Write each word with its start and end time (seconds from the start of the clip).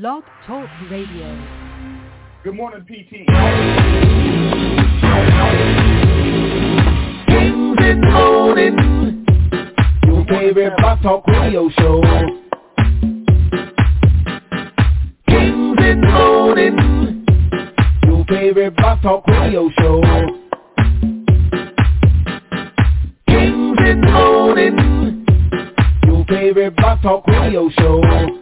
Blog 0.00 0.22
Talk 0.46 0.70
Radio. 0.90 1.38
Good 2.42 2.54
morning, 2.54 2.80
PT. 2.80 3.26
Good 7.28 8.00
morning. 8.00 9.26
Your 10.06 10.24
favorite 10.24 10.72
Blog 10.78 11.02
Talk 11.02 11.26
Radio 11.26 11.68
show. 11.78 12.00
Good 15.26 15.98
morning. 15.98 17.26
Your 18.06 18.24
favorite 18.24 18.74
Blog 18.74 19.02
Talk 19.02 19.26
Radio 19.26 19.68
show. 19.78 20.00
Good 23.26 23.98
morning. 23.98 25.26
Your 26.06 26.24
favorite 26.24 26.76
Blog 26.76 27.02
Talk 27.02 27.26
Radio 27.26 27.68
show. 27.78 28.41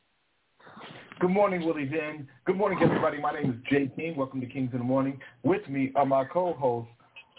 Good 1.21 1.29
morning, 1.29 1.63
Willie 1.67 1.85
Den. 1.85 2.27
Good 2.45 2.57
morning, 2.57 2.79
everybody. 2.81 3.19
My 3.19 3.31
name 3.31 3.51
is 3.51 3.69
Jay 3.69 3.91
King. 3.95 4.15
Welcome 4.15 4.41
to 4.41 4.47
Kings 4.47 4.71
in 4.73 4.79
the 4.79 4.83
Morning. 4.83 5.19
With 5.43 5.69
me 5.69 5.91
are 5.93 6.03
my 6.03 6.25
co-hosts, 6.25 6.91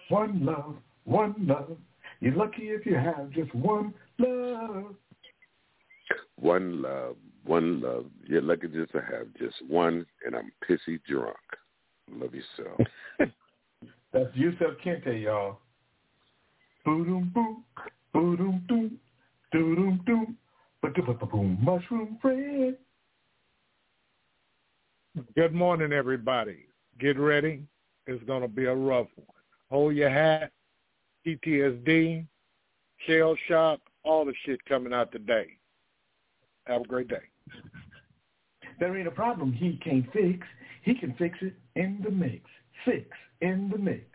One 0.08 0.46
Love, 0.46 0.76
One 1.02 1.34
Love. 1.40 1.76
You're 2.20 2.36
lucky 2.36 2.68
if 2.68 2.86
you 2.86 2.94
have 2.94 3.30
just 3.30 3.52
one 3.52 3.92
love. 4.20 4.94
One 6.36 6.80
love, 6.80 7.16
one 7.44 7.80
love. 7.80 8.06
You're 8.24 8.40
lucky 8.40 8.68
just 8.68 8.92
to 8.92 9.00
have 9.00 9.26
just 9.36 9.56
one, 9.66 10.06
and 10.24 10.36
I'm 10.36 10.52
pissy 10.70 11.00
drunk. 11.04 11.36
Love 12.08 12.30
yourself. 12.36 12.78
That's 14.12 14.30
Yusuf 14.34 14.76
Kente, 14.84 15.24
y'all. 15.24 15.58
Boom, 16.84 17.32
boom, 17.34 17.64
boom, 18.12 18.36
boom, 18.36 18.64
boom, 18.68 19.00
boom, 20.06 20.38
boom, 21.32 21.58
mushroom 21.60 22.18
friend. 22.22 22.76
Good 25.36 25.52
morning, 25.52 25.92
everybody. 25.92 26.64
Get 26.98 27.18
ready. 27.18 27.64
It's 28.06 28.24
going 28.24 28.40
to 28.40 28.48
be 28.48 28.64
a 28.64 28.74
rough 28.74 29.08
one. 29.16 29.26
Hold 29.70 29.94
your 29.94 30.08
hat, 30.08 30.52
PTSD, 31.26 32.26
shell 33.06 33.36
shock, 33.46 33.80
all 34.04 34.24
the 34.24 34.32
shit 34.46 34.64
coming 34.64 34.94
out 34.94 35.12
today. 35.12 35.58
Have 36.66 36.82
a 36.82 36.84
great 36.84 37.08
day. 37.08 37.28
There 38.80 38.96
ain't 38.96 39.06
a 39.06 39.10
problem 39.12 39.52
he 39.52 39.78
can't 39.84 40.10
fix. 40.14 40.46
He 40.82 40.94
can 40.94 41.14
fix 41.18 41.36
it 41.42 41.54
in 41.76 42.00
the 42.02 42.10
mix. 42.10 42.44
Fix 42.86 43.06
in 43.42 43.68
the 43.70 43.76
mix. 43.76 44.06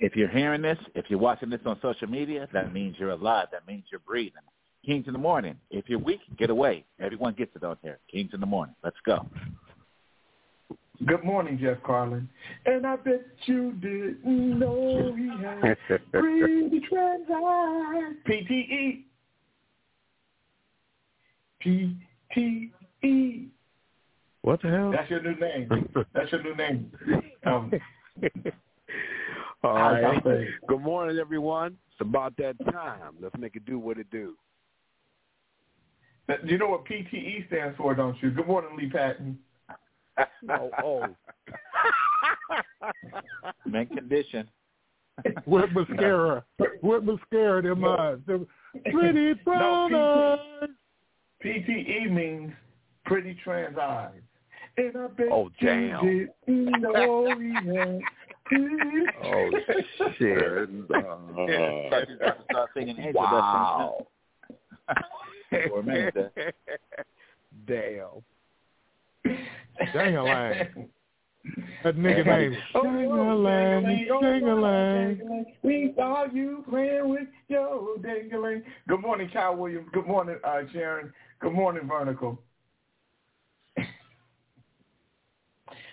If 0.00 0.16
you're 0.16 0.28
hearing 0.28 0.62
this, 0.62 0.78
if 0.94 1.04
you're 1.10 1.18
watching 1.18 1.50
this 1.50 1.60
on 1.66 1.78
social 1.82 2.08
media, 2.08 2.48
that 2.54 2.72
means 2.72 2.96
you're 2.98 3.10
alive. 3.10 3.48
That 3.52 3.66
means 3.66 3.84
you're 3.90 4.00
breathing. 4.00 4.42
Kings 4.84 5.06
in 5.06 5.12
the 5.12 5.18
morning. 5.18 5.56
If 5.70 5.88
you're 5.88 5.98
weak, 5.98 6.20
get 6.38 6.50
away. 6.50 6.84
Everyone 7.00 7.34
gets 7.34 7.54
it 7.56 7.64
out 7.64 7.78
there. 7.82 7.98
Kings 8.10 8.30
in 8.34 8.40
the 8.40 8.46
morning. 8.46 8.74
Let's 8.82 8.96
go. 9.04 9.26
Good 11.06 11.24
morning, 11.24 11.58
Jeff 11.60 11.82
Carlin. 11.84 12.28
And 12.66 12.86
I 12.86 12.96
bet 12.96 13.26
you 13.46 13.72
didn't 13.72 14.58
know 14.58 15.14
he 15.16 15.28
had 15.42 15.78
pretty 16.12 16.80
trans 16.88 17.26
eyes. 17.30 18.14
PTE. 18.26 19.04
PTE. 21.64 23.48
What 24.42 24.62
the 24.62 24.68
hell? 24.68 24.92
That's 24.92 25.10
your 25.10 25.22
new 25.22 25.34
name. 25.34 25.68
That's 26.14 26.30
your 26.30 26.42
new 26.42 26.54
name. 26.54 26.92
Um, 27.46 27.72
All 29.64 29.74
right. 29.74 30.22
Good 30.68 30.80
morning, 30.80 31.18
everyone. 31.18 31.76
It's 31.90 32.00
about 32.00 32.36
that 32.36 32.56
time. 32.70 33.14
Let's 33.20 33.36
make 33.38 33.56
it 33.56 33.64
do 33.64 33.78
what 33.78 33.98
it 33.98 34.10
do. 34.10 34.34
You 36.44 36.58
know 36.58 36.68
what 36.68 36.84
PTE 36.86 37.46
stands 37.48 37.76
for, 37.76 37.94
don't 37.94 38.20
you? 38.22 38.30
Good 38.30 38.46
morning, 38.46 38.76
Lee 38.78 38.88
Patton. 38.88 39.38
Oh, 40.50 40.70
oh. 40.82 41.06
Mint 43.66 43.90
condition. 43.90 44.48
With 45.46 45.70
mascara. 45.72 46.44
With 46.82 47.04
mascara 47.04 47.58
in 47.58 47.80
their 47.80 47.88
eyes. 48.00 48.18
Them 48.26 48.46
Pretty 48.90 49.34
brown 49.44 49.92
No, 49.92 50.38
eyes. 50.62 50.68
PTE 51.44 52.10
means 52.10 52.52
pretty 53.04 53.36
trans 53.44 53.76
eyes. 53.78 54.12
And 54.76 54.96
I 54.96 55.06
bet 55.08 55.28
Oh, 55.30 55.50
damn. 55.60 56.04
you 56.06 56.28
didn't 56.46 56.80
know 56.80 57.34
he 57.38 57.54
Oh, 59.24 59.50
shit. 60.18 60.38
Uh, 60.38 60.60
Thought 60.60 62.08
you 62.08 62.16
was 62.18 62.18
about 62.20 62.38
to 62.38 62.44
start 62.50 62.70
singing 62.74 63.12
Wow. 63.14 64.06
For 65.68 65.80
a 65.80 65.82
minute 65.82 66.14
there. 66.34 66.52
Damn. 67.66 68.22
Dang-a-lang. 69.92 70.88
That 71.82 71.96
nigga 71.96 72.26
name. 72.52 72.56
Dang-a-lang, 72.72 74.06
dang-a-lang. 74.20 75.44
We 75.62 75.92
saw 75.96 76.24
you 76.32 76.64
playing 76.68 77.08
with 77.08 77.28
your 77.48 77.98
dangling. 77.98 78.62
Good 78.88 79.00
morning, 79.00 79.28
Cal 79.32 79.56
Williams. 79.56 79.88
Good 79.92 80.06
morning, 80.06 80.36
uh, 80.44 80.62
Sharon. 80.72 81.12
Good 81.40 81.52
morning, 81.52 81.86
Vertical. 81.86 82.40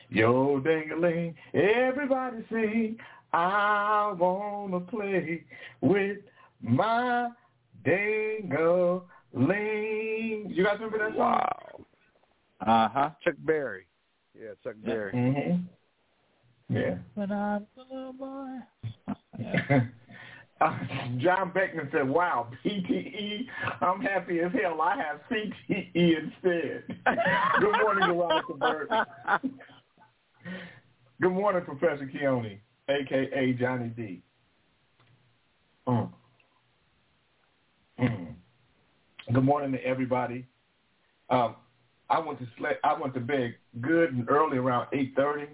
Yo 0.09 0.59
dangling, 0.59 1.35
everybody 1.53 2.45
sing. 2.49 2.97
I 3.33 4.13
wanna 4.17 4.81
play 4.81 5.45
with 5.79 6.17
my 6.61 7.29
dangling. 9.33 10.45
You 10.49 10.63
guys 10.63 10.75
remember 10.79 10.97
that 10.99 11.17
song? 11.17 11.17
Wow. 11.17 11.85
Uh-huh. 12.61 13.09
Chuck 13.23 13.35
Berry. 13.39 13.85
Yeah, 14.39 14.51
Chuck 14.63 14.75
Berry. 14.83 15.11
Mm-hmm. 15.13 16.75
Yeah. 16.75 16.95
When 17.15 17.31
I'm 17.31 17.65
a 17.77 17.93
little 17.93 18.13
boy. 18.13 18.59
Uh, 20.61 20.77
John 21.17 21.51
Beckman 21.51 21.89
said, 21.91 22.07
wow, 22.07 22.47
PTE, 22.63 23.47
I'm 23.81 23.99
happy 23.99 24.41
as 24.41 24.51
hell. 24.51 24.79
I 24.79 24.95
have 24.95 25.19
CTE 25.31 25.89
instead. 25.95 26.83
Good 27.59 27.75
morning, 27.81 28.15
Veronica 28.15 28.53
Burt. 28.59 28.89
Good 31.19 31.31
morning, 31.31 31.63
Professor 31.65 32.05
Keone, 32.05 32.59
a.k.a. 32.87 33.53
Johnny 33.53 33.87
D. 33.87 34.21
Mm. 35.87 36.11
Mm. 37.99 38.30
Good 39.31 39.45
morning 39.45 39.71
to 39.71 39.85
everybody. 39.85 40.45
Um, 41.29 41.55
I 42.09 42.19
went 42.19 42.39
to 42.39 42.47
sleep. 42.57 42.77
I 42.83 42.99
went 42.99 43.13
to 43.13 43.21
bed 43.21 43.55
good 43.79 44.11
and 44.13 44.29
early 44.29 44.57
around 44.57 44.87
8.30, 44.91 45.47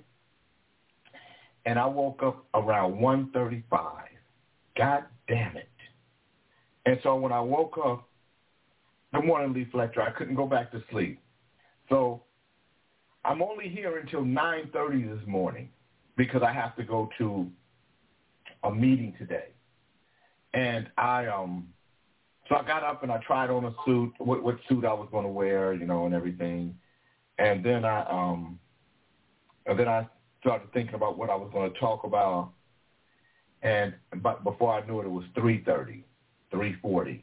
and 1.66 1.78
I 1.78 1.86
woke 1.86 2.24
up 2.24 2.46
around 2.56 3.00
one 3.00 3.30
thirty-five. 3.34 4.08
God 4.78 5.04
damn 5.28 5.58
it. 5.58 5.70
And 6.88 6.98
so 7.04 7.16
when 7.18 7.32
I 7.32 7.40
woke 7.40 7.78
up, 7.84 8.08
good 9.14 9.26
morning, 9.26 9.54
Lee 9.54 9.68
Fletcher, 9.72 10.02
I 10.02 10.10
couldn't 10.12 10.36
go 10.36 10.48
back 10.48 10.72
to 10.72 10.82
sleep. 10.90 11.20
So 11.90 12.24
I'm 13.26 13.44
only 13.44 13.70
here 13.70 13.98
until 13.98 14.22
9.30 14.22 15.20
this 15.20 15.28
morning 15.28 15.70
because 16.16 16.42
I 16.42 16.52
have 16.52 16.76
to 16.78 16.84
go 16.84 17.10
to 17.20 17.48
a 18.64 18.72
meeting 18.72 19.14
today. 19.20 19.50
And 20.56 20.90
I, 20.98 21.28
um, 21.28 21.68
so 22.50 22.56
I 22.56 22.64
got 22.64 22.84
up 22.84 23.04
and 23.04 23.12
I 23.12 23.18
tried 23.20 23.50
on 23.50 23.66
a 23.66 23.74
suit, 23.86 24.14
what, 24.18 24.44
what 24.44 24.58
suit 24.70 24.86
I 24.86 24.94
was 24.94 25.08
going 25.12 25.24
to 25.26 25.32
wear, 25.32 25.74
you 25.74 25.86
know, 25.86 26.06
and 26.06 26.14
everything. 26.14 26.76
And 27.40 27.64
then 27.64 27.86
I, 27.86 28.04
um, 28.10 28.60
and 29.66 29.78
then 29.78 29.88
I 29.88 30.08
started 30.40 30.72
thinking 30.74 30.96
about 30.96 31.18
what 31.18 31.30
I 31.30 31.36
was 31.36 31.50
going 31.54 31.72
to 31.72 31.80
talk 31.80 32.04
about. 32.04 32.52
And 33.64 33.94
but 34.22 34.44
before 34.44 34.74
I 34.74 34.86
knew 34.86 35.02
it, 35.02 35.06
it 35.06 35.10
was 35.10 35.26
3.30, 35.36 36.04
3.40. 36.54 37.22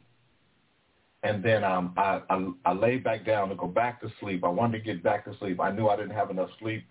And 1.23 1.43
then 1.43 1.63
um, 1.63 1.93
I, 1.97 2.21
I, 2.29 2.51
I 2.65 2.73
laid 2.73 3.03
back 3.03 3.25
down 3.25 3.49
to 3.49 3.55
go 3.55 3.67
back 3.67 3.99
to 4.01 4.11
sleep. 4.19 4.43
I 4.43 4.49
wanted 4.49 4.77
to 4.77 4.83
get 4.83 5.01
back 5.01 5.25
to 5.25 5.35
sleep. 5.39 5.59
I 5.59 5.71
knew 5.71 5.87
I 5.87 5.95
didn't 5.95 6.13
have 6.13 6.29
enough 6.29 6.49
sleep. 6.59 6.85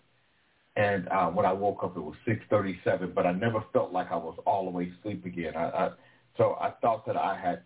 And 0.77 1.09
uh, 1.09 1.29
when 1.29 1.47
I 1.47 1.53
woke 1.53 1.85
up, 1.85 1.97
it 1.97 2.01
was 2.01 2.17
6.37, 2.27 3.15
but 3.15 3.27
I 3.27 3.33
never 3.33 3.63
felt 3.73 3.93
like 3.93 4.11
I 4.11 4.17
was 4.17 4.37
all 4.45 4.65
the 4.65 4.71
way 4.71 4.93
asleep 4.99 5.25
again. 5.25 5.55
I, 5.57 5.69
I, 5.69 5.91
so 6.37 6.57
I 6.61 6.73
thought 6.81 7.07
that 7.07 7.17
I 7.17 7.39
had, 7.41 7.63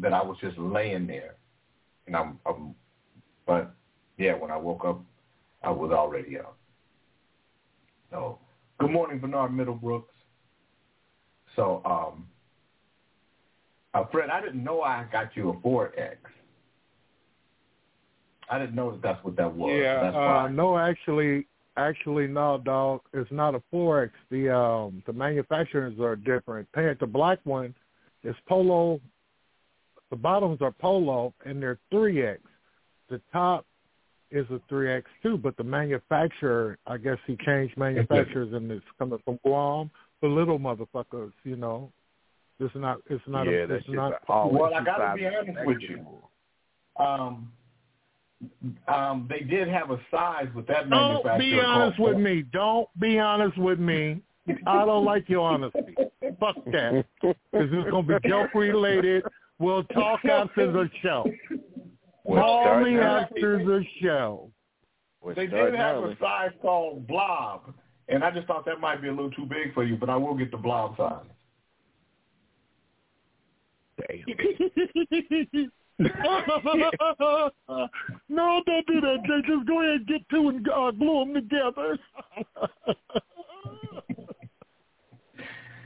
that 0.00 0.12
I 0.12 0.22
was 0.22 0.36
just 0.40 0.58
laying 0.58 1.06
there. 1.06 1.36
And 2.06 2.16
I'm, 2.16 2.38
I'm 2.46 2.74
but 3.46 3.74
yeah, 4.18 4.34
when 4.34 4.50
I 4.50 4.56
woke 4.56 4.84
up, 4.84 5.02
I 5.62 5.70
was 5.70 5.90
already 5.92 6.38
up. 6.38 6.56
So, 8.10 8.38
good 8.78 8.90
morning, 8.90 9.18
Bernard 9.18 9.50
Middlebrooks. 9.50 10.04
So, 11.56 11.82
um, 11.84 12.26
uh, 13.94 14.04
Fred, 14.10 14.30
I 14.30 14.40
didn't 14.40 14.62
know 14.62 14.82
I 14.82 15.06
got 15.10 15.36
you 15.36 15.50
a 15.50 15.54
4X. 15.54 16.16
I 18.50 18.58
didn't 18.58 18.74
know 18.74 18.92
that 18.92 19.02
that's 19.02 19.24
what 19.24 19.36
that 19.36 19.54
was. 19.54 19.72
Yeah, 19.74 20.02
that's 20.02 20.16
uh, 20.16 20.18
why. 20.18 20.50
no, 20.50 20.76
actually, 20.76 21.46
actually, 21.76 22.26
no, 22.26 22.60
dog. 22.62 23.00
It's 23.12 23.30
not 23.32 23.54
a 23.54 23.62
forex. 23.72 24.10
The 24.30 24.54
um, 24.54 25.02
the 25.06 25.12
manufacturers 25.12 25.98
are 25.98 26.14
different. 26.16 26.70
Paint 26.72 27.00
the 27.00 27.06
black 27.06 27.38
one 27.44 27.74
is 28.22 28.34
Polo. 28.46 29.00
The 30.14 30.20
bottoms 30.20 30.58
are 30.62 30.70
Polo, 30.70 31.34
and 31.44 31.60
they're 31.60 31.80
three 31.90 32.24
X. 32.24 32.40
The 33.10 33.20
top 33.32 33.66
is 34.30 34.46
a 34.48 34.60
three 34.68 34.88
X 34.92 35.10
too, 35.24 35.36
but 35.36 35.56
the 35.56 35.64
manufacturer, 35.64 36.78
I 36.86 36.98
guess 36.98 37.16
he 37.26 37.36
changed 37.44 37.76
manufacturers, 37.76 38.52
and 38.52 38.70
it's 38.70 38.84
coming 38.96 39.18
from 39.24 39.40
Guam. 39.44 39.90
The 40.22 40.28
little 40.28 40.60
motherfuckers, 40.60 41.32
you 41.42 41.56
know. 41.56 41.90
It's 42.60 42.72
not. 42.76 42.98
It's 43.10 43.24
not, 43.26 43.48
yeah, 43.48 43.66
a, 43.68 43.74
it's 43.74 43.88
not. 43.88 44.12
a 44.28 44.46
Well, 44.46 44.72
I 44.72 44.84
gotta 44.84 45.16
be 45.16 45.26
honest 45.26 45.66
with 45.66 45.78
you. 45.80 46.06
Um, 46.96 47.50
um, 48.86 49.26
they 49.28 49.40
did 49.40 49.66
have 49.66 49.90
a 49.90 49.98
size 50.12 50.46
with 50.54 50.68
that 50.68 50.88
Don't 50.88 51.24
manufacturer. 51.24 51.38
be 51.38 51.60
honest 51.60 51.96
called- 51.96 52.08
with 52.10 52.18
me. 52.18 52.44
Don't 52.52 52.88
be 53.00 53.18
honest 53.18 53.58
with 53.58 53.80
me. 53.80 54.22
I 54.64 54.84
don't 54.84 55.04
like 55.04 55.28
your 55.28 55.40
honesty. 55.40 55.96
Fuck 56.38 56.64
that. 56.66 57.04
Because 57.20 57.68
it's 57.72 57.90
going 57.90 58.06
to 58.06 58.20
be 58.20 58.28
joke 58.28 58.54
related. 58.54 59.24
We'll 59.58 59.84
talk 59.94 60.24
after 60.24 60.70
the 60.72 60.88
show. 61.02 61.24
We're 62.24 62.40
Call 62.40 62.62
starting 62.64 62.94
me 62.94 62.98
early. 63.00 63.22
after 63.22 63.58
the 63.64 63.84
show. 64.02 64.50
We're 65.20 65.34
They 65.34 65.42
did 65.42 65.50
starting 65.50 65.80
have 65.80 65.96
early. 65.96 66.12
a 66.14 66.18
size 66.18 66.50
called 66.60 67.06
blob, 67.06 67.72
and 68.08 68.24
I 68.24 68.30
just 68.30 68.46
thought 68.46 68.64
that 68.66 68.80
might 68.80 69.00
be 69.02 69.08
a 69.08 69.12
little 69.12 69.30
too 69.30 69.46
big 69.46 69.72
for 69.74 69.84
you, 69.84 69.96
but 69.96 70.10
I 70.10 70.16
will 70.16 70.34
get 70.34 70.50
the 70.50 70.56
blob 70.56 70.96
size. 70.96 71.24
no, 78.28 78.62
don't 78.66 78.86
do 78.86 79.00
that. 79.00 79.18
Jay. 79.26 79.40
Just 79.46 79.66
go 79.68 79.80
ahead 79.80 79.94
and 80.00 80.06
get 80.08 80.28
two 80.28 80.48
and 80.48 80.68
uh, 80.68 80.90
glue 80.90 81.20
them 81.24 81.34
together. 81.34 81.98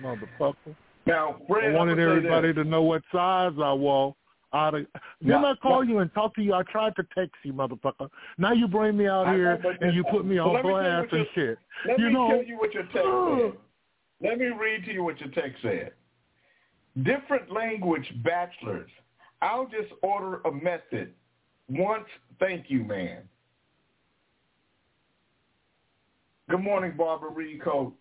Motherfucker. 0.02 0.74
Now, 1.08 1.36
Fred, 1.48 1.72
I 1.72 1.74
wanted 1.74 1.92
I'm 1.92 1.96
gonna 1.96 2.20
say 2.20 2.26
everybody 2.26 2.52
to 2.52 2.64
know 2.64 2.82
what 2.82 3.02
size 3.10 3.54
I 3.62 3.72
was. 3.72 4.14
I'd 4.52 4.74
have, 4.74 4.74
then 4.74 4.82
Yeah, 5.20 5.42
I 5.42 5.54
call 5.54 5.82
you 5.82 5.98
and 5.98 6.12
talk 6.12 6.34
to 6.34 6.42
you. 6.42 6.52
I 6.52 6.62
tried 6.64 6.94
to 6.96 7.06
text 7.16 7.34
you, 7.44 7.54
motherfucker. 7.54 8.10
Now 8.36 8.52
you 8.52 8.68
bring 8.68 8.96
me 8.96 9.06
out 9.06 9.26
I 9.26 9.34
here 9.34 9.58
and 9.80 9.94
you 9.94 10.04
put 10.04 10.26
me 10.26 10.38
on 10.38 10.52
let 10.52 10.64
me 10.64 10.70
tell 10.70 10.80
you 10.80 10.86
blast 10.86 11.12
and 11.12 11.26
your- 11.34 11.34
shit. 11.34 11.58
Let 11.86 11.98
you 11.98 12.06
me 12.06 12.12
know, 12.12 12.28
tell 12.28 12.44
you 12.44 12.58
what 12.58 12.74
your 12.74 12.82
text 12.84 12.94
said. 12.94 13.58
Let 14.20 14.38
me 14.38 14.46
read 14.46 14.84
to 14.84 14.92
you 14.92 15.02
what 15.02 15.18
your 15.20 15.30
text 15.30 15.62
said. 15.62 15.92
Different 17.02 17.50
language 17.50 18.10
bachelors. 18.22 18.90
I'll 19.40 19.66
just 19.66 19.92
order 20.02 20.40
a 20.44 20.52
method. 20.52 21.14
Once, 21.68 22.08
thank 22.38 22.70
you, 22.70 22.84
man. 22.84 23.22
Good 26.50 26.62
morning, 26.62 26.94
Barbara 26.96 27.30
Reed 27.30 27.62
Coates. 27.62 27.96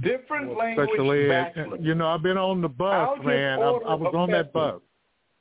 Different 0.00 0.56
language 0.56 0.88
special 0.88 1.12
ed. 1.12 1.52
You 1.80 1.94
know, 1.94 2.08
I've 2.08 2.22
been 2.22 2.36
on 2.36 2.60
the 2.60 2.68
bus, 2.68 3.18
man. 3.24 3.60
I, 3.60 3.66
I 3.66 3.94
was 3.94 4.12
on 4.16 4.30
that 4.32 4.52
bus. 4.52 4.80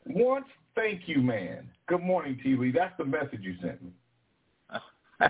Once, 0.06 0.46
thank 0.76 1.08
you, 1.08 1.22
man. 1.22 1.68
Good 1.88 2.02
morning, 2.02 2.40
T. 2.44 2.56
Lee. 2.56 2.72
That's 2.72 2.96
the 2.98 3.06
message 3.06 3.42
you 3.42 3.56
sent 3.62 3.82
me. 3.84 3.92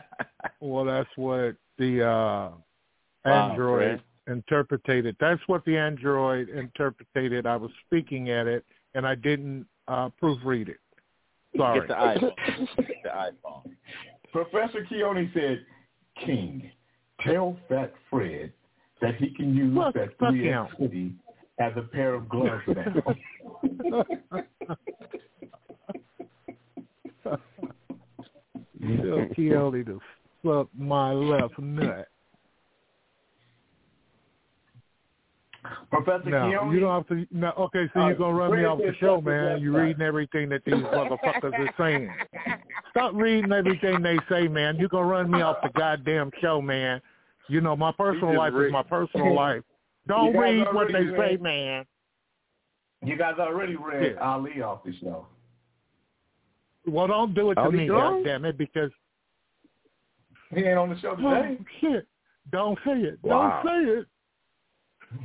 Well, 0.61 0.85
that's 0.85 1.09
what 1.15 1.55
the 1.77 2.01
uh, 2.01 2.51
Wow, 3.25 3.49
Android 3.51 4.01
interpreted. 4.27 5.15
That's 5.19 5.41
what 5.47 5.65
the 5.65 5.77
Android 5.77 6.49
interpreted. 6.49 7.45
I 7.45 7.55
was 7.55 7.71
speaking 7.85 8.29
at 8.29 8.47
it, 8.47 8.65
and 8.93 9.05
I 9.05 9.15
didn't 9.15 9.65
uh, 9.87 10.09
proofread 10.21 10.69
it. 10.69 10.77
Sorry. 11.57 11.79
Get 11.79 11.87
the 11.87 11.93
iPhone. 11.93 12.77
Get 12.77 13.03
the 13.03 13.09
iPhone. 13.09 13.71
Professor 14.31 14.85
Keone 14.91 15.33
said, 15.33 15.65
King, 16.23 16.71
tell 17.21 17.57
Fat 17.69 17.93
Fred 18.09 18.51
that 19.01 19.15
he 19.15 19.29
can 19.31 19.53
use 19.55 19.75
Fuck- 19.75 19.93
that 19.95 20.17
fuck 20.19 20.33
3X 20.33 20.43
him. 20.43 20.67
hoodie 20.77 21.13
as 21.59 21.73
a 21.77 21.81
pair 21.81 22.13
of 22.15 22.27
gloves 22.29 22.63
now. 22.67 23.15
Tell 28.81 29.27
Kelly 29.35 29.83
to 29.85 29.99
suck 30.43 30.67
my 30.77 31.11
left 31.11 31.57
nut. 31.59 32.07
Professor 35.89 36.29
No, 36.29 36.37
Keone, 36.45 36.73
you 36.73 36.79
don't 36.79 36.93
have 36.95 37.07
to. 37.07 37.25
No, 37.31 37.51
okay, 37.57 37.89
so 37.93 38.01
Uh, 38.01 38.07
you're 38.09 38.15
gonna 38.17 38.35
run 38.35 38.51
me 38.55 38.65
off 38.65 38.77
the 38.77 38.93
show, 38.99 39.19
man. 39.19 39.59
You're 39.61 39.81
reading 39.81 40.01
everything 40.03 40.47
that 40.49 40.63
these 40.63 40.75
motherfuckers 40.75 41.53
are 41.57 41.73
saying. 41.77 42.13
Stop 42.91 43.13
reading 43.15 43.51
everything 43.51 44.01
they 44.03 44.19
say, 44.29 44.47
man. 44.47 44.75
You're 44.77 44.89
gonna 44.89 45.07
run 45.07 45.31
me 45.31 45.41
off 45.41 45.57
the 45.63 45.69
goddamn 45.69 46.29
show, 46.39 46.61
man. 46.61 47.01
You 47.47 47.61
know 47.61 47.75
my 47.75 47.91
personal 47.91 48.35
life 48.37 48.53
read- 48.53 48.67
is 48.67 48.71
my 48.73 48.83
personal 48.83 49.33
life. 49.43 49.61
Don't 50.07 50.35
read 50.35 50.65
what 50.73 50.87
they 50.91 51.03
read- 51.05 51.37
say, 51.37 51.37
man. 51.41 51.85
you 53.03 53.15
guys 53.17 53.35
already 53.39 53.75
read 53.75 54.13
Yeah. 54.15 54.21
Ali 54.21 54.61
off 54.61 54.83
the 54.83 54.93
show. 55.01 55.27
Well, 56.87 57.07
don't 57.07 57.33
do 57.33 57.51
it 57.51 57.55
to 57.55 57.61
Oh, 57.61 57.71
me, 57.71 57.85
you 57.85 57.91
don't? 57.93 58.23
goddamn 58.23 58.45
it, 58.45 58.57
because 58.57 58.91
He 60.53 60.61
ain't 60.61 60.77
on 60.77 60.89
the 60.89 60.99
show 60.99 61.15
oh 61.19 61.41
today. 61.41 61.57
shit, 61.81 62.07
don't 62.51 62.77
say 62.85 62.91
it. 62.99 63.19
Wow. 63.23 63.61
Don't 63.63 63.85
say 63.85 63.91
it. 63.99 64.05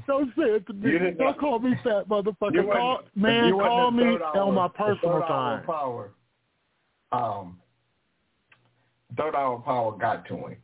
Don't 0.06 0.28
say 0.36 0.42
it 0.56 0.66
to 0.68 0.72
me. 0.72 0.90
You 0.92 0.98
didn't- 0.98 1.18
Don't 1.18 1.38
call 1.38 1.58
me 1.58 1.74
fat 1.84 2.08
motherfucker. 2.08 2.70
Call, 2.72 3.00
man, 3.14 3.52
call 3.52 3.90
me 3.90 4.04
hour- 4.04 4.38
on 4.38 4.54
my 4.54 4.68
the 4.68 4.72
personal 4.74 5.20
third 5.20 5.22
hour 5.22 5.56
time. 5.56 5.64
Power, 5.66 6.10
um, 7.12 7.60
third 9.16 9.34
hour 9.34 9.58
power 9.60 9.92
got 9.98 10.24
to 10.26 10.36
him. 10.36 10.56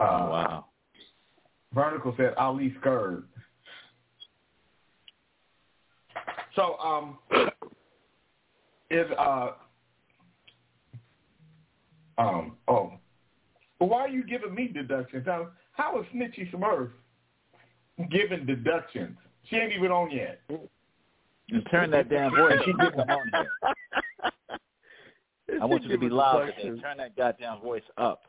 Uh, 0.00 0.28
wow. 0.30 0.64
Vertical 1.74 2.14
said 2.16 2.34
Ali 2.36 2.74
Skird. 2.80 3.24
So, 6.56 6.78
um, 6.78 7.18
is 8.90 9.06
uh, 9.18 9.50
um, 12.18 12.56
oh, 12.66 12.92
why 13.78 14.00
are 14.00 14.08
you 14.08 14.24
giving 14.24 14.54
me 14.54 14.68
deductions? 14.68 15.24
How, 15.26 15.48
how 15.72 16.00
is 16.00 16.06
Snitchy 16.14 16.52
Smurf 16.52 16.90
giving 18.10 18.46
deductions? 18.46 19.16
She 19.48 19.56
ain't 19.56 19.72
even 19.72 19.90
on 19.90 20.10
yet. 20.10 20.40
And 20.48 21.66
turn 21.70 21.90
that 21.92 22.08
damn 22.08 22.34
voice. 22.34 22.58
She 22.64 22.72
didn't 22.72 22.94
come 22.94 23.10
on 23.10 23.30
here. 23.32 23.50
I 25.62 25.64
want 25.64 25.82
you 25.84 25.90
to 25.90 25.98
be 25.98 26.08
loud 26.08 26.52
today. 26.56 26.80
Turn 26.80 26.98
that 26.98 27.16
goddamn 27.16 27.60
voice 27.60 27.82
up. 27.96 28.22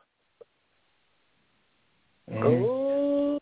Mhm. 2.30 3.38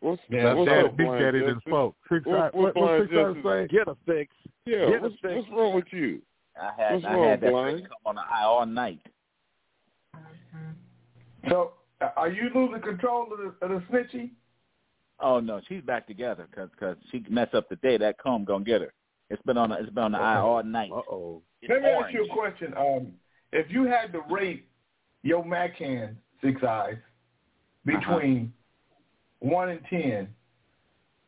What's, 0.00 0.20
Yeah, 0.28 0.52
what's 0.54 0.68
Daddy, 0.68 0.88
up, 0.88 0.96
Big 0.96 1.06
Blind 1.06 1.22
Daddy 1.22 1.40
done 1.40 1.48
Justice? 1.54 1.62
spoke. 1.70 1.96
Six 2.10 2.26
What- 2.26 2.36
I, 2.38 2.42
what 2.46 2.52
what, 2.54 2.74
Blind 2.74 3.02
six 3.08 3.12
I 3.12 3.22
Justice- 3.22 3.42
say? 3.44 3.66
Get 3.68 3.88
a 3.88 3.94
fix. 4.04 4.36
Yeah, 4.66 4.86
Get 4.90 4.98
a 4.98 5.00
what's, 5.02 5.14
fix. 5.20 5.34
what's 5.36 5.48
wrong 5.50 5.74
with 5.74 5.92
you? 5.92 6.22
I 6.60 6.72
had 6.76 6.94
What's 6.94 7.04
I 7.06 7.14
wrong, 7.14 7.24
had 7.28 7.40
that 7.40 7.50
Blind? 7.50 7.78
bitch 7.78 7.88
come 7.88 7.96
on 8.06 8.14
the 8.16 8.20
eye 8.22 8.42
all 8.42 8.66
night. 8.66 9.00
So, 11.48 11.72
uh, 12.00 12.10
are 12.16 12.28
you 12.28 12.50
losing 12.54 12.80
control 12.82 13.32
of 13.32 13.38
the, 13.38 13.66
of 13.66 13.70
the 13.70 13.86
Snitchy? 13.88 14.30
Oh 15.20 15.38
no, 15.40 15.60
she's 15.68 15.82
back 15.82 16.06
together 16.08 16.46
because 16.50 16.68
cause 16.78 16.96
she 17.10 17.24
mess 17.30 17.48
up 17.54 17.68
the 17.68 17.76
day. 17.76 17.96
That 17.96 18.18
comb 18.18 18.44
gonna 18.44 18.64
get 18.64 18.80
her. 18.80 18.92
It's 19.30 19.42
been 19.42 19.56
on 19.56 19.70
the, 19.70 19.76
it's 19.78 19.90
been 19.90 20.04
on 20.04 20.12
the 20.12 20.18
eye 20.18 20.36
all 20.38 20.62
night. 20.64 20.90
Uh 20.92 21.00
oh. 21.10 21.42
Let 21.68 21.80
me 21.82 21.88
orange. 21.88 22.06
ask 22.06 22.14
you 22.14 22.24
a 22.24 22.28
question. 22.28 22.74
Um, 22.76 23.12
if 23.52 23.70
you 23.70 23.84
had 23.84 24.12
to 24.12 24.20
rate 24.28 24.66
your 25.22 25.44
Mac 25.44 25.74
hand 25.76 26.16
six 26.42 26.62
eyes 26.62 26.96
between 27.84 28.52
one 29.40 29.68
and 29.70 29.80
ten, 29.90 30.28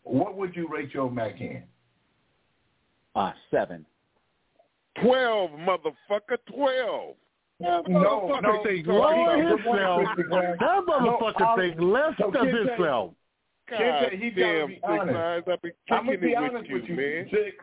what 0.03 0.37
would 0.37 0.55
you 0.55 0.69
rate 0.69 0.93
your 0.95 1.11
Mac 1.11 1.37
hand? 1.37 1.65
Ah, 3.17 3.35
seven. 3.51 3.85
Twelve, 5.03 5.51
motherfucker, 5.53 6.39
twelve. 6.53 7.17
That 7.61 7.89
No, 7.89 8.29
motherfucker 8.29 8.43
no, 8.43 8.63
think 8.65 8.87
no, 8.87 8.95
low 8.95 9.11
no, 9.25 9.31
of 9.55 9.59
himself. 9.59 10.03
That 10.59 10.85
motherfucker 10.87 11.41
I'll- 11.41 11.57
think 11.57 11.81
less 11.81 12.13
no, 12.19 12.27
of 12.29 12.35
Kid 12.35 12.43
Jay, 12.53 12.59
himself. 12.69 13.15
God 13.71 13.79
Kid, 14.11 14.13
he 14.21 14.31
gotta 14.31 14.59
damn, 14.59 14.67
be 14.69 14.75
six 14.75 14.85
honest. 14.85 15.17
eyes. 15.17 15.43
I've 15.51 15.63
been 15.63 15.73
I'm 15.91 16.07
gonna 16.07 16.19
be 16.19 16.37
honest 16.37 16.55
with 16.57 16.67
you, 16.69 16.75
with 16.75 16.85
you, 16.91 16.97
man. 16.97 17.29
six. 17.31 17.57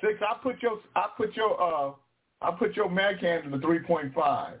Six. 0.00 0.14
I 0.22 0.34
put 0.42 0.62
your 0.62 0.78
I 0.96 1.08
put 1.16 1.36
your 1.36 1.60
uh 1.60 1.92
I 2.40 2.50
put 2.52 2.74
your 2.76 2.88
Mac 2.88 3.16
hand 3.18 3.44
in 3.44 3.50
the 3.50 3.58
three 3.58 3.80
point 3.80 4.14
five. 4.14 4.58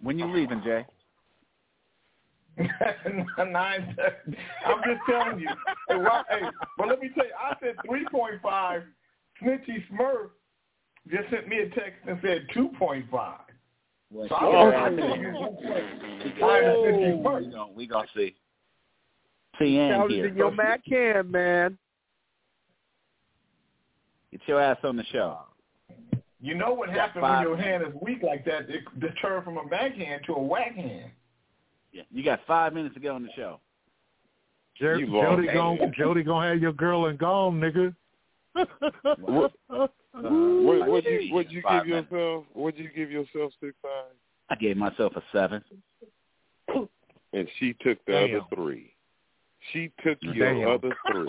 When 0.00 0.18
you 0.18 0.26
leaving, 0.26 0.62
Jay? 0.62 0.86
Nine. 3.38 3.96
I'm 4.66 4.82
just 4.84 5.00
telling 5.08 5.38
you. 5.38 5.48
Hey, 5.88 5.96
why, 5.96 6.22
hey, 6.28 6.46
but 6.76 6.88
let 6.88 7.00
me 7.00 7.10
tell 7.14 7.24
you, 7.24 7.32
I 7.38 7.54
said 7.60 7.76
3.5. 7.88 8.82
Snitchy 9.42 9.84
Smurf 9.90 10.30
just 11.10 11.30
sent 11.30 11.48
me 11.48 11.58
a 11.58 11.68
text 11.70 12.00
and 12.06 12.18
said 12.22 12.46
2.5. 12.54 13.04
Well, 13.10 14.28
So 14.28 14.28
she 14.28 14.34
I 14.34 14.52
got 14.52 14.64
was 14.64 14.96
that. 14.96 15.08
like, 15.08 15.20
you 16.24 16.32
trying 16.38 16.64
to 16.64 16.82
send 16.84 17.00
you 17.00 17.16
we 17.18 17.24
first. 17.24 17.50
gonna, 17.50 17.72
we 17.72 17.86
gonna 17.86 18.08
see. 18.16 18.34
See 19.58 19.78
Ann 19.78 19.92
Shout 20.00 20.10
here. 20.10 20.26
in 20.26 20.36
your 20.36 20.50
Mac 20.50 20.84
can, 20.84 21.30
man. 21.30 21.78
Get 24.30 24.40
your 24.46 24.60
ass 24.60 24.78
on 24.84 24.96
the 24.96 25.04
show. 25.04 25.38
You 26.40 26.54
know 26.54 26.72
what 26.72 26.88
Got 26.88 26.96
happens 26.98 27.22
when 27.22 27.30
five 27.32 27.42
your 27.46 27.56
hand 27.56 27.82
is 27.82 27.92
weak 28.00 28.22
like 28.22 28.44
that? 28.44 28.70
It 28.70 28.84
it 29.00 29.12
turn 29.20 29.42
from 29.42 29.58
a 29.58 29.64
backhand 29.66 30.22
to 30.26 30.34
a 30.34 30.42
whack 30.42 30.74
hand. 30.74 31.10
Yeah, 31.92 32.02
you 32.10 32.22
got 32.22 32.40
five 32.46 32.72
minutes 32.74 32.94
to 32.94 33.00
get 33.00 33.10
on 33.10 33.22
the 33.22 33.30
show. 33.34 33.60
Jo- 34.78 34.94
You 34.94 35.06
lost. 35.06 35.36
Jody 35.42 35.48
gon' 35.52 35.92
Jody 35.96 36.22
gonna 36.22 36.48
have 36.48 36.60
your 36.60 36.72
girl 36.72 37.06
and 37.06 37.18
gone, 37.18 37.60
nigga. 37.60 37.94
What, 39.18 39.52
what, 39.68 39.90
what 40.12 41.04
do 41.04 41.10
you 41.10 41.14
you 41.14 41.18
mean, 41.20 41.34
what 41.34 41.50
you 41.50 41.62
five 41.62 41.84
give 41.86 42.10
yourself? 42.10 42.44
What 42.52 42.76
did 42.76 42.84
you 42.84 42.90
give 42.94 43.10
yourself 43.10 43.52
six 43.60 43.74
five? 43.82 44.12
I 44.50 44.54
gave 44.54 44.76
myself 44.76 45.14
a 45.16 45.22
seven. 45.32 45.62
And 47.32 47.46
she 47.58 47.74
took 47.82 47.98
the 48.06 48.12
Damn. 48.12 48.36
other 48.40 48.44
three. 48.54 48.94
She 49.72 49.92
took 50.04 50.18
Damn. 50.20 50.34
your 50.34 50.74
other 50.74 50.96
three. 51.12 51.28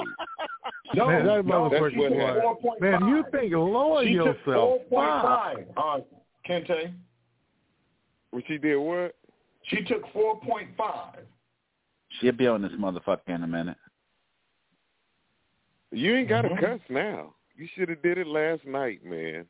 No, 0.95 1.07
Man, 1.07 1.25
that 1.25 1.45
no, 1.45 1.69
motherfucker 1.69 1.91
she 1.91 1.97
took 1.97 2.09
was- 2.63 2.77
Man, 2.81 3.07
you 3.07 3.23
think 3.31 3.53
lower 3.53 4.03
she 4.05 4.15
took 4.15 4.37
4.5, 4.43 5.65
uh, 5.77 5.99
Kente. 6.47 6.93
When 8.31 8.43
she 8.47 8.57
did 8.57 8.77
what? 8.77 9.15
She 9.65 9.83
took 9.83 10.03
4.5. 10.13 11.17
She'll 12.19 12.31
be 12.31 12.47
on 12.47 12.61
this 12.63 12.71
motherfucker 12.73 13.19
in 13.27 13.43
a 13.43 13.47
minute. 13.47 13.77
You 15.91 16.15
ain't 16.15 16.29
got 16.29 16.41
to 16.43 16.49
Mhm. 16.49 16.59
cuss 16.59 16.79
now. 16.89 17.35
You 17.55 17.67
should 17.67 17.89
have 17.89 18.01
did 18.01 18.17
it 18.17 18.27
last 18.27 18.65
night, 18.65 19.03
man. 19.03 19.47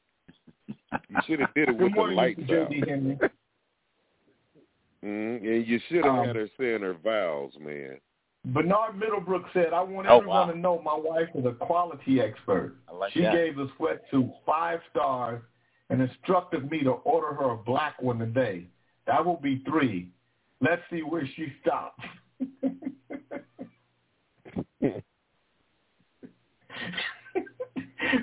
You 0.68 0.76
should 1.26 1.40
have 1.42 1.54
did 1.54 1.70
it 1.70 1.78
Good 1.78 1.96
with 1.96 1.96
the 1.96 2.02
lights 2.16 2.42
out. 2.50 2.70
Mm, 5.02 5.38
and 5.38 5.66
you 5.66 5.80
should 5.88 6.04
have 6.04 6.14
Um, 6.14 6.26
had 6.26 6.36
her 6.36 6.50
saying 6.58 6.82
her 6.82 6.94
vows, 6.94 7.58
man. 7.58 8.02
Bernard 8.46 8.98
Middlebrook 8.98 9.44
said, 9.54 9.74
I 9.74 9.82
want 9.82 10.08
Oh, 10.08 10.18
everyone 10.18 10.48
wow. 10.48 10.54
to 10.54 10.58
know 10.58 10.82
my 10.82 10.96
wife 10.96 11.28
is 11.36 11.46
a 11.46 11.52
quality 11.52 12.22
expert. 12.22 12.76
Like 12.94 13.12
she 13.14 13.22
that. 13.22 13.34
gave 13.34 13.56
the 13.58 13.70
sweatsuit 13.80 14.32
five 14.46 14.80
stars 14.92 15.42
and 15.90 16.02
instructed 16.02 16.70
me 16.72 16.84
to 16.84 16.92
order 16.92 17.34
her 17.36 17.52
a 17.52 17.58
black 17.58 18.02
one 18.02 18.20
today. 18.20 18.68
That 19.08 19.26
will 19.26 19.38
be 19.38 19.62
three. 19.68 20.10
Let's 20.62 20.82
see 20.90 21.02
where 21.02 21.28
she 21.36 21.52
stops. 21.62 22.02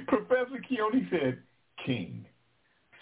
Professor 0.07 0.61
Keone 0.71 1.09
said, 1.11 1.39
King, 1.85 2.25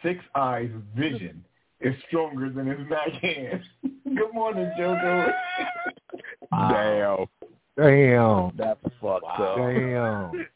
Six 0.02 0.24
Eyes 0.34 0.70
vision 0.96 1.44
is 1.84 1.94
stronger 2.08 2.50
than 2.50 2.66
his 2.66 2.86
back 2.88 3.10
hand. 3.22 3.62
Good 4.04 4.32
morning, 4.32 4.70
JoJo. 4.78 5.32
Damn. 6.50 7.26
Damn. 7.76 8.52
That's 8.56 8.80
fucked 9.00 9.24
up. 9.38 9.56
Damn. 9.56 10.46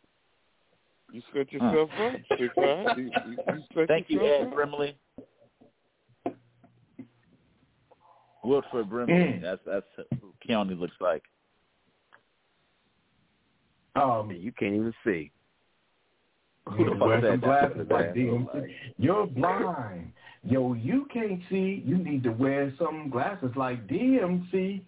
You 1.13 1.23
set 1.35 1.51
yourself 1.53 1.91
up, 2.01 2.13
six 2.39 2.55
five. 2.55 2.99
You, 2.99 3.05
you, 3.05 3.37
you 3.49 3.63
set 3.75 3.89
Thank 3.89 4.07
you, 4.11 4.25
Ed 4.27 4.47
up. 4.49 4.55
Brimley. 4.55 4.97
Wilford 8.45 8.89
Brimley. 8.89 9.13
Mm. 9.15 9.43
That's 9.43 9.61
that's 9.67 10.09
who 10.21 10.33
Keone 10.47 10.79
looks 10.79 10.95
like. 11.01 11.23
Oh 13.97 14.21
Um, 14.21 14.31
You 14.31 14.53
can't 14.53 14.75
even 14.75 14.95
see. 15.05 15.31
Who 16.69 16.77
the 16.85 16.91
You 16.93 16.99
fuck 16.99 17.09
wear 17.09 17.21
some 17.21 17.31
that? 17.31 17.41
glasses 17.41 17.87
like 17.91 18.15
That's 18.15 18.55
like- 18.55 18.71
You're 18.99 19.27
blind. 19.27 20.13
Yo, 20.45 20.73
you 20.75 21.07
can't 21.13 21.41
see. 21.51 21.83
You 21.85 21.99
need 21.99 22.23
to 22.25 22.31
wear 22.31 22.73
some 22.79 23.11
glasses 23.11 23.51
like 23.57 23.87
DMC. 23.87 24.83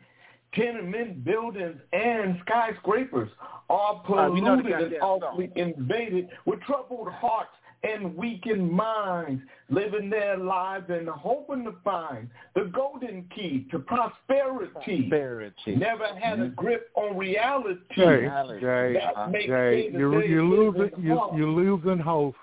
Tenement 0.54 1.25
buildings 1.25 1.76
and 1.92 2.37
skyscrapers 2.45 3.30
are 3.69 4.02
Uh, 4.09 4.30
we 4.30 4.40
know 4.40 4.57
polluted 4.57 4.95
and 4.95 5.02
awfully 5.02 5.52
invaded 5.54 6.28
with 6.45 6.61
troubled 6.62 7.09
hearts 7.09 7.52
and 7.83 8.14
weakened 8.16 8.71
minds, 8.71 9.42
living 9.71 10.11
their 10.11 10.37
lives 10.37 10.85
and 10.88 11.09
hoping 11.09 11.64
to 11.64 11.73
find 11.85 12.28
the 12.54 12.71
golden 12.75 13.25
key 13.35 13.66
to 13.71 13.78
prosperity. 13.78 14.73
Prosperity. 15.09 15.76
Never 15.76 16.07
had 16.21 16.40
a 16.40 16.49
grip 16.49 16.90
on 16.95 17.16
reality. 17.16 17.80
Jay, 17.97 18.28
Jay, 18.61 19.00
Jay, 19.47 19.90
you 19.92 20.21
day 20.21 20.28
you 20.28 20.49
living 20.49 20.80
losing 20.83 21.04
you 21.04 21.16
hard. 21.16 21.38
you 21.38 21.50
losing 21.50 21.99
hope. 21.99 22.35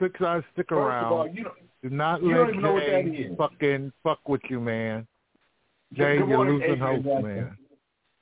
Six 0.00 0.20
eyes 0.22 0.42
stick 0.54 0.66
First 0.70 0.78
around. 0.78 1.04
of 1.04 1.12
all, 1.12 1.28
you 1.28 1.44
don't, 1.44 1.54
Do 1.82 1.90
not 1.90 2.22
you 2.22 2.28
let 2.30 2.36
don't 2.36 2.48
even 2.50 2.62
know 2.62 2.72
what 2.74 2.80
that 2.86 3.04
Jay 3.04 3.10
is. 3.10 3.36
fucking 3.36 3.92
fuck 4.02 4.28
with 4.28 4.40
you, 4.48 4.60
man. 4.60 5.06
Jay, 5.94 6.18
Good 6.18 6.28
you're 6.28 6.46
losing 6.46 6.70
Adrian 6.72 7.02
hope, 7.02 7.04
Jackson. 7.04 7.22
man. 7.22 7.58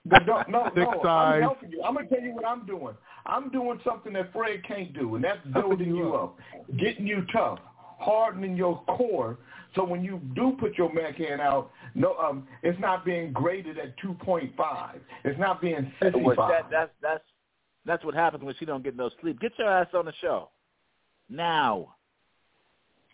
But 0.06 0.26
don't, 0.26 0.48
no, 0.48 0.64
Six 0.74 0.86
no, 1.02 1.08
eyes. 1.08 1.34
I'm 1.36 1.42
helping 1.42 1.70
you. 1.72 1.82
I'm 1.82 1.94
gonna 1.94 2.08
tell 2.08 2.20
you 2.20 2.34
what 2.34 2.46
I'm 2.46 2.64
doing. 2.66 2.94
I'm 3.26 3.50
doing 3.50 3.78
something 3.84 4.14
that 4.14 4.32
Fred 4.32 4.64
can't 4.66 4.92
do, 4.94 5.14
and 5.14 5.22
that's 5.22 5.46
building 5.52 5.88
you 5.88 5.98
you 5.98 6.14
up, 6.14 6.38
getting 6.78 7.06
you 7.06 7.24
tough, 7.32 7.58
hardening 7.98 8.56
your 8.56 8.82
core. 8.84 9.38
So 9.74 9.84
when 9.84 10.02
you 10.02 10.20
do 10.34 10.56
put 10.58 10.76
your 10.78 10.92
Mac 10.92 11.16
hand 11.16 11.40
out, 11.40 11.70
no, 11.94 12.16
um, 12.16 12.48
it's 12.62 12.80
not 12.80 13.04
being 13.04 13.32
graded 13.32 13.78
at 13.78 13.96
2.5. 14.00 14.50
It's 15.24 15.38
not 15.38 15.60
being 15.60 15.92
Well, 16.00 16.10
sissified. 16.12 16.50
that, 16.50 16.70
that's 16.70 16.90
that's 17.02 17.24
that's 17.84 18.04
what 18.04 18.14
happens 18.14 18.42
when 18.42 18.54
she 18.58 18.64
don't 18.64 18.82
get 18.82 18.96
no 18.96 19.10
sleep. 19.20 19.38
Get 19.38 19.52
your 19.58 19.68
ass 19.68 19.88
on 19.94 20.06
the 20.06 20.12
show 20.20 20.48
now. 21.28 21.94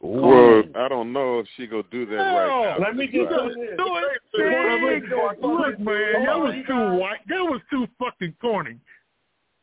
Well, 0.01 0.63
I 0.77 0.89
don't 0.89 1.13
know 1.13 1.39
if 1.39 1.47
she 1.57 1.67
gonna 1.67 1.83
do 1.91 2.05
that 2.07 2.17
right 2.17 2.77
now. 2.79 2.85
Let 2.85 2.97
me 2.97 3.07
Six 3.07 3.13
get 3.15 3.29
five. 3.31 3.49
to 3.49 3.55
this. 3.55 3.77
Do 3.79 3.97
it. 3.97 4.23
Hey, 4.37 5.01
Look, 5.43 5.81
man, 5.81 6.25
that 6.27 6.39
was 6.39 6.55
too 6.67 6.73
guys. 6.73 7.01
white. 7.01 7.21
That 7.29 7.43
was 7.43 7.61
too 7.71 7.87
fucking 7.99 8.35
corny. 8.41 8.77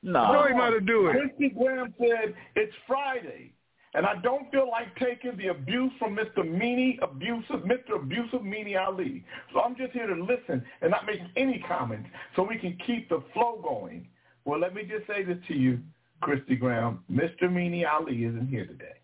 No. 0.02 0.26
Show 0.34 0.48
him 0.52 0.58
how 0.58 0.70
to 0.72 0.82
do 0.82 1.08
it. 1.08 1.12
Christy 1.14 1.50
Graham 1.50 1.94
said 2.00 2.34
it's 2.56 2.74
Friday, 2.88 3.54
and 3.94 4.06
I 4.06 4.16
don't 4.22 4.52
feel 4.52 4.70
like 4.70 4.94
taking 4.98 5.38
the 5.38 5.48
abuse 5.48 5.92
from 6.00 6.16
Mr. 6.16 6.40
Meanie, 6.40 6.98
abusive, 7.02 7.64
Mr. 7.66 7.96
Abusive 7.96 8.42
Meanie 8.42 8.76
Ali. 8.78 9.24
So 9.54 9.62
I'm 9.62 9.76
just 9.78 9.94
here 9.94 10.08
to 10.08 10.16
listen 10.16 10.64
and 10.82 10.92
not 10.92 11.06
make 11.06 11.22
any 11.38 11.64
comments 11.68 12.10
so 12.36 12.44
we 12.44 12.58
can 12.58 12.76
keep 12.86 13.08
the 13.08 13.24
flow 13.34 13.62
going. 13.64 14.08
Well, 14.46 14.60
let 14.60 14.74
me 14.74 14.82
just 14.84 15.08
say 15.08 15.24
this 15.24 15.38
to 15.48 15.54
you, 15.54 15.80
Christy 16.22 16.56
Graham. 16.56 17.04
Mr. 17.10 17.44
Meanie 17.44 17.86
Ali 17.88 18.26
isn't 18.26 18.48
here 18.50 18.66
today. 18.66 18.96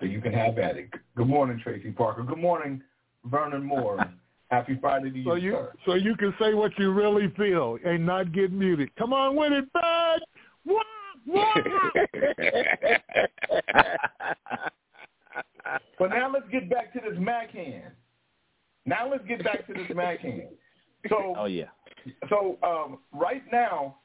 So 0.00 0.06
you 0.06 0.20
can 0.20 0.32
have 0.32 0.58
at 0.58 0.76
it. 0.76 0.90
Good 1.16 1.28
morning, 1.28 1.60
Tracy 1.62 1.90
Parker. 1.90 2.22
Good 2.22 2.38
morning, 2.38 2.82
Vernon 3.24 3.64
Moore. 3.64 3.98
Happy 4.50 4.78
Friday 4.80 5.10
to 5.10 5.18
you, 5.18 5.24
So 5.24 5.34
you 5.34 5.52
sir. 5.52 5.72
so 5.86 5.94
you 5.94 6.14
can 6.16 6.32
say 6.40 6.54
what 6.54 6.70
you 6.78 6.92
really 6.92 7.32
feel 7.36 7.78
and 7.84 8.06
not 8.06 8.30
get 8.32 8.52
muted. 8.52 8.94
Come 8.96 9.12
on 9.12 9.34
with 9.34 9.52
it, 9.52 9.72
bud. 9.72 10.20
What? 10.64 10.86
What? 11.24 11.56
But 15.98 16.10
now 16.10 16.30
let's 16.32 16.46
get 16.52 16.70
back 16.70 16.92
to 16.92 17.00
this 17.00 17.18
Mac 17.18 17.50
hand. 17.50 17.90
Now 18.84 19.10
let's 19.10 19.26
get 19.26 19.42
back 19.42 19.66
to 19.66 19.72
this 19.74 19.88
Mac 19.94 20.20
hand. 20.20 20.50
So 21.08 21.34
Oh 21.38 21.46
yeah. 21.46 21.64
so 22.28 22.58
um, 22.62 22.98
right 23.12 23.42
now, 23.50 23.96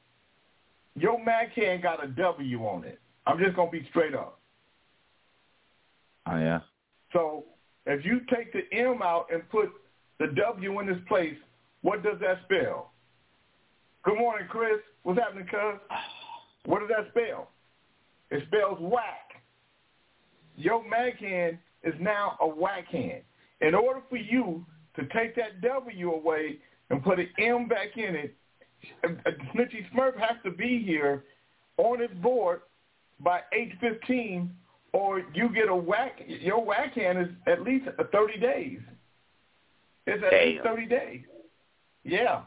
your 0.96 1.22
Mac 1.22 1.52
hand 1.52 1.82
got 1.82 2.02
a 2.02 2.08
W 2.08 2.58
on 2.64 2.84
it. 2.84 2.98
I'm 3.26 3.38
just 3.38 3.54
gonna 3.54 3.70
be 3.70 3.86
straight 3.90 4.14
up. 4.14 4.40
Oh 6.26 6.38
yeah. 6.38 6.60
So 7.12 7.44
if 7.86 8.04
you 8.04 8.20
take 8.34 8.52
the 8.52 8.62
M 8.76 9.00
out 9.02 9.26
and 9.32 9.48
put 9.50 9.70
the 10.18 10.28
W 10.28 10.80
in 10.80 10.88
its 10.88 11.00
place, 11.08 11.36
what 11.82 12.02
does 12.02 12.18
that 12.20 12.38
spell? 12.44 12.92
Good 14.04 14.18
morning, 14.18 14.46
Chris. 14.48 14.78
What's 15.02 15.18
happening, 15.18 15.46
cuz? 15.46 15.80
What 16.64 16.78
does 16.78 16.90
that 16.90 17.10
spell? 17.10 17.48
It 18.30 18.44
spells 18.46 18.78
whack. 18.80 19.42
Your 20.54 20.88
Mac 20.88 21.16
hand 21.16 21.58
is 21.82 21.94
now 22.00 22.36
a 22.40 22.46
whack 22.46 22.86
hand. 22.86 23.22
In 23.60 23.74
order 23.74 24.00
for 24.08 24.16
you 24.16 24.64
to 24.94 25.02
take 25.06 25.34
that 25.34 25.60
W 25.60 26.12
away 26.12 26.58
and 26.90 27.02
put 27.02 27.18
an 27.18 27.28
M 27.36 27.66
back 27.66 27.96
in 27.96 28.14
it, 28.14 28.36
Snitchy 29.04 29.90
Smurf 29.92 30.16
has 30.18 30.36
to 30.44 30.52
be 30.52 30.84
here 30.84 31.24
on 31.78 32.00
his 32.00 32.10
board 32.22 32.60
by 33.18 33.40
8.15 33.82 34.48
or 34.92 35.22
you 35.34 35.48
get 35.48 35.68
a 35.68 35.74
whack, 35.74 36.20
your 36.26 36.64
whack 36.64 36.94
hand 36.94 37.18
is 37.18 37.28
at 37.46 37.62
least 37.62 37.86
30 38.12 38.38
days. 38.38 38.80
It's 40.06 40.22
at 40.22 40.32
least 40.32 40.62
30 40.64 40.86
days. 40.86 41.20
Yeah. 42.04 42.42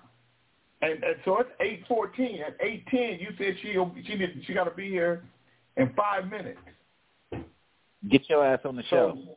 And, 0.81 1.03
and 1.03 1.15
so 1.23 1.39
it's 1.39 1.87
8.14. 1.89 2.45
At 2.45 2.61
8.10, 2.61 3.21
you 3.21 3.29
said 3.37 3.55
she 3.61 3.73
she 4.05 4.15
need, 4.15 4.43
she 4.45 4.53
got 4.53 4.65
to 4.65 4.71
be 4.71 4.89
here 4.89 5.23
in 5.77 5.91
five 5.95 6.29
minutes. 6.29 6.59
Get 8.09 8.29
your 8.29 8.45
ass 8.45 8.59
on 8.65 8.75
the 8.75 8.83
show. 8.83 9.17
So 9.17 9.35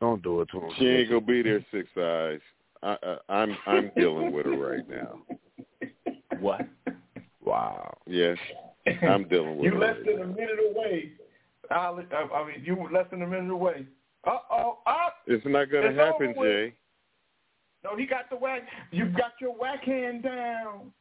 Don't 0.00 0.22
do 0.22 0.42
it 0.42 0.48
to 0.52 0.60
him. 0.60 0.70
She 0.78 0.86
ain't 0.86 1.08
gonna 1.08 1.20
be 1.22 1.42
there, 1.42 1.64
six 1.72 1.88
eyes. 1.96 2.40
I, 2.82 2.96
I, 3.02 3.16
I'm 3.32 3.56
I'm 3.66 3.90
dealing 3.96 4.30
with 4.32 4.44
her 4.44 4.56
right 4.56 4.88
now. 4.88 5.22
What? 6.38 6.68
Wow. 7.42 7.96
Yes, 8.06 8.36
I'm 9.02 9.26
dealing 9.26 9.56
with 9.56 9.66
her. 9.66 9.72
you 9.72 9.72
her. 9.72 9.78
less 9.78 9.96
right 9.96 10.06
than 10.06 10.16
now. 10.18 10.22
a 10.24 10.26
minute 10.26 10.58
away 10.76 11.12
I, 11.70 12.28
I 12.34 12.46
mean, 12.46 12.62
you 12.64 12.74
were 12.74 12.90
less 12.90 13.06
than 13.10 13.22
a 13.22 13.26
minute 13.26 13.52
away. 13.52 13.86
Uh 14.26 14.38
oh, 14.50 14.78
up. 14.86 15.16
It's 15.26 15.44
not 15.46 15.70
going 15.70 15.94
to 15.94 16.04
happen. 16.04 16.34
Jay. 16.40 16.74
No, 17.84 17.96
he 17.96 18.06
got 18.06 18.28
the 18.30 18.36
whack. 18.36 18.62
You've 18.90 19.14
got 19.14 19.32
your 19.40 19.52
whack 19.56 19.84
hand 19.84 20.24
down. 20.24 20.92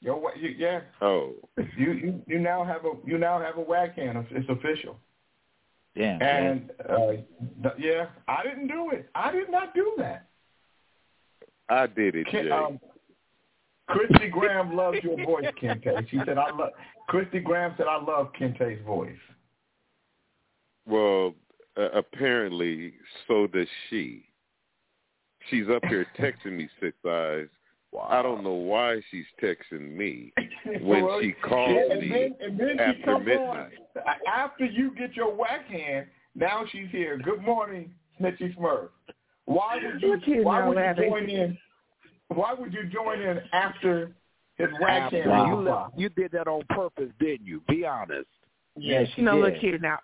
Your 0.00 0.20
wha- 0.20 0.30
you, 0.38 0.50
yeah. 0.58 0.80
Oh, 1.00 1.34
You, 1.76 1.92
you 1.92 2.22
you 2.26 2.38
now 2.38 2.64
have 2.64 2.84
a 2.84 2.92
you 3.04 3.18
now 3.18 3.40
have 3.40 3.56
a 3.56 3.60
whack 3.60 3.96
hand. 3.96 4.18
It's, 4.18 4.28
it's 4.32 4.48
official. 4.50 4.98
Damn. 5.94 6.20
And 6.22 6.70
uh, 6.90 7.72
yeah, 7.78 8.06
I 8.28 8.42
didn't 8.42 8.68
do 8.68 8.90
it. 8.92 9.08
I 9.14 9.32
did 9.32 9.50
not 9.50 9.74
do 9.74 9.94
that. 9.98 10.26
I 11.68 11.86
did 11.86 12.14
it, 12.14 12.26
Ken, 12.26 12.44
Jay. 12.44 12.50
um, 12.50 12.78
Christy 13.88 14.28
Graham 14.28 14.74
loves 14.74 14.98
your 15.02 15.22
voice, 15.24 15.46
Kente. 15.60 16.08
She 16.10 16.18
said 16.26 16.38
I 16.38 16.50
love. 16.50 16.70
Christy 17.08 17.40
Graham 17.40 17.74
said 17.76 17.86
I 17.88 18.02
love 18.02 18.32
Kente's 18.38 18.84
voice. 18.84 19.16
Well, 20.86 21.34
uh, 21.76 21.90
apparently, 21.90 22.94
so 23.28 23.46
does 23.46 23.68
she. 23.88 24.24
She's 25.50 25.68
up 25.68 25.84
here 25.86 26.06
texting 26.18 26.56
me 26.56 26.68
six 26.80 26.96
eyes. 27.08 27.46
I 28.10 28.20
don't 28.22 28.42
know 28.44 28.52
why 28.52 29.00
she's 29.10 29.24
texting 29.42 29.96
me 29.96 30.32
when 30.82 31.04
Well, 31.04 31.20
she 31.20 31.32
called 31.32 31.70
yeah, 31.70 31.92
and 31.94 32.00
me 32.00 32.08
then, 32.08 32.34
and 32.40 32.60
then 32.60 32.80
after 32.80 33.02
comes 33.04 33.24
midnight. 33.26 33.70
On, 33.96 34.02
after 34.30 34.64
you 34.66 34.94
get 34.96 35.14
your 35.14 35.34
whack 35.34 35.66
hand, 35.68 36.06
now 36.34 36.64
she's 36.70 36.88
here. 36.90 37.16
Good 37.18 37.40
morning, 37.42 37.90
Snitchy 38.20 38.54
Smurf. 38.56 38.88
Why 39.46 39.76
would 39.76 40.02
you? 40.02 40.36
Look 40.36 40.44
why 40.44 40.66
would 40.66 40.76
Larry. 40.76 41.04
you 41.06 41.10
join 41.10 41.30
in? 41.30 41.58
Why 42.28 42.54
would 42.54 42.72
you 42.72 42.86
join 42.86 43.20
in 43.20 43.40
after 43.52 44.12
his 44.56 44.68
whack 44.80 45.12
hand? 45.12 45.30
Wow. 45.30 45.46
You, 45.46 45.56
left, 45.56 45.98
you 45.98 46.08
did 46.08 46.32
that 46.32 46.48
on 46.48 46.62
purpose, 46.70 47.10
didn't 47.20 47.46
you? 47.46 47.62
Be 47.68 47.84
honest. 47.84 48.26
Yeah, 48.76 49.04
she 49.14 49.22
no, 49.22 49.36
did. 49.36 49.44
look 49.44 49.54
here 49.54 49.78
now. 49.78 49.98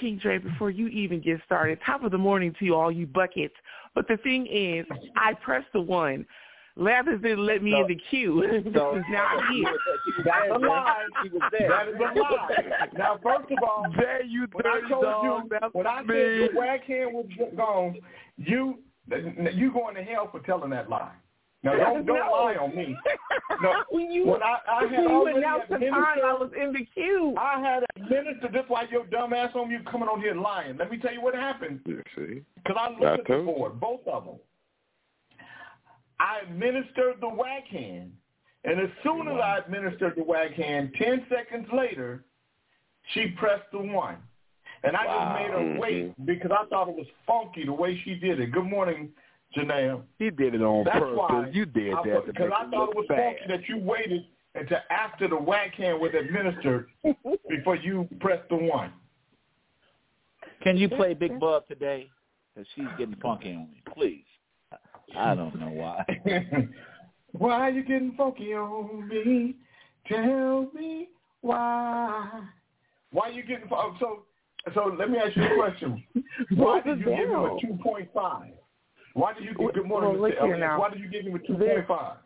King 0.00 0.18
Dre, 0.20 0.38
before 0.38 0.70
you 0.70 0.88
even 0.88 1.20
get 1.20 1.40
started, 1.46 1.78
top 1.86 2.02
of 2.02 2.10
the 2.10 2.18
morning 2.18 2.54
to 2.58 2.64
you 2.64 2.74
all 2.74 2.90
you 2.90 3.06
buckets. 3.06 3.54
But 3.94 4.08
the 4.08 4.16
thing 4.16 4.46
is, 4.46 4.84
I 5.16 5.34
pressed 5.34 5.68
the 5.72 5.80
one. 5.80 6.26
Lathers 6.76 7.20
didn't 7.22 7.44
let 7.44 7.62
me 7.62 7.74
in 7.78 7.86
the 7.86 7.98
queue. 8.10 8.62
So- 8.74 9.02
now 9.10 9.26
I'm 9.26 9.54
here. 9.54 9.72
That's 10.24 10.50
a 10.54 10.58
lie. 10.58 11.04
That 11.52 11.88
is 11.88 11.94
a 11.94 12.18
lie. 12.20 12.88
Now, 12.96 13.18
first 13.22 13.50
of 13.50 13.58
all, 13.62 13.86
Jay, 13.96 14.20
you 14.26 14.46
when 14.52 14.66
I 14.66 14.74
dirty 14.80 14.88
told 14.88 15.04
dog. 15.04 15.24
you, 15.24 15.48
That's 15.50 15.74
when 15.74 15.86
I 15.86 16.02
me. 16.02 16.08
said 16.08 16.14
your 16.16 16.54
whack 16.54 16.84
hand 16.84 17.10
was 17.12 17.26
gone, 17.56 17.96
you 18.38 18.78
you 19.52 19.72
going 19.72 19.94
to 19.96 20.02
hell 20.02 20.28
for 20.30 20.40
telling 20.40 20.70
that 20.70 20.88
lie. 20.88 21.12
Now 21.62 21.74
don't 21.76 22.06
don't 22.06 22.16
No. 22.16 22.32
lie 22.32 22.56
on 22.56 22.74
me. 22.74 22.96
No, 23.62 23.84
when 23.90 24.10
you 24.10 24.26
when 24.26 24.42
I, 24.42 24.56
I 24.66 24.86
had 24.86 25.04
when 25.04 25.10
you 25.10 25.36
announced 25.36 25.68
the 25.68 25.78
time, 25.78 26.18
I 26.24 26.32
was 26.32 26.50
in 26.58 26.72
the 26.72 26.86
queue. 26.94 27.34
I 27.38 27.60
had 27.60 27.84
administered 27.96 28.54
just 28.54 28.70
like 28.70 28.90
your 28.90 29.04
dumb 29.06 29.34
ass 29.34 29.50
on 29.54 29.70
you 29.70 29.80
coming 29.90 30.08
on 30.08 30.20
here 30.20 30.34
lying. 30.34 30.78
Let 30.78 30.90
me 30.90 30.96
tell 30.96 31.12
you 31.12 31.20
what 31.20 31.34
happened. 31.34 31.80
You 31.84 32.02
see? 32.16 32.42
Because 32.56 32.76
I 32.80 32.88
looked 32.90 33.04
I 33.04 33.14
at 33.14 33.26
the 33.26 33.44
board, 33.44 33.78
both 33.78 34.00
of 34.06 34.24
them. 34.24 34.36
I 36.18 36.40
administered 36.48 37.16
the 37.20 37.28
whack 37.28 37.66
hand, 37.66 38.12
and 38.64 38.80
as 38.80 38.88
soon 39.02 39.28
as 39.28 39.34
I 39.42 39.58
administered 39.58 40.14
the 40.16 40.22
whack 40.24 40.52
hand, 40.52 40.92
ten 40.96 41.26
seconds 41.28 41.66
later, 41.72 42.24
she 43.12 43.26
pressed 43.38 43.70
the 43.72 43.78
one. 43.78 44.16
And 44.84 44.96
I 44.96 45.04
Wow. 45.04 45.18
just 45.18 45.42
made 45.42 45.50
her 45.74 45.78
wait 45.80 46.04
mm-hmm. 46.12 46.24
because 46.24 46.50
I 46.52 46.64
thought 46.66 46.88
it 46.88 46.94
was 46.96 47.06
funky 47.26 47.66
the 47.66 47.72
way 47.72 48.00
she 48.04 48.14
did 48.14 48.40
it. 48.40 48.52
Good 48.52 48.64
morning, 48.64 49.10
Janelle. 49.56 50.02
He 50.18 50.30
did 50.30 50.54
it 50.54 50.62
on 50.62 50.84
That's 50.84 50.98
purpose. 50.98 51.16
why 51.16 51.48
you 51.52 51.66
did 51.66 51.92
I, 51.94 52.02
that 52.02 52.26
to 52.26 52.32
because 52.32 52.50
make 52.50 52.52
I 52.52 52.64
it 52.64 52.70
thought 52.70 52.80
look 52.80 52.90
it 52.90 52.96
was 52.96 53.06
bad. 53.08 53.36
funky 53.38 53.56
that 53.56 53.68
you 53.68 53.78
waited 53.78 54.24
until 54.54 54.78
after 54.90 55.28
the 55.28 55.36
whack 55.36 55.74
hand 55.74 56.00
was 56.00 56.12
administered 56.18 56.86
before 57.48 57.76
you 57.76 58.08
pressed 58.20 58.48
the 58.48 58.56
one. 58.56 58.92
Can 60.62 60.76
you 60.76 60.88
play 60.88 61.14
Big 61.14 61.38
Bub 61.40 61.66
today? 61.68 62.10
Because 62.54 62.68
she's 62.74 62.84
getting 62.98 63.16
funky 63.22 63.50
on 63.54 63.70
me. 63.70 63.82
Please. 63.94 64.24
I 65.16 65.34
don't 65.34 65.58
know 65.58 65.70
why. 65.70 66.04
why 67.32 67.52
are 67.54 67.70
you 67.70 67.82
getting 67.82 68.14
funky 68.16 68.54
on 68.54 69.08
me? 69.08 69.56
Tell 70.06 70.68
me 70.74 71.08
why. 71.40 72.42
Why 73.12 73.28
are 73.28 73.32
you 73.32 73.42
getting 73.42 73.68
fu- 73.68 73.74
oh, 73.74 73.96
so? 73.98 74.22
So 74.74 74.94
let 74.98 75.10
me 75.10 75.18
ask 75.18 75.34
you 75.36 75.42
a 75.44 75.54
question. 75.56 76.04
Why 76.54 76.80
did 76.82 76.98
you 77.00 77.06
give 77.06 77.30
him 77.30 77.34
a 77.34 77.56
two 77.60 77.78
point 77.82 78.08
five? 78.14 78.52
Why 79.14 79.32
did 79.34 79.44
you 79.44 79.54
give 79.54 79.74
good 79.74 79.86
morning? 79.86 80.20
Well, 80.20 80.30
Mr. 80.30 80.44
here 80.44 80.54
Elliott. 80.54 80.78
Why 80.78 80.90
did 80.90 81.00
you 81.00 81.08
give 81.08 81.26
him 81.26 81.34
a 81.34 81.38
two 81.38 81.54
point 81.54 81.86
five? 81.88 82.16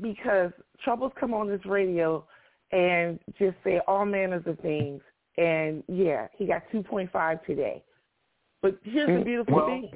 because 0.00 0.52
troubles 0.82 1.12
come 1.18 1.32
on 1.32 1.48
this 1.48 1.64
radio 1.64 2.24
and 2.72 3.18
just 3.38 3.56
say 3.64 3.80
all 3.86 4.04
manners 4.04 4.42
of 4.46 4.58
things. 4.60 5.00
And 5.38 5.82
yeah, 5.88 6.28
he 6.36 6.46
got 6.46 6.62
2.5 6.72 7.44
today. 7.44 7.82
But 8.62 8.78
here's 8.82 9.06
the 9.06 9.12
mm. 9.12 9.24
beautiful 9.24 9.54
Well- 9.54 9.66
thing. 9.66 9.90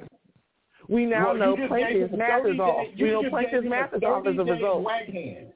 We 0.87 1.05
now 1.05 1.27
Well, 1.27 1.37
know 1.37 1.55
just 1.55 1.69
Plaintiff's 1.69 1.93
gave 1.93 2.09
him 2.09 2.13
a 2.15 2.17
math 2.17 2.41
30 2.41 2.53
is 2.53 2.59
off. 2.59 2.87
you 2.95 3.05
We 3.05 3.11
know 3.11 3.21
just 3.21 3.31
Plaintiff's 3.31 3.53
gave 3.53 3.63
him 3.63 3.69
math 3.69 3.93
a 3.93 3.97
is 3.97 4.03
off 4.03 4.27
as 4.27 4.35
a 4.37 4.43
result. 4.43 4.83
Whack 4.83 5.05
hand. 5.07 5.53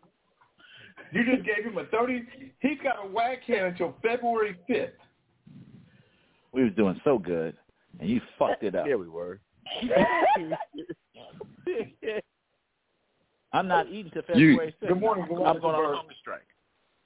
You 1.11 1.23
just 1.25 1.43
gave 1.43 1.65
him 1.65 1.77
a 1.77 1.85
thirty. 1.85 2.23
He's 2.59 2.77
got 2.83 3.03
a 3.03 3.07
whack 3.07 3.43
hand 3.43 3.67
until 3.67 3.95
February 4.01 4.55
fifth. 4.67 4.93
We 6.51 6.63
was 6.63 6.73
doing 6.73 6.99
so 7.03 7.17
good, 7.17 7.55
and 7.99 8.09
you 8.09 8.21
fucked 8.37 8.63
it 8.63 8.75
up. 8.75 8.85
Yeah, 8.87 8.95
we 8.95 9.09
were. 9.09 9.39
I'm 13.53 13.67
not 13.67 13.87
eating 13.87 14.11
till 14.11 14.23
February 14.23 14.73
6th. 14.81 14.87
Good 14.87 14.99
morning, 14.99 15.25
good 15.29 15.43
I'm 15.43 15.59
going 15.61 15.75
on 15.75 15.93
a 15.93 15.97
hunger 15.97 16.13
strike. 16.19 16.41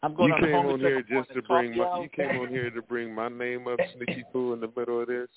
I'm 0.02 0.16
going 0.16 0.30
You 0.30 0.36
on 0.36 0.44
a 0.44 0.48
came 0.48 0.56
hunger 0.56 0.72
on 0.74 0.80
strike. 0.80 0.92
here 0.92 0.98
I'm 1.20 1.24
just 1.26 1.34
to 1.36 1.42
going 1.42 1.72
bring 1.72 1.78
talk 1.78 1.80
my. 1.80 1.86
y'all. 1.96 2.04
You 2.04 2.10
came 2.10 2.42
on 2.42 2.48
here 2.50 2.70
to 2.72 2.82
bring 2.82 3.14
my 3.14 3.28
name 3.28 3.68
up, 3.68 3.80
Sneaky 3.96 4.24
Pooh, 4.32 4.54
in 4.54 4.62
the 4.62 4.72
middle 4.76 5.02
of 5.02 5.08
this. 5.08 5.28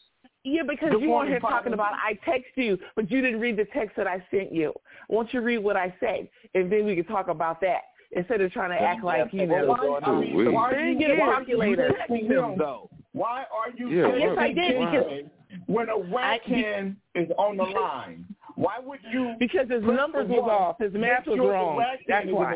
Yeah, 0.44 0.62
because 0.68 0.90
Good 0.90 1.02
you 1.02 1.08
were 1.08 1.14
morning, 1.14 1.32
here 1.32 1.40
talking 1.40 1.72
partner. 1.72 1.74
about 1.74 1.92
I 1.94 2.14
text 2.24 2.50
you, 2.56 2.78
but 2.96 3.10
you 3.10 3.20
didn't 3.20 3.40
read 3.40 3.56
the 3.56 3.66
text 3.74 3.96
that 3.96 4.06
I 4.06 4.24
sent 4.30 4.52
you. 4.52 4.72
Won't 5.08 5.32
you 5.34 5.40
read 5.40 5.58
what 5.58 5.76
I 5.76 5.94
said, 6.00 6.28
and 6.54 6.70
then 6.72 6.86
we 6.86 6.94
can 6.96 7.04
talk 7.04 7.28
about 7.28 7.60
that 7.60 7.82
instead 8.12 8.40
of 8.40 8.50
trying 8.52 8.70
to 8.70 8.80
act 8.82 9.04
like 9.04 9.32
you 9.32 9.46
know. 9.46 9.66
why, 9.66 10.00
I 10.02 10.20
mean, 10.20 10.32
Ooh-wee. 10.34 10.48
why 10.48 10.70
are 10.72 10.76
Then 10.76 10.88
you 10.88 10.98
get 10.98 11.10
a 11.10 11.14
why- 11.20 11.34
calculator. 11.36 11.90
you 12.08 12.42
him, 12.42 12.54
though. 12.58 12.88
Why 13.12 13.44
are 13.52 13.70
you 13.76 13.88
Yeah, 13.88 14.04
texting 14.04 14.20
Yes, 14.20 14.36
I 14.38 14.52
did, 14.52 14.78
because- 14.78 15.30
when 15.66 15.88
a 15.90 15.98
whack 15.98 16.40
I- 16.48 16.94
is 17.14 17.30
on 17.38 17.56
the 17.58 17.64
line? 17.64 18.24
Why 18.54 18.78
would 18.78 19.00
you? 19.10 19.34
Because 19.38 19.68
his 19.68 19.82
press 19.84 19.96
numbers 19.96 20.28
was 20.28 20.48
off. 20.50 20.78
His 20.78 20.92
math 20.94 21.26
was 21.26 21.36
sure 21.36 21.46
the 21.46 21.52
wrong. 21.52 21.84
That's 22.08 22.26
is 22.26 22.32
why. 22.32 22.54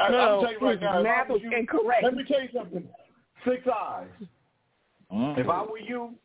I, 0.00 0.10
No, 0.10 0.18
I'll 0.18 0.40
tell 0.42 0.52
you 0.52 0.58
right 0.60 0.72
his 0.72 0.80
now. 0.80 1.02
math 1.02 1.28
was 1.28 1.42
you- 1.42 1.52
incorrect. 1.52 2.02
Let 2.02 2.14
me 2.14 2.24
tell 2.24 2.40
you 2.42 2.48
something. 2.52 2.88
Six 3.44 3.66
eyes. 3.68 4.08
Mhm. 5.12 5.38
If 5.38 5.48
I 5.48 5.62
were 5.62 5.78
you, 5.78 6.16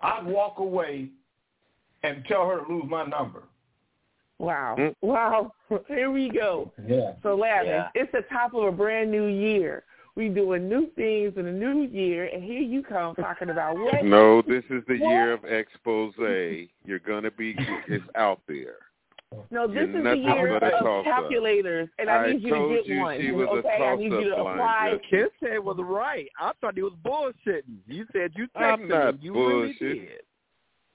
I'd 0.00 0.24
walk 0.24 0.58
away 0.58 1.08
and 2.02 2.24
tell 2.26 2.48
her 2.48 2.64
to 2.64 2.72
lose 2.72 2.84
my 2.88 3.04
number. 3.04 3.42
Wow. 4.38 4.74
Mm. 4.78 4.94
Wow. 5.02 5.52
Here 5.88 6.10
we 6.10 6.28
go. 6.28 6.72
Yeah. 6.86 7.14
So, 7.22 7.34
Lavin, 7.36 7.66
Yeah. 7.70 7.88
it's 7.94 8.10
the 8.12 8.22
top 8.22 8.54
of 8.54 8.64
a 8.64 8.72
brand 8.72 9.10
new 9.10 9.26
year. 9.26 9.84
We 10.14 10.28
doing 10.28 10.68
new 10.68 10.90
things 10.94 11.32
in 11.38 11.46
the 11.46 11.52
new 11.52 11.84
year, 11.84 12.26
and 12.26 12.42
here 12.44 12.60
you 12.60 12.82
come 12.82 13.14
talking 13.14 13.48
about 13.48 13.76
what? 13.78 14.04
No, 14.04 14.42
this 14.46 14.62
is 14.68 14.82
the 14.86 14.98
What? 14.98 15.08
year 15.10 15.32
of 15.32 15.44
expose. 15.44 16.12
You're 16.84 16.98
gonna 16.98 17.30
be. 17.30 17.54
It's 17.88 18.04
out 18.14 18.40
there. 18.46 18.76
No, 19.50 19.66
this 19.66 19.76
You're 19.76 19.98
is 19.98 20.04
the 20.04 20.16
year 20.18 20.56
of 20.56 21.04
calculators, 21.04 21.88
and 21.98 22.10
I, 22.10 22.16
I 22.16 22.32
need 22.32 22.42
you 22.42 22.50
to 22.54 22.74
get 22.76 22.86
you 22.86 23.00
one. 23.00 23.18
she 23.20 23.30
was 23.30 23.48
a 23.48 23.50
okay, 23.52 23.82
I 23.82 23.96
need 23.96 24.04
you 24.12 24.24
to 24.24 24.30
toss-up 24.30 24.44
line, 24.44 24.54
apply. 24.58 24.90
Jessica. 24.90 25.08
Ken 25.10 25.28
said 25.40 25.52
it 25.54 25.64
was 25.64 25.76
right. 25.80 26.28
I 26.38 26.52
thought 26.60 26.74
he 26.74 26.82
was 26.82 26.92
bullshitting. 27.02 27.62
You 27.86 28.04
said 28.12 28.32
you 28.36 28.46
I'm 28.54 28.80
texted 28.80 28.88
not 28.88 29.08
him. 29.14 29.18
You 29.22 29.32
bullshitting. 29.32 29.80
really 29.80 29.98
did. 30.00 30.08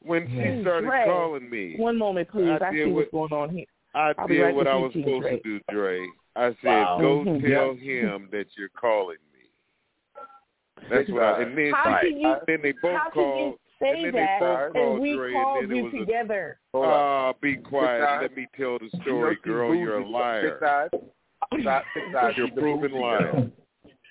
When 0.04 0.30
Yeah. 0.30 0.44
she 0.44 0.50
hmm. 0.58 0.62
started 0.62 0.86
Dre. 0.88 1.06
calling 1.08 1.50
me, 1.50 1.76
One 1.78 1.98
moment, 1.98 2.30
please. 2.30 2.60
I 2.62 2.68
I, 2.68 2.72
did 2.72 2.86
see 2.86 2.92
what- 2.92 3.12
what's 3.12 3.32
going 3.32 3.34
on 3.50 3.56
here. 3.56 3.66
I 3.96 4.14
I'll 4.20 4.28
be 4.28 4.36
did 4.36 4.44
right 4.44 4.56
what 4.56 4.68
I 4.68 4.76
was 4.76 4.94
King 4.94 5.04
supposed 5.04 5.22
Dre. 5.24 5.38
to 5.38 5.44
do, 5.44 5.60
Dre. 5.72 6.06
I 6.38 6.50
said, 6.62 6.84
Wow. 6.86 6.98
go 7.00 7.24
Mhm. 7.26 7.50
tell 7.50 7.74
him 7.74 8.30
that 8.32 8.56
you're 8.56 8.70
calling 8.70 9.18
me. 9.34 9.50
That's 10.90 11.10
what 11.10 11.24
I. 11.24 11.42
And 11.42 11.58
then, 11.58 11.74
How 11.74 12.00
can 12.00 12.18
you? 12.20 12.36
then 12.46 12.62
they 12.62 12.72
both 12.74 12.96
How 12.98 13.10
can 13.10 13.22
you 13.22 13.26
called. 13.26 13.60
say 13.80 14.04
and 14.04 14.14
then 14.14 14.14
that? 14.14 14.40
both 14.40 14.60
And 14.60 14.74
called 14.74 15.02
we 15.02 15.16
Dre, 15.16 15.34
called 15.34 15.64
and 15.64 15.76
you 15.76 15.84
was 15.86 15.94
together. 15.94 16.60
Ah, 16.76 17.34
be 17.42 17.56
quiet. 17.56 18.04
eyes. 18.04 18.22
Let 18.22 18.38
me 18.38 18.48
tell 18.56 18.78
the 18.78 18.86
You 18.86 18.92
know 19.00 19.02
story, 19.04 19.36
girl. 19.38 19.74
You're 19.76 19.98
a 19.98 20.06
liar. 20.08 20.64
eyes. 20.64 20.90
Six 21.52 21.66
eyes. 21.66 21.84
Six 21.94 22.16
eyes. 22.16 22.38
You're 22.38 22.48
a 22.48 22.52
proven 22.52 22.92
liar. 22.92 23.52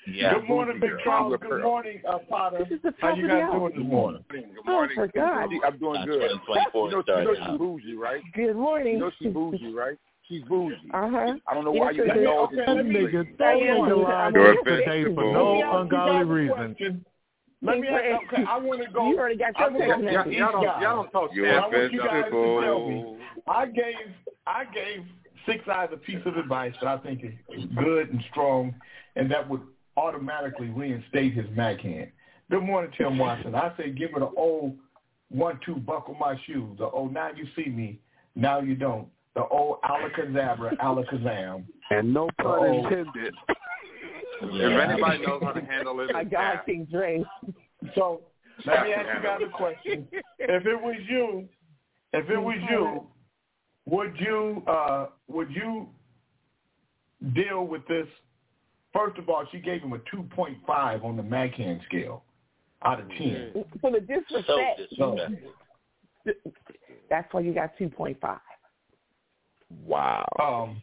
Yeah. 0.08 0.34
Good 0.34 0.44
morning, 0.48 0.80
Big. 0.80 0.90
Charles. 1.04 1.38
Good 1.40 1.50
her. 1.50 1.62
morning, 1.62 2.00
uh, 2.06 2.18
Potter. 2.18 2.64
This 2.64 2.76
is 2.76 2.82
the 2.82 2.94
How 3.00 3.14
you 3.14 3.26
guys 3.26 3.50
doing 3.52 3.72
this 3.74 3.84
morning? 3.84 4.24
Good 4.28 4.44
Oh, 4.66 4.70
morning. 4.70 4.94
for 4.96 5.08
God. 5.08 5.48
I'm 5.64 5.78
doing 5.78 6.04
good. 6.04 6.30
2024 6.46 6.86
You 6.86 6.90
know, 6.90 6.90
you 6.90 6.94
know 6.96 7.02
started 7.02 7.36
she's 7.38 7.46
out. 7.48 7.58
bougie, 7.58 7.94
right? 7.94 8.22
Good 8.34 8.56
morning. 8.56 8.94
You 8.94 8.98
know 9.00 9.10
she's 9.18 9.32
bougie, 9.32 9.72
right? 9.72 9.98
She's 10.28 10.42
bougie. 10.42 10.76
Uh 10.92 11.08
huh. 11.08 11.34
I 11.46 11.54
don't 11.54 11.64
know 11.64 11.70
why 11.72 11.92
you 11.92 12.06
got 12.06 12.16
is. 12.18 12.26
all 12.26 12.44
Okay, 12.44 12.56
this 12.56 12.64
let 12.68 12.86
me- 12.86 12.92
bougie. 12.94 13.16
Nigga, 13.16 13.40
I 13.40 13.58
don't 13.60 13.88
bougie. 13.88 14.02
lie 14.02 14.30
You're 14.34 14.54
to 14.54 14.60
a 14.60 14.76
today 14.76 15.04
for 15.14 15.32
no 15.32 15.52
Let 15.52 15.54
me 15.54 15.62
ask 15.62 15.72
you 15.72 15.78
ungodly 15.80 16.24
reason. 16.24 17.04
Let 17.62 17.78
me 17.80 17.88
ask 17.88 18.32
okay, 18.32 18.44
I 18.48 18.58
want 18.58 18.82
to 18.84 18.90
go. 18.90 19.08
You 19.10 19.18
already 19.18 19.36
got 19.36 19.52
I 19.56 19.68
your 19.68 19.88
wanna 19.88 20.10
text 20.12 20.30
Y'all, 20.32 20.32
y'all 20.32 20.52
don't, 20.52 20.62
y'all 20.82 20.96
don't 20.96 21.10
talk 21.10 21.30
You're 21.32 21.48
I 21.48 21.56
a 21.58 21.60
want 21.70 21.92
you 21.92 21.98
guys 22.00 22.24
to 22.24 22.60
tell 22.62 22.88
me. 22.88 23.16
I 23.48 23.66
gave 23.66 23.94
I 24.46 24.64
gave 24.64 25.04
Six 25.46 25.66
Eyes 25.68 25.88
a 25.92 25.96
piece 25.96 26.20
of 26.26 26.36
advice 26.36 26.74
that 26.82 26.88
I 26.88 26.98
think 26.98 27.22
is 27.24 27.64
good 27.76 28.10
and 28.10 28.22
strong, 28.30 28.74
and 29.14 29.30
that 29.30 29.48
would 29.48 29.62
automatically 29.96 30.68
reinstate 30.68 31.34
his 31.34 31.46
backhand. 31.56 32.10
Good 32.50 32.62
morning, 32.62 32.90
Tim 32.98 33.16
Watson. 33.16 33.54
I 33.54 33.72
say 33.76 33.90
give 33.90 34.10
her 34.12 34.20
the 34.20 34.30
old 34.36 34.76
one-two 35.30 35.76
buckle 35.76 36.14
my 36.20 36.38
shoes. 36.46 36.78
The 36.78 36.84
oh 36.84 37.08
now 37.08 37.30
you 37.34 37.46
see 37.56 37.70
me, 37.70 37.98
now 38.34 38.60
you 38.60 38.74
don't. 38.74 39.08
The 39.37 39.46
old 39.49 39.83
alakazabra, 39.83 40.79
alakazam. 40.79 41.64
And 41.90 42.12
no 42.12 42.29
pun 42.40 42.46
old- 42.46 42.87
intended. 42.87 43.35
If 44.42 44.90
anybody 44.90 45.25
knows 45.27 45.42
how 45.42 45.53
to 45.53 45.61
handle 45.61 46.01
it, 46.01 46.12
My 46.12 46.22
it's 46.22 46.31
God, 46.31 46.55
Cap. 46.55 46.66
King 46.66 46.87
Dre. 46.90 47.22
So 47.94 48.22
let 48.64 48.83
me 48.83 48.92
ask 48.94 49.16
you 49.16 49.22
guys 49.22 49.40
a 49.46 49.57
question. 49.57 50.09
If 50.38 50.66
it 50.66 50.81
was 50.83 50.96
you, 51.09 51.49
if 52.14 52.29
it 52.31 52.38
was 52.38 52.57
you, 52.70 53.07
would 53.85 54.14
you 54.18 54.62
uh 54.66 55.07
would 55.29 55.51
you 55.51 55.88
deal 57.35 57.66
with 57.66 57.87
this? 57.88 58.07
First 58.92 59.18
of 59.18 59.29
all, 59.29 59.44
she 59.53 59.59
gave 59.59 59.83
him 59.83 59.92
a 59.92 59.99
two 60.11 60.22
point 60.35 60.57
five 60.66 61.05
on 61.05 61.16
the 61.16 61.22
Macan 61.22 61.81
scale 61.87 62.25
out 62.83 63.01
of 63.01 63.09
ten. 63.11 63.64
For 63.81 63.90
the 63.90 64.01
disrespect. 64.01 64.81
So 64.99 65.18
That's 67.09 67.33
why 67.33 67.40
you 67.40 67.55
got 67.55 67.77
2.5. 67.79 68.16
Wow. 69.85 70.26
um 70.40 70.83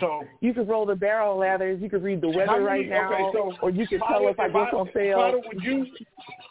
so 0.00 0.22
You 0.40 0.52
could 0.52 0.68
roll 0.68 0.84
the 0.84 0.94
barrel 0.94 1.38
ladders. 1.38 1.80
You 1.80 1.88
could 1.88 2.02
read 2.02 2.20
the 2.20 2.28
weather 2.28 2.58
do 2.58 2.64
right 2.64 2.84
you- 2.84 2.90
now, 2.90 3.12
okay, 3.12 3.30
so 3.32 3.54
or 3.62 3.70
you 3.70 3.86
could 3.86 4.00
Potter, 4.00 4.14
tell 4.20 4.28
if 4.28 4.38
I 4.38 4.46
if 4.46 4.52
get 4.52 4.74
on 4.74 4.90
sale. 4.94 5.16
Potter, 5.18 5.40
would 5.46 5.62
you 5.62 5.86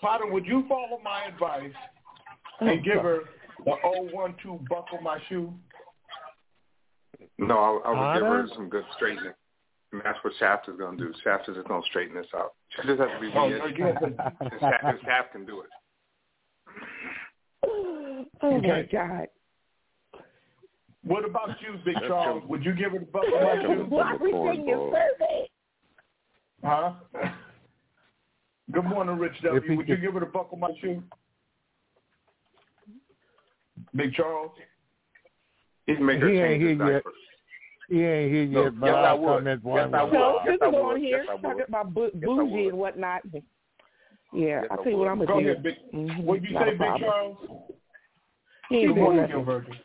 Potter, 0.01 0.25
would 0.27 0.45
you 0.45 0.65
follow 0.67 0.99
my 1.03 1.25
advice 1.25 1.71
and 2.61 2.83
give 2.83 3.01
her 3.03 3.21
the 3.63 3.75
012 3.83 4.67
buckle 4.67 4.99
my 5.01 5.19
shoe? 5.29 5.53
No, 7.37 7.57
I, 7.85 7.89
I 7.89 7.91
would 7.91 8.19
give 8.19 8.27
her 8.27 8.41
Potter? 8.43 8.49
some 8.55 8.69
good 8.69 8.83
straightening. 8.95 9.33
And 9.93 10.01
that's 10.03 10.17
what 10.23 10.33
Shaft 10.39 10.67
is 10.67 10.75
going 10.77 10.97
to 10.97 11.03
do. 11.05 11.13
Shaft 11.23 11.47
is 11.47 11.55
just 11.55 11.67
going 11.67 11.81
to 11.81 11.87
straighten 11.87 12.15
this 12.15 12.25
out. 12.35 12.53
She 12.75 12.87
just 12.87 12.99
has 12.99 13.09
to 13.09 13.19
be 13.21 13.31
Oh, 13.35 13.47
weird. 13.47 13.71
again, 13.71 13.95
And 14.41 14.51
Shaft, 14.59 15.03
Shaft 15.05 15.31
can 15.31 15.45
do 15.45 15.61
it. 15.61 15.69
Oh 18.41 18.61
my 18.61 18.83
God! 18.91 19.27
What 21.07 21.23
about 21.23 21.49
you, 21.61 21.79
Big 21.85 21.95
Charles? 22.07 22.43
Would 22.49 22.65
you 22.65 22.73
give 22.73 22.91
her 22.91 22.99
the 22.99 23.05
buckle 23.05 23.31
my 23.41 23.61
shoe? 23.61 23.85
Why 23.87 24.11
are 24.11 24.17
we 24.17 24.31
taking 24.31 24.69
a 24.73 24.91
survey? 24.91 25.49
Huh? 26.63 26.93
Good 28.73 28.83
morning, 28.83 29.17
Rich 29.17 29.41
W. 29.43 29.61
he 29.69 29.75
Would 29.77 29.87
you 29.87 29.95
give 29.95 30.13
her 30.15 30.19
the 30.19 30.25
buckle 30.25 30.57
my 30.57 30.69
shoe? 30.81 31.01
Big 33.95 34.13
Charles? 34.15 34.51
He 35.85 35.95
can 35.95 36.05
make 36.05 36.19
her 36.19 36.27
He 36.27 36.39
ain't 36.39 36.61
here 36.61 36.91
yet. 36.91 37.03
He 37.89 38.03
ain't 38.03 38.31
here 38.33 38.45
No, 38.47 38.63
yet, 38.65 38.79
but 38.81 38.85
yes, 38.87 38.95
I 38.95 38.99
I'll 39.07 39.19
would. 39.19 39.27
comment 39.27 39.63
one 39.63 39.77
Yes, 39.77 39.89
I 39.93 40.03
would. 40.03 40.11
So 40.11 40.17
Yes, 40.19 40.45
this 40.45 40.57
I 40.61 40.67
is 40.67 40.75
on 40.75 40.87
would. 40.87 40.97
here 41.01 41.17
Yes, 41.25 41.39
talking 41.41 41.63
about 41.69 41.93
bu- 41.93 42.11
Yes, 42.13 42.23
bougie 42.25 42.67
and 42.67 42.77
whatnot. 42.77 43.21
Yeah, 43.33 43.39
Yes, 44.33 44.65
I'll 44.71 44.77
tell 44.83 44.91
you 44.91 44.97
what 44.97 45.07
I'm 45.07 45.19
would. 45.19 45.27
gonna 45.29 45.41
do. 45.45 45.49
ahead, 45.51 45.63
Big. 45.63 45.75
Mhm, 45.93 46.23
What'd 46.25 46.43
you 46.43 46.51
not 46.51 46.65
say, 46.65 46.71
Big. 46.71 46.79
Charles? 46.99 47.37
He 48.67 48.75
ain't 48.79 48.87
Good 48.89 48.95
doing 48.95 49.03
morning, 49.15 49.21
nothing. 49.21 49.79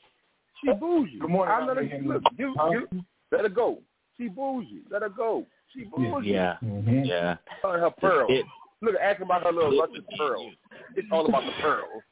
Gil 0.65 0.75
Virgil. 0.75 0.75
She 0.75 0.81
bougie. 0.81 1.19
Good 1.21 1.31
morning, 1.31 1.55
I 1.55 1.65
let 1.67 1.77
her, 1.77 1.99
look, 2.05 2.23
you, 2.37 2.55
Huh? 2.59 2.71
you, 2.71 3.05
let 3.31 3.43
her 3.43 3.49
go. 3.49 3.79
She 4.17 4.29
bougie. 4.29 4.83
Let 4.91 5.03
her 5.03 5.09
go. 5.09 5.47
She 5.75 5.85
bougie. 5.85 6.29
Yeah, 6.31 6.57
Mm-hmm. 6.65 7.05
yeah. 7.05 7.37
Her, 7.63 7.79
her 7.81 7.91
pearls. 7.91 8.31
It- 8.31 8.47
Look, 8.85 8.97
ask 9.01 9.21
about 9.21 9.45
her 9.45 9.53
little 9.53 9.73
luscious 9.79 10.03
pearls. 10.19 10.55
It's 10.97 11.07
all 11.13 11.25
about 11.27 11.45
the 11.45 11.53
pearls. 11.63 12.03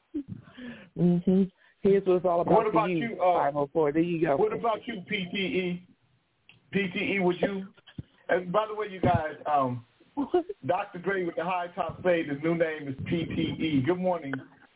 hmm 0.95 1.43
Here's 1.81 2.05
what 2.05 2.15
it's 2.15 2.25
all 2.25 2.39
about 2.39 2.53
What 2.53 2.67
about 2.67 2.89
you. 2.89 2.97
you, 2.99 3.21
uh, 3.21 3.39
504. 3.51 3.91
There 3.91 4.01
you 4.01 4.25
go. 4.25 4.37
What 4.37 4.53
about 4.53 4.87
you, 4.87 5.03
PTE? 5.11 5.81
PTE, 6.73 7.21
would 7.21 7.41
you? 7.41 7.67
And 8.29 8.53
by 8.53 8.67
the 8.67 8.73
way, 8.73 8.87
you 8.89 9.01
guys, 9.01 9.33
um, 9.45 9.83
Dr. 10.65 10.99
Gray 10.99 11.25
with 11.25 11.35
the 11.35 11.43
high 11.43 11.67
top 11.75 12.01
fade, 12.03 12.29
his 12.29 12.37
new 12.41 12.55
name 12.55 12.87
is 12.87 12.95
PTE. 13.11 13.85
Good 13.85 13.99
morning, 13.99 14.33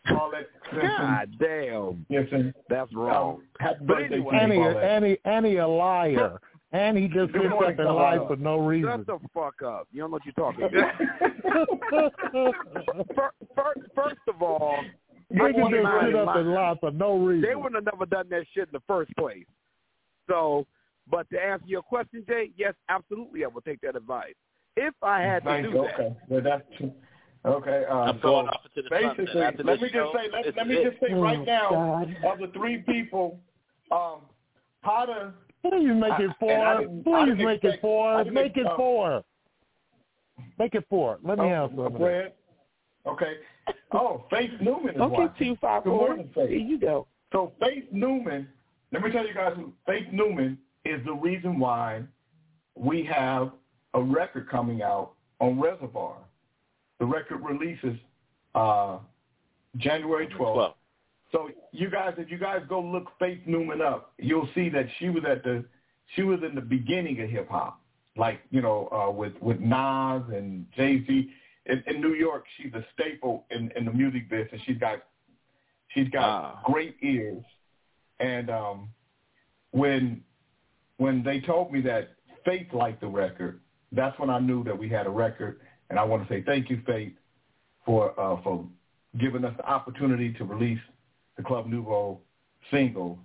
Paulette 0.08 0.48
Simpson. 0.72 0.90
God 0.90 1.30
damn. 1.40 2.06
Yes, 2.10 2.28
and 2.32 2.54
That's 2.70 2.94
wrong. 2.94 3.36
um, 3.36 3.44
happy 3.60 3.78
But 3.82 3.88
birthday 3.88 4.16
anyway- 4.16 4.32
to 4.36 4.42
And 4.44 4.54
you, 4.54 4.60
Paulette. 4.60 4.84
and 5.26 5.46
he, 5.46 5.56
a 5.58 5.68
liar. 5.68 6.40
And 6.72 6.98
he 6.98 7.08
just 7.08 7.32
Good 7.32 7.44
sits 7.44 7.54
up 7.54 7.80
and 7.80 7.96
lies 7.96 8.20
for 8.28 8.36
no 8.36 8.58
reason. 8.60 8.90
Shut 8.90 9.06
the 9.08 9.20
fuck 9.34 9.62
up. 9.64 9.88
You 9.94 10.02
don't 10.02 10.12
know 10.12 10.18
what 10.18 10.26
you're 10.26 10.34
talking 10.34 10.66
about. 10.66 11.80
first, 11.90 12.16
first, 13.56 13.80
first 13.96 14.20
of 14.28 14.42
all, 14.42 14.76
I 15.32 15.34
Niggas 15.34 15.54
want 15.58 15.74
just 15.74 16.06
sit 16.06 16.16
up 16.16 16.36
and 16.36 16.52
lie 16.54 16.76
for 16.82 16.92
no 16.92 17.18
reason. 17.18 17.48
They 17.48 17.56
wouldn't 17.56 17.76
have 17.76 17.86
never 17.94 18.06
done 18.06 18.28
that 18.30 18.46
shit 18.54 18.64
in 18.68 18.74
the 18.74 18.82
first 18.88 19.16
place. 19.18 19.46
So, 20.30 20.66
but 21.10 21.30
to 21.30 21.40
answer 21.42 21.66
your 21.68 21.82
question, 21.82 22.26
Jay, 22.28 22.50
yes, 22.58 22.74
absolutely, 22.90 23.46
I 23.46 23.48
would 23.48 23.64
take 23.64 23.80
that 23.82 23.96
advice 23.96 24.34
if 24.76 24.94
I 25.02 25.22
had 25.22 25.44
to 25.44 25.50
Thank 25.50 25.68
do 25.68 25.72
you. 25.72 25.82
that. 25.84 25.94
Okay, 25.94 26.16
well, 26.28 26.42
that's 26.44 26.64
true. 26.78 26.92
Okay, 27.46 27.84
uh, 27.90 27.94
I'm 27.94 28.16
so 28.18 28.22
going 28.30 28.48
off 28.48 28.62
into 28.66 28.82
the 28.82 28.90
basically, 28.90 29.26
sunset. 29.28 29.66
Let 29.66 29.80
me 29.82 29.90
show, 29.90 30.12
just 30.12 30.24
say, 30.26 30.32
let, 30.32 30.56
let 30.56 30.68
me 30.68 30.76
it. 30.76 30.90
just 30.90 31.00
say 31.02 31.14
right 31.14 31.38
Oh, 31.40 31.44
now, 31.44 31.70
God. 31.70 32.16
of 32.34 32.40
the 32.40 32.48
three 32.58 32.80
people, 32.80 33.40
um, 33.92 34.22
Potter 34.84 35.34
Please 35.62 35.88
make 35.94 36.12
I- 36.12 36.24
it 36.24 36.32
and 36.42 36.64
I 36.64 36.84
four. 37.04 37.26
Please 37.26 37.44
make 37.44 37.64
it 37.64 37.68
expect- 37.68 37.78
I 37.78 37.82
four. 37.82 38.24
Make 38.26 38.46
it 38.58 38.60
expect- 38.62 38.76
four. 38.78 39.24
Make 40.60 40.76
it 40.76 40.86
four. 40.90 41.20
Let 41.24 41.38
me 41.40 41.46
Oh, 41.46 41.50
have 41.50 41.70
some 41.72 41.80
of 41.80 41.94
that. 41.94 42.00
Fred? 42.00 42.34
Okay. 43.06 43.34
Oh, 43.92 44.26
Faith 44.30 44.52
Newman 44.62 44.96
is 44.96 45.02
Okay, 45.02 45.14
watching. 45.24 45.48
two 45.54 45.56
five 45.58 45.84
Good 45.84 45.90
four. 45.92 46.08
morning, 46.08 46.32
There 46.36 46.48
Faith. 46.48 46.68
you 46.68 46.78
go. 46.80 47.08
So 47.32 47.54
Faith 47.60 47.86
Newman, 47.92 48.48
let 48.92 49.02
me 49.04 49.12
tell 49.12 49.26
you 49.28 49.34
guys, 49.34 49.56
Faith 49.86 50.08
Newman 50.12 50.58
is 50.84 51.04
the 51.06 51.14
reason 51.14 51.60
why 51.60 52.04
we 52.76 53.04
have 53.04 53.52
a 53.94 54.02
record 54.02 54.50
coming 54.50 54.82
out 54.82 55.14
on 55.40 55.60
Reservoir. 55.60 56.18
The 57.00 57.06
record 57.06 57.42
releases 57.44 57.98
uh, 58.54 59.00
January 59.78 60.28
12th. 60.28 60.38
Twelve. 60.38 60.74
So 61.32 61.50
you 61.72 61.90
guys, 61.90 62.14
if 62.18 62.32
you 62.32 62.38
guys 62.38 62.62
go 62.70 62.80
look 62.80 63.08
Faith 63.20 63.40
Newman 63.46 63.82
up, 63.82 64.14
you'll 64.18 64.48
see 64.56 64.70
that 64.70 64.86
she 65.00 65.10
was 65.10 65.24
at 65.30 65.44
the, 65.44 65.66
she 66.16 66.22
was 66.24 66.40
in 66.48 66.56
the 66.56 66.62
beginning 66.62 67.20
of 67.22 67.30
hip 67.30 67.50
hop, 67.50 67.82
like 68.16 68.40
you 68.52 68.62
know, 68.62 68.88
uh, 68.92 69.12
with 69.12 69.34
with 69.42 69.60
Nas 69.60 70.24
and 70.34 70.66
Jay 70.78 71.04
Z. 71.06 71.30
In, 71.66 71.84
in 71.88 72.00
New 72.00 72.14
York, 72.14 72.46
she's 72.56 72.72
a 72.76 72.86
staple 72.94 73.46
in, 73.50 73.72
in 73.76 73.86
the 73.86 73.92
music 73.92 74.30
business. 74.30 74.62
She's 74.66 74.78
got, 74.78 75.00
she's 75.90 76.08
got 76.10 76.24
Ah. 76.24 76.62
great 76.64 76.96
ears, 77.02 77.44
and 78.20 78.50
um, 78.52 78.90
when 79.72 80.22
when 80.98 81.24
they 81.24 81.42
told 81.42 81.74
me 81.74 81.82
that 81.82 82.10
Faith 82.46 82.68
liked 82.72 83.02
the 83.02 83.08
record, 83.08 83.60
that's 83.92 84.18
when 84.20 84.30
I 84.30 84.40
knew 84.40 84.64
that 84.64 84.78
we 84.78 84.88
had 84.88 85.08
a 85.08 85.10
record. 85.10 85.60
And 85.90 86.00
I 86.00 86.04
want 86.04 86.28
to 86.28 86.34
say 86.34 86.44
thank 86.46 86.70
you, 86.70 86.82
Faith, 86.86 87.14
for 87.86 88.20
uh, 88.20 88.42
for 88.42 88.66
giving 89.20 89.46
us 89.46 89.54
the 89.58 89.66
opportunity 89.66 90.34
to 90.34 90.44
release 90.44 90.80
the 91.38 91.44
Club 91.44 91.68
Nouveau 91.68 92.20
single, 92.72 93.20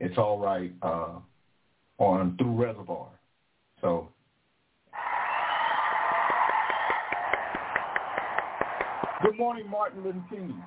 It's 0.00 0.18
All 0.18 0.38
Right, 0.38 0.72
uh, 0.82 1.18
on 1.98 2.36
Through 2.36 2.54
Reservoir. 2.62 3.08
So 3.80 4.08
good 9.22 9.38
morning, 9.38 9.68
Martin 9.68 10.02
Lentini. 10.02 10.62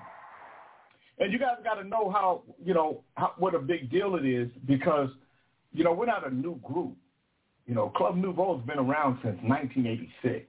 And 1.18 1.32
you 1.32 1.40
guys 1.40 1.56
got 1.64 1.76
to 1.76 1.88
know 1.88 2.12
how, 2.12 2.44
you 2.64 2.74
know, 2.74 3.02
how, 3.16 3.34
what 3.38 3.56
a 3.56 3.60
big 3.60 3.90
deal 3.90 4.16
it 4.16 4.26
is 4.26 4.50
because, 4.66 5.10
you 5.72 5.84
know, 5.84 5.94
we're 5.94 6.06
not 6.06 6.28
a 6.30 6.34
new 6.34 6.60
group. 6.60 6.96
You 7.68 7.74
know, 7.74 7.90
Club 7.90 8.18
Nouveau 8.18 8.58
has 8.58 8.66
been 8.66 8.80
around 8.80 9.20
since 9.24 9.38
1986. 9.42 10.46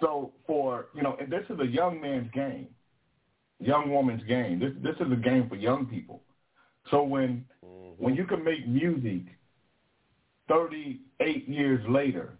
So 0.00 0.32
for, 0.46 0.86
you 0.94 1.02
know, 1.02 1.16
this 1.28 1.44
is 1.50 1.58
a 1.60 1.66
young 1.66 2.00
man's 2.00 2.30
game 2.32 2.68
young 3.60 3.90
woman's 3.90 4.22
game. 4.24 4.58
This 4.58 4.72
this 4.82 4.94
is 5.04 5.12
a 5.12 5.16
game 5.16 5.48
for 5.48 5.56
young 5.56 5.86
people. 5.86 6.22
So 6.90 7.02
when 7.02 7.44
mm-hmm. 7.64 8.02
when 8.02 8.14
you 8.14 8.24
can 8.24 8.44
make 8.44 8.66
music 8.66 9.22
38 10.48 11.48
years 11.48 11.84
later, 11.88 12.38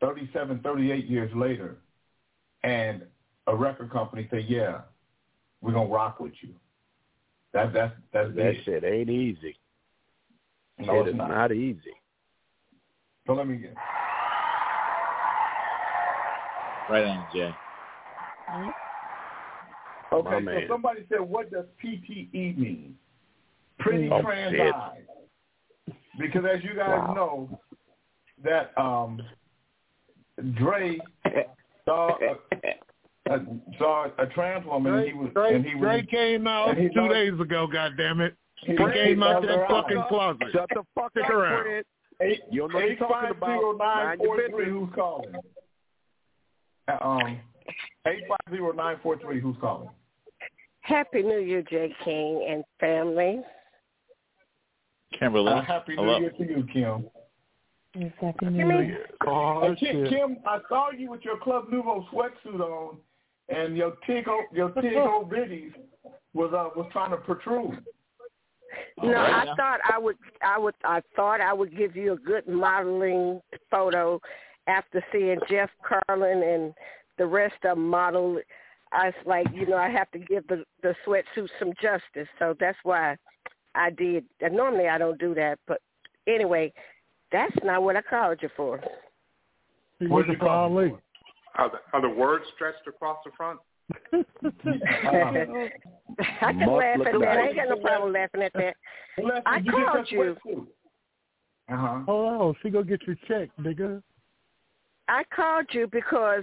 37, 0.00 0.60
38 0.60 1.06
years 1.06 1.30
later, 1.34 1.78
and 2.62 3.02
a 3.46 3.56
record 3.56 3.90
company 3.90 4.28
say, 4.30 4.40
"Yeah, 4.40 4.82
we're 5.60 5.72
gonna 5.72 5.90
rock 5.90 6.20
with 6.20 6.34
you." 6.40 6.54
That 7.52 7.72
that's 7.72 7.94
that's 8.12 8.34
That 8.34 8.46
it. 8.46 8.64
shit 8.64 8.84
ain't 8.84 9.10
easy. 9.10 9.56
No, 10.78 10.96
it 10.96 11.00
it's 11.00 11.10
is 11.10 11.16
not. 11.16 11.30
not 11.30 11.52
easy. 11.52 11.94
So 13.26 13.32
let 13.34 13.46
me 13.46 13.56
get. 13.56 13.74
Right 16.90 17.04
on, 17.04 17.26
Jay. 17.32 17.50
Okay, 20.12 20.30
My 20.30 20.38
so 20.38 20.40
man. 20.40 20.62
somebody 20.68 21.04
said, 21.08 21.20
"What 21.20 21.50
does 21.50 21.64
PTE 21.82 22.56
mean?" 22.56 22.96
Pretty 23.78 24.08
Oh, 24.10 24.22
trans 24.22 24.52
shit. 24.54 24.74
eyes. 24.74 25.00
Because 26.18 26.44
as 26.44 26.62
you 26.62 26.74
guys 26.74 27.00
Wow. 27.08 27.14
know, 27.14 27.60
that 28.44 28.76
um, 28.78 29.20
Dre 30.54 30.98
saw 31.84 32.16
a, 32.20 33.32
a, 33.34 33.40
saw 33.78 34.06
a 34.18 34.26
trans 34.26 34.64
woman, 34.66 34.94
and 34.94 35.06
he 35.08 35.12
was 35.14 35.32
Dre, 35.32 35.54
and 35.54 35.64
he 35.64 35.74
was 35.74 35.82
Dre 35.82 36.06
came 36.06 36.46
out 36.46 36.68
and 36.70 36.78
he 36.78 36.88
two 36.90 37.00
loved- 37.00 37.14
days 37.14 37.40
ago. 37.40 37.66
God 37.66 37.96
damn 37.96 38.20
it! 38.20 38.36
he 38.58 38.72
He 38.72 38.76
came 38.76 39.22
out 39.24 39.42
her 39.42 39.48
that 39.48 39.58
eyes. 39.64 39.70
fucking 39.70 40.02
closet. 40.08 40.46
Shut 40.52 40.68
the 40.70 40.84
fuck 40.94 41.12
up, 41.16 41.30
around. 41.30 41.62
Fred. 41.64 41.84
Eight, 42.20 42.42
You 42.48 42.60
don't 42.60 42.72
know 42.72 42.78
what 42.78 42.88
you're 42.88 42.96
talking 42.96 43.30
about. 43.30 43.76
Mind 43.76 44.20
your 44.22 44.36
business. 44.36 44.66
Who's 44.68 44.88
calling? 44.94 45.34
Uh, 46.88 46.98
Um, 47.00 47.40
eight 48.06 48.24
five 48.28 48.38
zero 48.54 48.72
nine 48.72 48.96
four 49.02 49.18
three. 49.18 49.40
Who's 49.40 49.56
calling? 49.60 49.88
Happy 50.80 51.22
New 51.22 51.38
Year, 51.38 51.62
J. 51.62 51.94
King 52.04 52.46
and 52.50 52.64
family. 52.78 53.40
Kimberly. 55.18 55.52
Uh, 55.52 55.62
happy 55.62 55.96
New 55.96 56.02
hello. 56.02 56.18
Year 56.18 56.30
to 56.30 56.44
you, 56.44 56.66
Kim. 56.72 57.06
Yes, 57.94 58.12
happy 58.20 58.46
New 58.46 58.80
Year. 58.82 59.06
Oh, 59.26 59.62
And 59.62 59.78
Kim, 59.78 60.04
shit. 60.04 60.08
Kim, 60.12 60.36
I 60.46 60.58
saw 60.68 60.90
you 60.90 61.10
with 61.10 61.24
your 61.24 61.38
Club 61.38 61.66
Nouveau 61.70 62.04
sweatsuit 62.12 62.60
on, 62.60 62.98
and 63.48 63.76
your 63.76 63.92
Tigo, 64.06 64.40
your 64.52 64.70
Tigo 64.70 65.26
bitties 65.30 65.72
was 66.34 66.52
uh, 66.52 66.68
was 66.76 66.88
trying 66.92 67.10
to 67.12 67.16
protrude. 67.18 67.82
No, 69.02 69.08
All 69.08 69.12
right 69.14 69.32
I 69.34 69.44
now. 69.44 69.56
thought 69.56 69.80
I 69.90 69.98
would. 69.98 70.16
I 70.42 70.58
would. 70.58 70.74
I 70.84 71.00
thought 71.14 71.40
I 71.40 71.52
would 71.52 71.76
give 71.76 71.94
you 71.96 72.12
a 72.14 72.16
good 72.16 72.46
modeling 72.48 73.40
photo 73.70 74.20
after 74.66 75.04
seeing 75.12 75.38
Jeff 75.48 75.70
Carlin 75.82 76.42
and 76.42 76.74
the 77.18 77.26
rest 77.26 77.54
of 77.64 77.76
them 77.76 77.88
model. 77.88 78.40
I 78.92 79.06
was 79.06 79.14
like, 79.26 79.46
you 79.52 79.66
know, 79.66 79.76
I 79.76 79.88
have 79.88 80.10
to 80.12 80.18
give 80.18 80.46
the 80.46 80.64
the 80.82 80.94
sweatsuit 81.06 81.48
some 81.58 81.72
justice, 81.82 82.28
so 82.38 82.54
that's 82.60 82.78
why 82.84 83.16
I 83.74 83.90
did. 83.90 84.24
And 84.40 84.54
normally 84.54 84.88
I 84.88 84.98
don't 84.98 85.18
do 85.18 85.34
that, 85.34 85.58
but 85.66 85.80
anyway, 86.26 86.72
that's 87.32 87.54
not 87.64 87.82
what 87.82 87.96
I 87.96 88.02
called 88.02 88.38
you 88.40 88.48
for. 88.56 88.80
What'd 90.00 90.10
looking 90.10 90.32
you 90.32 90.38
for 90.38 90.46
call 90.46 90.70
me 90.70 90.92
Are 91.56 91.70
the, 91.70 91.78
are 91.92 92.02
the 92.02 92.08
words 92.08 92.44
stretched 92.54 92.86
across 92.86 93.18
the 93.24 93.30
front? 93.36 93.60
Uh, 94.12 94.18
I 96.40 96.52
can 96.52 96.60
Must 96.60 96.70
laugh 96.70 97.00
at 97.06 97.20
that. 97.20 97.28
I 97.28 97.46
ain't 97.48 97.56
got 97.56 97.68
no 97.68 97.76
problem 97.76 98.12
laughing 98.12 98.42
at 98.42 98.52
that. 98.54 98.76
Leslie, 99.18 99.40
I 99.46 99.56
you 99.58 99.72
called 99.72 100.06
you. 100.10 100.36
Uh 101.70 101.76
huh. 101.76 102.00
Hold 102.06 102.40
on, 102.40 102.54
she 102.62 102.70
gonna 102.70 102.84
get 102.84 103.00
your 103.06 103.16
check, 103.26 103.48
nigga. 103.60 104.02
I 105.08 105.22
called 105.34 105.66
you 105.72 105.86
because 105.90 106.42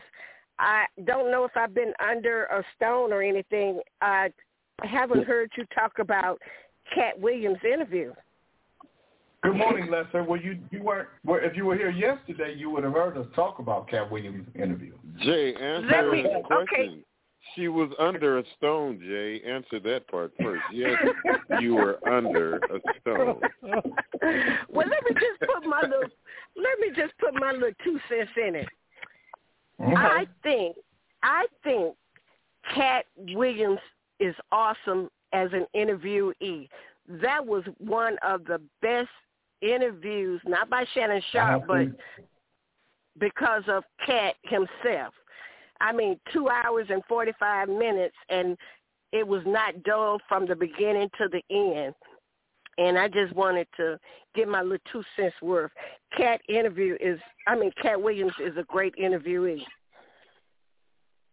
I 0.59 0.85
don't 1.05 1.31
know 1.31 1.45
if 1.45 1.51
I've 1.55 1.73
been 1.73 1.93
under 1.99 2.45
a 2.45 2.63
stone 2.75 3.11
or 3.11 3.21
anything. 3.21 3.81
I 4.01 4.31
haven't 4.83 5.25
heard 5.25 5.51
you 5.57 5.65
talk 5.73 5.99
about 5.99 6.39
Katt 6.93 7.19
Williams' 7.19 7.57
interview. 7.63 8.13
Good 9.43 9.55
morning, 9.55 9.89
Lester. 9.89 10.23
Well, 10.23 10.39
you 10.39 10.59
you 10.69 10.83
weren't. 10.83 11.07
Well, 11.25 11.39
if 11.41 11.55
you 11.57 11.65
were 11.65 11.75
here 11.75 11.89
yesterday, 11.89 12.53
you 12.55 12.69
would 12.69 12.83
have 12.83 12.93
heard 12.93 13.17
us 13.17 13.25
talk 13.35 13.57
about 13.57 13.89
Katt 13.89 14.11
Williams' 14.11 14.47
interview. 14.53 14.93
Jay, 15.19 15.55
answer 15.55 15.87
Let 15.87 16.11
me- 16.11 16.21
his 16.21 16.45
question. 16.45 16.65
okay. 16.79 17.03
She 17.55 17.67
was 17.67 17.89
under 17.97 18.37
a 18.37 18.43
stone, 18.55 18.99
Jay. 18.99 19.41
Answer 19.41 19.79
that 19.79 20.07
part 20.07 20.31
first. 20.39 20.61
Yes, 20.71 20.95
you 21.59 21.73
were 21.73 21.97
under 22.07 22.57
a 22.57 22.79
stone. 23.01 23.41
well, 24.69 24.87
let 24.87 25.03
me 25.03 25.15
just 25.15 25.51
put 25.51 25.65
my 25.65 25.81
little 25.81 26.07
let 26.55 26.79
me 26.79 26.89
just 26.95 27.13
put 27.17 27.33
my 27.33 27.51
little 27.51 27.71
two 27.83 27.99
cents 28.09 28.31
in 28.37 28.55
it. 28.55 28.67
I 29.79 30.27
think 30.43 30.75
I 31.23 31.45
think 31.63 31.95
Katt 32.73 33.05
Williams 33.15 33.79
is 34.19 34.35
awesome 34.51 35.09
as 35.33 35.49
an 35.53 35.65
interviewee. 35.75 36.69
That 37.07 37.45
was 37.45 37.63
one 37.79 38.17
of 38.25 38.45
the 38.45 38.61
best 38.81 39.09
interviews, 39.61 40.41
not 40.45 40.69
by 40.69 40.85
Shannon 40.93 41.21
Sharpe, 41.31 41.65
but 41.67 41.87
because 43.19 43.63
of 43.67 43.83
Katt 44.05 44.35
himself. 44.43 45.13
I 45.79 45.91
mean, 45.91 46.19
two 46.31 46.47
hours 46.49 46.87
and 46.89 47.03
45 47.09 47.69
minutes, 47.69 48.15
and 48.29 48.55
it 49.11 49.27
was 49.27 49.41
not 49.45 49.83
dull 49.83 50.19
from 50.27 50.47
the 50.47 50.55
beginning 50.55 51.09
to 51.17 51.27
the 51.27 51.41
end. 51.49 51.95
And 52.77 52.97
I 52.97 53.07
just 53.07 53.33
wanted 53.35 53.67
to 53.77 53.99
get 54.35 54.47
my 54.47 54.61
little 54.61 54.77
two 54.91 55.03
cents 55.15 55.35
worth. 55.41 55.71
Katt 56.15 56.41
interview 56.47 56.97
is, 56.99 57.19
I 57.47 57.55
mean, 57.55 57.71
Katt 57.81 58.01
Williams 58.01 58.33
is 58.39 58.55
a 58.57 58.63
great 58.63 58.95
interviewee. 58.95 59.61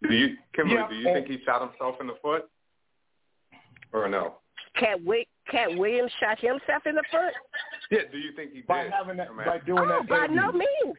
Do 0.09 0.15
you, 0.15 0.37
Kimberly? 0.55 0.77
Yeah, 0.81 0.89
do 0.89 0.95
you 0.97 1.05
think 1.15 1.27
he 1.29 1.39
shot 1.45 1.61
himself 1.69 1.97
in 2.01 2.07
the 2.07 2.15
foot, 2.23 2.49
or 3.93 4.09
no? 4.09 4.35
Katt, 4.77 4.99
Wi- 4.99 5.27
Katt 5.51 5.77
Williams 5.77 6.13
shot 6.21 6.39
himself 6.39 6.87
in 6.87 6.95
the 6.95 7.03
foot? 7.11 7.33
Yeah. 7.91 8.01
Do 8.13 8.19
you 8.19 8.33
think 8.37 8.53
he 8.53 8.63
by 8.63 8.85
did? 8.85 8.93
having 8.93 9.17
that, 9.17 9.29
by 9.37 9.59
doing 9.59 9.79
Oh, 9.83 9.87
that 9.89 10.09
by 10.09 10.25
interview. 10.27 10.37
no 10.37 10.53
means. 10.53 10.97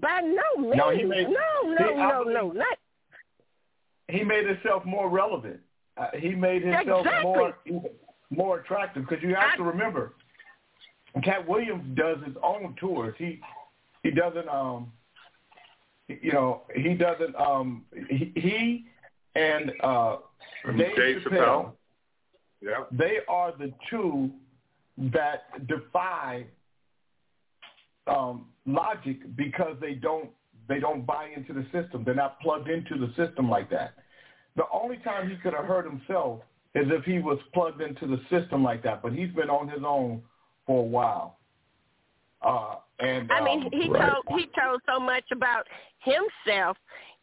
By 0.00 0.20
no 0.20 0.62
means. 0.62 0.76
No, 0.76 0.90
he 0.90 1.04
made- 1.04 1.28
no, 1.28 1.70
no, 1.70 1.76
See, 1.88 1.94
no, 1.96 2.22
no, 2.22 2.50
not 2.52 2.78
he 4.08 4.22
made 4.22 4.46
himself 4.46 4.84
more 4.84 5.08
relevant. 5.08 5.60
Uh, 5.96 6.08
he 6.18 6.34
made 6.34 6.62
himself 6.62 7.06
Exactly. 7.06 7.22
more 7.24 7.56
more 8.36 8.60
attractive 8.60 9.06
because 9.08 9.22
you 9.22 9.34
have 9.34 9.52
I- 9.54 9.56
to 9.56 9.62
remember, 9.62 10.12
Katt 11.22 11.46
Williams 11.48 11.96
does 11.96 12.18
his 12.26 12.36
own 12.42 12.74
tours. 12.80 13.14
He 13.18 13.40
he 14.02 14.10
doesn't 14.10 14.48
um 14.48 14.92
you 16.08 16.32
know 16.32 16.62
he 16.74 16.94
doesn't 16.94 17.34
um 17.36 17.84
he, 18.08 18.32
he 18.34 18.84
and 19.34 19.72
uh 19.82 20.16
Dave, 20.76 20.96
Dave 20.96 21.22
Chappelle, 21.22 21.32
Chappelle. 21.32 21.72
Yeah. 22.60 22.84
they 22.90 23.18
are 23.28 23.52
the 23.58 23.72
two 23.90 24.30
that 25.12 25.66
defy 25.66 26.44
um, 28.06 28.46
logic 28.66 29.36
because 29.36 29.76
they 29.80 29.94
don't 29.94 30.30
they 30.68 30.80
don't 30.80 31.04
buy 31.04 31.28
into 31.36 31.52
the 31.52 31.64
system. 31.72 32.04
They're 32.04 32.14
not 32.14 32.40
plugged 32.40 32.68
into 32.68 32.96
the 32.98 33.08
system 33.16 33.50
like 33.50 33.68
that. 33.70 33.94
The 34.56 34.64
only 34.72 34.96
time 34.98 35.28
he 35.28 35.36
could 35.36 35.52
have 35.52 35.66
hurt 35.66 35.84
himself 35.84 36.40
is 36.74 36.86
if 36.90 37.04
he 37.04 37.18
was 37.18 37.38
plugged 37.52 37.80
into 37.80 38.06
the 38.06 38.20
system 38.30 38.62
like 38.62 38.82
that. 38.82 39.02
But 39.02 39.12
he's 39.12 39.30
been 39.30 39.50
on 39.50 39.68
his 39.68 39.82
own 39.86 40.22
for 40.66 40.80
a 40.80 40.86
while. 40.86 41.38
Uh, 42.42 42.76
and 43.00 43.30
I 43.32 43.42
mean, 43.42 43.64
um, 43.64 43.70
he 43.72 43.88
told 43.88 44.24
he 44.38 44.48
told 44.58 44.80
so 44.86 45.00
much 45.00 45.24
about 45.32 45.66
himself 46.00 46.76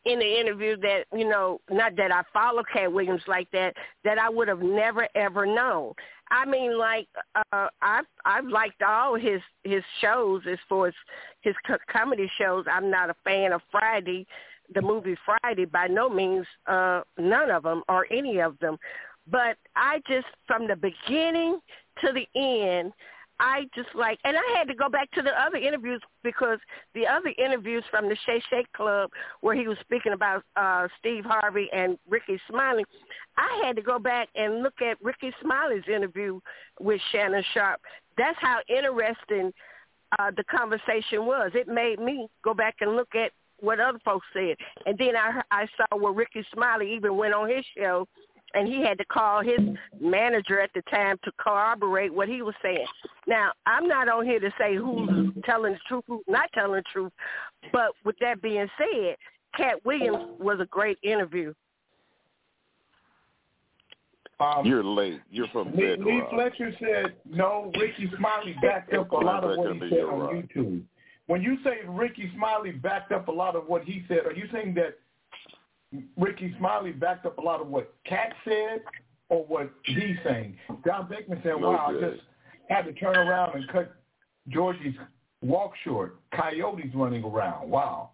in 0.05 0.19
the 0.19 0.39
interview 0.39 0.77
that 0.77 1.05
you 1.13 1.27
know, 1.27 1.61
not 1.69 1.95
that 1.97 2.11
I 2.11 2.23
follow 2.33 2.63
Katt 2.73 2.91
Williams 2.91 3.21
like 3.27 3.49
that, 3.51 3.75
that 4.03 4.17
I 4.17 4.29
would 4.29 4.47
have 4.47 4.61
never 4.61 5.07
ever 5.15 5.45
known. 5.45 5.93
I 6.31 6.45
mean, 6.45 6.77
like 6.77 7.07
uh, 7.51 7.67
I've 7.81 8.05
I've 8.25 8.47
liked 8.47 8.81
all 8.81 9.15
his 9.15 9.41
his 9.63 9.83
shows 9.99 10.41
as 10.49 10.57
far 10.67 10.87
as 10.87 10.93
his 11.41 11.55
co- 11.67 11.77
comedy 11.91 12.29
shows. 12.39 12.65
I'm 12.71 12.89
not 12.89 13.09
a 13.09 13.15
fan 13.23 13.51
of 13.51 13.61
Friday, 13.69 14.25
the 14.73 14.81
movie 14.81 15.17
Friday, 15.25 15.65
by 15.65 15.87
no 15.87 16.09
means. 16.09 16.47
Uh, 16.65 17.01
none 17.19 17.51
of 17.51 17.63
them 17.63 17.83
or 17.87 18.07
any 18.11 18.39
of 18.39 18.57
them. 18.59 18.77
But 19.31 19.57
I 19.75 20.01
just 20.07 20.27
from 20.45 20.67
the 20.67 20.75
beginning 20.75 21.59
to 22.01 22.11
the 22.13 22.27
end. 22.39 22.93
I 23.43 23.63
just 23.73 23.89
like, 23.95 24.19
and 24.23 24.37
I 24.37 24.57
had 24.57 24.67
to 24.67 24.75
go 24.75 24.87
back 24.87 25.09
to 25.13 25.23
the 25.23 25.31
other 25.31 25.57
interviews 25.57 25.99
because 26.23 26.59
the 26.93 27.07
other 27.07 27.33
interviews 27.43 27.83
from 27.89 28.07
the 28.07 28.15
Shay 28.23 28.39
Shake 28.51 28.71
Club 28.73 29.09
where 29.41 29.55
he 29.55 29.67
was 29.67 29.79
speaking 29.81 30.13
about 30.13 30.43
uh, 30.55 30.87
Steve 30.99 31.25
Harvey 31.25 31.67
and 31.73 31.97
Rickey 32.07 32.39
Smiley, 32.47 32.85
I 33.37 33.63
had 33.65 33.75
to 33.77 33.81
go 33.81 33.97
back 33.97 34.29
and 34.35 34.61
look 34.61 34.79
at 34.87 35.01
Rickey 35.01 35.31
Smiley's 35.41 35.87
interview 35.87 36.39
with 36.79 37.01
Shannon 37.11 37.43
Sharpe. 37.51 37.81
That's 38.15 38.37
how 38.39 38.59
interesting 38.69 39.51
uh, 40.19 40.29
the 40.37 40.43
conversation 40.43 41.25
was. 41.25 41.49
It 41.55 41.67
made 41.67 41.99
me 41.99 42.27
go 42.43 42.53
back 42.53 42.75
and 42.81 42.95
look 42.95 43.15
at 43.15 43.31
what 43.59 43.79
other 43.79 43.99
folks 44.05 44.25
said, 44.33 44.55
and 44.85 44.97
then 44.97 45.15
I 45.15 45.41
I 45.51 45.67
saw 45.77 45.97
where 45.97 46.13
Rickey 46.13 46.43
Smiley 46.53 46.93
even 46.93 47.15
went 47.15 47.33
on 47.33 47.47
his 47.49 47.63
show 47.77 48.07
and 48.53 48.67
he 48.67 48.81
had 48.81 48.97
to 48.97 49.05
call 49.05 49.41
his 49.41 49.59
manager 49.99 50.59
at 50.59 50.71
the 50.73 50.81
time 50.83 51.17
to 51.23 51.31
corroborate 51.37 52.13
what 52.13 52.27
he 52.27 52.41
was 52.41 52.55
saying. 52.61 52.85
Now, 53.27 53.51
I'm 53.65 53.87
not 53.87 54.09
on 54.09 54.25
here 54.25 54.39
to 54.39 54.51
say 54.59 54.75
who's 54.75 55.33
telling 55.45 55.73
the 55.73 55.79
truth, 55.87 56.03
who's 56.07 56.23
not 56.27 56.49
telling 56.53 56.73
the 56.73 56.83
truth, 56.91 57.11
but 57.71 57.91
with 58.03 58.15
that 58.19 58.41
being 58.41 58.67
said, 58.77 59.15
Katt 59.55 59.85
Williams 59.85 60.39
was 60.39 60.59
a 60.59 60.65
great 60.65 60.97
interview. 61.03 61.53
um, 64.39 64.65
You're 64.65 64.83
late. 64.83 65.21
You're 65.29 65.47
from 65.49 65.75
Lee, 65.75 65.95
Lee 65.97 66.21
Fletcher 66.31 66.73
said 66.79 67.13
no. 67.29 67.71
Rickey 67.79 68.09
Smiley 68.17 68.55
backed 68.61 68.93
up 68.93 69.11
a 69.11 69.15
lot 69.15 69.43
of 69.43 69.57
what 69.57 69.73
he 69.73 69.89
said 69.89 70.03
on 70.03 70.47
YouTube. 70.47 70.81
When 71.27 71.41
you 71.41 71.57
say 71.63 71.79
Rickey 71.87 72.31
Smiley 72.35 72.71
backed 72.71 73.11
up 73.11 73.27
a 73.27 73.31
lot 73.31 73.55
of 73.55 73.67
what 73.67 73.83
he 73.83 74.03
said, 74.07 74.25
are 74.25 74.33
you 74.33 74.47
saying 74.51 74.73
that 74.75 74.97
Rickey 76.17 76.55
Smiley 76.57 76.91
backed 76.91 77.25
up 77.25 77.37
a 77.37 77.41
lot 77.41 77.61
of 77.61 77.67
what 77.67 77.93
Katt 78.05 78.33
said, 78.45 78.81
or 79.29 79.45
what 79.45 79.71
he's 79.83 80.17
saying? 80.23 80.57
John 80.85 81.07
Beckman 81.09 81.39
said, 81.43 81.53
No 81.59 81.71
"Wow, 81.71 81.87
I 81.89 81.99
just 81.99 82.21
had 82.69 82.83
to 82.83 82.93
turn 82.93 83.17
around 83.17 83.55
and 83.55 83.67
cut 83.69 83.95
Georgie's 84.49 84.95
walk 85.41 85.73
short. 85.83 86.19
Coyotes 86.33 86.91
running 86.93 87.23
around. 87.23 87.69
Wow." 87.69 88.11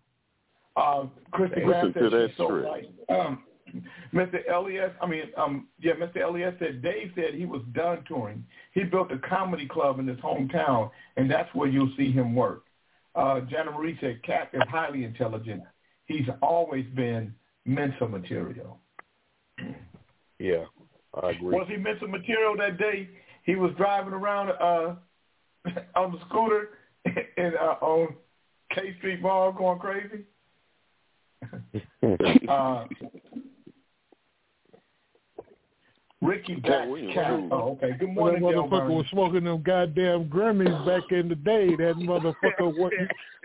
Uh, 0.75 1.05
Christy 1.31 1.61
Graham 1.61 1.93
said 1.93 2.11
she's 2.11 2.37
so 2.37 2.51
right. 2.51 2.89
Um, 3.09 3.43
Mr. 4.13 4.39
Elias, 4.51 4.91
I 5.01 5.07
mean, 5.07 5.23
um, 5.35 5.67
yeah, 5.79 5.93
Mr. 5.93 6.23
Elias 6.23 6.55
said 6.59 6.81
Dave 6.81 7.11
said 7.15 7.33
he 7.33 7.45
was 7.45 7.61
done 7.73 8.03
touring. 8.07 8.45
He 8.73 8.83
built 8.83 9.11
a 9.11 9.17
comedy 9.27 9.67
club 9.67 9.99
in 9.99 10.07
his 10.07 10.17
hometown, 10.19 10.89
and 11.17 11.29
that's 11.29 11.53
where 11.53 11.67
you'll 11.67 11.91
see 11.97 12.11
him 12.11 12.33
work. 12.35 12.63
Uh, 13.15 13.41
Jana 13.41 13.71
Marie 13.71 13.97
said 13.99 14.21
Katt 14.23 14.49
is 14.53 14.61
highly 14.69 15.03
intelligent. 15.03 15.63
He's 16.05 16.27
always 16.41 16.85
been 16.95 17.33
Mensa 17.67 18.07
material. 18.07 18.79
Yeah, 20.39 20.63
I 21.21 21.31
agree. 21.31 21.55
Was 21.55 21.67
he 21.69 21.77
Mensa 21.77 22.07
material 22.07 22.55
that 22.57 22.77
day? 22.77 23.09
He 23.43 23.55
was 23.55 23.71
driving 23.77 24.13
around 24.13 24.49
uh, 24.49 24.95
on 25.95 26.13
the 26.13 26.19
scooter 26.29 26.69
in 27.37 27.51
uh, 27.59 27.75
on 27.81 28.15
K 28.73 28.95
Street 28.97 29.21
Mall 29.21 29.51
going 29.51 29.79
crazy. 29.79 30.23
uh, 32.49 32.85
Ricky 36.21 36.55
Jack 36.65 36.87
Cat. 37.13 37.39
Oh, 37.51 37.77
okay. 37.77 37.91
Good 37.99 38.09
morning, 38.09 38.41
That 38.41 38.55
motherfucker 38.55 38.69
Vernon. 38.69 38.95
was 38.95 39.05
smoking 39.11 39.43
them 39.43 39.61
goddamn 39.61 40.25
Grammys 40.25 40.85
back 40.85 41.11
in 41.11 41.29
the 41.29 41.35
day. 41.35 41.75
That 41.75 41.95
motherfucker 41.97 42.75
was 42.75 42.91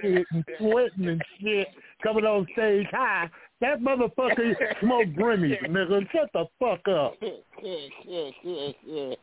shit 0.01 0.27
and 0.33 0.45
sweating 0.59 1.09
and 1.09 1.23
shit, 1.41 1.69
coming 2.03 2.25
on 2.25 2.47
stage 2.53 2.87
high. 2.91 3.29
That 3.61 3.81
motherfucker 3.81 4.55
smoked 4.81 5.15
Grammys, 5.17 5.63
nigga. 5.69 6.07
Shut 6.11 6.31
the 6.33 6.47
fuck 6.59 6.87
up. 6.89 7.15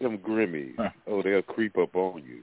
Them 0.00 0.18
Grimmies. 0.18 0.74
Oh, 1.06 1.22
they'll 1.22 1.42
creep 1.42 1.78
up 1.78 1.94
on 1.94 2.22
you. 2.24 2.42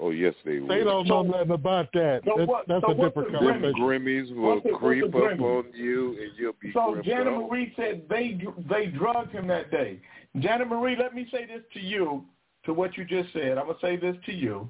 Oh, 0.00 0.10
yes, 0.10 0.34
they 0.44 0.58
will. 0.60 0.68
They 0.68 0.84
don't 0.84 1.06
know 1.08 1.22
nothing 1.22 1.50
about 1.52 1.92
that. 1.92 2.22
so 2.24 2.36
That- 2.36 2.48
what- 2.48 2.66
that's 2.68 2.84
so 2.84 2.92
a 2.92 2.94
different 2.94 3.32
the 3.32 3.38
Them 3.38 3.52
conversation. 3.52 3.80
Grimmies 3.84 4.34
will 4.36 4.60
the- 4.60 4.70
creep 4.70 5.04
up 5.04 5.10
Grimmy? 5.12 5.40
on 5.40 5.72
you, 5.74 6.16
and 6.20 6.30
you'll 6.36 6.52
be 6.60 6.72
So 6.72 7.00
Jana. 7.02 7.30
Marie 7.32 7.72
said 7.76 8.08
they 8.08 8.40
they 8.68 8.86
drugged 8.86 9.32
him 9.32 9.46
that 9.48 9.70
day. 9.70 10.00
Janet 10.38 10.68
Marie, 10.68 10.94
let 10.96 11.14
me 11.14 11.26
say 11.32 11.46
this 11.46 11.62
to 11.72 11.80
you, 11.80 12.24
to 12.64 12.72
what 12.72 12.96
you 12.96 13.04
just 13.04 13.32
said. 13.32 13.58
I'm 13.58 13.66
gonna 13.66 13.78
say 13.80 13.96
this 13.96 14.16
to 14.26 14.32
you, 14.32 14.68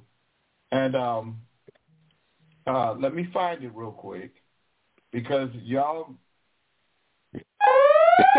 and 0.72 0.94
um, 0.96 1.40
uh, 2.66 2.94
let 2.98 3.14
me 3.14 3.24
find 3.32 3.62
it 3.62 3.72
real 3.74 3.92
quick 3.92 4.32
because 5.12 5.50
y'all. 5.64 6.14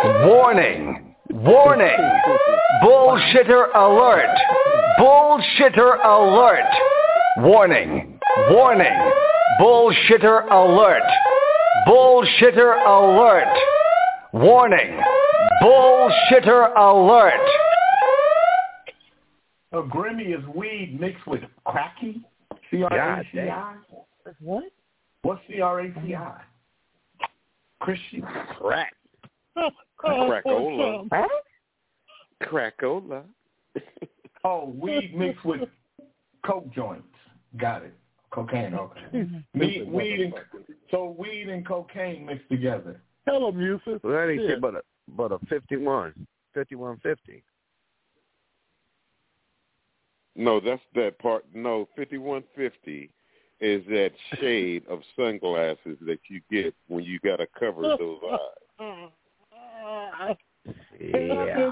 Warning! 0.03 1.15
Warning! 1.29 1.97
Bullshitter 2.83 3.73
alert! 3.75 4.35
Bullshitter 4.99 6.03
alert! 6.03 6.65
Warning! 7.37 8.19
Warning! 8.49 9.11
Bullshitter 9.59 10.49
alert! 10.51 11.03
Bullshitter 11.87 12.85
alert! 12.87 13.57
Warning! 14.33 14.99
Bullshitter 15.61 16.75
alert! 16.77 17.49
A 19.71 19.81
Grimmy 19.83 20.35
is 20.35 20.43
weed 20.55 20.97
mixed 20.99 21.27
with 21.27 21.41
cracky. 21.65 22.21
C 22.71 22.83
R 22.83 23.19
A 23.19 23.23
C 23.31 23.39
I. 23.39 23.75
What? 24.39 24.63
What's 25.21 25.41
C 25.47 25.61
R 25.61 25.81
A 25.81 25.93
C 26.03 26.15
I? 26.15 26.41
Christian. 27.79 28.21
Crack. 28.57 28.93
Oh, 29.55 29.69
Crackola. 30.01 31.07
Crackola. 32.43 33.23
Oh, 34.43 34.73
weed 34.77 35.15
mixed 35.17 35.43
with 35.43 35.61
coke 36.45 36.71
joints. 36.73 37.05
Got 37.57 37.83
it. 37.83 37.93
Cocaine. 38.31 38.73
Okay. 38.75 38.99
Mhm. 39.13 39.43
Weed, 39.55 39.89
weed 39.91 40.19
and 40.21 40.33
so 40.91 41.15
weed 41.17 41.49
and 41.49 41.65
cocaine 41.65 42.25
mixed 42.25 42.47
together. 42.49 43.01
Hello, 43.25 43.51
them, 43.51 43.59
Yusuf. 43.59 44.01
Well, 44.03 44.13
that 44.13 44.29
ain't 44.29 44.41
Shit. 44.41 44.49
shit 44.51 44.61
but 44.61 44.75
a 44.75 44.81
but 45.09 45.31
a 45.31 45.39
fifty 45.49 45.77
one. 45.77 46.13
Fifty 46.53 46.75
one 46.75 46.97
fifty. 47.01 47.43
No, 50.35 50.59
that's 50.59 50.81
that 50.95 51.17
part. 51.19 51.43
No, 51.53 51.89
5150 51.97 53.11
is 53.61 53.83
that 53.87 54.11
shade 54.39 54.83
of 54.89 54.99
sunglasses 55.15 55.97
that 56.01 56.19
you 56.29 56.41
get 56.51 56.73
when 56.87 57.03
you 57.03 57.19
got 57.19 57.37
to 57.37 57.47
cover 57.59 57.81
those 57.99 58.19
eyes. 58.31 58.39
Yeah. 60.99 61.71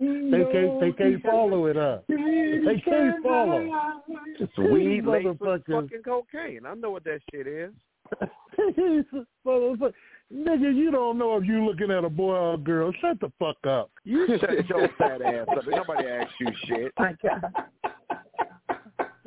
They 0.00 0.44
can't. 0.52 0.80
They 0.80 0.92
can't 0.92 1.22
follow 1.22 1.66
it 1.66 1.76
up. 1.76 2.04
They 2.08 2.82
can't 2.84 3.22
follow. 3.22 3.92
It's 4.38 4.58
weed 4.58 5.06
laced 5.06 5.26
with 5.28 5.38
Motherfuckers. 5.38 5.82
fucking 5.88 6.02
cocaine. 6.04 6.66
I 6.66 6.74
know 6.74 6.90
what 6.90 7.04
that 7.04 7.20
shit 7.32 7.46
is. 7.46 7.72
Motherfucker. 9.46 9.92
Nigga, 10.34 10.74
you 10.74 10.90
don't 10.90 11.18
know 11.18 11.36
if 11.36 11.44
you 11.44 11.64
looking 11.64 11.92
at 11.92 12.02
a 12.04 12.08
boy 12.10 12.34
or 12.34 12.54
a 12.54 12.58
girl. 12.58 12.92
Shut 13.00 13.20
the 13.20 13.30
fuck 13.38 13.56
up. 13.64 13.90
You 14.02 14.26
shut 14.40 14.68
your 14.68 14.88
fat 14.98 15.22
ass 15.22 15.46
up. 15.48 15.58
Ain't 15.64 15.70
Nobody 15.76 16.08
asked 16.08 16.32
you 16.40 16.48
shit. 16.64 16.92
My 16.98 17.14
God. 17.22 17.42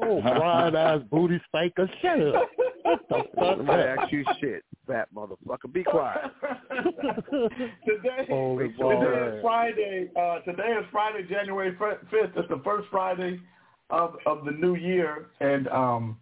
Oh, 0.01 0.15
wide 0.23 0.75
eyes, 0.75 1.01
booty 1.09 1.41
spanker. 1.47 1.89
Shut 2.01 2.21
up. 2.21 2.49
Shut 2.85 2.99
the 3.09 3.15
fuck 3.35 3.57
Nobody 3.57 3.83
up. 3.83 3.99
asked 3.99 4.11
you 4.11 4.23
shit, 4.39 4.63
fat 4.87 5.07
motherfucker. 5.13 5.71
Be 5.71 5.83
quiet. 5.83 6.31
today, 7.31 8.25
Holy 8.29 8.67
today 8.69 8.77
ball. 8.79 9.33
is 9.33 9.41
Friday. 9.41 10.09
Uh, 10.19 10.39
today 10.39 10.75
is 10.79 10.85
Friday, 10.91 11.27
January 11.29 11.75
fifth. 12.09 12.31
It's 12.35 12.49
the 12.49 12.61
first 12.63 12.87
Friday 12.89 13.39
of 13.89 14.15
of 14.25 14.45
the 14.45 14.51
new 14.51 14.75
year, 14.75 15.27
and 15.39 15.67
um, 15.69 16.17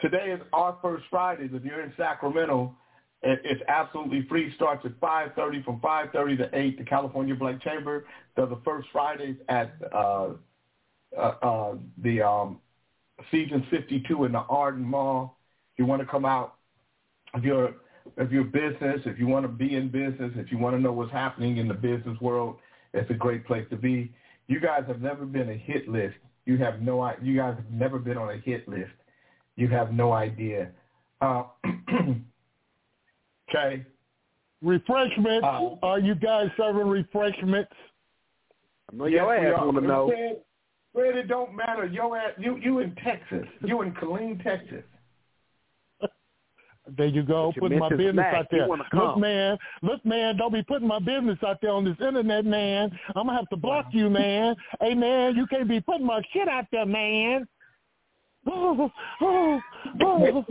today 0.00 0.32
is 0.32 0.40
our 0.52 0.76
first 0.82 1.04
Friday. 1.10 1.48
If 1.52 1.64
you're 1.64 1.82
in 1.82 1.92
Sacramento, 1.96 2.74
it, 3.22 3.40
it's 3.44 3.62
absolutely 3.68 4.26
free. 4.28 4.52
Starts 4.56 4.84
at 4.84 4.98
five 5.00 5.30
thirty. 5.36 5.62
From 5.62 5.80
five 5.80 6.08
thirty 6.12 6.36
to 6.36 6.48
eight, 6.52 6.78
the 6.78 6.84
California 6.84 7.34
Black 7.34 7.62
Chamber 7.62 8.04
does 8.36 8.48
the 8.48 8.60
first 8.64 8.88
Fridays 8.92 9.36
at 9.48 9.72
uh, 9.94 10.30
uh, 11.16 11.20
uh, 11.20 11.74
the 12.02 12.20
um, 12.20 12.58
Season 13.30 13.66
52 13.70 14.24
in 14.24 14.32
the 14.32 14.40
Arden 14.40 14.82
Mall. 14.84 15.38
If 15.72 15.78
you 15.78 15.86
want 15.86 16.02
to 16.02 16.06
come 16.06 16.24
out, 16.24 16.56
if 17.34 17.44
you're 17.44 17.74
if 18.16 18.30
you're 18.30 18.44
business, 18.44 19.00
if 19.06 19.18
you 19.18 19.26
want 19.26 19.44
to 19.44 19.48
be 19.48 19.74
in 19.76 19.88
business, 19.88 20.32
if 20.36 20.52
you 20.52 20.58
want 20.58 20.76
to 20.76 20.80
know 20.80 20.92
what's 20.92 21.12
happening 21.12 21.56
in 21.56 21.68
the 21.68 21.74
business 21.74 22.20
world, 22.20 22.56
it's 22.92 23.10
a 23.10 23.14
great 23.14 23.46
place 23.46 23.66
to 23.70 23.76
be. 23.76 24.12
You 24.46 24.60
guys 24.60 24.84
have 24.86 25.00
never 25.00 25.24
been 25.24 25.48
a 25.48 25.56
hit 25.56 25.88
list. 25.88 26.16
You 26.44 26.58
have 26.58 26.82
no 26.82 27.10
you 27.22 27.36
guys 27.36 27.56
have 27.56 27.70
never 27.70 27.98
been 27.98 28.18
on 28.18 28.30
a 28.30 28.36
hit 28.38 28.68
list. 28.68 28.92
You 29.56 29.68
have 29.68 29.92
no 29.92 30.12
idea. 30.12 30.70
Uh, 31.20 31.44
okay. 33.48 33.86
Refreshments. 34.62 35.46
Uh, 35.46 35.76
Are 35.82 35.98
you 35.98 36.14
guys 36.14 36.48
serving 36.56 36.86
refreshments? 36.86 37.72
I 38.92 38.96
know 38.96 39.06
your 39.06 39.34
Yes, 39.34 39.42
we 39.42 39.48
ass 39.48 39.54
are. 39.58 39.66
want 39.66 39.78
to 39.78 39.86
know. 39.86 40.12
Fred, 40.94 41.12
Fred, 41.12 41.16
it 41.16 41.28
don't 41.28 41.54
matter. 41.54 41.86
Your 41.86 42.16
ass, 42.16 42.32
you 42.38 42.56
you 42.56 42.78
in 42.78 42.94
Texas. 42.96 43.46
You 43.64 43.82
in 43.82 43.92
Killeen, 43.94 44.42
Texas. 44.42 44.84
There 46.96 47.06
you 47.06 47.22
go, 47.22 47.46
But 47.46 47.56
you 47.56 47.62
putting 47.62 47.78
my 47.78 47.88
business 47.88 48.12
snacks. 48.12 48.36
out 48.36 48.46
there. 48.50 48.68
Look, 48.68 49.18
man, 49.18 49.56
look, 49.80 50.04
man, 50.04 50.36
don't 50.36 50.52
be 50.52 50.62
putting 50.62 50.86
my 50.86 50.98
business 50.98 51.38
out 51.46 51.58
there 51.62 51.70
on 51.70 51.82
this 51.84 51.96
internet, 51.98 52.44
man. 52.44 52.90
I'm 53.16 53.26
gonna 53.26 53.38
have 53.38 53.48
to 53.50 53.56
block 53.56 53.86
you, 53.92 54.10
man. 54.10 54.54
Hey, 54.80 54.94
man, 54.94 55.34
you 55.34 55.46
can't 55.46 55.66
be 55.66 55.80
putting 55.80 56.04
my 56.04 56.20
shit 56.32 56.46
out 56.46 56.66
there, 56.70 56.84
man. 56.84 57.48
Oh, 58.46 58.90
oh, 59.22 59.60
oh, 60.02 60.44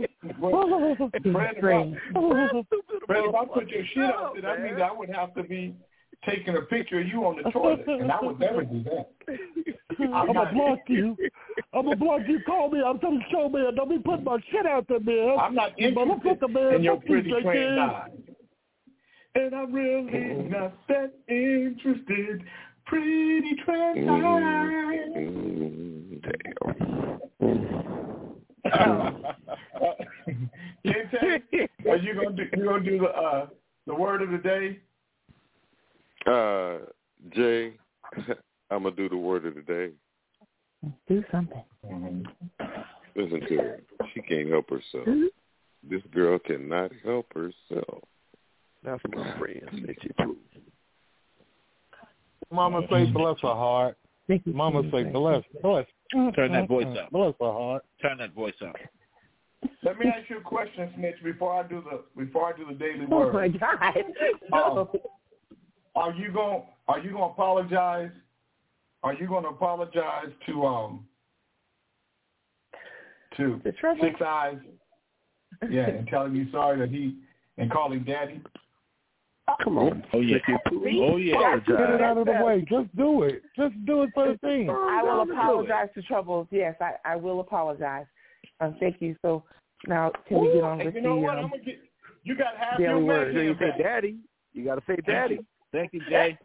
oh. 0.52 1.10
Fred, 1.22 1.54
if 1.56 1.66
I, 1.66 1.94
Fred, 3.06 3.24
if 3.24 3.34
I 3.34 3.44
put 3.44 3.68
your 3.68 3.84
shit 3.94 4.02
out 4.02 4.32
there, 4.34 4.42
that 4.42 4.60
means 4.60 4.80
I 4.82 4.90
would 4.90 5.10
have 5.10 5.32
to 5.34 5.44
be 5.44 5.76
taking 6.26 6.56
a 6.56 6.62
picture 6.62 7.00
of 7.00 7.08
you 7.08 7.24
on 7.24 7.36
the 7.42 7.50
toilet, 7.50 7.86
and 7.86 8.10
I 8.10 8.18
would 8.20 8.38
never 8.38 8.64
do 8.64 8.82
that. 8.84 9.10
I'm 10.00 10.26
gonna 10.32 10.52
block 10.52 10.78
you. 10.88 11.16
I'm 11.72 11.84
gonna 11.84 11.96
block 11.96 12.22
you. 12.26 12.40
Call 12.44 12.70
me. 12.70 12.82
I'm 12.84 12.98
telling 12.98 13.24
show 13.30 13.48
man. 13.48 13.74
Don't 13.74 13.88
be 13.88 13.98
putting 13.98 14.24
my 14.24 14.38
shit 14.50 14.66
out 14.66 14.86
there, 14.88 15.00
man. 15.00 15.36
I'm 15.38 15.54
not 15.54 15.78
interested 15.78 16.50
man. 16.50 16.74
in 16.74 16.82
your 16.82 17.00
pretty 17.00 17.30
JK. 17.30 17.78
eyes. 17.78 18.10
And 19.36 19.54
I'm 19.54 19.72
really 19.72 20.48
not 20.48 20.74
that 20.88 21.12
interested. 21.28 22.42
Pretty 22.86 23.56
trans 23.64 24.08
eyes. 24.08 24.84
Kente, 30.86 31.68
are 31.88 31.96
you 31.96 32.14
gonna 32.14 32.32
do 32.32 32.42
you 32.56 32.64
gonna 32.64 32.84
do 32.84 32.98
the 32.98 33.06
uh 33.06 33.46
the 33.86 33.94
word 33.94 34.22
of 34.22 34.30
the 34.30 34.38
day? 34.38 34.78
Uh, 36.26 36.78
Jay, 37.34 37.74
I'm 38.70 38.84
gonna 38.84 38.94
do 38.94 39.08
the 39.08 39.16
word 39.16 39.46
of 39.46 39.54
the 39.54 39.62
day. 39.62 39.90
Do 41.08 41.24
something. 41.30 41.62
Listen 43.16 43.40
to 43.48 43.56
her. 43.56 43.80
She 44.12 44.20
can't 44.22 44.48
help 44.48 44.70
herself. 44.70 45.06
This 45.88 46.02
girl 46.12 46.38
cannot 46.38 46.92
help 47.04 47.26
herself. 47.34 48.02
That's 48.82 49.02
my 49.14 49.38
friend, 49.38 49.60
Snitchy 49.72 50.16
Pooh. 50.18 50.36
Mama 52.50 52.82
say 52.90 53.04
bless 53.06 53.36
her 53.42 53.48
heart. 53.48 53.96
Mama 54.46 54.82
say 54.90 55.04
bless, 55.04 55.42
bless. 55.62 55.86
Turn 56.34 56.52
that 56.52 56.68
voice 56.68 56.86
up. 56.98 57.10
Bless 57.10 57.34
her 57.40 57.52
heart. 57.52 57.84
Turn 58.00 58.18
that 58.18 58.34
voice 58.34 58.54
up. 58.66 58.76
Let 59.82 59.98
me 59.98 60.06
ask 60.06 60.28
you 60.28 60.38
a 60.38 60.40
question, 60.40 60.90
Snitch, 60.96 61.22
before 61.22 61.52
I 61.52 61.66
do 61.66 61.82
the 61.82 62.22
before 62.22 62.52
I 62.52 62.56
do 62.56 62.66
the 62.66 62.74
daily 62.74 63.06
word. 63.06 63.30
Oh 63.30 63.32
my 63.32 63.48
God. 63.48 64.04
Um, 64.52 64.88
are 65.94 66.12
you 66.12 66.32
going 66.32 66.62
are 66.88 66.98
you 66.98 67.10
going 67.10 67.22
to 67.22 67.32
apologize? 67.32 68.10
Are 69.02 69.14
you 69.14 69.26
going 69.26 69.44
to 69.44 69.50
apologize 69.50 70.30
to 70.46 70.64
um 70.64 71.06
to 73.36 73.60
The 73.64 73.72
trouble. 73.72 74.02
Six 74.02 74.20
Eyes? 74.24 74.58
Yeah, 75.70 75.88
and 75.88 76.06
tell 76.08 76.26
him 76.26 76.34
you 76.34 76.50
sorry 76.50 76.78
that 76.80 76.90
he 76.90 77.16
and 77.58 77.70
call 77.70 77.92
him 77.92 78.04
daddy. 78.04 78.40
Come 79.62 79.78
on. 79.78 80.02
Oh 80.12 80.20
yeah. 80.20 80.38
Oh 80.72 81.16
yeah. 81.16 81.56
Get 81.66 81.78
it 81.78 82.00
out 82.00 82.16
of 82.16 82.26
the 82.26 82.32
way. 82.42 82.64
Just 82.68 82.94
do 82.96 83.24
it. 83.24 83.42
Just 83.56 83.74
do 83.84 84.02
it 84.02 84.10
for 84.14 84.32
the 84.32 84.48
team. 84.48 84.70
I 84.70 85.02
will 85.02 85.22
apologize 85.22 85.88
to 85.94 86.02
Troubles. 86.02 86.48
Yes, 86.50 86.74
I, 86.80 86.92
I 87.04 87.16
will 87.16 87.40
apologize. 87.40 88.06
Um, 88.60 88.76
thank 88.80 88.96
you. 89.00 89.16
So 89.20 89.44
now 89.86 90.10
can 90.28 90.40
we 90.40 90.52
get 90.54 90.64
on 90.64 90.78
with 90.78 90.94
you 90.94 91.02
the 91.02 91.08
know 91.08 91.16
what? 91.16 91.38
I'm 91.38 91.44
um, 91.44 91.50
gonna 91.50 91.62
get. 91.62 91.78
You 92.22 92.36
got 92.36 92.56
half 92.56 92.78
daily 92.78 92.90
your 92.90 93.00
word. 93.00 93.34
money 93.34 93.46
You 93.46 93.54
say 93.58 93.82
daddy. 93.82 94.16
You 94.54 94.64
got 94.64 94.76
to 94.76 94.82
say 94.86 94.96
daddy. 95.06 95.40
Thank 95.74 95.92
you, 95.92 96.00
Jay. 96.08 96.38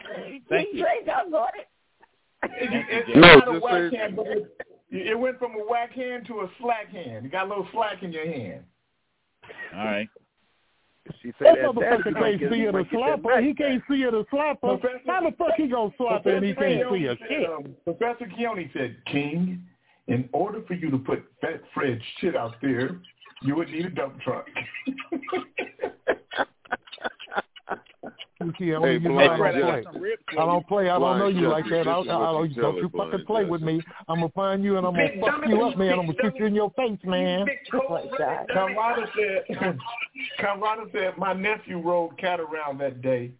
Thank 0.49 0.69
you. 0.73 0.83
Jay 0.83 1.05
doggone 1.05 1.49
it. 1.53 1.67
It, 2.43 3.07
it, 3.09 3.15
No, 3.15 3.37
it's 3.37 3.45
just 3.45 3.63
whack 3.63 3.93
hand, 3.93 4.15
but 4.15 4.25
it, 4.27 4.47
it 4.89 5.19
went 5.19 5.37
from 5.37 5.51
a 5.51 5.63
whack 5.69 5.91
hand 5.91 6.25
to 6.27 6.39
a 6.39 6.49
slack 6.59 6.89
hand. 6.89 7.25
You 7.25 7.29
got 7.29 7.45
a 7.45 7.49
little 7.49 7.67
slack 7.71 8.01
in 8.01 8.11
your 8.11 8.25
hand. 8.25 8.63
All 9.75 9.85
right. 9.85 10.09
She 11.21 11.27
That 11.27 11.35
said 11.39 11.55
that 11.57 11.75
motherfucker 11.75 12.39
can't 12.39 12.51
see 12.51 12.61
it 12.61 12.73
or 12.73 12.85
slap 12.91 13.23
her. 13.23 13.41
He 13.41 13.53
can't 13.53 13.83
see 13.87 14.01
it 14.01 14.13
or 14.15 14.25
slap 14.31 14.57
her. 14.63 14.77
Professor- 14.77 15.01
How 15.05 15.29
the 15.29 15.35
fuck 15.37 15.53
he 15.57 15.67
gonna 15.67 15.91
slap 15.97 16.23
her 16.23 16.35
and 16.35 16.45
he 16.45 16.53
can't 16.55 16.91
see 16.91 17.03
her 17.03 17.15
shit? 17.17 17.27
said, 17.29 17.45
um, 17.45 17.75
Professor 17.83 18.25
Keone 18.25 18.71
said, 18.73 18.95
King, 19.11 19.63
in 20.07 20.27
order 20.33 20.63
for 20.67 20.73
you 20.73 20.89
to 20.89 20.97
put 20.97 21.23
Fat 21.41 21.61
Fred's 21.73 22.01
shit 22.19 22.35
out 22.35 22.55
there, 22.61 22.99
you 23.43 23.55
would 23.55 23.69
need 23.69 23.85
a 23.85 23.89
dump 23.89 24.19
truck. 24.21 24.47
You 28.41 28.53
see, 28.57 28.73
only 28.73 28.89
Hey, 28.89 28.93
you 28.99 29.09
know 29.09 29.19
I 29.19 29.37
don't 29.37 29.83
Jeff. 29.83 29.93
play. 29.93 30.15
I 30.31 30.45
don't 30.45 30.67
play. 30.67 30.89
I 30.89 30.97
don't 30.97 31.19
know 31.19 31.27
you 31.27 31.49
like 31.49 31.65
that. 31.65 31.87
I, 31.87 31.91
I, 31.91 31.97
this 31.97 32.05
is 32.05 32.09
I 32.09 32.31
don't, 32.31 32.51
you 32.51 32.61
don't 32.61 32.75
you 32.77 32.85
it, 32.85 32.91
fucking 32.91 33.09
Blind 33.11 33.25
play 33.25 33.45
with 33.45 33.61
me. 33.61 33.81
I'm 34.07 34.21
gonna 34.21 34.29
find 34.29 34.63
you 34.63 34.77
and 34.77 34.87
I'm 34.87 34.93
gonna 34.93 35.09
fuck 35.19 35.49
you 35.49 35.61
up, 35.61 35.77
man. 35.77 35.99
I'm 35.99 36.05
gonna 36.05 36.17
shoot 36.21 36.35
you 36.37 36.45
in 36.45 36.55
your 36.55 36.71
face, 36.71 36.99
man. 37.03 37.47
My 37.73 38.05
God. 38.17 38.47
Conrada 38.55 39.09
said, 39.13 39.77
Conrada 40.39 40.89
said, 40.93 41.17
my 41.17 41.33
nephew 41.33 41.79
rode 41.81 42.17
Katt 42.17 42.39
around 42.39 42.79
that 42.79 43.01
day, 43.01 43.31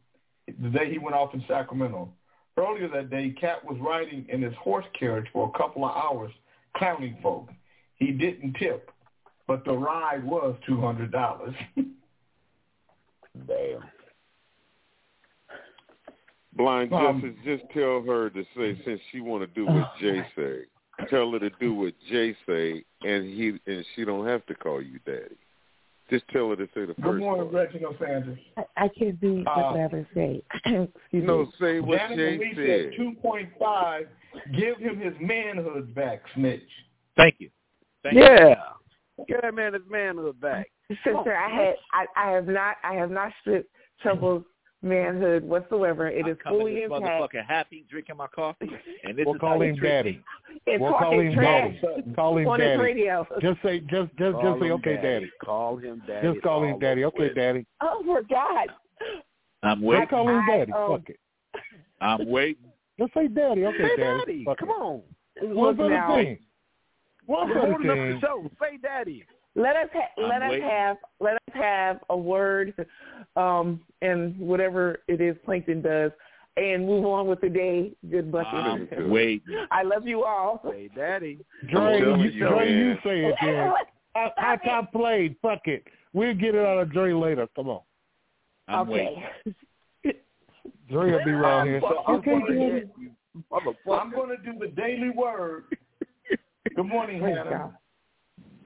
the 0.61 0.69
day 0.69 0.91
he 0.91 0.97
went 0.97 1.15
off 1.15 1.33
in 1.33 1.45
Sacramento. 1.47 2.09
Earlier 2.57 2.89
that 2.89 3.09
day, 3.09 3.33
Katt 3.39 3.63
was 3.63 3.77
riding 3.79 4.25
in 4.27 4.41
his 4.41 4.53
horse 4.55 4.85
carriage 4.99 5.27
for 5.31 5.49
a 5.53 5.57
couple 5.57 5.85
of 5.85 5.95
hours, 5.95 6.31
clowning 6.75 7.17
folk. 7.23 7.47
He 7.95 8.11
didn't 8.11 8.55
tip, 8.59 8.91
but 9.47 9.63
the 9.63 9.71
ride 9.71 10.25
was 10.25 10.57
two 10.67 10.81
hundred 10.81 11.13
dollars. 11.13 11.55
Damn. 13.47 13.83
Blind 16.59 16.91
Um, 16.93 17.21
Justice, 17.21 17.39
just 17.45 17.63
tell 17.73 18.01
her 18.03 18.29
to 18.29 18.43
say 18.55 18.77
since 18.85 18.99
she 19.11 19.21
want 19.21 19.41
to 19.41 19.47
do 19.47 19.65
what 19.65 19.91
Jay 20.01 20.21
say, 20.35 20.59
tell 21.09 21.31
her 21.31 21.39
to 21.39 21.49
do 21.59 21.73
what 21.73 21.93
Jay 22.11 22.35
say, 22.45 22.83
and 23.01 23.25
he 23.25 23.57
and 23.65 23.85
she 23.95 24.03
don't 24.03 24.27
have 24.27 24.45
to 24.47 24.53
call 24.55 24.81
you 24.81 24.99
daddy. 25.05 25.37
Just 26.09 26.27
tell 26.29 26.49
her 26.49 26.55
to 26.57 26.65
say 26.73 26.81
the 26.81 26.87
first. 26.87 26.97
Good 26.97 27.03
first 27.05 27.19
morning, 27.21 27.49
part. 27.51 27.67
Reginald 27.71 27.95
Sanders. 27.99 28.37
I, 28.57 28.63
I 28.75 28.87
can't 28.89 29.21
do 29.21 29.43
Uh, 29.47 29.73
what 29.73 30.05
say. 30.13 30.41
Excuse 30.65 31.23
No, 31.25 31.43
me. 31.43 31.51
say 31.61 31.79
what 31.79 31.97
Danny 31.97 32.15
Jay 32.17 32.37
Marie 32.37 32.53
said. 32.55 32.91
said 32.91 32.97
two 32.97 33.13
point 33.21 33.49
five. 33.57 34.07
Give 34.57 34.77
him 34.77 34.99
his 34.99 35.13
manhood 35.21 35.95
back, 35.95 36.21
snitch. 36.35 36.61
Thank 37.15 37.35
you. 37.39 37.49
Thank 38.03 38.15
you. 38.15 38.21
Yeah. 38.23 38.55
Get 39.27 39.41
that 39.43 39.53
man 39.55 39.73
his 39.73 39.83
manhood 39.89 40.39
back. 40.41 40.67
Sister, 41.03 41.35
I 41.35 41.49
had 41.49 41.75
I, 41.93 42.05
I 42.15 42.31
have 42.31 42.47
not 42.47 42.75
I 42.83 42.93
have 42.95 43.11
not 43.11 43.31
stripped 43.41 43.69
Trouble's 44.01 44.43
manhood 44.81 45.43
whatsoever. 45.43 46.07
It 46.07 46.25
I 46.25 46.29
is 46.31 46.37
fully 46.47 46.75
this 46.75 46.83
intact. 46.85 47.03
motherfucker 47.03 47.45
happy, 47.45 47.85
drinking 47.89 48.17
my 48.17 48.27
coffee, 48.27 48.69
and 49.03 49.17
this 49.17 49.25
We'll 49.25 49.35
is 49.35 49.41
call 49.41 49.61
him 49.61 49.75
daddy. 49.77 50.21
It's 50.65 50.81
We'll 50.81 50.93
call 50.93 51.19
him 51.19 51.33
trash 51.33 51.75
daddy. 51.81 52.13
Call 52.15 52.37
him 52.37 52.47
on 52.47 52.59
his 52.59 52.67
daddy. 52.69 52.81
radio. 52.81 53.27
Just 53.41 53.61
say, 53.63 53.79
just, 53.81 54.09
just, 54.17 54.33
Call 54.33 54.41
just 54.53 54.61
say, 54.61 54.71
okay, 54.71 54.95
daddy. 55.01 55.31
Call 55.43 55.77
him 55.77 56.01
daddy. 56.07 56.27
Just 56.31 56.41
call 56.43 56.63
him 56.63 56.79
daddy. 56.79 57.05
Okay, 57.05 57.23
with. 57.23 57.35
daddy. 57.35 57.65
Oh 57.81 58.01
my 58.03 58.21
God. 58.29 58.67
I'm 59.63 59.83
I 59.83 59.85
waiting. 59.85 60.07
call 60.07 60.29
him 60.29 60.35
I, 60.49 60.57
daddy. 60.57 60.71
um, 60.71 60.91
Fuck 60.99 61.09
it. 61.09 61.19
I'm 62.01 62.29
waiting. 62.29 62.63
Just 62.99 63.13
say 63.13 63.27
daddy. 63.27 63.65
Okay, 63.65 63.77
Say 63.77 63.95
daddy. 64.01 64.19
daddy. 64.19 64.43
Fuck 64.45 64.57
Come 64.59 64.69
it. 64.69 64.71
on. 64.73 65.01
One 65.41 65.55
Look 65.67 65.77
for 65.77 65.83
the 65.83 65.89
now. 65.89 66.15
team. 66.15 66.37
One 67.25 67.47
You're 67.47 67.57
for 67.59 67.67
the 67.67 67.71
holding 67.73 67.89
up 67.89 67.95
the 67.97 68.11
team. 68.11 68.19
show. 68.21 68.51
Say 68.61 68.77
daddy. 68.81 69.23
Let 69.55 69.75
us 69.75 69.89
ha- 69.93 70.23
I'm 70.23 70.29
let 70.29 70.41
us 70.43 70.61
have 70.61 70.97
let 71.19 71.33
us 71.33 71.53
have 71.53 71.99
a 72.09 72.17
word, 72.17 72.73
um, 73.35 73.81
and 74.01 74.37
whatever 74.39 75.01
it 75.07 75.21
is 75.21 75.35
Plankton 75.43 75.81
does, 75.81 76.11
and 76.57 76.85
move 76.85 77.05
on 77.05 77.27
with 77.27 77.41
the 77.41 77.49
day. 77.49 77.93
Good 78.09 78.31
bucket. 78.31 78.53
I'm 78.53 79.09
waiting. 79.09 79.65
I 79.71 79.83
love 79.83 80.07
you 80.07 80.23
all. 80.23 80.61
Say 80.69 80.89
daddy. 80.95 81.39
Dre, 81.69 81.99
telling 81.99 82.21
you, 82.21 82.29
you, 82.29 82.47
Dre, 82.47 82.71
you 82.71 82.93
say 83.03 83.25
it, 83.25 83.35
Jen. 83.41 83.73
I, 84.15 84.29
I 84.37 84.55
top 84.57 84.91
played. 84.91 85.35
Fuck 85.41 85.61
it. 85.65 85.83
We'll 86.13 86.33
get 86.33 86.55
it 86.55 86.65
out 86.65 86.79
of 86.79 86.91
Dre 86.91 87.13
later. 87.13 87.47
Come 87.55 87.69
on. 87.69 87.81
I'm 88.67 88.87
waiting. 88.87 89.23
okay. 90.05 90.17
Dre 90.91 91.11
will 91.11 91.23
be 91.23 91.31
around 91.31 91.67
here. 91.67 91.81
So 91.81 92.13
Okay, 92.15 92.31
gonna 92.31 92.79
daddy. 92.79 92.87
I'm 93.51 94.11
going 94.11 94.29
to 94.29 94.37
do 94.37 94.57
the 94.59 94.67
daily 94.67 95.11
word. 95.11 95.65
Good 96.75 96.85
morning, 96.85 97.21
Hannah. 97.21 97.77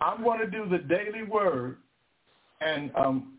God. 0.03 0.13
I'm 0.15 0.23
going 0.23 0.39
to 0.39 0.47
do 0.47 0.67
the 0.69 0.79
daily 0.79 1.23
word, 1.23 1.77
and 2.61 2.91
um, 2.95 3.33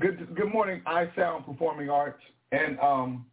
good 0.00 0.34
good 0.34 0.52
morning, 0.52 0.82
I 0.86 1.10
Sound 1.16 1.44
Performing 1.46 1.90
Arts, 1.90 2.22
and 2.52 2.78
um, 2.80 3.26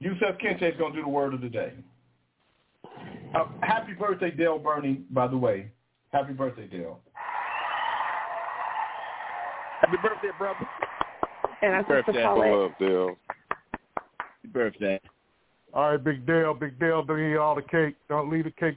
Yusef 0.00 0.38
Kente 0.42 0.72
is 0.72 0.78
going 0.78 0.92
to 0.92 0.98
do 0.98 1.02
the 1.02 1.08
word 1.08 1.34
of 1.34 1.40
the 1.40 1.48
day. 1.48 1.72
Uh, 3.34 3.46
happy 3.62 3.92
birthday, 3.94 4.30
Dale 4.30 4.58
Burney, 4.58 5.02
by 5.10 5.26
the 5.26 5.36
way. 5.36 5.70
Happy 6.12 6.32
birthday, 6.32 6.68
Dale. 6.68 7.00
Happy 9.80 9.96
birthday, 10.02 10.28
brother. 10.38 10.68
And 11.62 11.74
I 11.74 11.80
sister 11.80 12.02
Birthday. 12.04 12.22
Paulette. 12.22 12.52
Love 12.52 12.70
Dale. 12.78 13.16
Happy 14.18 14.48
birthday. 14.52 15.00
All 15.72 15.90
right, 15.90 16.04
Big 16.04 16.24
Dale. 16.26 16.54
Big 16.54 16.78
Dale, 16.78 17.02
don't 17.02 17.18
eat 17.18 17.36
all 17.36 17.54
the 17.56 17.62
cake. 17.62 17.96
Don't 18.08 18.30
leave 18.30 18.44
the 18.44 18.50
cake. 18.52 18.76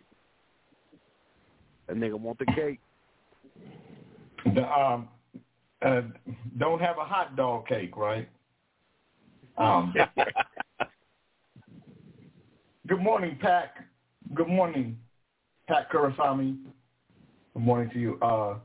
That 1.88 1.98
nigga 1.98 2.20
want 2.20 2.40
the 2.40 2.46
cake. 2.48 2.80
The, 4.54 4.68
um, 4.70 5.08
uh, 5.86 6.02
don't 6.58 6.82
have 6.82 6.98
a 6.98 7.04
hot 7.06 7.36
dog 7.36 7.68
cake, 7.68 7.96
right? 7.96 8.28
Um, 9.58 9.94
good 12.88 13.02
morning, 13.02 13.38
Pack. 13.42 13.86
Good 14.34 14.48
morning, 14.48 14.98
Pat 15.68 15.90
Kurasami. 15.92 16.58
Good 17.54 17.64
morning 17.64 17.90
to 17.92 18.00
you. 18.00 18.20
Uh, 18.22 18.56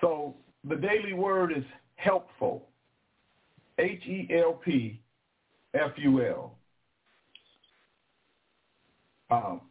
so 0.00 0.34
the 0.68 0.76
daily 0.76 1.14
word 1.14 1.52
is 1.56 1.64
helpful. 1.96 2.68
H 3.78 4.02
E 4.06 4.28
L 4.32 4.52
P 4.52 5.00
F 5.74 5.92
U 5.96 6.24
L. 6.24 6.56
Um, 9.30 9.62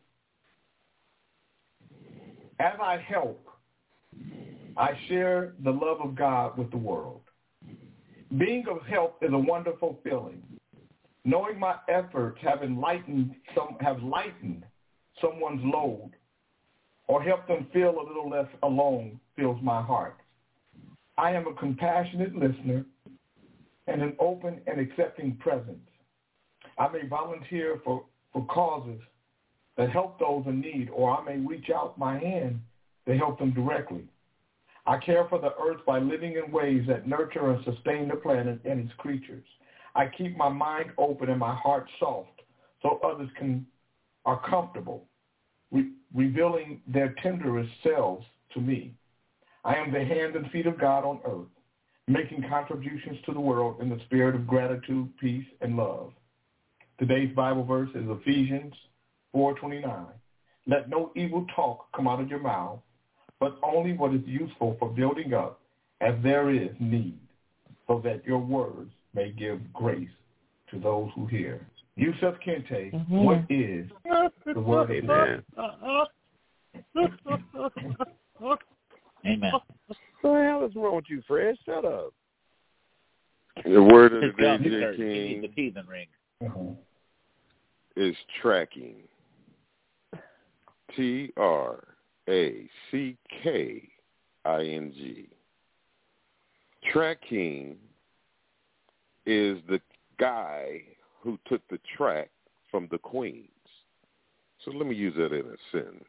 as 2.63 2.79
I 2.81 2.97
help, 2.97 3.45
I 4.77 4.91
share 5.09 5.53
the 5.63 5.71
love 5.71 5.99
of 6.01 6.15
God 6.15 6.57
with 6.57 6.71
the 6.71 6.77
world. 6.77 7.21
Being 8.37 8.65
of 8.69 8.85
help 8.87 9.17
is 9.21 9.33
a 9.33 9.37
wonderful 9.37 9.99
feeling. 10.03 10.41
Knowing 11.25 11.59
my 11.59 11.75
efforts 11.89 12.39
have 12.41 12.63
enlightened 12.63 13.35
some 13.53 13.77
have 13.81 14.01
lightened 14.01 14.65
someone's 15.21 15.61
load 15.63 16.11
or 17.07 17.21
helped 17.21 17.47
them 17.47 17.67
feel 17.73 17.89
a 17.89 18.07
little 18.07 18.29
less 18.29 18.47
alone 18.63 19.19
fills 19.35 19.61
my 19.61 19.81
heart. 19.81 20.17
I 21.17 21.31
am 21.31 21.47
a 21.47 21.53
compassionate 21.53 22.33
listener 22.33 22.85
and 23.87 24.01
an 24.01 24.15
open 24.19 24.61
and 24.67 24.79
accepting 24.79 25.35
presence. 25.37 25.87
I 26.77 26.87
may 26.87 27.07
volunteer 27.07 27.81
for, 27.83 28.05
for 28.31 28.45
causes 28.47 29.01
that 29.77 29.89
help 29.89 30.19
those 30.19 30.43
in 30.45 30.61
need, 30.61 30.89
or 30.93 31.17
I 31.17 31.23
may 31.23 31.37
reach 31.37 31.69
out 31.69 31.97
my 31.97 32.17
hand 32.17 32.59
to 33.07 33.17
help 33.17 33.39
them 33.39 33.51
directly. 33.53 34.03
I 34.85 34.97
care 34.97 35.25
for 35.29 35.39
the 35.39 35.53
earth 35.61 35.85
by 35.85 35.99
living 35.99 36.35
in 36.43 36.51
ways 36.51 36.83
that 36.87 37.07
nurture 37.07 37.51
and 37.51 37.63
sustain 37.63 38.09
the 38.09 38.15
planet 38.15 38.59
and 38.65 38.81
its 38.81 38.93
creatures. 38.97 39.45
I 39.95 40.07
keep 40.07 40.35
my 40.35 40.49
mind 40.49 40.91
open 40.97 41.29
and 41.29 41.39
my 41.39 41.55
heart 41.55 41.87
soft 41.99 42.41
so 42.81 42.99
others 43.03 43.29
can 43.37 43.65
are 44.25 44.41
comfortable, 44.49 45.05
re- 45.71 45.91
revealing 46.13 46.81
their 46.87 47.13
tenderest 47.21 47.69
selves 47.83 48.25
to 48.53 48.61
me. 48.61 48.93
I 49.65 49.75
am 49.75 49.91
the 49.91 50.03
hand 50.03 50.35
and 50.35 50.49
feet 50.51 50.65
of 50.65 50.79
God 50.79 51.03
on 51.03 51.19
earth, 51.25 51.49
making 52.07 52.45
contributions 52.49 53.17
to 53.25 53.33
the 53.33 53.39
world 53.39 53.81
in 53.81 53.89
the 53.89 53.99
spirit 54.05 54.35
of 54.35 54.47
gratitude, 54.47 55.09
peace, 55.19 55.45
and 55.61 55.75
love. 55.75 56.11
Today's 56.99 57.33
Bible 57.35 57.63
verse 57.65 57.89
is 57.95 58.03
Ephesians 58.07 58.73
4.29. 59.35 60.05
Let 60.67 60.89
no 60.89 61.11
evil 61.15 61.45
talk 61.55 61.91
come 61.95 62.07
out 62.07 62.21
of 62.21 62.29
your 62.29 62.39
mouth, 62.39 62.79
but 63.39 63.57
only 63.63 63.93
what 63.93 64.13
is 64.13 64.21
useful 64.25 64.75
for 64.79 64.89
building 64.89 65.33
up 65.33 65.59
as 66.01 66.15
there 66.23 66.49
is 66.49 66.69
need, 66.79 67.19
so 67.87 67.99
that 68.03 68.25
your 68.25 68.39
words 68.39 68.91
may 69.13 69.31
give 69.31 69.59
grace 69.73 70.09
to 70.71 70.79
those 70.79 71.09
who 71.15 71.25
hear. 71.25 71.65
Yusuf 71.95 72.35
Kente, 72.45 72.91
Mhm. 72.91 73.23
what 73.23 73.45
is 73.49 73.89
the 74.45 74.59
word 74.59 74.81
of 74.81 74.87
the 74.87 75.01
day? 75.01 75.41
Amen. 76.95 77.19
Amen. 79.25 79.51
What 79.51 79.97
the 80.21 80.43
hell 80.43 80.65
is 80.65 80.75
wrong 80.75 80.95
with 80.95 81.09
you, 81.09 81.21
Fred? 81.23 81.57
Shut 81.65 81.85
up. 81.85 82.13
The 83.63 83.81
word 83.83 84.13
of 84.13 84.21
the 84.21 84.27
His 84.27 84.35
day, 84.35 84.43
gum 84.43 84.63
J. 84.63 84.69
hurt. 84.81 84.95
He 84.95 85.03
King, 85.03 85.41
needs 85.41 85.43
a 85.45 85.55
teething 85.55 85.85
ring. 85.87 86.77
is 87.95 88.15
tracking. 88.41 89.07
T 90.95 91.31
R 91.37 91.83
A 92.29 92.69
C 92.91 93.17
K 93.43 93.89
I 94.45 94.61
N 94.61 94.93
G. 94.95 95.27
Tracking 96.91 97.77
is 99.25 99.57
the 99.69 99.79
guy 100.19 100.81
who 101.21 101.39
took 101.47 101.61
the 101.69 101.79
track 101.97 102.29
from 102.69 102.87
the 102.91 102.97
Queens. 102.97 103.47
So 104.63 104.71
let 104.71 104.87
me 104.87 104.95
use 104.95 105.13
that 105.17 105.33
in 105.33 105.45
a 105.45 105.57
sentence. 105.71 106.03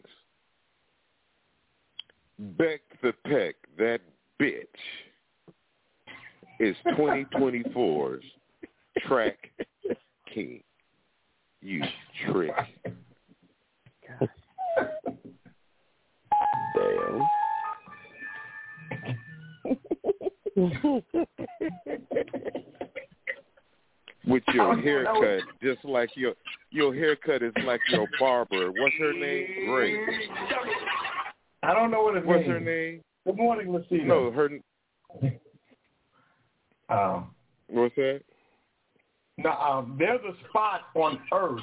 Beck 2.39 2.80
the 3.03 3.12
Peck, 3.24 3.55
that 3.78 4.01
bitch, 4.41 4.64
is 6.59 6.76
2024's 6.89 8.24
track 9.07 9.51
king. 10.32 10.62
You 11.62 11.82
trick. 12.26 12.53
Damn. 16.75 17.22
With 24.27 24.43
your 24.55 24.81
haircut, 24.81 25.43
just 25.62 25.85
like 25.85 26.11
your 26.16 26.33
your 26.70 26.95
haircut 26.95 27.43
is 27.43 27.53
like 27.64 27.81
your 27.91 28.09
barber. 28.18 28.70
What's 28.72 28.95
her 28.99 29.12
name? 29.12 29.66
Grace. 29.66 29.99
I 31.62 31.75
don't 31.75 31.91
know 31.91 32.03
what 32.03 32.16
it 32.16 32.25
What's 32.25 32.41
means. 32.41 32.51
her 32.51 32.61
name? 32.61 33.01
Good 33.27 33.37
morning, 33.37 33.72
Lucina. 33.72 34.05
No, 34.05 34.31
her. 34.31 34.51
Um, 36.89 37.31
What's 37.68 37.95
that? 37.97 38.20
now, 39.39 39.61
um, 39.61 39.97
there's 39.99 40.20
a 40.22 40.49
spot 40.49 40.83
on 40.95 41.18
Earth 41.33 41.61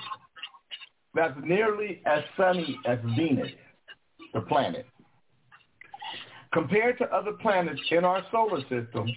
that's 1.13 1.37
nearly 1.43 2.01
as 2.05 2.23
sunny 2.37 2.79
as 2.85 2.99
Venus, 3.15 3.51
the 4.33 4.41
planet. 4.41 4.85
Compared 6.53 6.97
to 6.97 7.05
other 7.05 7.33
planets 7.33 7.81
in 7.91 8.03
our 8.03 8.25
solar 8.31 8.61
system, 8.61 9.07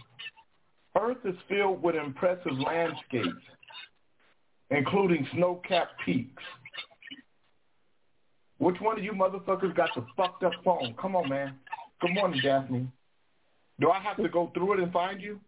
Earth 1.01 1.19
is 1.25 1.35
filled 1.49 1.83
with 1.83 1.97
impressive 1.97 2.53
landscapes, 2.53 3.43
including 4.71 5.27
snow-capped 5.35 5.95
peaks. 6.05 6.43
Which 8.59 8.77
one 8.81 8.99
of 8.99 9.05
you 9.05 9.13
motherfuckers 9.13 9.75
got 9.75 9.91
the 9.97 10.07
fucked 10.17 10.45
up 10.45 10.53
phone? 10.65 10.95
Come 11.01 11.17
on, 11.17 11.29
man. 11.29 11.55
Good 12.01 12.15
morning, 12.15 12.41
Daphne. 12.43 12.87
Do 13.81 13.91
I 13.91 14.01
have 14.01 14.17
to 14.19 14.29
go 14.29 14.51
through 14.55 14.75
it 14.75 14.81
and 14.81 14.93
find 14.93 15.21
you? 15.21 15.41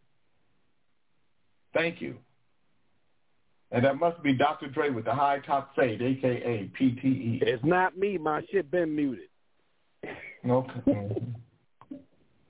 Thank 1.72 2.00
you. 2.00 2.16
And 3.72 3.84
that 3.84 3.98
must 3.98 4.22
be 4.22 4.32
Dr. 4.32 4.68
Dre 4.68 4.90
with 4.90 5.04
the 5.04 5.14
high 5.14 5.40
top 5.40 5.74
fade, 5.74 6.00
aka 6.00 6.70
PTE. 6.80 7.42
It's 7.42 7.64
not 7.64 7.98
me. 7.98 8.16
My 8.16 8.42
shit 8.50 8.70
been 8.70 8.94
muted. 8.94 9.28
Okay. 10.48 11.08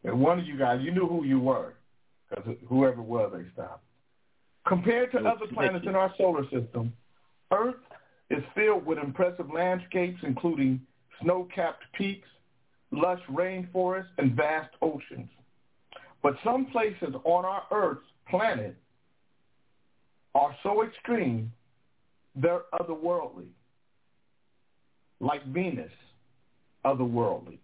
and 0.05 0.21
one 0.21 0.39
of 0.39 0.47
you 0.47 0.59
guys, 0.59 0.81
you 0.83 0.93
knew 0.93 1.07
who 1.07 1.25
you 1.25 1.41
were, 1.41 1.75
because 2.29 2.55
whoever 2.69 3.01
it 3.01 3.07
was, 3.07 3.33
they 3.35 3.45
stopped. 3.55 3.83
Compared 4.67 5.13
to 5.13 5.19
other 5.19 5.47
planets 5.53 5.87
in 5.87 5.95
our 5.95 6.13
solar 6.19 6.45
system, 6.51 6.93
Earth 7.51 7.77
is 8.31 8.43
filled 8.55 8.85
with 8.85 8.99
impressive 8.99 9.51
landscapes, 9.51 10.21
including 10.23 10.81
snow-capped 11.23 11.85
peaks, 11.97 12.29
lush 12.91 13.21
rainforests, 13.31 14.09
and 14.19 14.35
vast 14.35 14.71
oceans. 14.83 15.31
But 16.23 16.35
some 16.45 16.67
places 16.67 17.15
on 17.25 17.45
our 17.45 17.63
Earth's 17.71 18.07
planet 18.29 18.77
are 20.37 20.55
so 20.63 20.85
extreme, 20.85 21.51
they're 22.35 22.63
otherworldly. 22.75 23.49
Like 25.19 25.45
Venus, 25.47 25.91
otherworldly. 26.85 27.59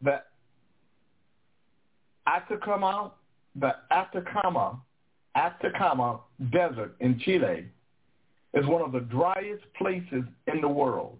The 0.00 0.22
Atacama, 2.26 3.12
the 3.56 3.74
Atacama, 3.90 4.80
Atacama 5.36 6.20
Desert 6.50 6.96
in 7.00 7.18
Chile 7.18 7.66
is 8.54 8.66
one 8.66 8.80
of 8.80 8.92
the 8.92 9.00
driest 9.00 9.64
places 9.76 10.24
in 10.46 10.62
the 10.62 10.68
world. 10.68 11.18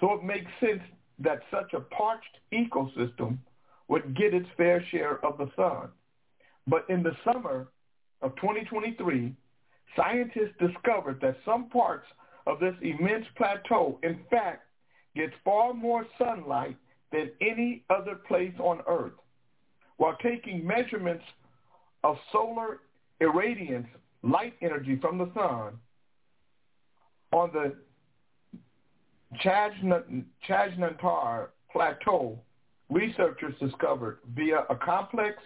So 0.00 0.14
it 0.14 0.24
makes 0.24 0.50
sense 0.60 0.80
that 1.18 1.40
such 1.50 1.74
a 1.74 1.80
parched 1.80 2.38
ecosystem 2.54 3.36
would 3.88 4.16
get 4.16 4.32
its 4.32 4.48
fair 4.56 4.82
share 4.90 5.22
of 5.26 5.36
the 5.36 5.50
sun. 5.56 5.90
But 6.66 6.86
in 6.88 7.02
the 7.02 7.14
summer 7.22 7.68
of 8.22 8.34
2023, 8.36 9.34
scientists 9.96 10.54
discovered 10.58 11.20
that 11.20 11.36
some 11.44 11.68
parts 11.68 12.06
of 12.46 12.60
this 12.60 12.74
immense 12.82 13.26
plateau, 13.36 13.98
in 14.02 14.20
fact, 14.30 14.62
gets 15.14 15.32
far 15.44 15.74
more 15.74 16.06
sunlight 16.18 16.76
than 17.12 17.30
any 17.40 17.84
other 17.90 18.14
place 18.14 18.54
on 18.58 18.80
Earth. 18.88 19.12
While 19.96 20.16
taking 20.22 20.66
measurements 20.66 21.24
of 22.04 22.16
solar 22.32 22.80
irradiance, 23.20 23.88
light 24.22 24.54
energy 24.62 24.96
from 25.00 25.18
the 25.18 25.30
sun, 25.34 25.78
on 27.32 27.50
the 27.52 27.74
Chajnantor 30.48 31.48
Plateau, 31.70 32.38
researchers 32.88 33.54
discovered 33.60 34.18
via 34.34 34.64
a 34.70 34.76
complex 34.76 35.36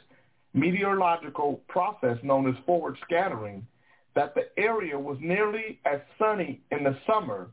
meteorological 0.54 1.60
process 1.68 2.16
known 2.22 2.48
as 2.48 2.54
forward 2.64 2.96
scattering 3.04 3.66
that 4.14 4.34
the 4.34 4.48
area 4.56 4.98
was 4.98 5.18
nearly 5.20 5.80
as 5.84 6.00
sunny 6.18 6.60
in 6.70 6.84
the 6.84 6.96
summer 7.06 7.50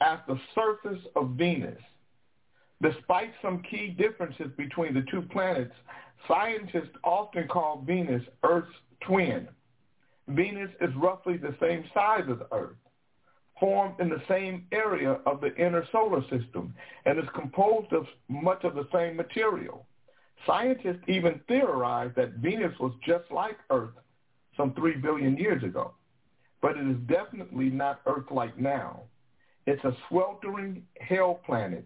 as 0.00 0.18
the 0.26 0.40
surface 0.54 1.04
of 1.14 1.30
Venus. 1.30 1.80
Despite 2.80 3.32
some 3.42 3.62
key 3.70 3.88
differences 3.88 4.50
between 4.56 4.94
the 4.94 5.04
two 5.10 5.22
planets, 5.22 5.74
scientists 6.26 6.96
often 7.04 7.46
call 7.48 7.82
Venus 7.86 8.22
Earth's 8.42 8.74
twin. 9.00 9.48
Venus 10.28 10.70
is 10.80 10.90
roughly 10.96 11.36
the 11.36 11.54
same 11.60 11.84
size 11.92 12.24
as 12.30 12.38
Earth, 12.52 12.76
formed 13.58 13.98
in 14.00 14.08
the 14.08 14.22
same 14.28 14.66
area 14.72 15.18
of 15.26 15.40
the 15.40 15.54
inner 15.56 15.84
solar 15.90 16.22
system, 16.22 16.72
and 17.04 17.18
is 17.18 17.28
composed 17.34 17.92
of 17.92 18.06
much 18.28 18.64
of 18.64 18.74
the 18.74 18.86
same 18.92 19.16
material. 19.16 19.84
Scientists 20.46 21.02
even 21.08 21.40
theorize 21.48 22.10
that 22.16 22.34
Venus 22.34 22.72
was 22.78 22.92
just 23.06 23.30
like 23.30 23.56
Earth 23.70 23.94
some 24.56 24.74
3 24.74 24.96
billion 24.96 25.36
years 25.36 25.62
ago, 25.62 25.92
but 26.62 26.76
it 26.76 26.86
is 26.86 26.96
definitely 27.06 27.70
not 27.70 28.00
Earth-like 28.06 28.58
now. 28.58 29.02
It's 29.66 29.84
a 29.84 29.96
sweltering 30.08 30.82
hell 31.00 31.40
planet 31.44 31.84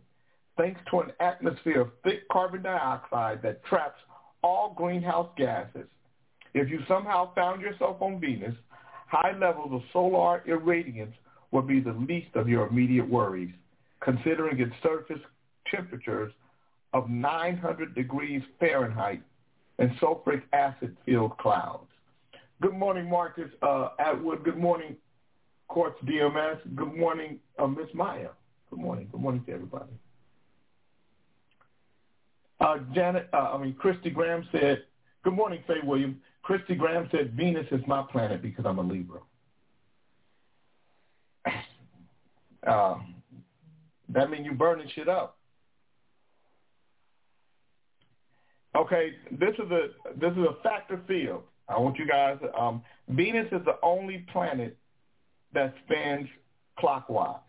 thanks 0.56 0.80
to 0.90 1.00
an 1.00 1.12
atmosphere 1.20 1.80
of 1.80 1.90
thick 2.04 2.28
carbon 2.30 2.62
dioxide 2.62 3.40
that 3.42 3.64
traps 3.64 4.00
all 4.42 4.74
greenhouse 4.76 5.28
gases. 5.36 5.88
If 6.54 6.68
you 6.68 6.80
somehow 6.86 7.34
found 7.34 7.62
yourself 7.62 8.00
on 8.00 8.20
Venus, 8.20 8.54
high 9.06 9.36
levels 9.38 9.72
of 9.72 9.82
solar 9.92 10.42
irradiance 10.46 11.14
would 11.50 11.66
be 11.66 11.80
the 11.80 11.92
least 12.08 12.34
of 12.34 12.48
your 12.48 12.66
immediate 12.66 13.08
worries, 13.08 13.52
considering 14.00 14.60
its 14.60 14.72
surface 14.82 15.20
temperatures 15.70 16.32
of 16.92 17.08
900 17.08 17.94
degrees 17.94 18.42
Fahrenheit 18.60 19.22
and 19.78 19.90
sulfuric 19.92 20.42
acid-filled 20.52 21.36
clouds. 21.38 21.88
Good 22.60 22.74
morning, 22.74 23.08
Marcus 23.08 23.50
uh, 23.62 23.90
Atwood. 23.98 24.44
Good 24.44 24.58
morning, 24.58 24.96
Quartz 25.68 25.96
DMS. 26.04 26.58
Good 26.76 26.94
morning, 26.94 27.40
uh, 27.58 27.66
Miss 27.66 27.88
Maya. 27.94 28.28
Good 28.70 28.78
morning. 28.78 29.08
Good 29.10 29.20
morning 29.20 29.42
to 29.46 29.52
everybody. 29.52 29.92
Uh, 32.60 32.78
Janet, 32.94 33.28
uh, 33.32 33.54
I 33.54 33.58
mean, 33.58 33.74
Christy 33.74 34.10
Graham 34.10 34.46
said, 34.52 34.84
good 35.24 35.32
morning, 35.32 35.64
Faye 35.66 35.80
Williams. 35.82 36.16
Christy 36.42 36.76
Graham 36.76 37.08
said, 37.10 37.32
Venus 37.32 37.66
is 37.72 37.80
my 37.88 38.02
planet 38.02 38.40
because 38.40 38.64
I'm 38.66 38.78
a 38.78 38.82
Libra. 38.82 39.20
Uh, 42.64 42.94
that 44.10 44.30
means 44.30 44.44
you're 44.44 44.54
burning 44.54 44.88
shit 44.94 45.08
up. 45.08 45.36
Okay, 48.74 49.12
this 49.30 49.54
is 49.54 49.70
a 49.70 49.88
this 50.18 50.32
is 50.32 50.38
a 50.38 50.62
factor 50.62 51.00
field. 51.06 51.42
I 51.68 51.78
want 51.78 51.98
you 51.98 52.06
guys. 52.06 52.38
Um, 52.58 52.82
Venus 53.08 53.46
is 53.52 53.64
the 53.64 53.76
only 53.82 54.24
planet 54.32 54.76
that 55.52 55.74
spins 55.84 56.28
clockwise. 56.78 57.40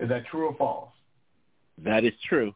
Is 0.00 0.08
that 0.08 0.26
true 0.26 0.46
or 0.48 0.56
false? 0.56 0.90
That 1.84 2.04
is 2.04 2.12
true. 2.28 2.52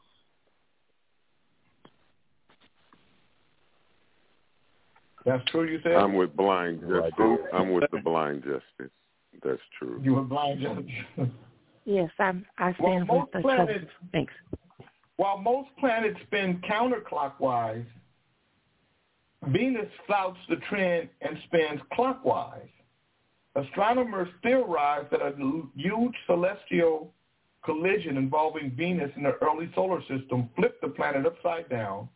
That's 5.25 5.45
true. 5.51 5.65
You 5.71 5.81
said. 5.83 5.93
I'm 5.93 6.15
with 6.15 6.35
blind 6.37 6.81
justice. 6.81 7.39
I'm 7.53 7.73
with 7.73 7.85
the 7.93 7.99
blind 7.99 8.43
justice. 8.43 8.93
That's 9.45 9.61
true. 9.79 10.01
You 10.03 10.15
were 10.15 10.23
blind 10.23 10.61
judge. 10.61 11.31
Yes, 11.85 12.11
I'm, 12.19 12.45
I 12.59 12.75
stand 12.75 13.07
most 13.07 13.23
with 13.23 13.33
the 13.33 13.41
planets- 13.41 13.73
children. 13.73 13.91
Thanks. 14.13 14.33
While 15.17 15.39
most 15.39 15.69
planets 15.79 16.19
spin 16.27 16.63
counterclockwise, 16.69 17.85
Venus 19.49 19.89
flouts 20.07 20.39
the 20.49 20.57
trend 20.69 21.09
and 21.23 21.39
spins 21.47 21.81
clockwise. 21.93 22.69
Astronomers 23.57 24.29
theorize 24.43 25.07
that 25.11 25.23
a 25.23 25.33
huge 25.75 26.15
celestial 26.27 27.13
collision 27.65 28.17
involving 28.17 28.71
Venus 28.77 29.11
in 29.17 29.23
the 29.23 29.37
early 29.43 29.71
solar 29.75 30.01
system 30.03 30.49
flipped 30.57 30.81
the 30.83 30.89
planet 30.89 31.27
upside 31.27 31.69
down. 31.69 32.09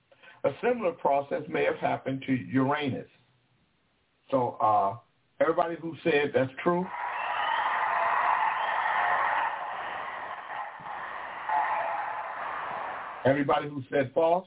A 0.45 0.51
similar 0.63 0.93
process 0.93 1.43
may 1.49 1.65
have 1.65 1.77
happened 1.77 2.23
to 2.27 2.33
Uranus. 2.33 3.09
So 4.31 4.57
uh, 4.61 4.97
everybody 5.41 5.77
who 5.81 5.97
said 6.05 6.33
that's 6.35 6.53
true, 6.63 6.87
everybody 13.25 13.69
who 13.69 13.83
said 13.91 14.11
false, 14.15 14.47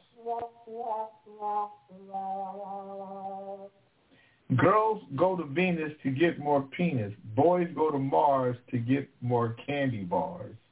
Girls 4.55 5.03
go 5.17 5.35
to 5.35 5.43
Venus 5.43 5.91
to 6.03 6.09
get 6.09 6.39
more 6.39 6.61
penis. 6.61 7.13
Boys 7.35 7.67
go 7.75 7.91
to 7.91 7.99
Mars 7.99 8.55
to 8.71 8.77
get 8.77 9.09
more 9.21 9.55
candy 9.65 10.03
bars. 10.03 10.55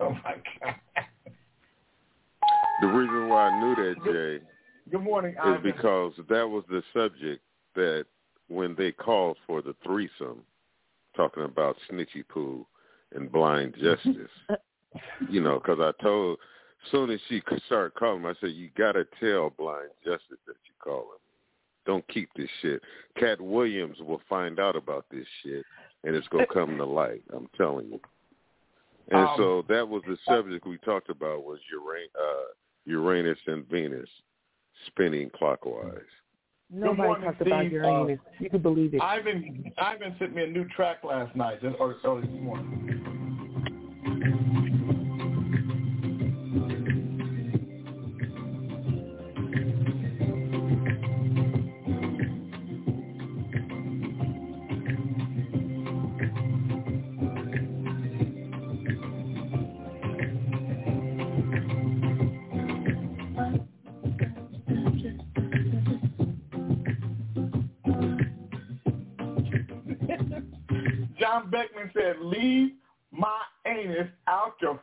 Oh 0.00 0.10
my 0.10 0.34
God. 0.62 0.76
The 2.80 2.86
reason 2.86 3.28
why 3.28 3.48
I 3.48 3.60
knew 3.60 3.74
that, 3.74 4.04
Jay, 4.04 4.46
Good 4.92 5.02
morning, 5.02 5.34
is 5.44 5.56
because 5.64 6.12
that 6.28 6.48
was 6.48 6.62
the 6.70 6.84
subject 6.92 7.42
that 7.74 8.06
when 8.46 8.76
they 8.76 8.92
called 8.92 9.38
for 9.44 9.60
the 9.60 9.74
threesome, 9.84 10.42
talking 11.16 11.42
about 11.42 11.76
Snitchy 11.90 12.22
Poo 12.28 12.64
and 13.12 13.30
Blind 13.32 13.74
Justice, 13.82 14.30
you 15.28 15.40
know, 15.40 15.58
because 15.58 15.80
I 15.80 15.90
told, 16.00 16.38
soon 16.90 17.10
as 17.10 17.20
she 17.28 17.42
started 17.66 17.94
calling 17.94 18.22
me, 18.22 18.30
I 18.30 18.34
said, 18.40 18.50
you 18.50 18.70
got 18.76 18.92
to 18.92 19.06
tell 19.20 19.50
Blind 19.50 19.90
Justice 20.04 20.38
that 20.46 20.56
you 20.64 20.72
call 20.82 21.00
him. 21.00 21.20
Don't 21.86 22.06
keep 22.08 22.28
this 22.36 22.50
shit. 22.60 22.82
Katt 23.18 23.40
Williams 23.40 23.96
will 24.00 24.20
find 24.28 24.60
out 24.60 24.76
about 24.76 25.06
this 25.10 25.26
shit, 25.42 25.64
and 26.04 26.14
it's 26.14 26.28
going 26.28 26.46
to 26.46 26.52
come 26.52 26.76
to 26.76 26.84
light. 26.84 27.22
I'm 27.34 27.48
telling 27.56 27.88
you. 27.88 28.00
And 29.10 29.20
Um, 29.20 29.34
so 29.36 29.64
that 29.68 29.88
was 29.88 30.02
the 30.06 30.18
subject 30.26 30.66
we 30.66 30.76
talked 30.78 31.08
about 31.08 31.44
was 31.44 31.58
Uranus, 31.72 32.10
uh, 32.14 32.52
Uranus 32.84 33.38
and 33.46 33.66
Venus 33.68 34.08
spinning 34.86 35.30
clockwise. 35.30 35.94
Nobody 36.70 37.02
morning, 37.02 37.24
talked 37.24 37.40
about 37.40 37.62
Steve. 37.62 37.72
Uranus. 37.72 38.18
you 38.38 38.50
can 38.50 38.60
believe 38.60 38.92
it. 38.92 39.00
Ivan, 39.00 39.72
Ivan 39.78 40.14
sent 40.18 40.34
me 40.34 40.44
a 40.44 40.46
new 40.46 40.66
track 40.68 41.02
last 41.02 41.34
night, 41.34 41.62
just 41.62 41.76
or 41.80 41.96
early 42.04 42.22
this 42.26 42.40
morning. 42.42 43.37
Said, 72.08 72.20
"Leave 72.20 72.72
my 73.10 73.40
anus 73.66 74.08
out 74.26 74.54
your 74.60 74.80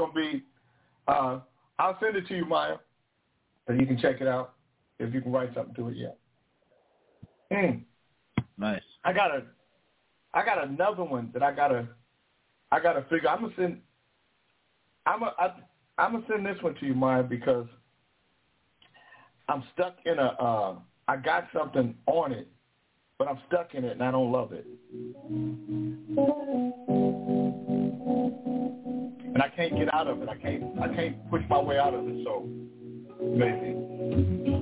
that's 0.00 0.12
gonna 0.12 0.32
be. 0.32 0.44
Uh, 1.08 1.40
I'll 1.78 1.98
send 2.00 2.16
it 2.16 2.26
to 2.28 2.36
you, 2.36 2.44
Maya, 2.44 2.76
so 3.66 3.72
you 3.72 3.86
can 3.86 3.98
check 3.98 4.20
it 4.20 4.28
out 4.28 4.54
if 4.98 5.14
you 5.14 5.20
can 5.20 5.32
write 5.32 5.54
something 5.54 5.74
to 5.74 5.88
it 5.88 5.96
yet. 5.96 6.18
Mm. 7.52 7.82
Nice. 8.58 8.82
I 9.04 9.12
got 9.12 9.30
a, 9.30 9.42
I 10.34 10.44
got 10.44 10.66
another 10.68 11.04
one 11.04 11.30
that 11.32 11.42
I 11.42 11.52
gotta, 11.52 11.88
I 12.70 12.80
gotta 12.80 13.02
figure. 13.10 13.28
I'm 13.28 13.42
gonna 13.42 13.54
send. 13.56 13.80
I'm 15.06 15.22
a, 15.22 15.34
I, 15.38 15.46
I'm 15.46 15.52
I'm 15.98 16.12
gonna 16.12 16.24
send 16.28 16.46
this 16.46 16.62
one 16.62 16.74
to 16.76 16.86
you, 16.86 16.94
Maya, 16.94 17.22
because 17.22 17.66
I'm 19.48 19.64
stuck 19.74 19.96
in 20.04 20.18
a. 20.18 20.26
Uh, 20.26 20.76
I 21.08 21.16
got 21.16 21.48
something 21.52 21.96
on 22.06 22.32
it, 22.32 22.46
but 23.18 23.26
I'm 23.26 23.38
stuck 23.48 23.74
in 23.74 23.84
it 23.84 23.92
and 23.92 24.02
I 24.02 24.10
don't 24.12 24.30
love 24.30 24.52
it. 24.52 24.66
And 29.32 29.42
I 29.42 29.48
can't 29.48 29.76
get 29.76 29.92
out 29.94 30.08
of 30.08 30.22
it. 30.22 30.28
I 30.28 30.36
can't. 30.36 30.78
I 30.80 30.88
can't 30.94 31.30
push 31.30 31.42
my 31.48 31.60
way 31.60 31.78
out 31.78 31.94
of 31.94 32.06
it. 32.08 32.24
So 32.24 32.48
maybe. 33.22 34.59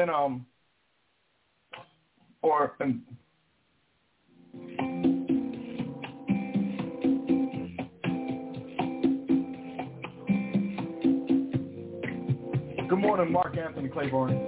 Then 0.00 0.08
um, 0.08 0.46
or 2.40 2.74
and 2.80 3.02
Good 12.88 12.98
morning, 12.98 13.30
Mark 13.30 13.56
Anthony 13.58 13.88
Claiborne. 13.88 14.39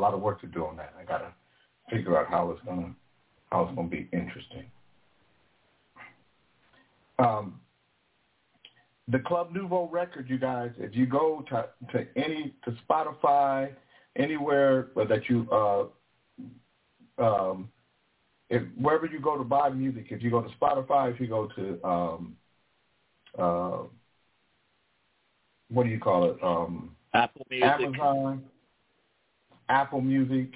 A 0.00 0.02
lot 0.02 0.14
of 0.14 0.20
work 0.20 0.40
to 0.40 0.46
do 0.46 0.64
on 0.64 0.76
that. 0.76 0.94
I 0.98 1.04
got 1.04 1.18
to 1.18 1.32
figure 1.94 2.18
out 2.18 2.28
how 2.28 2.50
it's 2.50 2.62
gonna 2.64 2.94
how 3.52 3.64
it's 3.64 3.74
gonna 3.74 3.88
be 3.88 4.08
interesting. 4.12 4.64
Um, 7.18 7.60
the 9.08 9.18
Club 9.18 9.52
Nouveau 9.52 9.88
record, 9.88 10.30
you 10.30 10.38
guys, 10.38 10.70
if 10.78 10.96
you 10.96 11.04
go 11.04 11.44
to 11.50 11.68
to 11.92 12.06
any 12.16 12.54
to 12.64 12.74
Spotify, 12.88 13.72
anywhere 14.16 14.88
that 14.96 15.28
you 15.28 15.46
uh, 15.52 15.84
um, 17.22 17.68
if 18.48 18.62
wherever 18.80 19.06
you 19.06 19.20
go 19.20 19.36
to 19.36 19.44
buy 19.44 19.68
music, 19.68 20.06
if 20.10 20.22
you 20.22 20.30
go 20.30 20.40
to 20.40 20.48
Spotify, 20.60 21.12
if 21.12 21.20
you 21.20 21.26
go 21.26 21.46
to 21.56 21.86
um, 21.86 22.36
uh, 23.38 23.78
what 25.68 25.84
do 25.84 25.90
you 25.90 26.00
call 26.00 26.30
it? 26.30 26.42
Um, 26.42 26.96
Apple 27.12 27.46
Music. 27.50 27.68
Amazon. 27.68 28.44
Apple 29.70 30.00
Music, 30.00 30.52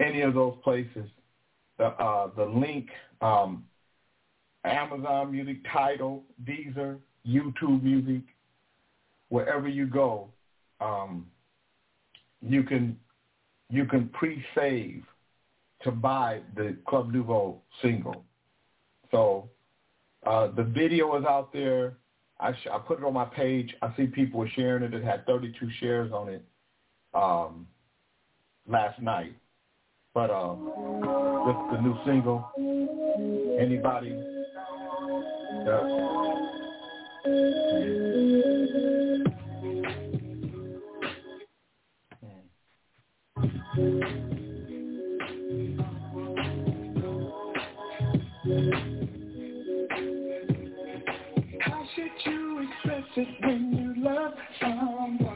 any 0.00 0.22
of 0.22 0.34
those 0.34 0.54
places, 0.64 1.08
the 1.78 1.86
uh, 1.86 2.28
the 2.36 2.44
link, 2.44 2.88
um, 3.20 3.64
Amazon 4.64 5.30
Music, 5.30 5.58
Tidal, 5.72 6.24
Deezer, 6.44 6.98
YouTube 7.26 7.82
Music, 7.82 8.22
wherever 9.28 9.68
you 9.68 9.86
go, 9.86 10.28
um, 10.80 11.26
you 12.42 12.64
can 12.64 12.98
you 13.70 13.84
can 13.84 14.08
pre-save 14.08 15.04
to 15.82 15.92
buy 15.92 16.40
the 16.56 16.76
Club 16.88 17.12
Nouveau 17.12 17.60
single. 17.80 18.24
So 19.12 19.48
uh, 20.26 20.48
the 20.48 20.64
video 20.64 21.16
is 21.16 21.24
out 21.24 21.52
there. 21.52 21.96
I, 22.40 22.52
sh- 22.52 22.68
I 22.72 22.78
put 22.78 22.98
it 22.98 23.04
on 23.04 23.14
my 23.14 23.24
page. 23.24 23.72
I 23.82 23.94
see 23.96 24.06
people 24.06 24.42
are 24.42 24.50
sharing 24.50 24.82
it. 24.82 24.94
It 24.94 25.04
had 25.04 25.24
32 25.26 25.68
shares 25.78 26.10
on 26.12 26.28
it 26.28 26.44
um, 27.18 27.66
last 28.68 29.00
night. 29.00 29.34
But 30.14 30.30
uh, 30.30 30.54
with 30.54 31.56
the 31.72 31.80
new 31.82 31.96
single, 32.06 32.48
anybody 33.60 34.10
that 35.64 36.08
How 51.60 51.84
should 51.94 52.10
you 52.24 52.68
express 52.68 53.04
it 53.16 53.28
when 53.42 53.72
you 53.72 54.04
love 54.04 54.32
someone? 54.60 55.27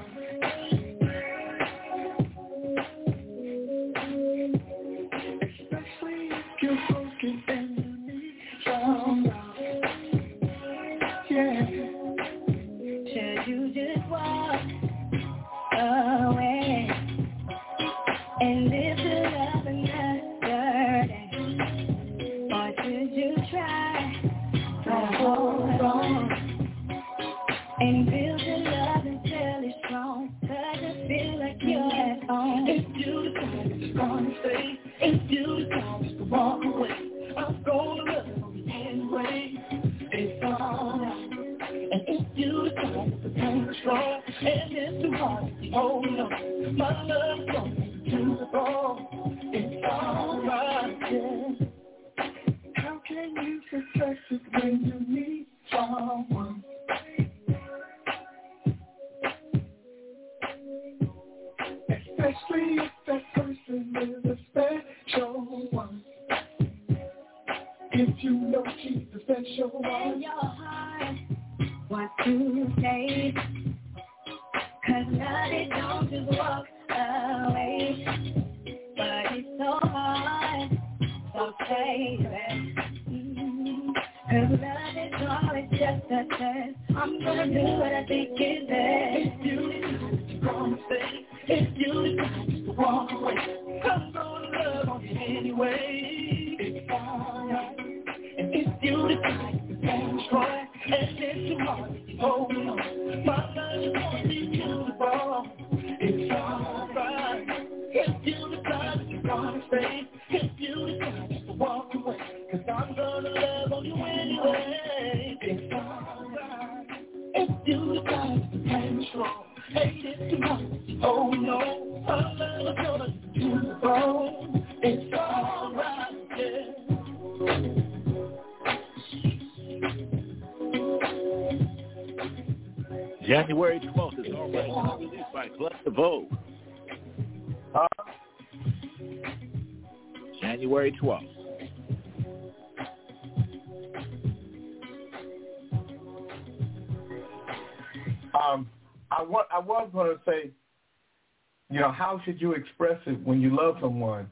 Should 152.25 152.41
you 152.41 152.53
express 152.53 152.99
it 153.07 153.25
when 153.25 153.41
you 153.41 153.55
love 153.55 153.77
someone, 153.81 154.31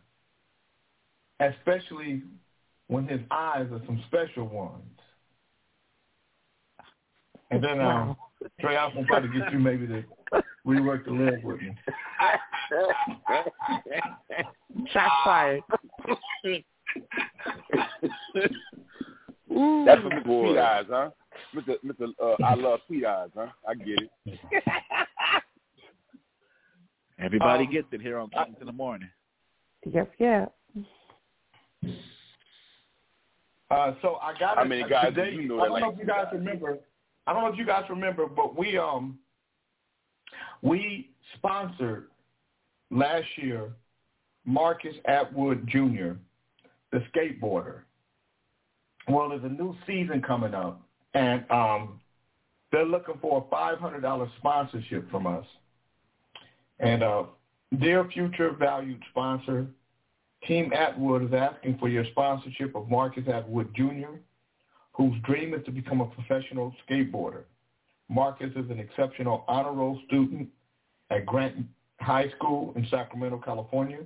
especially 1.41 2.23
when 2.89 3.07
his 3.07 3.21
eyes 3.31 3.67
are 3.73 3.81
some 3.87 4.03
special 4.09 4.47
ones? 4.47 4.83
And 7.51 7.63
then, 7.63 7.81
um, 7.81 8.17
Trey, 8.61 8.77
I 8.77 8.87
will 8.95 9.05
try 9.07 9.21
to 9.21 9.29
get 9.29 9.53
you 9.53 9.59
maybe 9.59 9.87
to 9.89 10.05
rework 10.67 11.05
the 11.05 11.11
lyric 11.11 11.45
with 11.45 11.61
me. 11.61 11.77
Shots 14.93 15.13
fired. 15.25 15.63
That's 19.85 20.03
for 20.03 20.11
Mr. 20.11 20.25
Sweet 20.25 20.59
Eyes, 20.59 20.85
huh? 20.89 21.11
Mr. 21.55 21.77
Mr. 21.85 22.09
Uh, 22.23 22.37
I 22.45 22.55
love 22.55 22.81
Sweet 22.87 23.05
Eyes, 23.05 23.31
huh? 23.35 23.49
I 23.67 23.75
get 23.75 23.99
it. 24.01 24.11
Everybody 27.21 27.65
Um, 27.67 27.71
gets 27.73 27.87
it 27.93 28.01
here 28.01 28.19
on 28.19 28.31
Kings 28.31 28.57
in 28.61 28.67
the 28.67 28.73
Morning. 28.73 29.11
Yes, 29.85 30.07
yeah. 30.19 30.47
Uh, 33.71 33.95
so 34.03 34.17
I 34.17 34.37
got 34.39 34.57
How 34.57 34.63
it 34.65 34.69
many 34.69 34.89
guys 34.89 35.07
today. 35.15 35.33
you 35.33 35.47
know 35.49 35.61
I 35.61 35.65
that 35.65 35.69
don't 35.69 35.81
know 35.81 35.91
if 35.93 35.99
you 35.99 36.07
guys 36.07 36.27
remember. 36.33 36.79
I 37.27 37.33
don't 37.33 37.43
know 37.43 37.49
if 37.53 37.59
you 37.59 37.65
guys 37.67 37.85
remember, 37.89 38.27
but 38.27 38.57
we 38.57 38.77
um 38.77 39.19
we 40.63 41.11
sponsored 41.37 42.09
last 42.91 43.27
year 43.37 43.71
Marcus 44.45 44.97
Atwood 45.05 45.67
Jr., 45.69 46.13
the 46.91 47.03
skateboarder. 47.15 47.83
Well, 49.09 49.29
there's 49.29 49.45
a 49.45 49.49
new 49.49 49.77
season 49.87 50.23
coming 50.23 50.55
up, 50.55 50.81
and 51.15 51.49
um, 51.51 52.01
they're 52.73 52.85
looking 52.87 53.17
for 53.21 53.45
a 53.47 53.51
five 53.51 53.79
hundred 53.79 54.01
dollars 54.01 54.31
sponsorship 54.39 55.09
from 55.11 55.27
us. 55.27 55.47
And 56.81 57.03
uh, 57.03 57.25
dear 57.79 58.09
future 58.13 58.53
valued 58.59 59.03
sponsor, 59.11 59.67
Team 60.47 60.73
Atwood 60.73 61.25
is 61.25 61.35
asking 61.35 61.77
for 61.79 61.89
your 61.89 62.07
sponsorship 62.07 62.75
of 62.75 62.89
Marcus 62.89 63.29
Atwood 63.29 63.75
Jr., 63.75 64.17
whose 64.93 65.15
dream 65.23 65.55
is 65.55 65.65
to 65.67 65.71
become 65.71 66.01
a 66.01 66.07
professional 66.07 66.75
skateboarder. 66.89 67.43
Marcus 68.09 68.51
is 68.57 68.71
an 68.71 68.81
exceptional 68.81 69.45
honor 69.47 69.73
roll 69.73 70.01
student 70.07 70.49
at 71.11 71.27
Grant 71.27 71.67
High 72.01 72.31
School 72.37 72.73
in 72.75 72.87
Sacramento, 72.91 73.41
California. 73.45 74.01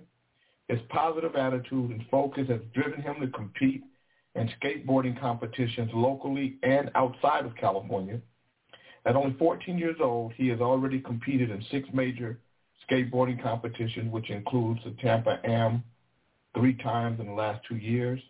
His 0.69 0.81
positive 0.89 1.37
attitude 1.37 1.91
and 1.91 2.05
focus 2.11 2.49
has 2.49 2.61
driven 2.75 3.01
him 3.01 3.17
to 3.21 3.29
compete 3.29 3.85
in 4.35 4.51
skateboarding 4.61 5.19
competitions 5.19 5.91
locally 5.95 6.57
and 6.63 6.91
outside 6.97 7.47
of 7.47 7.55
California. 7.55 8.21
At 9.07 9.17
only 9.17 9.37
14 9.39 9.79
years 9.79 9.97
old, 10.01 10.33
he 10.37 10.49
has 10.49 10.61
already 10.61 10.99
competed 10.99 11.51
in 11.51 11.65
six 11.71 11.89
major 11.93 12.39
skateboarding 12.89 13.43
competition, 13.43 14.11
which 14.11 14.31
includes 14.31 14.81
the 14.85 14.93
Tampa 15.03 15.41
Am 15.45 15.83
three 16.55 16.75
times 16.75 17.21
in 17.21 17.27
the 17.27 17.33
last 17.33 17.61
two 17.69 17.77
years 17.77 18.21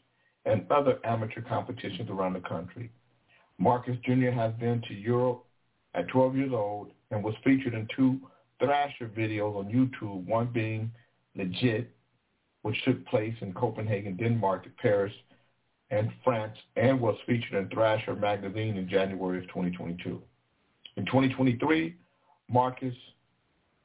and 0.46 0.70
other 0.70 0.98
amateur 1.04 1.40
competitions 1.42 2.10
around 2.10 2.34
the 2.34 2.40
country. 2.40 2.90
Marcus 3.58 3.96
Jr. 4.04 4.30
has 4.30 4.52
been 4.54 4.82
to 4.88 4.94
Europe 4.94 5.44
at 5.94 6.08
12 6.08 6.36
years 6.36 6.52
old 6.52 6.90
and 7.10 7.22
was 7.22 7.34
featured 7.44 7.74
in 7.74 7.88
two 7.94 8.20
Thrasher 8.60 9.08
videos 9.08 9.56
on 9.56 9.66
YouTube, 9.66 10.24
one 10.26 10.46
being 10.52 10.90
Legit, 11.34 11.90
which 12.62 12.76
took 12.84 13.04
place 13.06 13.34
in 13.40 13.52
Copenhagen, 13.52 14.16
Denmark, 14.16 14.66
Paris, 14.80 15.12
and 15.90 16.10
France, 16.22 16.56
and 16.76 17.00
was 17.00 17.16
featured 17.26 17.54
in 17.54 17.68
Thrasher 17.68 18.14
magazine 18.14 18.76
in 18.76 18.88
January 18.88 19.38
of 19.38 19.44
2022. 19.48 20.22
In 20.96 21.06
2023, 21.06 21.96
Marcus 22.48 22.94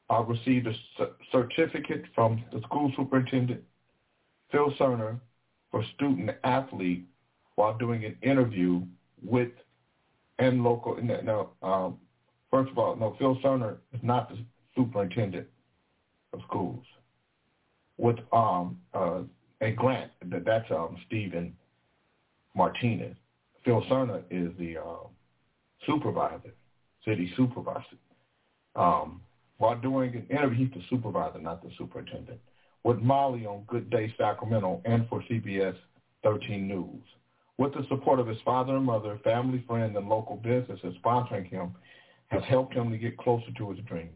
uh, 0.10 0.24
received 0.24 0.68
a 0.68 0.74
certificate 1.32 2.03
from 2.16 2.43
the 2.51 2.62
school 2.62 2.91
superintendent, 2.95 3.62
Phil 4.51 4.74
Serna, 4.80 5.20
for 5.72 5.84
student 5.95 6.32
athlete 6.43 7.05
while 7.55 7.78
doing 7.78 8.05
an 8.05 8.18
interview 8.22 8.82
with 9.24 9.49
and 10.39 10.64
local. 10.64 10.97
No, 11.01 11.22
no, 11.22 11.49
um, 11.62 11.97
first 12.49 12.72
of 12.72 12.78
all, 12.78 12.95
no, 12.95 13.16
Phil 13.20 13.38
Serna 13.43 13.78
is 13.93 13.99
not 14.01 14.30
the 14.30 14.38
superintendent 14.76 15.47
of 16.34 16.39
schools. 16.47 16.84
With 17.97 18.18
um, 18.32 18.80
uh, 18.93 19.22
a 19.62 19.72
grant, 19.72 20.12
that 20.32 20.45
that's 20.45 20.72
um, 20.72 20.97
Stephen 21.07 21.55
Martinez. 22.55 23.16
Phil 23.66 23.84
Serna 23.89 24.24
is 24.32 24.51
the 24.57 24.78
uh, 24.78 25.07
supervisor, 25.86 26.53
city 27.05 27.32
supervisor. 27.36 27.84
Um, 28.76 29.22
while 29.60 29.78
doing 29.78 30.16
an 30.16 30.26
interview, 30.30 30.66
he's 30.66 30.74
the 30.74 30.82
supervisor, 30.89 31.39
not 31.39 31.62
the 31.62 31.70
superintendent. 31.78 32.39
With 32.84 32.99
Molly 32.99 33.45
on 33.45 33.66
Good 33.68 33.89
Day 33.89 34.14
Sacramento 34.18 34.82
and 34.86 35.07
for 35.10 35.22
CBS 35.30 35.76
13 36.24 36.68
News. 36.68 37.03
With 37.57 37.74
the 37.74 37.86
support 37.89 38.20
of 38.20 38.28
his 38.28 38.38
father 38.45 38.78
and 38.78 38.86
mother, 38.86 39.20
family, 39.22 39.64
friends, 39.68 39.97
and 39.97 40.07
local 40.07 40.38
businesses 40.38 40.95
sponsoring 41.03 41.45
him 41.45 41.76
has 42.28 42.41
helped 42.45 42.74
him 42.74 42.89
to 42.89 42.97
get 42.97 43.18
closer 43.18 43.51
to 43.57 43.72
his 43.72 43.80
dream. 43.86 44.10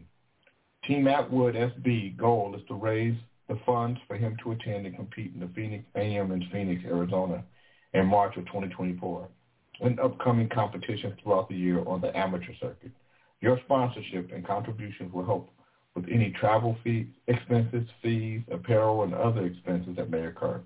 Team 0.87 1.07
Atwood 1.07 1.55
SB 1.55 2.15
goal 2.15 2.55
is 2.55 2.65
to 2.69 2.75
raise 2.75 3.17
the 3.49 3.59
funds 3.65 3.99
for 4.07 4.15
him 4.15 4.37
to 4.43 4.51
attend 4.53 4.85
and 4.85 4.95
compete 4.95 5.33
in 5.33 5.41
the 5.41 5.49
Phoenix 5.53 5.83
AM 5.95 6.31
in 6.31 6.47
Phoenix, 6.53 6.83
Arizona 6.85 7.43
in 7.93 8.05
March 8.05 8.37
of 8.37 8.45
2024 8.45 9.27
and 9.81 9.99
upcoming 9.99 10.47
competitions 10.47 11.13
throughout 11.21 11.49
the 11.49 11.55
year 11.55 11.83
on 11.85 11.99
the 11.99 12.15
amateur 12.17 12.53
circuit. 12.61 12.91
Your 13.43 13.59
sponsorship 13.65 14.31
and 14.31 14.47
contributions 14.47 15.11
will 15.11 15.25
help 15.25 15.51
with 15.95 16.05
any 16.09 16.29
travel 16.39 16.77
fee, 16.81 17.09
expenses, 17.27 17.85
fees, 18.01 18.41
apparel, 18.49 19.03
and 19.03 19.13
other 19.13 19.45
expenses 19.45 19.97
that 19.97 20.09
may 20.09 20.27
occur. 20.27 20.61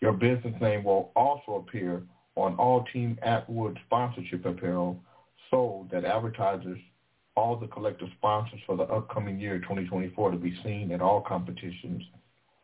Your 0.00 0.14
business 0.14 0.54
name 0.58 0.82
will 0.82 1.12
also 1.14 1.56
appear 1.56 2.02
on 2.36 2.54
all 2.54 2.86
Team 2.90 3.18
Atwood 3.20 3.78
sponsorship 3.84 4.46
apparel 4.46 4.98
sold 5.50 5.90
that 5.90 6.06
advertisers 6.06 6.78
all 7.36 7.54
the 7.54 7.66
collective 7.66 8.08
sponsors 8.16 8.60
for 8.64 8.78
the 8.78 8.84
upcoming 8.84 9.38
year 9.38 9.58
2024 9.58 10.30
to 10.30 10.38
be 10.38 10.58
seen 10.64 10.90
at 10.90 11.02
all 11.02 11.20
competitions 11.20 12.02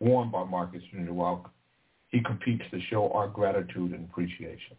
worn 0.01 0.31
by 0.31 0.45
Marcus 0.45 0.83
Jr. 0.91 1.13
while 1.13 1.53
he 2.09 2.23
competes 2.23 2.65
to 2.71 2.81
show 2.89 3.11
our 3.11 3.29
gratitude 3.29 3.93
and 3.93 4.09
appreciation. 4.09 4.79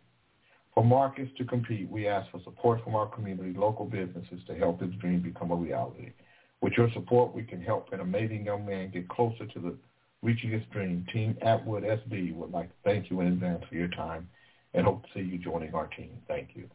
For 0.79 0.85
Marcus 0.85 1.27
to 1.37 1.43
compete, 1.43 1.91
we 1.91 2.07
ask 2.07 2.31
for 2.31 2.39
support 2.45 2.81
from 2.85 2.95
our 2.95 3.07
community, 3.07 3.51
local 3.53 3.83
businesses 3.83 4.39
to 4.47 4.55
help 4.55 4.79
his 4.79 4.93
dream 5.01 5.21
become 5.21 5.51
a 5.51 5.55
reality. 5.55 6.13
With 6.61 6.71
your 6.77 6.89
support, 6.93 7.35
we 7.35 7.43
can 7.43 7.61
help 7.61 7.91
an 7.91 7.99
amazing 7.99 8.45
young 8.45 8.65
man 8.65 8.89
get 8.89 9.09
closer 9.09 9.45
to 9.45 9.59
the 9.59 9.75
reaching 10.23 10.51
his 10.51 10.61
dream. 10.71 11.05
Team 11.11 11.37
Atwood 11.41 11.83
SB 11.83 12.33
would 12.33 12.51
like 12.51 12.69
to 12.69 12.75
thank 12.85 13.09
you 13.09 13.19
in 13.19 13.27
advance 13.27 13.61
for 13.67 13.75
your 13.75 13.89
time 13.89 14.29
and 14.73 14.85
hope 14.85 15.03
to 15.03 15.09
see 15.13 15.19
you 15.19 15.37
joining 15.37 15.75
our 15.75 15.87
team. 15.87 16.11
Thank 16.29 16.51
you. 16.53 16.69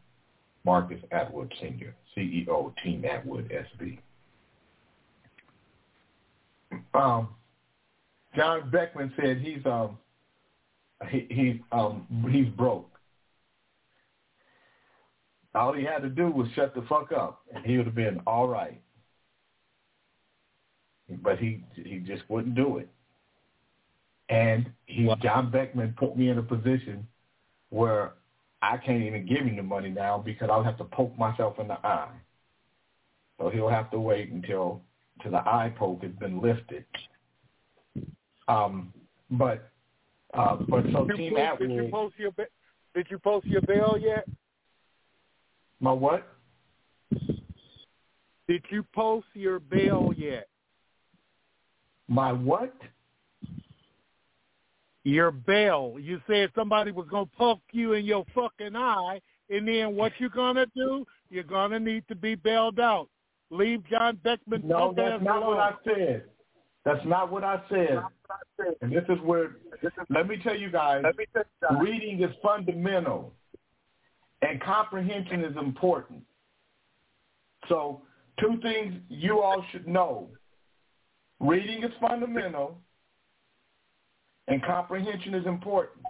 Marcus 0.65 1.01
Atwood 1.11 1.51
Sr., 1.59 1.95
CEO, 2.15 2.75
Team 2.83 3.05
Atwood 3.05 3.51
SB. 3.51 3.97
Um, 6.93 7.29
John 8.35 8.69
Beckman 8.69 9.11
said 9.19 9.39
he's 9.39 9.65
um 9.65 9.97
he, 11.09 11.25
he's 11.31 11.55
um 11.71 12.05
he's 12.31 12.49
broke. 12.49 12.94
All 15.55 15.73
he 15.73 15.83
had 15.83 16.01
to 16.01 16.09
do 16.09 16.29
was 16.29 16.47
shut 16.55 16.75
the 16.75 16.81
fuck 16.83 17.11
up, 17.11 17.41
and 17.53 17.65
he 17.65 17.77
would 17.77 17.85
have 17.85 17.95
been 17.95 18.19
all 18.27 18.47
right. 18.47 18.81
But 21.21 21.37
he 21.39 21.63
he 21.75 21.99
just 21.99 22.23
wouldn't 22.29 22.55
do 22.55 22.77
it. 22.77 22.89
And 24.29 24.71
he 24.85 25.09
John 25.21 25.51
Beckman 25.51 25.93
put 25.97 26.17
me 26.17 26.29
in 26.29 26.37
a 26.39 26.43
position 26.43 27.07
where 27.69 28.13
I 28.61 28.77
can't 28.77 29.03
even 29.03 29.25
give 29.25 29.45
him 29.45 29.55
the 29.55 29.63
money 29.63 29.89
now 29.89 30.17
because 30.17 30.49
I'll 30.51 30.63
have 30.63 30.77
to 30.79 30.83
poke 30.83 31.17
myself 31.17 31.59
in 31.59 31.67
the 31.67 31.77
eye. 31.85 32.11
So 33.39 33.49
he'll 33.49 33.69
have 33.69 33.91
to 33.91 33.99
wait 33.99 34.31
until 34.31 34.81
till 35.21 35.31
the 35.31 35.37
eye 35.37 35.73
poke 35.77 36.03
has 36.03 36.11
been 36.13 36.41
lifted. 36.41 36.85
Um, 38.47 38.93
but 39.31 39.69
uh, 40.33 40.57
but 40.67 40.85
so 40.91 41.05
Did 41.05 41.17
you 41.19 41.29
Team 41.29 41.35
post- 41.35 41.59
Did 41.59 41.71
you 41.71 41.89
post 41.91 42.15
your 42.17 42.31
ba- 42.31 42.47
Did 42.95 43.07
you 43.09 43.19
post 43.19 43.45
your 43.45 43.61
bail 43.61 43.97
yet? 43.97 44.27
My 45.79 45.91
what? 45.91 46.27
Did 48.47 48.63
you 48.69 48.85
post 48.93 49.25
your 49.33 49.59
bail 49.59 50.13
yet? 50.15 50.47
My 52.07 52.31
what? 52.31 52.75
Your 55.03 55.31
bail. 55.31 55.97
You 55.99 56.21
said 56.27 56.51
somebody 56.55 56.91
was 56.91 57.07
gonna 57.09 57.25
poke 57.37 57.61
you 57.71 57.93
in 57.93 58.05
your 58.05 58.25
fucking 58.33 58.75
eye, 58.75 59.19
and 59.49 59.67
then 59.67 59.95
what 59.95 60.11
you 60.19 60.29
gonna 60.29 60.65
do? 60.75 61.05
You're 61.29 61.43
gonna 61.43 61.79
need 61.79 62.07
to 62.07 62.15
be 62.15 62.35
bailed 62.35 62.79
out. 62.79 63.09
Leave 63.49 63.83
John 63.89 64.19
Beckman. 64.23 64.61
No, 64.65 64.93
that's 64.95 65.23
not 65.23 65.37
alone. 65.37 65.57
what 65.57 65.59
I 65.59 65.73
said. 65.83 66.23
That's 66.83 67.05
not 67.05 67.31
what 67.31 67.43
I 67.43 67.61
said. 67.69 67.99
And 68.81 68.91
this 68.91 69.03
is 69.09 69.19
where, 69.23 69.57
let 70.09 70.27
me 70.27 70.37
tell 70.41 70.55
you 70.55 70.69
guys, 70.71 71.03
reading 71.79 72.21
is 72.23 72.31
fundamental 72.43 73.33
and 74.45 74.61
comprehension 74.61 75.43
is 75.43 75.55
important. 75.57 76.21
So 77.67 78.01
two 78.39 78.59
things 78.61 78.95
you 79.09 79.41
all 79.41 79.63
should 79.71 79.87
know. 79.87 80.29
Reading 81.39 81.83
is 81.83 81.91
fundamental 81.99 82.77
and 84.47 84.63
comprehension 84.63 85.33
is 85.33 85.45
important. 85.45 86.05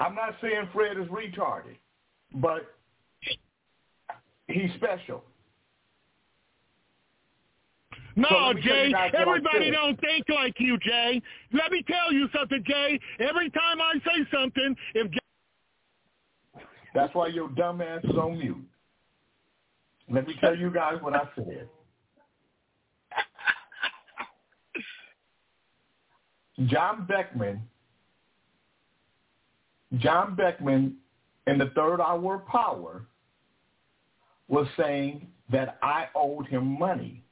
I'm 0.00 0.14
not 0.14 0.34
saying 0.40 0.68
Fred 0.72 0.96
is 0.96 1.06
retarded, 1.06 1.76
but 2.34 2.74
he's 4.48 4.70
special. 4.76 5.24
No, 8.16 8.28
let 8.30 8.56
me 8.56 8.62
tell 8.62 8.76
you 8.76 8.84
Jay. 8.84 8.92
guys 8.92 9.12
what 9.12 9.20
I 9.20 9.22
Everybody 9.22 9.70
don't 9.70 10.00
think 10.00 10.24
like 10.28 10.54
you, 10.58 10.76
Jay. 10.78 11.22
Let 11.52 11.70
me 11.70 11.84
tell 11.86 12.12
you 12.12 12.28
something, 12.36 12.64
Jay. 12.66 12.98
Every 13.20 13.48
time 13.50 13.80
I 13.80 13.94
say 14.04 14.26
something, 14.32 14.74
if 14.94 15.10
Jay 15.12 15.18
That's 16.98 17.14
why 17.14 17.28
your 17.28 17.48
dumb 17.50 17.80
ass 17.80 18.02
is 18.02 18.16
on 18.16 18.40
mute. 18.40 18.56
Let 20.10 20.26
me 20.26 20.34
tell 20.40 20.56
you 20.56 20.68
guys 20.68 20.94
what 21.00 21.14
I 21.14 21.28
said. 21.36 21.68
John 26.66 27.06
Beckman, 27.06 27.62
John 29.98 30.34
Beckman 30.34 30.96
in 31.46 31.56
the 31.56 31.70
third 31.76 32.00
hour 32.00 32.34
of 32.34 32.46
power 32.48 33.06
was 34.48 34.66
saying 34.76 35.28
that 35.52 35.78
I 35.80 36.06
owed 36.16 36.48
him 36.48 36.76
money. 36.80 37.22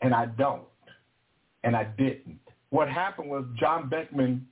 And 0.00 0.14
I 0.14 0.26
don't. 0.26 0.62
And 1.64 1.74
I 1.74 1.88
didn't. 1.98 2.38
What 2.70 2.88
happened 2.88 3.30
was 3.30 3.46
John 3.58 3.88
Beckman 3.88 4.46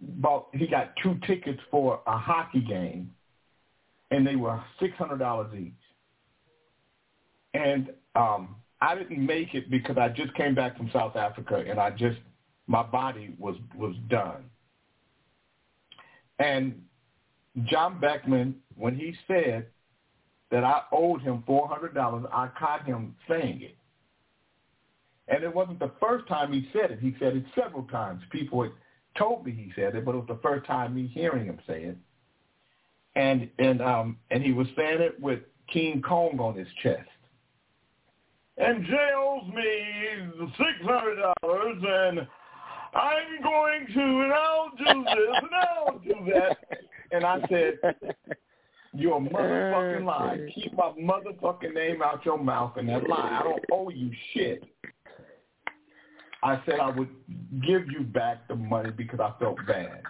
bought 0.00 0.48
he 0.52 0.66
got 0.66 0.94
two 1.02 1.18
tickets 1.26 1.60
for 1.70 2.00
a 2.06 2.16
hockey 2.16 2.60
game 2.60 3.10
and 4.10 4.26
they 4.26 4.36
were 4.36 4.62
six 4.78 4.96
hundred 4.96 5.18
dollars 5.18 5.52
each. 5.54 5.72
And 7.54 7.90
um 8.14 8.56
I 8.80 8.94
didn't 8.94 9.24
make 9.24 9.54
it 9.54 9.70
because 9.70 9.98
I 9.98 10.08
just 10.08 10.32
came 10.34 10.54
back 10.54 10.76
from 10.76 10.90
South 10.92 11.16
Africa 11.16 11.62
and 11.66 11.78
I 11.78 11.90
just 11.90 12.18
my 12.66 12.82
body 12.82 13.34
was 13.38 13.56
was 13.76 13.94
done. 14.08 14.44
And 16.38 16.82
John 17.64 18.00
Beckman, 18.00 18.54
when 18.76 18.94
he 18.94 19.14
said 19.26 19.66
that 20.50 20.64
I 20.64 20.82
owed 20.92 21.20
him 21.20 21.42
four 21.46 21.68
hundred 21.68 21.94
dollars, 21.94 22.24
I 22.32 22.48
caught 22.58 22.86
him 22.86 23.14
saying 23.28 23.62
it. 23.62 23.76
And 25.28 25.44
it 25.44 25.54
wasn't 25.54 25.78
the 25.78 25.92
first 26.00 26.26
time 26.26 26.52
he 26.52 26.68
said 26.72 26.90
it. 26.90 26.98
He 27.00 27.14
said 27.20 27.36
it 27.36 27.44
several 27.54 27.84
times. 27.84 28.22
People 28.30 28.62
had 28.62 28.72
told 29.16 29.44
me 29.44 29.52
he 29.52 29.72
said 29.74 29.94
it, 29.94 30.04
but 30.04 30.14
it 30.14 30.18
was 30.18 30.28
the 30.28 30.40
first 30.42 30.66
time 30.66 30.94
me 30.94 31.06
hearing 31.06 31.46
him 31.46 31.58
say 31.66 31.82
it. 31.84 31.96
And 33.16 33.50
and 33.58 33.82
um 33.82 34.16
and 34.30 34.42
he 34.42 34.52
was 34.52 34.68
saying 34.76 35.00
it 35.00 35.20
with 35.20 35.40
King 35.72 36.00
Kong 36.02 36.38
on 36.38 36.54
his 36.54 36.68
chest. 36.82 37.08
And 38.56 38.84
Jay 38.84 39.10
owes 39.16 39.52
me 39.54 40.48
six 40.56 40.70
hundred 40.82 41.16
dollars 41.16 41.82
and 41.82 42.26
I'm 42.92 43.42
going 43.42 43.86
to 43.94 44.00
and 44.00 44.32
I'll 44.32 44.70
do 44.76 45.04
this 45.04 45.42
and 45.42 45.50
I'll 45.54 45.98
do 45.98 46.32
that. 46.32 46.56
And 47.12 47.24
I 47.24 47.40
said, 47.48 48.36
You're 48.92 49.16
a 49.16 49.20
motherfucking 49.20 50.04
lie. 50.04 50.38
Keep 50.54 50.74
my 50.74 50.92
motherfucking 51.00 51.74
name 51.74 52.02
out 52.02 52.24
your 52.24 52.38
mouth 52.38 52.76
and 52.76 52.88
that 52.88 53.08
lie. 53.08 53.40
I 53.40 53.42
don't 53.42 53.64
owe 53.72 53.90
you 53.90 54.10
shit. 54.32 54.64
I 56.42 56.60
said 56.64 56.80
I 56.80 56.90
would 56.90 57.08
give 57.66 57.90
you 57.90 58.00
back 58.00 58.48
the 58.48 58.56
money 58.56 58.90
because 58.90 59.20
I 59.20 59.32
felt 59.38 59.58
bad. 59.66 60.02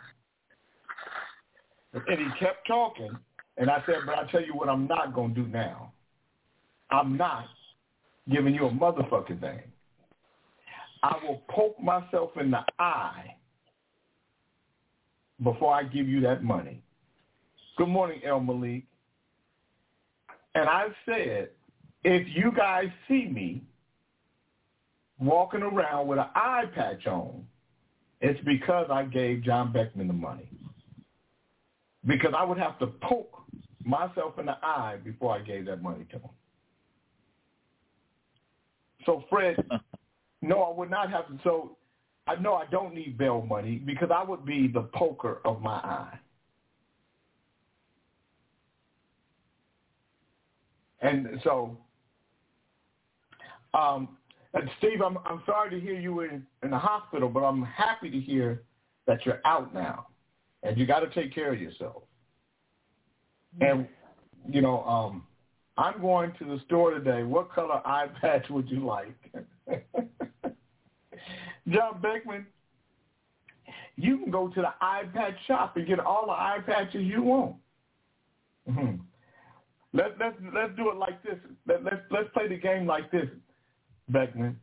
And 1.93 2.18
he 2.18 2.26
kept 2.39 2.66
talking, 2.66 3.11
and 3.57 3.68
I 3.68 3.83
said, 3.85 3.97
but 4.07 4.16
I 4.16 4.31
tell 4.31 4.43
you 4.43 4.55
what 4.55 4.68
I'm 4.68 4.87
not 4.87 5.12
going 5.12 5.35
to 5.35 5.43
do 5.43 5.49
now. 5.49 5.93
I'm 6.91 7.16
not 7.16 7.47
giving 8.31 8.55
you 8.55 8.66
a 8.66 8.70
motherfucking 8.70 9.41
thing. 9.41 9.61
I 11.03 11.16
will 11.22 11.43
poke 11.49 11.81
myself 11.81 12.31
in 12.39 12.51
the 12.51 12.64
eye 12.78 13.35
before 15.43 15.74
I 15.74 15.83
give 15.83 16.09
you 16.09 16.20
that 16.20 16.45
money. 16.45 16.83
Good 17.76 17.89
morning, 17.89 18.20
El 18.24 18.41
Malik. 18.41 18.85
And 20.55 20.68
I 20.68 20.89
said, 21.07 21.51
if 22.05 22.26
you 22.35 22.53
guys 22.57 22.89
see 23.09 23.26
me 23.26 23.62
walking 25.20 25.62
around 25.62 26.06
with 26.06 26.18
an 26.18 26.26
eye 26.34 26.64
patch 26.74 27.06
on, 27.06 27.44
it's 28.20 28.40
because 28.44 28.86
I 28.90 29.04
gave 29.04 29.42
John 29.42 29.72
Beckman 29.72 30.06
the 30.08 30.12
money. 30.12 30.48
Because 32.06 32.32
I 32.36 32.44
would 32.44 32.58
have 32.58 32.78
to 32.78 32.86
poke 32.86 33.42
myself 33.84 34.38
in 34.38 34.46
the 34.46 34.56
eye 34.62 34.96
before 35.04 35.34
I 35.34 35.40
gave 35.40 35.66
that 35.66 35.82
money 35.82 36.04
to 36.10 36.16
him. 36.16 36.30
So 39.06 39.24
Fred, 39.30 39.56
no, 40.42 40.62
I 40.62 40.76
would 40.76 40.90
not 40.90 41.10
have 41.10 41.28
to. 41.28 41.38
So 41.44 41.76
I 42.26 42.36
know 42.36 42.54
I 42.54 42.66
don't 42.70 42.94
need 42.94 43.18
bail 43.18 43.42
money 43.42 43.76
because 43.76 44.10
I 44.14 44.22
would 44.22 44.44
be 44.44 44.68
the 44.68 44.82
poker 44.94 45.40
of 45.44 45.60
my 45.60 45.76
eye. 45.76 46.18
And 51.02 51.40
so, 51.44 51.78
um, 53.72 54.16
and 54.55 54.68
Steve, 54.78 55.01
I'm 55.05 55.18
I'm 55.24 55.42
sorry 55.46 55.70
to 55.70 55.80
hear 55.80 55.94
you 55.94 56.14
were 56.14 56.26
in, 56.26 56.46
in 56.62 56.70
the 56.70 56.78
hospital, 56.78 57.28
but 57.28 57.40
I'm 57.40 57.62
happy 57.62 58.11
to 58.11 58.18
hear 58.18 58.62
that 59.07 59.24
you're 59.24 59.40
out 59.44 59.72
now, 59.72 60.07
and 60.62 60.76
you 60.76 60.86
got 60.86 61.01
to 61.01 61.11
take 61.11 61.34
care 61.34 61.53
of 61.53 61.61
yourself. 61.61 62.03
And 63.61 63.86
you 64.48 64.61
know, 64.61 64.82
um, 64.84 65.24
I'm 65.76 66.01
going 66.01 66.32
to 66.38 66.44
the 66.44 66.61
store 66.66 66.92
today. 66.92 67.22
What 67.22 67.53
color 67.53 67.80
eye 67.84 68.09
patch 68.20 68.48
would 68.51 68.68
you 68.68 68.84
like? 68.84 69.14
John 71.68 72.01
Beckman, 72.01 72.46
you 73.96 74.18
can 74.18 74.30
go 74.30 74.48
to 74.48 74.61
the 74.61 74.74
eye 74.80 75.05
patch 75.14 75.34
shop 75.46 75.76
and 75.76 75.86
get 75.86 76.01
all 76.01 76.26
the 76.26 76.32
eye 76.32 76.59
patches 76.66 77.07
you 77.07 77.22
want. 77.22 77.57
Mm-hmm. 78.68 78.96
Let 79.92 80.18
let's 80.18 80.36
let's 80.55 80.74
do 80.76 80.90
it 80.90 80.96
like 80.96 81.22
this. 81.22 81.36
Let 81.66 81.84
let's 81.84 82.03
let's 82.11 82.28
play 82.32 82.48
the 82.48 82.57
game 82.57 82.86
like 82.86 83.11
this, 83.11 83.26
Beckman. 84.12 84.58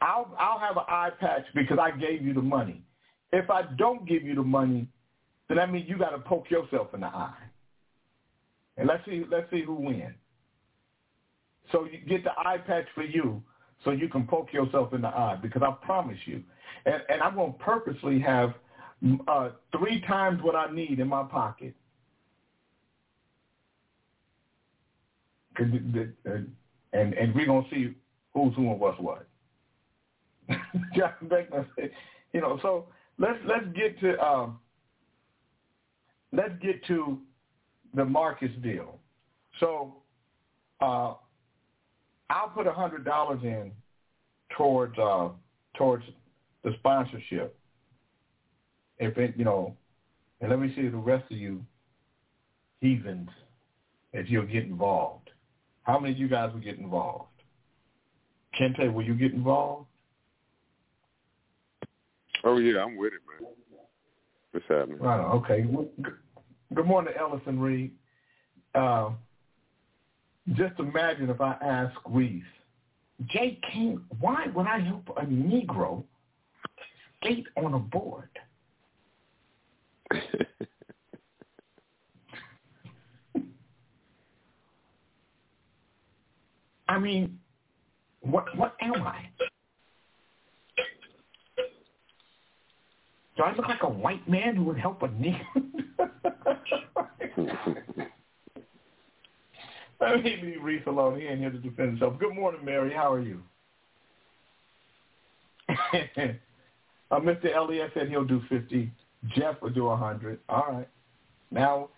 I'll 0.00 0.34
I'll 0.38 0.58
have 0.58 0.76
an 0.76 0.84
eye 0.88 1.10
patch 1.18 1.44
because 1.54 1.78
I 1.80 1.90
gave 1.96 2.22
you 2.22 2.34
the 2.34 2.42
money. 2.42 2.82
If 3.32 3.50
I 3.50 3.62
don't 3.76 4.06
give 4.06 4.22
you 4.22 4.34
the 4.34 4.42
money, 4.42 4.88
then 5.48 5.56
that 5.58 5.72
means 5.72 5.88
you 5.88 5.98
got 5.98 6.10
to 6.10 6.18
poke 6.18 6.50
yourself 6.50 6.88
in 6.94 7.00
the 7.00 7.06
eye. 7.06 7.34
And 8.76 8.88
let's 8.88 9.04
see 9.04 9.24
let's 9.30 9.50
see 9.50 9.62
who 9.62 9.74
wins. 9.74 10.14
So 11.72 11.84
you 11.84 11.98
get 12.08 12.24
the 12.24 12.30
eye 12.38 12.58
patch 12.58 12.86
for 12.94 13.02
you, 13.02 13.42
so 13.84 13.90
you 13.90 14.08
can 14.08 14.26
poke 14.26 14.52
yourself 14.52 14.92
in 14.92 15.02
the 15.02 15.08
eye 15.08 15.38
because 15.40 15.62
I 15.62 15.72
promise 15.84 16.18
you, 16.26 16.42
and 16.84 17.02
and 17.08 17.22
I'm 17.22 17.34
gonna 17.36 17.52
purposely 17.54 18.20
have 18.20 18.54
uh, 19.28 19.50
three 19.76 20.00
times 20.06 20.42
what 20.42 20.54
I 20.54 20.70
need 20.72 21.00
in 21.00 21.08
my 21.08 21.24
pocket. 21.24 21.74
Cause 21.74 21.74
the, 24.96 25.45
the, 25.45 25.45
and 25.58 27.14
and 27.14 27.34
we're 27.34 27.46
gonna 27.46 27.66
see 27.70 27.94
who's 28.34 28.54
who 28.54 28.70
and 28.70 28.80
what's 28.80 29.00
what. 29.00 29.26
John 30.96 31.12
Beckman 31.22 31.66
you 32.32 32.40
know. 32.40 32.58
So 32.62 32.86
let's 33.18 33.38
let's 33.46 33.66
get 33.74 33.98
to 34.00 34.18
um, 34.20 34.58
let's 36.32 36.54
get 36.60 36.84
to 36.86 37.18
the 37.94 38.04
Marcus 38.04 38.50
deal. 38.62 38.98
So 39.60 39.94
uh, 40.80 41.14
I'll 42.30 42.48
put 42.54 42.66
a 42.66 42.72
hundred 42.72 43.04
dollars 43.04 43.40
in 43.42 43.72
towards 44.56 44.98
uh, 44.98 45.28
towards 45.76 46.04
the 46.62 46.72
sponsorship 46.78 47.56
if 48.98 49.16
it, 49.18 49.34
you 49.36 49.44
know, 49.44 49.76
and 50.40 50.50
let 50.50 50.58
me 50.58 50.72
see 50.74 50.88
the 50.88 50.96
rest 50.96 51.30
of 51.30 51.36
you 51.36 51.64
heathens, 52.80 53.28
if 54.12 54.30
you'll 54.30 54.46
get 54.46 54.64
involved. 54.64 55.25
How 55.86 56.00
many 56.00 56.14
of 56.14 56.18
you 56.18 56.26
guys 56.26 56.52
will 56.52 56.60
get 56.60 56.78
involved? 56.78 57.30
Kente, 58.58 58.92
will 58.92 59.04
you 59.04 59.14
get 59.14 59.32
involved? 59.32 59.86
Oh 62.42 62.58
yeah, 62.58 62.82
I'm 62.82 62.96
with 62.96 63.12
it, 63.12 63.20
man. 63.40 63.48
What's 64.50 64.66
happening? 64.68 64.98
Right. 64.98 65.20
Okay. 65.20 65.64
Good 66.74 66.86
morning, 66.86 67.14
Ellison 67.16 67.60
Reed. 67.60 67.92
Uh, 68.74 69.10
just 70.54 70.78
imagine 70.80 71.30
if 71.30 71.40
I 71.40 71.56
ask 71.62 71.94
Reese, 72.08 72.42
Jay 73.26 73.60
King, 73.72 74.04
why 74.18 74.46
would 74.54 74.66
I 74.66 74.80
help 74.80 75.08
a 75.16 75.24
Negro 75.24 76.02
skate 77.20 77.46
on 77.56 77.74
a 77.74 77.78
board? 77.78 78.28
I 86.88 86.98
mean, 86.98 87.38
what 88.20 88.56
what 88.56 88.76
am 88.80 89.06
I? 89.06 89.28
Do 93.36 93.42
I 93.42 93.54
look 93.54 93.68
like 93.68 93.82
a 93.82 93.88
white 93.88 94.26
man 94.28 94.56
who 94.56 94.64
would 94.64 94.78
help 94.78 95.02
a 95.02 95.08
nigger? 95.08 95.44
Let 100.00 100.22
me 100.22 100.38
leave 100.42 100.62
Reese 100.62 100.86
alone. 100.86 101.20
He 101.20 101.26
ain't 101.26 101.40
here 101.40 101.50
to 101.50 101.58
defend 101.58 101.90
himself. 101.90 102.18
Good 102.18 102.34
morning, 102.34 102.64
Mary. 102.64 102.94
How 102.94 103.12
are 103.12 103.20
you? 103.20 103.42
uh, 105.68 107.20
Mr. 107.20 107.54
Elliott 107.54 107.90
said 107.94 108.08
he'll 108.08 108.24
do 108.24 108.40
50. 108.48 108.90
Jeff 109.34 109.60
will 109.60 109.70
do 109.70 109.84
100. 109.84 110.38
All 110.48 110.66
right. 110.70 110.88
Now, 111.50 111.88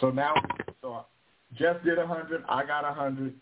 so 0.00 0.10
now, 0.10 0.34
so 0.80 1.04
Jeff 1.58 1.82
did 1.84 1.98
100. 1.98 2.44
I 2.48 2.64
got 2.64 2.84
100. 2.84 3.34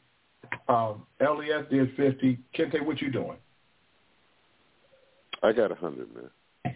Um, 0.69 1.07
Elliott 1.21 1.71
did 1.71 1.95
50. 1.97 2.39
Kente, 2.57 2.85
what 2.85 3.01
you 3.01 3.11
doing? 3.11 3.37
I 5.43 5.53
got 5.53 5.71
100, 5.71 6.09
man. 6.15 6.75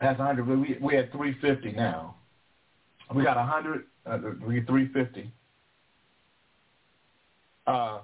That's 0.00 0.18
100. 0.18 0.46
We, 0.46 0.78
we 0.80 0.94
had 0.94 1.10
350 1.12 1.72
now. 1.76 2.16
We 3.14 3.24
got 3.24 3.36
100. 3.36 3.84
Uh, 4.06 4.18
we 4.46 4.60
350. 4.62 5.32
Uh, 7.66 8.00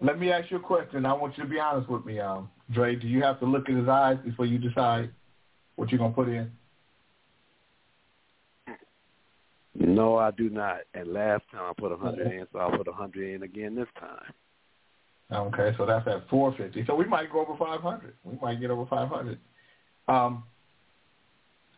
let 0.00 0.18
me 0.18 0.32
ask 0.32 0.50
you 0.50 0.56
a 0.56 0.60
question. 0.60 1.04
I 1.06 1.12
want 1.12 1.36
you 1.36 1.44
to 1.44 1.48
be 1.48 1.58
honest 1.58 1.88
with 1.88 2.04
me, 2.04 2.20
um, 2.20 2.48
Dre. 2.72 2.96
Do 2.96 3.06
you 3.06 3.22
have 3.22 3.38
to 3.40 3.46
look 3.46 3.68
in 3.68 3.76
his 3.76 3.88
eyes 3.88 4.18
before 4.24 4.46
you 4.46 4.58
decide 4.58 5.10
what 5.76 5.90
you're 5.90 5.98
gonna 5.98 6.14
put 6.14 6.28
in? 6.28 6.50
No, 9.78 10.16
I 10.16 10.32
do 10.32 10.50
not. 10.50 10.80
And 10.94 11.12
last 11.12 11.44
time 11.52 11.62
I 11.62 11.72
put 11.78 11.92
a 11.92 11.96
hundred 11.96 12.32
in, 12.32 12.46
so 12.52 12.58
I'll 12.58 12.76
put 12.76 12.88
a 12.88 12.92
hundred 12.92 13.34
in 13.34 13.42
again 13.44 13.74
this 13.74 13.86
time. 13.98 14.32
Okay, 15.30 15.74
so 15.76 15.84
that's 15.84 16.06
at 16.08 16.28
450. 16.28 16.86
So 16.86 16.94
we 16.94 17.04
might 17.04 17.30
go 17.30 17.40
over 17.40 17.56
500. 17.56 18.14
We 18.24 18.38
might 18.40 18.60
get 18.60 18.70
over 18.70 18.86
500. 18.86 19.38
Um, 20.08 20.44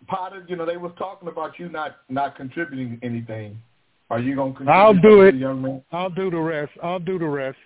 Potter, 0.07 0.46
you 0.48 0.57
know, 0.57 0.64
they 0.64 0.76
was 0.76 0.92
talking 0.98 1.28
about 1.28 1.59
you 1.59 1.68
not 1.68 1.98
not 2.09 2.36
contributing 2.36 2.98
anything. 3.03 3.61
Are 4.09 4.18
you 4.18 4.34
going 4.34 4.53
to 4.53 4.59
contribute? 4.59 4.80
I'll 4.80 4.94
do 4.94 5.22
it. 5.22 5.34
Young 5.34 5.61
man? 5.61 5.82
I'll 5.92 6.11
do 6.11 6.30
the 6.30 6.38
rest. 6.38 6.72
I'll 6.82 6.98
do 6.98 7.18
the 7.18 7.26
rest. 7.26 7.59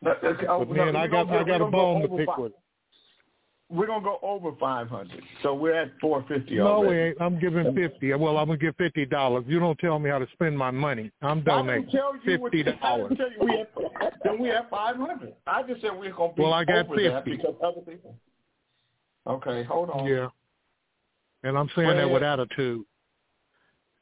But, 0.00 0.20
but 0.22 0.70
man, 0.70 0.96
I 0.96 1.06
got 1.06 1.28
I 1.30 1.42
got 1.42 1.60
a 1.60 1.66
bone 1.66 2.02
to 2.02 2.08
pick 2.08 2.26
five. 2.26 2.38
with. 2.38 2.52
We're 3.74 3.86
gonna 3.88 4.04
go 4.04 4.18
over 4.22 4.52
500. 4.60 5.20
So 5.42 5.54
we're 5.54 5.74
at 5.74 5.90
450 6.00 6.56
No, 6.58 6.66
already. 6.66 6.94
we 6.94 7.00
ain't. 7.08 7.16
I'm 7.20 7.38
giving 7.40 7.74
fifty. 7.74 8.14
Well, 8.14 8.36
I'm 8.38 8.46
gonna 8.46 8.58
give 8.58 8.76
fifty 8.76 9.04
dollars. 9.04 9.44
You 9.48 9.58
don't 9.58 9.78
tell 9.78 9.98
me 9.98 10.08
how 10.10 10.18
to 10.20 10.26
spend 10.32 10.56
my 10.56 10.70
money. 10.70 11.10
I'm 11.22 11.40
I 11.40 11.42
donating 11.42 11.86
didn't 11.86 12.20
you 12.24 12.38
what- 12.38 12.52
fifty 12.52 12.70
I 12.70 12.76
dollars. 12.80 13.08
didn't 13.10 13.18
tell 13.18 13.32
you 13.32 13.38
we 13.40 13.64
then 14.24 14.38
we 14.40 14.48
have 14.48 14.68
500. 14.70 15.34
I 15.46 15.62
just 15.64 15.80
said 15.82 15.90
we're 15.98 16.12
gonna 16.12 16.32
be 16.34 16.42
Well, 16.42 16.52
I 16.54 16.64
got 16.64 16.86
over 16.86 17.02
that 17.02 17.24
because 17.24 17.54
other 17.62 17.80
people. 17.80 18.14
Okay, 19.26 19.64
hold 19.64 19.90
on. 19.90 20.06
Yeah. 20.06 20.28
And 21.42 21.58
I'm 21.58 21.68
saying 21.74 21.88
that 21.88 22.04
Fred. 22.04 22.12
with 22.12 22.22
attitude. 22.22 22.84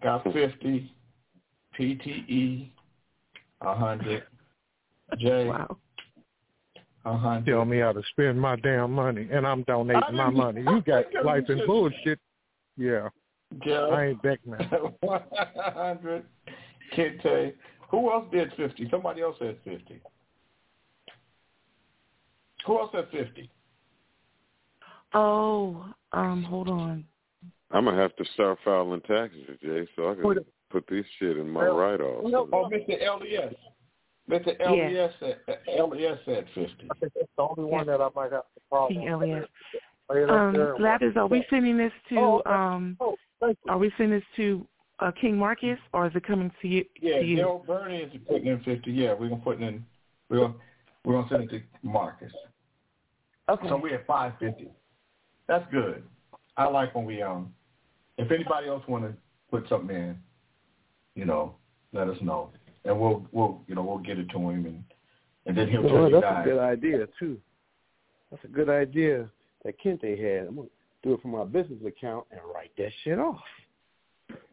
Got 0.03 0.25
50. 0.33 0.93
PTE, 1.79 2.71
a 3.63 3.67
100. 3.67 4.23
J, 5.19 5.47
wow. 5.47 5.77
100. 7.05 7.47
Tell 7.51 7.65
me 7.65 7.79
how 7.79 7.93
to 7.93 8.03
spend 8.11 8.41
my 8.41 8.57
damn 8.57 8.93
money, 8.93 9.29
and 9.33 9.47
I'm 9.47 9.63
donating 9.65 10.03
I 10.03 10.11
my 10.11 10.25
didn't- 10.27 10.37
money. 10.39 10.61
You 10.63 10.83
got 10.83 11.05
I 11.17 11.23
life 11.23 11.45
and 11.49 11.63
bullshit. 11.67 12.19
Yeah, 12.77 13.09
Jeff, 13.65 13.91
I 13.93 14.05
ain't 14.07 14.23
Beckman. 14.23 14.59
100. 15.01 16.25
Kente. 16.97 17.53
Who 17.91 18.11
else 18.11 18.25
did 18.33 18.53
50? 18.57 18.89
Somebody 18.91 19.21
else 19.23 19.37
said 19.39 19.59
50. 19.65 20.01
Who 22.67 22.79
else 22.79 22.91
said 22.93 23.09
50? 23.11 23.51
Oh, 25.15 25.85
um, 26.13 26.43
hold 26.45 26.69
on. 26.69 27.05
I'm 27.71 27.85
gonna 27.85 28.01
have 28.01 28.15
to 28.17 28.25
start 28.35 28.59
filing 28.65 29.01
taxes, 29.03 29.41
Jay, 29.63 29.87
so 29.97 30.11
I 30.11 30.15
can 30.15 30.45
put 30.71 30.87
this 30.89 31.05
shit 31.19 31.37
in 31.37 31.49
my 31.49 31.67
write-off. 31.67 32.23
Oh, 32.25 32.71
Mr. 32.73 32.89
LES. 33.21 33.55
Mr. 34.31 34.59
LES 34.61 35.13
said, 35.21 35.39
LES 35.69 36.19
at 36.29 36.45
50. 36.55 36.89
That's 37.01 37.13
the 37.15 37.43
only 37.43 37.65
one 37.65 37.87
that 37.87 38.01
I 38.01 38.09
might 38.15 38.33
have 38.33 38.43
to 38.55 38.61
follow. 38.71 38.89
King 38.89 39.09
Elias. 39.09 39.49
Lay 40.11 40.23
it 40.23 40.31
up 40.31 40.37
Um, 40.37 40.53
there. 40.53 40.77
Gladys, 40.77 41.17
are 41.17 41.27
we 41.27 41.45
sending 41.51 41.77
this 41.77 41.93
to 42.11 42.19
Oh, 42.19 42.43
um? 42.47 42.97
Oh. 43.01 43.17
Are 43.69 43.79
we 43.79 43.93
sending 43.97 44.19
this 44.19 44.27
to 44.37 44.65
uh, 45.01 45.11
King 45.21 45.37
Marcus, 45.37 45.79
or 45.93 46.07
is 46.07 46.13
it 46.15 46.25
coming 46.25 46.51
to 46.63 46.69
you? 46.69 46.85
Yeah, 47.01 47.19
to 47.19 47.25
you? 47.25 47.37
Dale 47.37 47.65
Bernie 47.67 48.03
is 48.03 48.13
putting 48.29 48.47
in 48.47 48.63
50. 48.63 48.93
Yeah, 48.93 49.15
we're 49.15 49.29
gonna 49.29 49.41
put 49.43 49.61
in. 49.61 49.85
We're 50.29 50.39
gonna 50.39 50.55
we're 51.05 51.15
gonna 51.15 51.29
send 51.29 51.43
it 51.45 51.49
to 51.51 51.63
Marcus. 51.83 52.33
Okay. 53.49 53.69
So 53.69 53.77
we're 53.77 53.97
at 53.97 54.07
550. 54.07 54.71
That's 55.49 55.65
good. 55.73 56.05
I 56.57 56.69
like 56.69 56.95
when 56.95 57.05
we 57.05 57.21
um. 57.21 57.53
If 58.19 58.31
anybody 58.31 58.69
else 58.69 58.85
want 58.87 59.05
to 59.05 59.15
put 59.51 59.69
something 59.69 59.97
in, 59.97 60.17
you 61.17 61.25
know, 61.25 61.57
let 61.93 62.09
us 62.09 62.19
know, 62.23 62.51
and 62.85 62.99
we'll 62.99 63.27
we'll 63.33 63.63
you 63.67 63.75
know 63.75 63.83
we'll 63.83 63.99
get 63.99 64.19
it 64.19 64.29
to 64.31 64.39
him, 64.39 64.67
and 64.67 64.85
and 65.47 65.57
then 65.57 65.69
he'll 65.69 65.83
tell 65.83 65.95
Well, 65.95 66.09
you 66.09 66.21
that's 66.21 66.25
guys. 66.25 66.47
a 66.47 66.49
good 66.51 66.59
idea 66.61 67.09
too. 67.19 67.39
That's 68.31 68.45
a 68.45 68.49
good 68.49 68.69
idea 68.69 69.29
that 69.65 69.75
Kente 69.81 70.19
had. 70.19 70.49
I'm 70.49 70.57
gonna 70.57 70.69
do 71.03 71.15
it 71.15 71.23
from 71.23 71.33
my 71.33 71.45
business 71.45 71.81
account 71.87 72.27
and 72.31 72.41
write 72.55 72.71
that 72.79 72.91
shit 73.05 73.19
off. 73.19 73.41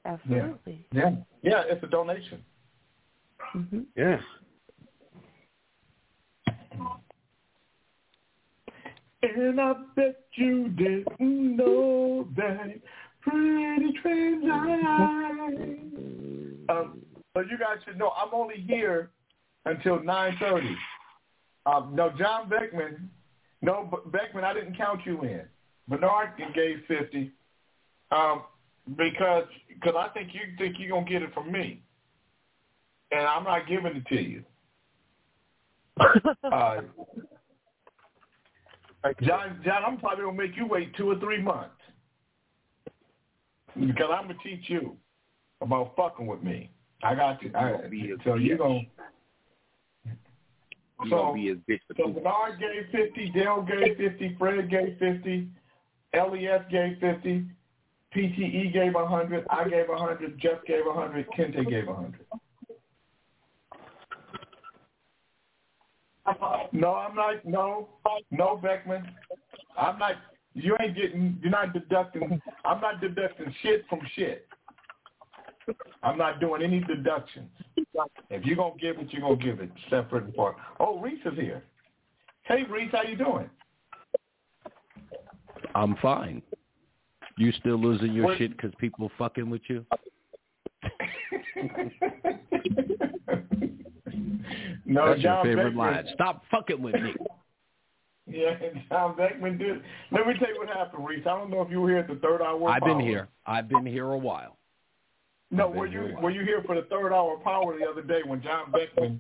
Absolutely. 0.05 0.85
Yeah, 0.91 1.11
yeah, 1.43 1.63
it's 1.67 1.83
a 1.83 1.87
donation. 1.87 2.43
hmm 3.51 3.81
Yeah. 3.95 4.19
And 9.21 9.59
I 9.59 9.73
bet 9.97 10.15
you 10.35 10.69
didn't 10.69 11.57
know 11.57 12.25
that 12.37 12.79
pretty 13.21 13.91
train 14.01 14.47
line. 14.47 15.89
Um, 16.69 17.01
so 17.33 17.41
you 17.41 17.57
guys 17.57 17.77
should 17.85 17.97
know 17.97 18.11
I'm 18.11 18.33
only 18.33 18.61
here 18.61 19.11
until 19.65 19.99
9:30. 19.99 20.75
Um, 21.65 21.95
no, 21.95 22.11
John 22.17 22.49
Beckman. 22.49 23.09
No, 23.61 24.01
Beckman, 24.07 24.43
I 24.43 24.53
didn't 24.53 24.77
count 24.77 25.05
you 25.05 25.21
in. 25.23 25.43
Bernard 25.87 26.29
gave 26.55 26.77
50 26.87 27.31
um, 28.11 28.43
because 28.95 29.45
because 29.67 29.95
I 29.97 30.07
think 30.09 30.33
you 30.33 30.41
think 30.57 30.75
you're 30.79 30.89
gonna 30.89 31.09
get 31.09 31.21
it 31.21 31.33
from 31.33 31.51
me, 31.51 31.81
and 33.11 33.21
I'm 33.21 33.43
not 33.43 33.67
giving 33.67 33.95
it 33.95 34.05
to 34.07 34.21
you. 34.21 34.43
Uh, 39.01 39.13
John, 39.21 39.61
John, 39.63 39.83
I'm 39.85 39.97
probably 39.97 40.25
gonna 40.25 40.37
make 40.37 40.57
you 40.57 40.67
wait 40.67 40.93
two 40.97 41.09
or 41.09 41.17
three 41.19 41.41
months 41.41 41.71
because 43.73 44.09
I'm 44.11 44.27
gonna 44.27 44.37
teach 44.43 44.69
you 44.69 44.97
about 45.61 45.95
fucking 45.95 46.27
with 46.27 46.43
me. 46.43 46.69
I 47.03 47.15
got 47.15 47.41
you. 47.41 47.51
I, 47.55 47.73
so 48.23 48.35
you 48.35 48.57
gonna. 48.57 48.81
You 51.03 51.09
So, 51.09 51.33
be 51.33 51.47
his 51.47 51.57
bitch 51.69 51.79
for 51.87 51.93
so. 51.97 52.09
Bernard 52.09 52.59
gave 52.59 52.91
50, 52.91 53.31
Dale 53.31 53.65
gave 53.65 53.95
50, 53.95 54.35
Fred 54.37 54.69
gave 54.69 54.97
50, 54.99 55.47
LES 56.13 56.61
gave 56.69 56.97
50, 56.99 57.45
PTE 58.13 58.73
gave 58.73 58.93
100, 58.93 59.45
I 59.49 59.69
gave 59.69 59.87
100, 59.87 60.39
Jeff 60.41 60.65
gave 60.67 60.85
100, 60.85 61.27
Kente 61.31 61.69
gave 61.69 61.87
100. 61.87 62.25
No, 66.71 66.95
I'm 66.95 67.15
not. 67.15 67.45
No, 67.45 67.89
no, 68.31 68.59
Beckman. 68.61 69.09
I'm 69.77 69.97
not. 69.97 70.13
You 70.53 70.75
ain't 70.81 70.95
getting. 70.95 71.39
You're 71.41 71.51
not 71.51 71.73
deducting. 71.73 72.41
I'm 72.65 72.81
not 72.81 73.01
deducting 73.01 73.53
shit 73.61 73.85
from 73.89 73.99
shit. 74.15 74.47
I'm 76.03 76.17
not 76.17 76.39
doing 76.39 76.61
any 76.63 76.79
deductions. 76.81 77.49
If 78.29 78.45
you're 78.45 78.55
gonna 78.55 78.75
give 78.79 78.97
it, 78.99 79.11
you're 79.11 79.21
gonna 79.21 79.35
give 79.35 79.59
it 79.59 79.69
separate 79.89 80.25
and 80.25 80.33
apart. 80.33 80.55
Oh, 80.79 80.99
Reese 80.99 81.19
is 81.25 81.37
here. 81.37 81.63
Hey, 82.43 82.63
Reese, 82.69 82.91
how 82.91 83.03
you 83.03 83.15
doing? 83.17 83.49
I'm 85.75 85.95
fine. 86.01 86.41
You 87.37 87.51
still 87.53 87.77
losing 87.77 88.13
your 88.13 88.25
What- 88.25 88.37
shit 88.37 88.51
because 88.51 88.73
people 88.75 89.09
fucking 89.17 89.49
with 89.49 89.61
you? 89.69 89.85
No, 94.85 95.09
That's 95.09 95.21
John 95.21 95.45
your 95.45 95.55
favorite 95.55 95.63
Beckman. 95.65 95.77
line. 95.77 96.05
Stop 96.15 96.43
fucking 96.51 96.81
with 96.81 96.95
me. 96.95 97.13
Yeah, 98.31 98.53
John 98.89 99.17
Beckman 99.17 99.57
did. 99.57 99.81
Let 100.11 100.27
me 100.27 100.35
tell 100.37 100.49
you 100.53 100.59
what 100.59 100.67
happened, 100.69 101.03
Reese. 101.03 101.25
I 101.25 101.31
don't 101.31 101.49
know 101.49 101.63
if 101.63 101.71
you 101.71 101.81
were 101.81 101.89
here 101.89 101.97
at 101.97 102.07
the 102.07 102.13
third 102.17 102.43
hour. 102.43 102.69
I've 102.69 102.83
been 102.83 102.99
here. 102.99 103.27
I've 103.47 103.67
been 103.67 103.87
here 103.87 104.05
a 104.11 104.17
while. 104.19 104.58
No, 105.51 105.67
were 105.69 105.87
you 105.87 106.15
were 106.21 106.29
you 106.29 106.43
here 106.43 106.61
for 106.65 106.75
the 106.75 106.83
third 106.83 107.11
hour 107.11 107.35
of 107.35 107.43
power 107.43 107.77
the 107.77 107.85
other 107.85 108.01
day 108.03 108.21
when 108.25 108.41
John 108.41 108.71
Beckman 108.71 109.19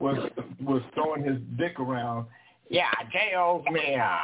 was 0.00 0.30
was 0.60 0.82
throwing 0.94 1.22
his 1.24 1.38
dick 1.56 1.78
around? 1.78 2.26
Yeah, 2.68 2.90
J 3.12 3.34
owes 3.36 3.64
me. 3.70 3.96
Uh, 3.96 4.16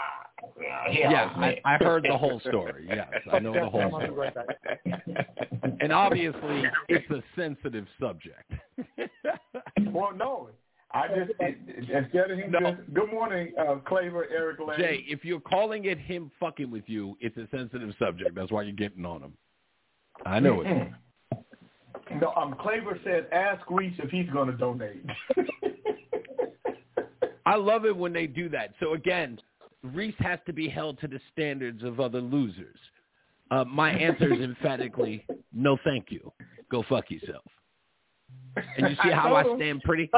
Yeah, 0.91 1.33
me. 1.39 1.61
I, 1.65 1.75
I 1.75 1.77
heard 1.79 2.05
the 2.05 2.17
whole 2.17 2.41
story. 2.41 2.87
Yes, 2.89 3.09
I 3.33 3.39
know 3.39 3.53
the 3.53 3.69
whole 3.69 4.01
story. 4.01 4.31
And 5.81 5.93
obviously, 5.93 6.65
it's 6.89 7.11
a 7.11 7.23
sensitive 7.37 7.87
subject. 8.01 8.53
Well, 9.93 10.13
no. 10.15 10.51
I 10.93 11.09
just 11.09 11.33
it, 11.41 11.59
instead 11.91 12.31
of 12.31 12.39
him 12.39 12.53
just 12.53 12.95
good 12.95 13.11
morning, 13.11 13.53
uh, 13.59 13.77
Claver, 13.87 14.27
Eric 14.31 14.59
Lane. 14.61 14.79
Jay, 14.79 15.05
if 15.09 15.25
you're 15.25 15.41
calling 15.41 15.87
it 15.87 15.99
him 15.99 16.31
fucking 16.39 16.71
with 16.71 16.85
you, 16.87 17.17
it's 17.21 17.37
a 17.37 17.47
sensitive 17.51 17.95
subject. 17.99 18.35
That's 18.35 18.51
why 18.51 18.63
you're 18.63 18.73
getting 18.73 19.05
on 19.07 19.23
him. 19.23 19.33
I 20.25 20.39
know 20.41 20.61
it. 20.63 20.89
No, 22.21 22.33
um, 22.37 22.55
Claver 22.61 22.99
said, 23.05 23.27
ask 23.33 23.69
Reese 23.71 23.99
if 23.99 24.11
he's 24.11 24.29
going 24.31 24.49
to 24.51 24.57
donate. 24.57 25.05
I 27.47 27.57
love 27.57 27.85
it 27.85 27.97
when 27.97 28.13
they 28.13 28.27
do 28.27 28.49
that. 28.51 28.75
So 28.81 28.95
again, 28.95 29.39
Reese 29.83 30.15
has 30.19 30.39
to 30.47 30.53
be 30.53 30.69
held 30.69 31.01
to 31.01 31.09
the 31.09 31.21
standards 31.33 31.83
of 31.85 32.01
other 32.01 32.21
losers. 32.21 32.79
Uh, 33.51 33.65
my 33.65 33.91
answer 33.91 34.33
is 34.33 34.41
emphatically 34.41 35.25
no, 35.57 35.79
thank 35.85 36.07
you. 36.11 36.33
Go 36.71 36.85
fuck 36.89 37.11
yourself. 37.11 37.45
And 38.77 38.91
you 38.91 38.97
see 39.03 39.11
how 39.11 39.35
I 39.35 39.45
stand 39.57 39.83
pretty. 39.83 40.11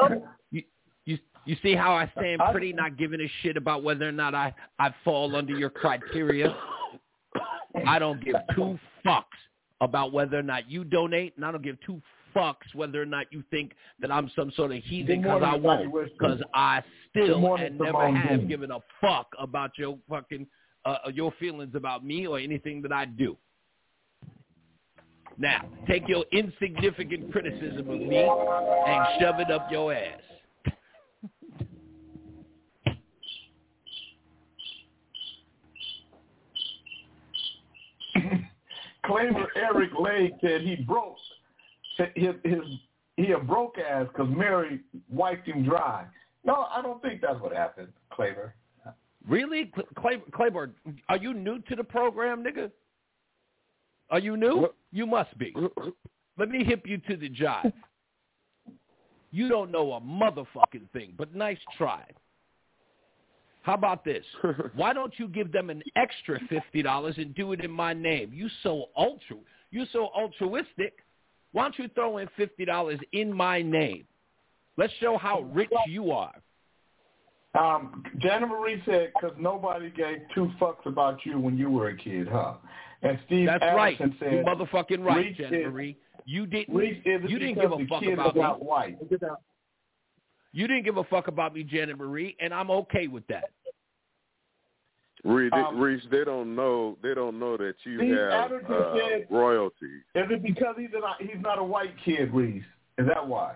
You 0.50 0.62
you 1.04 1.18
you 1.44 1.56
see 1.62 1.74
how 1.74 1.94
I 1.94 2.10
stand 2.18 2.40
pretty, 2.50 2.72
not 2.72 2.96
giving 2.96 3.20
a 3.20 3.30
shit 3.42 3.56
about 3.56 3.84
whether 3.84 4.08
or 4.08 4.12
not 4.12 4.34
I 4.34 4.52
I 4.80 4.92
fall 5.04 5.36
under 5.36 5.56
your 5.56 5.70
criteria. 5.70 6.54
I 7.86 7.98
don't 7.98 8.22
give 8.24 8.34
two 8.54 8.78
fucks 9.06 9.24
about 9.80 10.12
whether 10.12 10.38
or 10.38 10.42
not 10.42 10.70
you 10.70 10.84
donate, 10.84 11.36
and 11.36 11.44
I 11.44 11.52
don't 11.52 11.62
give 11.62 11.76
two 11.84 12.00
fucks 12.34 12.74
whether 12.74 13.00
or 13.00 13.06
not 13.06 13.26
you 13.32 13.42
think 13.50 13.72
that 14.00 14.12
I'm 14.12 14.30
some 14.36 14.52
sort 14.56 14.72
of 14.72 14.82
heathen 14.84 15.22
because 15.22 15.42
I 15.44 15.56
won't. 15.56 15.92
Because 15.92 16.40
I 16.54 16.82
still 17.10 17.40
morning, 17.40 17.66
and 17.66 17.78
never 17.78 18.10
have 18.12 18.48
given 18.48 18.70
a 18.70 18.78
fuck 19.00 19.28
about 19.38 19.72
your 19.78 19.98
fucking 20.08 20.46
uh, 20.84 20.96
your 21.12 21.32
feelings 21.38 21.74
about 21.74 22.04
me 22.04 22.26
or 22.26 22.38
anything 22.38 22.82
that 22.82 22.92
I 22.92 23.04
do. 23.04 23.36
Now, 25.36 25.64
take 25.86 26.08
your 26.08 26.24
insignificant 26.32 27.30
criticism 27.30 27.88
of 27.88 28.00
me 28.00 28.18
and 28.18 29.06
shove 29.20 29.38
it 29.38 29.50
up 29.50 29.70
your 29.70 29.92
ass. 29.92 30.20
Claver 39.08 39.48
Eric 39.56 39.90
Lake 39.98 40.34
said 40.40 40.60
he 40.60 40.76
broke 40.76 41.16
his 42.14 42.34
his 42.44 42.60
he 43.16 43.32
a 43.32 43.38
broke 43.38 43.76
ass 43.78 44.06
because 44.08 44.28
Mary 44.32 44.80
wiped 45.10 45.48
him 45.48 45.64
dry. 45.64 46.04
No, 46.44 46.66
I 46.70 46.80
don't 46.82 47.02
think 47.02 47.20
that's 47.20 47.40
what 47.40 47.52
happened, 47.52 47.88
Claver. 48.12 48.54
Really, 49.26 49.70
Cl- 49.74 49.88
Clay, 49.96 50.22
Claiborne? 50.32 50.72
Are 51.08 51.16
you 51.16 51.34
new 51.34 51.58
to 51.62 51.74
the 51.74 51.82
program, 51.84 52.44
nigga? 52.44 52.70
Are 54.10 54.20
you 54.20 54.36
new? 54.36 54.68
You 54.92 55.04
must 55.06 55.36
be. 55.36 55.54
Let 56.38 56.48
me 56.48 56.64
hip 56.64 56.86
you 56.86 56.98
to 56.98 57.16
the 57.16 57.28
jive. 57.28 57.72
You 59.32 59.48
don't 59.48 59.70
know 59.70 59.92
a 59.94 60.00
motherfucking 60.00 60.88
thing, 60.92 61.12
but 61.18 61.34
nice 61.34 61.58
try. 61.76 62.04
How 63.68 63.74
about 63.74 64.02
this? 64.02 64.24
Why 64.76 64.94
don't 64.94 65.12
you 65.18 65.28
give 65.28 65.52
them 65.52 65.68
an 65.68 65.82
extra 65.94 66.40
fifty 66.48 66.80
dollars 66.80 67.16
and 67.18 67.34
do 67.34 67.52
it 67.52 67.62
in 67.62 67.70
my 67.70 67.92
name? 67.92 68.30
You 68.32 68.48
so 68.62 68.86
ultra, 68.96 69.36
you 69.70 69.84
so 69.92 70.06
altruistic. 70.16 70.94
Why 71.52 71.64
don't 71.64 71.78
you 71.78 71.88
throw 71.94 72.16
in 72.16 72.28
fifty 72.34 72.64
dollars 72.64 72.98
in 73.12 73.30
my 73.30 73.60
name? 73.60 74.04
Let's 74.78 74.94
show 75.00 75.18
how 75.18 75.42
rich 75.52 75.68
you 75.86 76.12
are. 76.12 76.32
Um, 77.60 78.04
Janet 78.16 78.48
Marie 78.48 78.82
said 78.86 79.12
because 79.12 79.36
nobody 79.38 79.90
gave 79.90 80.20
two 80.34 80.50
fucks 80.58 80.86
about 80.86 81.18
you 81.26 81.38
when 81.38 81.58
you 81.58 81.68
were 81.68 81.88
a 81.88 81.96
kid, 81.96 82.26
huh? 82.26 82.54
And 83.02 83.18
Steve 83.26 83.48
That's 83.48 83.60
right. 83.60 84.00
Allison 84.00 84.16
said, 84.18 84.32
You 84.32 84.44
motherfucking 84.44 85.04
right, 85.04 85.26
Reese 85.26 85.36
Jen 85.36 85.50
Marie. 85.64 85.98
You 86.24 86.46
didn't. 86.46 86.74
You 86.74 87.38
didn't 87.38 87.56
give 87.56 87.72
a 87.72 87.86
fuck 87.86 88.02
about 88.02 88.34
not 88.34 88.60
me. 88.60 88.66
white. 88.66 88.98
You 90.52 90.66
didn't 90.66 90.84
give 90.84 90.96
a 90.96 91.04
fuck 91.04 91.28
about 91.28 91.54
me, 91.54 91.62
Janet 91.62 91.98
Marie, 91.98 92.36
and 92.40 92.54
I'm 92.54 92.70
okay 92.70 93.06
with 93.06 93.26
that. 93.26 93.50
Reese, 95.24 95.50
Um, 95.52 95.78
Reese, 95.80 96.02
they 96.10 96.24
don't 96.24 96.54
know. 96.54 96.96
They 97.02 97.14
don't 97.14 97.38
know 97.38 97.56
that 97.56 97.74
you 97.84 97.98
Steve 97.98 98.14
have 98.16 98.52
uh, 98.52 98.94
said- 98.96 99.26
royalty. 99.30 99.96
Is 100.14 100.26
it 100.30 100.42
because 100.42 100.76
he's 100.78 100.90
not 100.92 101.20
he's 101.20 101.40
not 101.40 101.58
a 101.58 101.64
white 101.64 101.94
kid, 102.04 102.32
Reese? 102.32 102.62
Is 102.98 103.06
that 103.06 103.26
why? 103.26 103.54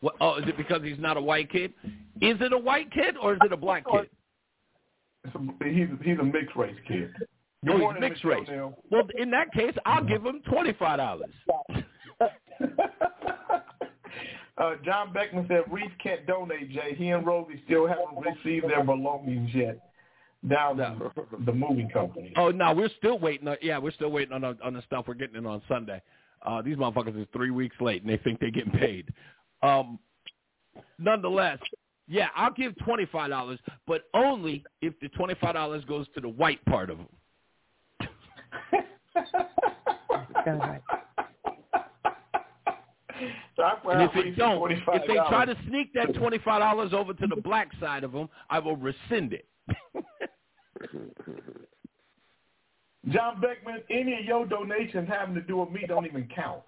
What, 0.00 0.14
oh, 0.20 0.36
is 0.36 0.44
it 0.48 0.56
because 0.56 0.82
he's 0.82 0.98
not 0.98 1.16
a 1.16 1.20
white 1.20 1.50
kid? 1.50 1.72
Is 2.20 2.36
it 2.40 2.52
a 2.52 2.58
white 2.58 2.90
kid 2.92 3.16
or 3.16 3.34
is 3.34 3.40
it 3.44 3.52
a 3.52 3.56
black 3.56 3.84
kid? 3.90 4.08
It's 5.24 5.34
a, 5.34 5.64
he's 5.68 5.88
he's 6.02 6.18
a 6.18 6.22
mixed 6.24 6.54
race 6.56 6.76
kid. 6.86 7.12
Good 7.18 7.28
Oh, 7.68 7.72
he's 7.72 7.80
morning, 7.80 8.00
mixed 8.02 8.24
race. 8.24 8.46
Neal. 8.48 8.76
Well, 8.90 9.02
in 9.16 9.30
that 9.30 9.52
case, 9.52 9.74
I'll 9.86 10.04
give 10.04 10.24
him 10.24 10.40
twenty 10.50 10.72
five 10.74 10.98
dollars. 10.98 11.30
Uh, 14.58 14.74
John 14.86 15.12
Beckman 15.12 15.44
said 15.48 15.64
Reese 15.70 15.90
can't 16.02 16.26
donate, 16.26 16.70
Jay. 16.70 16.94
He 16.96 17.10
and 17.10 17.26
Rosie 17.26 17.60
still 17.66 17.86
haven't 17.86 18.16
received 18.18 18.64
their 18.70 18.82
belongings 18.82 19.50
yet 19.54 19.78
down 20.48 20.76
the, 20.76 21.10
the 21.44 21.52
moving 21.52 21.88
company. 21.90 22.32
Oh 22.36 22.50
no, 22.50 22.72
we're 22.74 22.90
still 22.98 23.18
waiting. 23.18 23.48
On, 23.48 23.56
yeah, 23.62 23.78
we're 23.78 23.92
still 23.92 24.10
waiting 24.10 24.32
on 24.32 24.42
the, 24.42 24.56
on 24.62 24.74
the 24.74 24.82
stuff 24.82 25.06
we're 25.08 25.14
getting 25.14 25.36
in 25.36 25.46
on 25.46 25.62
Sunday. 25.68 26.02
Uh, 26.42 26.62
these 26.62 26.76
motherfuckers 26.76 27.20
is 27.20 27.26
three 27.32 27.50
weeks 27.50 27.76
late 27.80 28.02
and 28.02 28.10
they 28.10 28.18
think 28.18 28.38
they're 28.40 28.50
getting 28.50 28.72
paid. 28.72 29.12
Um, 29.62 29.98
nonetheless, 30.98 31.58
yeah, 32.08 32.28
I'll 32.36 32.52
give 32.52 32.76
twenty 32.78 33.06
five 33.06 33.30
dollars, 33.30 33.58
but 33.86 34.02
only 34.14 34.64
if 34.80 34.94
the 35.00 35.08
twenty 35.10 35.34
five 35.40 35.54
dollars 35.54 35.84
goes 35.84 36.06
to 36.14 36.20
the 36.20 36.28
white 36.28 36.64
part 36.66 36.90
of 36.90 36.98
them. 36.98 37.08
And 43.58 44.02
if 44.02 44.14
it 44.14 44.36
don't, 44.36 44.70
if 44.70 45.06
they 45.06 45.14
try 45.14 45.46
to 45.46 45.56
sneak 45.68 45.92
that 45.94 46.14
twenty 46.14 46.38
five 46.38 46.60
dollars 46.60 46.92
over 46.92 47.14
to 47.14 47.26
the 47.26 47.40
black 47.40 47.70
side 47.80 48.04
of 48.04 48.12
them, 48.12 48.28
I 48.50 48.58
will 48.58 48.76
rescind 48.76 49.32
it. 49.32 49.46
John 53.10 53.40
Beckman, 53.40 53.82
any 53.88 54.18
of 54.18 54.24
your 54.24 54.46
donations 54.46 55.08
having 55.08 55.34
to 55.36 55.40
do 55.40 55.58
with 55.58 55.70
me 55.70 55.84
don't 55.86 56.06
even 56.06 56.28
count. 56.34 56.62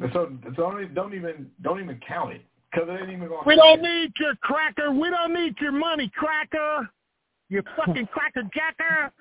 So, 0.00 0.08
so 0.12 0.30
don't, 0.56 0.94
don't 0.94 1.14
even 1.14 1.50
don't 1.62 1.80
even 1.80 2.00
count 2.06 2.32
it 2.32 2.42
because 2.72 2.88
it 2.88 3.00
ain't 3.00 3.10
even 3.12 3.28
going. 3.28 3.42
We 3.46 3.54
don't 3.54 3.80
need 3.80 4.12
your 4.18 4.34
cracker. 4.42 4.90
We 4.90 5.08
don't 5.10 5.32
need 5.32 5.54
your 5.60 5.70
money, 5.70 6.10
cracker. 6.16 6.88
You 7.48 7.62
fucking 7.76 8.06
cracker 8.08 8.42
jacker. 8.52 9.12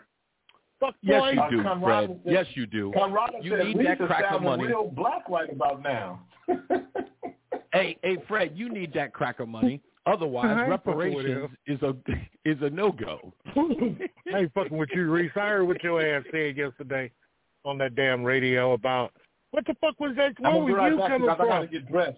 Fuck 0.80 0.96
Yes, 1.02 1.22
boy. 1.22 1.30
you 1.32 1.42
uh, 1.42 1.50
do, 1.52 1.64
Conrad 1.64 1.84
Fred. 2.08 2.20
said- 2.24 2.34
Yes, 2.34 2.46
you 2.56 2.66
do. 2.66 2.92
Conrad 2.98 3.30
You 3.44 3.52
said 3.52 3.68
need 3.68 3.86
that 3.86 4.00
cracker 4.00 4.40
money. 4.40 4.66
real 4.66 4.90
black 4.90 5.30
right 5.30 5.52
about 5.52 5.82
now. 5.84 6.22
Hey, 7.74 7.98
hey, 8.04 8.18
Fred, 8.28 8.52
you 8.54 8.70
need 8.70 8.94
that 8.94 9.14
cracker 9.14 9.48
money. 9.48 9.82
Otherwise, 10.06 10.46
I 10.48 10.62
ain't 10.66 10.84
fucking 10.84 10.94
reparations 11.00 11.50
is 11.68 11.82
a 11.82 11.96
is 12.46 12.58
a 12.62 12.70
no 12.70 12.92
go. 12.92 13.34
I 14.34 14.40
ain't 14.40 14.54
fucking 14.54 14.78
with 14.78 14.90
you, 14.94 15.10
Reese. 15.10 15.32
I 15.36 15.48
heard 15.48 15.66
what 15.66 15.82
your 15.84 16.02
ass 16.02 16.24
said 16.32 16.58
yesterday 16.58 17.12
on 17.66 17.78
that 17.78 17.96
damn 17.96 18.24
radio 18.24 18.74
about 18.74 19.14
what 19.52 19.66
the 19.66 19.76
fuck 19.80 20.00
was 20.00 20.16
that? 20.18 20.34
I'm 20.44 20.44
Where 20.44 20.52
gonna 20.54 20.66
was 20.66 20.74
right 20.76 20.92
you 20.92 20.98
coming 20.98 21.22
because 21.22 21.38
I 21.40 21.46
gotta 21.46 21.68
from? 21.68 21.74
get 21.74 21.92
dressed. 21.92 22.18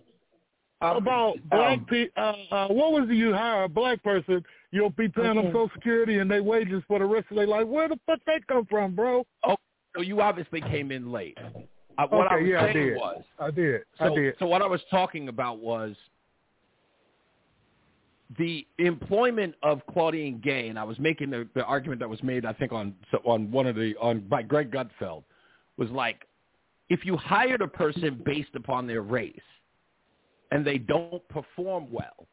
Um, 0.81 0.97
About 0.97 1.35
black 1.49 1.79
um, 1.79 1.85
people. 1.85 2.23
Uh, 2.23 2.55
uh, 2.55 2.67
what 2.67 2.91
was 2.91 3.07
it 3.09 3.13
you 3.15 3.33
hire 3.33 3.63
a 3.63 3.69
black 3.69 4.03
person? 4.03 4.43
You'll 4.71 4.89
be 4.89 5.07
paying 5.07 5.35
them 5.35 5.47
Social 5.47 5.69
Security 5.73 6.19
and 6.19 6.29
they 6.29 6.41
wages 6.41 6.83
for 6.87 6.99
the 6.99 7.05
rest 7.05 7.27
of 7.29 7.37
their 7.37 7.47
life. 7.47 7.65
Where 7.65 7.87
the 7.87 7.97
fuck 8.05 8.19
that 8.25 8.45
come 8.47 8.65
from, 8.65 8.93
bro? 8.93 9.25
Oh, 9.47 9.55
so 9.95 10.01
you 10.01 10.21
obviously 10.21 10.59
came 10.61 10.91
in 10.91 11.11
late. 11.11 11.37
Uh, 11.97 12.07
what 12.09 12.29
I 12.29 12.35
okay, 12.35 12.43
was 12.43 12.49
yeah, 12.51 12.61
I 12.61 12.73
saying 12.73 12.87
did. 12.87 12.97
was, 12.97 13.23
I 13.39 13.51
did. 13.51 13.81
so, 13.97 14.05
I 14.05 14.15
did. 14.15 14.35
so 14.39 14.47
what 14.47 14.61
I 14.61 14.67
was 14.67 14.81
talking 14.91 15.29
about 15.29 15.59
was 15.59 15.95
the 18.37 18.65
employment 18.79 19.55
of 19.61 19.81
Claudine 19.91 20.41
Gay, 20.43 20.69
and 20.69 20.79
I 20.79 20.83
was 20.83 20.97
making 20.99 21.29
the, 21.29 21.47
the 21.53 21.63
argument 21.63 21.99
that 21.99 22.09
was 22.09 22.21
made, 22.23 22.45
I 22.45 22.53
think, 22.53 22.71
on 22.71 22.95
on 23.23 23.51
one 23.51 23.67
of 23.67 23.75
the 23.75 23.95
on 24.01 24.21
by 24.21 24.41
Greg 24.41 24.71
Gutfeld, 24.71 25.23
was 25.77 25.89
like, 25.91 26.27
if 26.89 27.05
you 27.05 27.17
hired 27.17 27.61
a 27.61 27.67
person 27.67 28.21
based 28.25 28.55
upon 28.55 28.87
their 28.87 29.01
race, 29.01 29.39
and 30.51 30.65
they 30.65 30.77
don't 30.77 31.27
perform 31.29 31.87
well, 31.91 32.27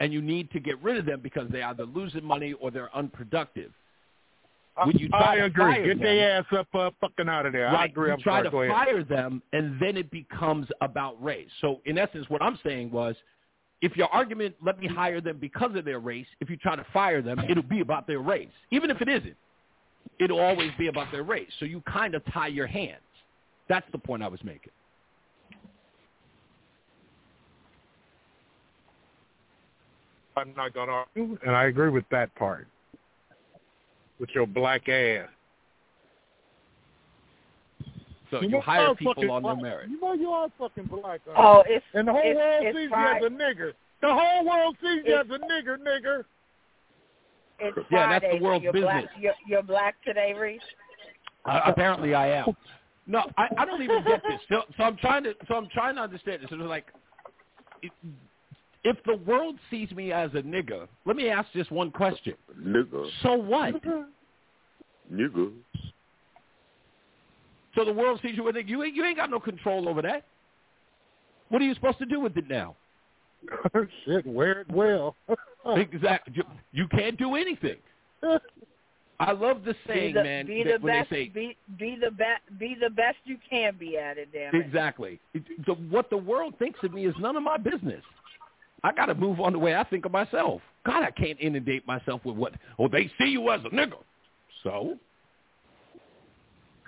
and 0.00 0.12
you 0.12 0.22
need 0.22 0.50
to 0.52 0.60
get 0.60 0.82
rid 0.82 0.96
of 0.96 1.06
them 1.06 1.20
because 1.20 1.48
they 1.50 1.62
either 1.62 1.84
losing 1.84 2.24
money 2.24 2.54
or 2.54 2.70
they're 2.70 2.94
unproductive, 2.96 3.72
would 4.84 5.00
you 5.00 5.08
try 5.08 5.34
I 5.34 5.36
to 5.36 5.44
agree. 5.44 5.74
Get 5.74 5.88
them? 5.88 5.98
their 6.00 6.38
ass 6.38 6.44
up, 6.52 6.68
uh, 6.74 6.90
fucking 7.00 7.28
out 7.28 7.46
of 7.46 7.52
there. 7.52 7.68
I 7.68 7.86
agree. 7.86 8.10
You 8.10 8.16
try 8.18 8.42
sorry. 8.42 8.68
to 8.68 8.74
fire 8.74 9.04
them, 9.04 9.42
and 9.52 9.80
then 9.80 9.96
it 9.96 10.10
becomes 10.10 10.66
about 10.80 11.22
race. 11.22 11.48
So, 11.60 11.80
in 11.86 11.96
essence, 11.96 12.26
what 12.28 12.42
I'm 12.42 12.58
saying 12.64 12.90
was, 12.90 13.16
if 13.82 13.96
your 13.96 14.08
argument, 14.08 14.54
let 14.64 14.78
me 14.78 14.86
hire 14.86 15.20
them 15.20 15.38
because 15.38 15.76
of 15.76 15.84
their 15.84 15.98
race, 15.98 16.26
if 16.40 16.48
you 16.48 16.56
try 16.56 16.76
to 16.76 16.86
fire 16.92 17.20
them, 17.20 17.40
it'll 17.48 17.62
be 17.62 17.80
about 17.80 18.06
their 18.06 18.20
race. 18.20 18.48
Even 18.70 18.90
if 18.90 19.00
it 19.00 19.08
isn't, 19.08 19.36
it'll 20.18 20.40
always 20.40 20.70
be 20.78 20.88
about 20.88 21.10
their 21.12 21.22
race. 21.22 21.50
So 21.58 21.66
you 21.66 21.82
kind 21.82 22.14
of 22.14 22.22
tie 22.32 22.48
your 22.48 22.66
hands. 22.66 23.00
That's 23.68 23.86
the 23.92 23.98
point 23.98 24.22
I 24.22 24.28
was 24.28 24.42
making. 24.44 24.72
I'm 30.36 30.52
not 30.54 30.74
going 30.74 30.88
to 30.88 30.92
argue, 30.92 31.38
and 31.46 31.56
I 31.56 31.64
agree 31.64 31.88
with 31.88 32.04
that 32.10 32.34
part. 32.34 32.66
With 34.20 34.30
your 34.34 34.46
black 34.46 34.88
ass. 34.88 35.28
So 38.30 38.40
You 38.40 38.48
you, 38.48 38.54
know 38.54 38.60
hire 38.60 38.94
people 38.94 39.14
fucking 39.14 39.30
on 39.30 39.42
their 39.42 39.54
black. 39.54 39.62
merit. 39.62 39.90
You 39.90 40.00
know 40.00 40.12
you 40.14 40.30
are 40.30 40.48
fucking 40.58 40.86
black. 40.86 41.20
uh, 41.28 41.34
Oh, 41.36 41.62
it's 41.66 41.84
and 41.94 42.08
the 42.08 42.12
whole 42.12 42.22
it's, 42.24 42.36
world 42.36 42.64
it's 42.66 42.78
sees 42.78 42.88
Friday. 42.90 43.20
you 43.20 43.26
as 43.26 43.32
a 43.32 43.34
nigger. 43.34 43.72
The 44.02 44.08
whole 44.14 44.44
world 44.46 44.76
sees 44.82 45.02
you 45.06 45.14
as 45.16 45.26
a 45.26 45.38
nigger, 45.38 45.78
nigger. 45.78 46.24
It's 47.58 47.78
Yeah, 47.90 48.08
that's 48.10 48.22
the 48.24 48.28
Friday, 48.28 48.38
so 48.38 48.44
world's 48.44 48.64
you're 48.64 48.72
Black, 48.72 49.04
business. 49.04 49.18
you're, 49.20 49.34
you're 49.46 49.62
black 49.62 49.94
today, 50.04 50.34
Reese. 50.34 50.60
Uh, 51.46 51.60
apparently, 51.66 52.14
I 52.14 52.28
am. 52.28 52.54
No, 53.06 53.22
I, 53.38 53.46
I 53.56 53.64
don't 53.64 53.82
even 53.82 54.02
get 54.04 54.20
this. 54.28 54.40
So, 54.48 54.62
so 54.76 54.82
I'm 54.82 54.96
trying 54.96 55.22
to. 55.24 55.34
So 55.48 55.54
I'm 55.54 55.68
trying 55.72 55.94
to 55.94 56.02
understand 56.02 56.42
this. 56.42 56.48
It's 56.50 56.60
like, 56.62 56.86
if- 57.82 57.92
if 58.84 58.96
the 59.04 59.16
world 59.16 59.56
sees 59.68 59.90
me 59.92 60.12
as 60.12 60.30
a 60.34 60.42
nigger, 60.42 60.86
let 61.06 61.16
me 61.16 61.28
ask 61.28 61.50
just 61.52 61.72
one 61.72 61.90
question. 61.90 62.34
Nigga. 62.56 63.10
So 63.22 63.32
what? 63.34 63.74
Nigga. 65.12 65.52
So 67.76 67.84
the 67.84 67.92
world 67.92 68.18
sees 68.22 68.36
you 68.36 68.48
as 68.48 68.54
a 68.54 68.58
nigger. 68.58 68.68
You 68.68 68.82
ain't, 68.82 68.96
you 68.96 69.04
ain't 69.04 69.16
got 69.16 69.30
no 69.30 69.38
control 69.38 69.88
over 69.88 70.02
that. 70.02 70.24
What 71.50 71.62
are 71.62 71.64
you 71.64 71.74
supposed 71.74 71.98
to 71.98 72.06
do 72.06 72.18
with 72.18 72.36
it 72.36 72.48
now? 72.48 72.74
Shit, 74.04 74.26
wear 74.26 74.62
it 74.62 74.70
well. 74.72 75.14
exactly. 75.66 76.34
You, 76.36 76.42
you 76.72 76.88
can't 76.88 77.16
do 77.16 77.36
anything. 77.36 77.76
I 79.20 79.32
love 79.32 79.62
the 79.64 79.74
saying, 79.86 80.08
be 80.08 80.18
the, 80.18 80.24
man, 80.24 80.46
be 80.46 80.62
the 80.64 80.78
when 80.80 80.94
best, 81.00 81.10
they 81.10 81.16
say 81.24 81.28
be 81.28 81.56
be 81.78 81.96
the 82.02 82.10
best, 82.10 82.42
be 82.58 82.76
the 82.80 82.90
best 82.90 83.16
you 83.24 83.38
can 83.48 83.74
be 83.78 83.96
at 83.96 84.18
it. 84.18 84.28
Damn 84.32 84.54
it. 84.54 84.66
Exactly. 84.66 85.20
It- 85.32 85.64
The, 85.66 85.74
what 85.74 86.10
the 86.10 86.16
world 86.16 86.54
thinks 86.58 86.80
of 86.82 86.92
me 86.92 87.06
is 87.06 87.14
none 87.18 87.36
of 87.36 87.42
my 87.42 87.56
business. 87.56 88.02
I 88.84 88.92
got 88.92 89.06
to 89.06 89.14
move 89.14 89.40
on 89.40 89.52
the 89.52 89.58
way 89.58 89.74
I 89.74 89.84
think 89.84 90.04
of 90.04 90.12
myself. 90.12 90.60
God, 90.84 91.02
I 91.02 91.10
can't 91.10 91.38
inundate 91.40 91.86
myself 91.86 92.24
with 92.24 92.36
what. 92.36 92.52
Oh, 92.78 92.88
they 92.88 93.10
see 93.18 93.26
you 93.26 93.50
as 93.50 93.60
a 93.64 93.68
nigga. 93.70 93.96
So 94.62 94.96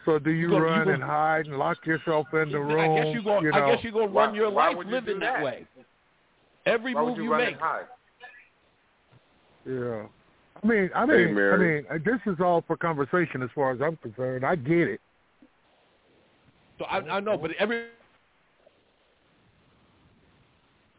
So 0.08 0.18
do 0.18 0.30
you, 0.30 0.46
You 0.46 0.48
go- 0.48 0.56
you 0.56 0.62
run 0.64 0.86
go- 0.86 0.94
and 0.94 1.02
hide 1.02 1.44
and 1.48 1.58
lock 1.58 1.84
yourself 1.84 2.28
in 2.32 2.50
the 2.50 2.58
room? 2.58 2.80
I 2.98 3.02
guess 3.04 3.14
you 3.14 3.22
go. 3.22 3.40
you 3.42 3.52
I 3.52 3.74
guess 3.74 3.84
you 3.84 3.92
go 3.92 4.06
run 4.06 4.34
your 4.34 4.48
life 4.48 4.74
living 4.86 5.18
that? 5.18 5.42
way. 5.42 5.66
Every 6.64 6.94
Why 6.94 7.02
move 7.04 7.18
you 7.18 7.24
you 7.24 7.30
run 7.32 7.40
make. 7.44 7.52
and 7.52 7.60
hide? 7.60 7.84
Yeah. 9.66 10.06
I 10.62 10.66
mean, 10.66 10.90
I 10.94 11.04
Hey, 11.04 11.26
mean, 11.26 11.38
I 11.52 11.56
mean, 11.58 11.84
uh, 11.90 11.98
this 12.02 12.20
is 12.32 12.40
all 12.40 12.64
for 12.66 12.78
conversation 12.78 13.42
as 13.42 13.50
far 13.54 13.70
as 13.72 13.82
I'm 13.82 13.96
concerned. 13.98 14.46
I 14.46 14.56
get 14.56 14.88
it. 14.88 15.00
So 16.78 16.86
I, 16.86 17.00
I 17.16 17.20
know, 17.20 17.36
but 17.36 17.50
every 17.58 17.88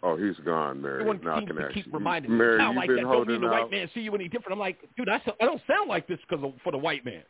Oh, 0.03 0.15
he's 0.18 0.38
gone, 0.45 0.81
Mary. 0.84 0.99
everyone 1.02 1.19
Now 1.23 1.38
I 1.38 1.40
seems 1.40 1.52
to 1.57 1.64
ask 1.65 1.73
keep 1.73 1.88
you. 1.88 1.94
reminding 1.94 2.30
me. 2.31 2.38
Mary, 2.38 2.60
sound 2.60 2.76
you've 2.76 2.77
like 2.81 2.88
been 2.90 2.95
that. 2.98 3.02
Don't 3.02 3.11
holding 3.11 3.34
mean 3.34 3.41
the 3.41 3.48
white 3.48 3.64
out. 3.64 3.72
man 3.72 3.90
see 3.95 4.02
you 4.02 4.14
any 4.14 4.27
different. 4.30 4.53
I'm 4.53 4.60
like, 4.60 4.77
dude, 4.95 5.10
I, 5.10 5.19
I 5.41 5.45
don't 5.45 5.61
sound 5.68 5.90
like 5.90 6.07
this 6.07 6.19
because 6.30 6.45
for 6.64 6.72
the 6.72 6.77
white 6.77 7.03
man. 7.03 7.23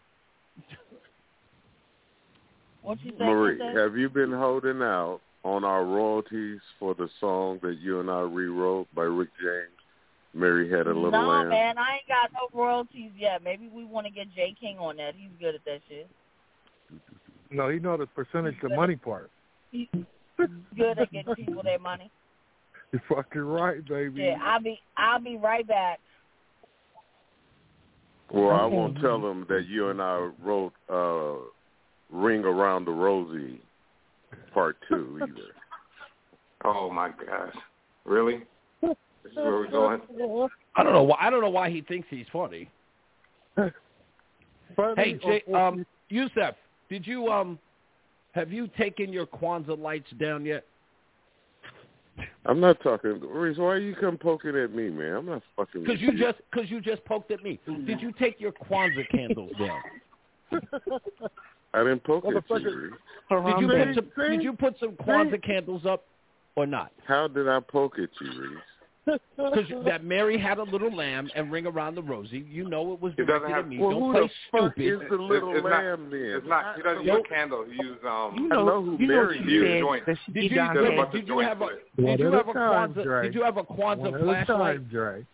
What 2.81 3.03
you 3.03 3.11
say? 3.11 3.25
Marie, 3.25 3.57
Jose? 3.59 3.79
have 3.79 3.97
you 3.97 4.09
been 4.09 4.31
holding 4.31 4.81
out 4.81 5.19
on 5.43 5.63
our 5.63 5.85
royalties 5.85 6.59
for 6.79 6.95
the 6.95 7.09
song 7.19 7.59
that 7.61 7.77
you 7.79 7.99
and 7.99 8.09
I 8.09 8.21
rewrote 8.21 8.87
by 8.95 9.03
Rick 9.03 9.29
James? 9.41 9.75
Mary 10.33 10.69
had 10.69 10.85
a 10.87 10.93
little 10.93 11.11
no, 11.11 11.27
lamb. 11.27 11.49
man, 11.49 11.77
I 11.77 11.95
ain't 11.95 12.07
got 12.07 12.31
no 12.33 12.57
royalties 12.57 13.11
yet. 13.17 13.43
Maybe 13.43 13.67
we 13.67 13.83
want 13.83 14.05
to 14.05 14.11
get 14.11 14.27
Jay 14.35 14.55
King 14.59 14.77
on 14.77 14.97
that. 14.97 15.15
He's 15.17 15.31
good 15.39 15.55
at 15.55 15.65
that 15.65 15.79
shit. 15.89 16.07
No, 17.51 17.69
he 17.69 17.79
know 17.79 17.97
the 17.97 18.05
percentage 18.05 18.55
of 18.63 18.71
money 18.71 18.95
part. 18.95 19.31
He's 19.71 19.87
good 20.37 20.99
at 20.99 21.11
getting 21.11 21.33
people 21.35 21.63
their 21.63 21.79
money. 21.79 22.11
You're 22.91 23.01
fucking 23.09 23.41
right, 23.41 23.87
baby. 23.87 24.21
Yeah, 24.21 24.37
I'll 24.43 24.61
be 24.61 24.79
I'll 24.97 25.21
be 25.21 25.37
right 25.37 25.67
back. 25.67 25.99
Well, 28.31 28.51
I 28.51 28.65
won't 28.65 28.99
tell 29.01 29.19
them 29.19 29.45
that 29.49 29.65
you 29.67 29.89
and 29.89 30.01
I 30.01 30.29
wrote 30.43 30.73
uh, 30.87 31.43
"Ring 32.11 32.43
Around 32.43 32.85
the 32.85 32.91
Rosie" 32.91 33.61
Part 34.53 34.77
Two 34.87 35.19
either. 35.21 35.53
Oh 36.65 36.89
my 36.89 37.09
gosh, 37.09 37.55
really? 38.05 38.41
This 38.81 39.31
is 39.31 39.37
where 39.37 39.51
we're 39.51 39.69
going. 39.69 40.01
I 40.75 40.83
don't 40.83 40.93
know 40.93 41.03
why. 41.03 41.17
I 41.19 41.29
don't 41.29 41.41
know 41.41 41.49
why 41.49 41.69
he 41.69 41.81
thinks 41.81 42.07
he's 42.09 42.25
funny. 42.31 42.69
Funny 44.75 44.93
Hey, 44.95 45.13
Jay, 45.13 45.43
funny? 45.51 45.57
um, 45.57 45.85
Yusef, 46.09 46.55
did 46.89 47.05
you 47.05 47.27
um, 47.27 47.57
have 48.33 48.51
you 48.51 48.67
taken 48.77 49.11
your 49.11 49.25
Kwanzaa 49.25 49.77
lights 49.79 50.09
down 50.19 50.45
yet? 50.45 50.63
I'm 52.45 52.59
not 52.59 52.81
talking. 52.81 53.19
Reese, 53.21 53.57
why 53.57 53.67
are 53.67 53.79
you 53.79 53.95
come 53.95 54.17
poking 54.17 54.55
at 54.55 54.73
me, 54.73 54.89
man? 54.89 55.15
I'm 55.15 55.25
not 55.25 55.41
fucking. 55.55 55.83
Because 55.83 56.01
with 56.01 56.13
you 56.13 56.17
just 56.17 56.37
because 56.51 56.69
you 56.69 56.81
just 56.81 57.03
poked 57.05 57.31
at 57.31 57.43
me. 57.43 57.59
Did 57.85 58.01
you 58.01 58.11
take 58.19 58.39
your 58.39 58.51
Kwanzaa 58.51 59.09
candles 59.09 59.51
down? 59.59 59.81
I 61.73 61.79
didn't 61.83 62.03
poke 62.03 62.25
at 62.25 62.31
you. 62.49 62.91
Did 63.29 63.61
you 63.61 63.67
put 63.67 63.95
some 63.95 64.29
Did 64.31 64.43
you 64.43 64.53
put 64.53 64.79
some 64.79 64.91
Kwanzaa 64.93 65.43
candles 65.43 65.85
up 65.85 66.03
or 66.55 66.65
not? 66.65 66.91
How 67.07 67.27
did 67.27 67.47
I 67.47 67.59
poke 67.59 67.99
at 67.99 68.09
you, 68.21 68.41
Reese? 68.41 69.19
Because 69.37 69.65
that 69.85 70.03
Mary 70.03 70.37
had 70.37 70.59
a 70.59 70.63
little 70.63 70.95
lamb 70.95 71.29
and 71.35 71.51
ring 71.51 71.65
around 71.65 71.95
the 71.95 72.01
rosy. 72.03 72.45
You 72.47 72.69
know 72.69 72.93
it 72.93 73.01
was 73.01 73.13
It 73.17 73.25
directed 73.25 73.49
have- 73.49 73.65
at 73.65 73.67
me. 73.67 73.79
Well, 73.79 73.91
Don't 73.91 74.01
who 74.01 74.11
play 74.13 74.21
the 74.21 74.29
stupid. 74.75 75.03
is 75.03 75.09
the 75.09 75.15
little 75.15 75.55
it's 75.55 75.63
not- 75.63 75.71
lamb 75.83 76.09
then? 76.11 76.19
It's 76.21 76.47
not. 76.47 76.75
He 76.75 76.81
doesn't 76.83 77.03
use 77.05 77.21
a 77.25 77.29
candle. 77.29 77.65
He 77.65 77.71
uses 77.83 78.03
um. 78.03 78.49
I 78.51 78.55
know 78.55 78.81
who 78.83 78.97
you 78.99 79.07
Mary 79.07 79.37
she 79.39 79.43
He 79.45 79.51
uses 79.51 79.69
said 79.69 79.79
joints. 79.79 80.05
that 80.05 80.17
she 80.25 80.31
Did 80.33 80.43
you, 80.43 80.55
done 80.57 80.77
a 80.77 80.81
did, 80.81 80.83
bunch 80.83 80.97
that. 80.97 81.05
of 81.07 81.11
did 81.13 81.27
you 81.27 81.39
have 81.39 81.61
a 81.61 81.67
Did 81.97 82.19
you 82.19 82.31
have 82.31 82.47
a 82.49 82.53
Kwanzaa? 82.53 83.03
Dre. 83.03 83.21
Did 83.23 83.33
you 83.35 83.43
have 83.43 83.57
a 83.57 83.63
Kwanzaa 83.63 84.19
flashlight? 84.23 84.75
time, 84.75 84.87
Dre. 84.91 85.25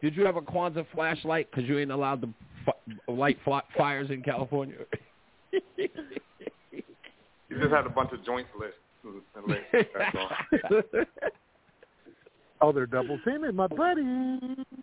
Did 0.00 0.16
you 0.16 0.24
have 0.24 0.36
a 0.36 0.40
Kwanzaa 0.42 0.86
flashlight? 0.94 1.50
Because 1.50 1.68
you 1.68 1.78
ain't 1.78 1.90
allowed 1.92 2.22
to 2.22 2.28
f- 2.66 2.74
light 3.08 3.38
fl- 3.44 3.58
fires 3.76 4.10
in 4.10 4.22
California. 4.22 4.76
He 5.52 5.60
just 7.58 7.70
had 7.70 7.86
a 7.86 7.90
bunch 7.90 8.12
of 8.12 8.24
joints 8.24 8.48
lit. 8.58 8.74
lit. 9.46 9.60
That's. 9.94 10.16
Oh, 12.64 12.70
they're 12.70 12.86
double 12.86 13.18
teaming, 13.24 13.56
my 13.56 13.66
buddy. 13.66 14.02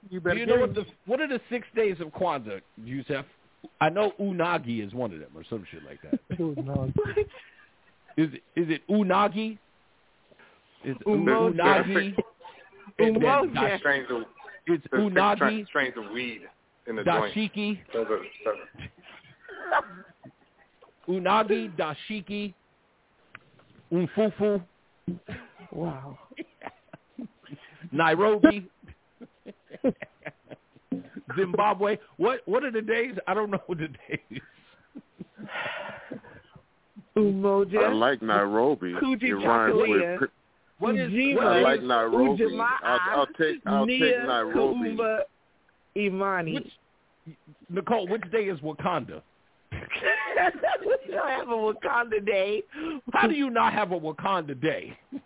You 0.10 0.20
better 0.20 0.34
Do 0.36 0.40
you 0.42 0.46
know 0.48 0.58
get 0.58 0.60
what 0.60 0.76
the 0.76 0.86
what 1.06 1.22
are 1.22 1.30
the 1.30 1.40
six 1.50 1.66
days 1.78 1.96
of 2.02 2.10
Kwanzaa, 2.10 2.60
Yusef? 2.84 3.24
I 3.80 3.88
know 3.88 4.12
unagi 4.20 4.86
is 4.86 4.94
one 4.94 5.14
of 5.14 5.20
them, 5.22 5.30
or 5.34 5.46
some 5.50 5.64
shit 5.72 5.84
like 5.86 6.02
that. 6.02 6.20
No. 6.66 6.92
Is 8.18 8.28
it 8.34 8.44
is 8.60 8.68
it 8.70 8.82
unagi? 8.90 9.58
Is 10.84 10.98
it 11.00 11.06
unagi? 11.08 12.14
And 13.00 13.16
then 13.16 13.22
Umoja. 13.22 13.54
dash- 13.54 13.80
Strains 13.80 14.08
of 14.12 14.24
It's 14.68 14.84
there's 14.92 15.04
six 15.06 15.14
unagi, 15.16 15.36
stra- 15.38 15.66
strains 15.68 15.94
of 15.96 16.12
weed 16.12 16.42
in 16.88 16.98
the 16.98 17.04
joint. 17.06 17.34
dashiki, 17.34 17.80
Those 17.94 18.08
are, 18.08 18.20
those 18.44 18.58
unagi, 21.10 21.70
dashiki, 21.76 22.54
unfufu, 23.92 24.62
Wow. 25.72 26.18
Nairobi, 27.92 28.70
Zimbabwe. 31.36 31.98
What 32.18 32.42
what 32.48 32.64
are 32.64 32.72
the 32.72 32.82
days? 32.82 33.16
I 33.28 33.34
don't 33.34 33.50
know 33.52 33.62
the 33.70 33.88
days. 34.08 34.42
Umoja. 37.18 37.84
I 37.90 37.92
like 37.94 38.22
Nairobi. 38.22 38.94
Kuji 38.94 39.24
it 39.24 39.34
rhymes 39.36 39.74
Chakalia. 39.76 40.20
with. 40.22 40.30
What 40.80 40.96
is 40.96 41.12
Ujima. 41.12 41.36
what 41.36 41.48
I 41.48 41.62
like 41.62 41.84
Nairobi. 41.84 42.44
Ujamaa. 42.44 42.68
I'll, 42.84 43.00
I'll 43.20 43.28
take. 43.38 43.58
I'll 43.66 43.86
take 43.88 44.00
Nairobi. 44.28 44.90
Kuumba 44.96 45.20
Imani. 45.98 46.54
which, 46.56 46.68
Nicole? 47.70 48.08
Which 48.08 48.24
day 48.32 48.44
is 48.46 48.60
Wakanda? 48.62 49.22
we 50.86 51.14
don't 51.14 51.30
have 51.30 51.50
a 51.50 51.52
Wakanda 51.52 52.26
day 52.26 52.64
How 53.14 53.28
do 53.28 53.36
you 53.36 53.50
not 53.50 53.74
have 53.74 53.92
a 53.92 54.00
Wakanda 54.00 54.60
day? 54.60 54.98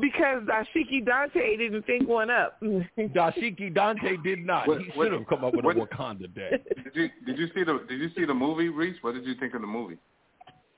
because 0.00 0.42
Dashiki 0.44 1.04
Dante 1.04 1.56
didn't 1.56 1.84
think 1.86 2.08
one 2.08 2.30
up. 2.30 2.60
Dashiki 2.98 3.74
Dante 3.74 4.16
did 4.18 4.44
not. 4.44 4.68
What- 4.68 4.80
he 4.82 4.90
should 4.92 5.12
have 5.12 5.26
come 5.26 5.44
up 5.44 5.54
with 5.54 5.64
what- 5.64 5.76
a 5.76 5.80
Wakanda 5.80 6.32
day. 6.34 6.62
Did 6.84 6.94
you 6.94 7.08
did 7.26 7.38
you 7.38 7.46
see 7.54 7.64
the 7.64 7.84
did 7.88 8.00
you 8.00 8.10
see 8.16 8.24
the 8.24 8.34
movie, 8.34 8.68
Reese? 8.68 8.96
What 9.02 9.14
did 9.14 9.24
you 9.24 9.34
think 9.34 9.54
of 9.54 9.60
the 9.60 9.66
movie? 9.66 9.98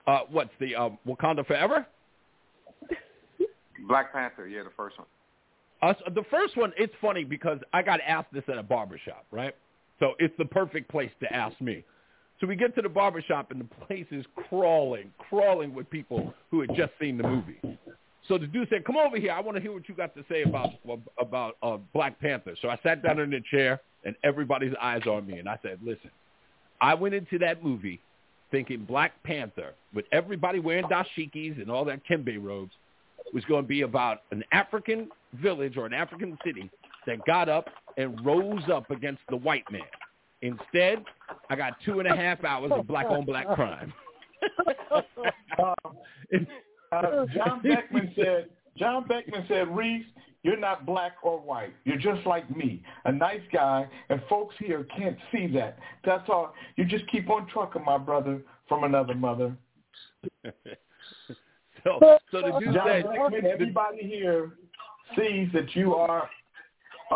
Uh, 0.06 0.20
what's 0.31 0.51
the 0.59 0.74
um, 0.74 0.98
Wakanda 1.06 1.47
Forever? 1.47 1.86
Black 3.89 4.12
Panther, 4.12 4.47
yeah, 4.47 4.62
the 4.62 4.70
first 4.77 4.98
one. 4.98 5.06
Uh, 5.82 5.94
so 5.98 6.12
the 6.14 6.24
first 6.31 6.56
one, 6.56 6.73
it's 6.77 6.93
funny 7.01 7.24
because 7.24 7.59
I 7.73 7.82
got 7.82 8.01
asked 8.06 8.32
this 8.32 8.44
at 8.48 8.59
a 8.59 8.62
barbershop, 8.62 9.27
right? 9.31 9.55
So 9.98 10.12
it's 10.19 10.35
the 10.39 10.44
perfect 10.44 10.90
place 10.90 11.10
to 11.20 11.32
ask 11.32 11.60
me. 11.60 11.85
So 12.43 12.48
we 12.48 12.56
get 12.56 12.74
to 12.74 12.82
the 12.82 12.89
barbershop 12.89 13.52
and 13.52 13.60
the 13.60 13.86
place 13.86 14.06
is 14.10 14.27
crawling, 14.48 15.12
crawling 15.31 15.73
with 15.73 15.89
people 15.90 16.35
who 16.51 16.60
had 16.60 16.70
just 16.74 16.90
seen 17.01 17.16
the 17.16 17.23
movie. 17.23 17.78
So 18.27 18.36
the 18.36 18.48
dude 18.48 18.69
said, 18.69 18.85
"Come 18.85 18.97
over 18.97 19.16
here. 19.16 19.31
I 19.31 19.39
want 19.39 19.56
to 19.56 19.62
hear 19.62 19.73
what 19.73 19.89
you 19.89 19.94
got 19.94 20.12
to 20.16 20.24
say 20.28 20.43
about 20.43 20.70
about 21.20 21.56
uh, 21.62 21.77
Black 21.94 22.19
Panther." 22.19 22.56
So 22.60 22.69
I 22.69 22.81
sat 22.82 23.01
down 23.01 23.20
in 23.20 23.31
the 23.31 23.40
chair, 23.48 23.81
and 24.05 24.16
everybody's 24.24 24.74
eyes 24.81 25.02
on 25.06 25.24
me, 25.24 25.39
and 25.39 25.48
I 25.48 25.56
said, 25.62 25.78
"Listen, 25.85 26.10
I 26.81 26.94
went 26.94 27.14
into 27.14 27.39
that 27.39 27.62
movie 27.62 28.01
thinking 28.51 28.85
Black 28.86 29.12
Panther, 29.23 29.74
with 29.94 30.06
everybody 30.10 30.59
wearing 30.59 30.86
dashikis 30.86 31.62
and 31.62 31.70
all 31.70 31.85
that 31.85 32.01
kembe 32.10 32.43
robes, 32.43 32.73
was 33.32 33.44
going 33.44 33.62
to 33.62 33.69
be 33.69 33.82
about 33.82 34.23
an 34.32 34.43
African 34.51 35.09
village 35.35 35.77
or 35.77 35.86
an 35.86 35.94
African 35.94 36.36
city 36.44 36.69
that 37.06 37.24
got 37.24 37.48
up 37.48 37.69
and 37.97 38.24
rose 38.27 38.69
up 38.73 38.90
against 38.90 39.23
the 39.31 39.36
white 39.36 39.70
man. 39.70 39.82
Instead, 40.43 41.05
I 41.48 41.56
got 41.56 41.74
two 41.85 42.01
and 42.01 42.09
a 42.09 42.16
half 42.16 42.44
hours 42.44 42.73
of 42.74 42.86
black 42.86 43.06
on 43.09 43.24
black 43.24 43.47
crime. 43.55 43.93
uh, 44.90 45.01
uh, 46.93 47.27
John 47.35 47.62
Beckman 47.62 48.12
said. 48.16 48.51
John 48.77 49.06
Beckman 49.06 49.44
said, 49.48 49.74
Reese, 49.74 50.06
you're 50.43 50.59
not 50.59 50.85
black 50.86 51.12
or 51.23 51.39
white. 51.39 51.74
You're 51.85 51.98
just 51.98 52.27
like 52.27 52.55
me, 52.56 52.82
a 53.05 53.12
nice 53.12 53.43
guy, 53.52 53.86
and 54.09 54.20
folks 54.28 54.55
here 54.59 54.86
can't 54.97 55.16
see 55.31 55.47
that. 55.48 55.78
That's 56.05 56.28
all. 56.28 56.55
You 56.77 56.85
just 56.85 57.06
keep 57.09 57.31
on 57.31 57.47
trucking, 57.48 57.85
my 57.85 57.98
brother, 57.98 58.40
from 58.69 58.85
another 58.85 59.14
mother. 59.14 59.55
so, 60.44 62.19
so 62.31 62.40
the 62.40 62.59
dude 62.59 62.74
John 62.74 62.86
said, 62.86 63.05
Beckman, 63.05 63.47
everybody 63.47 64.02
here 64.02 64.52
sees 65.16 65.48
that 65.52 65.77
you 65.77 65.94
are 65.94 66.28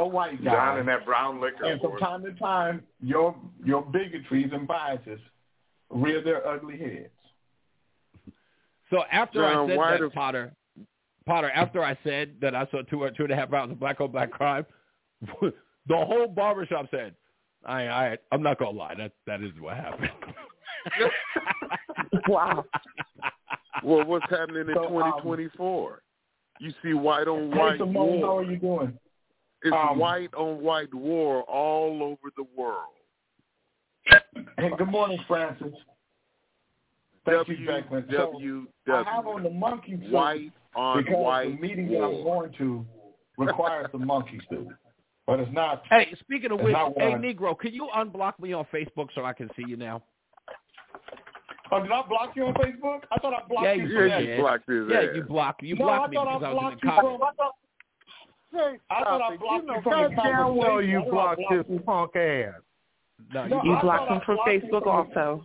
a 0.03 0.07
white 0.07 0.43
guy. 0.45 0.53
Down 0.53 0.79
in 0.81 0.87
that 0.87 1.05
brown 1.05 1.41
liquor. 1.41 1.65
And 1.65 1.81
from 1.81 1.99
time 1.99 2.23
to 2.25 2.33
time, 2.35 2.83
your 3.01 3.35
your 3.65 3.83
bigotries 3.83 4.53
and 4.53 4.67
biases 4.67 5.21
rear 5.91 6.23
their 6.23 6.47
ugly 6.47 6.79
heads. 6.79 7.09
So 8.91 9.03
after 9.11 9.41
John, 9.41 9.67
I 9.67 9.69
said 9.69 9.77
why 9.79 9.91
that, 9.93 10.01
the- 10.01 10.11
Potter, 10.11 10.53
Potter, 11.27 11.51
after 11.51 11.83
I 11.83 11.99
said 12.05 12.37
that 12.41 12.55
I 12.55 12.67
saw 12.71 12.83
two 12.83 13.03
or 13.03 13.11
two 13.11 13.25
and 13.25 13.33
a 13.33 13.37
half 13.37 13.51
rounds 13.51 13.73
of 13.73 13.81
black 13.81 14.01
on 14.01 14.11
black 14.13 14.31
crime, 14.31 14.65
the 15.41 15.53
whole 15.97 16.29
barbershop 16.29 16.87
said, 16.91 17.15
"I, 17.65 17.89
I, 17.89 18.19
I'm 18.33 18.43
not 18.43 18.59
gonna 18.59 18.77
lie, 18.77 18.95
that 18.97 19.13
that 19.27 19.43
is 19.43 19.51
what 19.61 19.77
happened." 19.77 20.11
wow. 22.29 22.65
Well, 23.83 24.05
what's 24.07 24.29
happening 24.31 24.69
in 24.69 24.75
So, 24.75 24.85
um, 24.85 24.93
2024? 25.23 26.03
You 26.61 26.73
see 26.83 26.95
white 26.95 27.29
on 27.29 27.51
Hey, 27.53 27.59
white 27.59 27.79
Simone, 27.79 28.21
how 28.21 28.27
war. 28.29 28.41
are 28.41 28.45
you 28.45 28.57
doing? 28.57 28.99
It's 29.63 29.75
Um, 29.75 29.99
white 29.99 30.33
on 30.35 30.61
white 30.63 30.93
war 30.95 31.43
all 31.45 32.03
over 32.03 32.31
the 32.37 32.45
world. 32.57 32.93
Hey, 34.59 34.71
good 34.77 34.89
morning, 34.89 35.19
Francis. 35.27 35.75
Thank 37.25 37.49
you, 37.49 37.57
W 37.57 37.67
Beckman. 37.67 38.07
So, 38.11 38.17
W 38.33 38.67
I 38.89 39.03
have 39.03 39.27
on 39.27 39.43
the 39.43 39.51
monkey 39.51 39.97
suit 40.03 40.13
White 40.13 40.53
on 40.77 40.99
because 41.03 41.17
white 41.17 41.57
the 41.57 41.61
meeting 41.61 41.89
that 41.89 42.03
I'm 42.05 42.23
going 42.23 42.53
to 42.59 42.87
requires 43.39 43.89
the 43.93 43.99
monkey 43.99 44.41
suit, 44.49 44.69
but 45.27 45.41
it's 45.41 45.53
not. 45.53 45.83
hey, 45.91 46.15
speaking 46.21 46.53
of 46.53 46.61
which, 46.61 46.77
hey 46.99 47.15
Negro, 47.15 47.59
can 47.59 47.73
you 47.75 47.89
unblock 47.97 48.39
me 48.39 48.53
on 48.53 48.65
Facebook 48.73 49.09
so 49.15 49.25
I 49.25 49.33
can 49.33 49.51
see 49.57 49.65
you 49.67 49.77
now? 49.77 50.03
Oh, 51.73 51.83
did 51.83 51.91
I 51.91 52.03
block 52.09 52.37
you 52.37 52.47
on 52.47 52.55
Facebook? 52.55 53.01
I 53.11 53.19
thought 53.19 53.35
I 53.35 53.45
blocked 53.49 53.65
Yeah, 53.65 53.73
you. 53.73 53.83
you 53.89 53.89
from 53.89 54.03
did. 54.05 54.11
that. 54.13 54.23
you 54.23 54.37
blocked 54.37 54.71
his 54.71 54.89
Yeah, 54.89 55.01
ass. 55.01 55.09
you 55.17 55.23
blocked 55.25 55.63
you 55.63 55.75
no, 55.77 55.85
blocked 55.87 56.05
I 56.05 56.07
me 56.11 56.17
because 56.17 56.27
I 56.29 56.31
I 56.31 56.35
was 56.37 56.45
in 56.45 56.53
blocked 56.53 56.81
the 56.81 56.87
comments. 56.87 57.25
From. 58.51 58.79
I 58.91 59.05
thought, 59.05 59.21
Say 59.21 59.25
I 59.25 59.27
I 59.27 59.31
something. 59.31 59.39
blocked 59.39 59.63
you 59.63 59.67
know 59.67 59.75
you 59.77 59.83
from 59.83 60.03
the 60.03 60.17
goddamn 60.17 60.57
well 60.57 60.83
you 60.83 60.99
conversation. 60.99 61.07
I 61.07 61.11
thought 61.11 61.29
I 61.29 61.35
blocked 61.35 61.41
blocked 61.41 61.53
his 61.69 61.75
you. 61.75 61.81
punk 61.81 62.17
ass. 62.17 62.55
No, 63.35 63.47
No, 63.47 63.63
You 63.65 63.77
blocked 63.83 64.11
him 64.11 64.19
I 64.21 64.25
from 64.25 64.37
blocked 64.37 64.51
Facebook 64.51 64.83
from- 64.83 64.89
also. 64.89 65.45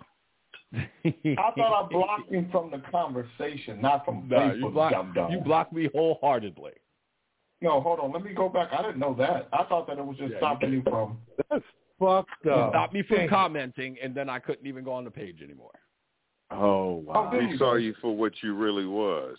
I 0.74 1.52
thought 1.58 1.86
I 1.86 1.88
blocked 1.90 2.32
him 2.32 2.50
from 2.52 2.72
the 2.72 2.80
conversation, 2.92 3.82
not 3.82 4.06
from 4.06 4.28
No, 4.30 4.38
Facebook. 4.38 4.60
you 4.60 4.70
blocked 4.70 5.32
you 5.32 5.40
blocked 5.42 5.74
me 5.74 5.90
wholeheartedly. 5.94 6.72
No, 7.62 7.80
hold 7.82 8.00
on. 8.00 8.12
Let 8.12 8.24
me 8.24 8.34
go 8.34 8.50
back. 8.50 8.70
I 8.74 8.82
didn't 8.82 8.98
know 9.00 9.14
that. 9.16 9.48
I 9.54 9.64
thought 9.66 9.86
that 9.88 9.98
it 10.00 10.06
was 10.06 10.18
just 10.18 10.32
Yeah, 10.32 10.38
stopping 10.40 10.72
you 10.72 10.82
from. 10.84 11.18
That's 11.50 11.64
fucked 12.00 12.30
You 12.44 12.52
up. 12.52 12.72
stopped 12.72 12.94
me 12.94 13.04
from 13.04 13.18
Thank 13.18 13.30
you. 13.32 13.36
commenting, 13.36 13.98
and 14.02 14.16
then 14.16 14.30
I 14.30 14.40
couldn't 14.40 14.66
even 14.66 14.84
go 14.84 14.94
on 14.94 15.04
the 15.04 15.12
page 15.12 15.42
anymore. 15.44 15.72
Oh 16.50 16.96
wow. 17.06 17.30
there 17.32 17.42
He 17.46 17.52
you 17.54 17.58
saw 17.58 17.76
you 17.76 17.94
for 18.02 18.16
what 18.16 18.34
you 18.42 18.56
really 18.56 18.86
was. 18.86 19.38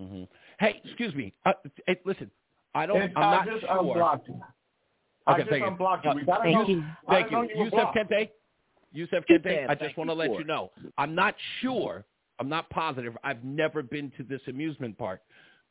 Mm-hmm. 0.00 0.24
Hey, 0.58 0.80
excuse 0.84 1.14
me. 1.14 1.32
Uh, 1.44 1.52
hey, 1.86 2.00
listen, 2.04 2.30
I 2.74 2.86
don't. 2.86 3.00
And 3.02 3.12
I'm 3.16 3.22
I 3.24 3.36
not 3.36 3.46
just 3.46 3.60
sure. 3.60 3.78
unblocked 3.78 4.28
you. 4.28 4.40
I 5.26 5.32
Okay, 5.32 5.40
just 5.42 5.50
thank 5.50 5.62
you. 5.62 5.68
unblocked 5.68 6.04
you. 6.04 6.12
Thank 6.42 6.68
you. 6.68 6.84
Thank 7.08 7.30
you, 7.30 7.42
you 7.42 7.64
Yusef 7.64 7.70
blocked. 7.70 7.96
Kente. 7.98 8.28
Yusef 8.92 9.24
You 9.28 9.38
Kente. 9.38 9.42
can. 9.60 9.70
I 9.70 9.74
just 9.74 9.96
want 9.96 10.10
to 10.10 10.14
let 10.14 10.32
you 10.32 10.44
know. 10.44 10.70
I'm 10.98 11.14
not 11.14 11.34
sure. 11.60 12.04
I'm 12.40 12.48
not 12.48 12.68
positive. 12.70 13.16
I've 13.22 13.44
never 13.44 13.82
been 13.82 14.10
to 14.16 14.24
this 14.24 14.40
amusement 14.48 14.98
park, 14.98 15.20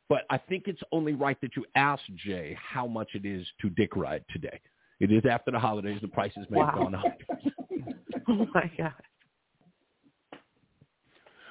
but 0.08 0.22
I 0.30 0.38
think 0.38 0.64
it's 0.68 0.82
only 0.92 1.14
right 1.14 1.40
that 1.42 1.56
you 1.56 1.66
ask 1.76 2.02
Jay 2.16 2.56
how 2.62 2.88
much 2.88 3.10
it 3.14 3.26
is 3.26 3.46
to 3.62 3.70
dick 3.72 3.96
ride 3.96 4.24
today. 4.32 4.60
It 5.02 5.12
is 5.12 5.24
after 5.30 5.52
the 5.52 5.60
holidays. 5.60 6.00
The 6.02 6.08
prices 6.08 6.46
may 6.50 6.60
have 6.60 6.76
gone 6.76 6.96
up. 6.96 7.04
Oh 8.28 8.46
my 8.54 8.72
God. 8.78 8.94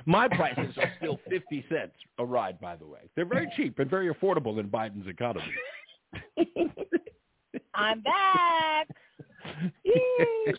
My 0.06 0.28
prices 0.28 0.76
are 0.78 0.92
still 0.98 1.20
50 1.28 1.64
cents 1.68 1.92
a 2.18 2.24
ride, 2.24 2.60
by 2.60 2.76
the 2.76 2.86
way. 2.86 3.00
They're 3.16 3.24
very 3.24 3.50
cheap 3.56 3.78
and 3.78 3.90
very 3.90 4.12
affordable 4.12 4.58
in 4.58 4.68
Biden's 4.68 5.08
economy. 5.08 5.44
I'm 7.74 8.02
back. 8.02 8.88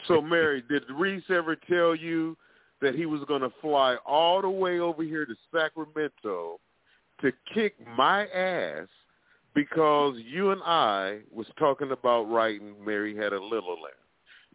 So, 0.07 0.21
Mary, 0.21 0.63
did 0.69 0.83
Reese 0.89 1.23
ever 1.29 1.55
tell 1.55 1.95
you 1.95 2.37
that 2.81 2.95
he 2.95 3.05
was 3.05 3.21
going 3.27 3.41
to 3.41 3.51
fly 3.61 3.95
all 4.05 4.41
the 4.41 4.49
way 4.49 4.79
over 4.79 5.03
here 5.03 5.25
to 5.25 5.35
Sacramento 5.53 6.59
to 7.21 7.31
kick 7.53 7.75
my 7.95 8.27
ass 8.27 8.87
because 9.53 10.15
you 10.25 10.51
and 10.51 10.61
I 10.63 11.19
was 11.31 11.45
talking 11.59 11.91
about 11.91 12.23
writing 12.23 12.73
Mary 12.83 13.15
Had 13.15 13.33
a 13.33 13.43
Little 13.43 13.75
Lamb? 13.81 13.93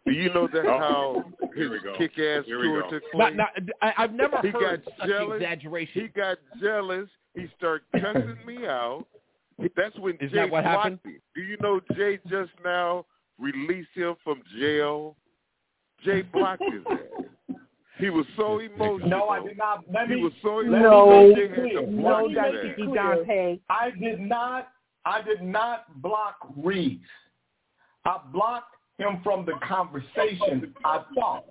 Do 0.07 0.13
you 0.13 0.33
know 0.33 0.47
that's 0.47 0.65
Oh, 0.67 0.79
how 0.79 1.23
his 1.55 1.69
kick-ass 1.97 2.45
Here 2.45 2.61
tour 2.61 2.81
go. 2.83 2.89
took 2.89 3.03
place? 3.11 3.33
not, 3.35 3.49
I, 3.81 3.93
I've 3.97 4.13
never 4.13 4.39
He 4.41 4.49
heard 4.49 4.83
got 4.83 4.93
such 4.99 5.09
jealous. 5.09 5.35
exaggeration. 5.41 6.01
He 6.01 6.07
got 6.07 6.37
jealous. 6.61 7.09
He 7.35 7.47
started 7.57 7.85
cussing 8.01 8.37
me 8.45 8.65
out. 8.65 9.05
That's 9.75 9.95
when 9.97 10.15
Is 10.15 10.31
Jay 10.31 10.37
that 10.37 10.49
what 10.51 10.63
blocked 10.63 10.77
happened? 10.83 10.99
me. 11.05 11.13
Do 11.35 11.41
you 11.41 11.57
know 11.61 11.81
Jay 11.95 12.19
just 12.29 12.51
now 12.63 13.05
released 13.39 13.89
him 13.93 14.15
from 14.23 14.41
jail? 14.59 15.15
Jay 16.05 16.21
blocked 16.21 16.63
his 16.71 16.83
ass. 16.91 17.57
He 17.99 18.09
was 18.11 18.25
so 18.37 18.59
emotional. 18.59 19.09
No, 19.09 19.29
I 19.29 19.43
did 19.43 19.57
not. 19.57 19.83
Let 19.91 20.07
He 20.09 20.15
me. 20.15 20.21
was 20.23 20.31
so 20.43 20.57
let 20.57 20.67
emotional. 20.81 21.27
me 21.29 21.35
Jay 21.35 21.47
make 21.47 21.57
had 21.57 21.59
it 21.59 21.73
to 21.73 21.79
clear. 21.87 22.01
block 22.01 22.23
Let 22.35 22.53
his 22.53 22.87
ass. 22.87 22.93
Dante. 22.95 23.59
I 23.69 23.89
did 23.99 24.19
not. 24.21 24.69
I 25.05 25.21
did 25.21 25.41
not 25.41 26.01
block 26.01 26.35
Reese. 26.55 26.99
I 28.05 28.19
blocked 28.31 28.75
him 28.97 29.21
from 29.23 29.45
the 29.45 29.53
conversation. 29.67 30.73
I 30.83 31.03
thought. 31.15 31.45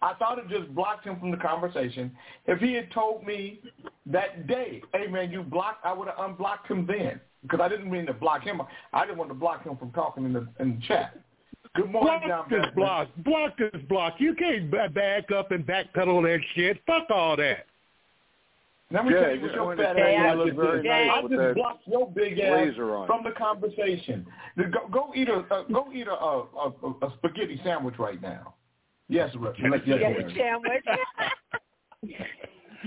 I 0.00 0.14
thought 0.14 0.38
it 0.38 0.48
just 0.48 0.72
blocked 0.74 1.04
him 1.04 1.18
from 1.18 1.32
the 1.32 1.36
conversation. 1.36 2.16
If 2.46 2.60
he 2.60 2.72
had 2.72 2.90
told 2.92 3.26
me 3.26 3.60
that 4.06 4.46
day, 4.46 4.80
"Hey 4.94 5.08
man, 5.08 5.32
you 5.32 5.42
blocked," 5.42 5.84
I 5.84 5.92
would 5.92 6.06
have 6.06 6.18
unblocked 6.18 6.68
him 6.68 6.86
then 6.86 7.20
because 7.42 7.60
I 7.60 7.68
didn't 7.68 7.90
mean 7.90 8.06
to 8.06 8.12
block 8.12 8.42
him. 8.44 8.62
I 8.92 9.04
didn't 9.04 9.18
want 9.18 9.30
to 9.30 9.34
block 9.34 9.64
him 9.64 9.76
from 9.76 9.90
talking 9.90 10.24
in 10.24 10.32
the 10.32 10.48
in 10.60 10.76
the 10.76 10.86
chat. 10.86 11.18
Good 11.74 11.90
morning, 11.90 12.20
Block 12.26 12.48
John 12.48 12.60
this 12.62 12.70
block. 12.74 13.08
Block 13.18 13.58
this 13.58 13.82
block. 13.88 14.14
You 14.18 14.34
can't 14.34 14.70
back 14.70 15.30
up 15.30 15.50
and 15.50 15.66
backpedal 15.66 16.22
that 16.22 16.40
shit. 16.54 16.80
Fuck 16.86 17.10
all 17.10 17.36
that. 17.36 17.66
Let 18.90 19.04
me 19.04 19.12
Yeah, 19.12 19.20
tell 19.20 19.30
you 19.30 19.36
you 19.36 19.62
what 19.64 19.76
your 19.78 19.86
fat 19.86 19.98
ass 19.98 20.34
you 20.34 20.44
look 20.44 20.56
very 20.56 20.82
nice 20.82 21.10
I 21.12 21.20
with 21.20 21.32
just 21.32 21.42
that 21.42 21.54
blocked 21.54 21.86
your 21.86 22.10
big 22.10 22.38
ass 22.38 22.74
from 22.74 23.22
the 23.22 23.32
conversation. 23.36 24.26
Go, 24.56 24.88
go 24.90 25.12
eat 25.14 25.28
a 25.28 25.44
uh, 25.54 25.64
go 25.64 25.92
eat 25.92 26.06
a, 26.06 26.12
a, 26.12 26.48
a, 26.56 27.06
a 27.06 27.12
spaghetti 27.18 27.60
sandwich 27.62 27.96
right 27.98 28.20
now. 28.22 28.54
Yes, 29.08 29.30
Rick. 29.38 29.56
Yes, 29.58 29.80
yes, 29.86 29.98
Get 29.98 30.12
a 30.12 30.14
Rick. 30.24 30.36
sandwich. 30.36 30.84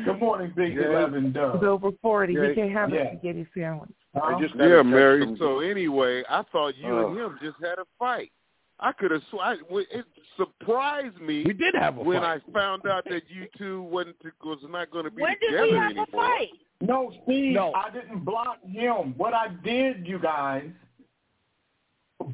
Good 0.06 0.20
morning, 0.20 0.54
Big 0.56 0.74
Yeah. 0.74 0.86
Eleven 0.90 1.26
He's 1.26 1.34
Dub. 1.34 1.64
over 1.64 1.90
40. 2.02 2.34
Yeah. 2.34 2.50
He 2.50 2.56
can't 2.56 2.72
have 2.72 2.90
Yeah. 2.92 3.02
a 3.02 3.08
spaghetti 3.18 3.46
sandwich. 3.56 3.92
Huh? 4.16 4.36
I 4.36 4.42
just 4.42 4.56
Yeah, 4.56 4.82
Mary. 4.82 5.22
from- 5.24 5.38
So 5.38 5.60
anyway, 5.60 6.24
I 6.30 6.42
thought 6.52 6.76
you 6.78 6.88
Oh. 6.88 7.08
and 7.10 7.18
him 7.20 7.40
just 7.44 7.58
had 7.62 7.78
a 7.78 7.86
fight. 8.00 8.32
I 8.82 8.92
could 8.94 9.12
have. 9.12 9.22
Sw- 9.32 9.40
I, 9.42 9.56
it 9.70 10.06
surprised 10.38 11.20
me 11.22 11.44
We 11.46 11.54
did 11.54 11.76
have 11.76 11.98
a 11.98 12.02
when 12.02 12.22
fight. 12.22 12.42
I 12.48 12.52
found 12.52 12.88
out 12.88 13.04
that 13.06 13.24
you 13.30 13.48
two 13.58 13.84
wasn't 13.84 14.16
was 14.44 14.60
not 14.70 14.90
going 14.92 15.06
to 15.06 15.12
be 15.12 15.22
When 15.22 15.36
did 15.40 15.48
together 15.52 15.68
we 15.72 15.78
have 15.78 15.92
anymore. 15.92 16.06
a 16.10 16.12
fight? 16.18 16.50
No, 16.82 17.14
Steve, 17.24 17.54
No. 17.54 17.74
I 17.74 17.92
didn't 17.92 18.26
block 18.26 18.58
him. 18.66 19.14
What 19.18 19.36
I 19.36 19.50
did, 19.64 20.08
you 20.08 20.18
guys, 20.18 20.68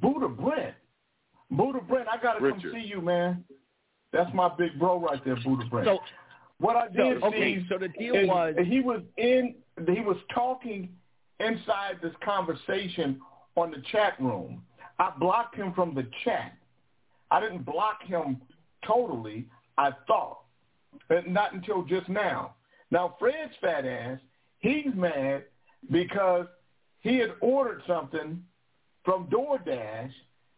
Buddha 0.02 0.28
Brent. 0.30 0.76
Buddha 1.52 1.80
Brent, 1.82 2.08
I 2.10 2.22
gotta 2.22 2.42
Richard. 2.42 2.62
come 2.62 2.72
see 2.74 2.88
you, 2.88 3.02
man. 3.02 3.44
That's 4.14 4.34
my 4.34 4.50
big 4.58 4.78
bro 4.80 5.00
right 5.00 5.24
there, 5.26 5.36
Buddha 5.44 5.66
Brent. 5.70 5.86
So, 5.88 6.00
What 6.60 6.76
I 6.78 6.88
did, 6.88 7.20
so 7.22 7.28
okay, 7.28 7.56
Steve, 7.56 7.66
so 7.70 7.78
the 7.78 7.90
deal 7.90 8.16
is 8.16 8.28
was 8.28 8.56
he 8.66 8.80
was 8.82 9.02
in 9.18 9.56
he 9.86 10.02
was 10.02 10.18
talking 10.34 10.90
inside 11.40 12.00
this 12.02 12.14
conversation 12.24 13.20
on 13.56 13.72
the 13.72 13.82
chat 13.92 14.20
room. 14.20 14.64
I 15.00 15.12
blocked 15.20 15.56
him 15.56 15.74
from 15.74 15.94
the 15.94 16.08
chat. 16.24 16.54
I 17.30 17.40
didn't 17.40 17.66
block 17.66 18.04
him 18.04 18.42
totally, 18.86 19.48
I 19.78 19.92
thought. 20.08 20.40
But 21.10 21.28
not 21.28 21.54
until 21.54 21.84
just 21.84 22.10
now. 22.10 22.56
Now 22.90 23.16
Fred's 23.20 23.54
fat 23.62 23.86
ass, 23.86 24.20
he's 24.60 24.94
mad 24.96 25.44
because 25.92 26.48
he 27.02 27.18
had 27.18 27.32
ordered 27.42 27.82
something 27.86 28.44
from 29.04 29.28
DoorDash 29.28 30.12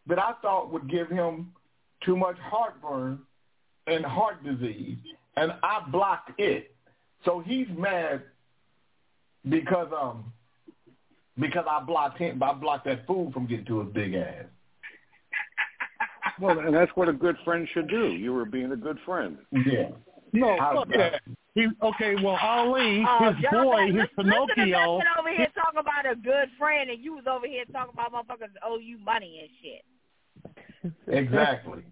that 0.06 0.18
I 0.18 0.32
thought 0.40 0.72
would 0.72 0.90
give 0.90 1.08
him 1.08 1.52
too 2.04 2.16
much 2.16 2.36
heartburn 2.38 3.20
and 3.86 4.04
heart 4.04 4.42
disease, 4.44 4.98
and 5.36 5.52
I 5.62 5.82
blocked 5.90 6.38
it. 6.38 6.74
So 7.24 7.40
he's 7.40 7.66
mad 7.76 8.22
because 9.48 9.88
um 9.98 10.32
because 11.40 11.64
I 11.68 11.82
blocked 11.82 12.18
him. 12.18 12.42
I 12.42 12.52
blocked 12.52 12.84
that 12.86 13.06
fool 13.06 13.32
from 13.32 13.46
getting 13.46 13.64
to 13.66 13.80
his 13.80 13.92
big 13.92 14.14
ass. 14.14 14.44
Well, 16.40 16.58
and 16.58 16.74
that's 16.74 16.90
what 16.94 17.08
a 17.08 17.12
good 17.12 17.36
friend 17.44 17.68
should 17.72 17.88
do. 17.88 18.08
You 18.08 18.32
were 18.32 18.44
being 18.46 18.72
a 18.72 18.76
good 18.76 18.98
friend. 19.04 19.36
Yeah. 19.52 19.90
No, 20.32 20.50
I- 20.58 20.74
fuck 20.74 20.88
that. 20.90 21.20
He 21.54 21.66
okay. 21.82 22.14
Well, 22.22 22.38
Ali, 22.40 23.04
Oh, 23.06 23.32
his 23.32 23.42
John 23.42 23.64
boy, 23.64 23.76
Beck- 23.76 23.86
his 23.86 23.94
listen, 23.94 24.30
Listen 24.30 24.46
to 24.46 24.54
Pinocchio. 24.54 24.98
Dustin 24.98 25.12
over 25.18 25.28
here 25.36 25.46
talking 25.56 25.80
about 25.80 26.06
a 26.10 26.14
good 26.14 26.48
friend, 26.56 26.90
and 26.90 27.02
you 27.02 27.14
was 27.14 27.24
over 27.28 27.46
here 27.46 27.64
talking 27.72 27.92
about 27.92 28.12
motherfuckers 28.12 28.50
owe 28.64 28.78
you 28.78 28.98
money 28.98 29.40
and 29.42 29.50
shit. 29.60 30.92
Exactly. 31.08 31.82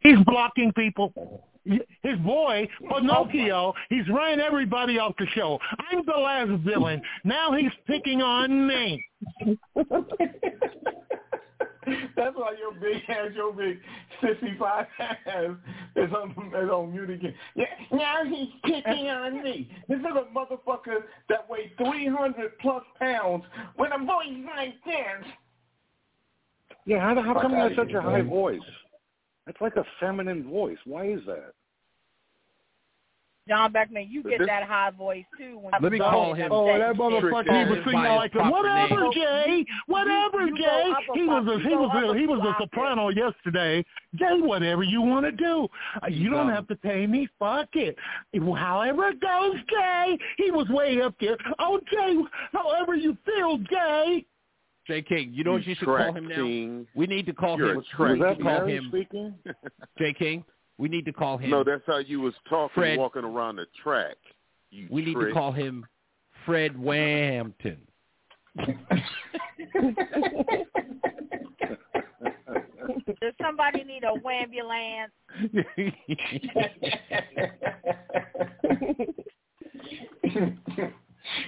He's 0.00 0.18
blocking 0.24 0.72
people. 0.72 1.46
His 2.02 2.18
boy, 2.24 2.68
Pinocchio, 2.88 3.74
he's 3.88 4.08
running 4.08 4.40
everybody 4.40 4.98
off 4.98 5.14
the 5.18 5.26
show. 5.34 5.58
I'm 5.90 6.04
the 6.06 6.12
last 6.12 6.50
villain. 6.62 7.02
Now 7.24 7.52
he's 7.52 7.72
picking 7.86 8.22
on 8.22 8.66
me. 8.66 9.04
That's 12.16 12.34
why 12.34 12.54
your 12.58 12.72
big 12.80 13.02
ass, 13.08 13.30
your 13.34 13.52
big 13.52 13.78
sissy 14.20 14.58
five 14.58 14.86
ass 14.98 15.50
is 15.94 16.12
on, 16.12 16.30
is 16.54 16.70
on 16.70 16.92
mute 16.92 17.10
again. 17.10 17.34
Yeah, 17.54 17.66
now 17.92 18.24
he's 18.24 18.48
picking 18.64 19.08
on 19.08 19.42
me. 19.42 19.70
This 19.88 19.98
is 20.00 20.04
a 20.04 20.26
motherfucker 20.36 21.02
that 21.28 21.48
weighs 21.48 21.70
300 21.78 22.58
plus 22.58 22.82
pounds 22.98 23.44
with 23.78 23.92
a 23.94 23.98
voice 24.04 24.44
like 24.56 24.74
this. 24.84 25.26
Yeah, 26.86 27.00
how, 27.00 27.20
how 27.22 27.40
come 27.40 27.52
he 27.52 27.58
has 27.58 27.72
such 27.76 27.92
a 27.92 28.00
high 28.00 28.22
voice? 28.22 28.60
It's 29.46 29.60
like 29.60 29.76
a 29.76 29.84
feminine 30.00 30.48
voice. 30.50 30.78
Why 30.84 31.06
is 31.08 31.20
that? 31.26 31.52
John 33.48 33.70
Beckman, 33.70 34.08
you 34.10 34.24
get 34.24 34.40
that 34.44 34.64
high 34.64 34.90
voice 34.90 35.24
too. 35.38 35.56
When 35.58 35.70
Let 35.70 35.82
you 35.82 35.90
me 35.90 35.98
talk 35.98 36.12
call 36.12 36.30
and 36.32 36.42
him 36.42 36.50
Oh, 36.50 36.66
that 36.66 36.80
shit. 36.80 36.96
motherfucker, 36.96 37.64
he 37.64 37.70
was 37.70 37.78
singing 37.84 38.02
like, 38.02 38.32
proper 38.32 38.50
whatever, 38.50 39.02
name. 39.02 39.12
Jay, 39.12 39.64
whatever, 39.86 40.46
You 40.46 40.50
go 40.50 40.64
Jay. 40.64 40.92
He 41.14 41.22
was 41.28 41.46
a, 41.46 41.60
he 41.68 41.76
was 41.76 41.90
a, 41.94 42.18
he 42.18 42.26
was 42.26 42.40
a 42.40 42.48
upper 42.48 42.64
soprano 42.64 43.08
yesterday. 43.10 43.84
Jay, 44.16 44.40
whatever 44.40 44.82
you 44.82 45.00
want 45.00 45.26
to 45.26 45.30
do, 45.32 45.68
Uh, 46.02 46.08
you 46.08 46.28
don't 46.28 46.48
have 46.48 46.66
to 46.66 46.74
pay 46.74 47.06
me. 47.06 47.28
Fuck 47.38 47.68
it. 47.74 47.96
However 48.34 49.10
it 49.10 49.20
goes, 49.20 49.54
Jay. 49.70 50.18
He 50.38 50.50
was 50.50 50.68
way 50.68 51.00
up 51.00 51.14
there. 51.20 51.36
Oh, 51.60 51.78
Jay, 51.88 52.16
however 52.52 52.96
you 52.96 53.16
feel, 53.24 53.58
Jay. 53.58 54.26
J 54.86 55.02
King, 55.02 55.30
you 55.32 55.42
know 55.44 55.52
what 55.52 55.64
You 55.64 55.70
you 55.70 55.74
should 55.76 55.86
call 55.86 56.12
him 56.12 56.28
now? 56.28 56.84
We 56.94 57.06
need 57.06 57.26
to 57.26 57.32
call 57.32 57.58
You're 57.58 57.72
him. 57.72 57.78
a 57.78 57.96
track 57.96 57.98
we 57.98 58.06
Was 58.18 58.18
need 58.18 58.24
that 58.24 58.38
to 58.38 58.42
call 58.44 58.66
him 58.66 58.84
speaking? 58.88 59.34
J 59.98 60.12
King. 60.12 60.44
We 60.78 60.88
need 60.88 61.04
to 61.06 61.12
call 61.12 61.38
him. 61.38 61.50
No, 61.50 61.64
that's 61.64 61.82
how 61.86 61.98
you 61.98 62.20
was 62.20 62.34
talking, 62.48 62.74
Fred. 62.74 62.98
walking 62.98 63.24
around 63.24 63.56
the 63.56 63.66
track. 63.82 64.16
You 64.70 64.86
we 64.90 65.04
need 65.04 65.14
to 65.14 65.32
call 65.32 65.52
him 65.52 65.86
Fred 66.44 66.78
Wampton. 66.78 67.78
Does 73.20 73.32
somebody 73.40 73.84
need 73.84 74.02
a 74.04 74.12
wambulance? 74.20 75.10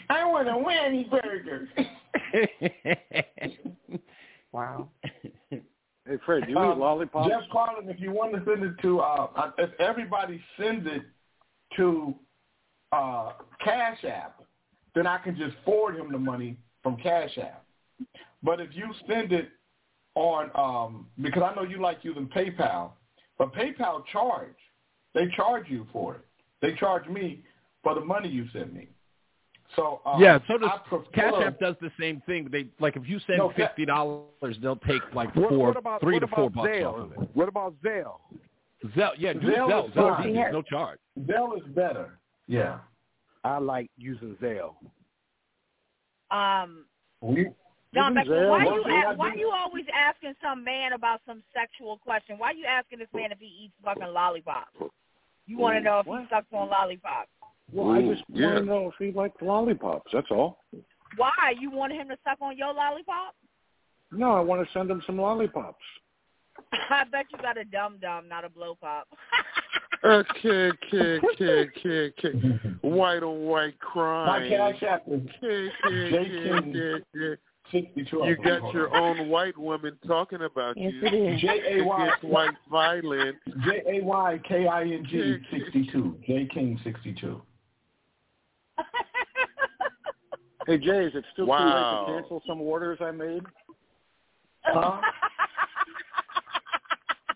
I 0.08 0.24
want 0.24 0.48
a 0.48 0.52
whammy 0.52 1.08
burger. 1.10 1.68
Wow. 4.52 4.88
Hey, 5.50 5.60
Fred, 6.24 6.46
do 6.46 6.52
you 6.52 6.58
Um, 6.58 6.72
eat 6.72 6.80
lollipops? 6.80 7.28
Jeff 7.28 7.42
Carlin, 7.50 7.88
if 7.90 8.00
you 8.00 8.12
want 8.12 8.32
to 8.32 8.42
send 8.50 8.64
it 8.64 8.78
to, 8.80 9.00
uh, 9.00 9.52
if 9.58 9.70
everybody 9.78 10.42
sends 10.56 10.86
it 10.86 11.02
to 11.76 12.14
uh, 12.92 13.32
Cash 13.62 14.04
App, 14.04 14.42
then 14.94 15.06
I 15.06 15.18
can 15.18 15.36
just 15.36 15.54
forward 15.66 15.96
him 15.96 16.10
the 16.10 16.18
money 16.18 16.56
from 16.82 16.96
Cash 16.96 17.36
App. 17.36 17.64
But 18.42 18.60
if 18.60 18.70
you 18.74 18.86
send 19.06 19.32
it 19.32 19.50
on, 20.14 20.50
um, 20.54 21.06
because 21.20 21.42
I 21.42 21.54
know 21.54 21.62
you 21.62 21.80
like 21.80 21.98
using 22.02 22.26
PayPal, 22.28 22.92
but 23.36 23.52
PayPal 23.52 24.04
charge. 24.06 24.56
They 25.14 25.28
charge 25.36 25.68
you 25.68 25.86
for 25.92 26.16
it. 26.16 26.24
They 26.62 26.74
charge 26.74 27.06
me 27.08 27.44
for 27.82 27.94
the 27.94 28.00
money 28.00 28.28
you 28.28 28.46
send 28.52 28.72
me. 28.72 28.88
So 29.76 30.00
um, 30.06 30.20
yeah, 30.20 30.38
so 30.48 30.56
does 30.58 30.70
prefer, 30.88 31.04
Cash 31.12 31.34
App 31.44 31.60
does 31.60 31.74
the 31.80 31.90
same 32.00 32.22
thing. 32.26 32.48
They 32.50 32.68
like 32.80 32.96
if 32.96 33.06
you 33.08 33.18
send 33.26 33.38
No, 33.38 33.52
fifty 33.54 33.84
dollars, 33.84 34.56
they'll 34.62 34.76
take 34.76 35.02
like 35.14 35.32
four, 35.34 35.50
what 35.50 35.76
about, 35.76 36.00
three 36.00 36.18
to 36.18 36.26
four 36.26 36.48
bucks 36.50 36.68
Zelle? 36.70 36.86
off 36.86 36.98
of 37.16 37.22
it. 37.22 37.28
What 37.34 37.48
about 37.48 37.74
Zelle? 37.84 38.16
Zelle, 38.96 39.10
yeah, 39.18 39.32
do 39.34 39.40
Zelle 39.40 39.68
Zelle. 39.68 39.88
is 39.88 39.94
Zelle, 39.94 40.16
fine. 40.22 40.34
there's 40.34 40.52
no 40.52 40.62
charge. 40.62 40.98
Zelle 41.20 41.56
is 41.58 41.64
better. 41.74 42.18
Yeah. 42.46 42.78
I 43.44 43.58
like 43.58 43.90
using 43.98 44.36
Zelle. 44.42 44.74
Um, 46.30 46.84
We, 47.20 47.48
John 47.94 48.16
Isn't 48.18 48.30
Zelle- 48.32 48.48
why 48.50 48.64
One 48.64 48.74
you 48.74 48.84
thing 48.84 49.02
why 49.18 49.32
do- 49.32 49.38
you 49.38 49.50
always 49.54 49.84
asking 49.94 50.34
some 50.42 50.62
man 50.64 50.92
about 50.92 51.20
some 51.26 51.42
sexual 51.54 51.98
question? 51.98 52.36
Why 52.38 52.52
you 52.52 52.64
asking 52.66 52.98
this 53.00 53.08
man 53.14 53.32
if 53.32 53.38
he 53.38 53.46
eats 53.64 53.74
fucking 53.84 54.06
lollipops? 54.12 54.72
You 55.46 55.58
want 55.58 55.76
to 55.76 55.80
know 55.80 56.00
if 56.00 56.06
he 56.06 56.26
sucks 56.30 56.46
on 56.52 56.68
lollipops? 56.68 57.30
Well, 57.72 57.90
I 57.90 58.02
just 58.02 58.24
yeah. 58.28 58.46
want 58.46 58.58
to 58.58 58.64
know 58.64 58.88
if 58.88 58.94
he 58.98 59.12
liked 59.16 59.42
lollipops. 59.42 60.10
That's 60.12 60.30
all. 60.30 60.64
Why 61.16 61.30
you 61.58 61.70
want 61.70 61.92
him 61.92 62.08
to 62.08 62.16
suck 62.24 62.38
on 62.40 62.56
your 62.56 62.72
lollipop? 62.72 63.34
No, 64.10 64.32
I 64.32 64.40
want 64.40 64.66
to 64.66 64.72
send 64.72 64.90
him 64.90 65.02
some 65.06 65.18
lollipops. 65.18 65.84
I 66.72 67.04
bet 67.10 67.26
you 67.30 67.38
got 67.38 67.58
a 67.58 67.64
dum 67.64 67.98
dum, 68.00 68.28
not 68.28 68.44
a 68.44 68.48
blow 68.48 68.76
pop. 68.80 69.06
Okay, 70.04 70.70
okay, 70.70 71.18
okay, 71.34 71.68
okay, 71.76 72.12
okay. 72.18 72.38
White 72.82 73.22
on 73.22 73.40
white 73.40 73.74
my 73.80 73.86
crime. 73.86 74.48
Cash 74.48 74.82
App 74.84 75.02
is 75.08 75.20
Okay, 75.42 75.70
okay, 75.86 76.16
okay, 76.16 76.50
okay, 76.50 77.04
okay. 77.16 77.40
62. 77.72 78.16
You 78.24 78.36
got 78.36 78.72
your 78.72 78.96
own 78.96 79.28
white 79.28 79.58
woman 79.58 79.98
talking 80.06 80.42
about 80.42 80.76
Yes, 80.76 80.92
you. 80.94 81.06
it 81.06 81.14
is. 81.14 81.40
J-A-Y. 81.40 82.10
White 82.22 82.54
violent. 82.70 83.36
J-A-Y-K-I-N-G 83.64 85.38
62. 85.50 86.18
J 86.26 86.48
King 86.52 86.80
62. 86.82 87.42
Hey, 90.66 90.76
Jay, 90.78 91.04
is 91.06 91.14
it 91.14 91.24
still 91.32 91.46
Wow. 91.46 91.56
too 91.56 91.64
late 91.64 92.06
to 92.06 92.20
cancel 92.20 92.42
some 92.46 92.60
orders 92.60 92.98
I 93.00 93.10
made? 93.10 93.42
Huh? 94.64 95.00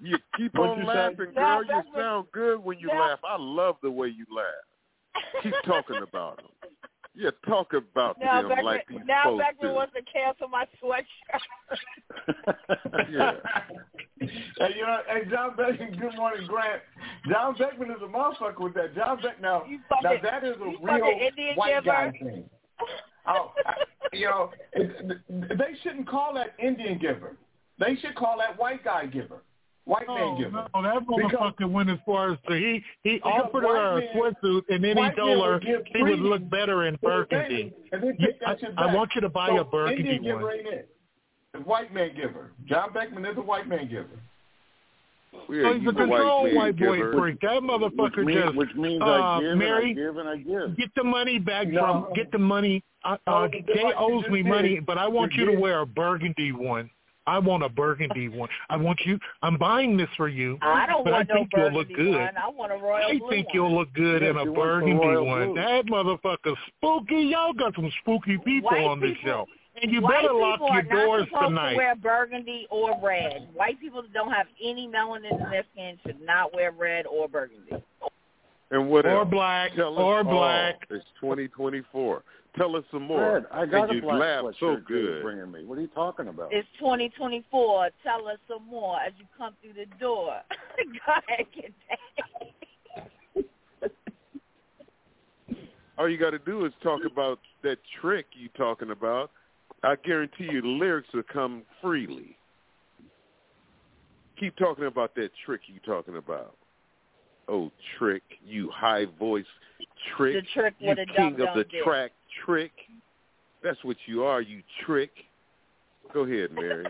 You 0.05 0.19
keep 0.37 0.53
What'd 0.59 0.73
on 0.73 0.79
you 0.81 0.85
say? 0.85 0.99
laughing, 0.99 1.33
No, 1.37 1.41
girl. 1.41 1.65
You 1.65 1.71
that's 1.71 1.97
sound 1.97 2.27
good 2.33 2.59
when 2.59 2.77
you 2.81 2.89
No. 2.89 2.95
laugh. 2.95 3.21
I 3.25 3.37
love 3.39 3.77
the 3.83 3.91
way 3.91 4.09
you 4.09 4.27
laugh. 4.35 4.45
Keep 5.45 5.55
talking 5.65 5.99
about 6.03 6.39
them. 6.39 6.47
Yeah, 7.15 7.31
talk 7.47 7.75
about 7.75 8.19
now 8.19 8.41
them 8.41 8.49
Beckman, 8.49 8.65
like 8.65 8.89
we 8.89 8.97
now 9.05 9.25
supposed 9.25 9.41
Beckman 9.41 9.69
to. 9.71 9.75
wants 9.75 9.93
to 9.95 10.01
cancel 10.11 10.49
my 10.49 10.65
sweatshirt. 10.83 12.57
Yeah. 13.13 13.33
Hey, 14.59 14.75
you 14.77 14.83
know, 14.87 14.99
hey, 15.09 15.23
John 15.31 15.57
Beckman, 15.57 15.93
good 15.99 16.15
morning, 16.17 16.47
Grant. 16.47 16.81
John 17.29 17.55
Beckman 17.59 17.91
is 17.91 17.97
a 18.03 18.07
motherfucker 18.07 18.61
with 18.61 18.75
that. 18.75 18.95
John 18.95 19.17
Beckman, 19.17 19.43
now, 19.43 19.65
You 19.69 19.79
now 20.03 20.13
that 20.23 20.45
is 20.45 20.57
a 20.57 20.59
you 20.61 20.79
real 20.81 20.99
fucking 21.01 21.21
Indian 21.21 21.57
white 21.57 21.85
guy 21.85 22.11
giver. 22.11 22.31
thing. 22.31 22.51
Oh, 23.27 23.53
I- 23.67 23.75
you 24.15 24.27
know, 24.27 24.51
they 24.77 25.73
shouldn't 25.83 26.07
call 26.09 26.35
that 26.35 26.55
Indian 26.63 26.99
giver. 26.99 27.37
They 27.79 27.97
should 27.97 28.15
call 28.15 28.37
that 28.39 28.59
white 28.59 28.85
guy 28.85 29.07
giver, 29.07 29.43
white 29.85 30.07
man 30.07 30.19
Oh, 30.21 30.37
giver. 30.39 30.51
no, 30.75 30.83
that 30.83 31.07
motherfucker 31.07 31.57
Because- 31.59 31.71
went 31.71 31.91
as 31.91 31.99
far 32.07 32.33
as 32.33 32.39
to 32.49 32.55
he 32.55 32.83
he 33.03 33.21
offered 33.23 33.63
her 33.65 33.77
a 33.77 33.95
white 33.95 34.15
men- 34.15 34.35
sweatsuit 34.43 34.63
and 34.69 34.85
then 34.85 34.97
he 34.97 35.01
white 35.03 35.17
men 35.17 35.27
told 35.27 35.45
her 35.45 35.53
would 35.55 35.89
he 35.95 36.03
would 36.03 36.21
look 36.21 36.49
better 36.51 36.85
in 36.87 36.97
burgundy. 37.03 37.73
And 37.93 38.03
You- 38.19 38.35
I, 38.47 38.57
I 38.77 38.95
want 38.95 39.15
you 39.15 39.21
to 39.23 39.29
buy 39.29 39.49
So, 39.49 39.59
a 39.59 39.65
burgundy 39.65 40.03
Indian 40.03 40.23
giver 40.23 40.43
one. 40.45 40.55
ain't 40.57 40.67
it. 40.69 40.89
The 41.53 41.59
white 41.61 41.93
man 41.93 42.15
giver. 42.17 42.53
John 42.67 42.93
Beckman 42.93 43.27
is 43.27 43.37
a 43.37 43.43
white 43.43 43.67
man 43.69 43.89
giver. 43.89 44.09
Yeah, 45.49 45.69
Oh, 45.69 45.73
he's 45.75 45.83
you 45.83 45.89
a 45.91 45.93
white 45.93 45.97
control 46.09 46.45
man 46.45 46.55
white 46.55 46.77
boy 46.79 46.97
giver. 46.97 47.13
freak. 47.19 47.41
That 47.41 47.63
motherfucker 47.63 48.17
which, 48.19 48.27
mean, 48.27 48.37
just 48.43 48.55
which 48.57 48.75
means 48.75 49.03
uh, 49.03 49.07
I 49.07 49.41
give 49.41 49.57
Mary, 49.59 49.91
and 49.91 49.99
I 50.01 50.03
give 50.05 50.17
and 50.19 50.29
I 50.29 50.37
give. 50.37 50.77
get 50.77 50.95
the 50.95 51.05
money 51.05 51.39
back 51.39 51.69
No. 51.69 51.81
from 52.05 52.13
get 52.15 52.31
the 52.33 52.39
money. 52.39 52.83
Uh, 53.05 53.17
No, 53.27 53.33
uh, 53.33 53.49
just 53.49 53.67
Jay 53.67 53.93
owes 53.99 54.23
just 54.23 54.31
me 54.33 54.43
did. 54.43 54.49
money, 54.49 54.81
but 54.81 54.97
I 54.99 55.09
want 55.09 55.33
You 55.35 55.47
you 55.47 55.53
to 55.53 55.59
wear 55.61 55.81
a 55.81 55.87
burgundy 55.87 56.53
one. 56.53 56.89
I 57.27 57.39
want 57.39 57.63
a 57.63 57.69
burgundy 57.69 58.29
one. 58.29 58.49
I 58.69 58.77
want 58.77 59.01
you. 59.05 59.19
I'm 59.43 59.57
buying 59.57 59.97
this 59.97 60.09
for 60.17 60.29
you, 60.29 60.59
I 60.61 60.87
don't 60.87 61.05
but 61.05 61.13
want 61.13 61.31
I 61.31 61.35
think 61.35 61.51
no 61.57 61.65
you'll 61.65 61.73
look 61.73 61.89
burgundy 61.89 62.13
good. 62.13 62.21
one. 62.21 62.37
I 62.37 62.49
want 62.49 62.73
a 62.73 62.77
royal 62.77 63.07
I 63.07 63.19
blue 63.19 63.31
think 63.31 63.47
one. 63.49 63.55
you'll 63.55 63.75
look 63.77 63.93
good 63.95 64.23
Yes, 64.23 64.31
in 64.31 64.37
a 64.39 64.45
you 64.45 64.53
want 64.53 64.55
the 64.57 64.61
burgundy 64.61 65.27
one. 65.27 65.53
blue. 65.53 65.55
That 65.55 65.87
motherfucker's 65.87 66.59
spooky. 66.79 67.23
Y'all 67.31 67.53
got 67.53 67.75
some 67.77 67.91
spooky 68.03 68.39
people 68.39 68.71
White 68.71 68.85
on 68.85 69.01
this 69.01 69.11
people- 69.19 69.23
show. 69.31 69.47
And 69.81 69.91
you 69.91 70.03
White 70.03 70.21
better 70.21 70.35
lock 70.35 70.61
people 70.61 70.69
your 70.69 70.77
are 70.79 70.83
not 70.83 70.91
doors 71.07 71.25
supposed 71.29 71.49
tonight. 71.49 71.71
to 71.71 71.77
wear 71.79 71.95
burgundy 71.97 72.67
or 72.71 73.01
red. 73.03 73.49
White 73.55 73.81
people 73.81 74.03
that 74.03 74.13
don't 74.13 74.31
have 74.31 74.47
any 74.63 74.87
melanin 74.87 75.33
in 75.33 75.51
their 75.51 75.65
skin 75.73 75.99
should 76.05 76.21
not 76.21 76.53
wear 76.55 76.73
red 76.73 77.07
or 77.07 77.27
burgundy. 77.27 77.83
And 78.71 78.89
what 78.91 79.07
or 79.07 79.21
else? 79.21 79.31
black, 79.31 79.75
Tell 79.75 79.99
or 79.99 80.19
all. 80.19 80.25
black. 80.25 80.87
It's 80.91 81.05
2024. 81.21 82.23
Tell 82.57 82.77
us 82.77 82.85
some 82.91 83.05
more. 83.05 83.41
Fred, 83.41 83.47
I 83.51 83.65
got 83.65 83.85
and 83.85 83.93
a 83.93 83.95
you 83.95 84.03
black 84.03 84.21
laugh 84.21 84.45
sweatshirt 84.45 84.61
so 84.61 84.77
good. 84.87 85.23
bringing 85.23 85.51
me. 85.51 85.65
What 85.65 85.79
are 85.79 85.81
you 85.81 85.89
talking 85.89 86.29
about? 86.29 86.53
It's 86.53 86.69
2024. 86.79 87.89
Tell 88.03 88.29
us 88.29 88.37
some 88.47 88.67
more 88.69 89.01
as 89.01 89.13
you 89.19 89.25
come 89.39 89.55
through 89.63 89.73
the 89.73 89.87
door. 89.99 90.41
Go 90.79 91.13
ahead, 91.29 91.47
get 91.55 91.73
that. 91.89 92.03
All 95.99 96.09
you 96.09 96.19
got 96.19 96.31
to 96.31 96.39
do 96.41 96.65
is 96.65 96.73
talk 96.83 97.03
about 97.11 97.39
that 97.63 97.79
trick 98.01 98.27
you 98.33 98.49
talking 98.57 98.91
about. 98.91 99.31
I 99.83 99.97
guarantee 99.97 100.49
you 100.51 100.61
the 100.61 100.69
lyrics 100.69 101.09
will 101.15 101.23
come 101.33 101.63
freely. 101.81 102.37
Keep 104.39 104.57
talking 104.57 104.87
about 104.87 105.15
that 105.15 105.31
trick 105.45 105.63
you 105.67 105.81
talking 105.87 106.17
about. 106.17 106.57
Oh, 107.49 107.71
trick, 107.99 108.23
you 108.45 108.71
high 108.71 109.07
voice 109.19 109.45
trick. 110.17 110.35
The 110.35 110.61
trick 110.61 110.75
you 110.79 110.89
with 110.91 110.99
a 110.99 111.07
king 111.07 111.37
dumb 111.37 111.49
of 111.49 111.55
the 111.57 111.65
dumb 111.65 111.83
track 111.85 112.13
trick. 112.45 112.73
That's 113.63 113.83
what 113.85 113.97
you 114.07 114.25
are, 114.25 114.41
you 114.41 114.63
trick. 114.85 115.11
Go 116.13 116.21
ahead, 116.23 116.53
Mary. 116.53 116.87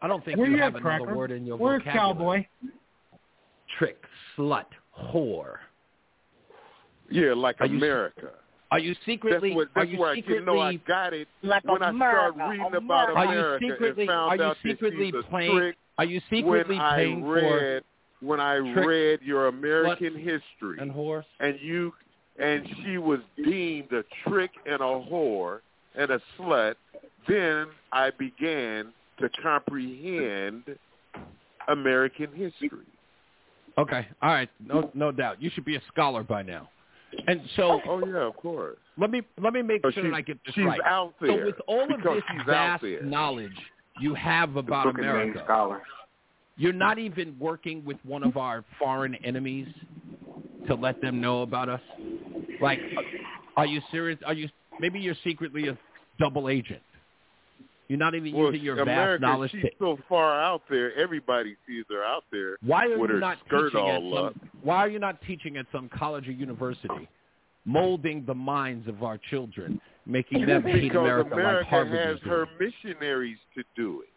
I 0.00 0.06
don't 0.08 0.24
think 0.24 0.38
Where 0.38 0.46
you 0.48 0.56
you 0.56 0.62
have 0.62 0.74
at, 0.76 0.80
another 0.82 0.98
Cracker? 1.04 1.16
word 1.16 1.30
in 1.30 1.44
your 1.46 1.56
Where's 1.56 1.82
vocabulary. 1.82 2.48
Cowboy? 2.60 2.78
Trick, 3.78 3.98
slut, 4.36 4.66
whore. 4.98 5.56
Yeah, 7.10 7.32
like 7.34 7.56
Are 7.60 7.66
you- 7.66 7.76
America. 7.78 8.30
Are 8.70 8.78
you 8.78 8.94
secretly? 9.06 9.50
that's 9.50 9.56
what, 9.56 9.68
are 9.68 9.70
that's 9.84 9.90
you 9.90 9.98
where 10.00 10.10
I 10.10 10.14
secretly? 10.16 10.36
can 10.38 10.44
know 10.46 10.58
I 10.58 10.74
got 10.76 11.12
it 11.12 11.28
Like 11.42 11.64
when 11.64 11.82
I 11.82 11.90
America, 11.90 12.32
started 12.36 12.50
reading 12.50 12.74
about 12.74 13.10
America. 13.10 13.18
are 13.18 13.58
you 13.62 13.70
secretly? 13.72 14.02
and 14.04 14.08
found 14.10 14.32
Are 14.32 14.36
you 14.36 14.42
out 14.42 14.56
that 14.64 14.68
secretly 14.70 15.06
she's 15.06 15.14
a 15.14 15.22
playing? 15.30 15.56
trick 15.58 15.76
Are 15.98 16.04
you 16.04 16.20
secretly 16.30 16.76
when 16.76 16.84
I 16.84 16.96
paying 16.96 17.24
read 17.24 17.82
when 18.20 18.40
I 18.40 18.58
trick, 18.74 18.86
read 18.86 19.20
your 19.22 19.46
American 19.48 20.14
history 20.16 20.78
and 20.80 20.90
whore? 20.90 21.22
and 21.40 21.56
you 21.60 21.92
and 22.38 22.66
she 22.84 22.98
was 22.98 23.20
deemed 23.36 23.92
a 23.92 24.02
trick 24.28 24.50
and 24.66 24.80
a 24.80 24.84
whore 24.84 25.60
and 25.96 26.10
a 26.10 26.20
slut, 26.38 26.74
then 27.28 27.66
I 27.92 28.10
began 28.18 28.92
to 29.20 29.28
comprehend 29.42 30.64
American 31.68 32.28
history. 32.34 32.86
Okay, 33.78 34.06
all 34.22 34.30
right, 34.30 34.48
no, 34.64 34.90
no 34.94 35.10
doubt. 35.10 35.42
You 35.42 35.50
should 35.54 35.64
be 35.64 35.76
a 35.76 35.82
scholar 35.92 36.22
by 36.22 36.42
now. 36.42 36.68
And 37.26 37.40
so, 37.56 37.80
Oh, 37.86 38.00
oh 38.02 38.06
yeah, 38.06 38.26
of 38.26 38.36
course. 38.36 38.76
let 38.98 39.10
me 39.10 39.22
let 39.40 39.52
me 39.52 39.62
make 39.62 39.82
So 39.82 39.90
sure 39.92 40.02
that 40.04 40.14
I 40.14 40.20
get 40.20 40.38
this 40.44 40.54
she's 40.54 40.64
right. 40.64 40.80
out 40.84 41.14
So 41.20 41.44
with 41.44 41.54
all 41.68 41.82
of 41.82 41.88
this 42.02 42.22
she's 42.30 42.42
vast 42.46 42.84
knowledge 43.02 43.52
you 44.00 44.14
have 44.14 44.56
about 44.56 44.84
Book 44.86 44.96
and 44.98 45.06
America, 45.08 45.40
scholar. 45.44 45.82
you're 46.56 46.72
not 46.72 46.98
even 46.98 47.36
working 47.38 47.84
with 47.84 47.96
one 48.04 48.24
of 48.24 48.36
our 48.36 48.64
foreign 48.80 49.14
enemies 49.24 49.68
to 50.66 50.74
let 50.74 51.00
them 51.00 51.20
know 51.20 51.42
about 51.42 51.68
us. 51.68 51.80
Like, 52.60 52.80
are 53.56 53.66
you 53.66 53.80
serious? 53.90 54.18
Are 54.26 54.34
you? 54.34 54.48
Maybe 54.80 55.00
you're 55.00 55.16
secretly 55.24 55.68
a 55.68 55.78
double 56.18 56.48
agent. 56.48 56.82
You're 57.88 57.98
not 57.98 58.14
even 58.14 58.32
Well, 58.32 58.46
using 58.46 58.64
your 58.64 58.82
vast 58.84 59.20
knowledge 59.20 59.50
she's 59.52 59.62
to 59.62 59.70
so 59.78 59.98
far 60.08 60.40
out 60.40 60.62
there. 60.70 60.94
Everybody 60.96 61.54
sees 61.66 61.84
her 61.90 62.02
out 62.02 62.24
there 62.32 62.56
Why 62.62 62.86
are 62.86 62.98
with 62.98 63.10
you 63.10 63.16
her 63.16 63.20
not 63.20 63.38
skirt 63.46 63.72
teaching 63.72 63.88
at 63.88 64.00
some? 64.00 64.40
Why 64.62 64.76
are 64.76 64.88
you 64.88 64.98
not 64.98 65.20
teaching 65.26 65.58
at 65.58 65.66
some 65.70 65.90
college 65.90 66.26
or 66.26 66.32
university, 66.32 67.08
molding 67.66 68.24
the 68.24 68.34
minds 68.34 68.88
of 68.88 69.02
our 69.02 69.18
children, 69.30 69.80
making 70.06 70.46
them 70.46 70.62
hate 70.62 70.90
America, 70.92 71.30
America 71.34 71.58
like 71.58 71.66
Harvard 71.66 72.06
has 72.06 72.18
her 72.28 72.48
missionaries 72.58 73.38
to 73.54 73.62
do 73.76 74.00
it. 74.02 74.08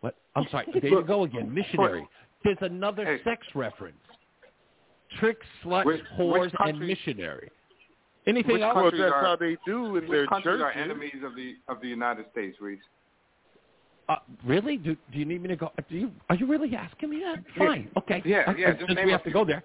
What? 0.00 0.16
I'm 0.34 0.46
sorry. 0.50 0.66
There 0.72 0.90
you 0.90 1.04
go 1.04 1.22
again. 1.22 1.52
Missionary. 1.54 2.06
There's 2.44 2.58
another 2.60 3.04
Hey. 3.04 3.20
sex 3.24 3.46
reference. 3.54 3.96
Trick, 5.18 5.38
slut, 5.62 5.84
Which- 5.84 6.02
whores, 6.18 6.40
which 6.40 6.52
country- 6.54 6.70
and 6.70 6.80
missionary. 6.80 7.50
Anything 8.26 8.54
Which 8.54 8.62
else? 8.62 8.74
Well, 8.74 8.90
that's 8.90 9.00
are- 9.02 9.22
how 9.22 9.36
they 9.36 9.56
do 9.64 9.96
in 9.96 10.08
their 10.08 10.22
Which 10.22 10.30
countries 10.30 10.60
are 10.60 10.72
enemies 10.72 11.22
of 11.22 11.36
the 11.36 11.56
of 11.68 11.80
the 11.80 11.88
United 11.88 12.28
States, 12.32 12.60
Reese? 12.60 12.80
Uh, 14.08 14.16
really? 14.44 14.76
Do, 14.76 14.96
do 15.12 15.18
you 15.18 15.24
need 15.24 15.42
me 15.42 15.48
to 15.48 15.56
go? 15.56 15.70
Do 15.88 15.96
you? 15.96 16.12
Are 16.28 16.36
you 16.36 16.46
really 16.46 16.74
asking 16.74 17.10
me 17.10 17.20
that? 17.20 17.38
Yeah. 17.56 17.66
Fine. 17.66 17.90
Okay. 17.96 18.22
Yeah, 18.24 18.44
Uh, 18.48 18.54
yeah, 18.56 18.68
uh, 18.68 18.72
just 18.74 18.86
Since 18.88 19.00
we 19.04 19.12
have 19.12 19.22
to 19.24 19.30
go 19.30 19.44
there, 19.44 19.62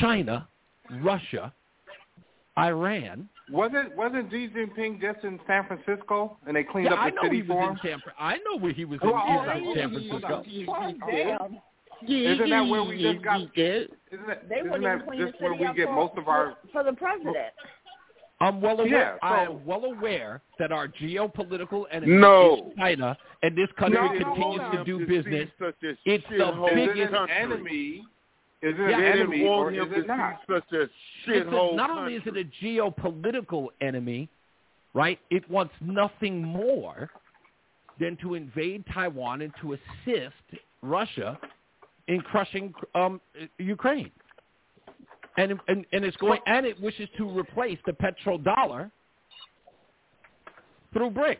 China, 0.00 0.48
Russia, 1.00 1.52
Iran. 2.58 3.28
Wasn't 3.50 3.94
wasn't 3.96 4.30
Xi 4.30 4.48
Jinping 4.48 5.00
just 5.00 5.24
in 5.24 5.38
San 5.46 5.66
Francisco 5.66 6.38
and 6.46 6.56
they 6.56 6.64
cleaned 6.64 6.86
yeah, 6.86 6.94
up 6.94 7.00
I 7.00 7.10
the 7.10 7.16
know 7.16 7.22
city 7.22 7.40
he 7.40 7.46
for 7.46 7.62
him? 7.64 7.70
in 7.70 7.78
San. 7.82 8.02
I 8.18 8.36
know 8.38 8.56
where 8.58 8.72
he 8.72 8.84
was 8.84 9.00
in, 9.02 9.10
Well, 9.10 9.16
in 9.16 9.36
oh, 9.36 9.44
San 9.46 9.62
hold 9.62 9.76
Francisco. 12.06 12.14
on. 12.14 12.22
Damn. 12.22 12.32
Isn't 12.34 12.50
that 12.50 12.66
where 12.70 12.82
we 12.84 13.02
just 13.02 13.22
got? 13.24 13.40
They 13.54 13.62
Isn't 13.62 14.26
that, 14.26 14.48
wouldn't 14.50 14.66
isn't 14.70 14.82
that 14.82 15.06
clean 15.06 15.20
just 15.26 15.40
where 15.40 15.52
we 15.54 15.58
get 15.74 15.86
for, 15.86 15.94
most 15.94 16.18
of 16.18 16.28
our? 16.28 16.56
for 16.72 16.84
the 16.84 16.92
president. 16.92 17.36
I'm 18.40 18.60
well 18.60 18.80
aware. 18.80 19.18
Yeah, 19.22 19.28
I 19.28 19.44
am 19.44 19.64
well 19.64 19.84
aware 19.84 20.42
that 20.58 20.72
our 20.72 20.88
geopolitical 20.88 21.84
enemy 21.92 22.16
No. 22.16 22.54
is 22.70 22.76
China, 22.76 23.16
and 23.44 23.56
this 23.56 23.68
country 23.78 24.00
No, 24.00 24.06
no, 24.12 24.18
continues 24.18 24.60
hold 24.62 24.72
to 24.72 24.84
do 24.84 24.98
To 24.98 25.06
business. 25.06 25.48
such 25.60 25.76
a 25.84 25.96
It's 26.04 26.24
the 26.28 26.70
biggest- 26.74 27.12
an 27.12 27.18
country. 27.18 27.36
enemy? 27.36 28.04
Is 28.62 28.74
it 28.74 28.78
Yeah, 28.78 28.84
an 28.84 28.90
They 28.90 29.12
didn't 29.12 29.20
enemy 29.34 29.46
or 29.46 29.70
is 29.72 29.92
it 29.92 30.06
not? 30.08 30.40
such 30.48 30.72
a 30.72 30.82
a- 30.82 30.88
shithole 31.26 31.74
not 31.76 31.90
only 31.90 32.16
is 32.16 32.22
it 32.26 32.36
a 32.36 32.44
geopolitical 32.44 33.68
enemy, 33.80 34.28
right? 34.94 35.18
It 35.30 35.48
wants 35.48 35.74
nothing 35.80 36.42
more 36.44 37.10
than 37.98 38.16
to 38.18 38.34
invade 38.34 38.84
Taiwan 38.86 39.42
and 39.42 39.54
to 39.60 39.74
assist 39.74 40.34
Russia 40.82 41.38
in 42.08 42.20
crushing 42.20 42.74
um, 42.94 43.20
Ukraine. 43.58 44.10
And, 45.38 45.52
and 45.66 45.86
and 45.92 46.04
it's 46.04 46.16
going 46.18 46.40
and 46.46 46.66
it 46.66 46.78
wishes 46.80 47.08
to 47.16 47.26
replace 47.38 47.78
the 47.86 47.92
petrodollar 47.92 48.90
through 50.92 51.10
BRICS. 51.10 51.38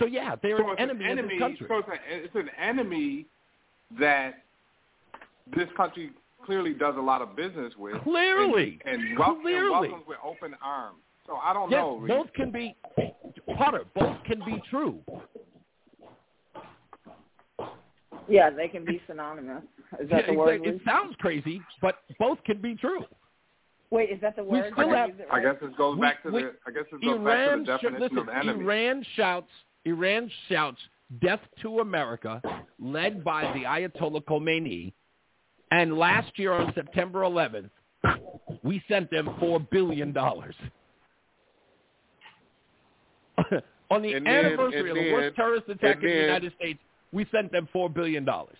So 0.00 0.06
yeah, 0.06 0.34
they're 0.42 0.58
So 0.58 0.70
an 0.72 0.78
enemy, 0.78 1.04
an 1.04 1.12
of 1.12 1.18
enemy. 1.18 1.38
country. 1.38 1.66
So 1.68 1.78
it's, 1.78 1.88
a, 1.88 2.24
it's 2.24 2.34
an 2.34 2.50
enemy 2.60 3.26
that 4.00 4.42
this 5.54 5.68
country 5.76 6.10
clearly 6.44 6.72
does 6.72 6.96
a 6.96 7.00
lot 7.00 7.22
of 7.22 7.36
business 7.36 7.72
with. 7.78 8.02
Clearly. 8.02 8.80
and, 8.86 9.02
and, 9.02 9.18
wel- 9.18 9.38
Clearly. 9.40 9.60
and 9.60 9.70
welcomes 9.70 10.04
with 10.08 10.18
open 10.24 10.56
arms. 10.62 10.98
So 11.26 11.36
I 11.36 11.52
don't 11.52 11.70
yes, 11.70 11.78
know. 11.78 12.04
Both 12.08 12.32
can 12.32 12.50
be 12.50 12.74
Potter. 13.56 13.84
Both 13.94 14.16
can 14.24 14.42
be 14.44 14.60
true. 14.70 14.98
Yeah, 18.30 18.48
they 18.48 18.68
can 18.68 18.84
be 18.84 19.02
synonymous. 19.08 19.64
Is 20.00 20.08
that 20.10 20.20
Yeah, 20.26 20.32
the 20.32 20.38
word? 20.38 20.64
it, 20.64 20.76
it 20.76 20.80
sounds 20.84 21.16
crazy, 21.18 21.60
but 21.82 21.96
both 22.18 22.38
can 22.44 22.60
be 22.62 22.76
true. 22.76 23.04
Wait, 23.90 24.08
is 24.10 24.20
that 24.20 24.36
the 24.36 24.44
We 24.44 24.60
word? 24.60 24.72
still 24.72 24.90
I 24.94 24.96
have- 24.98 25.08
use 25.10 25.18
it 25.20 25.26
I 25.32 25.42
guess 25.42 25.56
this 25.60 25.74
goes 25.76 25.96
We- 25.96 26.00
back 26.02 26.22
to 26.22 26.30
we- 26.30 26.42
the. 26.44 26.54
I 26.64 26.70
guess 26.70 26.84
this 26.92 27.00
goes 27.00 27.18
back 27.18 27.24
to 27.24 27.30
Iran, 27.50 27.64
the 27.64 27.78
sh- 27.78 27.82
definition 27.82 28.00
listen, 28.00 28.18
of 28.18 28.28
enemy. 28.28 28.64
Iran 28.64 29.02
shouts, 29.16 29.50
Iran 29.84 30.28
shouts 30.48 30.80
death 31.20 31.40
to 31.62 31.80
America, 31.80 32.40
led 32.78 33.24
by 33.24 33.52
the 33.52 33.64
Ayatollah 33.64 34.22
Khomeini. 34.26 34.92
And 35.72 35.98
last 35.98 36.38
year 36.38 36.52
on 36.52 36.72
September 36.74 37.22
11th, 37.22 37.70
we 38.62 38.80
sent 38.86 39.10
them 39.10 39.34
four 39.40 39.58
billion 39.58 40.12
dollars. 40.12 40.54
on 43.90 44.02
the 44.02 44.12
And 44.14 44.24
then- 44.26 44.34
anniversary 44.44 44.80
and 44.80 44.88
of 44.90 44.94
the 44.94 45.12
worst 45.12 45.24
then- 45.24 45.34
terrorist 45.34 45.68
attack 45.68 45.96
and 45.96 46.04
in 46.04 46.10
the 46.10 46.14
then- 46.14 46.24
United 46.26 46.52
States, 46.54 46.80
we 47.12 47.26
sent 47.32 47.52
them 47.52 47.68
four 47.72 47.90
billion 47.90 48.24
dollars. 48.24 48.56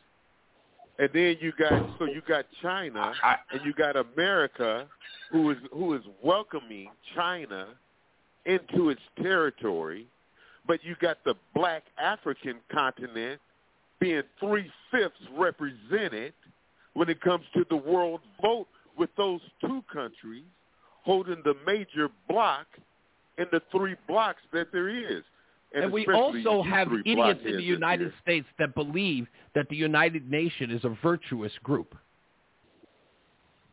And 0.98 1.08
then 1.14 1.36
you 1.40 1.52
got 1.58 1.98
so 1.98 2.04
you 2.04 2.22
got 2.28 2.44
China 2.62 3.12
and 3.52 3.60
you 3.64 3.72
got 3.72 3.96
America 3.96 4.86
who 5.30 5.50
is 5.50 5.58
who 5.72 5.94
is 5.94 6.02
welcoming 6.22 6.88
China 7.14 7.68
into 8.46 8.90
its 8.90 9.00
territory, 9.22 10.06
but 10.66 10.82
you 10.82 10.96
got 11.00 11.18
the 11.24 11.34
black 11.54 11.84
African 11.98 12.56
continent 12.72 13.40
being 13.98 14.22
three 14.38 14.70
fifths 14.90 15.20
represented 15.36 16.32
when 16.94 17.08
it 17.08 17.20
comes 17.20 17.44
to 17.54 17.64
the 17.70 17.76
world 17.76 18.20
vote 18.42 18.66
with 18.98 19.10
those 19.16 19.40
two 19.60 19.82
countries 19.92 20.44
holding 21.02 21.42
the 21.44 21.54
major 21.66 22.08
block 22.28 22.66
in 23.38 23.46
the 23.52 23.62
three 23.72 23.96
blocks 24.06 24.42
that 24.52 24.70
there 24.72 24.88
is. 24.88 25.22
And, 25.72 25.92
we 25.92 26.04
also 26.06 26.62
have 26.62 26.88
idiots 27.06 27.40
in 27.44 27.56
the 27.56 27.62
United. 27.62 28.12
States 28.22 28.46
that 28.58 28.74
believe 28.74 29.28
that 29.54 29.68
the 29.68 29.76
United 29.76 30.28
Nations 30.30 30.72
is 30.72 30.84
a 30.84 30.96
virtuous 31.02 31.52
group. 31.62 31.94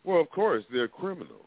Well, 0.04 0.22
of 0.22 0.30
course, 0.30 0.64
they're 0.72 0.88
criminals. 0.88 1.42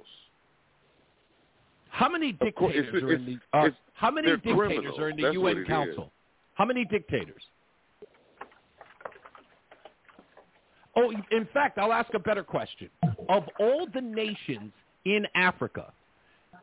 How 1.89 2.09
many 2.09 2.31
Of 2.40 2.55
course, 2.55 2.74
dictators 2.74 2.89
it's- 2.94 3.02
are 3.02 3.12
in 3.14 3.27
the 3.27 3.39
uh, 3.59 3.70
How 3.94 4.10
many 4.10 4.28
dictators 4.28 4.56
criminals. 4.59 4.98
are 4.98 5.09
in 5.10 5.16
the 5.16 5.22
That's 5.22 5.35
UN 5.35 5.59
is. 5.59 5.66
Council? 5.66 6.12
How 6.55 6.64
many 6.64 6.85
dictators? 6.85 7.43
Oh, 10.97 11.12
in 11.31 11.47
fact, 11.52 11.78
I'll 11.78 11.93
ask 11.93 12.12
a 12.14 12.18
better 12.18 12.43
question. 12.43 12.90
Of 13.28 13.44
all 13.60 13.86
the 13.93 14.01
nations 14.01 14.72
in 15.05 15.27
Africa, 15.35 15.93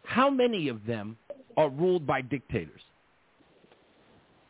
how 0.04 0.30
many 0.30 0.68
of 0.68 0.86
them 0.86 1.18
are 1.56 1.70
ruled 1.70 2.06
by 2.06 2.22
dictators? 2.22 2.82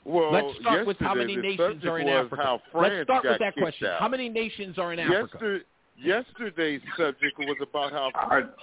Well, 0.07 0.31
Let's 0.31 0.59
start 0.61 0.87
with 0.87 0.97
how 0.99 1.13
many 1.13 1.35
nations 1.35 1.83
are 1.83 1.99
in 1.99 2.07
Africa. 2.07 2.41
How 2.71 2.81
Let's 2.81 3.03
start 3.03 3.25
with 3.25 3.39
that 3.39 3.55
question. 3.57 3.87
Out. 3.87 3.99
How 3.99 4.07
many 4.07 4.29
nations 4.29 4.77
are 4.77 4.93
in 4.93 4.99
Africa? 4.99 5.59
Yesterday's 6.01 6.81
subject 6.95 7.37
was 7.39 7.57
about 7.61 7.91
how 7.91 8.11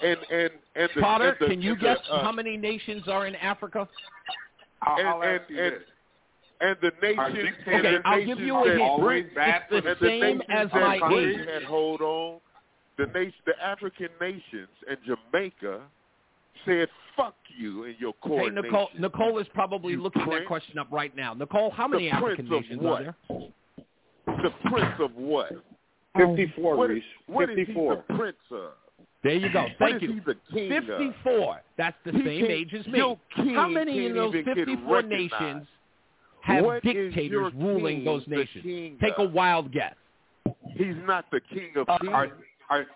and 0.02 0.18
and 0.32 0.50
and 0.76 0.88
the, 0.94 1.00
Potter, 1.02 1.30
and 1.30 1.36
the, 1.40 1.46
can 1.52 1.60
you 1.60 1.72
and 1.72 1.80
guess 1.80 1.98
uh, 2.10 2.22
how 2.22 2.30
many 2.32 2.56
nations 2.56 3.02
are 3.08 3.26
in 3.26 3.34
Africa? 3.34 3.88
I'll, 4.82 4.98
and, 4.98 5.08
I'll 5.08 5.22
and, 5.22 5.40
ask 5.40 5.50
you 5.50 5.58
and, 5.60 5.74
this. 5.74 5.82
and 6.60 6.76
the 6.80 7.18
Are 7.18 7.30
nations 7.30 7.56
dictators 7.58 7.66
and 7.66 7.86
Okay, 7.86 7.96
the 7.96 8.08
I'll 8.08 8.18
nations 8.18 8.38
give 8.38 8.46
you 8.46 8.56
a 8.56 8.68
hint. 8.70 8.80
always 8.82 9.26
It's 9.36 9.64
the 9.70 9.80
the 9.80 9.96
same 10.00 10.20
nations 10.20 10.42
as 10.48 10.68
that 10.72 10.80
my 10.80 11.08
Britain 11.08 11.40
age. 11.40 11.48
had 11.52 11.62
hold 11.64 12.00
on, 12.02 12.40
the 12.98 13.06
nation, 13.06 13.34
the 13.46 13.60
African 13.62 14.08
nations 14.20 14.68
and 14.88 14.96
Jamaica 15.04 15.80
said 16.66 16.88
"fuck 17.16 17.34
you" 17.58 17.84
in 17.84 17.96
your 17.98 18.12
Hey, 18.22 18.28
coronation. 18.28 18.54
Nicole, 18.62 18.88
Nicole 18.98 19.38
is 19.38 19.46
probably 19.54 19.92
You 19.92 20.02
looking 20.02 20.22
prince? 20.22 20.40
that 20.40 20.46
question 20.48 20.78
up 20.78 20.88
right 20.90 21.14
now. 21.16 21.34
Nicole, 21.34 21.70
how 21.70 21.86
many 21.88 22.04
The 22.04 22.10
African 22.10 22.46
prince 22.46 22.50
of 22.56 22.62
nations 22.62 22.82
what? 22.82 23.02
are 23.02 23.16
there? 23.36 23.48
The 24.42 24.50
prince 24.70 25.00
of 25.00 25.14
what? 25.16 25.50
54, 26.16 26.76
What 26.76 26.90
is, 26.90 26.94
Reese. 26.96 27.04
what 27.26 27.50
is 27.50 27.56
he 27.58 27.64
54. 27.66 27.96
the 28.08 28.14
prince 28.14 28.36
of? 28.50 28.72
There 29.22 29.34
you 29.34 29.50
go. 29.52 29.62
What 29.62 29.72
Thank 29.78 29.96
is 29.96 30.02
you. 30.02 30.12
he 30.14 30.20
the 30.20 30.36
king 30.52 30.72
of? 30.72 30.84
54. 30.86 31.60
That's 31.78 31.96
the 32.04 32.12
He 32.12 32.18
same 32.24 32.44
age 32.46 32.74
as 32.74 32.86
me. 32.86 32.98
your 32.98 33.18
How 33.54 33.68
many 33.68 34.06
in 34.06 34.14
those 34.14 34.34
54 34.44 35.02
nations 35.02 35.66
have 36.42 36.64
What 36.64 36.76
is 36.78 36.92
your 36.92 37.08
dictators 37.10 37.52
ruling 37.54 37.96
king 37.98 38.04
those 38.04 38.22
nations? 38.28 38.98
Take 39.00 39.14
a 39.18 39.24
wild 39.24 39.72
guess. 39.72 39.94
He's 40.76 40.94
not 41.06 41.24
the 41.32 41.40
king 41.40 41.70
of 41.76 41.88
Uh, 41.88 41.98
kings. 41.98 42.12
are 42.12 42.28
are 42.70 42.86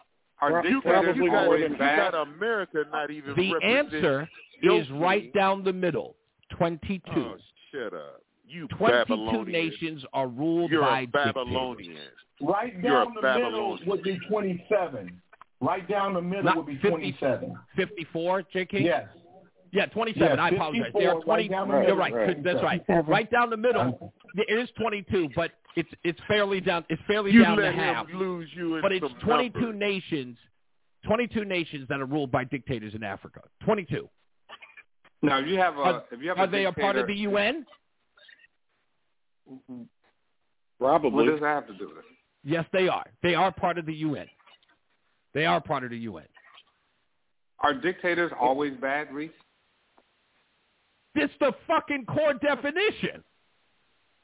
are 0.40 0.65
you 0.66 0.81
dictators 0.81 1.06
got, 1.06 1.16
you 1.16 1.31
got, 1.31 1.44
always 1.44 1.70
you 1.70 1.77
bad? 1.77 2.12
got 2.12 2.23
America 2.28 2.85
not 2.93 3.10
even 3.10 3.35
The 3.36 3.55
answer 3.66 4.28
your 4.60 4.81
is 4.81 4.90
right 4.90 5.32
down 5.32 5.65
the 5.65 5.73
middle. 5.73 6.15
22. 6.56 7.01
Oh, 7.16 7.36
shut 7.73 7.93
up. 7.94 8.23
You 8.47 8.66
22 8.69 8.93
Babylonian. 8.93 9.52
nations 9.52 10.05
are 10.12 10.27
ruled 10.28 10.70
You're 10.70 10.81
by 10.82 11.01
a 11.01 11.06
dictators. 11.06 11.35
Babylonian. 11.35 11.97
Right 12.40 12.73
You're 12.82 13.02
a 13.02 13.05
down 13.05 13.15
the 13.20 13.35
middle 13.35 13.78
would 13.86 14.02
be 14.02 14.19
27. 14.28 15.20
Right 15.60 15.89
down 15.89 16.15
the 16.15 16.23
middle 16.23 16.44
Not 16.44 16.56
would 16.56 16.66
be 16.66 16.74
50 16.77 16.89
27. 16.89 17.56
54, 17.77 18.43
J.K.? 18.52 18.81
Yes. 18.82 19.09
Yeah, 19.73 19.86
27. 19.86 20.36
Yeah, 20.39 20.43
I 20.43 20.49
apologize. 20.49 20.82
54, 20.93 21.01
There 21.01 21.11
are 21.15 21.20
20. 21.23 21.28
right 21.43 21.51
down 21.51 21.69
the 21.69 21.81
you're 21.86 21.97
right. 21.97 22.15
Right. 22.15 22.43
That's 22.45 22.62
right. 22.62 22.82
Right 23.07 23.31
down 23.31 23.51
the 23.51 23.57
middle. 23.57 24.12
It 24.35 24.51
is 24.59 24.69
22, 24.81 25.31
but 25.36 25.53
it's 25.77 25.90
it's 26.05 26.19
fairly 26.27 26.61
down. 26.61 26.85
It's 26.89 27.03
fairly 27.07 27.31
You 27.32 27.43
down 27.43 27.57
to 27.59 27.62
let 27.65 27.74
half. 27.74 28.07
lose 28.15 28.49
you 28.55 28.78
But 28.81 28.93
it's 28.93 29.07
22 29.23 29.61
numbers. 29.61 29.78
nations. 29.78 30.39
22 31.05 31.45
nations 31.45 31.86
that 31.89 32.01
are 32.01 32.07
ruled 32.07 32.31
by 32.31 32.45
dictators 32.45 32.95
in 32.95 33.03
Africa. 33.03 33.40
22. 33.65 34.09
Now, 35.23 35.39
you 35.39 35.57
have 35.59 35.77
a 35.77 35.81
Are, 35.81 36.05
if 36.11 36.20
you 36.20 36.28
have 36.28 36.39
are 36.39 36.45
a 36.45 36.51
they 36.51 36.66
a 36.66 36.73
part 36.73 36.97
of 36.97 37.07
the 37.07 37.15
UN? 37.15 37.66
Probably. 40.78 41.11
What 41.11 41.27
does 41.27 41.40
that 41.40 41.47
have 41.47 41.66
to 41.69 41.74
do 41.74 41.89
with 41.89 41.99
it? 41.99 42.05
Yes, 42.45 42.65
they 42.73 42.89
are. 42.89 43.05
They 43.23 43.35
are 43.35 43.51
part 43.53 43.78
of 43.78 43.86
the 43.86 43.95
UN. 43.95 44.27
They 45.35 45.45
are 45.45 45.61
part 45.61 45.85
of 45.85 45.90
the 45.90 45.99
UN. 45.99 46.24
Are 47.61 47.74
dictators 47.74 48.32
always 48.39 48.74
bad, 48.81 49.12
Reese? 49.12 49.31
It's 51.14 51.32
the 51.40 51.52
fucking 51.66 52.05
core 52.06 52.35
definition. 52.35 53.22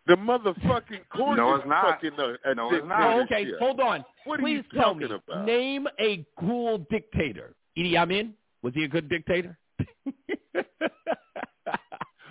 The 0.06 0.16
motherfucking 0.16 1.08
core. 1.14 1.34
No, 1.36 1.54
is 1.54 1.60
it's 1.60 1.68
not. 1.68 1.84
fucking 1.94 2.12
a, 2.18 2.50
a 2.50 2.54
No, 2.54 2.72
it's 2.74 2.86
not. 2.86 3.00
Oh, 3.02 3.20
okay, 3.22 3.44
dictatorship. 3.44 3.58
hold 3.58 3.80
on. 3.80 4.04
What 4.24 4.38
are 4.38 4.42
Please 4.42 4.56
you 4.72 4.78
tell 4.78 4.92
talking 4.94 5.08
me. 5.08 5.14
about? 5.26 5.44
Name 5.46 5.88
a 5.98 6.24
cool 6.38 6.78
dictator. 6.90 7.54
Idi 7.78 7.96
Amin 7.96 8.34
was 8.62 8.74
he 8.74 8.84
a 8.84 8.88
good 8.88 9.08
dictator? 9.08 9.58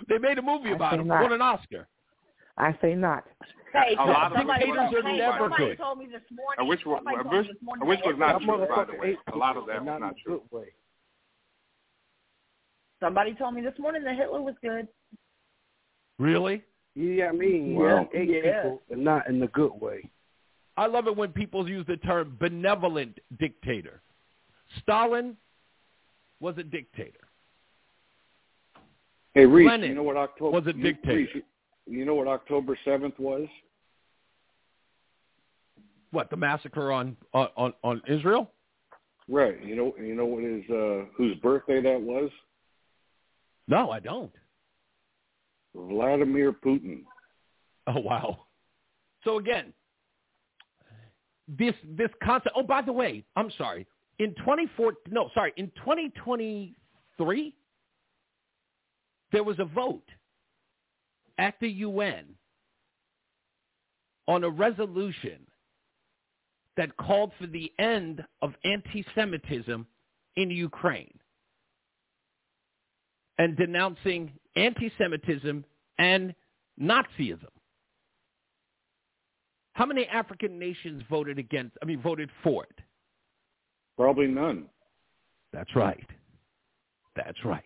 they 0.08 0.18
made 0.20 0.38
a 0.38 0.42
movie 0.42 0.70
I 0.70 0.72
about 0.72 0.92
say 0.94 0.98
him. 1.00 1.08
not. 1.08 1.22
Won 1.22 1.32
an 1.32 1.42
Oscar. 1.42 1.88
I 2.56 2.76
say 2.80 2.94
not. 2.94 3.24
Hey, 3.72 3.96
A 3.98 4.04
lot 4.04 4.30
of 4.32 4.38
dictators 4.46 4.78
are 4.78 5.02
never 5.16 5.38
somebody 5.40 5.64
good. 5.70 5.78
told 5.78 5.98
me 5.98 6.06
this 6.06 6.22
morning. 6.30 6.58
I 6.58 6.62
wish 6.62 6.80
wa- 6.86 7.00
I 7.04 7.22
wish 7.22 7.46
I 7.80 7.84
wish 7.84 7.98
was 8.04 8.14
not 8.16 8.34
every- 8.36 8.46
true. 8.46 8.66
By 8.76 8.84
the 8.84 8.92
way, 9.00 9.16
a 9.32 9.36
lot 9.36 9.56
of 9.56 9.66
that 9.66 9.80
was 9.80 9.86
not 9.86 10.00
not 10.00 10.12
in 10.12 10.18
a 10.18 10.22
true. 10.24 10.42
way. 10.52 10.66
Somebody 13.04 13.34
told 13.34 13.52
me 13.54 13.60
this 13.60 13.78
morning 13.78 14.02
that 14.04 14.16
Hitler 14.16 14.40
was 14.40 14.54
good. 14.62 14.88
Really? 16.18 16.62
Yeah, 16.94 17.26
I 17.28 17.32
mean, 17.32 17.74
Well, 17.74 18.08
yeah, 18.14 18.20
yeah. 18.22 18.62
people, 18.62 18.82
but 18.88 18.96
not 18.98 19.28
in 19.28 19.38
the 19.40 19.48
good 19.48 19.72
way. 19.78 20.08
I 20.78 20.86
love 20.86 21.06
it 21.06 21.14
when 21.14 21.30
people 21.30 21.68
use 21.68 21.84
the 21.86 21.98
term 21.98 22.34
benevolent 22.40 23.18
dictator. 23.38 24.00
Stalin 24.80 25.36
was 26.40 26.56
a 26.56 26.62
dictator. 26.62 27.20
Hey, 29.34 29.44
Reese, 29.44 29.68
Lenin 29.68 29.90
you 29.90 29.94
know 29.96 30.02
what 30.02 30.16
October 30.16 30.58
was 30.58 30.66
a 30.66 30.74
you- 30.74 30.82
dictator. 30.82 31.16
Reese, 31.34 31.44
you 31.86 32.06
know 32.06 32.14
what 32.14 32.26
October 32.26 32.78
7th 32.86 33.18
was? 33.18 33.46
What 36.10 36.30
the 36.30 36.36
massacre 36.38 36.90
on 36.90 37.18
on 37.34 37.48
on, 37.56 37.74
on 37.82 38.02
Israel? 38.08 38.50
Right. 39.28 39.62
You 39.62 39.76
know 39.76 39.94
you 40.00 40.14
know 40.14 40.24
what 40.24 40.42
his 40.42 40.62
uh 40.70 41.04
whose 41.14 41.36
birthday 41.42 41.82
that 41.82 42.00
was? 42.00 42.30
No, 43.66 43.90
I 43.90 44.00
don't. 44.00 44.32
Vladimir 45.74 46.52
Putin. 46.52 47.02
Oh 47.86 48.00
wow. 48.00 48.38
So 49.24 49.38
again, 49.38 49.72
this 51.48 51.74
this 51.96 52.10
concept. 52.22 52.54
Oh, 52.56 52.62
by 52.62 52.82
the 52.82 52.92
way, 52.92 53.24
I'm 53.36 53.50
sorry. 53.58 53.86
In 54.20 54.34
24, 54.44 54.94
no, 55.10 55.28
sorry, 55.34 55.52
in 55.56 55.72
2023, 55.76 57.54
there 59.32 59.42
was 59.42 59.58
a 59.58 59.64
vote 59.64 60.08
at 61.38 61.54
the 61.60 61.68
UN 61.68 62.24
on 64.28 64.44
a 64.44 64.48
resolution 64.48 65.38
that 66.76 66.96
called 66.96 67.32
for 67.40 67.48
the 67.48 67.72
end 67.78 68.24
of 68.40 68.54
anti-Semitism 68.64 69.86
in 70.36 70.50
Ukraine 70.50 71.18
and 73.38 73.56
denouncing 73.56 74.32
anti-Semitism 74.56 75.64
and 75.98 76.34
Nazism. 76.80 77.46
How 79.72 79.86
many 79.86 80.06
African 80.06 80.58
nations 80.58 81.02
voted 81.10 81.38
against, 81.38 81.76
I 81.82 81.86
mean, 81.86 82.00
voted 82.00 82.30
for 82.42 82.64
it? 82.64 82.78
Probably 83.96 84.28
none. 84.28 84.66
That's 85.52 85.74
right. 85.74 86.06
That's 87.16 87.44
right. 87.44 87.62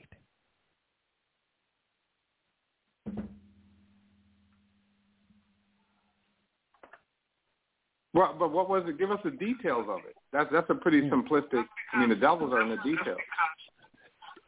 Well, 8.15 8.35
but 8.39 8.53
what 8.53 8.69
was 8.69 8.85
it? 8.87 8.99
Give 8.99 9.11
us 9.11 9.21
the 9.23 9.31
details 9.31 9.87
of 9.89 9.99
it. 10.09 10.17
That's 10.33 10.51
that's 10.51 10.69
a 10.71 10.75
pretty 10.75 11.01
hmm. 11.01 11.15
simplistic. 11.15 11.65
I 11.93 12.01
mean, 12.01 12.09
the 12.09 12.17
devils 12.17 12.53
are 12.53 12.63
in 12.63 12.71
the 12.71 12.77
details. 12.77 13.19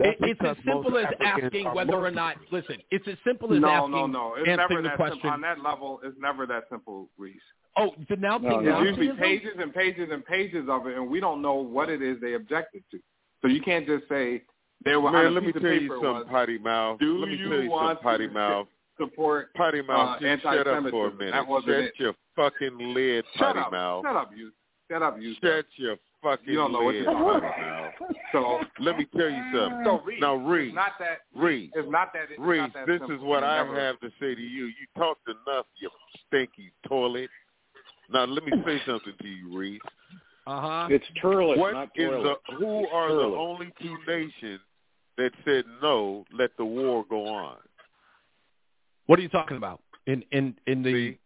It, 0.00 0.16
it's 0.20 0.40
as 0.44 0.56
simple 0.64 0.96
as 0.98 1.06
Africans 1.20 1.44
asking 1.52 1.74
whether 1.74 1.94
or 1.94 2.10
not. 2.10 2.36
Listen, 2.50 2.76
it's 2.90 3.06
as 3.06 3.16
simple 3.26 3.54
as 3.54 3.60
No, 3.60 3.68
asking, 3.68 3.90
no, 3.92 4.06
no. 4.06 4.12
no. 4.30 4.34
It's 4.38 4.46
never 4.48 4.82
that 4.82 4.96
question. 4.96 5.14
simple. 5.16 5.30
On 5.30 5.40
that 5.42 5.60
level, 5.62 6.00
it's 6.02 6.16
never 6.20 6.46
that 6.46 6.64
simple, 6.70 7.08
Reese. 7.18 7.36
Oh, 7.76 7.90
denouncing 8.08 8.48
No, 8.50 8.60
no. 8.60 8.84
There's 8.84 8.96
usually 8.96 9.16
pages 9.18 9.52
and 9.58 9.72
pages 9.74 10.08
and 10.10 10.24
pages 10.24 10.66
of 10.68 10.86
it, 10.86 10.96
and 10.96 11.08
we 11.08 11.20
don't 11.20 11.40
know 11.42 11.54
what 11.54 11.88
it 11.88 12.02
is 12.02 12.16
they 12.20 12.34
objected 12.34 12.82
to. 12.90 12.98
So 13.42 13.48
you 13.48 13.60
can't 13.60 13.86
just 13.86 14.08
say 14.08 14.42
they 14.84 14.96
were 14.96 15.08
on 15.08 15.12
Man, 15.14 15.26
a 15.26 15.30
let 15.30 15.42
me 15.44 15.48
piece 15.52 15.56
of 15.56 15.62
tell 15.62 15.72
you 15.72 15.80
paper 15.82 15.94
something, 15.96 16.10
was, 16.12 16.26
potty 16.30 16.58
mouth. 16.58 16.98
Do 16.98 17.18
let 17.18 17.28
me 17.28 17.36
you 17.36 17.48
tell 17.48 17.60
you 17.60 17.70
want 17.70 17.88
something, 17.98 18.02
potty 18.02 18.26
mouth. 18.28 18.66
support 18.98 19.54
Potty 19.54 19.82
mouth, 19.82 20.16
uh, 20.16 20.20
just 20.20 20.42
shut 20.42 20.66
up 20.66 20.84
for 20.90 21.08
a 21.08 21.14
minute. 21.14 21.32
That 21.32 21.46
wasn't 21.46 21.72
Shut 21.72 21.80
it. 21.84 21.92
your 21.98 22.14
fucking 22.36 22.94
lid, 22.94 23.24
Shut 23.36 23.54
potty 23.54 23.58
up. 23.60 23.72
mouth. 23.72 24.04
Shut 24.04 24.16
up, 24.16 24.30
you. 24.36 24.50
Shut 24.90 25.02
up, 25.02 25.16
you. 25.20 25.34
Shut 25.42 25.64
your 25.76 25.96
fucking 26.22 26.48
You 26.48 26.54
don't 26.54 26.72
know 26.72 26.82
what 26.82 26.94
you're 26.94 27.04
talking 27.04 27.38
about. 27.38 27.92
So, 28.32 28.60
Let 28.78 28.96
me 28.98 29.06
tell 29.16 29.28
you 29.30 29.42
something. 29.54 29.82
so 29.84 30.00
Reese, 30.04 30.20
now, 30.20 30.34
Reese, 30.36 30.68
it's 30.68 30.74
not 30.74 30.92
that. 31.00 31.18
Reese, 31.34 31.70
It's 31.74 31.90
not 31.90 32.12
that. 32.12 32.22
It's 32.30 32.38
Reese, 32.38 32.60
not 32.60 32.72
that 32.74 32.86
this 32.86 33.00
simple. 33.00 33.16
is 33.16 33.22
what 33.22 33.42
I 33.44 33.58
never- 33.62 33.78
have 33.80 34.00
to 34.00 34.10
say 34.20 34.34
to 34.34 34.40
you. 34.40 34.66
You 34.66 34.86
talked 34.96 35.26
enough, 35.28 35.66
you 35.80 35.90
stinky 36.26 36.72
toilet. 36.86 37.30
Now, 38.12 38.24
let 38.24 38.44
me 38.44 38.52
say 38.64 38.80
something 38.86 39.14
to 39.20 39.28
you, 39.28 39.56
Reese. 39.56 39.80
Uh-huh. 40.46 40.88
It's 40.90 41.04
turlet, 41.22 41.58
What 41.58 41.72
not 41.74 41.90
is 41.94 42.08
toilet. 42.08 42.38
the, 42.48 42.54
who 42.56 42.80
It's 42.80 42.92
are 42.92 43.08
the 43.14 43.22
only 43.22 43.72
two 43.80 43.96
nations 44.06 44.60
that 45.16 45.32
said 45.44 45.64
no, 45.82 46.24
let 46.32 46.56
the 46.56 46.64
war 46.64 47.04
go 47.08 47.26
on? 47.26 47.56
What 49.06 49.18
are 49.18 49.22
you 49.22 49.28
talking 49.28 49.56
about? 49.56 49.80
In 50.06 50.22
in 50.32 50.56
in 50.66 50.82
the 50.82 50.92
See? 50.92 51.18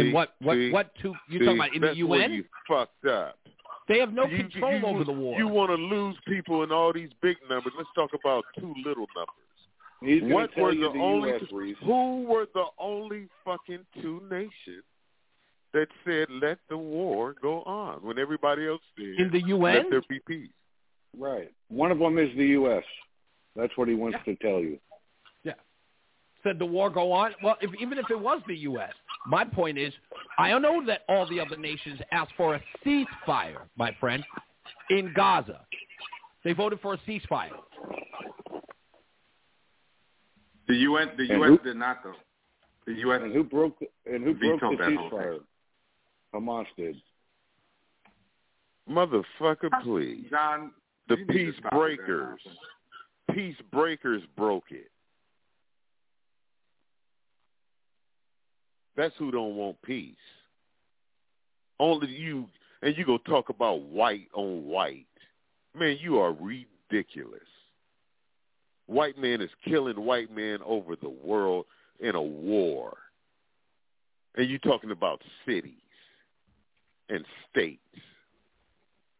in 0.00 0.06
See? 0.08 0.12
what 0.12 0.34
what 0.40 0.54
See? 0.54 0.70
what 0.70 0.94
two 1.00 1.14
you 1.28 1.38
talking 1.40 1.56
about 1.58 1.74
in 1.74 1.80
That's 1.82 1.96
the 1.96 2.02
where 2.04 2.20
UN? 2.20 2.32
you 2.32 2.44
fucked 2.68 3.06
up. 3.06 3.38
They 3.86 3.98
have 3.98 4.12
no 4.12 4.26
You- 4.26 4.38
control 4.38 4.78
you- 4.78 4.86
over 4.86 5.04
the 5.04 5.12
war. 5.12 5.38
You 5.38 5.46
want 5.48 5.70
to 5.70 5.76
lose 5.76 6.16
people 6.26 6.62
in 6.62 6.72
all 6.72 6.92
these 6.92 7.10
big 7.20 7.36
numbers. 7.48 7.72
Let's 7.76 7.90
talk 7.94 8.12
about 8.14 8.44
two 8.58 8.74
little 8.84 9.06
numbers. 9.14 9.34
He's 10.00 10.22
what 10.22 10.52
tell 10.54 10.64
were 10.64 10.72
you 10.72 10.82
the 10.84 10.92
the 10.92 10.98
only 10.98 11.30
U.S. 11.30 11.52
Reese. 11.52 11.76
who 11.78 12.22
were 12.24 12.46
the 12.52 12.66
only 12.78 13.28
fucking 13.44 13.86
two 14.02 14.20
nations 14.30 14.84
that 15.72 15.88
said 16.04 16.28
let 16.30 16.58
the 16.68 16.76
war 16.76 17.34
go 17.40 17.62
on 17.62 18.02
when 18.02 18.18
everybody 18.18 18.66
else 18.66 18.82
said 18.96 19.06
in 19.18 19.30
the 19.30 19.40
UN? 19.46 19.74
let 19.74 19.90
there 19.90 20.02
be 20.08 20.20
peace? 20.26 20.50
Right. 21.16 21.50
One 21.68 21.90
of 21.90 21.98
them 21.98 22.18
is 22.18 22.34
the 22.36 22.46
U.S. 22.48 22.84
That's 23.56 23.76
what 23.76 23.88
he 23.88 23.94
wants 23.94 24.18
to 24.24 24.34
tell 24.36 24.60
you. 24.60 24.78
Said 26.44 26.58
the 26.58 26.66
war 26.66 26.90
go 26.90 27.10
on. 27.10 27.32
Well, 27.42 27.56
if, 27.60 27.70
even 27.80 27.98
if 27.98 28.04
it 28.10 28.20
was 28.20 28.40
the 28.46 28.54
U.S., 28.58 28.92
my 29.26 29.44
point 29.44 29.78
is, 29.78 29.92
I 30.38 30.50
don't 30.50 30.60
know 30.62 30.84
that 30.86 31.00
all 31.08 31.26
the 31.28 31.40
other 31.40 31.56
nations 31.56 31.98
asked 32.12 32.32
for 32.36 32.54
a 32.54 32.60
ceasefire, 32.84 33.62
my 33.76 33.96
friend, 33.98 34.22
in 34.90 35.12
Gaza. 35.16 35.64
They 36.44 36.52
voted 36.52 36.80
for 36.80 36.94
a 36.94 36.98
ceasefire. 36.98 37.48
The 40.68 40.74
UN. 40.74 41.08
The 41.16 41.22
And 41.22 41.30
U.S. 41.40 41.48
who- 41.48 41.58
did 41.58 41.76
not 41.76 42.02
though. 42.04 42.12
The 42.86 42.92
U.S. 42.92 43.20
And 43.24 43.32
who 43.32 43.42
broke 43.42 43.78
the, 43.78 43.86
and 44.04 44.22
who 44.22 44.34
broke 44.34 44.60
Vetoed 44.60 44.78
the 44.78 44.84
that 44.84 44.90
ceasefire? 44.90 45.38
Hamas 46.34 46.66
did. 46.76 46.96
Motherfucker, 48.90 49.70
please. 49.82 50.26
John. 50.28 50.72
The 51.08 51.16
you 51.16 51.26
need 51.26 51.26
to 51.26 51.32
peace 51.32 51.54
stop 51.58 51.72
with 51.72 51.72
that 51.72 51.96
breakers. 52.06 52.40
Peace 53.32 53.56
breakers 53.72 54.22
broke 54.36 54.64
it. 54.70 54.90
That's 58.96 59.14
who 59.18 59.30
don't 59.30 59.56
want 59.56 59.80
peace. 59.82 60.14
Only 61.80 62.08
you 62.08 62.48
and 62.82 62.96
you 62.96 63.04
go 63.04 63.18
talk 63.18 63.48
about 63.48 63.80
white 63.82 64.28
on 64.34 64.66
white. 64.66 65.06
Man, 65.74 65.96
you 66.00 66.18
are 66.18 66.32
ridiculous. 66.32 67.40
White 68.86 69.18
man 69.18 69.40
is 69.40 69.50
killing 69.66 70.04
white 70.04 70.30
men 70.34 70.58
over 70.64 70.94
the 70.94 71.08
world 71.08 71.64
in 72.00 72.14
a 72.14 72.22
war. 72.22 72.96
And 74.36 74.48
you 74.50 74.58
talking 74.58 74.90
about 74.90 75.22
cities 75.46 75.72
and 77.08 77.24
states. 77.50 77.80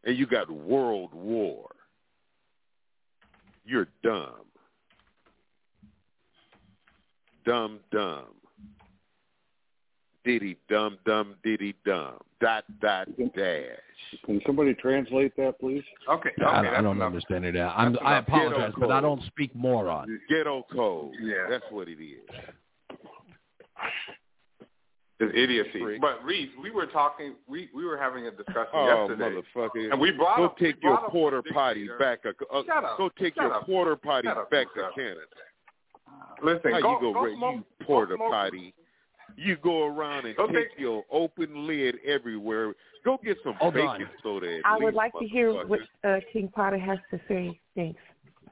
And 0.03 0.17
you 0.17 0.27
got 0.27 0.51
world 0.51 1.13
war. 1.13 1.69
You're 3.65 3.87
dumb. 4.03 4.45
Dumb, 7.45 7.79
dumb. 7.91 8.25
Diddy, 10.25 10.57
dumb, 10.69 10.97
dumb, 11.05 11.35
diddy, 11.43 11.75
dumb. 11.85 12.17
Dot, 12.41 12.63
dot, 12.81 13.07
dash. 13.35 13.63
Can 14.25 14.41
somebody 14.45 14.73
translate 14.73 15.35
that, 15.37 15.59
please? 15.59 15.83
Okay. 16.09 16.29
okay 16.41 16.45
I, 16.45 16.79
I 16.79 16.81
don't 16.81 16.97
enough. 16.97 17.05
understand 17.07 17.45
it. 17.45 17.55
I'm, 17.57 17.95
I 18.03 18.17
apologize, 18.17 18.73
but 18.77 18.91
I 18.91 19.01
don't 19.01 19.21
speak 19.27 19.55
moron. 19.55 20.19
Ghetto 20.27 20.65
code. 20.71 21.11
Yeah. 21.21 21.45
That's 21.49 21.63
what 21.69 21.87
it 21.87 21.99
is. 22.01 22.19
It's 25.19 25.31
idiocy. 25.33 25.79
Freak. 25.81 26.01
But 26.01 26.23
Reese, 26.25 26.49
we 26.61 26.71
were 26.71 26.87
talking. 26.87 27.35
We 27.47 27.69
we 27.73 27.85
were 27.85 27.97
having 27.97 28.27
a 28.27 28.31
discussion 28.31 28.65
Oh, 28.73 29.07
yesterday, 29.07 29.37
motherfucker. 29.55 29.91
and 29.91 29.99
we 30.01 30.11
brought 30.11 30.37
go 30.37 30.45
up, 30.45 30.57
take 30.57 30.75
your 30.83 30.95
brought 30.95 31.05
up 31.05 31.11
porter 31.11 31.41
the 31.41 31.51
potties 31.53 31.87
dictator. 31.87 31.97
back. 31.99 32.19
Uh, 32.53 32.61
Shut 32.65 32.83
up. 32.83 32.97
Go 32.97 33.09
take 33.17 33.33
Shut 33.35 33.43
your 33.45 33.53
up. 33.53 33.65
porter 33.65 33.95
potties 33.95 34.23
Shut 34.25 34.37
up 34.37 34.51
back 34.51 34.67
to. 34.75 34.89
Canada. 34.93 35.21
Listen, 36.43 36.71
How 36.73 36.81
go, 36.81 36.91
you 36.91 36.99
go, 36.99 37.13
go 37.13 37.35
smoke, 37.37 37.55
you 37.79 37.85
porter 37.85 38.17
go 38.17 38.23
smoke. 38.27 38.31
potty? 38.31 38.73
You 39.37 39.57
go 39.57 39.85
around 39.85 40.25
and 40.25 40.35
Go 40.35 40.47
take 40.47 40.71
take- 40.71 40.79
your 40.79 41.03
open 41.11 41.67
lid 41.67 41.97
everywhere. 42.05 42.73
Go 43.03 43.19
get 43.23 43.37
some 43.43 43.53
Hold 43.55 43.73
baking 43.73 43.87
on. 43.89 44.07
soda. 44.23 44.57
At 44.59 44.65
I 44.65 44.77
would 44.77 44.93
like 44.93 45.11
to 45.19 45.27
hear 45.27 45.65
what 45.65 45.79
uh, 46.03 46.19
King 46.31 46.47
Potter 46.47 46.77
has 46.79 46.99
to 47.11 47.19
say. 47.27 47.59
Thanks. 47.75 47.99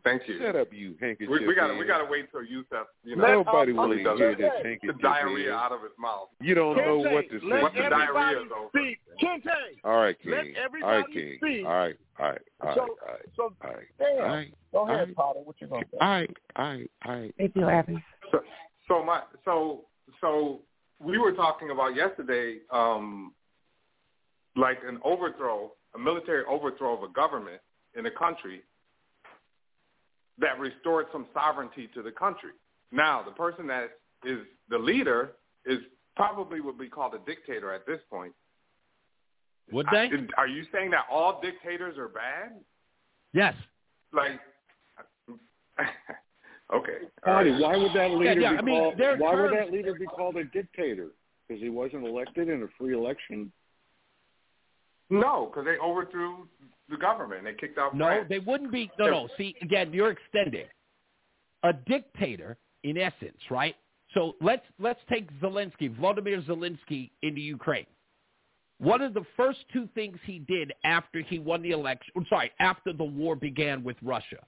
Thank 0.04 0.28
you. 0.28 0.38
Shut 0.38 0.58
up, 0.58 0.68
you 0.74 0.96
handkerchief. 1.00 1.30
We, 1.30 1.48
we 1.48 1.56
gotta 1.56 1.76
we 1.76 1.86
gotta 1.86 2.04
wait 2.04 2.30
till 2.30 2.44
Yusef, 2.44 2.88
you 3.06 3.16
know, 3.16 3.26
Nobody 3.42 3.72
um, 3.72 3.78
want 3.78 3.94
to 3.98 4.04
does 4.04 4.18
hear 4.20 4.32
it. 4.32 4.38
this 4.38 4.52
the 4.84 4.94
diarrhea 5.02 5.52
man. 5.52 5.58
out 5.58 5.72
of 5.72 5.82
his 5.82 5.92
mouth. 5.98 6.28
You 6.42 6.54
don't 6.56 6.76
know 6.76 6.98
what 6.98 7.30
to 7.30 7.40
say. 7.40 7.46
let 7.46 7.62
Once 7.62 7.74
the 7.76 7.82
man. 7.84 7.92
diarrhea 7.92 8.38
everybody 8.38 8.46
is 8.46 8.52
over. 8.60 8.70
speak. 8.70 9.00
Kente, 9.24 9.50
All 9.86 10.02
right, 10.02 10.18
let 10.26 10.44
King. 10.44 10.54
everybody 10.62 10.84
All 10.84 11.00
right, 11.02 11.14
King. 11.14 11.34
speak. 11.38 11.66
All 11.66 11.72
right, 11.72 11.96
all 12.20 12.26
right, 12.30 12.42
all 12.60 12.68
right, 12.68 12.76
So- 12.76 12.82
all 12.82 13.14
right, 13.14 13.26
so, 13.38 13.44
all 13.64 13.70
right, 13.74 13.88
damn. 13.98 14.18
all 14.18 14.36
right, 14.36 14.54
Go 14.74 14.78
all 14.80 14.90
ahead, 14.90 15.08
right, 15.08 15.16
Potter. 15.16 15.40
What 15.46 15.56
you 15.62 15.68
gonna 15.68 15.86
say? 15.90 15.98
all 16.02 16.10
right, 16.10 16.38
all 16.58 16.66
right, 16.66 16.92
all 17.06 17.14
right. 17.22 17.36
Thank 17.38 17.56
you, 17.56 17.70
Abby. 17.70 18.04
So, 18.30 18.40
so 18.90 19.04
my 19.06 19.22
so 19.46 19.86
so 20.20 20.60
we 21.00 21.18
were 21.18 21.34
talking 21.34 21.72
about 21.72 21.96
yesterday, 21.96 22.60
um, 22.72 23.34
like 24.56 24.78
an 24.88 25.00
overthrow, 25.04 25.72
a 25.96 26.00
military 26.00 26.44
overthrow 26.46 26.96
of 26.98 27.04
a 27.04 27.14
government 27.14 27.62
in 27.98 28.06
a 28.06 28.12
country 28.12 28.64
that 30.40 30.60
restored 30.60 31.06
some 31.12 31.28
sovereignty 31.34 31.90
to 31.94 32.02
the 32.02 32.12
country. 32.12 32.52
Now, 32.92 33.24
the 33.24 33.32
person 33.32 33.68
that 33.68 33.92
is 34.24 34.40
the 34.70 34.78
leader 34.78 35.34
is 35.66 35.80
probably 36.16 36.62
would 36.62 36.78
be 36.78 36.88
called 36.88 37.14
a 37.14 37.20
dictator 37.26 37.74
at 37.74 37.86
this 37.86 38.00
point. 38.10 38.34
Would 39.72 39.88
they? 39.92 40.10
I- 40.12 40.28
are 40.38 40.48
you 40.48 40.66
saying 40.72 40.92
that 40.92 41.06
all 41.12 41.42
dictators 41.42 41.98
are 41.98 42.08
bad? 42.10 42.52
Yes. 43.34 43.56
Like, 44.12 44.40
okay. 46.72 46.98
all 47.26 47.34
right. 47.34 47.60
why 47.60 47.78
would 47.78 47.94
that 47.94 48.12
leader 48.12 48.40
yeah, 48.40 48.52
be 48.52 48.58
I 48.58 48.62
mean, 48.62 48.80
called? 48.80 48.98
there 48.98 49.14
are 49.14 49.18
Why 49.18 49.36
would 49.36 49.54
that 49.54 49.72
leader 49.72 49.96
be 49.96 50.06
called 50.06 50.38
a 50.38 50.44
dictator? 50.46 51.10
Because 51.48 51.62
he 51.62 51.70
wasn't 51.70 52.06
elected 52.06 52.50
in 52.50 52.64
a 52.64 52.68
free 52.78 52.96
election. 52.96 53.52
No, 55.10 55.50
because 55.52 55.66
they 55.66 55.78
overthrew 55.78 56.48
the 56.90 56.98
government. 56.98 57.44
They 57.44 57.54
kicked 57.54 57.78
out 57.78 57.96
No, 57.96 58.06
France. 58.06 58.28
they 58.30 58.40
wouldn't 58.40 58.72
be. 58.72 58.90
No, 58.98 59.08
no. 59.08 59.30
See, 59.38 59.56
again, 59.62 59.94
you're 59.94 60.12
extending. 60.12 60.66
A 61.64 61.74
dictator, 61.74 62.58
in 62.84 62.98
essence, 62.98 63.38
right? 63.50 63.76
So 64.14 64.36
let's 64.42 64.66
let's 64.80 65.00
take 65.10 65.32
Zelensky, 65.40 65.96
Vladimir 65.98 66.42
Zelensky, 66.42 67.12
into 67.22 67.42
Ukraine. 67.42 67.86
One 68.80 69.02
of 69.02 69.14
the 69.14 69.24
first 69.38 69.60
two 69.72 69.88
things 69.96 70.18
he 70.26 70.40
did 70.40 70.74
after 70.84 71.22
he 71.22 71.40
won 71.40 71.62
the 71.62 71.72
election, 71.72 72.12
I'm 72.18 72.26
sorry, 72.30 72.52
after 72.60 72.92
the 72.92 73.04
war 73.04 73.36
began 73.36 73.84
with 73.84 73.96
Russia, 74.02 74.40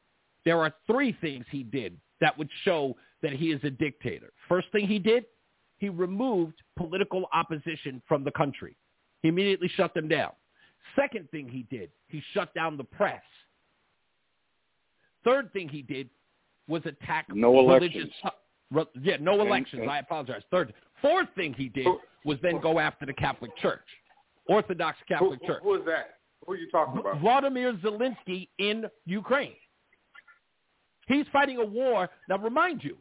there 0.44 0.60
are 0.60 0.74
three 0.88 1.16
things 1.22 1.46
he 1.52 1.64
did 1.64 1.98
that 2.22 2.38
would 2.38 2.50
show 2.64 2.96
that 3.22 3.34
he 3.34 3.52
is 3.52 3.60
a 3.64 3.70
dictator. 3.70 4.32
First 4.48 4.68
thing 4.72 4.88
he 4.88 5.00
did, 5.00 5.26
he 5.78 5.90
removed 5.90 6.62
political 6.78 7.26
opposition 7.34 8.02
from 8.08 8.24
the 8.24 8.32
country. 8.32 8.76
He 9.22 9.28
immediately 9.30 9.70
shut 9.76 9.94
them 9.94 10.08
down. 10.08 10.32
Second 10.96 11.30
thing 11.32 11.50
he 11.50 11.66
did, 11.76 11.90
he 12.08 12.22
shut 12.34 12.54
down 12.54 12.78
the 12.78 12.84
press. 12.84 13.22
Third 15.24 15.52
thing 15.54 15.68
he 15.68 15.82
did 15.82 16.10
was 16.68 16.84
attack 16.86 17.26
No 17.34 17.54
religious. 17.54 17.96
elections. 17.96 18.14
Re, 18.72 18.84
yeah, 19.02 19.18
no 19.20 19.42
elections. 19.42 19.84
I 19.90 20.00
apologize. 20.00 20.42
Third, 20.52 20.74
fourth 21.02 21.28
thing 21.36 21.54
he 21.54 21.70
did 21.70 21.88
was 22.24 22.38
then 22.42 22.60
go 22.62 22.80
after 22.80 23.06
the 23.06 23.14
Catholic 23.14 23.56
Church, 23.58 23.86
Orthodox 24.48 24.98
Catholic 25.08 25.40
who, 25.42 25.48
Church. 25.48 25.60
who 25.64 25.76
is 25.76 25.86
that? 25.86 26.20
Who 26.46 26.54
are 26.54 26.58
you 26.58 26.70
talking 26.70 27.00
about? 27.00 27.20
Vladimir 27.20 27.74
Zelensky 27.78 28.50
in 28.60 28.86
Ukraine. 29.06 29.54
He's 31.08 31.26
fighting 31.32 31.58
a 31.60 31.66
war. 31.66 32.10
Now, 32.30 32.38
remind 32.38 32.84
you, 32.84 32.98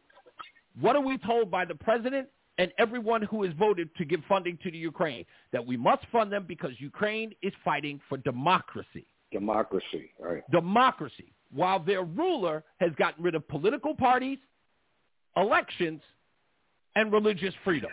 what 0.81 0.97
are 0.97 1.01
we 1.03 1.19
told 1.19 1.51
by 1.51 1.65
the 1.65 1.75
president 1.75 2.29
and 2.59 2.73
everyone 2.79 3.23
who 3.23 3.43
has 3.45 3.53
voted 3.55 3.89
to 3.97 4.05
give 4.05 4.21
funding 4.29 4.59
to 4.63 4.71
the 4.71 4.77
Ukraine? 4.79 5.25
That 5.53 5.65
we 5.65 5.77
must 5.77 6.05
fund 6.13 6.33
them 6.33 6.45
because 6.47 6.73
Ukraine 6.79 7.33
is 7.43 7.53
fighting 7.65 8.01
for 8.09 8.19
democracy. 8.19 9.07
Democracy. 9.33 10.13
All 10.21 10.27
right. 10.33 10.51
Democracy. 10.51 11.33
While 11.53 11.79
their 11.81 12.03
ruler 12.03 12.65
has 12.81 12.91
gotten 12.97 13.23
rid 13.25 13.35
of 13.35 13.47
political 13.49 13.95
parties, 13.95 14.39
elections, 15.37 16.01
and 16.97 17.13
religious 17.13 17.55
freedom. 17.65 17.91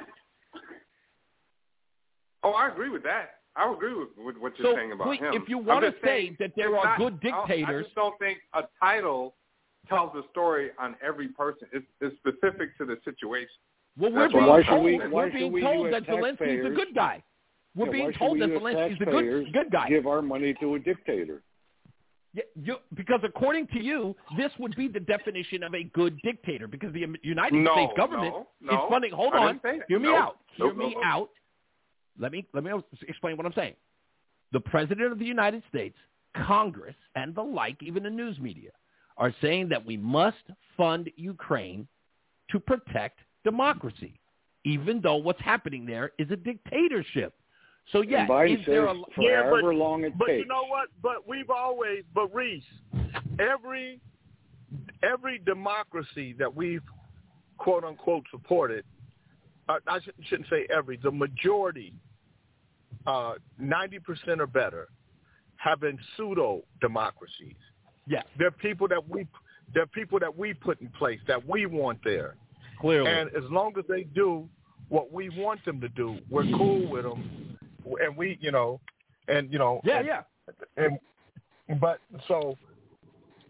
Oh, 2.44 2.52
I 2.54 2.68
agree 2.70 2.90
with 2.90 3.04
that. 3.04 3.36
I 3.56 3.72
agree 3.72 3.94
with, 3.94 4.10
with 4.18 4.38
what 4.38 4.58
you're 4.58 4.72
So, 4.74 4.78
saying 4.78 4.92
about 4.94 5.08
please, 5.08 5.20
him. 5.20 5.34
if 5.34 5.48
you 5.50 5.58
want 5.58 5.84
to 5.84 5.92
say 6.04 6.06
saying 6.08 6.38
that 6.40 6.52
there 6.56 6.76
are 6.78 6.86
not- 6.86 6.98
good 6.98 7.20
I- 7.24 7.28
I 7.42 7.46
dictators, 7.48 7.86
just 7.86 7.96
don't 7.96 8.18
think 8.18 8.40
a 8.54 8.64
title 8.80 9.36
tells 9.92 10.12
the 10.14 10.24
story 10.32 10.72
on 10.80 10.96
every 11.06 11.28
person. 11.28 11.68
It's, 11.72 11.86
it's 12.02 12.16
specific 12.18 12.78
to 12.80 12.86
the 12.86 12.98
situation. 13.06 13.50
well, 13.98 14.12
we're 14.12 14.20
That's 14.22 14.34
being 14.34 14.46
why- 14.48 14.64
told, 14.64 14.84
we- 14.86 14.98
we're 15.08 15.32
being 15.32 15.52
we, 15.52 15.62
told 15.62 15.94
that 15.94 16.04
Zelensky's 16.08 16.66
a 16.66 16.70
good 16.70 16.96
guy. 16.96 17.22
We're 17.76 17.86
Yeah, 17.88 17.92
being 17.92 18.14
told 18.14 18.40
that 18.42 18.50
Zelensky's 18.50 19.02
a 19.02 19.06
good 19.06 19.54
good 19.54 19.72
guy. 19.72 19.88
Give 19.90 20.08
our 20.08 20.22
money 20.22 20.54
to 20.60 20.76
a 20.76 20.80
dictator. 20.80 21.42
Yeah, 22.34 22.44
you, 22.62 22.76
because 22.96 23.20
according 23.24 23.68
to 23.68 23.80
you, 23.84 24.16
this 24.38 24.52
would 24.58 24.74
be 24.78 24.88
the 24.88 25.02
definition 25.02 25.64
of 25.64 25.74
a 25.76 25.84
good 25.84 26.18
dictator 26.24 26.68
because 26.68 26.94
the 26.94 27.06
United 27.24 27.54
No, 27.58 27.74
States 27.74 27.92
government 27.98 28.34
no, 28.62 28.72
is 28.74 28.80
funding. 28.90 29.12
Hold 29.12 29.34
on, 29.34 29.48
didn't 29.48 29.62
say 29.64 29.78
that. 29.80 29.86
hear 29.90 30.00
me 30.00 30.08
No. 30.10 30.16
out. 30.18 30.38
Hear 30.56 30.74
me 30.74 30.96
out. 31.04 31.30
Let 32.20 32.32
me 32.32 32.46
let 32.54 32.64
me 32.64 32.72
explain 33.08 33.36
what 33.38 33.46
I'm 33.46 33.54
saying. 33.54 33.76
The 34.54 34.60
president 34.62 35.12
of 35.12 35.20
the 35.20 35.26
United 35.26 35.64
States, 35.70 35.98
Congress, 36.36 36.96
and 37.16 37.34
the 37.36 37.42
like, 37.42 37.78
even 37.84 38.04
the 38.04 38.10
news 38.10 38.38
media, 38.40 38.72
are 39.22 39.34
saying 39.42 39.70
that 39.70 39.86
we 39.86 39.96
must 39.98 40.44
fund 40.76 41.10
Ukraine 41.16 41.88
to 42.50 42.60
protect 42.60 43.20
democracy, 43.44 44.20
even 44.66 45.00
though 45.02 45.16
what's 45.18 45.40
happening 45.42 45.86
there 45.86 46.12
is 46.18 46.30
a 46.32 46.36
dictatorship. 46.36 47.34
So 47.92 48.02
yes, 48.02 48.30
Biden 48.30 48.60
is 48.60 48.66
there 48.66 48.86
a 48.88 48.96
Yeah, 49.18 49.50
but- 49.50 49.64
long 49.64 50.04
it 50.04 50.18
But 50.18 50.28
takes. 50.28 50.40
you 50.40 50.46
know 50.48 50.66
what? 50.66 50.90
But 51.02 51.28
we've 51.28 51.50
always, 51.50 52.04
but 52.14 52.34
Reese, 52.34 52.64
every 53.40 54.02
every 55.04 55.38
democracy 55.40 56.34
that 56.40 56.54
we've 56.54 56.84
quote 57.58 57.84
unquote 57.84 58.26
supported, 58.32 58.84
uh, 59.70 59.80
I 59.88 60.00
shouldn't, 60.00 60.26
shouldn't 60.28 60.50
say 60.50 60.66
every, 60.76 60.98
the 60.98 61.12
majority, 61.12 61.94
uh, 63.06 63.34
ninety 63.60 64.00
percent 64.00 64.42
or 64.42 64.48
better, 64.48 64.90
have 65.58 65.80
been 65.80 65.98
pseudo 66.16 66.64
democracies. 66.82 67.62
Yes, 68.08 68.26
They're 68.38 68.52
people 68.52 68.88
that 68.88 69.08
we 69.10 69.28
they're 69.74 69.88
people 69.88 70.20
that 70.20 70.38
we 70.38 70.54
put 70.54 70.82
in 70.82 70.90
place 70.90 71.20
that 71.28 71.48
we 71.48 71.66
want 71.66 72.00
there. 72.04 72.36
clearly. 72.80 73.10
And 73.10 73.30
as 73.30 73.50
long 73.50 73.74
as 73.78 73.86
they 73.88 74.04
do 74.04 74.48
what 74.90 75.12
we 75.14 75.30
want 75.30 75.64
them 75.64 75.80
to 75.80 75.90
do, 75.90 76.18
we're 76.30 76.50
cool 76.58 76.90
with 76.90 77.04
them, 77.04 77.58
and 78.02 78.18
we, 78.18 78.38
you 78.42 78.52
know, 78.52 78.82
and 79.28 79.52
you 79.52 79.60
know, 79.60 79.80
yeah, 79.86 80.00
and, 80.00 80.08
yeah. 80.08 80.22
and 80.78 81.80
but 81.80 82.00
so 82.28 82.58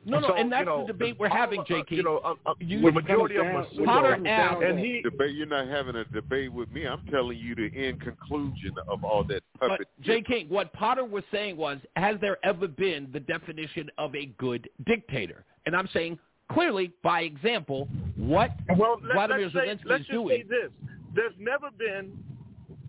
No, 0.04 0.20
no, 0.20 0.30
so, 0.30 0.36
and 0.36 0.52
that's 0.52 0.62
you 0.62 0.66
know, 0.66 0.82
the 0.88 0.94
debate 0.94 1.16
we're 1.20 1.30
having, 1.30 1.60
of- 1.60 1.68
J.K. 1.68 1.96
You 1.98 2.04
know, 2.04 2.18
uh, 2.24 2.34
uh, 2.48 2.54
You- 2.60 2.80
the 2.80 2.86
Which 2.86 2.96
majority 2.96 3.36
of 3.36 3.46
comes 3.46 3.68
them, 3.76 3.86
down- 3.86 3.96
are 3.98 4.02
Potter 4.02 4.16
pseudo, 4.18 4.30
asked- 4.30 4.64
and 4.64 4.80
he, 4.80 5.02
Debate. 5.04 5.36
You're 5.36 5.46
not 5.48 5.68
having 5.68 5.96
a 5.96 6.06
debate 6.06 6.52
with 6.52 6.72
me. 6.72 6.88
I'm 6.88 7.06
telling 7.12 7.38
you 7.38 7.54
the 7.54 7.70
end 7.76 8.02
conclusion 8.02 8.74
of 8.88 9.04
all 9.04 9.24
that 9.26 9.44
puppet. 9.60 9.88
But 9.98 10.04
J. 10.04 10.22
King, 10.24 10.48
what 10.50 10.74
Potter 10.74 11.06
was 11.06 11.24
saying 11.32 11.56
was, 11.56 11.78
has 11.98 12.16
there 12.20 12.38
ever 12.44 12.68
been 12.68 13.10
the 13.14 13.20
definition 13.20 13.92
of 14.00 14.16
a 14.16 14.26
good 14.40 14.68
dictator? 14.88 15.46
And 15.68 15.76
I'm 15.76 15.88
saying 15.94 16.18
clearly, 16.52 16.92
by 17.04 17.22
example, 17.22 17.88
what 18.18 18.52
well, 18.78 18.98
let, 19.04 19.14
Vladimir 19.14 19.44
let's 19.46 19.54
say, 19.54 19.60
Zelensky 19.60 19.86
let's 19.86 20.02
is 20.02 20.08
just 20.08 20.12
doing. 20.12 20.30
say 20.42 20.44
this: 20.50 20.72
there's 21.14 21.34
never 21.40 21.70
been 21.78 22.12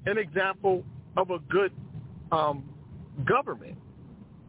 an 0.06 0.16
example 0.16 0.82
of 1.18 1.30
a 1.30 1.38
good 1.50 1.72
um, 2.32 2.64
government. 3.26 3.76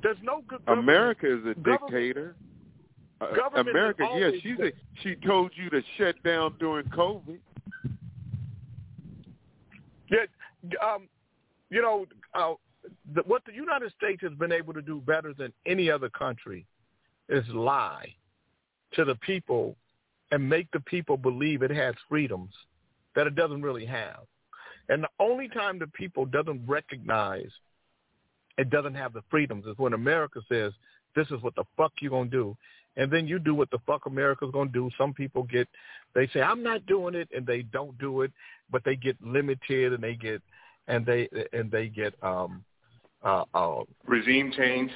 There's 0.01 0.17
no 0.23 0.43
good 0.47 0.65
government. 0.65 0.89
America 0.89 1.27
is 1.27 1.41
a 1.45 1.53
Government- 1.55 1.81
dictator. 1.91 2.35
Uh, 3.21 3.33
Government 3.35 3.69
America, 3.69 4.07
yeah, 4.15 4.31
she's 4.41 4.59
a, 4.59 4.71
she 5.01 5.15
told 5.25 5.51
you 5.55 5.69
to 5.69 5.81
shut 5.97 6.21
down 6.23 6.55
during 6.59 6.85
COVID. 6.87 7.39
Yeah, 10.09 10.25
um, 10.83 11.07
you 11.69 11.81
know, 11.81 12.05
uh, 12.33 12.53
the, 13.13 13.21
what 13.21 13.43
the 13.45 13.53
United 13.53 13.91
States 13.97 14.21
has 14.21 14.33
been 14.33 14.51
able 14.51 14.73
to 14.73 14.81
do 14.81 15.01
better 15.01 15.33
than 15.33 15.53
any 15.65 15.89
other 15.89 16.09
country 16.09 16.65
is 17.29 17.47
lie 17.49 18.13
to 18.93 19.05
the 19.05 19.15
people 19.15 19.75
and 20.31 20.47
make 20.47 20.69
the 20.71 20.79
people 20.81 21.17
believe 21.17 21.61
it 21.61 21.71
has 21.71 21.95
freedoms 22.09 22.53
that 23.15 23.27
it 23.27 23.35
doesn't 23.35 23.61
really 23.61 23.85
have. 23.85 24.21
And 24.89 25.03
the 25.03 25.09
only 25.19 25.47
time 25.47 25.79
the 25.79 25.87
people 25.87 26.25
doesn't 26.25 26.61
recognize 26.67 27.49
it 28.57 28.69
doesn't 28.69 28.95
have 28.95 29.13
the 29.13 29.23
freedoms 29.29 29.65
is 29.65 29.77
when 29.77 29.93
America 29.93 30.39
says, 30.49 30.73
this 31.15 31.27
is 31.31 31.41
what 31.41 31.55
the 31.55 31.63
fuck 31.77 31.91
you're 31.99 32.11
going 32.11 32.29
to 32.29 32.37
do. 32.37 32.57
And 32.95 33.09
then 33.11 33.27
you 33.27 33.39
do 33.39 33.55
what 33.55 33.71
the 33.71 33.79
fuck 33.87 34.05
America's 34.05 34.51
going 34.51 34.67
to 34.67 34.73
do. 34.73 34.89
Some 34.97 35.13
people 35.13 35.43
get, 35.43 35.67
they 36.13 36.27
say, 36.27 36.41
I'm 36.41 36.61
not 36.61 36.85
doing 36.85 37.15
it, 37.15 37.27
and 37.35 37.45
they 37.45 37.63
don't 37.63 37.97
do 37.97 38.21
it, 38.21 38.31
but 38.71 38.83
they 38.83 38.95
get 38.95 39.17
limited 39.21 39.93
and 39.93 40.03
they 40.03 40.13
get, 40.15 40.41
and 40.87 41.05
they, 41.05 41.27
and 41.53 41.71
they 41.71 41.87
get, 41.87 42.13
um, 42.21 42.63
uh, 43.23 43.45
uh, 43.55 43.83
Regime 44.05 44.51
change. 44.55 44.91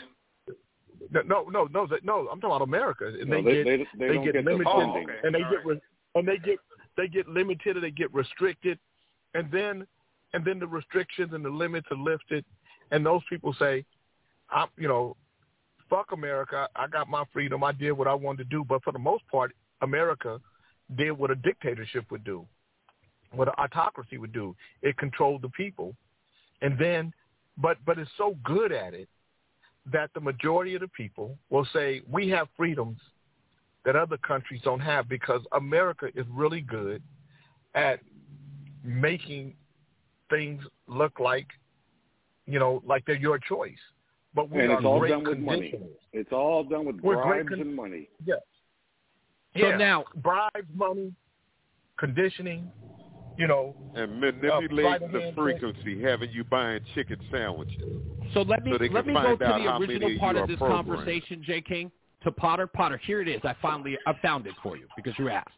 no, 1.11 1.21
no, 1.21 1.43
no, 1.49 1.63
no, 1.71 1.87
no. 2.03 2.19
I'm 2.31 2.39
talking 2.41 2.55
about 2.55 2.61
America, 2.61 3.07
and 3.07 3.29
No, 3.29 3.41
they, 3.41 3.43
they- 3.43 3.63
get 3.63 3.65
they- 3.65 3.77
they 3.77 4.07
they 4.07 4.13
don't 4.15 4.25
get 4.25 4.33
get 4.33 4.45
the 4.45 4.51
limited, 4.51 4.71
funding. 4.71 5.07
and 5.23 5.33
they 5.35 5.43
All 5.43 5.51
get 5.51 5.65
re- 5.65 5.81
and 6.15 6.27
they 6.27 6.37
get 6.37 6.59
they 6.97 7.07
get 7.07 7.27
limited, 7.27 7.77
and 7.77 7.83
they 7.83 7.91
get 7.91 8.13
restricted, 8.13 8.77
and 9.33 9.49
then 9.51 9.87
and 10.33 10.43
then 10.43 10.59
the 10.59 10.67
restrictions 10.67 11.31
and 11.33 11.43
the 11.45 11.49
limits 11.49 11.87
are 11.91 11.97
lifted, 11.97 12.43
and 12.91 13.05
those 13.05 13.21
people 13.29 13.53
say, 13.57 13.85
I'm, 14.49 14.67
you 14.77 14.87
know, 14.89 15.15
fuck 15.89 16.11
America. 16.11 16.67
I 16.75 16.87
got 16.87 17.09
my 17.09 17.23
freedom. 17.33 17.63
I 17.63 17.71
did 17.71 17.91
what 17.91 18.07
I 18.07 18.13
wanted 18.13 18.49
to 18.49 18.55
do, 18.55 18.63
but 18.63 18.83
for 18.83 18.93
the 18.93 18.99
most 18.99 19.27
part, 19.27 19.53
America 19.81 20.39
did 20.95 21.11
what 21.11 21.31
a 21.31 21.35
dictatorship 21.35 22.05
would 22.11 22.23
do, 22.23 22.45
what 23.31 23.47
an 23.47 23.53
autocracy 23.57 24.17
would 24.17 24.33
do. 24.33 24.55
It 24.81 24.97
controlled 24.97 25.41
the 25.41 25.49
people, 25.49 25.95
and 26.61 26.77
then, 26.79 27.13
but 27.57 27.77
but 27.85 27.97
it's 27.97 28.11
so 28.17 28.37
good 28.43 28.71
at 28.71 28.93
it 28.93 29.09
that 29.91 30.09
the 30.13 30.19
majority 30.19 30.75
of 30.75 30.81
the 30.81 30.87
people 30.89 31.37
will 31.49 31.67
say 31.73 32.01
we 32.09 32.29
have 32.29 32.47
freedoms 32.57 32.99
that 33.85 33.95
other 33.95 34.17
countries 34.17 34.61
don't 34.63 34.81
have 34.81 35.07
because 35.07 35.41
America 35.53 36.07
is 36.15 36.25
really 36.29 36.61
good 36.61 37.01
at 37.73 37.99
making 38.83 39.53
things 40.29 40.61
look 40.87 41.19
like, 41.19 41.47
you 42.45 42.59
know, 42.59 42.81
like 42.85 43.05
they're 43.05 43.15
your 43.15 43.39
choice. 43.39 43.77
But 44.37 44.51
we 44.51 44.59
and 44.61 44.71
are 44.71 44.75
it's 44.77 44.85
all 44.85 44.99
great 44.99 45.09
done 45.09 45.23
with 45.23 45.39
money. 45.39 45.73
It's 46.13 46.31
all 46.31 46.63
done 46.63 46.85
with 46.85 46.97
We're 47.01 47.15
bribes 47.15 47.49
con- 47.49 47.59
and 47.59 47.75
money. 47.75 48.07
Yeah. 48.23 48.35
So 49.59 49.69
yeah. 49.69 49.77
now- 49.77 50.05
bribes, 50.17 50.67
money, 50.75 51.11
conditioning, 51.97 52.71
you 53.35 53.47
know, 53.47 53.75
And 53.95 54.11
Uh, 54.11 54.15
manipulating 54.31 55.11
the 55.11 55.21
hand 55.21 55.35
frequency, 55.35 55.99
having 56.03 56.29
you 56.29 56.43
buying 56.43 56.81
chicken 56.93 57.19
sandwiches. 57.31 57.81
So 58.35 58.43
let 58.43 58.63
me 58.63 58.73
So 58.73 58.77
they 58.77 58.89
let 58.89 59.05
can 59.05 59.13
me 59.15 59.19
go 59.19 59.35
to 59.37 59.43
out 59.45 59.79
the 59.79 59.93
original 59.93 60.19
part 60.19 60.35
you 60.35 60.43
of 60.43 60.47
this 60.47 60.59
programmed. 60.59 60.85
conversation, 60.87 61.41
Jay 61.41 61.61
King. 61.61 61.91
To 62.23 62.31
Potter, 62.31 62.67
Potter, 62.67 62.97
here 62.97 63.21
it 63.21 63.27
is. 63.27 63.43
I 63.43 63.53
finally 63.61 63.97
I 64.05 64.13
found 64.21 64.45
it 64.45 64.53
for 64.61 64.77
you 64.77 64.87
because 64.95 65.17
you 65.17 65.29
asked. 65.29 65.49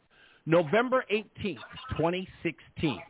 November 0.46 1.04
eighteenth, 1.10 1.60
twenty 1.98 2.30
sixteen. 2.44 3.02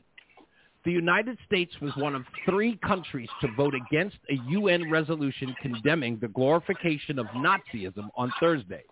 The 0.86 0.92
United 0.92 1.38
States 1.46 1.74
was 1.82 1.92
one 1.98 2.16
of 2.16 2.24
three 2.46 2.78
countries 2.78 3.28
to 3.42 3.50
vote 3.58 3.74
against 3.76 4.16
a 4.30 4.36
UN 4.50 4.90
resolution 4.90 5.54
condemning 5.62 6.18
the 6.22 6.30
glorification 6.30 7.20
of 7.20 7.26
Nazism 7.28 8.10
on 8.16 8.32
Thursday, 8.40 8.84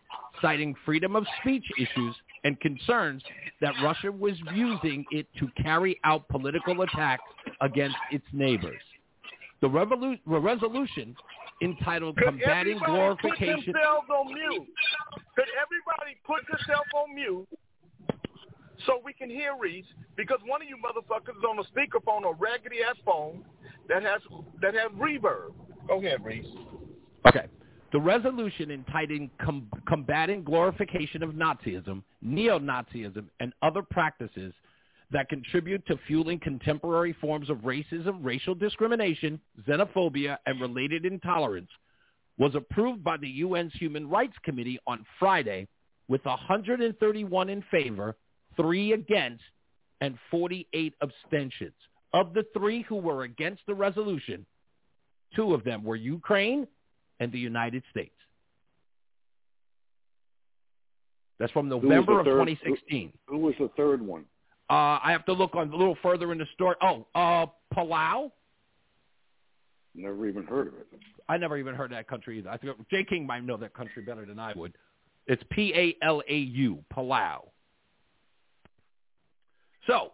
citing 0.41 0.75
freedom 0.85 1.15
of 1.15 1.25
speech 1.41 1.63
issues 1.79 2.15
and 2.43 2.59
concerns 2.59 3.23
that 3.61 3.73
Russia 3.81 4.11
was 4.11 4.33
using 4.53 5.05
it 5.11 5.27
to 5.39 5.47
carry 5.63 5.97
out 6.03 6.27
political 6.27 6.81
attacks 6.81 7.23
against 7.61 7.97
its 8.11 8.25
neighbors. 8.33 8.81
The, 9.61 9.69
revolu- 9.69 10.19
resolution 10.25 11.15
entitled 11.63 12.17
Could 12.17 12.25
Combating 12.25 12.79
Glorification 12.85 13.55
Put 13.55 13.65
themselves 13.65 14.07
on 14.09 14.33
mute. 14.33 14.67
Could 15.35 15.47
everybody 15.61 16.17
put 16.25 16.43
yourself 16.49 16.85
on 16.95 17.15
mute 17.15 17.47
so 18.85 19.01
we 19.03 19.13
can 19.13 19.29
hear 19.29 19.51
Reese? 19.59 19.85
Because 20.15 20.39
one 20.45 20.61
of 20.61 20.67
you 20.67 20.77
motherfuckers 20.77 21.37
is 21.37 21.43
on 21.47 21.59
a 21.59 21.63
speakerphone 21.63 22.23
or 22.23 22.35
raggedy 22.35 22.77
ass 22.87 22.95
phone 23.05 23.43
that 23.89 24.03
has 24.03 24.21
that 24.61 24.73
has 24.73 24.91
reverb. 24.91 25.53
Go 25.87 25.99
ahead, 25.99 26.23
Reese. 26.23 26.45
Okay. 27.27 27.47
The 27.93 27.99
resolution 27.99 28.69
entitled 28.69 29.29
Com- 29.41 29.69
Combating 29.87 30.43
Glorification 30.43 31.23
of 31.23 31.31
Nazism, 31.31 32.03
Neo-Nazism, 32.21 33.25
and 33.39 33.53
Other 33.61 33.81
Practices 33.81 34.53
that 35.11 35.29
Contribute 35.29 35.85
to 35.87 35.97
Fueling 36.05 36.39
Contemporary 36.39 37.13
Forms 37.13 37.49
of 37.49 37.59
Racism, 37.59 38.19
Racial 38.21 38.55
Discrimination, 38.55 39.39
Xenophobia, 39.65 40.37
and 40.45 40.59
Related 40.59 41.05
Intolerance 41.05 41.69
was 42.37 42.53
approved 42.55 43.03
by 43.03 43.17
the 43.17 43.41
UN's 43.41 43.73
Human 43.75 44.09
Rights 44.09 44.35
Committee 44.43 44.79
on 44.85 45.05
Friday 45.17 45.67
with 46.07 46.23
131 46.25 47.49
in 47.49 47.63
favor, 47.71 48.15
3 48.57 48.93
against, 48.93 49.43
and 50.01 50.17
48 50.31 50.93
abstentions. 51.01 51.73
Of 52.13 52.33
the 52.33 52.45
three 52.57 52.83
who 52.83 52.95
were 52.95 53.23
against 53.23 53.61
the 53.67 53.73
resolution, 53.75 54.45
two 55.35 55.53
of 55.53 55.63
them 55.63 55.83
were 55.83 55.95
Ukraine 55.95 56.67
and 57.19 57.31
the 57.31 57.39
United 57.39 57.83
States. 57.91 58.13
That's 61.39 61.51
from 61.51 61.69
November 61.69 62.19
of 62.19 62.25
third- 62.25 62.45
2016. 62.47 63.13
Who, 63.27 63.35
who 63.35 63.41
was 63.41 63.55
the 63.59 63.69
third 63.77 64.01
one? 64.01 64.25
Uh, 64.69 64.99
I 65.01 65.11
have 65.11 65.25
to 65.25 65.33
look 65.33 65.55
on 65.55 65.71
a 65.71 65.75
little 65.75 65.97
further 66.01 66.31
in 66.31 66.37
the 66.39 66.47
story. 66.53 66.75
Oh, 66.81 67.05
uh, 67.15 67.45
Palau. 67.73 68.31
Never 69.95 70.27
even 70.27 70.43
heard 70.43 70.67
of 70.67 70.73
it. 70.75 70.87
I 71.29 71.37
never 71.37 71.57
even 71.57 71.73
heard 71.73 71.91
of 71.91 71.97
that 71.97 72.07
country 72.07 72.39
either. 72.39 72.49
I 72.49 72.57
think 72.57 72.75
Jay 72.89 73.03
King 73.03 73.25
might 73.25 73.43
know 73.43 73.57
that 73.57 73.73
country 73.73 74.03
better 74.03 74.25
than 74.25 74.39
I 74.39 74.53
would. 74.55 74.73
It's 75.25 75.41
P 75.51 75.73
A 75.75 75.95
L 76.05 76.21
A 76.27 76.35
U, 76.37 76.83
Palau. 76.93 77.47
So, 79.87 80.11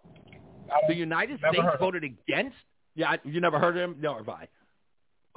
the 0.87 0.95
United 0.95 1.39
States 1.39 1.57
voted 1.79 2.03
against. 2.03 2.55
Yeah, 2.95 3.15
you 3.23 3.41
never 3.41 3.59
heard 3.59 3.75
of 3.75 3.83
him? 3.83 3.97
No, 3.99 4.17
have 4.17 4.29
I? 4.29 4.47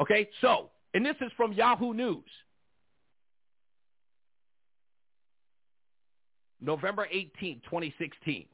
Okay, 0.00 0.28
so, 0.42 0.70
and 0.92 1.04
this 1.04 1.16
is 1.20 1.32
from 1.36 1.54
Yahoo 1.54 1.94
News. 1.94 2.24
November 6.60 7.06
18, 7.10 7.62
2016. 7.64 8.44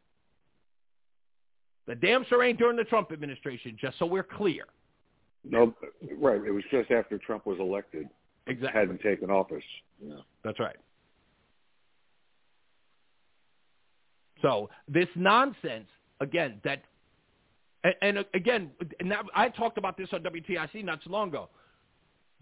The 1.87 1.95
damn 1.97 2.25
sure 2.27 2.45
ain't 2.45 2.59
during 2.59 2.77
the 2.77 2.85
Trump 2.85 3.11
administration, 3.11 3.77
just 3.81 3.99
so 3.99 4.07
we're 4.07 4.23
clear. 4.23 4.65
No, 5.45 5.75
right. 6.19 6.41
It 6.45 6.53
was 6.53 6.63
just 6.71 6.93
after 6.93 7.19
Trump 7.19 7.47
was 7.47 7.59
elected. 7.59 8.09
Exactly. 8.47 8.81
Hadn't 8.81 9.01
taken 9.03 9.31
office. 9.31 9.65
Yeah. 10.01 10.15
That's 10.45 10.61
right. 10.61 10.77
So 14.43 14.69
this 14.89 15.09
nonsense 15.15 15.89
again 16.21 16.61
that, 16.65 16.83
and, 17.85 17.95
and 18.03 18.25
again, 18.35 18.71
and 19.01 19.15
I 19.35 19.49
talked 19.49 19.79
about 19.79 19.97
this 19.97 20.09
on 20.13 20.23
WTIC 20.23 20.85
not 20.85 21.01
so 21.05 21.11
long 21.11 21.29
ago. 21.29 21.49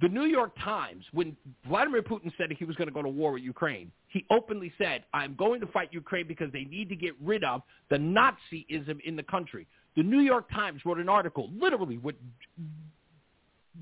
The 0.01 0.09
New 0.09 0.24
York 0.24 0.52
Times, 0.64 1.05
when 1.12 1.36
Vladimir 1.68 2.02
Putin 2.02 2.32
said 2.39 2.51
he 2.59 2.64
was 2.64 2.74
going 2.77 2.89
to 2.89 2.94
go 2.94 3.02
to 3.02 3.09
war 3.09 3.32
with 3.32 3.43
Ukraine, 3.43 3.93
he 4.09 4.24
openly 4.31 4.72
said, 4.78 5.05
"I'm 5.12 5.35
going 5.35 5.60
to 5.60 5.66
fight 5.66 5.90
Ukraine 5.93 6.27
because 6.27 6.51
they 6.52 6.64
need 6.64 6.89
to 6.89 6.97
get 6.97 7.12
rid 7.22 7.44
of 7.44 7.60
the 7.90 7.97
Nazism 7.97 8.98
in 9.05 9.14
the 9.14 9.22
country." 9.22 9.66
The 9.97 10.02
New 10.02 10.20
York 10.20 10.51
Times 10.51 10.81
wrote 10.86 10.98
an 10.98 11.10
article, 11.10 11.51
literally 11.55 11.98
with 11.98 12.16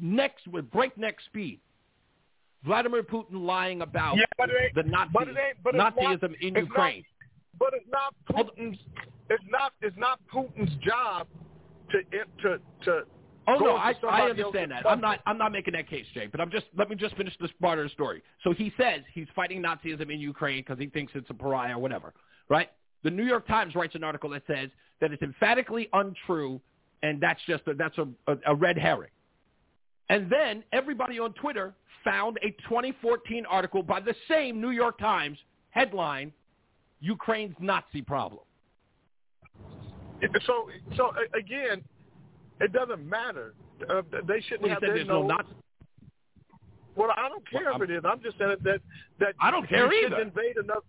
next 0.01 0.49
with 0.49 0.69
breakneck 0.73 1.17
speed. 1.27 1.61
Vladimir 2.65 3.05
Putin 3.05 3.47
lying 3.47 3.83
about 3.83 4.17
Yeah, 4.17 4.25
but 4.37 4.51
it 4.51 4.73
the 4.75 4.83
Nazi, 4.83 5.11
but 5.13 5.29
it 5.29 5.37
but 5.63 5.75
it's 5.75 5.79
not- 5.79 5.97
Nazism 5.97 6.35
in 6.41 6.57
Ukraine. 6.57 7.05
But 7.59 7.75
it's 7.75 7.87
not 7.91 8.15
Putin's. 8.31 8.79
It's 9.31 9.45
not. 9.51 9.73
It's 9.83 9.97
not 9.97 10.21
Putin's 10.33 10.75
job 10.83 11.27
to 11.91 12.03
to 12.43 12.59
to. 12.85 13.03
Oh 13.47 13.57
no, 13.57 13.77
I, 13.77 13.95
I 14.07 14.29
understand 14.29 14.71
that. 14.73 14.87
I'm 14.87 15.01
not 15.01 15.21
I'm 15.27 15.39
not 15.39 15.53
making 15.53 15.73
that 15.73 15.89
case, 15.89 16.05
Jay. 16.13 16.27
But 16.27 16.41
I'm 16.41 16.51
just 16.51 16.67
let 16.77 16.91
me 16.91 16.97
just 16.97 17.17
finish 17.17 17.35
this 17.41 17.51
part 17.61 17.79
of 17.79 17.85
the 17.85 17.91
story. 17.91 18.23
So 18.45 18.53
he 18.53 18.73
says 18.77 19.01
he's 19.15 19.27
fighting 19.35 19.63
Nazism 19.63 20.13
in 20.13 20.21
Ukraine 20.21 20.63
because 20.63 20.79
he 20.79 20.87
thinks 20.89 21.13
it's 21.15 21.31
a 21.31 21.35
pariah 21.35 21.77
or 21.77 21.79
whatever, 21.79 22.13
right? 22.49 22.71
The 23.05 23.11
New 23.11 23.25
York 23.25 23.47
Times 23.47 23.75
writes 23.75 23.95
an 23.95 24.05
article 24.05 24.31
that 24.31 24.43
says 24.47 24.69
that 25.01 25.13
it's 25.13 25.23
emphatically 25.23 25.89
untrue, 25.93 26.61
and 27.03 27.21
that's 27.21 27.41
just 27.47 27.63
a, 27.69 27.75
that's 27.75 27.97
a, 27.99 28.09
a, 28.27 28.37
a 28.49 28.55
red 28.55 28.77
herring. 28.77 29.11
And 30.11 30.31
then 30.31 30.65
everybody 30.73 31.19
on 31.19 31.33
Twitter 31.35 31.75
found 32.05 32.39
a 32.43 32.51
2014 32.69 33.47
article 33.47 33.83
by 33.83 34.01
the 34.01 34.15
same 34.29 34.61
New 34.61 34.71
York 34.71 34.99
Times 34.99 35.39
headline: 35.71 36.33
Ukraine's 37.01 37.55
Nazi 37.61 38.03
problem. 38.03 38.43
So 40.47 40.69
so 40.97 41.13
again, 41.39 41.83
it 42.61 42.73
doesn't 42.73 43.09
matter 43.09 43.55
Uh, 43.89 44.03
they 44.27 44.41
shouldn't 44.41 44.63
Well, 44.63 44.71
have 44.71 44.81
said 44.81 44.89
there's 44.91 45.07
no 45.07 45.23
nose. 45.23 45.31
Nazi. 45.39 45.55
Well, 46.97 47.11
I 47.17 47.29
don't 47.29 47.49
care 47.49 47.67
Well, 47.67 47.77
if 47.81 47.89
it 47.89 47.93
is. 47.95 48.03
I'm 48.05 48.21
just 48.21 48.37
saying 48.39 48.57
that 48.65 48.81
that 49.21 49.35
I 49.41 49.53
don't 49.53 49.69
care 49.69 49.87
you 49.93 50.07
either. 50.07 50.17
Shouldn't 50.17 50.37
invade 50.37 50.57
another. 50.57 50.81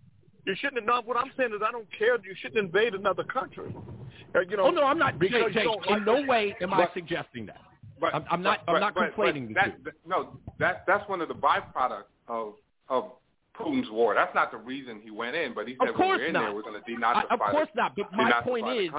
You 0.44 0.54
shouldn't. 0.56 0.84
Not 0.84 1.06
what 1.06 1.16
I'm 1.16 1.30
saying 1.36 1.52
is 1.54 1.60
I 1.64 1.70
don't 1.70 1.86
care. 1.96 2.16
You 2.16 2.34
shouldn't 2.40 2.58
invade 2.58 2.94
another 2.94 3.22
country. 3.22 3.72
Uh, 4.34 4.40
you 4.40 4.56
know. 4.56 4.64
oh 4.64 4.70
no, 4.70 4.82
I'm 4.82 4.98
not. 4.98 5.20
Jay, 5.20 5.28
Jay, 5.28 5.62
don't 5.62 5.86
in 5.86 5.92
like 5.92 6.04
no 6.04 6.22
way 6.26 6.56
am 6.60 6.74
I 6.74 6.88
suggesting 6.94 7.46
that. 7.46 7.60
But, 8.00 8.14
I'm, 8.14 8.24
I'm 8.30 8.42
not. 8.42 8.66
but- 8.66 8.74
I'm 8.74 8.80
not 8.80 8.94
but- 8.94 9.12
but 9.16 9.24
conflating 9.26 9.54
that, 9.54 9.76
that- 9.84 9.94
No, 10.06 10.40
that 10.58 10.84
that's 10.88 11.08
one 11.08 11.20
of 11.20 11.28
the 11.28 11.34
byproducts 11.34 12.04
of 12.26 12.54
of 12.88 13.12
Putin's 13.60 13.90
war. 13.90 14.14
That's 14.14 14.34
not 14.34 14.50
the 14.50 14.58
reason 14.58 15.00
he 15.02 15.10
went 15.10 15.36
in, 15.36 15.54
but 15.54 15.66
he 15.68 15.74
Of 15.74 15.88
said 15.88 15.98
when 15.98 16.08
we're 16.08 16.24
in 16.26 16.32
not. 16.32 16.40
there, 16.46 16.54
we're 16.54 16.62
going 16.62 16.80
to 16.82 17.06
I, 17.06 17.22
denazify. 17.22 17.32
of 17.32 17.40
course 17.40 17.68
the, 17.74 17.80
not. 17.82 17.96
But 17.96 18.12
my 18.12 18.40
point 18.42 18.68
is, 18.68 18.90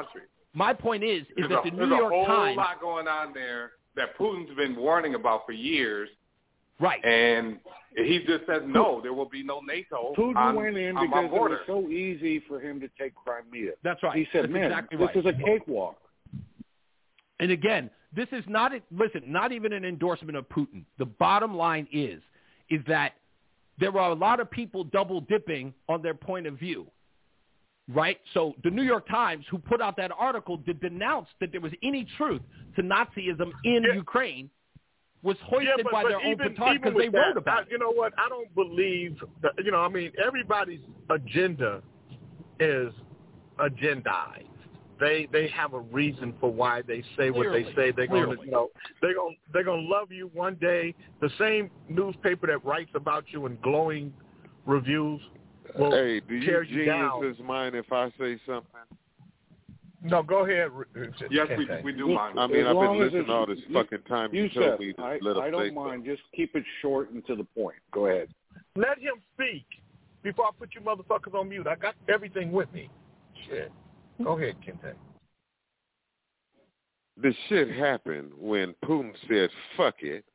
my 0.53 0.73
point 0.73 1.03
is, 1.03 1.21
is 1.21 1.27
There's, 1.37 1.49
that 1.49 1.59
a, 1.59 1.71
the 1.71 1.77
there's 1.77 1.89
New 1.89 1.95
a 1.95 1.97
York 1.99 2.13
whole 2.13 2.25
Times, 2.25 2.57
lot 2.57 2.81
going 2.81 3.07
on 3.07 3.33
there 3.33 3.71
that 3.95 4.17
Putin's 4.17 4.55
been 4.55 4.75
warning 4.75 5.15
about 5.15 5.45
for 5.45 5.51
years, 5.51 6.09
right? 6.79 7.03
and 7.03 7.57
he 7.97 8.19
just 8.25 8.45
says 8.47 8.61
no, 8.65 9.01
there 9.01 9.13
will 9.13 9.27
be 9.29 9.43
no 9.43 9.59
NATO 9.61 10.13
Putin 10.17 10.35
on, 10.37 10.55
went 10.55 10.77
in 10.77 10.95
on 10.97 11.09
my 11.09 11.23
because 11.23 11.35
it 11.35 11.49
was 11.49 11.59
so 11.67 11.89
easy 11.89 12.41
for 12.47 12.59
him 12.59 12.79
to 12.79 12.87
take 12.99 13.13
Crimea. 13.15 13.71
That's 13.83 14.01
right. 14.03 14.17
He 14.17 14.27
said, 14.31 14.43
That's 14.43 14.53
"Man, 14.53 14.71
exactly 14.71 14.97
this 14.97 15.07
right. 15.07 15.17
is 15.17 15.25
a 15.25 15.43
cakewalk." 15.45 15.97
And 17.39 17.51
again, 17.51 17.89
this 18.15 18.27
is 18.31 18.43
not 18.47 18.73
a, 18.73 18.81
listen, 18.91 19.23
not 19.27 19.51
even 19.51 19.73
an 19.73 19.83
endorsement 19.83 20.37
of 20.37 20.47
Putin. 20.49 20.83
The 20.99 21.05
bottom 21.05 21.55
line 21.55 21.87
is 21.91 22.21
is 22.69 22.79
that 22.87 23.13
there 23.79 23.97
are 23.97 24.11
a 24.11 24.15
lot 24.15 24.39
of 24.39 24.49
people 24.49 24.83
double 24.83 25.21
dipping 25.21 25.73
on 25.89 26.01
their 26.01 26.13
point 26.13 26.47
of 26.47 26.57
view. 26.57 26.87
Right? 27.89 28.19
So 28.33 28.53
the 28.63 28.69
New 28.69 28.83
York 28.83 29.07
Times, 29.09 29.43
who 29.49 29.57
put 29.57 29.81
out 29.81 29.97
that 29.97 30.11
article 30.17 30.57
to 30.59 30.73
denounce 30.73 31.27
that 31.41 31.51
there 31.51 31.59
was 31.59 31.73
any 31.83 32.07
truth 32.17 32.41
to 32.75 32.81
Nazism 32.83 33.51
in 33.65 33.83
Ukraine, 33.93 34.49
was 35.23 35.35
hoisted 35.43 35.69
yeah, 35.77 35.83
but, 35.83 35.91
by 35.91 36.03
but 36.03 36.09
their 36.09 36.19
own 36.19 36.31
even, 36.31 36.55
petard 36.55 36.75
even 36.75 36.81
because 36.81 36.97
they 36.97 37.09
that, 37.09 37.17
wrote 37.17 37.37
about 37.37 37.59
I, 37.59 37.61
it. 37.63 37.67
You 37.71 37.79
know 37.79 37.91
what? 37.91 38.13
I 38.17 38.29
don't 38.29 38.53
believe 38.55 39.17
that. 39.41 39.53
You 39.63 39.71
know, 39.71 39.81
I 39.81 39.89
mean, 39.89 40.11
everybody's 40.25 40.79
agenda 41.09 41.81
is 42.59 42.93
agendized. 43.59 44.47
They 45.01 45.27
they 45.31 45.47
have 45.49 45.73
a 45.73 45.79
reason 45.79 46.33
for 46.39 46.53
why 46.53 46.83
they 46.83 47.03
say 47.17 47.31
what 47.31 47.51
they 47.51 47.63
say. 47.75 47.91
They're 47.91 48.05
going 48.05 48.37
to, 48.37 48.45
you 48.45 48.51
know, 48.51 48.69
they're 49.01 49.15
gonna 49.15 49.35
they're 49.51 49.63
going 49.63 49.81
to 49.83 49.89
love 49.89 50.11
you 50.11 50.29
one 50.33 50.55
day. 50.55 50.93
The 51.21 51.29
same 51.39 51.71
newspaper 51.89 52.45
that 52.47 52.63
writes 52.63 52.91
about 52.93 53.25
you 53.29 53.47
in 53.47 53.57
glowing 53.63 54.13
reviews 54.67 55.19
will 55.75 55.91
Hey, 55.91 56.19
do 56.19 56.45
tear 56.45 56.61
you 56.61 56.81
you 56.81 56.85
down. 56.85 57.19
geniuses 57.19 57.43
mind 57.43 57.75
if 57.75 57.91
I 57.91 58.09
say 58.19 58.39
something? 58.45 58.67
No, 60.03 60.21
go 60.21 60.45
ahead. 60.45 60.69
Uh, 60.95 61.01
yes, 61.31 61.47
we, 61.57 61.67
we 61.83 61.93
do 61.93 62.07
mind. 62.09 62.39
I 62.39 62.45
mean, 62.47 62.61
As 62.65 62.67
I've 62.67 62.79
been 62.79 62.99
listening 62.99 63.29
all 63.29 63.45
this 63.47 63.59
you- 63.67 63.73
fucking 63.73 64.03
time. 64.07 64.33
You, 64.33 64.43
You 64.43 64.49
told 64.49 64.65
said, 64.73 64.79
me 64.79 64.93
to 64.93 65.01
I, 65.01 65.19
let 65.21 65.37
I 65.37 65.49
don't 65.49 65.67
say 65.69 65.71
mind. 65.71 66.05
Just 66.05 66.21
keep 66.35 66.55
it 66.55 66.63
short 66.81 67.09
and 67.11 67.25
to 67.25 67.35
the 67.35 67.43
point. 67.43 67.77
Go 67.91 68.05
ahead. 68.07 68.27
Let 68.75 68.99
him 68.99 69.15
speak 69.33 69.65
before 70.23 70.45
I 70.45 70.49
put 70.57 70.69
you 70.75 70.81
motherfuckers 70.81 71.33
on 71.33 71.49
mute. 71.49 71.65
I 71.67 71.75
got 71.75 71.95
everything 72.07 72.51
with 72.51 72.71
me. 72.71 72.89
Shit. 73.47 73.71
Go 74.23 74.37
ahead, 74.37 74.55
Kente. 74.65 74.93
this 77.21 77.35
shit 77.49 77.71
happened 77.71 78.31
when 78.37 78.73
Putin 78.83 79.13
said, 79.27 79.49
fuck 79.77 79.95
it. 80.01 80.25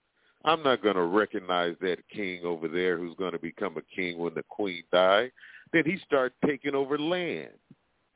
I'm 0.45 0.63
not 0.63 0.83
going 0.83 0.95
to 0.95 1.03
recognize 1.03 1.75
that 1.81 1.99
king 2.13 2.45
over 2.45 2.69
there 2.69 2.99
who's 2.99 3.17
going 3.17 3.33
to 3.33 3.39
become 3.39 3.77
a 3.77 3.83
king 3.95 4.19
when 4.19 4.35
the 4.35 4.45
queen 4.49 4.85
died. 4.93 5.33
Then 5.73 5.85
he 5.85 5.99
started 6.07 6.35
taking 6.47 6.75
over 6.75 6.99
land. 6.99 7.51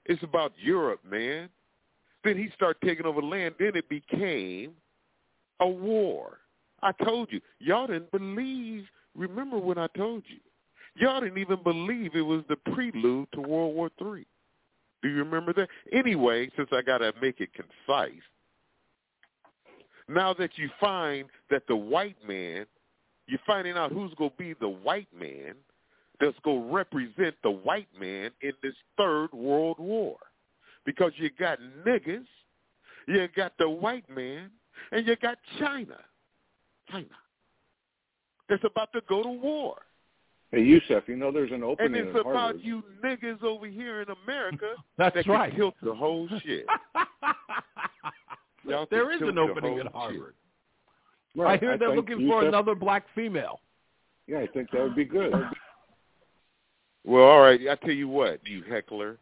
It's 0.07 0.23
about 0.23 0.53
Europe, 0.63 1.01
man. 1.05 1.49
Then 2.23 2.37
he 2.37 2.51
started 2.55 2.81
taking 2.87 3.07
over 3.07 3.21
land. 3.21 3.57
Then 3.59 3.73
it 3.75 3.89
became 3.89 4.73
a 5.59 5.69
war. 5.69 6.39
I 6.83 6.93
told 7.05 7.33
you. 7.33 7.41
Y'all 7.59 7.89
didn't 7.89 8.13
believe. 8.13 8.85
Remember 9.17 9.59
when 9.59 9.79
I 9.79 9.89
told 9.97 10.23
you? 10.29 10.39
Y'all 10.95 11.21
didn't 11.21 11.39
even 11.39 11.63
believe 11.63 12.15
it 12.15 12.21
was 12.21 12.43
the 12.49 12.57
prelude 12.73 13.29
to 13.33 13.41
World 13.41 13.75
War 13.75 13.91
Three. 13.99 14.27
Do 15.03 15.09
you 15.09 15.17
remember 15.17 15.53
that? 15.55 15.69
Anyway, 15.93 16.51
since 16.57 16.69
I 16.73 16.83
got 16.83 16.99
to 16.99 17.13
make 17.21 17.41
it 17.41 17.51
concise, 17.55 18.23
now 20.09 20.35
that 20.35 20.51
you 20.57 20.69
find 20.81 21.29
that 21.51 21.63
the 21.69 21.77
white 21.77 22.17
man, 22.27 22.67
you're 23.27 23.41
finding 23.47 23.77
out 23.77 23.93
who's 23.93 24.13
going 24.15 24.31
to 24.31 24.37
be 24.37 24.55
the 24.55 24.69
white 24.69 25.09
man 25.19 25.55
that's 26.21 26.37
going 26.45 26.69
to 26.69 26.75
represent 26.75 27.35
the 27.43 27.51
white 27.51 27.89
man 27.99 28.31
in 28.43 28.53
this 28.63 28.75
third 28.99 29.33
world 29.33 29.79
war. 29.79 30.17
Because 30.85 31.13
you 31.17 31.31
got 31.39 31.59
niggas, 31.87 32.27
you 33.07 33.29
got 33.37 33.53
the 33.59 33.69
white 33.69 34.09
man, 34.11 34.51
and 34.93 35.07
you 35.07 35.17
got 35.17 35.39
China. 35.59 35.99
China. 36.91 37.07
That's 38.49 38.65
about 38.65 38.93
to 38.93 39.01
go 39.09 39.23
to 39.23 39.29
war. 39.29 39.77
Hey, 40.53 40.63
Yusef, 40.63 41.05
you 41.07 41.17
know 41.17 41.31
there's 41.31 41.53
an 41.53 41.63
opening. 41.63 41.95
And 41.97 42.09
it's 42.09 42.15
at 42.17 42.21
about 42.23 42.35
Harvard. 42.35 42.61
you 42.65 42.83
niggas 43.05 43.43
over 43.45 43.67
here 43.67 44.03
in 44.03 44.09
America 44.25 44.75
That's 44.99 45.15
that 45.15 45.27
right. 45.29 45.51
can 45.51 45.59
tilt 45.61 45.75
the 45.83 45.95
whole 45.95 46.29
shit. 46.45 46.67
Y'all 48.65 48.87
there 48.91 49.05
can 49.07 49.13
is 49.15 49.19
tilt 49.21 49.31
an 49.31 49.39
opening 49.39 49.79
at 49.79 49.87
Harvard. 49.93 50.35
Right, 51.37 51.55
I 51.55 51.57
hear 51.61 51.73
I 51.73 51.77
they're 51.77 51.89
think 51.95 52.09
looking 52.09 52.29
for 52.29 52.43
Yusef- 52.43 52.49
another 52.49 52.75
black 52.75 53.05
female. 53.15 53.61
Yeah, 54.27 54.39
I 54.39 54.47
think 54.49 54.71
that 54.73 54.83
would 54.83 54.97
be 54.97 55.05
good. 55.05 55.33
Well, 57.05 57.25
all 57.25 57.41
right. 57.41 57.61
I 57.69 57.75
tell 57.77 57.95
you 57.95 58.09
what, 58.09 58.41
you 58.47 58.63
heckler, 58.69 59.17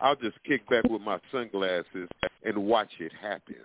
I'll 0.00 0.16
just 0.16 0.36
kick 0.44 0.66
back 0.68 0.84
with 0.84 1.02
my 1.02 1.18
sunglasses 1.30 2.08
and 2.44 2.56
watch 2.56 2.88
it 2.98 3.12
happen, 3.20 3.56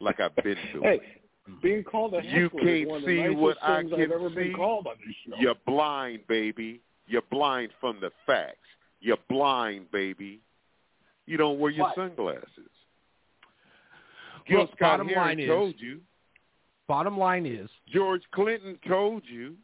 like 0.00 0.20
I've 0.20 0.34
been 0.36 0.56
doing. 0.72 0.82
Hey, 0.84 1.00
being 1.62 1.84
called 1.84 2.14
a 2.14 2.20
heckler 2.22 2.38
you 2.40 2.50
can't 2.50 2.88
one 2.88 2.96
of 2.98 3.02
the 3.02 3.06
see 3.08 3.20
nicest 3.20 3.38
what 3.38 3.56
I 3.62 3.76
things 3.80 3.90
can 3.92 4.02
I've 4.02 4.10
ever 4.10 4.28
see. 4.30 4.34
been 4.34 4.54
called 4.54 4.86
on 4.86 4.94
this 5.06 5.14
show. 5.28 5.40
You're 5.40 5.54
blind, 5.66 6.20
baby. 6.28 6.80
You're 7.06 7.22
blind 7.30 7.70
from 7.80 7.98
the 8.00 8.10
facts. 8.26 8.56
You're 9.00 9.18
blind, 9.28 9.90
baby. 9.90 10.40
You 11.26 11.36
don't 11.36 11.58
wear 11.58 11.70
your 11.70 11.86
What? 11.86 11.94
sunglasses. 11.96 12.48
Gil 14.46 14.60
Look, 14.60 14.70
Scott 14.76 14.98
bottom 14.98 15.08
Heron 15.08 15.22
line 15.28 15.40
is- 15.40 15.48
told 15.48 15.80
you. 15.80 16.00
Bottom 16.86 17.16
line 17.16 17.46
is, 17.46 17.70
George 17.86 18.22
Clinton 18.30 18.78
told 18.86 19.22
you. 19.26 19.56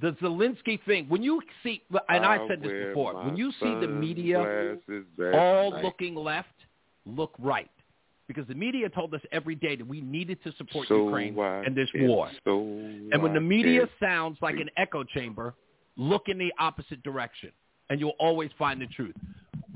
the 0.00 0.12
Zelensky 0.22 0.80
thing, 0.84 1.06
when 1.08 1.24
you 1.24 1.42
see, 1.64 1.82
and 2.08 2.24
I 2.24 2.36
I'll 2.36 2.46
said 2.46 2.62
this 2.62 2.86
before, 2.88 3.14
when 3.24 3.36
you 3.36 3.50
see 3.52 3.74
the 3.80 3.88
media 3.88 4.38
all 5.34 5.72
night. 5.72 5.82
looking 5.84 6.14
left, 6.14 6.54
look 7.04 7.34
right. 7.40 7.68
Because 8.28 8.46
the 8.46 8.54
media 8.54 8.90
told 8.90 9.14
us 9.14 9.22
every 9.32 9.54
day 9.54 9.74
that 9.74 9.86
we 9.86 10.02
needed 10.02 10.38
to 10.44 10.52
support 10.58 10.86
So 10.86 11.06
Ukraine 11.06 11.34
why 11.34 11.64
and 11.64 11.74
this 11.74 11.88
war. 11.94 12.30
So 12.44 12.60
And 12.60 13.22
when 13.22 13.32
the 13.32 13.40
media 13.40 13.88
sounds 13.98 14.38
like 14.42 14.56
an 14.56 14.68
echo 14.76 15.02
chamber, 15.02 15.54
look 15.96 16.28
in 16.28 16.36
the 16.38 16.52
opposite 16.58 17.02
direction, 17.02 17.50
and 17.88 17.98
you'll 17.98 18.16
always 18.20 18.50
find 18.58 18.80
the 18.80 18.86
truth. 18.88 19.14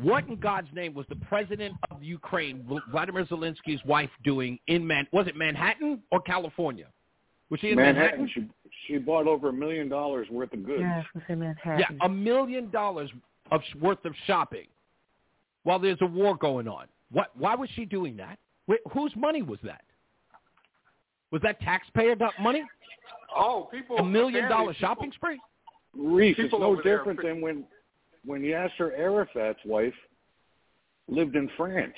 What 0.00 0.26
in 0.28 0.36
God's 0.36 0.68
name 0.74 0.94
was 0.94 1.06
the 1.08 1.16
president 1.16 1.74
of 1.90 2.02
Ukraine, 2.02 2.66
Vladimir 2.90 3.24
Zelensky's 3.26 3.82
wife, 3.86 4.10
doing 4.22 4.58
in 4.66 4.86
Man? 4.86 5.06
Was 5.12 5.26
it 5.26 5.36
Manhattan 5.36 6.02
or 6.10 6.20
California? 6.20 6.86
Was 7.50 7.60
she 7.60 7.70
in 7.70 7.76
Manhattan, 7.76 8.22
Manhattan? 8.22 8.50
she 8.86 8.94
she 8.94 8.98
bought 8.98 9.26
over 9.26 9.50
a 9.50 9.52
million 9.52 9.88
dollars 9.88 10.26
worth 10.30 10.52
of 10.52 10.64
goods. 10.64 10.80
Yeah, 10.80 10.94
I 10.94 11.06
was 11.14 11.22
gonna 11.28 11.40
Manhattan. 11.40 11.84
Yeah, 11.98 12.06
a 12.06 12.08
million 12.08 12.70
dollars 12.70 13.10
of 13.50 13.60
worth 13.80 14.04
of 14.04 14.14
shopping 14.26 14.66
while 15.62 15.78
there's 15.78 15.98
a 16.00 16.06
war 16.06 16.36
going 16.36 16.66
on. 16.66 16.86
What? 17.12 17.30
Why 17.36 17.54
was 17.54 17.68
she 17.74 17.84
doing 17.84 18.16
that? 18.16 18.38
Wait, 18.66 18.80
whose 18.92 19.14
money 19.16 19.42
was 19.42 19.58
that? 19.62 19.82
Was 21.30 21.42
that 21.42 21.60
taxpayer 21.60 22.14
do- 22.14 22.28
money? 22.40 22.62
Oh, 23.34 23.68
people. 23.72 23.98
A 23.98 24.04
million 24.04 24.42
dollar 24.48 24.70
apparently 24.70 24.74
shopping 24.80 25.12
spree? 25.14 25.40
Reese, 25.94 26.36
it's 26.38 26.52
no 26.52 26.62
over 26.62 26.82
there- 26.82 26.98
different 26.98 27.22
than 27.22 27.40
when 27.40 27.64
when 28.24 28.42
Yasser 28.42 28.96
Arafat's 28.98 29.58
wife 29.64 29.94
lived 31.08 31.34
in 31.36 31.48
France. 31.56 31.94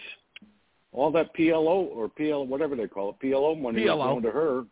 All 0.92 1.10
that 1.12 1.34
PLO 1.34 1.84
or 1.94 2.08
PL 2.08 2.46
whatever 2.46 2.76
they 2.76 2.86
call 2.86 3.10
it, 3.10 3.16
PLO 3.20 3.60
money 3.60 3.82
was 3.84 3.90
PLO. 3.90 4.04
going 4.12 4.22
to 4.22 4.30
her 4.30 4.64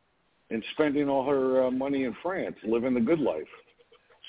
and 0.50 0.64
spending 0.72 1.08
all 1.08 1.24
her 1.28 1.64
uh, 1.66 1.70
money 1.70 2.04
in 2.04 2.14
France, 2.22 2.56
living 2.64 2.94
the 2.94 3.00
good 3.00 3.18
life. 3.20 3.48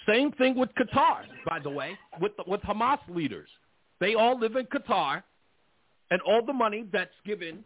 Same 0.07 0.31
thing 0.33 0.55
with 0.55 0.69
Qatar, 0.75 1.21
by 1.45 1.59
the 1.59 1.69
way, 1.69 1.97
with 2.19 2.35
the, 2.37 2.43
with 2.47 2.61
Hamas 2.61 2.99
leaders. 3.07 3.47
They 3.99 4.15
all 4.15 4.37
live 4.39 4.55
in 4.55 4.65
Qatar, 4.65 5.23
and 6.13 6.21
all 6.21 6.43
the 6.45 6.53
money 6.53 6.85
that's 6.93 7.17
given 7.25 7.63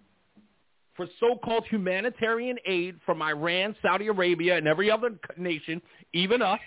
for 0.96 1.06
so-called 1.20 1.66
humanitarian 1.70 2.58
aid 2.66 2.96
from 3.06 3.22
Iran, 3.22 3.76
Saudi 3.82 4.08
Arabia, 4.08 4.58
and 4.58 4.68
every 4.68 4.90
other 4.90 5.10
nation, 5.38 5.82
even 6.14 6.42
us, 6.42 6.60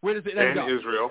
where 0.00 0.14
does 0.14 0.26
it 0.26 0.36
end 0.36 0.50
And 0.50 0.58
up? 0.58 0.68
Israel. 0.68 1.10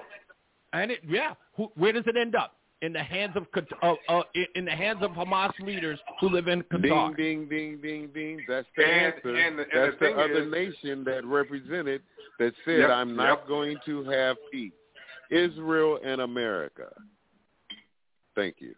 And 0.73 0.91
it, 0.91 0.99
yeah, 1.07 1.33
who, 1.55 1.71
where 1.75 1.93
does 1.93 2.03
it 2.07 2.17
end 2.17 2.35
up? 2.35 2.51
In 2.83 2.93
the 2.93 3.03
hands 3.03 3.35
of 3.35 3.45
uh, 3.83 3.93
uh, 4.09 4.23
in- 4.33 4.45
in 4.55 4.65
the 4.65 4.71
hands 4.71 4.99
of 5.01 5.11
Hamas 5.11 5.53
leaders 5.59 5.99
who 6.19 6.29
live 6.29 6.47
in 6.47 6.63
Qatar. 6.63 7.15
Ding, 7.15 7.47
ding, 7.47 7.49
ding, 7.49 7.81
ding, 7.81 8.09
ding. 8.13 8.45
That's 8.49 8.67
the 8.75 8.83
And- 8.83 9.13
answer. 9.13 9.35
and 9.35 9.59
the- 9.59 9.63
and 9.63 9.71
That's 9.73 9.99
the 9.99 10.05
the, 10.07 10.13
other 10.13 10.43
is- 10.43 10.51
nation 10.51 11.03
that 11.05 11.23
represented 11.25 12.01
that 12.39 12.53
said, 12.65 12.79
Yep, 12.79 12.89
I'm 12.89 13.15
not 13.15 13.39
yep. 13.39 13.47
going 13.47 13.77
to 13.85 14.03
have 14.05 14.35
peace. 14.51 14.73
Israel 15.29 15.99
and 16.03 16.21
America. 16.21 16.89
Thank 18.35 18.55
you. 18.59 18.73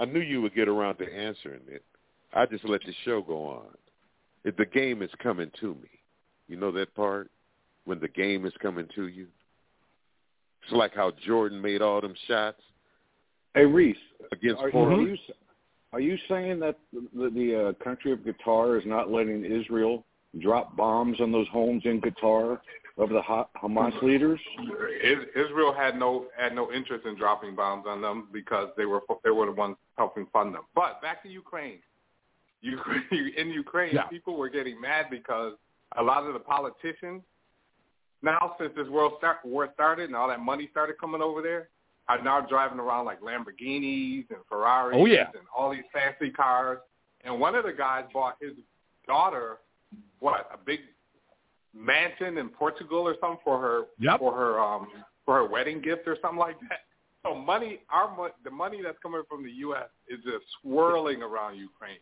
I 0.00 0.06
knew 0.06 0.20
you 0.20 0.40
would 0.40 0.54
get 0.54 0.66
around 0.66 0.96
to 0.96 1.04
answering 1.04 1.60
it. 1.68 1.84
I 2.32 2.46
just 2.46 2.64
let 2.64 2.80
the 2.86 2.94
show 3.04 3.20
go 3.20 3.46
on. 3.46 3.66
If 4.44 4.56
the 4.56 4.64
game 4.64 5.02
is 5.02 5.10
coming 5.22 5.50
to 5.60 5.74
me, 5.74 5.90
you 6.48 6.56
know 6.56 6.72
that 6.72 6.94
part 6.94 7.30
when 7.84 8.00
the 8.00 8.08
game 8.08 8.46
is 8.46 8.52
coming 8.62 8.88
to 8.94 9.08
you. 9.08 9.26
It's 10.62 10.72
like 10.72 10.94
how 10.94 11.12
Jordan 11.26 11.60
made 11.60 11.82
all 11.82 12.00
them 12.00 12.14
shots. 12.26 12.62
Hey 13.54 13.66
Reese, 13.66 13.96
against 14.32 14.62
are, 14.62 14.70
Portland. 14.70 15.02
are 15.02 15.10
you 15.10 15.18
are 15.92 16.00
you 16.00 16.16
saying 16.28 16.60
that 16.60 16.78
the, 16.92 17.30
the 17.30 17.74
uh, 17.78 17.84
country 17.84 18.12
of 18.12 18.20
Qatar 18.20 18.78
is 18.78 18.86
not 18.86 19.10
letting 19.10 19.44
Israel 19.44 20.06
drop 20.40 20.76
bombs 20.76 21.20
on 21.20 21.30
those 21.30 21.48
homes 21.48 21.82
in 21.84 22.00
Qatar 22.00 22.60
of 22.98 23.08
the 23.10 23.22
Ha- 23.22 23.48
Hamas 23.62 24.00
leaders? 24.02 24.40
Israel 25.34 25.72
had 25.72 25.98
no 25.98 26.26
had 26.36 26.54
no 26.54 26.72
interest 26.72 27.06
in 27.06 27.16
dropping 27.16 27.54
bombs 27.54 27.84
on 27.88 28.00
them 28.00 28.28
because 28.32 28.68
they 28.76 28.84
were 28.86 29.00
they 29.24 29.30
were 29.30 29.46
the 29.46 29.52
ones 29.52 29.76
helping 29.96 30.26
fund 30.32 30.54
them. 30.54 30.62
But 30.74 31.00
back 31.02 31.22
to 31.22 31.28
Ukraine. 31.28 31.78
Ukraine 32.60 33.04
in 33.36 33.48
Ukraine, 33.50 33.94
Yeah. 33.94 34.02
people 34.04 34.36
were 34.36 34.48
getting 34.48 34.80
mad 34.80 35.06
because 35.10 35.54
a 35.96 36.02
lot 36.02 36.24
of 36.26 36.34
the 36.34 36.40
politicians 36.40 37.22
now, 38.22 38.54
since 38.60 38.72
this 38.76 38.86
world 38.88 39.14
start, 39.16 39.38
war 39.44 39.70
started 39.72 40.04
and 40.10 40.14
all 40.16 40.28
that 40.28 40.40
money 40.40 40.68
started 40.70 40.96
coming 41.00 41.22
over 41.22 41.40
there, 41.40 41.70
are 42.08 42.22
now 42.22 42.40
driving 42.40 42.78
around 42.78 43.06
like 43.06 43.20
Lamborghinis 43.22 44.28
and 44.28 44.38
Ferraris 44.46 44.94
Oh, 44.98 45.06
yeah. 45.06 45.28
and 45.32 45.44
all 45.56 45.70
these 45.70 45.84
fancy 45.92 46.30
cars. 46.30 46.78
And 47.24 47.40
one 47.40 47.54
of 47.54 47.64
the 47.64 47.72
guys 47.72 48.04
bought 48.12 48.36
his 48.40 48.52
daughter 49.06 49.58
what 50.18 50.50
a 50.52 50.58
big 50.58 50.80
mansion 51.74 52.38
in 52.38 52.48
Portugal 52.48 53.00
or 53.06 53.14
something 53.20 53.38
for 53.44 53.60
her 53.60 53.84
Yep. 53.98 54.18
for 54.18 54.34
her 54.34 54.58
um 54.60 54.88
for 55.24 55.34
her 55.36 55.46
wedding 55.46 55.80
gift 55.80 56.06
or 56.08 56.16
something 56.20 56.38
like 56.38 56.58
that. 56.68 56.80
So 57.22 57.34
money, 57.34 57.80
our 57.90 58.14
mo- 58.16 58.30
the 58.44 58.50
money 58.50 58.80
that's 58.82 58.98
coming 59.02 59.22
from 59.28 59.44
the 59.44 59.50
U.S. 59.68 59.88
is 60.08 60.18
just 60.24 60.44
swirling 60.62 61.22
around 61.22 61.56
Ukraine. 61.58 61.98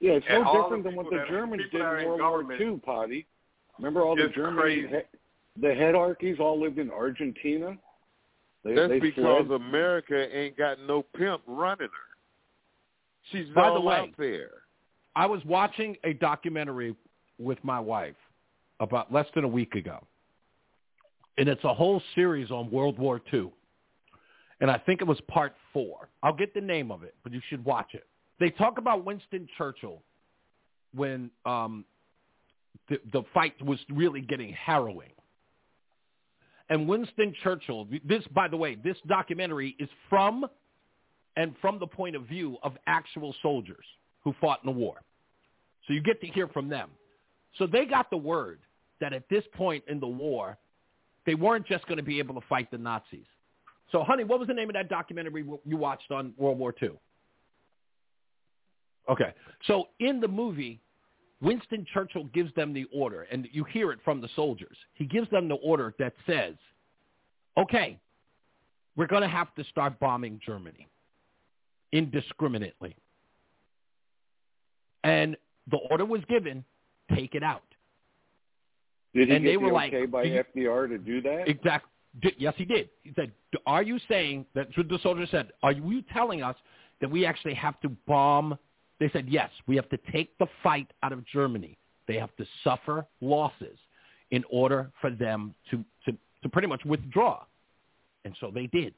Yeah, 0.00 0.12
it's 0.14 0.26
And 0.28 0.42
no 0.44 0.62
different 0.62 0.82
than 0.84 0.96
what 0.96 1.10
the 1.10 1.24
Germans 1.28 1.62
did 1.70 1.80
in 1.80 1.80
in 1.80 1.86
World 2.08 2.20
War 2.20 2.42
government- 2.42 2.60
II, 2.60 2.80
Potty. 2.84 3.26
Remember 3.78 4.02
all 4.02 4.16
the 4.16 4.22
Germans, 4.22 4.34
German 4.34 4.60
crazy. 4.60 4.88
he- 4.88 5.18
the 5.60 5.68
headarchies 5.68 6.40
all 6.40 6.58
lived 6.60 6.78
in 6.78 6.90
Argentina. 6.90 7.78
They, 8.64 8.74
That's 8.74 8.88
they 8.90 8.98
because 9.00 9.46
fled. 9.46 9.60
America 9.60 10.36
ain't 10.36 10.56
got 10.56 10.80
no 10.80 11.02
pimp 11.02 11.42
running 11.46 11.88
her. 11.88 12.16
She's 13.30 13.48
By 13.54 13.68
all 13.68 13.74
the 13.74 13.80
way, 13.80 13.96
out 13.96 14.08
there. 14.18 14.50
I 15.14 15.26
was 15.26 15.44
watching 15.44 15.96
a 16.04 16.14
documentary 16.14 16.96
with 17.38 17.62
my 17.64 17.78
wife 17.78 18.16
about 18.82 19.12
less 19.12 19.26
than 19.34 19.44
a 19.44 19.48
week 19.48 19.74
ago. 19.74 20.04
And 21.38 21.48
it's 21.48 21.64
a 21.64 21.72
whole 21.72 22.02
series 22.14 22.50
on 22.50 22.70
World 22.70 22.98
War 22.98 23.20
II. 23.32 23.50
And 24.60 24.70
I 24.70 24.76
think 24.76 25.00
it 25.00 25.06
was 25.06 25.20
part 25.28 25.54
four. 25.72 26.08
I'll 26.22 26.36
get 26.36 26.52
the 26.52 26.60
name 26.60 26.90
of 26.90 27.02
it, 27.02 27.14
but 27.22 27.32
you 27.32 27.40
should 27.48 27.64
watch 27.64 27.94
it. 27.94 28.04
They 28.38 28.50
talk 28.50 28.78
about 28.78 29.04
Winston 29.04 29.48
Churchill 29.56 30.02
when 30.94 31.30
um, 31.46 31.84
the, 32.88 32.98
the 33.12 33.22
fight 33.32 33.54
was 33.64 33.78
really 33.88 34.20
getting 34.20 34.52
harrowing. 34.52 35.12
And 36.68 36.88
Winston 36.88 37.34
Churchill, 37.42 37.86
this, 38.04 38.24
by 38.34 38.48
the 38.48 38.56
way, 38.56 38.76
this 38.82 38.96
documentary 39.06 39.76
is 39.78 39.88
from 40.08 40.44
and 41.36 41.54
from 41.60 41.78
the 41.78 41.86
point 41.86 42.16
of 42.16 42.24
view 42.24 42.56
of 42.62 42.76
actual 42.86 43.34
soldiers 43.42 43.84
who 44.22 44.34
fought 44.40 44.60
in 44.64 44.66
the 44.66 44.78
war. 44.78 44.96
So 45.86 45.94
you 45.94 46.02
get 46.02 46.20
to 46.20 46.26
hear 46.26 46.48
from 46.48 46.68
them. 46.68 46.90
So 47.58 47.66
they 47.66 47.84
got 47.84 48.10
the 48.10 48.16
word 48.16 48.60
that 49.02 49.12
at 49.12 49.28
this 49.28 49.44
point 49.54 49.84
in 49.88 50.00
the 50.00 50.06
war, 50.06 50.56
they 51.26 51.34
weren't 51.34 51.66
just 51.66 51.86
going 51.86 51.98
to 51.98 52.02
be 52.02 52.18
able 52.18 52.34
to 52.40 52.46
fight 52.48 52.70
the 52.70 52.78
Nazis. 52.78 53.26
So, 53.90 54.02
honey, 54.02 54.24
what 54.24 54.38
was 54.38 54.48
the 54.48 54.54
name 54.54 54.70
of 54.70 54.74
that 54.74 54.88
documentary 54.88 55.44
you 55.66 55.76
watched 55.76 56.10
on 56.10 56.32
World 56.38 56.58
War 56.58 56.74
II? 56.82 56.92
Okay. 59.10 59.34
So 59.66 59.88
in 60.00 60.20
the 60.20 60.28
movie, 60.28 60.80
Winston 61.40 61.84
Churchill 61.92 62.24
gives 62.32 62.54
them 62.54 62.72
the 62.72 62.86
order, 62.94 63.26
and 63.30 63.48
you 63.52 63.64
hear 63.64 63.90
it 63.90 63.98
from 64.04 64.20
the 64.20 64.28
soldiers. 64.36 64.76
He 64.94 65.04
gives 65.04 65.28
them 65.30 65.48
the 65.48 65.56
order 65.56 65.92
that 65.98 66.14
says, 66.26 66.54
okay, 67.58 67.98
we're 68.96 69.08
going 69.08 69.22
to 69.22 69.28
have 69.28 69.52
to 69.56 69.64
start 69.64 69.98
bombing 69.98 70.40
Germany 70.44 70.88
indiscriminately. 71.92 72.96
And 75.04 75.36
the 75.70 75.78
order 75.90 76.04
was 76.04 76.22
given, 76.28 76.64
take 77.14 77.34
it 77.34 77.42
out. 77.42 77.64
Did 79.14 79.28
he 79.28 79.34
and 79.34 79.46
they 79.46 79.52
the 79.52 79.56
were 79.58 79.74
okay 79.82 80.00
like, 80.00 80.10
by 80.10 80.22
you- 80.24 80.44
FDR 80.56 80.88
to 80.88 80.98
do 80.98 81.20
that? 81.22 81.48
Exactly. 81.48 81.90
Yes, 82.36 82.54
he 82.58 82.64
did. 82.66 82.90
He 83.02 83.12
said, 83.16 83.32
"Are 83.66 83.82
you 83.82 83.98
saying 84.06 84.44
that's 84.54 84.76
what 84.76 84.88
the 84.88 84.98
soldier 85.02 85.26
said? 85.30 85.52
Are 85.62 85.72
you 85.72 86.02
telling 86.12 86.42
us 86.42 86.56
that 87.00 87.10
we 87.10 87.24
actually 87.24 87.54
have 87.54 87.80
to 87.80 87.88
bomb?" 88.06 88.58
They 89.00 89.08
said, 89.10 89.28
"Yes, 89.28 89.50
we 89.66 89.76
have 89.76 89.88
to 89.88 89.98
take 90.12 90.36
the 90.38 90.46
fight 90.62 90.92
out 91.02 91.12
of 91.12 91.24
Germany. 91.24 91.78
They 92.06 92.16
have 92.18 92.34
to 92.36 92.46
suffer 92.64 93.06
losses 93.22 93.78
in 94.30 94.44
order 94.50 94.90
for 95.00 95.10
them 95.10 95.54
to 95.70 95.82
to, 96.04 96.16
to 96.42 96.48
pretty 96.50 96.68
much 96.68 96.84
withdraw." 96.84 97.44
And 98.24 98.36
so 98.40 98.50
they 98.50 98.66
did. 98.66 98.94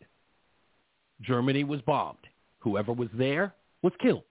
Germany 1.22 1.62
was 1.64 1.80
bombed. 1.82 2.18
Whoever 2.58 2.92
was 2.92 3.08
there 3.14 3.54
was 3.82 3.92
killed. 4.02 4.24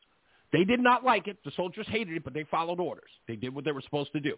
They 0.52 0.66
did 0.66 0.80
not 0.82 1.04
like 1.04 1.28
it. 1.28 1.38
The 1.46 1.52
soldiers 1.56 1.88
hated 1.88 2.16
it, 2.18 2.24
but 2.24 2.34
they 2.34 2.44
followed 2.44 2.80
orders. 2.80 3.10
They 3.28 3.36
did 3.36 3.56
what 3.56 3.64
they 3.64 3.72
were 3.72 3.82
supposed 3.82 4.12
to 4.12 4.20
do. 4.20 4.36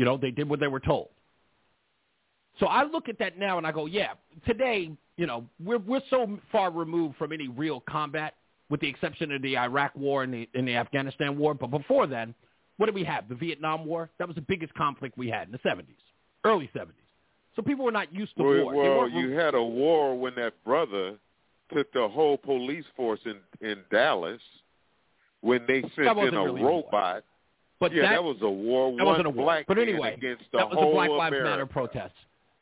You 0.00 0.06
know, 0.06 0.16
they 0.16 0.30
did 0.30 0.48
what 0.48 0.60
they 0.60 0.66
were 0.66 0.80
told. 0.80 1.10
So 2.58 2.64
I 2.64 2.84
look 2.84 3.10
at 3.10 3.18
that 3.18 3.36
now 3.36 3.58
and 3.58 3.66
I 3.66 3.70
go, 3.70 3.84
yeah, 3.84 4.12
today, 4.46 4.90
you 5.18 5.26
know, 5.26 5.44
we're 5.62 5.76
we're 5.76 6.00
so 6.08 6.38
far 6.50 6.70
removed 6.70 7.16
from 7.18 7.32
any 7.32 7.48
real 7.48 7.80
combat, 7.86 8.36
with 8.70 8.80
the 8.80 8.88
exception 8.88 9.30
of 9.30 9.42
the 9.42 9.58
Iraq 9.58 9.94
War 9.94 10.22
and 10.22 10.32
the 10.32 10.48
and 10.54 10.66
the 10.66 10.74
Afghanistan 10.74 11.36
War. 11.36 11.52
But 11.52 11.66
before 11.66 12.06
then, 12.06 12.34
what 12.78 12.86
did 12.86 12.94
we 12.94 13.04
have? 13.04 13.28
The 13.28 13.34
Vietnam 13.34 13.84
War. 13.84 14.08
That 14.18 14.26
was 14.26 14.36
the 14.36 14.40
biggest 14.40 14.72
conflict 14.72 15.18
we 15.18 15.28
had 15.28 15.48
in 15.48 15.52
the 15.52 15.58
'70s, 15.58 15.84
early 16.46 16.70
'70s. 16.74 16.92
So 17.54 17.60
people 17.60 17.84
were 17.84 17.92
not 17.92 18.10
used 18.10 18.34
to 18.38 18.42
Well, 18.42 18.72
war. 18.72 19.00
Well 19.00 19.08
you 19.10 19.32
had 19.32 19.54
a 19.54 19.62
war 19.62 20.18
when 20.18 20.34
that 20.36 20.54
brother 20.64 21.18
took 21.74 21.92
the 21.92 22.08
whole 22.08 22.38
police 22.38 22.86
force 22.96 23.20
in 23.26 23.36
in 23.60 23.80
Dallas 23.90 24.40
when 25.42 25.66
they 25.68 25.82
sent 25.94 26.18
in 26.20 26.34
a 26.34 26.52
robot. 26.52 27.22
But 27.80 27.92
yeah, 27.94 28.02
that- 28.10 28.22
was 28.22 28.36
a 28.42 28.48
war. 28.48 28.94
that 28.96 29.04
wasn't 29.04 29.26
a 29.26 29.30
war. 29.30 29.44
black 29.46 29.66
But 29.66 29.78
anyway, 29.78 30.14
against 30.14 30.44
the 30.52 30.58
that 30.58 30.68
was 30.68 30.78
a 30.78 30.92
Black 30.94 31.08
Lives 31.10 31.32
America. 31.32 31.50
Matter 31.50 31.66
protest. 31.66 32.14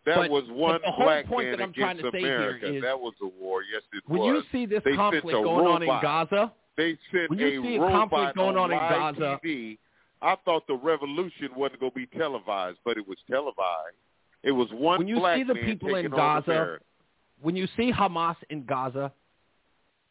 That 0.06 0.16
But- 0.16 0.30
was 0.30 0.44
but 0.44 0.54
one 0.56 0.80
the 0.82 0.90
whole 0.92 1.04
black 1.06 1.26
point 1.26 1.48
man 1.48 1.58
that 1.58 1.64
I'm 1.64 1.72
trying 1.72 1.98
against 1.98 2.12
to 2.14 2.18
say 2.18 2.20
here 2.24 2.36
America. 2.38 2.80
that 2.80 2.98
was 3.00 3.14
a 3.20 3.26
war. 3.26 3.62
Yes, 3.70 3.82
it 3.92 4.02
When 4.06 4.20
was. 4.20 4.28
you 4.28 4.42
see 4.52 4.64
this 4.64 4.82
they 4.84 4.94
conflict 4.94 5.26
going 5.26 5.66
on 5.66 5.82
in. 5.82 5.88
Gaza, 5.88 6.52
they 6.76 6.96
sent 7.12 7.28
when 7.30 7.38
you 7.40 7.46
a 7.60 7.62
see 7.62 7.76
a 7.76 7.80
robot 7.80 7.92
conflict 8.10 8.36
going 8.36 8.56
on 8.56 8.70
in 8.72 8.78
Gaza- 8.78 9.40
TV. 9.44 9.78
I 10.22 10.36
thought 10.44 10.66
the 10.66 10.76
revolution 10.76 11.54
wasn't 11.54 11.80
going 11.80 11.92
to 11.92 11.96
be 11.98 12.06
televised, 12.06 12.78
but 12.84 12.96
it 12.96 13.06
was 13.06 13.18
televised. 13.30 13.96
It 14.44 14.52
was 14.52 14.72
one 14.72 14.98
when 14.98 15.08
you 15.08 15.16
black 15.16 15.36
see 15.38 15.42
the 15.42 15.54
people 15.56 15.94
in 15.96 16.06
on 16.06 16.10
Gaza, 16.12 16.78
when 17.40 17.56
you 17.56 17.66
see 17.76 17.92
Hamas 17.92 18.36
in 18.50 18.64
Gaza, 18.64 19.12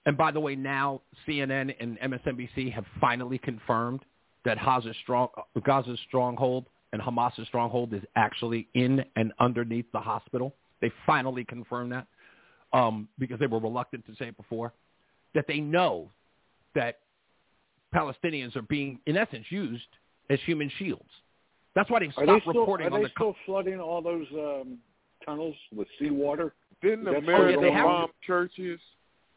and 0.05 0.15
by 0.17 0.31
the 0.31 0.39
way, 0.39 0.55
now 0.55 1.01
CNN 1.25 1.73
and 1.79 1.97
MSNBC 1.99 2.69
have 2.71 2.85
finally 3.01 3.37
confirmed 3.37 4.01
that 4.47 4.57
Gaza's, 4.57 4.95
strong, 5.03 5.27
Gaza's 5.59 5.99
stronghold 6.07 6.65
and 6.93 7.01
Hamas's 7.01 7.45
stronghold 7.47 7.93
is 7.93 8.01
actually 8.15 8.67
in 8.75 9.03
and 9.17 9.33
underneath 9.39 9.85
the 9.91 9.99
hospital. 9.99 10.55
They 10.81 10.89
finally 11.05 11.43
confirmed 11.43 11.91
that 11.91 12.07
um, 12.71 13.09
because 13.19 13.39
they 13.39 13.47
were 13.47 13.59
reluctant 13.59 14.05
to 14.05 14.15
say 14.15 14.29
it 14.29 14.37
before. 14.37 14.71
That 15.35 15.45
they 15.49 15.59
know 15.59 16.09
that 16.75 16.99
Palestinians 17.93 18.55
are 18.55 18.61
being, 18.63 18.99
in 19.05 19.17
essence, 19.17 19.45
used 19.49 19.83
as 20.29 20.39
human 20.45 20.71
shields. 20.79 21.09
That's 21.75 21.89
why 21.89 21.99
they 21.99 22.05
Are 22.07 22.11
stopped 22.13 22.27
they 22.27 22.39
still, 22.39 22.61
reporting 22.61 22.87
are 22.87 22.93
on 22.93 22.99
they 23.01 23.03
the 23.07 23.11
still 23.15 23.35
flooding 23.45 23.79
all 23.81 24.01
those 24.01 24.25
um, 24.33 24.77
tunnels 25.25 25.55
with 25.75 25.87
seawater? 25.99 26.53
Didn't 26.81 27.03
That's 27.03 27.17
America 27.17 27.51
still 27.51 27.61
going 27.61 27.75
on? 27.75 27.83
bomb 27.83 28.09
churches? 28.25 28.79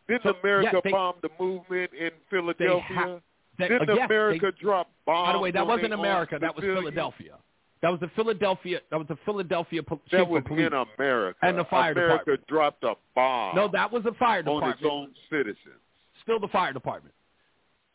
Didn't 0.09 0.23
So, 0.23 0.35
America 0.43 0.70
yeah, 0.74 0.81
they- 0.85 0.91
bomb 0.91 1.15
the 1.20 1.31
movement 1.41 1.91
in 1.99 2.11
Philadelphia? 2.31 3.20
Ha- 3.61 3.69
they- 3.69 3.78
Didn't 3.78 3.91
uh, 3.91 3.95
yes, 3.95 4.07
America 4.07 4.53
they- 4.55 4.62
drop 4.62 4.91
bombs? 5.07 5.27
By 5.28 5.32
the 5.32 5.39
way, 5.39 5.51
that 5.53 5.66
wasn't 5.66 5.93
America. 5.93 6.39
That 6.41 6.55
was? 6.55 6.65
Philadelphia. 6.65 7.35
That 7.82 7.91
was 7.91 8.01
the 8.01 8.09
Philadelphia. 8.15 8.81
That 8.91 8.99
was 8.99 9.09
the 9.09 9.16
Philadelphia 9.24 9.82
po- 9.82 10.01
That 10.12 10.19
chief 10.20 10.28
was 10.28 10.41
of 10.41 10.45
police. 10.47 10.66
in 10.66 10.73
America. 10.99 11.39
And 11.43 11.59
the 11.59 11.65
fire 11.65 11.93
America 11.93 12.37
department. 12.37 12.47
dropped 12.47 12.85
a 12.85 12.95
bomb 13.15 13.57
No, 13.57 13.69
that 13.73 13.91
was 13.91 14.03
the 14.03 14.12
fire 14.19 14.43
department. 14.43 14.65
on 14.65 14.70
its 14.78 14.82
own 14.85 15.15
citizens. 15.31 15.81
Still 16.23 16.39
the 16.39 16.49
fire 16.49 16.74
department. 16.74 17.15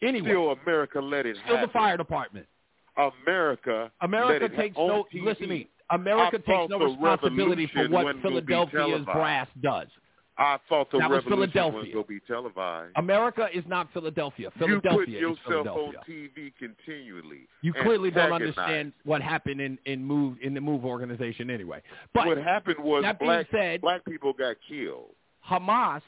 Anyway, 0.02 0.30
Still, 0.30 0.52
America 0.64 1.00
let 1.00 1.26
it 1.28 1.38
still 1.44 1.56
happen. 1.58 1.70
the 1.70 1.74
fire 1.74 1.98
department. 1.98 2.48
America, 2.98 3.92
America 4.02 4.50
takes 4.56 4.76
no. 4.78 5.06
TV. 5.14 5.24
Listen 5.24 5.44
to 5.44 5.50
me. 5.50 5.70
America 5.92 6.38
I 6.48 6.52
takes 6.52 6.70
no 6.72 6.80
responsibility 6.80 7.68
for 7.68 7.84
what 7.90 8.06
wasn't 8.06 8.24
gonna 8.24 8.42
be 8.42 8.54
Philadelphia's 8.54 9.06
brass 9.06 9.48
does. 9.62 9.88
I 10.38 10.58
thought 10.68 10.92
the 10.92 10.98
That 11.00 11.10
revolution 11.10 11.40
was 11.40 11.50
Philadelphia. 11.54 11.94
going 11.94 12.04
to 12.04 12.08
be 12.10 12.20
televised. 12.28 12.92
America 12.98 13.48
is 13.54 13.64
not 13.68 13.88
Philadelphia. 13.94 14.52
Philadelphia 14.60 15.20
you 15.20 15.38
put 15.46 15.50
yourself 15.50 15.68
on 15.68 15.94
TV 16.10 16.52
continually. 16.60 17.48
You 17.62 17.72
clearly 17.74 18.12
don't 18.12 18.34
understand 18.34 18.92
what 19.06 19.22
happened 19.22 19.62
in 19.62 19.78
in 19.86 20.04
move 20.04 20.38
in 20.42 20.54
the 20.54 20.60
move 20.62 20.84
organization 20.84 21.50
anyway. 21.50 21.82
But 22.14 22.28
what 22.28 22.38
happened 22.38 22.78
was 22.80 23.04
that 23.04 23.18
being 23.20 23.30
black 23.32 23.48
said, 23.50 23.82
black 23.82 24.04
people 24.04 24.34
got 24.34 24.58
killed. 24.68 25.12
Hamas 25.50 26.02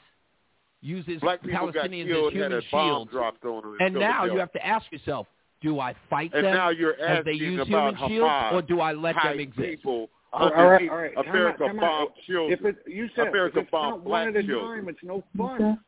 uses 0.80 1.20
Black 1.20 1.42
people 1.42 1.72
got 1.72 1.86
Palestinians 1.86 2.06
killed, 2.08 2.26
as 2.28 2.32
human 2.34 2.52
had 2.52 2.62
a 2.62 2.70
bomb 2.70 2.88
shields, 2.90 3.10
dropped 3.10 3.44
on 3.44 3.62
them. 3.62 3.76
and 3.80 3.94
now 3.94 4.24
you 4.24 4.38
have 4.38 4.52
to 4.52 4.64
ask 4.66 4.90
yourself: 4.92 5.26
Do 5.62 5.80
I 5.80 5.94
fight 6.10 6.32
And 6.34 6.44
them 6.44 6.54
now 6.54 6.68
you're 6.68 7.00
as 7.00 7.24
they 7.24 7.32
use 7.32 7.66
about 7.66 7.96
human 7.96 8.08
shields, 8.10 8.52
or 8.52 8.62
do 8.62 8.80
I 8.80 8.92
let 8.92 9.16
them 9.22 9.40
exist? 9.40 9.58
people 9.82 10.10
All 10.32 10.50
right, 10.50 10.54
all 10.58 10.66
right, 10.68 10.72
underneath 10.74 10.90
all 10.90 10.96
right. 10.98 11.14
Time 11.14 11.28
America 11.28 11.64
time 11.66 11.76
bomb 11.76 11.84
out. 11.84 12.12
children. 12.26 12.58
If 12.58 12.64
it, 12.66 12.76
you 12.92 13.08
said 13.16 13.28
America 13.28 13.58
if 13.58 13.62
it's 13.64 13.70
bomb 13.70 13.90
not 13.94 14.04
black 14.04 14.26
one 14.26 14.36
at 14.36 14.44
a 14.44 14.46
children. 14.46 14.80
time, 14.84 14.88
it's 14.88 14.98
no 15.02 15.24
fun. 15.36 15.78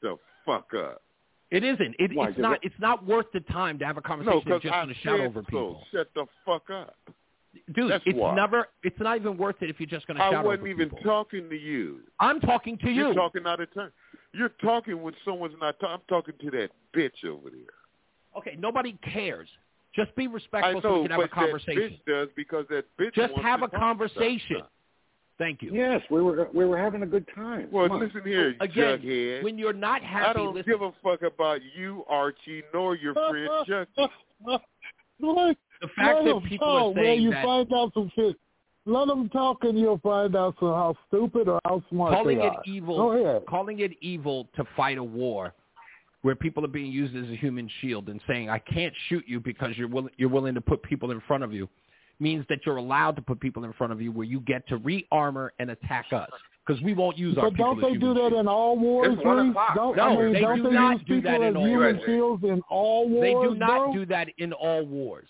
The 0.00 0.16
fuck 0.46 0.68
up. 0.74 1.02
It 1.50 1.62
isn't. 1.64 1.94
It, 1.98 2.14
Why, 2.14 2.28
it's 2.28 2.36
'cause 2.36 2.42
not. 2.42 2.52
it- 2.54 2.60
It's 2.64 2.80
not 2.80 3.04
worth 3.06 3.26
the 3.32 3.40
time 3.40 3.78
to 3.80 3.84
have 3.86 3.98
a 3.98 4.00
conversation 4.00 4.40
because 4.44 4.62
just 4.62 4.74
I 4.74 4.86
to 4.86 4.94
shout 4.94 5.18
said 5.18 5.26
over 5.26 5.40
so. 5.40 5.44
people. 5.44 5.84
Shut 5.92 6.08
the 6.14 6.26
fuck 6.46 6.70
up. 6.70 6.96
Dude, 7.74 7.90
That's 7.90 8.02
it's 8.06 8.16
why. 8.18 8.34
never. 8.34 8.68
It's 8.82 8.98
not 8.98 9.16
even 9.16 9.36
worth 9.36 9.56
it 9.62 9.68
if 9.68 9.78
you're 9.78 9.86
just 9.86 10.06
going 10.06 10.16
to 10.16 10.22
I 10.24 10.30
wasn't 10.30 10.46
over 10.60 10.66
even 10.68 10.88
people. 10.88 11.04
talking 11.04 11.50
to 11.50 11.54
you. 11.56 12.00
I'm 12.18 12.40
talking 12.40 12.78
to 12.78 12.88
you. 12.90 12.94
You're 13.08 13.14
talking 13.14 13.42
out 13.46 13.60
of 13.60 13.72
turn. 13.74 13.92
You're 14.32 14.48
talking 14.62 15.02
when 15.02 15.14
someone's 15.22 15.54
not 15.60 15.78
talking. 15.78 15.94
I'm 15.96 16.00
talking 16.08 16.34
to 16.40 16.50
that 16.52 16.70
bitch 16.96 17.26
over 17.28 17.50
there. 17.50 18.38
Okay, 18.38 18.56
nobody 18.58 18.92
cares. 19.04 19.48
Just 19.94 20.14
be 20.16 20.26
respectful 20.26 20.74
know, 20.74 20.80
so 20.82 21.02
we 21.02 21.08
can 21.08 21.20
have 21.20 21.24
a 21.24 21.28
conversation. 21.28 21.98
that 22.06 22.12
bitch 22.12 22.20
does 22.20 22.28
because 22.34 22.64
that 22.70 22.84
bitch 22.98 23.14
Just 23.14 23.32
wants 23.32 23.44
have 23.46 23.60
to 23.60 23.66
a 23.66 23.68
conversation. 23.70 24.62
Thank 25.38 25.60
you. 25.62 25.70
Yes, 25.74 26.00
we 26.10 26.22
were 26.22 26.48
we 26.54 26.64
were 26.64 26.78
having 26.78 27.02
a 27.02 27.06
good 27.06 27.26
time. 27.34 27.68
Well, 27.72 27.88
Come 27.88 27.96
on. 27.96 28.04
listen 28.06 28.22
here, 28.24 28.54
Again, 28.60 29.00
Jughead. 29.00 29.42
when 29.42 29.58
you're 29.58 29.72
not 29.72 30.02
happy, 30.02 30.26
I 30.28 30.32
don't 30.34 30.54
listen. 30.54 30.70
give 30.72 30.82
a 30.82 30.92
fuck 31.02 31.22
about 31.22 31.60
you, 31.76 32.04
Archie, 32.08 32.62
nor 32.72 32.94
your 32.96 33.14
friend 33.14 33.48
Chucky. 33.66 34.12
Let, 34.46 35.56
The 35.80 35.88
fact 35.96 36.16
let 36.18 36.24
that 36.24 36.34
them 36.34 36.42
people 36.42 36.66
talk, 36.66 36.96
are 36.96 37.02
saying 37.02 37.16
man, 37.18 37.22
you 37.22 37.30
that- 37.30 37.44
find 37.44 37.72
out 37.72 37.92
some 37.94 38.10
shit. 38.14 38.36
Let 38.84 39.06
them 39.06 39.28
talk 39.28 39.58
and 39.62 39.78
you'll 39.78 39.98
find 39.98 40.34
out 40.34 40.56
some, 40.58 40.68
how 40.70 40.96
stupid 41.08 41.46
or 41.48 41.60
how 41.64 41.82
smart 41.88 42.14
calling 42.14 42.38
they 42.38 42.44
it 42.44 42.48
are. 42.52 42.62
evil, 42.66 42.96
Go 42.96 43.12
ahead. 43.12 43.46
calling 43.46 43.78
it 43.78 43.92
evil 44.00 44.48
to 44.56 44.64
fight 44.76 44.98
a 44.98 45.04
war 45.04 45.54
where 46.22 46.34
people 46.34 46.64
are 46.64 46.68
being 46.68 46.90
used 46.90 47.14
as 47.16 47.28
a 47.30 47.36
human 47.36 47.68
shield 47.80 48.08
and 48.08 48.20
saying 48.26 48.48
I 48.48 48.58
can't 48.58 48.94
shoot 49.08 49.24
you 49.26 49.40
because 49.40 49.76
you're 49.76 49.88
willing 49.88 50.12
you're 50.16 50.28
willing 50.28 50.54
to 50.54 50.60
put 50.60 50.82
people 50.82 51.10
in 51.10 51.20
front 51.26 51.44
of 51.44 51.52
you 51.52 51.68
means 52.20 52.44
that 52.48 52.60
you're 52.64 52.76
allowed 52.76 53.16
to 53.16 53.22
put 53.22 53.40
people 53.40 53.64
in 53.64 53.72
front 53.72 53.92
of 53.92 54.00
you 54.00 54.12
where 54.12 54.26
you 54.26 54.40
get 54.40 54.66
to 54.68 54.78
rearmor 54.78 55.50
and 55.58 55.70
attack 55.70 56.06
us 56.12 56.30
because 56.64 56.80
we 56.82 56.94
won't 56.94 57.18
use 57.18 57.36
our 57.36 57.44
But 57.50 57.54
people 57.54 57.74
don't 57.74 57.78
as 57.78 57.82
they 57.82 57.98
human 57.98 58.00
do 58.00 58.14
that 58.14 58.30
shields. 58.30 58.40
in 58.40 58.48
all 58.48 58.78
wars, 58.78 59.08
It's 59.12 59.24
one 59.24 59.50
o'clock. 59.50 59.74
Don't, 59.74 59.96
No, 59.96 60.02
I 60.04 60.22
mean, 60.24 60.32
they 60.32 60.40
don't 60.40 60.56
do 60.58 60.62
they 60.64 60.70
not 60.70 60.92
use 60.98 61.06
do 61.08 61.14
people 61.16 61.30
that 61.32 61.42
as 61.42 61.50
in 61.50 61.56
all 61.56 61.66
human 61.66 61.96
wars. 61.96 62.06
shields 62.06 62.44
in 62.44 62.62
all 62.70 63.08
wars, 63.08 63.22
They 63.22 63.32
do 63.32 63.54
not 63.58 63.66
bro? 63.86 63.92
do 63.94 64.06
that 64.06 64.28
in 64.38 64.52
all 64.52 64.86
wars. 64.86 65.28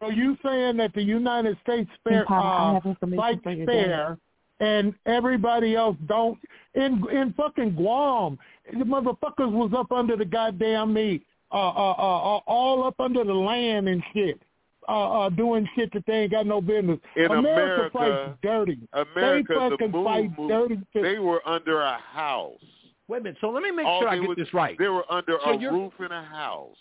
Are 0.00 0.12
you 0.12 0.36
saying 0.44 0.76
that 0.76 0.92
the 0.94 1.02
United 1.02 1.56
States 1.62 1.90
fair, 2.06 2.24
Papa, 2.24 2.46
I 2.46 2.70
uh, 2.70 2.74
have 2.74 2.86
information 2.86 3.16
fights 3.20 3.40
for 3.42 3.52
you, 3.52 3.66
fair 3.66 4.18
and 4.60 4.94
everybody 5.06 5.74
else 5.76 5.96
don't? 6.06 6.38
In 6.74 7.04
in 7.12 7.32
fucking 7.36 7.74
Guam, 7.74 8.38
the 8.72 8.84
motherfuckers 8.84 9.50
was 9.50 9.72
up 9.76 9.92
under 9.92 10.16
the 10.16 10.24
goddamn 10.24 10.92
me, 10.92 11.24
uh, 11.52 11.56
uh, 11.68 11.92
uh, 11.98 12.36
uh, 12.36 12.40
all 12.46 12.84
up 12.86 12.98
under 12.98 13.24
the 13.24 13.32
land 13.34 13.88
and 13.88 14.02
shit, 14.12 14.40
uh, 14.88 15.20
uh, 15.26 15.28
doing 15.30 15.68
shit 15.74 15.92
that 15.92 16.04
they 16.06 16.20
ain't 16.22 16.32
got 16.32 16.46
no 16.46 16.60
business. 16.60 16.98
In 17.16 17.26
America, 17.26 17.42
America, 17.42 17.90
fights 17.92 18.38
dirty. 18.42 18.78
America, 18.92 19.54
they 19.54 19.64
the 19.64 19.70
fucking 19.70 19.90
move, 19.92 20.04
fight 20.04 20.38
move, 20.38 20.48
dirty. 20.50 20.78
shit. 20.92 21.02
they 21.02 21.18
were 21.18 21.46
under 21.48 21.80
a 21.82 21.96
house. 21.98 22.58
Wait 23.06 23.20
a 23.20 23.24
minute. 23.24 23.38
So 23.40 23.50
let 23.50 23.62
me 23.62 23.70
make 23.70 23.86
All 23.86 24.00
sure 24.00 24.08
I 24.08 24.14
they 24.16 24.20
get 24.22 24.28
was- 24.30 24.38
this 24.38 24.54
right. 24.54 24.78
They 24.78 24.88
were 24.88 25.04
under 25.12 25.38
So 25.44 25.50
a 25.50 25.58
you're- 25.58 25.74
roof 25.78 25.92
in 26.00 26.10
a 26.10 26.24
house, 26.24 26.76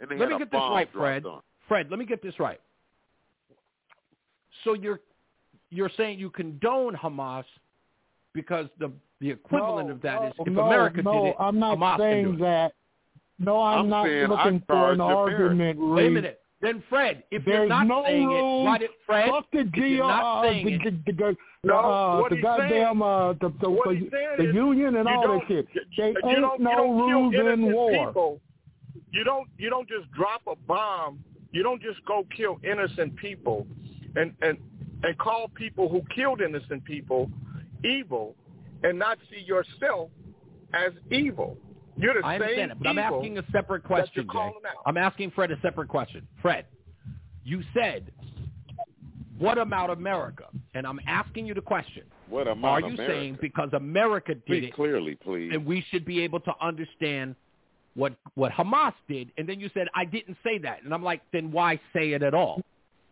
and 0.00 0.08
they 0.08 0.16
Let 0.16 0.30
had 0.30 0.36
me 0.36 0.36
a 0.36 0.38
get 0.46 0.50
this 0.52 0.58
right, 0.60 0.92
dropped 0.92 1.04
Fred. 1.04 1.26
on. 1.26 1.42
Fred, 1.68 1.90
let 1.90 1.98
me 1.98 2.04
get 2.06 2.22
this 2.22 2.38
right. 2.38 2.60
So 4.62 4.74
you're 4.74 5.00
you're 5.74 5.90
saying 5.96 6.18
you 6.18 6.30
condone 6.30 6.94
Hamas 6.94 7.44
because 8.32 8.66
the 8.78 8.90
the 9.20 9.30
equivalent 9.30 9.88
No, 9.88 9.94
of 9.94 10.02
that 10.02 10.24
is 10.24 10.32
no, 10.38 10.44
if 10.46 10.52
no, 10.52 10.62
America 10.62 11.02
no, 11.02 11.12
did 11.12 11.28
it, 11.30 11.36
I'm 11.38 11.58
not 11.58 11.78
Hamas 11.78 11.96
can 11.96 11.98
do 11.98 12.02
saying 12.04 12.34
it. 12.34 12.40
that. 12.40 12.72
No, 13.38 13.62
I'm, 13.62 13.78
I'm 13.80 13.88
not 13.88 14.06
saying 14.06 14.24
I 14.24 14.28
looking 14.28 14.62
for 14.66 14.92
an 14.92 14.98
the 14.98 15.04
argument, 15.04 15.78
Wait 15.80 16.06
a 16.06 16.10
minute. 16.10 16.40
Then 16.60 16.82
Fred, 16.88 17.24
if 17.30 17.46
you're 17.46 17.58
There's 17.58 17.68
not 17.68 17.86
no 17.86 18.04
saying 18.06 18.26
rules. 18.26 18.64
it, 18.64 18.68
why 18.68 18.78
did 18.78 18.90
Fred? 19.04 19.28
Fuck 19.28 19.50
the 19.52 19.58
if 19.60 19.72
G, 19.72 19.80
you're 19.82 20.06
not 20.08 20.38
uh, 20.38 20.42
saying 20.48 20.66
the, 20.66 20.88
it, 20.88 21.04
the, 21.04 21.12
the, 21.12 21.36
No, 21.64 21.76
uh, 21.78 22.20
what 22.20 22.30
the 22.30 22.40
goddamn 22.40 23.02
uh, 23.02 23.32
the 23.34 23.52
the, 23.60 23.68
what 23.68 23.88
the, 23.88 24.08
the 24.38 24.44
union 24.44 24.96
and 24.96 25.06
all 25.06 25.28
that 25.28 25.40
shit. 25.46 25.66
They 25.96 26.08
you 26.08 26.14
ain't 26.26 26.40
don't, 26.40 26.60
no 26.60 26.84
you 26.84 27.12
rules 27.12 27.34
in 27.34 27.70
war. 27.72 27.90
people. 28.06 28.40
You 29.12 29.24
don't 29.24 29.48
you 29.58 29.68
don't 29.68 29.88
just 29.88 30.10
drop 30.12 30.40
a 30.46 30.56
bomb. 30.56 31.22
You 31.52 31.62
don't 31.62 31.82
just 31.82 32.02
go 32.06 32.26
kill 32.34 32.58
innocent 32.64 33.14
people, 33.16 33.66
and 34.16 34.34
and 34.40 34.56
and 35.04 35.16
call 35.18 35.48
people 35.48 35.88
who 35.88 36.02
killed 36.14 36.40
innocent 36.40 36.84
people 36.84 37.30
evil, 37.84 38.34
and 38.82 38.98
not 38.98 39.18
see 39.30 39.40
yourself 39.44 40.10
as 40.72 40.92
evil. 41.10 41.58
You're 41.96 42.14
the 42.14 42.26
I 42.26 42.34
same 42.38 42.42
understand 42.42 42.70
it, 42.72 42.78
but 42.80 42.88
I'm 42.88 42.98
asking 42.98 43.38
a 43.38 43.44
separate 43.52 43.82
that 43.82 43.88
question, 43.88 44.10
you're 44.14 44.24
Jay. 44.24 44.28
calling 44.32 44.54
out. 44.66 44.82
I'm 44.86 44.96
asking 44.96 45.30
Fred 45.32 45.50
a 45.50 45.60
separate 45.60 45.88
question. 45.88 46.26
Fred, 46.42 46.64
you 47.44 47.62
said, 47.74 48.10
"What 49.38 49.58
about 49.58 49.90
America?" 49.90 50.46
And 50.74 50.86
I'm 50.86 50.98
asking 51.06 51.46
you 51.46 51.54
the 51.54 51.60
question: 51.60 52.04
What 52.28 52.48
about 52.48 52.64
Are 52.64 52.80
you 52.80 52.94
America? 52.94 53.12
saying 53.12 53.38
because 53.40 53.68
America 53.74 54.34
did 54.34 54.44
Speak 54.44 54.64
it, 54.64 54.74
clearly, 54.74 55.14
please. 55.14 55.50
and 55.52 55.64
we 55.64 55.84
should 55.90 56.04
be 56.04 56.20
able 56.22 56.40
to 56.40 56.52
understand 56.60 57.36
what 57.94 58.14
what 58.34 58.50
Hamas 58.50 58.94
did? 59.08 59.30
And 59.38 59.48
then 59.48 59.60
you 59.60 59.70
said, 59.74 59.86
"I 59.94 60.04
didn't 60.04 60.36
say 60.42 60.58
that," 60.58 60.82
and 60.82 60.92
I'm 60.92 61.02
like, 61.04 61.20
"Then 61.32 61.52
why 61.52 61.78
say 61.92 62.12
it 62.12 62.22
at 62.22 62.34
all?" 62.34 62.62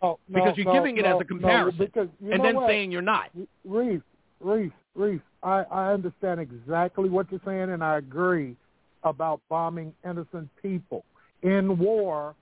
Oh, 0.03 0.19
no, 0.29 0.41
Because 0.41 0.57
you're 0.57 0.66
no, 0.66 0.73
giving 0.73 0.99
it 0.99 1.03
no, 1.03 1.16
as 1.16 1.20
a 1.20 1.24
comparison, 1.24 1.79
because 1.79 2.09
and 2.20 2.45
then 2.45 2.57
what? 2.57 2.69
saying 2.69 2.91
you're 2.91 3.03
not. 3.03 3.31
Reese, 3.65 4.01
Reese, 4.41 4.73
Reese, 4.97 5.20
I, 5.43 5.62
I 5.70 5.93
understand 5.93 6.41
exactly 6.41 7.09
what 7.09 7.31
you're 7.31 7.41
saying, 7.45 7.70
and 7.70 7.85
I 7.85 7.99
agree 7.99 8.57
about 9.05 9.41
bombing 9.49 9.93
innocent 10.05 10.49
people. 10.61 11.05
In 11.43 11.79
war, 11.79 12.35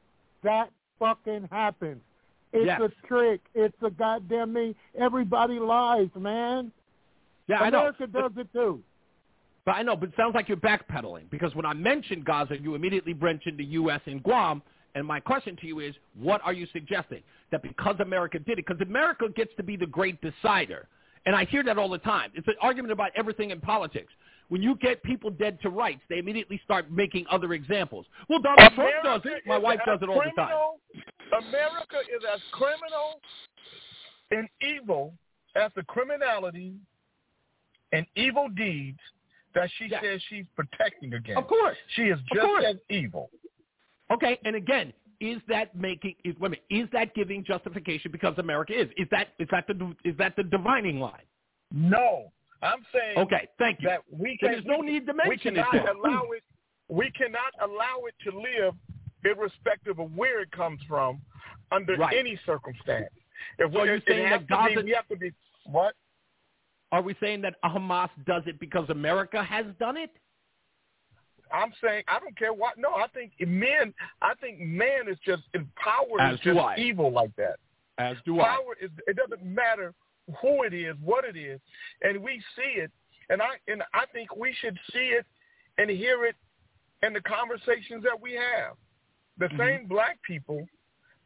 that 0.42 0.70
fucking 0.98 1.48
happens. 1.50 2.00
It's 2.52 2.66
Yes. 2.66 2.80
a 2.80 3.06
trick. 3.06 3.40
It's 3.54 3.76
a 3.82 3.90
goddamn 3.90 4.52
me. 4.52 4.74
Everybody 4.98 5.58
lies, 5.58 6.08
man. 6.16 6.72
Yeah, 7.46 7.60
I 7.60 7.70
know. 7.70 7.80
America 7.80 8.06
does 8.06 8.32
it 8.36 8.52
too. 8.52 8.82
But 9.64 9.72
I 9.72 9.82
know, 9.82 9.94
but 9.94 10.08
it 10.10 10.14
sounds 10.16 10.34
like 10.34 10.48
you're 10.48 10.56
backpedaling 10.56 11.30
because 11.30 11.54
when 11.54 11.66
I 11.66 11.74
mentioned 11.74 12.24
Gaza, 12.24 12.58
you 12.58 12.74
immediately 12.74 13.14
mentioned 13.14 13.58
the 13.58 13.64
U.S. 13.64 14.00
and 14.06 14.22
Guam. 14.22 14.62
And 14.94 15.06
my 15.06 15.20
question 15.20 15.56
to 15.60 15.66
you 15.66 15.80
is, 15.80 15.94
what 16.18 16.40
are 16.44 16.52
you 16.52 16.66
suggesting? 16.72 17.22
That 17.52 17.62
because 17.62 17.96
America 18.00 18.38
did 18.38 18.58
it, 18.58 18.66
because 18.66 18.80
America 18.80 19.28
gets 19.34 19.52
to 19.56 19.62
be 19.62 19.76
the 19.76 19.86
great 19.86 20.20
decider. 20.20 20.88
And 21.26 21.36
I 21.36 21.44
hear 21.44 21.62
that 21.64 21.78
all 21.78 21.88
the 21.88 21.98
time. 21.98 22.30
It's 22.34 22.48
an 22.48 22.54
argument 22.60 22.92
about 22.92 23.10
everything 23.14 23.50
in 23.50 23.60
politics. 23.60 24.12
When 24.48 24.62
you 24.62 24.74
get 24.76 25.02
people 25.02 25.30
dead 25.30 25.58
to 25.62 25.68
rights, 25.68 26.00
they 26.08 26.18
immediately 26.18 26.60
start 26.64 26.90
making 26.90 27.26
other 27.30 27.52
examples. 27.52 28.06
Well, 28.28 28.40
Donald 28.40 28.72
Trump 28.74 28.90
does 29.04 29.20
it. 29.24 29.42
My 29.46 29.58
wife 29.58 29.80
does 29.86 30.00
it 30.02 30.08
all 30.08 30.20
the 30.24 30.32
time. 30.36 30.54
America 31.48 31.98
is 32.16 32.22
as 32.34 32.40
criminal 32.50 33.20
and 34.32 34.48
evil 34.60 35.14
as 35.54 35.70
the 35.76 35.84
criminality 35.84 36.74
and 37.92 38.06
evil 38.16 38.48
deeds 38.48 38.98
that 39.54 39.68
she 39.78 39.88
says 40.02 40.20
she's 40.28 40.46
protecting 40.56 41.14
against. 41.14 41.38
Of 41.38 41.46
course. 41.46 41.76
She 41.94 42.02
is 42.02 42.18
just 42.34 42.66
as 42.66 42.76
evil. 42.88 43.30
Okay, 44.12 44.38
and 44.44 44.56
again, 44.56 44.92
is 45.20 45.40
that 45.48 45.74
making 45.76 46.14
is 46.24 46.34
wait 46.40 46.50
minute, 46.50 46.64
is 46.70 46.88
that 46.92 47.14
giving 47.14 47.44
justification 47.44 48.10
because 48.10 48.34
America 48.38 48.72
is? 48.78 48.88
Is 48.96 49.06
that 49.10 49.28
is 49.38 49.48
that 49.50 49.66
the 49.66 49.94
is 50.04 50.16
that 50.18 50.34
the 50.36 50.42
divining 50.44 50.98
line? 50.98 51.22
No, 51.72 52.32
I'm 52.62 52.84
saying 52.92 53.18
Okay, 53.18 53.48
thank 53.58 53.80
you. 53.80 53.88
that 53.88 54.00
we 54.10 54.36
can, 54.38 54.52
there's 54.52 54.64
no 54.64 54.80
need 54.80 55.06
to 55.06 55.12
we 55.12 55.28
mention 55.30 55.56
it. 55.56 55.64
cannot 55.70 55.86
then. 55.86 55.96
allow 55.96 56.22
it. 56.34 56.42
We 56.88 57.10
cannot 57.12 57.52
allow 57.62 58.02
it 58.06 58.14
to 58.28 58.36
live, 58.36 58.74
irrespective 59.24 59.98
of 60.00 60.10
where 60.16 60.40
it 60.42 60.50
comes 60.50 60.80
from, 60.88 61.20
under 61.70 61.94
Right. 61.96 62.16
any 62.16 62.36
circumstance. 62.44 63.06
If 63.58 63.72
So 63.72 63.84
you're 63.84 64.00
saying 64.08 64.28
that 64.30 64.40
be, 64.48 64.54
Gaza- 64.54 64.82
we 64.84 64.90
have 64.90 65.06
to 65.08 65.16
be 65.16 65.32
what? 65.66 65.94
Are 66.92 67.00
we 67.02 67.14
saying 67.20 67.42
that 67.42 67.54
Hamas 67.64 68.10
does 68.26 68.42
it 68.46 68.58
because 68.58 68.90
America 68.90 69.44
has 69.44 69.66
done 69.78 69.96
it? 69.96 70.10
I'm 71.52 71.72
saying 71.82 72.04
I 72.08 72.18
don't 72.20 72.36
care 72.38 72.52
what. 72.52 72.78
No, 72.78 72.90
I 72.90 73.06
think 73.14 73.32
men. 73.40 73.92
I 74.22 74.34
think 74.40 74.60
man 74.60 75.08
is 75.08 75.18
just 75.24 75.42
empowered. 75.54 76.20
As 76.20 76.34
is 76.34 76.40
just 76.40 76.58
I. 76.58 76.76
evil 76.78 77.10
like 77.12 77.34
that. 77.36 77.56
As 77.98 78.16
do 78.24 78.40
I. 78.40 78.44
Power 78.44 78.76
is. 78.80 78.90
It 79.06 79.16
doesn't 79.16 79.44
matter 79.44 79.94
who 80.40 80.62
it 80.62 80.72
is, 80.74 80.94
what 81.02 81.24
it 81.24 81.36
is, 81.36 81.60
and 82.02 82.22
we 82.22 82.40
see 82.56 82.80
it. 82.80 82.90
And 83.28 83.40
I 83.40 83.50
and 83.68 83.82
I 83.94 84.04
think 84.12 84.36
we 84.36 84.54
should 84.60 84.78
see 84.92 85.10
it 85.18 85.26
and 85.78 85.88
hear 85.90 86.24
it 86.24 86.36
in 87.04 87.12
the 87.12 87.20
conversations 87.22 88.02
that 88.04 88.20
we 88.20 88.32
have. 88.34 88.76
The 89.38 89.46
Mm-hmm. 89.46 89.58
same 89.58 89.86
black 89.86 90.18
people 90.22 90.66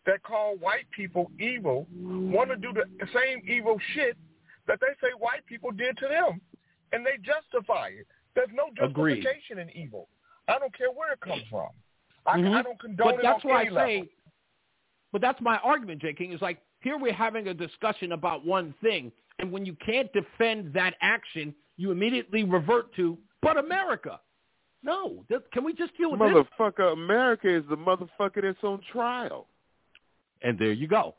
that 0.06 0.22
call 0.22 0.56
white 0.56 0.84
people 0.94 1.30
evil 1.40 1.86
want 1.92 2.50
to 2.50 2.56
do 2.56 2.72
the 2.72 2.84
same 3.14 3.40
evil 3.48 3.78
shit 3.94 4.16
that 4.68 4.78
they 4.80 4.92
say 5.00 5.12
white 5.18 5.44
people 5.46 5.70
did 5.70 5.96
to 5.98 6.06
them, 6.08 6.40
and 6.92 7.04
they 7.04 7.16
justify 7.24 7.88
it. 7.88 8.06
There's 8.34 8.48
no 8.54 8.68
Agreed. 8.84 9.22
justification 9.22 9.58
in 9.58 9.70
evil. 9.70 10.08
I 10.48 10.58
don't 10.58 10.76
care 10.76 10.90
where 10.92 11.12
it 11.12 11.20
comes 11.20 11.42
from. 11.50 11.68
I, 12.26 12.38
Mhm. 12.38 12.54
I 12.54 12.62
don't 12.62 12.78
condone 12.78 13.06
But 13.06 13.14
it 13.16 13.22
that's 13.22 13.44
on 13.44 13.50
why 13.50 13.58
I 13.58 13.62
any 13.66 13.74
say. 13.74 14.08
But 15.12 15.20
that's 15.20 15.40
my 15.40 15.58
argument, 15.58 16.02
J. 16.02 16.12
King. 16.14 16.32
Is 16.32 16.42
like 16.42 16.60
here 16.80 16.98
we're 16.98 17.12
having 17.12 17.48
a 17.48 17.54
discussion 17.54 18.12
about 18.12 18.44
one 18.44 18.72
thing, 18.82 19.12
And 19.40 19.50
when 19.50 19.66
you 19.66 19.74
can't 19.74 20.12
defend 20.12 20.72
that 20.74 20.94
action, 21.00 21.54
you 21.76 21.90
immediately 21.90 22.44
revert 22.44 22.94
to, 22.94 23.18
but 23.42 23.56
America. 23.56 24.20
No, 24.84 25.24
th- 25.28 25.42
can 25.52 25.64
we 25.64 25.72
just 25.72 25.96
deal 25.96 26.12
with 26.12 26.20
this? 26.20 26.30
Motherfucker, 26.30 26.92
America 26.92 27.48
is 27.48 27.64
the 27.68 27.76
motherfucker 27.76 28.42
that's 28.42 28.62
on 28.62 28.80
trial. 28.92 29.48
And 30.42 30.56
there 30.56 30.72
you 30.72 30.86
go. 30.86 31.16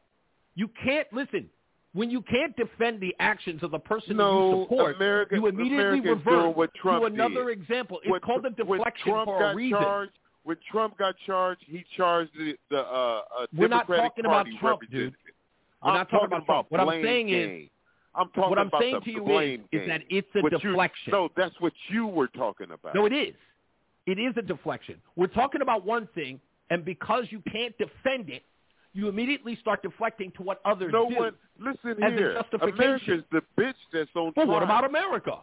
You 0.54 0.70
can't 0.82 1.12
listen. 1.12 1.50
When 1.96 2.12
you 2.12 2.22
can't 2.22 2.54
defend 2.58 3.00
the 3.00 3.16
actions 3.20 3.64
of 3.64 3.72
the 3.72 3.80
person 3.80 4.18
No, 4.18 4.50
you 4.60 4.64
support, 4.66 4.96
America- 4.98 5.36
you 5.38 5.48
immediately 5.48 6.02
revert 6.02 6.54
what 6.58 6.74
Trump 6.76 7.00
to 7.02 7.06
another 7.06 7.46
did. 7.46 7.58
example. 7.62 8.00
It's 8.04 8.12
When 8.12 8.20
called 8.20 8.46
a 8.46 8.50
deflection 8.50 9.12
Trump 9.14 9.26
for 9.30 9.40
got 9.40 9.52
a 9.54 9.56
reason. 9.56 9.80
Charged, 9.82 10.12
when 10.44 10.58
Trump 10.70 10.98
got 10.98 11.16
charged, 11.26 11.64
he 11.66 11.86
charged 11.96 12.32
the, 12.38 12.58
the 12.70 12.80
uh, 12.80 13.22
uh, 13.40 13.46
We're 13.56 13.70
not 13.70 13.88
talking 13.88 14.26
about 14.26 14.44
Party 14.46 14.58
Trump, 14.60 14.82
dude. 14.92 15.14
We're 15.82 15.90
I'm 15.90 15.96
not 15.96 16.10
talking 16.10 16.30
talking 16.32 16.44
about 16.44 16.46
Trump. 16.46 16.72
What 16.72 16.82
I'm 16.82 17.02
saying 17.02 17.30
is- 17.30 17.70
I'm 18.14 18.28
talking 18.30 18.50
what 18.50 18.60
I'm 18.60 18.68
about 18.68 18.82
saying 18.82 18.96
the 18.96 19.00
to 19.02 19.12
you 19.12 19.40
is, 19.40 19.60
is 19.72 19.88
that 19.88 20.02
it's 20.10 20.28
a 20.36 20.42
What 20.42 20.52
you- 20.52 20.60
deflection. 20.72 21.12
no, 21.12 21.30
that's 21.36 21.56
what 21.62 21.74
you 21.90 22.08
were 22.08 22.28
talking 22.28 22.72
about. 22.72 22.94
No, 22.94 23.06
it 23.06 23.14
is. 23.14 23.36
It 24.06 24.20
is 24.20 24.36
a 24.38 24.42
deflection. 24.42 25.02
We're 25.16 25.28
talking 25.28 25.62
about 25.62 25.86
one 25.86 26.08
thing, 26.08 26.40
and 26.70 26.84
because 26.84 27.26
you 27.32 27.42
can't 27.52 27.78
defend 27.78 28.30
it, 28.30 28.44
you 28.96 29.08
immediately 29.10 29.56
start 29.62 29.84
deflecting 29.84 30.32
to 30.38 30.42
what 30.42 30.62
others 30.66 30.92
No 30.92 31.08
do. 31.10 31.16
one, 31.16 31.34
listen 31.60 32.02
as 32.04 32.14
here. 32.14 32.42
America's 32.62 33.24
the 33.32 33.42
bitch 33.60 33.74
that's 33.94 34.10
on 34.16 34.34
Well, 34.36 34.46
trial. 34.46 34.48
what 34.48 34.64
about 34.64 34.86
America? 34.86 35.40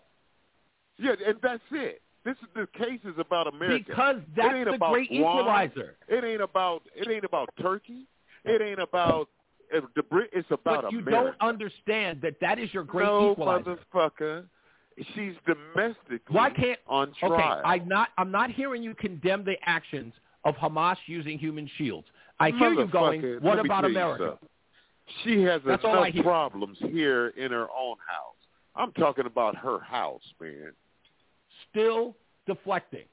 Yeah, 0.98 1.14
and 1.26 1.36
that's 1.42 1.62
it. 1.70 2.02
This 2.24 2.36
is 2.42 2.48
the 2.54 2.66
case 2.78 3.00
is 3.04 3.14
about 3.18 3.46
America. 3.52 3.84
Because 3.88 4.16
that's 4.36 4.54
ain't 4.54 4.66
the 4.66 4.74
about 4.74 4.92
great 4.92 5.10
equalizer. 5.10 5.96
It 6.08 6.24
ain't 6.24 6.40
about 6.40 6.82
it 6.94 7.08
ain't 7.10 7.24
about 7.24 7.50
Turkey. 7.60 8.06
It 8.44 8.62
ain't 8.62 8.80
about 8.80 9.28
the 9.96 10.02
Brit. 10.02 10.30
It's 10.32 10.48
about 10.50 10.84
But 10.84 10.92
you 10.92 11.00
America. 11.00 11.36
don't 11.40 11.48
understand 11.48 12.20
that 12.22 12.34
that 12.40 12.58
is 12.58 12.72
your 12.72 12.84
great 12.84 13.04
no, 13.06 13.32
equalizer. 13.32 13.76
motherfucker. 13.94 14.44
She's 15.14 15.32
domestically 15.46 16.18
Why 16.28 16.50
can't 16.50 16.78
on 16.86 17.08
Okay, 17.22 17.26
trial. 17.28 17.62
I'm 17.64 17.88
not. 17.88 18.10
I'm 18.18 18.30
not 18.30 18.50
hearing 18.50 18.82
you 18.82 18.94
condemn 18.94 19.42
the 19.44 19.56
actions 19.64 20.12
of 20.44 20.54
Hamas 20.56 20.96
using 21.06 21.38
human 21.38 21.68
shields. 21.78 22.06
I 22.42 22.50
hear 22.50 22.72
you 22.72 22.86
going. 22.86 23.22
What 23.40 23.58
about 23.58 23.84
America? 23.84 24.38
She 25.24 25.42
has 25.42 25.60
That's 25.66 25.82
enough 25.84 26.08
problems 26.22 26.78
here 26.80 27.28
in 27.36 27.50
her 27.50 27.66
own 27.70 27.96
house. 28.06 28.36
I'm 28.74 28.92
talking 28.92 29.26
about 29.26 29.56
her 29.56 29.78
house, 29.80 30.22
man. 30.40 30.72
Still 31.70 32.16
deflecting. 32.46 33.04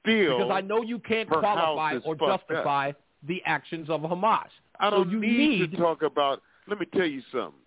Still, 0.00 0.38
because 0.38 0.50
I 0.52 0.60
know 0.60 0.82
you 0.82 0.98
can't 0.98 1.28
qualify 1.28 1.98
or 2.04 2.16
justify 2.16 2.92
the 3.26 3.40
actions 3.46 3.88
of 3.88 4.00
Hamas. 4.00 4.48
I 4.80 4.90
don't 4.90 5.10
you 5.10 5.20
need, 5.20 5.60
need 5.60 5.70
to 5.70 5.76
talk 5.76 6.02
about. 6.02 6.42
Let 6.66 6.80
me 6.80 6.86
tell 6.86 7.06
you 7.06 7.22
something. 7.30 7.60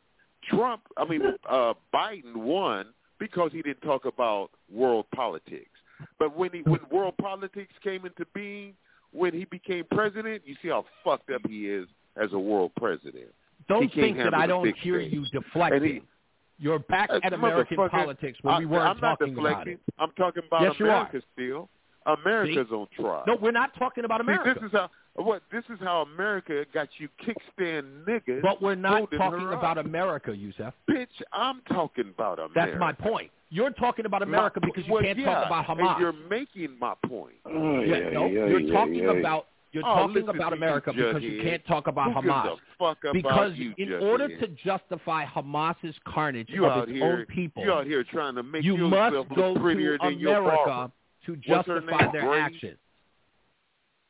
Trump, 0.50 0.82
I 0.98 1.06
mean, 1.06 1.22
uh, 1.50 1.74
Biden 1.94 2.36
won 2.36 2.88
because 3.20 3.52
he 3.54 3.62
didn't 3.62 3.82
talk 3.82 4.06
about 4.06 4.50
world 4.72 5.06
politics. 5.16 5.70
But 6.20 6.36
when 6.36 6.52
he, 6.52 6.60
when 6.62 6.82
world 6.92 7.16
politics 7.22 7.74
came 7.82 8.06
into 8.06 8.26
being, 8.34 8.74
when 9.16 9.34
he 9.34 9.46
became 9.46 9.86
president, 9.92 10.44
you 10.46 10.56
see 10.62 10.70
how 10.70 10.86
fucked 11.04 11.30
up 11.32 11.42
he 11.48 11.70
is 11.70 11.88
as 12.18 12.32
a 12.34 12.40
world 12.40 12.72
president. 12.78 13.28
Don't 13.68 13.92
think 13.94 14.18
that 14.18 14.34
I 14.34 14.46
don't 14.48 14.76
hear 14.78 15.02
stage. 15.02 15.14
you 15.14 15.26
deflecting. 15.32 15.84
He- 15.84 16.02
You're 16.58 16.80
back 16.80 17.10
Uh, 17.10 17.20
at 17.24 17.34
American 17.34 17.76
politics 17.90 18.38
when 18.42 18.56
I, 18.56 18.60
we 18.60 18.66
weren't 18.66 18.88
I'm 18.88 19.00
not 19.02 19.20
talking 19.20 19.34
about 19.34 19.44
deflecting. 19.66 19.74
it. 19.74 19.80
I'm 20.00 20.12
talking 20.12 20.44
about 20.48 20.62
Yes, 20.62 20.76
America 20.80 21.22
still. 21.34 21.70
America's 22.06 22.72
on 22.72 22.88
trial. 22.96 23.24
No, 23.28 23.36
we're 23.36 23.52
not 23.52 23.74
talking 23.80 24.06
about 24.06 24.20
See, 24.22 24.26
America. 24.32 24.60
this 24.62 24.68
is 24.68 24.72
how 24.72 24.90
what 25.16 25.42
this 25.52 25.64
is 25.70 25.80
how 25.82 26.02
America 26.04 26.66
got 26.74 26.88
you 27.00 27.10
kickstand 27.26 28.06
niggas. 28.08 28.42
but 28.42 28.62
we're 28.62 28.76
not 28.76 29.10
talking 29.18 29.52
about 29.54 29.78
America, 29.78 30.36
Yusef. 30.36 30.74
Bitch, 30.90 31.08
I'm 31.34 31.62
talking 31.74 32.10
about 32.14 32.38
America. 32.40 32.54
That's 32.56 32.80
my 32.80 32.94
point. 32.94 33.32
You're 33.56 33.70
talking 33.72 34.06
about 34.06 34.22
America 34.22 34.60
My- 34.62 34.68
because 34.68 34.86
you 34.86 34.94
well, 34.94 35.04
can't 35.04 35.18
yeah, 35.18 35.26
talk 35.34 35.46
about 35.48 35.70
and 35.70 35.80
Hamas. 35.88 36.00
you're 36.00 36.14
making 36.30 36.78
my 36.80 36.94
point. 37.08 37.36
Oh, 37.46 37.80
yeah, 37.82 38.10
no, 38.12 38.26
you're 38.28 38.72
talking 38.72 39.06
about 39.08 39.48
you're 39.72 39.84
Oh, 39.86 40.08
talking 40.08 40.30
about 40.30 40.50
to 40.52 40.56
you, 40.56 40.62
America 40.64 40.94
because 40.94 41.22
you 41.22 41.42
can't 41.44 41.66
talk 41.66 41.88
about 41.88 42.14
Who 42.14 42.22
gives 42.22 42.34
Hamas. 42.34 42.54
a 42.54 42.58
fuck 42.80 42.98
about 43.04 43.14
because 43.14 43.52
you, 43.58 43.74
in 43.78 43.92
order 43.94 44.28
to 44.38 44.48
justify 44.64 45.26
Hamas's 45.26 45.96
carnage 46.08 46.48
You 46.50 46.66
of 46.66 46.72
out 46.72 46.84
its 46.90 46.98
here, 46.98 47.06
own 47.06 47.26
people, 47.26 47.64
you 47.64 47.74
out 47.74 47.86
here 47.86 48.04
trying 48.04 48.36
to 48.36 48.44
make 48.44 48.64
you 48.64 48.76
yourself 48.78 49.28
must 49.28 49.38
look 49.38 49.56
go 49.56 49.60
prettier 49.60 49.98
to 49.98 50.06
than 50.10 50.20
your 50.20 50.38
America 50.38 50.66
barber. 50.66 50.92
to 51.26 51.36
justify 51.38 52.12
their 52.14 52.22
Grace? 52.28 52.42
actions. 52.42 52.78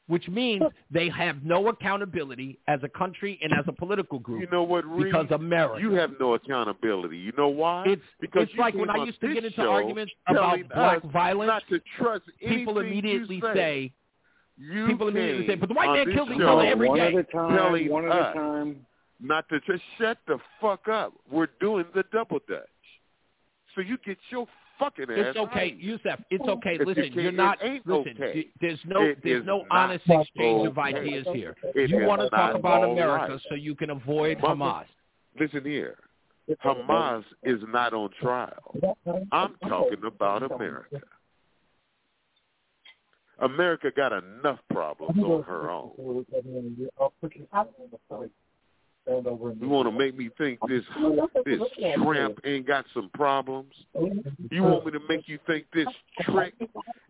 Which 0.08 0.28
means 0.28 0.62
they 0.92 1.10
have 1.10 1.44
no 1.44 1.68
accountability 1.70 2.60
as 2.68 2.80
a 2.84 2.90
country 2.90 3.40
and 3.42 3.52
as 3.52 3.66
a 3.68 3.72
political 3.72 4.20
group. 4.20 4.42
You 4.42 4.48
know 4.52 4.62
what, 4.62 4.86
Reed? 4.86 5.06
Because 5.06 5.26
America. 5.32 5.82
You 5.82 5.94
have 5.94 6.12
no 6.20 6.36
accountability. 6.36 7.18
You 7.18 7.32
know 7.36 7.48
why? 7.48 7.86
It's 7.88 8.02
because 8.22 8.44
it's 8.44 8.54
you 8.54 8.60
like 8.60 8.76
when 8.76 8.92
I 8.92 9.00
on 9.00 9.08
used 9.08 9.20
to 9.22 9.28
this 9.28 9.34
get 9.34 9.46
into 9.46 9.56
show 9.56 9.72
arguments 9.72 10.14
about 10.28 10.42
telling 10.42 10.68
black 10.68 11.04
violence. 11.12 11.48
Not 11.48 11.64
to 11.70 11.82
trust 11.98 12.24
people 12.40 12.78
anything 12.78 13.00
immediately 13.00 13.36
you 13.38 13.42
say. 13.42 13.54
say, 13.56 13.94
You 14.58 14.88
people 14.88 15.08
immediately 15.08 15.48
say, 15.48 15.56
"But 15.56 15.70
the 15.70 15.76
white 15.76 15.92
man 15.92 16.06
this 16.06 16.16
kills 16.16 16.30
each 16.30 16.38
show 16.38 16.60
other 16.60 16.68
every 16.68 16.88
one 16.88 17.00
day." 17.00 17.08
at 17.08 17.16
a 17.16 17.24
time, 17.24 17.58
telling 17.58 17.90
one 17.90 18.06
at 18.06 18.12
us 18.12 18.36
a 18.36 18.38
time. 18.38 18.86
Not 19.20 19.50
to 19.50 19.60
just 19.62 19.82
shut 19.98 20.20
the 20.28 20.38
fuck 20.62 20.88
up. 20.88 21.14
We're 21.32 21.50
doing 21.60 21.86
the 21.96 22.04
double 22.12 22.40
dutch. 22.48 22.68
So 23.74 23.82
you 23.82 23.98
get 24.06 24.18
your 24.30 24.48
fucking 24.80 25.06
ass. 25.10 25.18
It's 25.18 25.38
okay, 25.38 25.60
right. 25.60 25.78
Yusef. 25.80 26.20
It's 26.30 26.48
okay. 26.48 26.74
If 26.74 26.80
you 26.80 26.86
Listen, 26.86 27.12
you're 27.14 27.32
not. 27.32 27.60
listen, 27.62 28.16
okay. 28.18 28.48
there's 28.62 28.80
no 28.86 29.02
It 29.02 29.20
there's 29.24 29.46
no 29.46 29.66
honest 29.72 30.04
exchange 30.08 30.68
of 30.68 30.78
ideas 30.78 31.26
here. 31.34 31.56
It 31.76 31.90
you 31.90 32.06
want 32.06 32.22
to 32.22 32.30
talk 32.30 32.56
about 32.56 32.84
America 32.84 33.34
right. 33.34 33.42
so 33.50 33.56
you 33.56 33.76
can 33.76 33.90
avoid 33.90 34.40
Mother- 34.40 34.56
Hamas. 34.56 34.86
Listen 35.40 35.64
here. 35.64 35.98
Hamas 36.64 37.24
is 37.44 37.60
not 37.70 37.94
on 37.94 38.10
trial. 38.22 38.76
I'm 39.32 39.56
talking 39.68 40.04
about 40.06 40.44
America. 40.52 41.02
America 43.40 43.92
got 43.96 44.14
enough 44.14 44.60
problems 44.72 45.22
on 45.22 45.44
her 45.44 45.70
own. 45.70 45.92
You 49.08 49.70
want 49.70 49.88
to 49.88 49.92
make 49.92 50.18
me 50.18 50.30
think 50.38 50.60
this 50.68 50.84
this 51.46 51.62
tramp 52.02 52.40
ain't 52.44 52.66
got 52.66 52.86
some 52.94 53.10
problems? 53.14 53.74
You 54.52 54.64
want 54.64 54.86
me 54.86 54.92
to 54.94 55.00
make 55.08 55.28
you 55.28 55.38
think 55.46 55.66
this 55.74 55.88
trick 56.22 56.56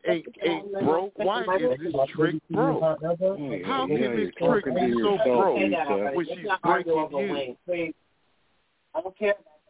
ain't 0.05 0.25
ain't 0.43 0.73
broke? 0.73 1.13
Why 1.15 1.41
is 1.41 1.79
this 1.79 1.93
trick 2.13 2.35
broke? 2.51 2.81
How 2.81 3.87
can 3.87 4.15
this 4.17 4.31
trick 4.37 4.65
be 4.65 4.93
so 5.01 5.17
broke 5.23 6.15
when 6.15 6.25
she's 6.25 6.47
breaking 6.63 7.55
you? 7.71 7.93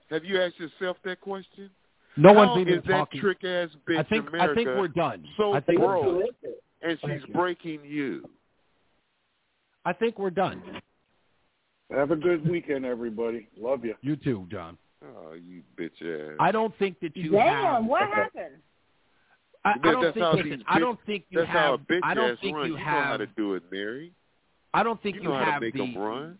Have 0.09 0.25
you 0.25 0.41
asked 0.41 0.59
yourself 0.59 0.97
that 1.03 1.21
question? 1.21 1.69
No 2.17 2.29
How 2.29 2.35
one's 2.35 2.61
even 2.61 2.79
is 2.79 2.83
that 2.87 3.11
trick 3.11 3.43
ass 3.43 3.69
bitch 3.87 3.99
I 3.99 4.03
think 4.03 4.29
America 4.29 4.51
I 4.51 4.55
think 4.55 4.67
we're 4.69 4.87
done. 4.87 5.25
so 5.37 5.53
I 5.53 5.59
think 5.59 5.79
broke 5.79 6.23
and 6.81 6.97
she's 7.01 7.25
breaking 7.33 7.81
you? 7.83 8.27
I 9.83 9.93
think 9.93 10.17
we're 10.17 10.31
done. 10.31 10.61
Have 11.91 12.11
a 12.11 12.15
good 12.15 12.47
weekend, 12.47 12.85
everybody. 12.85 13.47
Love 13.57 13.85
you. 13.85 13.95
You 14.01 14.15
too, 14.15 14.47
John. 14.51 14.77
Oh, 15.03 15.33
you 15.33 15.61
bitch 15.79 16.01
ass. 16.01 16.35
I 16.39 16.51
don't 16.51 16.75
think 16.79 16.99
that 17.01 17.15
you 17.15 17.31
Damn, 17.31 17.63
have. 17.75 17.85
what 17.85 18.01
happened? 18.09 18.55
I, 19.63 19.73
I 19.83 19.91
don't 19.91 20.13
think. 20.13 20.25
Listen, 20.33 20.49
these 20.49 20.59
I 20.67 20.79
don't 20.79 20.99
think 21.05 21.25
you 21.29 21.39
That's 21.39 21.51
have. 21.51 21.61
how 21.61 21.73
a 21.75 21.77
bitch 21.77 21.99
I 22.03 22.13
don't 22.13 22.31
ass 22.31 22.37
think 22.41 22.55
run. 22.55 22.67
you 22.71 22.77
know 22.77 22.83
how 22.83 23.03
have. 23.11 23.19
to 23.19 23.27
do 23.27 23.53
it, 23.55 23.63
Mary. 23.71 24.11
I 24.73 24.83
don't 24.83 25.01
think 25.01 25.15
You 25.15 25.23
you, 25.23 25.29
know 25.29 25.35
how 25.35 25.45
to 25.45 25.51
have 25.51 25.61
make 25.61 25.73
the 25.73 25.79
them 25.79 25.97
run. 25.97 26.37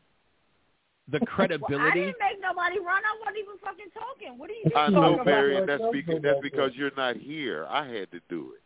the 1.10 1.20
Well, 1.20 1.38
I 1.40 1.48
didn't 1.94 2.16
make 2.20 2.42
nobody 2.42 2.80
run. 2.80 3.02
I 3.04 3.18
wasn't 3.20 3.38
even 3.38 3.58
fucking 3.64 3.86
talking. 3.94 4.38
What 4.38 4.50
are 4.50 4.54
you 4.54 4.64
I 4.68 4.80
talking 4.90 4.94
know, 4.96 5.14
about? 5.16 5.26
Mary, 5.26 5.58
and 5.58 5.70
that's 5.70 5.84
because 5.92 6.22
that's 6.24 6.40
because 6.42 6.72
you're 6.76 6.92
not 6.98 7.18
here. 7.18 7.68
I 7.70 7.86
had 7.88 8.10
to 8.12 8.20
do 8.30 8.54
it. 8.56 8.62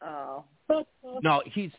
Oh. 0.00 0.44
No, 1.22 1.42
he's. 1.52 1.70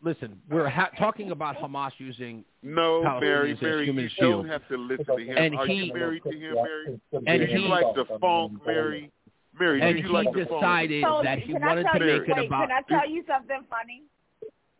Listen, 0.00 0.40
we're 0.48 0.68
ha- 0.68 0.90
talking 0.96 1.32
about 1.32 1.56
Hamas 1.56 1.90
using 1.98 2.44
No, 2.62 3.02
Mary, 3.20 3.50
Palestinians 3.50 3.56
as 3.56 3.62
Mary, 3.62 3.84
human 3.86 4.04
you 4.04 4.10
shields. 4.10 4.44
don't 4.44 4.48
have 4.48 4.68
to 4.68 4.76
listen 4.76 5.06
to 5.06 5.16
him. 5.16 5.36
And 5.36 5.56
Are 5.56 5.66
he- 5.66 5.74
you 5.74 5.92
married 5.92 6.22
to 6.22 6.30
him, 6.30 6.54
Mary? 6.54 7.00
And 7.12 7.40
do 7.40 7.46
he- 7.46 7.52
you 7.62 7.68
like 7.68 7.94
the 7.96 8.04
funk, 8.20 8.64
Mary? 8.64 9.10
Mary, 9.58 9.82
and 9.82 9.96
do 9.96 10.02
you 10.02 10.06
he 10.06 10.12
like 10.12 10.32
the 10.32 10.46
funk? 10.46 10.60
decided 10.60 11.04
that 11.04 11.38
he 11.40 11.52
can 11.52 11.62
wanted 11.62 11.86
I 11.86 11.92
to 11.92 11.98
tell 11.98 12.06
you, 12.06 12.20
make 12.20 12.28
it 12.28 12.36
wait, 12.36 12.46
about. 12.46 12.68
Can 12.68 12.76
I 12.76 12.82
tell 12.82 13.10
you 13.10 13.24
something 13.26 13.64
funny? 13.68 14.02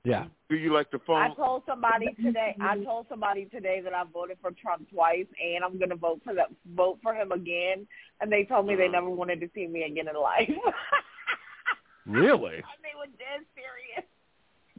Yeah. 0.05 0.27
Do 0.49 0.57
you 0.57 0.73
like 0.73 0.91
the 0.91 1.01
I 1.09 1.35
told 1.35 1.65
somebody 1.67 2.15
today. 2.23 2.57
I 2.61 2.83
told 2.83 3.07
somebody 3.09 3.47
today 3.47 3.81
that 3.83 3.93
I 3.93 4.05
voted 4.05 4.39
for 4.41 4.53
Trump 4.53 4.89
twice, 4.89 5.27
and 5.43 5.63
I'm 5.65 5.79
going 5.79 5.91
to 5.91 5.97
vote 5.97 6.23
for 6.25 6.33
that, 6.35 6.47
vote 6.75 6.99
for 7.03 7.13
him 7.13 7.33
again. 7.33 7.87
And 8.21 8.33
they 8.33 8.45
told 8.45 8.67
me 8.67 8.75
they 8.75 8.85
uh-huh. 8.85 8.93
never 8.93 9.11
wanted 9.11 9.41
to 9.41 9.51
see 9.55 9.67
me 9.67 9.83
again 9.83 10.07
in 10.09 10.15
life. 10.15 10.49
Really? 12.09 12.57
they 12.83 12.95
were 12.97 13.07
dead 13.19 13.45
serious. 13.55 14.07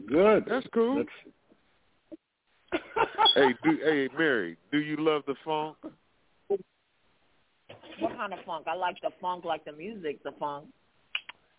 Good. 0.07 0.45
That's 0.49 0.68
cool. 0.73 1.03
hey, 3.35 3.53
do, 3.64 3.80
hey, 3.84 4.10
Mary, 4.18 4.57
do 4.72 4.80
you 4.80 4.97
love 4.97 5.23
the 5.27 5.35
funk? 5.43 5.77
What 7.99 8.15
kind 8.15 8.34
of 8.34 8.39
funk? 8.45 8.65
I 8.68 8.76
like 8.76 8.95
the 9.01 9.10
funk, 9.22 9.45
like 9.45 9.65
the 9.65 9.73
music, 9.73 10.23
the 10.23 10.31
funk. 10.39 10.65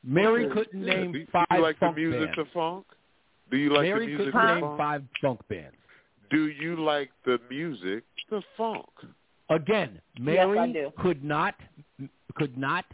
Mary 0.02 0.48
couldn't 0.48 0.82
Yeah, 0.82 0.94
name 0.94 1.12
do, 1.12 1.18
do 1.20 1.26
five 1.32 1.46
you 1.52 1.62
like 1.62 1.78
funk 1.78 1.96
the 1.96 2.00
music 2.00 2.34
bands. 2.34 2.36
to 2.36 2.44
funk? 2.54 2.86
Do 3.50 3.56
you 3.56 3.70
like 3.70 3.82
Mary 3.82 4.00
the 4.00 4.06
music 4.06 4.32
couldn't 4.32 4.48
to 4.48 4.54
name 4.54 4.76
five 4.78 5.02
funk 5.20 5.40
bands. 5.48 5.76
Do 6.30 6.46
you 6.48 6.76
like 6.76 7.10
the 7.26 7.38
music 7.50 8.04
to 8.30 8.40
funk? 8.56 8.86
Again, 9.50 10.00
Mary 10.18 10.72
do. 10.72 10.92
could 10.98 11.24
not 11.24 11.54
could 12.36 12.56
not 12.56 12.84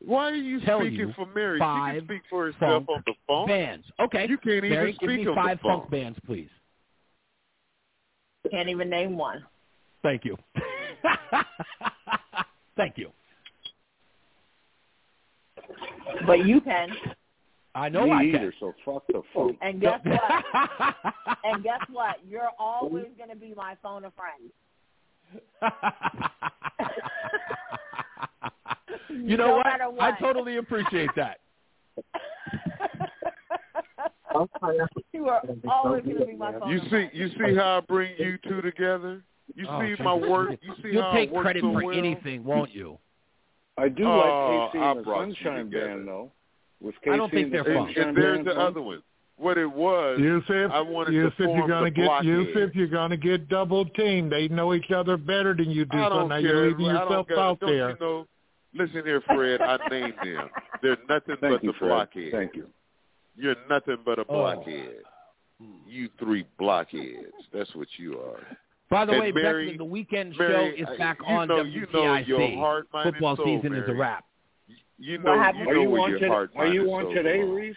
Why 0.00 0.30
are 0.30 0.34
you 0.34 0.60
tell 0.62 0.80
speaking 0.80 0.98
you 0.98 1.12
for 1.14 1.26
Mary? 1.26 1.58
five 1.58 1.94
she 1.94 1.98
can 2.00 2.06
speak 2.08 2.22
for 2.30 2.46
herself 2.46 2.86
funk 2.86 2.88
on 2.88 3.02
the 3.06 3.14
phone. 3.26 3.46
bands. 3.48 3.86
Okay, 4.00 4.26
You 4.28 4.38
can't 4.38 4.54
even 4.56 4.70
Mary, 4.70 4.92
speak 4.94 5.08
give 5.08 5.18
me 5.18 5.26
on 5.28 5.34
five 5.34 5.58
the 5.58 5.62
phone. 5.62 5.80
funk 5.80 5.90
bands, 5.90 6.18
please. 6.24 6.48
Can't 8.50 8.68
even 8.70 8.88
name 8.88 9.18
one. 9.18 9.44
Thank 10.02 10.24
you. 10.24 10.36
Thank 12.76 12.96
you. 12.96 13.10
But 16.26 16.46
you 16.46 16.60
can. 16.62 16.88
I 17.74 17.88
know 17.90 18.04
Me 18.06 18.12
I 18.12 18.22
either, 18.24 18.52
can. 18.52 18.60
so 18.60 18.72
fuck 18.84 19.06
the 19.08 19.22
phone. 19.34 19.56
And 19.60 19.80
guess 19.80 20.00
what? 20.04 20.44
and 21.44 21.62
guess 21.62 21.80
what? 21.90 22.16
You're 22.26 22.50
always 22.58 23.06
going 23.18 23.28
to 23.30 23.36
be 23.36 23.52
my 23.54 23.76
phone 23.82 24.04
a 24.04 24.12
friend. 24.12 24.50
you 29.10 29.36
know 29.36 29.46
No 29.48 29.56
what? 29.56 29.66
matter 29.66 29.84
I 30.00 30.12
totally 30.18 30.56
appreciate 30.56 31.10
that. 31.16 31.38
you 35.12 35.28
are 35.28 35.42
always 35.68 36.04
going 36.04 36.18
to 36.18 36.26
be 36.26 36.34
my 36.36 36.52
phone 36.58 36.70
You 36.70 36.80
see, 36.90 37.08
you 37.12 37.28
see 37.30 37.54
how 37.56 37.78
I 37.78 37.80
bring 37.80 38.12
you 38.18 38.38
two 38.48 38.60
together. 38.62 39.22
You 39.54 39.66
Oh, 39.68 39.80
see 39.80 40.02
my 40.02 40.14
work. 40.14 40.50
You 40.62 40.74
see 40.82 40.90
You'll 40.92 41.02
how 41.02 41.12
take 41.12 41.30
I 41.30 41.32
work 41.32 41.42
credit 41.44 41.62
so 41.62 41.72
for 41.72 41.84
well? 41.86 41.96
anything, 41.98 42.44
won't 42.44 42.74
you? 42.74 42.98
I 43.76 43.88
do 43.88 44.04
Oh, 44.06 44.16
like 44.18 44.74
KC 44.74 44.80
I 44.82 44.90
and 44.90 44.98
the 44.98 45.02
brought 45.02 45.28
you 45.28 45.34
Sunshine. 45.42 45.70
Band, 45.70 46.06
though. 46.08 46.30
With 46.80 46.94
KC 47.06 47.12
I 47.12 47.16
don't 47.16 47.30
think 47.30 47.44
and 47.46 47.54
the 47.54 47.62
they're 47.64 47.74
fun. 47.74 47.88
And, 47.88 47.96
and 47.96 48.16
there's 48.16 48.44
the 48.44 48.52
other 48.60 48.82
one. 48.82 49.02
What 49.36 49.56
it 49.56 49.70
was, 49.70 50.18
Yusuf, 50.18 50.72
I 50.72 50.80
wanted 50.80 51.14
Yusuf, 51.14 51.36
to 51.38 51.44
form 51.44 51.58
you're 51.58 51.68
gonna 51.68 51.84
the 51.84 51.90
get 51.92 52.04
blockhead. 52.06 52.26
Yusuf, 52.26 52.70
you're 52.74 52.88
gonna 52.88 53.16
get 53.16 53.48
double 53.48 53.84
teamed. 53.84 54.32
They 54.32 54.48
know 54.48 54.74
each 54.74 54.90
other 54.90 55.16
better 55.16 55.54
than 55.54 55.70
you 55.70 55.84
do, 55.84 55.96
I 55.96 56.08
so 56.08 56.14
don't 56.16 56.28
now 56.28 56.40
care. 56.40 56.42
you're 56.42 56.68
leaving 56.70 56.86
yourself 56.86 57.30
out 57.30 57.60
don't 57.60 57.70
there. 57.70 57.90
You 57.90 57.96
know, 58.00 58.26
listen 58.78 59.02
here, 59.04 59.20
Fred. 59.26 59.60
I 59.60 59.76
named 59.90 60.14
them. 60.22 60.48
They're 60.82 60.96
nothing 61.08 61.36
Thank 61.40 61.54
but 61.54 61.64
you, 61.64 61.72
the 61.72 61.78
Fred. 61.78 61.88
blockhead. 61.88 62.32
Thank 62.32 62.54
you. 62.56 62.66
You're 63.36 63.56
nothing 63.68 63.98
but 64.04 64.18
a 64.18 64.22
Oh. 64.22 64.34
blockhead. 64.34 65.02
You 65.86 66.08
three 66.18 66.44
blockheads. 66.58 67.32
That's 67.52 67.74
what 67.74 67.88
you 67.98 68.18
are. 68.20 68.40
By 68.90 69.04
the 69.04 69.12
And 69.12 69.20
way, 69.20 69.32
Mary- 69.32 69.66
Beckman, 69.66 69.78
the 69.78 69.84
weekend 69.84 70.36
Mary, 70.38 70.76
show 70.82 70.92
is 70.92 70.98
back 70.98 71.18
you 71.20 71.26
on 71.26 71.48
know- 71.48 71.62
you 71.62 71.80
know 71.92 72.02
WTIC. 72.14 72.26
your 72.28 72.50
heart, 72.58 72.88
Football 73.02 73.36
soul, 73.36 73.44
season 73.44 73.74
is 73.74 73.88
a 73.88 73.94
wrap. 73.94 74.24
You 74.98 75.18
What 75.18 75.24
know, 75.36 75.38
happened? 75.42 75.64
you 75.64 75.70
Are 75.70 75.74
know 75.74 75.82
you 75.82 75.90
where 75.90 76.02
on 76.02 76.10
your 76.10 76.18
today? 76.20 76.28
heart, 76.30 76.50
Are 76.56 76.66
you 76.66 76.82
and 76.96 77.08
on 77.08 77.14
today, 77.14 77.38
belong. 77.40 77.54
Reese? 77.54 77.76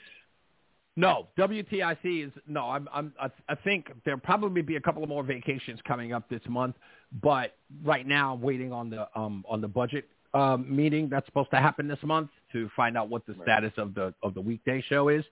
No, 0.95 1.27
WTIC 1.37 2.23
is 2.23 2.31
no. 2.47 2.65
I'm. 2.69 2.87
I'm. 2.93 3.13
I, 3.19 3.29
I 3.49 3.55
think 3.55 3.91
there'll 4.03 4.19
probably 4.19 4.61
be 4.61 4.75
a 4.75 4.81
couple 4.81 5.01
of 5.03 5.09
more 5.09 5.23
vacations 5.23 5.81
coming 5.83 6.11
up 6.13 6.27
this 6.29 6.41
month, 6.49 6.75
but 7.21 7.55
right 7.83 8.05
now 8.05 8.33
I'm 8.33 8.41
waiting 8.41 8.71
on 8.73 8.89
the 8.89 9.07
um 9.17 9.45
on 9.47 9.61
the 9.61 9.67
budget 9.69 10.09
um, 10.33 10.65
meeting 10.73 11.09
that's 11.09 11.25
supposed 11.25 11.49
to 11.51 11.57
happen 11.57 11.87
this 11.87 11.99
month 12.03 12.29
to 12.53 12.69
find 12.75 12.97
out 12.97 13.09
what 13.09 13.25
the 13.25 13.35
status 13.43 13.73
of 13.77 13.93
the 13.93 14.13
of 14.23 14.33
the 14.33 14.41
weekday 14.41 14.81
show 14.87 15.09
is. 15.09 15.23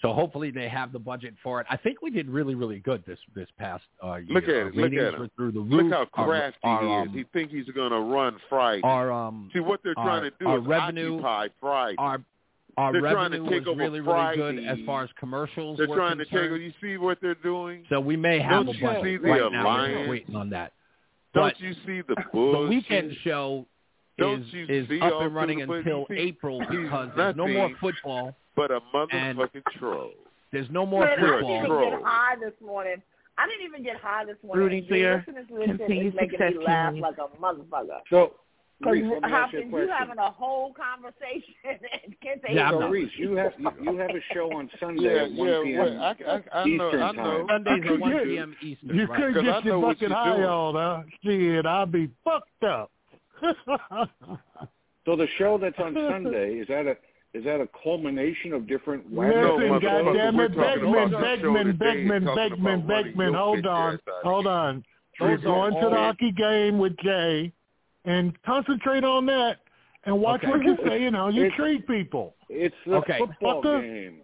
So 0.00 0.12
hopefully 0.12 0.52
they 0.52 0.68
have 0.68 0.92
the 0.92 0.98
budget 1.00 1.34
for 1.42 1.60
it. 1.60 1.66
I 1.68 1.76
think 1.76 2.02
we 2.02 2.10
did 2.10 2.28
really 2.28 2.54
really 2.54 2.78
good 2.78 3.02
this 3.06 3.18
this 3.34 3.48
past 3.58 3.82
uh, 4.04 4.14
year. 4.16 4.26
Look 4.34 4.44
at 4.44 4.50
Our 4.50 4.68
it. 4.68 4.74
Look 4.76 4.92
at 4.92 5.14
him. 5.14 5.30
through 5.36 5.52
the 5.52 5.60
roof. 5.60 5.82
Look 5.84 5.92
how 5.92 6.06
Our- 6.14 6.26
crafty 6.26 6.58
our, 6.62 6.82
he 6.82 6.86
is. 6.88 7.08
um, 7.08 7.14
He 7.14 7.24
think 7.32 7.50
he's 7.50 7.68
going 7.74 7.90
to 7.90 7.98
run 8.00 8.36
Friday. 8.48 8.80
our 8.84 9.10
um 9.12 9.50
See 9.52 9.60
what 9.60 9.80
they're 9.82 9.94
trying 9.94 10.24
our- 10.24 10.30
to 10.30 10.36
do 10.38 10.46
our 10.46 10.58
is 10.58 10.66
revenue- 10.66 11.14
occupy 11.16 11.48
Friday. 11.60 11.96
our 11.98 12.24
our 12.76 12.92
They're 12.92 13.00
trying 13.00 13.32
to 13.32 13.38
revenue 13.40 13.50
take 13.50 13.66
was 13.66 13.72
over 13.72 13.80
really 13.82 14.00
really 14.00 14.36
good 14.36 14.64
as 14.64 14.78
far 14.86 15.02
as 15.02 15.10
commercials 15.18 15.78
they're 15.78 15.88
trying 15.88 16.18
to 16.18 16.24
concerned. 16.26 16.54
take. 16.54 16.62
You 16.62 16.72
see 16.80 16.96
what 16.96 17.18
they're 17.20 17.34
doing? 17.34 17.84
So 17.88 17.98
we 17.98 18.16
may 18.16 18.38
have 18.38 18.66
Don't 18.66 18.76
a 18.76 18.80
budget 18.80 19.20
right 19.24 19.50
now. 19.52 19.78
We're 19.82 20.08
waiting 20.08 20.36
on 20.36 20.50
that. 20.50 20.72
Don't 21.34 21.42
But 21.54 21.60
you 21.60 21.74
see 21.84 22.02
the 22.02 22.14
the 22.32 22.66
weekend 22.70 23.14
show 23.24 23.66
Don't 24.18 24.42
is 24.42 24.88
is 24.90 25.02
up 25.02 25.22
and 25.22 25.34
running 25.34 25.62
until 25.62 26.06
you 26.10 26.16
April 26.16 26.60
because 26.70 27.10
there's 27.16 27.36
no 27.36 27.46
more 27.48 27.70
football. 27.80 28.34
But 28.56 28.70
a 28.72 28.80
and 29.12 29.38
motherfucking 29.38 29.62
troll. 29.78 30.10
There's 30.52 30.68
no 30.70 30.84
more 30.86 31.04
Man, 31.04 31.12
I 31.12 31.16
didn't 31.20 31.30
football. 31.40 31.64
even 31.64 31.90
get 32.00 32.02
high 32.04 32.34
this 32.40 32.52
morning. 32.64 33.02
I 33.36 33.46
didn't 33.46 33.66
even 33.66 33.82
get 33.84 33.96
high 34.00 34.24
this 34.24 34.36
morning. 34.44 34.64
Rooting 34.64 34.86
for 34.88 34.96
your 34.96 35.18
Listening 35.28 35.46
to 35.46 35.54
this 35.54 35.68
shit 35.68 35.78
continued 35.78 36.14
making 36.16 36.30
success, 36.38 36.52
me 36.58 36.64
laugh 36.64 36.88
Kenny. 36.90 37.00
like 37.00 37.16
a 37.18 37.40
motherfucker. 37.40 38.00
So, 38.10 38.32
Because 38.80 38.92
Reese, 38.94 39.04
let 39.12 39.22
me 39.22 39.28
how 39.30 39.36
ask 39.44 39.52
you 39.52 39.58
a 39.60 39.62
can 39.62 39.88
having 39.90 40.18
a 40.18 40.30
whole 40.30 40.72
conversation 40.74 41.54
and 41.68 42.16
can't 42.20 42.40
say 42.44 42.54
Yeah, 42.54 42.70
so, 42.70 42.80
not- 42.80 42.90
Reese, 42.90 43.10
you 43.16 43.36
have 43.36 43.52
you, 43.58 43.70
you 43.82 43.96
have 43.98 44.10
a 44.10 44.34
show 44.34 44.50
on 44.52 44.68
Sunday 44.80 45.02
Yeah, 45.04 45.22
at 45.24 45.32
1 45.32 45.48
yeah. 45.48 45.60
p.m. 45.62 45.78
Well, 45.78 46.02
I, 46.02 46.32
I, 46.56 46.60
I 46.62 46.64
know. 46.66 46.86
Eastern 46.88 47.02
I 47.02 47.12
know. 47.12 47.46
time. 47.46 47.46
Sundays 47.64 47.90
at 47.92 48.00
1 48.00 48.12
could- 48.12 48.24
p.m. 48.28 48.56
Eastern. 48.62 48.96
You 48.96 49.06
right? 49.06 49.20
could 49.20 49.34
'Cause 49.34 49.44
I 49.44 49.52
get 49.52 49.64
your 49.66 49.82
fucking 49.82 50.08
you're 50.08 50.18
high 50.18 50.36
doing. 50.36 50.44
on, 50.48 50.74
huh? 50.74 51.02
Shit, 51.22 51.66
I'll 51.66 51.86
be 51.86 52.10
fucked 52.24 52.64
up. 52.64 52.90
So 55.04 55.16
the 55.16 55.26
show 55.38 55.56
that's 55.56 55.78
on 55.78 55.94
Sunday 55.94 56.58
is 56.58 56.68
that 56.68 56.86
a 56.86 56.96
is 57.32 57.42
that 57.44 57.60
a 57.60 57.68
culmination 57.82 58.52
of 58.52 58.66
different 58.66 59.10
No, 59.10 59.22
Listen, 59.22 59.68
motherfucker, 59.70 59.80
goddammit, 59.82 60.34
we're 60.36 60.48
Beckman, 60.48 60.84
about 60.92 61.10
the 61.10 61.16
show 61.40 61.52
Beckman, 61.54 61.76
Beckman, 61.78 62.34
Beckman, 62.34 62.86
Beckman. 62.86 63.34
Hold 63.34 63.66
on, 63.66 63.98
hold 64.22 64.46
on. 64.46 64.84
We're 65.20 65.36
Those 65.36 65.40
are 65.40 65.70
going 65.70 65.74
to 65.82 65.88
the 65.90 65.96
hockey 65.96 66.32
game 66.32 66.78
with 66.78 66.96
Jay, 66.98 67.52
and 68.04 68.32
concentrate 68.42 69.02
on 69.04 69.24
that, 69.26 69.56
and 70.04 70.20
watch 70.20 70.42
Okay. 70.44 70.50
what 70.50 70.62
you 70.64 70.76
say 70.86 71.04
and 71.04 71.16
how 71.16 71.28
you 71.28 71.44
It's- 71.44 71.56
treat 71.56 71.86
people. 71.86 72.34
It's 72.50 72.76
the 72.86 72.96
Okay. 72.96 73.18
football 73.18 73.62
Fucker. 73.62 73.80
game. 73.82 74.20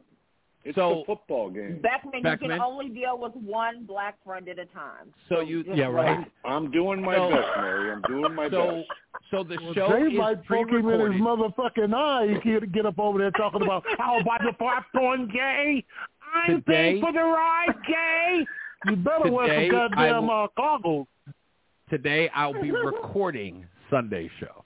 It's 0.65 0.77
So- 0.77 1.01
the 1.01 1.05
football 1.05 1.51
game. 1.51 1.78
Beckman, 1.82 2.24
you 2.24 2.39
can 2.39 2.53
only 2.61 2.89
deal 2.89 3.19
with 3.19 3.35
one 3.36 3.85
black 3.85 4.16
friend 4.24 4.49
at 4.49 4.59
a 4.59 4.65
time. 4.66 5.12
So 5.28 5.41
you, 5.41 5.62
just 5.62 5.77
yeah, 5.77 5.86
right. 5.86 6.24
I'm 6.45 6.70
doing 6.70 7.03
my 7.03 7.16
So- 7.16 7.31
best, 7.31 7.49
Mary. 7.59 7.91
I'm 7.93 8.01
doing 8.03 8.35
my 8.35 8.49
So, 8.49 8.77
best. 8.77 8.89
so 9.31 9.43
the 9.45 9.59
Well, 9.62 9.74
show 9.74 9.89
Jay 9.91 10.12
is 10.12 10.19
might 10.19 10.45
poke 10.47 10.70
him 10.70 10.89
in 10.89 11.12
his 11.12 11.20
motherfucking 11.20 11.95
eye. 11.95 12.28
He 12.28 12.41
can't 12.41 12.73
get 12.73 12.86
up 12.86 12.99
over 12.99 13.19
there 13.19 13.31
talking 13.32 13.61
about 13.62 13.85
how 13.99 14.19
about 14.19 14.41
the 14.43 14.53
popcorn, 14.55 15.28
gay? 15.28 15.85
I'm 16.35 16.62
Today- 16.62 16.73
paying 16.93 17.01
for 17.03 17.12
the 17.12 17.23
ride, 17.24 17.74
gay. 17.86 18.47
You 18.86 18.97
better 18.97 19.31
wear 19.31 19.47
Today, 19.49 19.69
some 19.69 19.77
I 19.77 19.89
goddamn 19.89 20.27
will- 20.28 20.31
uh, 20.45 20.49
goggles. 20.57 21.07
Today 21.91 22.31
I'll 22.31 22.55
be 22.61 22.70
recording 22.70 23.66
Sunday 23.91 24.28
show. 24.41 24.64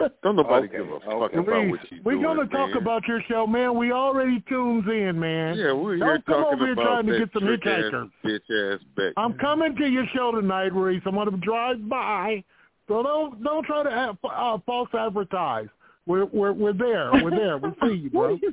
Don't 0.22 0.36
nobody 0.36 0.66
Okay, 0.68 0.78
give 0.78 0.88
a 0.88 1.00
fuck 1.00 1.08
okay. 1.08 1.38
about 1.38 1.52
Reese, 1.52 1.70
what 1.72 1.92
you 1.92 2.00
we're 2.04 2.12
doing, 2.14 2.24
gonna 2.24 2.48
talk 2.48 2.70
man. 2.70 2.76
about 2.78 3.06
your 3.06 3.20
show, 3.28 3.46
man. 3.46 3.76
We 3.76 3.92
already 3.92 4.42
tunes 4.48 4.84
in, 4.88 5.18
man. 5.18 5.56
Yeah, 5.56 5.72
we're 5.72 5.96
Don't 5.98 6.08
here 6.08 6.22
come 6.26 6.42
talking 6.42 6.54
over 6.54 6.64
here 6.64 6.72
about 6.72 6.82
trying 6.84 7.06
to 7.06 7.12
that 7.12 7.18
get 7.18 7.32
some 7.32 7.42
trick 7.42 7.62
hitchhikers. 7.62 8.04
ass, 8.04 8.10
bitch 8.24 8.74
ass 8.74 8.80
Beck. 8.96 9.12
I'm 9.16 9.34
coming 9.34 9.76
to 9.76 9.86
your 9.86 10.06
show 10.14 10.32
tonight, 10.32 10.72
Reese. 10.74 11.02
I'm 11.06 11.14
gonna 11.14 11.36
drive 11.38 11.88
by, 11.88 12.42
so 12.88 13.02
don't 13.02 13.42
don't 13.42 13.64
try 13.64 13.82
to 13.82 13.90
have, 13.90 14.16
uh, 14.24 14.58
false 14.66 14.88
advertise. 14.98 15.68
We're 16.06 16.26
we're 16.26 16.52
we're 16.52 16.72
there. 16.72 17.10
We're 17.22 17.30
there. 17.30 17.58
We 17.58 17.70
see 17.86 17.94
you, 17.94 18.10
bro. 18.10 18.38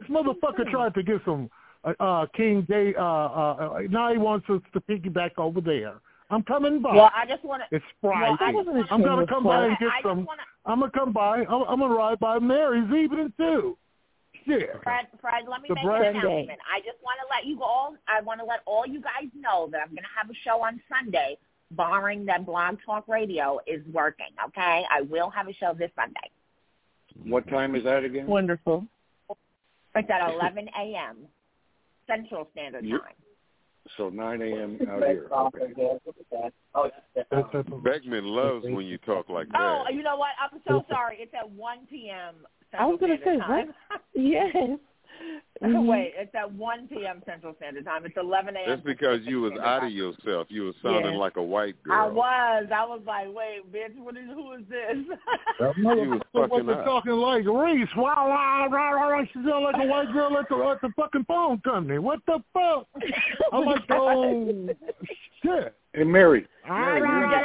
This 0.00 0.08
motherfucker 0.10 0.70
tried 0.70 0.94
to 0.94 1.02
get 1.02 1.20
some 1.24 1.50
uh, 1.84 1.92
uh 2.00 2.26
King 2.36 2.62
Day. 2.68 2.94
Uh, 2.96 3.02
uh, 3.02 3.04
uh, 3.04 3.78
now 3.90 4.10
he 4.12 4.18
wants 4.18 4.48
us 4.48 4.60
to 4.72 4.80
piggyback 4.80 5.32
over 5.38 5.60
there. 5.60 5.94
I'm 6.30 6.42
coming 6.42 6.82
by. 6.82 6.94
Well, 6.94 7.10
I 7.16 7.24
just 7.26 7.42
want 7.44 7.62
to. 7.68 7.76
it's 7.76 7.84
Well, 8.02 8.12
I 8.12 8.36
Friday. 8.36 8.54
wasn't 8.56 8.92
I'm 8.92 9.02
gonna 9.02 9.26
come 9.26 9.44
by 9.44 9.66
and 9.66 9.78
get 9.78 9.88
I 9.88 10.02
some. 10.02 10.24
wanna- 10.24 10.42
I'm 10.66 10.80
gonna 10.80 10.92
come 10.92 11.12
by. 11.12 11.38
I'm, 11.46 11.62
I'm 11.62 11.78
gonna 11.80 11.94
ride 11.94 12.18
by 12.20 12.38
Mary's 12.38 12.92
evening 12.92 13.32
too. 13.38 13.76
Shit. 14.46 14.70
Fred, 14.82 15.06
Fred, 15.20 15.44
let 15.48 15.62
me 15.62 15.68
The 15.68 15.74
make 15.76 15.84
Brad 15.84 16.02
an 16.06 16.12
Day. 16.14 16.18
announcement. 16.20 16.58
I 16.72 16.80
just 16.80 17.02
want 17.02 17.18
to 17.20 17.26
let 17.34 17.46
you 17.46 17.62
all. 17.62 17.94
I 18.06 18.20
want 18.22 18.40
to 18.40 18.46
let 18.46 18.60
all 18.66 18.86
you 18.86 19.00
guys 19.00 19.28
know 19.38 19.68
that 19.72 19.80
I'm 19.82 19.88
going 19.88 20.02
to 20.04 20.08
have 20.16 20.30
a 20.30 20.34
show 20.44 20.62
on 20.62 20.80
Sunday, 20.88 21.36
barring 21.72 22.24
that 22.26 22.46
Blog 22.46 22.78
Talk 22.84 23.06
Radio 23.08 23.58
is 23.66 23.82
working. 23.92 24.28
Okay, 24.46 24.84
I 24.90 25.02
will 25.02 25.28
have 25.30 25.48
a 25.48 25.52
show 25.54 25.74
this 25.74 25.90
Sunday. 25.96 26.30
What 27.24 27.46
time 27.48 27.74
is 27.74 27.84
that 27.84 28.04
again? 28.04 28.26
Wonderful. 28.26 28.86
It's 29.94 30.08
at 30.10 30.30
11 30.32 30.68
a.m. 30.78 31.16
Central 32.06 32.48
Standard 32.52 32.84
Time. 32.88 33.00
So 33.96 34.08
9 34.08 34.42
a.m. 34.42 34.78
out 34.90 35.02
here. 35.04 35.28
Okay. 35.32 36.50
Oh, 36.74 37.80
Beckman 37.84 38.24
loves 38.24 38.64
when 38.64 38.86
you 38.86 38.98
talk 38.98 39.28
like 39.28 39.48
oh, 39.54 39.58
that. 39.58 39.84
Oh, 39.88 39.92
you 39.92 40.02
know 40.02 40.16
what? 40.16 40.30
I'm 40.40 40.60
so 40.66 40.84
sorry. 40.88 41.18
It's 41.20 41.32
at 41.34 41.48
1 41.50 41.78
p.m. 41.90 42.46
I 42.78 42.86
was 42.86 42.98
gonna 43.00 43.16
say 43.24 43.38
Standard 43.38 43.74
what? 43.88 44.00
Yes. 44.14 44.78
Mhm. 45.62 45.86
Wait, 45.86 46.12
it's 46.16 46.32
at 46.36 46.52
1 46.52 46.86
p.m. 46.86 47.20
Central 47.26 47.52
Standard 47.56 47.84
Time. 47.84 48.06
It's 48.06 48.16
11 48.16 48.54
a.m. 48.54 48.64
That's 48.68 48.80
because 48.82 49.18
you 49.24 49.40
was 49.40 49.52
out 49.60 49.82
of 49.82 49.90
yourself. 49.90 50.46
You 50.50 50.66
was 50.66 50.74
sounding 50.80 51.14
Yeah. 51.14 51.18
like 51.18 51.36
a 51.36 51.42
white 51.42 51.74
girl. 51.82 51.98
I 51.98 52.06
was. 52.06 52.66
I 52.72 52.84
was 52.86 53.00
like, 53.04 53.26
wait, 53.34 53.72
bitch, 53.72 53.98
what 53.98 54.16
is, 54.16 54.26
who 54.32 54.52
is 54.52 54.60
this? 54.68 55.04
That 55.58 55.76
You 55.76 55.84
was 55.84 55.96
motherfucker 56.06 56.22
fucking 56.32 56.48
wasn't 56.66 56.70
up. 56.70 56.84
talking 56.84 57.12
like 57.14 57.44
Reese. 57.44 57.88
Wow, 57.96 58.28
wow, 58.28 58.68
wow, 58.70 58.96
wow, 58.96 59.10
wow. 59.16 59.24
She 59.32 59.32
sounded 59.40 59.58
like 59.58 59.74
a 59.82 59.86
white 59.86 60.12
girl 60.12 60.38
at 60.38 60.48
the, 60.48 60.54
at 60.64 60.80
the 60.80 60.90
fucking 60.94 61.24
phone 61.24 61.58
company. 61.62 61.98
What 61.98 62.20
the 62.26 62.38
fuck? 62.54 62.86
I'm 63.52 63.64
like, 63.64 63.82
oh, 63.90 64.68
shit. 65.42 65.74
Hey, 65.92 66.04
Mary. 66.04 66.46
Mary, 66.68 67.00
Mary, 67.00 67.08
you're 67.08 67.24
in 67.24 67.30
the 67.30 67.36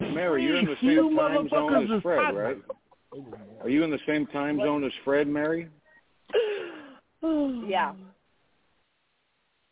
Mary, 0.00 0.44
you're 0.44 0.56
in 0.56 0.66
the 0.66 0.76
You 0.80 1.08
same 1.08 1.16
time 1.16 1.48
zone 1.48 1.72
motherfuckers 1.72 1.96
as 1.96 2.02
Fred, 2.02 2.34
right? 2.34 2.56
Are 3.62 3.68
you 3.68 3.82
in 3.82 3.90
the 3.90 3.98
same 4.06 4.26
time 4.26 4.58
zone 4.58 4.84
as 4.84 4.92
Fred, 5.04 5.28
Mary? 5.28 5.68
yeah. 7.22 7.92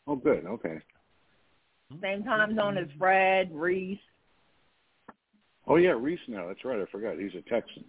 Oh, 0.06 0.16
good. 0.16 0.46
Okay. 0.46 0.78
Same 2.00 2.24
time 2.24 2.56
zone 2.56 2.78
as 2.78 2.88
Fred, 2.98 3.50
Reese. 3.52 3.98
Oh 5.68 5.76
yeah, 5.76 5.90
Reese. 5.90 6.20
Now 6.28 6.46
that's 6.46 6.64
right. 6.64 6.80
I 6.80 6.84
forgot. 6.90 7.18
He's 7.18 7.34
a 7.34 7.42
Texan. 7.48 7.84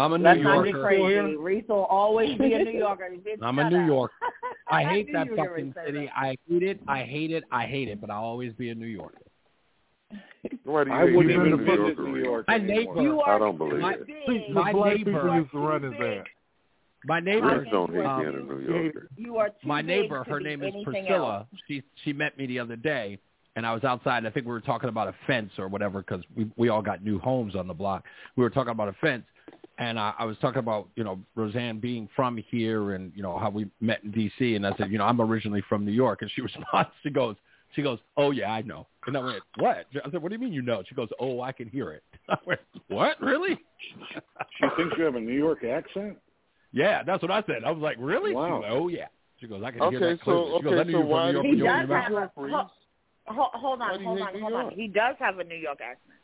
I'm 0.00 0.12
a 0.12 0.18
New 0.18 0.24
Let's 0.24 0.40
not 0.42 0.64
get 0.64 0.72
Yorker. 0.74 0.82
crazy. 0.88 1.36
Reese 1.36 1.64
will 1.68 1.84
always 1.84 2.36
be 2.38 2.52
a 2.54 2.58
New 2.64 2.78
Yorker. 2.78 3.08
I'm 3.42 3.58
a 3.58 3.70
New. 3.70 3.86
Yorker. 3.86 4.14
I 4.70 4.84
hate 4.84 5.06
knew 5.06 5.12
that 5.14 5.26
you 5.26 5.30
were 5.32 5.36
gonna 5.36 5.48
fucking 5.50 5.74
city. 5.86 6.06
that. 6.06 6.16
I 6.16 6.36
hate 6.48 6.62
it. 6.62 6.80
I 6.88 7.02
hate 7.02 7.30
it. 7.32 7.44
I 7.50 7.66
hate 7.66 7.88
it. 7.88 8.00
But 8.00 8.10
I'll 8.10 8.22
always 8.24 8.52
be 8.54 8.70
a 8.70 8.74
New 8.74 8.86
Yorker. 8.86 9.18
Why 10.64 10.84
do 10.84 10.90
you 10.90 10.96
I 10.96 11.06
hate 11.06 11.16
wouldn't 11.16 11.28
being 11.28 11.40
even 11.46 11.52
a 11.52 11.56
New 11.56 11.64
visit 11.64 11.76
Yorker? 11.96 12.02
New 12.02 12.22
York 12.22 12.44
My 12.48 12.54
anymore. 12.56 12.94
neighbor. 12.96 13.20
I 13.28 13.38
don't 13.38 13.58
believe 13.58 13.80
my, 13.80 13.92
it. 13.94 14.06
See, 14.26 14.46
my 14.52 14.72
the 14.72 14.78
black 14.78 14.96
people 14.96 15.12
neighbor. 15.12 15.34
used 15.38 15.50
to 15.52 15.58
run 15.58 15.82
his 15.82 15.92
ass. 15.94 16.26
My 17.04 17.20
neighbor. 17.20 17.58
Reese 17.60 17.70
don't 17.70 17.92
hate 17.94 18.04
um, 18.04 18.20
being 18.20 18.34
a 18.34 18.54
New 18.54 18.82
Yorker. 18.82 19.08
You 19.16 19.36
are 19.38 19.48
too 19.48 19.54
my 19.68 19.82
neighbor, 19.82 20.24
her 20.24 20.40
name 20.40 20.62
is 20.62 20.74
Priscilla. 20.84 21.38
else. 21.38 21.46
She 21.68 21.82
she 22.04 22.12
met 22.12 22.36
me 22.38 22.46
the 22.46 22.58
other 22.58 22.76
day, 22.76 23.18
and 23.56 23.66
I 23.66 23.72
was 23.74 23.84
outside. 23.84 24.26
I 24.26 24.30
think 24.30 24.46
we 24.46 24.52
were 24.52 24.60
talking 24.60 24.88
about 24.88 25.08
a 25.08 25.14
fence 25.26 25.52
or 25.58 25.68
whatever 25.68 26.00
because 26.02 26.22
we 26.36 26.50
we 26.56 26.68
all 26.68 26.82
got 26.82 27.04
new 27.04 27.18
homes 27.18 27.54
on 27.54 27.66
the 27.66 27.74
block. 27.74 28.04
We 28.36 28.42
were 28.42 28.50
talking 28.50 28.72
about 28.72 28.88
a 28.88 28.94
fence, 28.94 29.24
and 29.80 29.98
I, 29.98 30.12
I 30.18 30.24
was 30.24 30.36
talking 30.40 30.60
about 30.60 30.88
you 30.94 31.02
know 31.02 31.18
Roseanne 31.34 31.80
being 31.80 32.08
from 32.14 32.36
here 32.50 32.92
and 32.94 33.10
you 33.16 33.22
know 33.22 33.36
how 33.38 33.50
we 33.50 33.68
met 33.80 34.04
in 34.04 34.12
D.C. 34.12 34.54
And 34.54 34.64
I 34.66 34.76
said 34.76 34.92
you 34.92 34.98
know 34.98 35.04
I'm 35.04 35.20
originally 35.20 35.62
from 35.68 35.84
New 35.84 35.90
York, 35.92 36.22
and 36.22 36.30
she 36.34 36.40
responds. 36.48 36.90
She 37.02 37.10
goes 37.10 37.34
she 37.74 37.82
goes 37.82 37.98
oh 38.16 38.30
yeah 38.30 38.52
I 38.52 38.62
know. 38.62 38.86
And 39.06 39.16
I 39.16 39.20
went 39.20 39.42
what? 39.56 39.86
I 40.04 40.10
said 40.10 40.22
what 40.22 40.28
do 40.28 40.34
you 40.34 40.40
mean 40.40 40.52
you 40.52 40.62
know? 40.62 40.82
She 40.88 40.94
goes 40.94 41.08
oh 41.18 41.40
I 41.40 41.50
can 41.52 41.68
hear 41.68 41.90
it. 41.92 42.02
I 42.28 42.36
went 42.46 42.60
what 42.88 43.20
really? 43.20 43.58
She 44.58 44.66
thinks 44.76 44.94
you 44.98 45.04
have 45.04 45.14
a 45.16 45.20
New 45.20 45.32
York 45.36 45.64
accent. 45.64 46.18
Yeah, 46.72 47.02
that's 47.02 47.22
what 47.22 47.30
I 47.32 47.42
said. 47.46 47.64
I 47.66 47.70
was 47.70 47.82
like 47.82 47.96
really? 47.98 48.30
She 48.30 48.34
Wow. 48.36 48.60
goes, 48.60 48.70
oh 48.70 48.88
yeah. 48.88 49.06
She 49.40 49.46
goes 49.46 49.62
I 49.64 49.70
can 49.70 49.80
hear 49.90 49.98
Okay, 49.98 50.10
that 50.12 50.20
clearly. 50.20 50.50
so 50.52 50.58
She 50.58 50.64
goes, 50.64 50.72
okay, 50.72 50.80
I 50.80 50.84
knew 50.84 50.92
so 50.92 50.98
you 50.98 51.04
were 51.04 51.10
why 51.10 51.32
from 51.32 51.42
New 51.42 51.52
He 51.52 51.58
York. 51.58 51.74
you 51.76 51.80
You 51.80 51.86
does 51.86 52.02
have 52.02 52.12
a. 52.12 52.30
Reese? 52.42 52.52
Ho- 52.54 52.70
ho- 53.26 53.50
hold 53.54 53.80
on, 53.80 54.04
hold 54.04 54.20
on, 54.20 54.40
hold 54.40 54.52
on. 54.52 54.70
He 54.72 54.86
does 54.88 55.16
have 55.18 55.38
a 55.38 55.44
New 55.44 55.56
York 55.56 55.78
accent. 55.80 56.19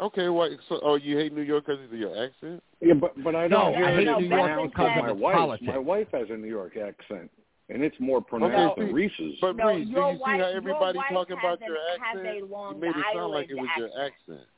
Okay, 0.00 0.28
why? 0.28 0.48
So, 0.68 0.80
oh, 0.82 0.94
you 0.96 1.16
hate 1.18 1.32
New 1.34 1.42
York 1.42 1.64
because 1.66 1.82
of 1.84 1.92
your 1.92 2.10
accent? 2.24 2.62
Yeah, 2.80 2.94
but 2.94 3.12
but 3.22 3.34
I 3.34 3.48
don't 3.48 3.74
I 3.74 3.76
hear 3.76 3.88
hate 4.14 4.20
New 4.22 4.28
York 4.36 4.70
because 4.72 4.90
of 4.98 5.04
my 5.04 5.12
wife. 5.12 5.36
politics. 5.36 5.66
My 5.66 5.78
wife 5.78 6.08
has 6.12 6.28
a 6.30 6.36
New 6.36 6.48
York 6.48 6.76
accent, 6.76 7.30
and 7.68 7.82
it's 7.84 7.96
more 8.00 8.22
pronounced 8.22 8.72
Okay, 8.78 8.86
than 8.86 8.94
Reese's. 8.94 9.36
But 9.40 9.56
No, 9.56 9.68
Reese, 9.68 9.86
do 9.88 9.92
your 9.92 10.12
you 10.12 10.18
see 10.18 10.22
how 10.24 10.36
your 10.36 10.46
everybody 10.56 10.98
talking 11.12 11.36
about 11.38 11.60
an- 11.60 11.66
your 11.68 11.76
has 11.76 12.16
accent? 12.16 12.42
a 12.42 12.46
Long 12.46 12.74
you 12.76 12.80
made 12.80 12.88
it 12.96 13.04
sound 13.14 13.32
like 13.32 13.50
it 13.50 13.58
Island 13.58 13.60
was 13.60 13.70
your 13.76 14.04
accent. 14.06 14.48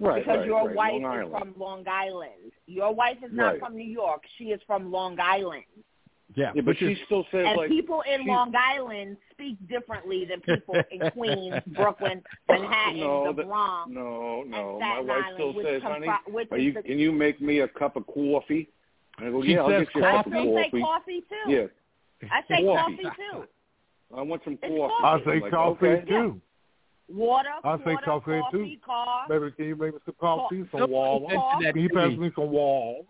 right, 0.00 0.24
because 0.24 0.38
right, 0.38 0.46
your 0.46 0.66
right. 0.66 0.76
wife 0.76 0.92
Long 1.02 1.12
is 1.14 1.18
Island. 1.32 1.54
from 1.54 1.60
Long 1.60 1.84
Island. 1.88 2.52
Your 2.66 2.92
wife 2.94 3.18
is 3.24 3.30
not 3.32 3.44
Right. 3.52 3.60
from 3.60 3.76
New 3.76 3.84
York. 3.90 4.22
She 4.38 4.46
is 4.46 4.60
from 4.66 4.90
Long 4.90 5.18
Island. 5.20 5.64
Yeah, 6.36 6.52
Yeah, 6.54 6.62
but 6.62 6.76
she 6.78 6.86
is 6.86 6.98
still 7.06 7.24
says 7.30 7.44
and 7.46 7.56
like 7.58 7.68
people 7.68 8.02
in 8.12 8.26
Long 8.26 8.52
Island 8.56 9.16
speak 9.30 9.56
differently 9.68 10.24
than 10.24 10.40
people 10.40 10.74
in 10.90 11.10
Queens, 11.12 11.54
Brooklyn, 11.68 12.22
Manhattan, 12.48 13.00
no, 13.00 13.32
the 13.32 13.44
Bronx. 13.44 13.90
no, 13.92 14.42
no. 14.46 14.78
My 14.80 15.00
wife 15.00 15.24
Island, 15.26 15.34
still 15.36 15.62
says, 15.62 15.82
"Honey, 15.82 16.08
which 16.28 16.48
are 16.50 16.58
you, 16.58 16.72
the- 16.72 16.82
can 16.82 16.98
you 16.98 17.12
make 17.12 17.40
me 17.40 17.60
a 17.60 17.68
cup 17.68 17.96
of 17.96 18.06
coffee?" 18.06 18.68
And 19.18 19.28
I 19.28 19.30
go, 19.30 19.42
She 19.42 19.52
"Yeah, 19.52 19.60
I'll 19.62 19.68
get 19.68 19.94
you 19.94 20.02
a 20.02 20.08
I 20.08 20.12
cup 20.16 20.26
of 20.26 20.32
still 20.32 20.56
say 20.56 20.70
coffee." 20.70 20.80
coffee 20.82 21.20
too. 21.28 21.50
Yeah, 21.52 21.66
I 22.32 22.40
say 22.48 22.64
Coffee. 22.64 22.96
coffee 23.04 23.16
too. 23.32 23.44
I 24.16 24.22
want 24.22 24.42
some 24.44 24.58
It's 24.62 24.76
coffee. 24.76 25.04
I 25.04 25.24
say 25.24 25.40
like, 25.40 25.52
coffee 25.52 25.86
okay. 25.86 26.04
too. 26.08 26.40
Water, 27.08 27.48
I 27.62 27.76
say 27.78 27.82
water, 27.84 28.04
coffee, 28.06 28.40
coffee, 28.40 28.76
too. 28.76 28.80
car. 28.84 29.26
Baby, 29.28 29.52
can 29.52 29.64
you 29.66 29.76
make 29.76 29.92
me 29.92 30.00
some 30.06 30.14
coffee, 30.18 30.60
some 30.72 30.80
Somebody 30.80 30.92
walls? 30.92 31.22
mentioned 31.28 31.64
that 31.66 31.74
Can 31.74 31.82
you 31.82 31.88
pass 31.90 32.08
me. 32.10 32.16
me 32.16 32.30
some 32.34 32.50
walls? 32.50 33.04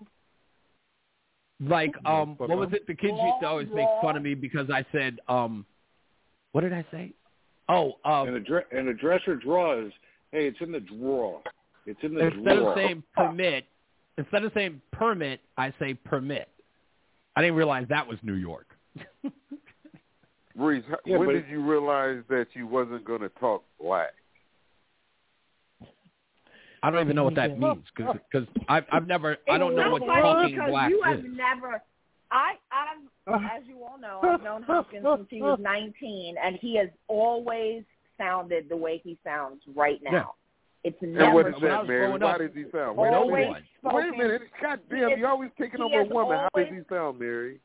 Like, 1.60 1.92
um, 2.04 2.34
what 2.36 2.48
was 2.50 2.70
it? 2.72 2.86
The 2.86 2.94
kids 2.94 3.12
used 3.12 3.40
to 3.42 3.46
always 3.46 3.68
make 3.72 3.86
fun 4.02 4.16
of 4.16 4.22
me 4.22 4.34
because 4.34 4.68
I 4.70 4.84
said, 4.92 5.18
um, 5.28 5.64
what 6.52 6.62
did 6.62 6.72
I 6.72 6.84
say? 6.90 7.12
Oh, 7.68 7.92
um, 8.04 8.28
And 8.28 8.36
a 8.36 8.40
dre- 8.40 8.64
and 8.72 8.88
a 8.88 8.94
dresser 8.94 9.36
drawers. 9.36 9.92
Hey, 10.32 10.46
it's 10.48 10.58
in 10.60 10.72
the 10.72 10.80
drawer. 10.80 11.40
It's 11.86 12.00
in 12.02 12.14
the 12.14 12.26
instead 12.26 12.58
drawer. 12.58 12.72
of 12.72 12.76
saying 12.76 13.02
permit, 13.14 13.66
instead 14.18 14.44
of 14.44 14.52
saying 14.52 14.80
permit, 14.92 15.40
I 15.56 15.72
say 15.78 15.94
permit. 15.94 16.48
I 17.36 17.40
didn't 17.42 17.56
realize 17.56 17.86
that 17.88 18.06
was 18.06 18.18
New 18.22 18.34
York. 18.34 18.66
Reese, 20.56 20.84
Yeah, 21.04 21.16
when 21.16 21.28
did 21.28 21.48
you 21.48 21.62
realize 21.62 22.22
that 22.28 22.46
you 22.54 22.66
wasn't 22.66 23.04
going 23.04 23.20
to 23.22 23.28
talk 23.40 23.64
black? 23.80 24.12
I 26.84 26.90
don't 26.90 27.00
even 27.00 27.16
know 27.16 27.24
what 27.24 27.34
that 27.36 27.58
means 27.58 27.82
because 27.96 28.46
I've 28.68 28.84
I've 28.92 29.06
never 29.06 29.38
I 29.50 29.56
don't 29.56 29.74
know 29.74 29.90
what 29.90 30.02
so 30.02 30.06
funny 30.06 30.20
talking 30.22 30.54
because 30.54 30.70
black 30.70 30.90
you 30.90 31.02
have 31.02 31.18
is. 31.20 31.24
never. 31.28 31.82
I, 32.30 32.54
I've, 32.72 33.34
as 33.58 33.62
you 33.66 33.82
all 33.84 33.96
know, 33.98 34.20
I've 34.22 34.42
known 34.42 34.62
Hopkins 34.64 35.06
since 35.16 35.28
he 35.30 35.40
was 35.40 35.58
19, 35.62 36.34
and 36.42 36.58
he 36.60 36.76
has 36.78 36.88
always 37.06 37.84
sounded 38.18 38.68
the 38.68 38.76
way 38.76 39.00
he 39.04 39.16
sounds 39.22 39.62
right 39.76 40.00
now. 40.02 40.10
Yeah. 40.12 40.24
It's 40.90 40.96
And 41.00 41.14
never. 41.14 41.32
what 41.32 41.46
is 41.46 41.54
when 41.54 41.70
that, 41.70 41.78
was 41.80 41.88
Mary? 41.88 42.06
growing 42.06 42.22
Why 42.22 42.32
up, 42.32 42.38
does 42.38 42.50
he 42.54 42.64
sound? 42.72 42.96
Wait 42.98 43.08
a 43.08 43.16
always 43.16 43.46
minute. 43.46 43.62
spoken, 43.78 43.96
Wait 43.96 44.08
a 44.08 44.16
minute. 44.18 44.42
God 44.60 44.80
damn, 44.90 45.10
He 45.10 45.16
you're 45.16 45.28
always 45.28 45.50
taking 45.60 45.80
over 45.80 46.00
a 46.00 46.04
has 46.04 46.12
woman. 46.12 46.38
How 46.38 46.48
does 46.60 46.68
he 46.70 46.80
sound, 46.94 47.18
Mary? 47.20 47.60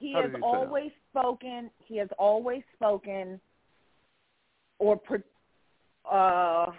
He 0.00 0.12
How 0.14 0.22
has 0.22 0.30
does 0.32 0.36
he 0.36 0.42
sound? 0.42 0.56
always 0.56 0.90
spoken. 1.10 1.70
He 1.84 1.96
has 1.98 2.08
always 2.18 2.62
spoken, 2.74 3.38
or 4.78 4.96
pro- 4.96 5.18
uh, 6.10 6.72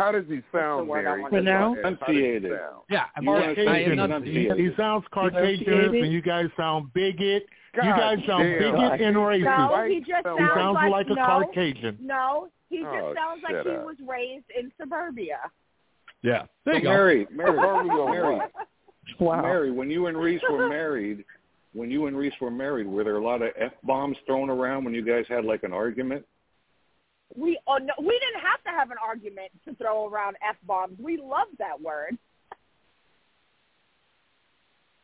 How 0.00 0.12
does 0.12 0.24
he 0.28 0.40
sound, 0.52 0.88
word 0.88 1.00
I 1.00 1.10
Mary? 1.10 1.22
wanted 1.22 1.36
to 1.36 1.42
Pronounce? 1.42 1.78
How 1.82 1.90
does 1.90 1.98
he 2.06 2.12
Enunciated. 2.14 2.52
Yeah, 2.90 3.04
I 3.16 3.20
You 3.20 3.26
mean, 3.26 3.34
wanna 3.34 3.46
I 3.46 3.54
say 3.54 3.62
enunciate. 3.84 3.98
enunciated. 3.98 4.58
He 4.58 4.70
sounds 4.76 5.04
Caucasian, 5.12 5.94
and 5.94 6.12
you 6.12 6.22
guys 6.22 6.46
sound 6.56 6.92
bigot. 6.94 7.44
you 7.74 7.82
guys 7.82 8.18
sound 8.26 8.44
damn. 8.44 8.72
bigot 8.74 9.00
and 9.00 9.16
racist. 9.16 9.44
no, 9.44 9.84
he 9.88 10.00
just 10.00 10.24
sound 10.24 10.38
he 10.40 10.46
sounds 10.46 10.54
sounds 10.56 10.74
like, 10.74 10.90
like 10.90 11.06
a 11.06 11.14
no, 11.14 11.24
Caucasian. 11.26 11.98
No, 12.00 12.48
he 12.68 12.78
just 12.78 12.88
Oh, 12.90 13.14
sounds 13.14 13.42
like 13.44 13.52
shut 13.52 13.66
he 13.66 13.72
up. 13.72 13.84
was 13.84 13.96
raised 14.06 14.44
in 14.58 14.72
suburbia. 14.80 15.38
Yeah, 16.22 16.42
So 16.42 16.48
there 16.66 16.74
you 16.76 16.80
go. 16.82 16.88
Mary, 16.90 17.26
Mary, 17.32 17.56
Mary. 17.56 18.40
Wow. 19.18 19.42
Mary, 19.42 19.70
when 19.70 19.90
you 19.90 20.06
and 20.06 20.16
Reese 20.16 20.42
were 20.50 20.68
married, 20.78 21.24
when 21.72 21.90
you 21.90 22.06
and 22.06 22.16
Reese 22.16 22.34
were 22.40 22.50
married, 22.50 22.86
were 22.86 23.04
there 23.04 23.16
a 23.16 23.24
lot 23.24 23.42
of 23.42 23.50
f 23.56 23.72
bombs 23.84 24.16
thrown 24.26 24.50
around 24.50 24.84
when 24.84 24.92
you 24.94 25.02
guys 25.04 25.24
had 25.28 25.44
like 25.44 25.62
an 25.62 25.72
argument? 25.72 26.24
We 27.36 27.58
oh, 27.66 27.78
no, 27.78 27.92
we 27.98 28.18
didn't 28.18 28.42
have 28.42 28.62
to 28.64 28.70
have 28.70 28.90
an 28.90 28.96
argument 29.02 29.50
to 29.64 29.74
throw 29.76 30.08
around 30.08 30.36
f 30.48 30.56
bombs. 30.66 30.98
We 30.98 31.16
loved 31.16 31.58
that 31.58 31.80
word. 31.80 32.18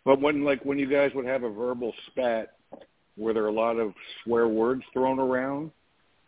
But 0.04 0.20
when 0.20 0.44
like 0.44 0.64
when 0.64 0.78
you 0.78 0.88
guys 0.88 1.10
would 1.14 1.26
have 1.26 1.42
a 1.42 1.50
verbal 1.50 1.92
spat, 2.08 2.52
were 3.16 3.32
there 3.32 3.46
a 3.46 3.52
lot 3.52 3.76
of 3.76 3.92
swear 4.22 4.48
words 4.48 4.82
thrown 4.92 5.18
around? 5.18 5.70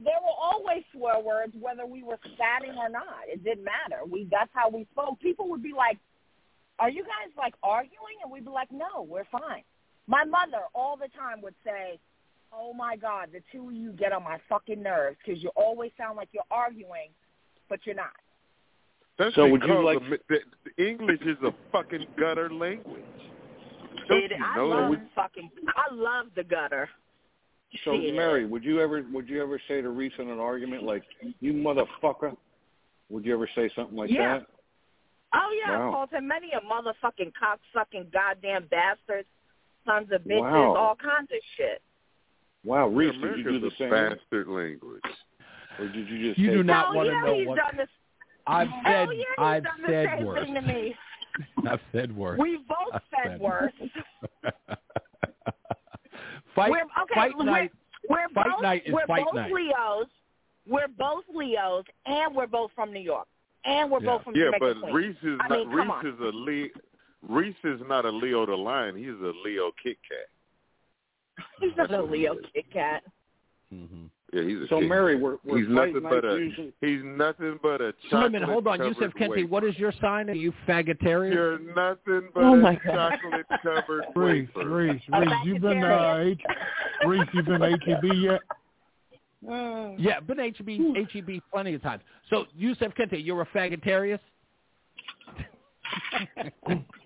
There 0.01 0.15
were 0.23 0.37
always 0.41 0.85
swear 0.93 1.21
words, 1.21 1.53
whether 1.59 1.85
we 1.85 2.03
were 2.03 2.19
spatting 2.35 2.77
or 2.79 2.89
not. 2.89 3.27
It 3.27 3.43
didn't 3.43 3.65
matter. 3.65 4.05
We 4.09 4.29
that's 4.31 4.51
how 4.53 4.69
we 4.71 4.87
spoke. 4.93 5.21
People 5.21 5.49
would 5.51 5.63
be 5.63 5.73
like, 5.77 5.99
"Are 6.79 6.91
you 6.91 7.03
guys 7.03 7.33
like 7.37 7.55
arguing?" 7.63 8.19
And 8.23 8.31
we'd 8.31 8.45
be 8.45 8.51
like, 8.51 8.71
"No, 8.71 9.03
we're 9.03 9.25
fine." 9.25 9.65
My 10.07 10.25
mother 10.25 10.63
all 10.75 10.97
the 10.97 11.09
time 11.09 11.43
would 11.43 11.55
say, 11.65 12.01
"Oh 12.53 12.73
my 12.73 12.97
God, 12.97 13.31
the 13.33 13.41
two 13.53 13.69
of 13.69 13.75
you 13.75 13.93
get 13.93 14.13
on 14.13 14.23
my 14.25 14.39
fucking 14.49 14.83
nerves 14.83 15.17
because 15.25 15.43
you 15.43 15.51
always 15.57 15.91
sound 15.97 16.17
like 16.17 16.29
you're 16.33 16.43
arguing, 16.51 17.11
but 17.69 17.81
you're 17.85 17.95
not." 17.95 18.13
That's 19.19 19.35
So 19.35 19.49
would 19.49 19.63
you 19.63 19.85
like- 19.85 19.99
the, 20.09 20.19
the, 20.29 20.39
the 20.77 20.89
English 20.89 21.21
is 21.23 21.37
a 21.43 21.53
fucking 21.73 22.07
gutter 22.17 22.51
language. 22.53 23.03
Don't 24.09 24.23
It, 24.25 24.31
you 24.31 24.45
I 24.45 24.59
love 24.61 24.91
that? 24.93 25.09
fucking. 25.15 25.51
I 25.69 25.93
love 25.93 26.27
the 26.37 26.45
gutter. 26.45 26.89
So 27.85 28.01
Shit. 28.01 28.15
Mary, 28.15 28.47
would 28.47 28.65
you 28.65 28.81
ever 28.81 29.05
would 29.13 29.29
you 29.29 29.43
ever 29.43 29.61
say 29.69 29.83
to 29.83 29.91
Reese 29.91 30.13
in 30.19 30.31
an 30.31 30.39
argument 30.39 30.85
like, 30.85 31.03
"You 31.41 31.53
motherfucker"? 31.53 32.37
Would 33.11 33.25
you 33.27 33.35
ever 33.35 33.49
say 33.55 33.69
something 33.75 33.97
like 33.97 34.11
Yeah. 34.11 34.39
that? 34.39 34.47
Oh 35.35 35.51
yeah, 35.67 35.79
Wow. 35.79 35.89
I 35.89 35.93
called 35.93 36.11
him 36.11 36.27
many 36.29 36.53
a 36.53 36.61
motherfucking 36.61 37.33
cocksucking 37.37 38.11
goddamn 38.13 38.67
bastards, 38.69 39.29
sons 39.85 40.11
of 40.13 40.23
bitches, 40.23 40.41
Wow. 40.41 40.75
all 40.77 40.97
kinds 40.97 41.31
of 41.31 41.39
shit. 41.57 41.83
Wow, 42.69 42.89
Reese, 42.89 43.15
did 43.23 43.39
you 43.39 43.45
do 43.45 43.61
the 43.61 43.67
a 43.69 43.71
same, 43.79 43.91
bastard 43.91 44.47
language. 44.49 45.03
or 45.79 45.89
did 45.89 46.09
you 46.09 46.29
just? 46.29 46.39
You 46.39 46.49
take 46.49 46.57
do 46.59 46.63
not 46.65 46.87
Hell 46.89 46.95
want 46.97 47.09
to 47.09 47.13
oh, 47.15 47.17
yeah, 47.17 47.25
know 47.27 47.39
he's 47.39 47.49
what 47.49 47.57
done 47.57 47.77
this. 47.79 47.89
I've 48.47 48.69
Hell 48.69 48.83
said. 48.85 49.09
yeah, 49.17 49.17
he's 49.17 49.25
I've 49.39 49.65
done 49.65 49.81
the 49.83 49.89
said 49.89 50.07
same 50.19 50.25
worse. 50.27 50.45
thing 50.45 50.55
to 50.55 50.61
me. 50.63 50.95
I've 51.71 51.81
said 51.93 52.15
worse. 52.17 52.39
We 52.39 52.59
both 52.69 52.93
I've 52.93 53.01
said 53.25 53.41
worse. 53.41 53.73
fight, 56.55 56.71
we're, 56.71 56.83
okay, 56.83 57.15
fight 57.15 57.33
we're, 57.39 57.45
night. 57.45 57.73
We're 58.09 58.29
Fight 58.35 58.47
both, 58.53 58.63
night 58.63 58.83
is 58.87 58.93
we're 58.93 59.07
fight 59.07 59.25
both 59.25 59.35
night. 59.35 59.53
Leos. 59.53 60.07
We're 60.69 60.89
both 60.99 61.25
Leos, 61.35 61.85
and 62.07 62.35
we're 62.37 62.47
both 62.47 62.71
from 62.75 62.93
New 62.93 63.01
York, 63.01 63.27
and 63.65 63.91
we're 63.91 64.01
Yeah. 64.03 64.17
both 64.17 64.25
from 64.25 64.35
New 64.35 64.41
York. 64.41 64.55
Yeah, 64.55 64.59
Jamaica 64.59 64.81
but 64.83 64.91
Queens. 64.91 65.17
Reese 65.23 65.33
is 65.33 65.39
I 65.43 65.49
not. 65.49 65.59
mean, 65.69 65.79
come 65.79 65.91
on. 65.91 66.07
Is 66.07 66.21
a 66.21 66.25
Leo. 66.37 66.69
Reese 67.29 67.65
is 67.65 67.81
not 67.89 68.05
a 68.05 68.11
Leo 68.11 68.45
the 68.47 68.55
lion. 68.57 68.95
He's 68.97 69.09
a 69.09 69.33
Leo 69.45 69.71
Kit 69.83 69.97
Kat. 70.09 70.29
He's 71.61 71.73
not 71.77 71.93
a 71.93 72.03
Leo 72.03 72.37
Kit 72.55 72.67
Kat. 72.73 73.03
Mm-hmm. 73.73 74.07
Yeah, 74.33 74.43
he's 74.43 74.59
a 74.59 74.69
So 74.69 74.81
king. 74.81 74.89
Mary, 74.89 75.17
we're, 75.17 75.37
we're 75.45 75.59
he's 75.59 75.69
nothing 75.69 76.03
but 76.03 76.25
a 76.25 76.37
usually. 76.37 76.73
he's 76.83 77.01
nothing 77.03 77.59
but 77.63 77.81
a 77.81 77.95
Wait 78.13 78.43
a 78.43 78.47
hold 78.47 78.67
on, 78.67 78.79
covered 78.79 78.89
Yusuf 78.89 79.13
Kenti. 79.15 79.49
What 79.49 79.65
is 79.65 79.79
your 79.79 79.93
sign? 80.01 80.29
Are 80.29 80.35
you 80.35 80.53
faggotarian? 80.67 81.33
You're 81.33 81.59
nothing 81.59 82.29
but 82.35 82.45
Oh 82.45 82.55
a 82.67 82.75
God. 82.85 83.19
chocolate 83.23 83.47
covered 83.63 84.05
Reese. 84.17 84.49
Reese, 84.55 85.01
Reese, 85.09 85.33
you 85.45 85.59
been 85.59 85.83
uh, 85.83 86.25
H- 86.27 86.41
Reese, 87.07 87.29
you 87.33 87.43
been 87.43 87.61
HEB 87.63 88.05
yet? 88.17 88.41
Yeah, 89.99 90.21
been 90.21 90.39
HEB, 90.39 90.69
HEB 91.11 91.43
plenty 91.51 91.75
of 91.75 91.83
times. 91.83 92.03
So, 92.29 92.45
Yusuf 92.55 92.93
Kente, 92.99 93.25
you're 93.25 93.41
a 93.43 93.47
faggotarian? 93.47 94.19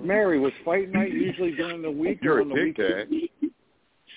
Mary, 0.00 0.38
was 0.38 0.52
fight 0.64 0.90
night 0.90 1.12
usually 1.12 1.52
during 1.52 1.82
the 1.82 1.90
week 1.90 2.18
You're 2.22 2.36
or 2.36 2.40
a 2.40 2.42
on 2.42 2.48
the 2.48 2.54
dick 2.54 2.78
weekend? 2.78 3.28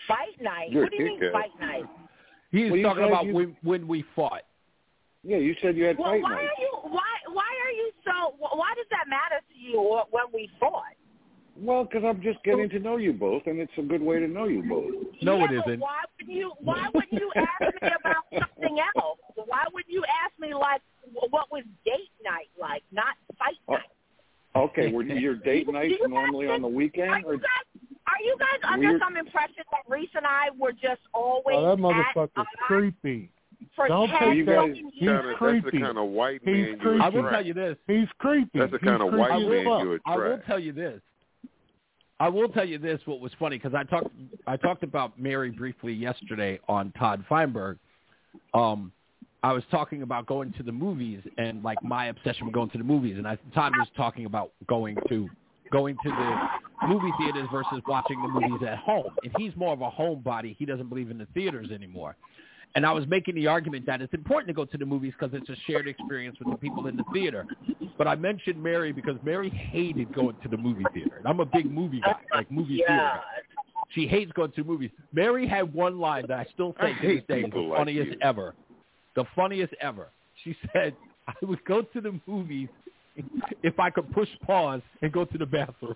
Fight 0.08 0.42
night. 0.42 0.72
You're 0.72 0.84
what 0.84 0.92
do 0.92 0.98
you 0.98 1.06
mean 1.06 1.32
fight 1.32 1.52
night? 1.60 1.84
He's 2.52 2.72
Well, 2.72 2.82
talking 2.84 3.04
about 3.04 3.26
you- 3.26 3.34
when, 3.34 3.58
when 3.64 3.88
we 3.88 4.04
fought. 4.16 4.44
Yeah, 5.24 5.38
you 5.38 5.56
said 5.62 5.76
you 5.76 5.86
had 5.86 5.98
Well, 5.98 6.12
fight 6.12 6.22
why 6.22 6.30
night. 6.34 6.38
are 6.44 6.62
you 6.62 6.72
why 6.84 7.10
why 7.34 7.52
are 7.66 7.72
you 7.72 7.92
so 8.06 8.36
why 8.38 8.74
does 8.78 8.86
that 8.92 9.10
matter 9.10 9.42
to 9.52 9.58
you 9.60 9.80
wh- 9.82 10.14
when 10.14 10.26
we 10.32 10.50
fought? 10.60 10.94
Well, 11.58 11.86
because 11.86 12.04
I'm 12.06 12.22
just 12.22 12.44
getting 12.44 12.70
to 12.70 12.80
know 12.80 12.98
you 12.98 13.12
both, 13.14 13.44
and 13.48 13.60
it's 13.60 13.72
a 13.78 13.82
good 13.82 14.02
way 14.04 14.20
to 14.20 14.28
know 14.28 14.44
you 14.46 14.62
both. 14.62 14.94
No, 15.24 15.38
yeah, 15.38 15.46
it 15.46 15.48
but 15.66 15.68
isn't. 15.72 15.80
Why 15.80 16.04
would 16.20 16.28
you 16.30 16.52
why 16.60 16.88
would 16.94 17.06
you 17.12 17.32
ask 17.36 17.74
me 17.82 17.90
about 18.00 18.26
something 18.40 18.78
else? 18.96 19.18
Why 19.36 19.64
would 19.74 19.86
you 19.88 20.04
ask 20.24 20.38
me 20.40 20.54
like 20.54 20.82
what 21.32 21.52
was 21.52 21.64
date 21.86 22.12
night 22.24 22.50
like, 22.62 22.84
not 22.92 23.16
fight 23.40 23.56
Oh, 23.68 23.74
night? 23.74 23.90
Okay, 24.56 24.92
were 24.92 25.04
your 25.04 25.36
date 25.36 25.68
nights 25.72 25.96
you 26.00 26.08
normally 26.08 26.48
on 26.48 26.62
the 26.62 26.68
weekend? 26.68 27.26
Or 27.26 27.34
you 27.34 27.40
guys 27.40 27.82
are 28.08 28.22
you 28.24 28.36
guys 28.40 28.60
under 28.72 28.90
Weird. 28.90 29.02
some 29.02 29.18
impression 29.18 29.64
that 29.72 29.82
Reese 29.90 30.10
and 30.16 30.26
I 30.26 30.50
were 30.58 30.72
just 30.72 31.02
always 31.14 31.58
Oh, 31.58 31.76
that 31.76 31.82
motherfucker's 31.82 32.30
odds 32.38 32.50
creepy. 32.68 33.30
for 33.76 33.88
Don't 33.88 34.08
10 34.10 34.20
take 34.20 34.46
that. 34.46 34.66
He's 34.68 34.78
years? 35.02 35.22
Kinda, 35.24 35.36
that's 35.42 35.66
the 35.66 35.80
kind 35.82 35.98
of 35.98 36.08
white 36.10 36.42
He's 36.44 36.54
man 36.54 36.66
you 36.68 36.78
creepy. 36.78 37.02
I 37.02 37.10
will 37.10 37.30
tell 37.30 37.46
you 37.46 37.54
this. 37.54 37.78
He's 37.88 38.08
creepy. 38.20 38.60
That's 38.60 38.72
the 38.72 38.78
He's 38.78 38.88
kind 38.88 39.02
of 39.02 39.14
white 39.14 39.32
creepy 39.32 39.50
man 39.50 39.66
fuck. 39.66 39.82
you 39.84 40.00
I 40.06 40.16
will 40.18 40.40
tell 40.48 40.60
you 40.60 40.72
this. 40.72 41.02
I 42.20 42.30
will 42.30 42.48
tell 42.50 42.64
you 42.66 42.78
this. 42.78 43.02
What 43.06 43.20
was 43.20 43.32
funny 43.40 43.58
because 43.58 43.74
I 43.74 43.84
talked 43.84 44.08
I 44.48 44.56
talked 44.56 44.84
about 44.84 45.20
Mary 45.20 45.50
briefly 45.50 45.92
yesterday 45.94 46.60
on 46.70 46.92
Todd 46.94 47.26
Feinberg. 47.28 47.78
Um, 48.54 48.92
I 49.46 49.54
was 49.54 49.64
talking 49.70 50.02
about 50.02 50.26
going 50.26 50.54
to 50.54 50.64
the 50.64 50.72
movies 50.72 51.22
and 51.38 51.62
like 51.62 51.78
my 51.84 52.08
obsession 52.08 52.48
with 52.48 52.56
going 52.56 52.72
to 52.72 52.80
the 52.80 52.84
movies, 52.84 53.16
and 53.20 53.28
I, 53.28 53.38
Todd 53.54 53.74
was 53.78 53.88
talking 53.96 54.26
about 54.26 54.54
going 54.68 54.98
to 55.08 55.30
going 55.72 55.96
to 56.04 56.10
the 56.10 56.88
movie 56.88 57.12
theaters 57.20 57.48
versus 57.52 57.80
watching 57.88 58.20
the 58.24 58.28
movies 58.28 58.68
at 58.68 58.80
home. 58.80 59.06
And 59.24 59.32
he's 59.38 59.56
more 59.56 59.72
of 59.72 59.82
a 59.82 59.92
homebody. 59.92 60.56
He 60.58 60.66
doesn't 60.66 60.90
believe 60.90 61.12
in 61.12 61.20
the 61.20 61.28
theaters 61.36 61.70
anymore. 61.70 62.16
And 62.74 62.88
I 62.88 62.92
was 62.92 63.06
making 63.06 63.36
the 63.36 63.46
argument 63.46 63.86
that 63.86 64.02
it's 64.02 64.16
important 64.16 64.48
to 64.48 64.54
go 64.56 64.66
to 64.66 64.78
the 64.80 64.86
movies 64.86 65.14
because 65.18 65.40
it's 65.40 65.48
a 65.48 65.56
shared 65.68 65.88
experience 65.88 66.38
with 66.40 66.50
the 66.50 66.58
people 66.58 66.88
in 66.88 66.98
the 66.98 67.06
theater. 67.14 67.46
But 68.00 68.08
I 68.08 68.16
mentioned 68.16 68.62
Mary 68.62 68.92
because 68.94 69.18
Mary 69.24 69.50
hated 69.50 70.12
going 70.16 70.38
to 70.42 70.50
the 70.50 70.58
movie 70.58 70.86
theater. 70.92 71.18
And 71.20 71.28
I'm 71.28 71.40
a 71.40 71.46
big 71.46 71.72
movie 71.72 72.02
guy, 72.02 72.16
like 72.34 72.52
movie 72.52 72.78
theater 72.78 72.88
guy. 72.88 73.20
She 73.92 74.08
hates 74.08 74.32
going 74.32 74.54
to 74.54 74.64
movies. 74.64 74.90
Mary 75.14 75.48
had 75.48 75.72
one 75.72 76.00
line 76.00 76.26
that 76.30 76.40
I 76.40 76.48
still 76.52 76.76
I 76.80 76.94
say 76.94 77.02
to 77.02 77.16
this 77.16 77.24
day 77.28 77.42
is 77.42 77.52
the 77.54 77.60
like 77.60 77.78
funniest 77.78 78.12
you. 78.12 78.18
ever. 78.24 78.56
The 79.16 79.26
funniest 79.36 79.74
ever. 79.82 80.10
She 80.44 80.56
said, 80.74 80.96
I 81.28 81.34
would 81.42 81.64
go 81.66 81.82
to 81.82 82.02
the 82.02 82.20
movies 82.28 82.70
if 83.64 83.80
I 83.80 83.90
could 83.90 84.12
push 84.12 84.30
pause 84.46 84.82
and 85.02 85.12
go 85.12 85.26
to 85.26 85.38
the 85.38 85.46
bathroom. 85.46 85.96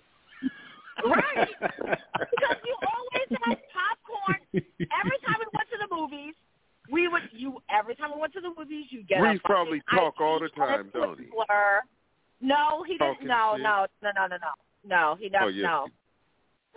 Right. 1.05 1.47
because 1.59 2.57
you 2.65 2.75
always 2.81 3.41
had 3.45 3.57
popcorn. 3.73 4.39
Every 4.53 5.17
time 5.25 5.35
we 5.39 5.47
went 5.53 5.69
to 5.69 5.87
the 5.87 5.95
movies, 5.95 6.33
we 6.91 7.07
would 7.07 7.21
you 7.31 7.61
every 7.69 7.95
time 7.95 8.11
we 8.15 8.19
went 8.19 8.33
to 8.33 8.41
the 8.41 8.51
movies 8.57 8.87
you 8.89 9.03
get 9.03 9.21
Reese 9.21 9.39
a 9.43 9.47
probably 9.47 9.81
talk 9.93 10.15
ice 10.17 10.21
all 10.21 10.39
the 10.39 10.49
cream 10.49 10.69
and 10.69 10.89
a 10.89 10.91
time, 10.91 10.91
don't 10.93 11.19
he? 11.19 11.25
Twizzler. 11.25 11.79
No, 12.41 12.83
he 12.83 12.93
didn't 12.93 13.13
Talking 13.13 13.27
no, 13.27 13.53
shit. 13.55 13.63
no, 13.63 13.85
no, 14.01 14.11
no, 14.15 14.27
no, 14.27 14.37
no. 14.37 14.51
No, 14.85 15.17
he 15.19 15.29
doesn't 15.29 15.45
Oh, 15.45 15.49
yes, 15.49 15.63
no. 15.63 15.87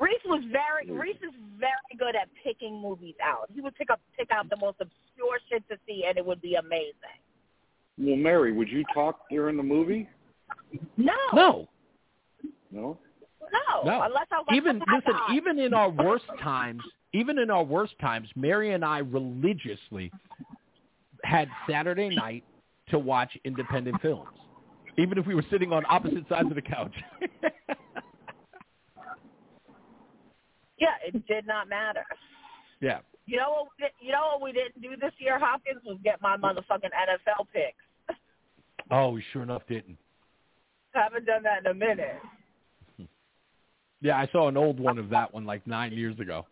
Reese 0.01 0.21
was 0.27 0.43
very. 0.51 0.91
Reese 0.91 1.17
is 1.17 1.35
very 1.59 1.73
good 1.99 2.17
at 2.17 2.29
picking 2.43 2.81
movies 2.81 3.15
out. 3.23 3.49
He 3.55 3.61
would 3.61 3.75
pick 3.75 3.91
up 3.91 4.01
pick 4.17 4.31
out 4.31 4.49
the 4.51 4.57
most 4.57 4.77
obscure 4.81 5.39
shit 5.49 5.62
to 5.69 5.77
see 5.87 6.05
and 6.09 6.17
it 6.19 6.25
would 6.25 6.41
be 6.41 6.55
amazing. 6.55 6.95
well, 7.99 8.17
Mary, 8.17 8.53
would 8.53 8.69
you 8.69 8.85
talk 8.95 9.21
during 9.31 9.57
the 9.57 9.62
movie? 9.62 10.09
No. 10.97 11.12
No. 11.35 11.69
No. 12.71 12.99
No. 13.53 13.83
No. 13.85 14.03
Unless 14.03 14.27
I 14.31 14.39
was 14.39 14.47
even 14.55 14.81
oh 14.81 14.97
listen, 14.97 15.12
God. 15.12 15.35
even 15.35 15.59
in 15.59 15.75
our 15.75 15.91
worst 15.91 16.25
times, 16.43 16.83
even 17.12 17.39
in 17.39 17.51
our 17.51 17.62
worst 17.62 17.95
times, 18.01 18.29
Mary 18.35 18.73
and 18.73 18.85
I 18.85 18.99
religiously 18.99 20.11
had 21.23 21.49
Saturday 21.69 22.09
night 22.09 22.45
to 22.89 22.99
watch 22.99 23.37
independent 23.45 24.01
films, 24.01 24.29
even 24.99 25.19
if 25.19 25.27
we 25.27 25.35
were 25.35 25.45
sitting 25.51 25.73
on 25.73 25.85
opposite 25.89 26.29
sides 26.29 26.49
of 26.49 26.55
the 26.55 26.62
couch. 26.62 26.95
Yeah, 30.83 30.99
it 31.07 31.27
did 31.28 31.47
not 31.47 31.69
matter. 31.69 32.05
yeah. 32.81 32.99
You 33.27 33.36
know 33.39 33.51
what? 33.55 33.69
We 33.78 33.85
did, 33.85 33.93
you 34.02 34.12
know 34.12 34.25
what 34.33 34.43
we 34.43 34.52
didn't 34.52 34.83
do 34.83 34.97
this 35.01 35.15
year, 35.19 35.39
Hopkins, 35.39 35.81
was 35.86 35.97
get 36.02 36.20
my 36.20 36.36
motherfucking 36.36 36.91
NFL 36.91 37.47
picks. 37.55 38.19
Oh, 38.91 39.11
we 39.11 39.23
sure 39.33 39.44
enough 39.44 39.62
didn't. 39.69 39.97
Haven't 40.93 41.25
done 41.25 41.44
that 41.44 41.61
in 41.61 41.67
a 41.70 41.75
minute. 41.75 42.19
Yeah, 44.05 44.19
I 44.19 44.27
saw 44.33 44.49
an 44.49 44.57
old 44.57 44.81
one 44.81 44.99
of 44.99 45.11
that 45.11 45.33
one 45.33 45.47
like 45.47 45.65
nine 45.65 45.93
years 45.93 46.19
ago. 46.19 46.44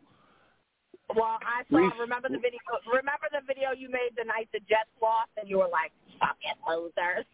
Well, 1.16 1.36
I 1.42 1.66
saw. 1.68 1.90
Remember 1.98 2.28
the 2.28 2.38
video? 2.38 2.60
Remember 2.86 3.26
the 3.32 3.42
video 3.44 3.72
you 3.76 3.90
made 3.90 4.14
the 4.16 4.22
night 4.22 4.46
the 4.52 4.60
Jets 4.70 4.86
lost, 5.02 5.30
and 5.36 5.50
you 5.50 5.58
were 5.58 5.66
like, 5.66 5.90
"Fucking 6.22 6.62
losers." 6.62 7.26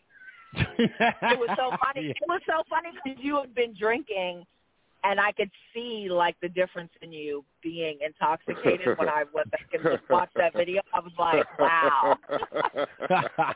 It 1.28 1.38
was 1.38 1.52
so 1.60 1.68
funny. 1.84 2.06
Yeah. 2.08 2.16
It 2.16 2.28
was 2.28 2.40
so 2.48 2.62
funny 2.70 2.96
because 2.96 3.20
you 3.22 3.36
had 3.36 3.54
been 3.54 3.74
drinking, 3.78 4.46
and 5.08 5.20
I 5.20 5.30
could 5.32 5.50
see 5.72 6.08
like 6.10 6.36
the 6.42 6.48
difference 6.48 6.90
in 7.02 7.12
you 7.12 7.44
being 7.62 7.98
intoxicated 8.04 8.98
when 8.98 9.08
I 9.08 9.24
went 9.32 9.50
back 9.50 9.66
and 9.72 9.82
just 9.82 10.08
watched 10.10 10.34
that 10.36 10.52
video. 10.54 10.82
I 10.92 11.00
was 11.00 11.12
like, 11.18 11.58
"Wow." 11.58 12.16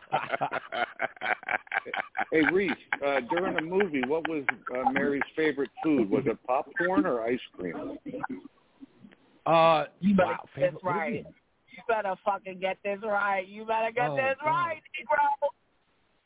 Hey, 2.31 2.43
Reese, 2.53 2.70
uh, 3.05 3.20
during 3.31 3.55
the 3.57 3.62
movie, 3.62 4.03
what 4.07 4.29
was 4.29 4.45
uh, 4.77 4.91
Mary's 4.93 5.23
favorite 5.35 5.70
food? 5.83 6.09
Was 6.11 6.23
it 6.27 6.39
popcorn 6.47 7.05
or 7.07 7.23
ice 7.23 7.41
cream? 7.59 7.99
Uh, 9.47 9.85
You 10.01 10.15
better 10.15 10.29
wow, 10.29 10.37
get 10.55 10.73
this 10.73 10.81
favorite- 10.81 10.85
what 10.85 10.93
do 10.93 10.99
you 10.99 11.01
right. 11.01 11.12
mean? 11.15 11.25
You 11.25 11.83
better 11.89 12.15
fucking 12.25 12.61
get 12.61 12.77
this 12.85 12.99
right. 13.03 13.47
You 13.49 13.65
better 13.65 13.91
get 13.91 14.11
Oh, 14.11 14.17
this 14.17 14.37
God. 14.45 14.49
right, 14.51 14.83
Negro. 15.01 15.49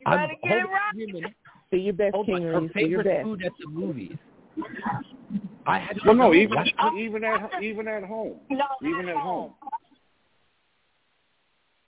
You 0.00 0.06
I'm- 0.06 0.18
better 0.28 0.34
get 0.42 0.58
it 0.58 0.64
right. 0.64 0.94
wait 0.94 1.10
a 1.10 1.12
minute. 1.14 1.34
Do 1.70 1.76
your 1.78 1.92
best, 1.94 2.14
Hold 2.14 2.28
on. 2.30 2.36
King 2.36 2.44
Reese. 2.44 2.52
Do 2.74 2.80
your 2.86 3.02
favorite 3.02 3.04
best. 3.04 3.24
food 3.24 3.44
at 3.44 3.52
the 3.60 3.66
movies. 3.70 4.18
I 5.66 5.78
had 5.78 5.98
Well, 6.04 6.14
no, 6.14 6.34
even 6.34 6.56
What? 6.58 6.94
even 6.98 7.24
at 7.24 7.62
even 7.62 7.88
at 7.88 8.04
home. 8.04 8.40
No, 8.50 8.64
Even 8.82 9.08
at 9.08 9.16
home. 9.16 9.54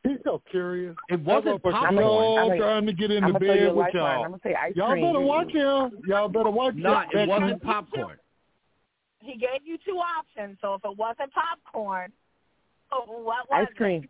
He's 0.03 0.19
so 0.25 0.41
curious. 0.51 0.95
It 1.09 1.21
wasn't 1.21 1.63
That 1.63 1.69
motherfucker 1.69 1.73
popcorn. 1.73 2.05
all 2.05 2.39
I'm 2.39 2.49
like- 2.49 2.59
trying 2.61 2.87
to 2.87 2.93
get 2.93 3.11
I'm 3.11 3.17
into 3.17 3.33
gonna 3.33 3.39
tell 3.47 3.57
you 3.57 3.63
a 3.63 3.67
bed 3.67 3.75
with 3.75 3.77
lifeline. 3.87 3.95
y'all. 4.15 4.25
I'm 4.25 4.31
gonna 4.31 4.43
say 4.45 4.55
ice 4.55 4.77
Y'all 4.77 4.91
cream. 4.93 5.05
better 5.05 5.21
watch 5.21 5.51
him. 5.53 5.99
Y'all 6.07 6.29
better 6.29 6.51
watch 6.51 6.75
No, 6.77 7.01
him. 7.01 7.19
it 7.19 7.29
wasn't 7.29 7.63
popcorn. 7.63 8.19
He 9.21 9.37
gave 9.37 9.67
you 9.67 9.77
two 9.79 9.99
options, 9.99 10.59
so 10.61 10.75
if 10.75 10.85
it 10.85 10.97
wasn't 10.97 11.33
popcorn, 11.33 12.13
oh, 12.93 13.03
what 13.25 13.51
was 13.51 13.67
Ice 13.69 13.75
cream. 13.77 14.09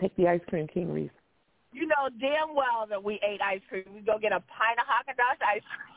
Take 0.00 0.14
the 0.16 0.28
ice 0.28 0.44
cream, 0.46 0.68
King 0.68 0.92
Reese. 0.92 1.10
You 1.72 1.86
know 1.86 2.08
damn 2.20 2.54
well 2.54 2.86
that 2.86 3.02
we 3.02 3.18
ate 3.22 3.40
ice 3.42 3.62
cream. 3.68 3.84
We 3.92 4.00
go 4.02 4.18
get 4.18 4.30
a 4.30 4.40
pint 4.40 4.78
of 4.78 4.86
Haagen 4.86 5.16
Dazs 5.16 5.42
ice 5.44 5.62
cream. 5.64 5.95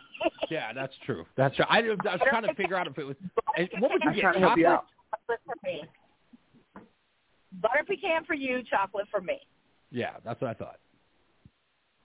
Yeah, 0.49 0.73
that's 0.73 0.93
true. 1.05 1.25
That's 1.37 1.55
true. 1.55 1.65
I, 1.69 1.81
was- 1.81 1.97
I 2.09 2.13
was 2.13 2.21
trying 2.27 2.43
to 2.43 2.53
figure 2.55 2.75
out 2.75 2.87
if 2.87 2.97
it 2.97 3.03
was. 3.05 3.15
and 3.57 3.69
What 3.79 3.91
would 3.91 4.01
you 4.03 4.09
I'm 4.09 4.15
get? 4.15 4.21
trying 4.21 4.39
help 4.41 4.57
you 4.57 4.63
Chocolate? 4.65 4.79
out. 4.79 4.85
chocolate 5.27 5.39
for 5.45 5.55
me. 5.63 5.83
Butter 7.61 7.83
pecan 7.87 8.25
for 8.25 8.33
you, 8.35 8.61
chocolate 8.69 9.07
for 9.11 9.21
me. 9.21 9.39
Yeah, 9.91 10.13
that's 10.23 10.39
what 10.41 10.49
I 10.49 10.53
thought. 10.53 10.77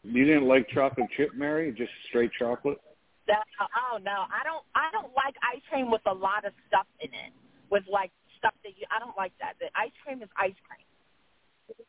You 0.03 0.25
didn't 0.25 0.49
like 0.49 0.69
chocolate 0.69 1.07
chip, 1.17 1.31
Mary? 1.35 1.73
Just 1.77 1.91
straight 2.09 2.31
chocolate? 2.39 2.79
That, 3.27 3.45
oh 3.61 3.99
no, 3.99 4.25
I 4.29 4.45
don't. 4.45 4.65
I 4.75 4.91
don't 4.93 5.13
like 5.17 5.35
ice 5.43 5.63
cream 5.71 5.91
with 5.91 6.03
a 6.07 6.13
lot 6.13 6.45
of 6.45 6.53
stuff 6.69 6.87
in 7.01 7.09
it. 7.09 7.33
With 7.71 7.85
like 7.91 8.11
stuff 8.39 8.53
that 8.65 8.73
you. 8.77 8.85
I 8.95 8.99
don't 8.99 9.17
like 9.17 9.33
that. 9.41 9.55
The 9.61 9.67
ice 9.75 9.93
cream 10.05 10.23
is 10.23 10.29
ice 10.37 10.53
cream. 10.69 10.85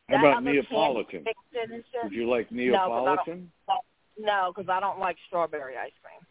How 0.08 0.16
That 0.22 0.28
about 0.28 0.44
Neapolitan? 0.44 1.24
candy 1.24 1.32
mixed 1.52 1.52
in 1.70 1.74
and 1.74 1.84
shit- 1.92 2.04
Would 2.04 2.12
you 2.14 2.28
like 2.30 2.50
No, 2.50 2.72
'cause 2.72 2.72
I 2.72 2.88
don't- 2.88 3.04
Neapolitan? 3.04 3.52
No, 3.68 3.74
because 4.16 4.68
I 4.68 4.80
don't 4.80 4.98
like 4.98 5.16
strawberry 5.26 5.74
ice 5.76 5.92
cream. 6.02 6.26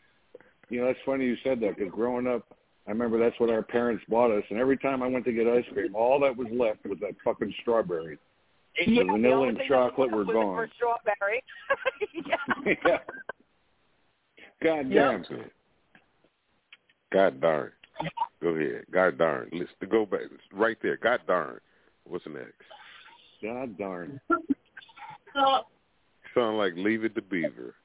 You 0.70 0.82
know, 0.82 0.88
that's 0.88 1.00
funny 1.06 1.26
you 1.26 1.38
said 1.44 1.60
that 1.62 1.78
because 1.78 1.92
growing 1.92 2.28
up, 2.28 2.46
I 2.88 2.92
remember 2.92 3.18
that's 3.20 3.40
what 3.40 3.50
our 3.50 3.64
parents 3.64 4.04
bought 4.10 4.32
us, 4.32 4.44
and 4.50 4.60
every 4.60 4.78
time 4.78 5.02
I 5.02 5.08
went 5.08 5.26
to 5.26 5.32
get 5.32 5.48
ice 5.48 5.66
cream, 5.74 5.96
all 5.96 6.20
that 6.22 6.36
was 6.36 6.48
left 6.52 6.86
was 6.86 7.00
that 7.02 7.16
fucking 7.24 7.54
strawberry. 7.62 8.18
The 8.78 8.92
Yeah, 8.92 9.04
vanilla 9.04 9.48
only 9.48 9.50
and 9.50 9.60
chocolate 9.68 10.12
were 10.12 10.26
gone. 10.26 10.56
For 10.56 10.70
strawberry. 10.76 11.44
yeah. 12.26 12.74
yeah. 12.86 12.98
God 14.62 14.90
damn. 14.92 15.26
God 17.12 17.42
darn. 17.42 17.72
Go 18.42 18.50
ahead. 18.50 18.86
God 18.92 19.18
darn. 19.18 19.50
Let's 19.54 19.72
go 19.90 20.06
back 20.06 20.22
right 20.52 20.78
there. 20.82 20.98
God 20.98 21.22
darn. 21.26 21.60
What's 22.06 22.26
next? 22.26 22.52
God 23.42 23.78
darn. 23.78 24.20
Sound 26.36 26.58
like 26.58 26.74
Leave 26.76 27.04
It 27.04 27.16
to 27.16 27.22
Beaver. 27.22 27.76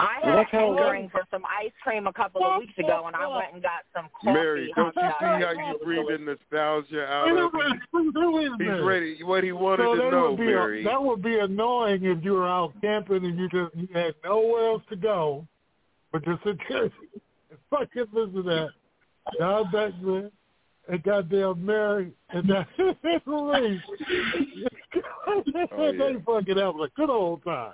I 0.00 0.24
had 0.24 0.38
that's 0.38 0.52
a 0.52 0.56
how 0.56 0.74
hankering 0.74 1.10
for 1.10 1.22
some 1.30 1.42
ice 1.44 1.72
cream 1.82 2.06
a 2.06 2.12
couple 2.12 2.42
of 2.42 2.60
weeks 2.60 2.72
ago, 2.78 3.04
and 3.06 3.14
I 3.14 3.26
went 3.26 3.52
and 3.52 3.62
got 3.62 3.82
some 3.94 4.08
coffee. 4.14 4.32
Mary, 4.32 4.72
don't 4.74 4.96
you 4.96 5.02
see 5.20 5.26
how 5.26 5.50
you 5.50 5.78
breathing 5.84 6.24
nostalgia 6.24 7.04
out 7.04 7.30
of 7.30 7.36
him? 7.52 7.80
minute, 7.92 8.14
wait 8.32 8.46
a 8.46 8.76
He's 8.76 8.82
ready. 8.82 9.22
What 9.22 9.44
he 9.44 9.52
wanted 9.52 9.84
so 9.84 9.94
to 9.96 10.10
know, 10.10 10.30
would 10.30 10.38
be 10.38 10.46
Mary. 10.46 10.84
that 10.84 11.02
would 11.02 11.22
be 11.22 11.38
annoying 11.38 12.04
if 12.04 12.24
you 12.24 12.32
were 12.32 12.48
out 12.48 12.72
camping 12.80 13.24
and 13.24 13.38
you 13.38 13.48
just 13.50 13.74
you 13.76 13.88
had 13.92 14.14
nowhere 14.24 14.70
else 14.70 14.82
to 14.88 14.96
go, 14.96 15.46
but 16.12 16.24
just 16.24 16.42
sit 16.44 16.56
there 16.70 16.84
and 16.84 16.92
fucking 17.68 18.06
listen 18.12 18.34
to 18.34 18.42
that. 18.42 18.68
John 19.38 19.70
Beckman 19.70 20.30
and 20.88 21.02
goddamn 21.02 21.64
Mary 21.64 22.12
and 22.30 22.48
that 22.48 22.66
Reese. 23.26 23.80
Oh, 25.26 25.42
they 25.46 25.66
fucking 26.26 26.56
have 26.58 26.74
a 26.76 26.88
good 26.96 27.10
old 27.10 27.44
time. 27.44 27.72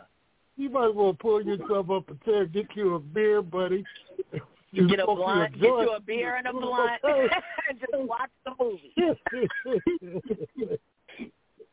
You 0.56 0.70
might 0.70 0.90
as 0.90 0.94
well 0.94 1.14
pull 1.14 1.42
yourself 1.44 1.90
up 1.90 2.10
a 2.10 2.24
chair, 2.24 2.47
get 2.47 2.66
you 2.74 2.94
a 2.97 2.98
beer, 2.98 3.42
buddy. 3.42 3.84
You 4.70 4.86
get 4.86 5.00
a 5.00 5.05
smoke 5.05 5.16
you 5.18 5.24
blunt, 5.24 5.52
get 5.55 5.62
you 5.66 5.90
a 5.97 6.00
beer 6.00 6.36
and 6.36 6.47
a 6.47 6.52
blunt, 6.60 7.00
and 7.02 7.80
just 7.80 7.90
watch 8.06 8.28
the 8.44 8.52
movie. 8.60 8.92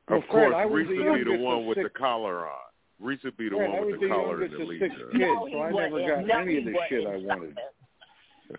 Of 0.08 0.24
course, 0.30 0.54
I 0.56 0.66
was 0.66 0.74
Reese 0.88 0.88
the 1.00 1.04
would 1.04 1.26
be 1.26 1.32
the 1.32 1.38
one 1.44 1.60
of 1.60 1.66
with 1.66 1.78
the 1.84 1.90
collar 1.90 2.46
on. 2.48 2.54
Reese 3.02 3.20
would 3.26 3.36
be 3.36 3.50
the 3.50 3.58
Fred, 3.58 3.70
one 3.70 3.86
with 3.88 4.00
the 4.00 4.08
the 4.08 4.14
collar 4.14 4.42
and 4.44 4.54
the 4.54 4.62
of 4.62 4.68
leash. 4.70 4.80
six 4.80 4.96
on. 4.96 5.12
kids, 5.12 5.14
No, 5.20 5.48
so 5.52 5.60
I 5.62 5.72
never 5.72 6.00
got 6.08 6.26
No, 6.26 6.38
any 6.40 6.58
of 6.60 6.64
the 6.66 6.76
shit 6.88 7.06
I 7.06 7.18
wanted. 7.18 7.58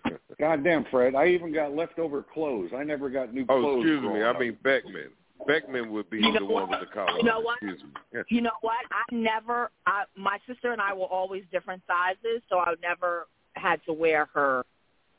it. 0.05 0.21
Goddamn, 0.39 0.85
Fred, 0.91 1.15
I 1.15 1.29
even 1.29 1.51
got 1.51 1.73
leftover 1.73 2.21
clothes. 2.31 2.69
I 2.77 2.83
never 2.83 3.09
got 3.09 3.33
new 3.33 3.45
Oh, 3.49 3.59
clothes. 3.61 3.77
excuse 3.79 4.01
me. 4.03 4.07
growing 4.09 4.23
I 4.23 4.39
mean 4.39 4.57
Beckman. 4.61 5.09
Beckman 5.45 5.91
would 5.91 6.09
be 6.09 6.17
You 6.17 6.33
know 6.33 6.39
the 6.39 6.45
one 6.45 6.69
what? 6.69 6.79
with 6.81 6.89
the 6.89 6.93
collar 6.93 7.17
You 7.17 7.23
know 7.23 7.39
what? 7.39 7.57
Excuse 7.61 7.83
me. 7.83 8.21
You 8.29 8.41
know 8.41 8.51
what? 8.61 8.77
I 8.91 9.13
never. 9.13 9.71
I, 9.85 10.03
my 10.15 10.37
sister 10.47 10.71
and 10.71 10.81
I 10.81 10.93
were 10.93 11.05
always 11.05 11.43
different 11.51 11.81
sizes, 11.87 12.41
so 12.49 12.59
I 12.59 12.73
never 12.81 13.27
had 13.53 13.79
to 13.85 13.93
wear 13.93 14.29
her 14.33 14.65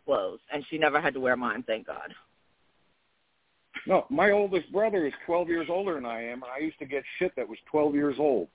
clothes, 0.05 0.41
and 0.53 0.65
she 0.71 0.79
never 0.79 1.01
had 1.01 1.15
to 1.15 1.21
wear 1.21 1.37
mine. 1.37 1.63
Thank 1.67 1.87
God. 1.87 2.15
No, 3.87 4.07
my 4.11 4.31
oldest 4.33 4.71
brother 4.73 5.07
is 5.07 5.13
12 5.27 5.49
years 5.49 5.67
older 5.71 5.95
than 5.95 6.05
I 6.05 6.23
am, 6.25 6.43
and 6.43 6.53
I 6.55 6.59
used 6.59 6.79
to 6.81 6.87
get 6.87 7.05
shit 7.19 7.33
that 7.37 7.49
was 7.49 7.59
12 7.71 7.95
years 7.95 8.17
old. 8.19 8.49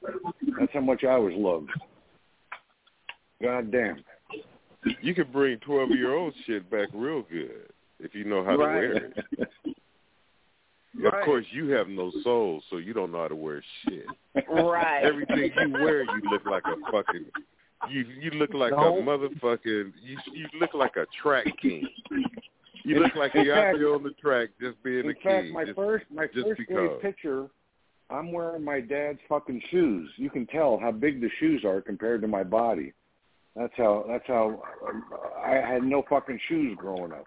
That's 0.59 0.73
how 0.73 0.81
much 0.81 1.03
I 1.03 1.17
was 1.17 1.33
loved. 1.35 1.69
God 3.41 3.71
damn. 3.71 4.03
You 5.01 5.15
can 5.15 5.31
bring 5.31 5.59
12 5.59 5.91
year 5.91 6.13
old 6.13 6.33
shit 6.45 6.69
back 6.69 6.89
real 6.93 7.23
good 7.23 7.69
if 7.99 8.13
you 8.13 8.25
know 8.25 8.43
how 8.43 8.51
to 8.51 8.57
wear 8.57 8.93
it. 8.93 9.13
Of 11.05 11.13
course, 11.25 11.45
you 11.51 11.69
have 11.69 11.87
no 11.87 12.11
soul, 12.23 12.61
so 12.69 12.77
you 12.77 12.93
don't 12.93 13.11
know 13.11 13.21
how 13.23 13.27
to 13.27 13.35
wear 13.35 13.63
shit. 13.83 14.05
Right. 14.49 15.03
Everything 15.03 15.51
you 15.59 15.71
wear, 15.73 16.03
you 16.03 16.21
look 16.31 16.45
like 16.45 16.63
a 16.65 16.91
fucking. 16.91 17.25
You 17.89 18.05
you 18.21 18.31
look 18.31 18.53
like 18.53 18.71
No. 18.71 18.97
a 18.99 19.01
motherfucking. 19.01 19.93
You 20.01 20.17
you 20.33 20.45
look 20.59 20.73
like 20.73 20.95
a 20.95 21.05
track 21.21 21.47
king. 21.61 21.87
You 22.83 22.99
look 22.99 23.15
like 23.15 23.33
in 23.35 23.45
you're 23.45 23.55
fact- 23.55 23.75
out 23.75 23.79
there 23.79 23.93
on 23.95 24.03
the 24.03 24.11
track 24.21 24.49
just 24.61 24.81
being 24.83 25.05
In 25.05 25.11
a 25.11 25.13
fact, 25.15 25.23
king. 25.45 25.53
my 25.53 25.65
just, 25.65 25.75
first 25.75 26.05
my 26.11 26.27
just 26.27 26.47
first 26.47 26.59
because. 26.59 26.75
grade 26.75 27.01
picture, 27.01 27.47
I'm 28.09 28.31
wearing 28.31 28.63
my 28.63 28.79
dad's 28.79 29.19
fucking 29.27 29.61
shoes. 29.71 30.09
You 30.17 30.29
can 30.29 30.45
tell 30.47 30.77
how 30.79 30.91
big 30.91 31.21
the 31.21 31.29
shoes 31.39 31.63
are 31.65 31.81
compared 31.81 32.21
to 32.21 32.27
my 32.27 32.43
body. 32.43 32.93
That's 33.55 33.73
how 33.77 34.05
that's 34.07 34.27
how 34.27 34.61
um, 34.87 35.03
I 35.45 35.55
had 35.55 35.83
no 35.83 36.03
fucking 36.09 36.39
shoes 36.47 36.77
growing 36.79 37.11
up. 37.11 37.25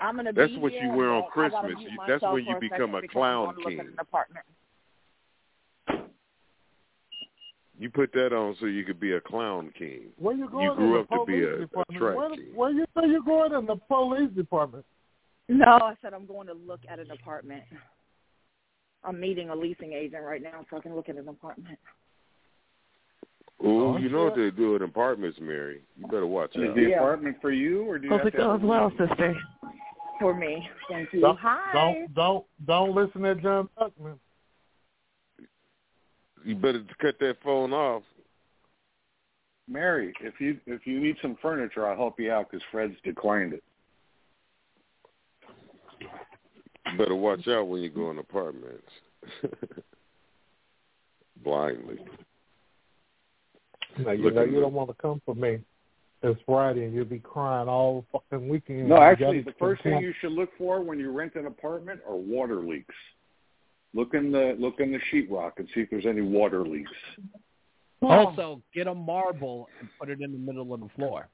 I'm 0.00 0.16
gonna 0.16 0.32
That's 0.32 0.52
be 0.52 0.58
what 0.58 0.72
you 0.72 0.90
wear 0.90 1.10
on 1.10 1.24
but 1.34 1.40
I 1.40 1.48
gotta 1.48 1.66
Christmas. 1.68 1.84
You- 1.92 1.98
that's 2.06 2.22
when 2.22 2.44
you 2.46 2.56
become 2.60 2.94
a 2.94 3.06
clown 3.08 3.48
I'm 3.48 3.54
going 3.54 3.56
to 3.56 3.60
look 3.62 3.68
king. 3.70 3.80
at 3.80 3.86
an 3.86 3.94
apartment. 3.98 4.46
You 7.80 7.90
put 7.90 8.12
that 8.12 8.32
on 8.32 8.56
so 8.58 8.66
you 8.66 8.84
could 8.84 8.98
be 8.98 9.12
a 9.12 9.20
clown 9.20 9.72
king. 9.78 10.08
Where 10.18 10.34
you 10.36 10.48
going 10.48 10.64
You 10.64 10.70
in 10.72 10.76
grew 10.76 10.92
the 10.94 10.98
up 11.00 11.08
to 11.10 11.24
be 11.26 11.32
police 11.32 11.46
a, 11.46 11.54
a 11.54 11.58
department? 11.58 11.98
track 12.00 12.16
Where, 12.16 12.30
king. 12.30 12.44
where 12.54 12.70
you 12.72 12.84
say 12.96 13.08
you're 13.08 13.22
going 13.22 13.52
in 13.52 13.66
the 13.66 13.76
police 13.76 14.30
department? 14.30 14.84
No, 15.48 15.64
I 15.64 15.94
said 16.02 16.12
I'm 16.12 16.26
going 16.26 16.48
to 16.48 16.54
look 16.54 16.80
at 16.90 16.98
an 16.98 17.10
apartment. 17.12 17.62
I'm 19.04 19.20
meeting 19.20 19.50
a 19.50 19.54
leasing 19.54 19.92
agent 19.92 20.24
right 20.24 20.42
now, 20.42 20.66
so 20.68 20.76
I 20.76 20.80
can 20.80 20.94
look 20.96 21.08
at 21.08 21.16
an 21.16 21.28
apartment. 21.28 21.78
Ooh, 23.64 23.94
Oh, 23.94 23.96
you 23.96 24.08
know 24.08 24.24
what 24.24 24.36
they 24.36 24.50
do 24.50 24.76
in 24.76 24.82
apartments, 24.82 25.38
Mary. 25.40 25.82
You 25.96 26.06
better 26.06 26.26
watch 26.26 26.54
Is 26.54 26.68
out. 26.68 26.74
the 26.76 26.82
Yeah. 26.82 26.96
apartment 26.98 27.40
for 27.40 27.50
you, 27.50 27.82
or 27.82 27.98
do 27.98 28.04
you 28.06 28.10
Hope 28.10 28.20
have 28.20 28.26
it 28.28 28.30
to 28.32 28.42
have 28.42 28.60
goes 28.60 28.68
well, 28.68 28.90
sister. 28.96 29.36
For 30.20 30.34
me, 30.34 30.68
thank 30.88 31.12
you. 31.12 31.20
Don't, 31.20 31.38
Hi. 31.38 31.72
don't 31.72 32.14
don't 32.14 32.46
don't 32.66 32.94
listen 32.94 33.22
to 33.22 33.34
John 33.36 33.68
Buckman. 33.76 34.18
You 36.44 36.54
better 36.56 36.84
cut 37.00 37.18
that 37.20 37.36
phone 37.42 37.72
off. 37.72 38.02
Mary, 39.68 40.12
if 40.20 40.40
you 40.40 40.58
if 40.66 40.86
you 40.86 41.00
need 41.00 41.16
some 41.20 41.36
furniture, 41.42 41.86
I'll 41.86 41.96
help 41.96 42.18
you 42.18 42.32
out 42.32 42.50
because 42.50 42.64
Fred's 42.70 42.94
declined 43.04 43.52
it. 43.52 43.62
You 46.00 46.96
better 46.96 47.14
watch 47.14 47.46
out 47.48 47.68
when 47.68 47.82
you 47.82 47.90
go 47.90 48.10
in 48.10 48.18
apartments. 48.18 48.88
Blindly. 51.44 51.98
Now, 53.98 54.12
you 54.12 54.30
know 54.30 54.44
you 54.44 54.60
don't 54.60 54.72
want 54.72 54.90
to 54.90 54.94
come 54.94 55.20
for 55.24 55.34
me. 55.34 55.58
It's 56.22 56.40
Friday 56.46 56.84
and 56.84 56.92
you'll 56.94 57.04
be 57.04 57.20
crying 57.20 57.68
all 57.68 58.04
fucking 58.12 58.48
weekend. 58.48 58.88
No, 58.88 59.00
actually, 59.00 59.42
the 59.42 59.54
first 59.58 59.82
thing 59.82 60.00
you 60.00 60.12
should 60.20 60.32
look 60.32 60.50
for 60.58 60.80
when 60.80 60.98
you 60.98 61.12
rent 61.12 61.36
an 61.36 61.46
apartment 61.46 62.00
are 62.08 62.16
water 62.16 62.56
leaks. 62.56 62.94
Look 63.94 64.14
in 64.14 64.32
the 64.32 64.56
look 64.58 64.80
in 64.80 64.92
the 64.92 64.98
sheetrock 65.12 65.52
and 65.58 65.68
see 65.74 65.80
if 65.82 65.90
there's 65.90 66.06
any 66.06 66.20
water 66.20 66.66
leaks. 66.66 66.90
Also, 68.02 68.60
get 68.74 68.86
a 68.86 68.94
marble 68.94 69.68
and 69.80 69.88
put 69.98 70.08
it 70.08 70.20
in 70.20 70.32
the 70.32 70.38
middle 70.38 70.74
of 70.74 70.80
the 70.80 70.88
floor. 70.96 71.28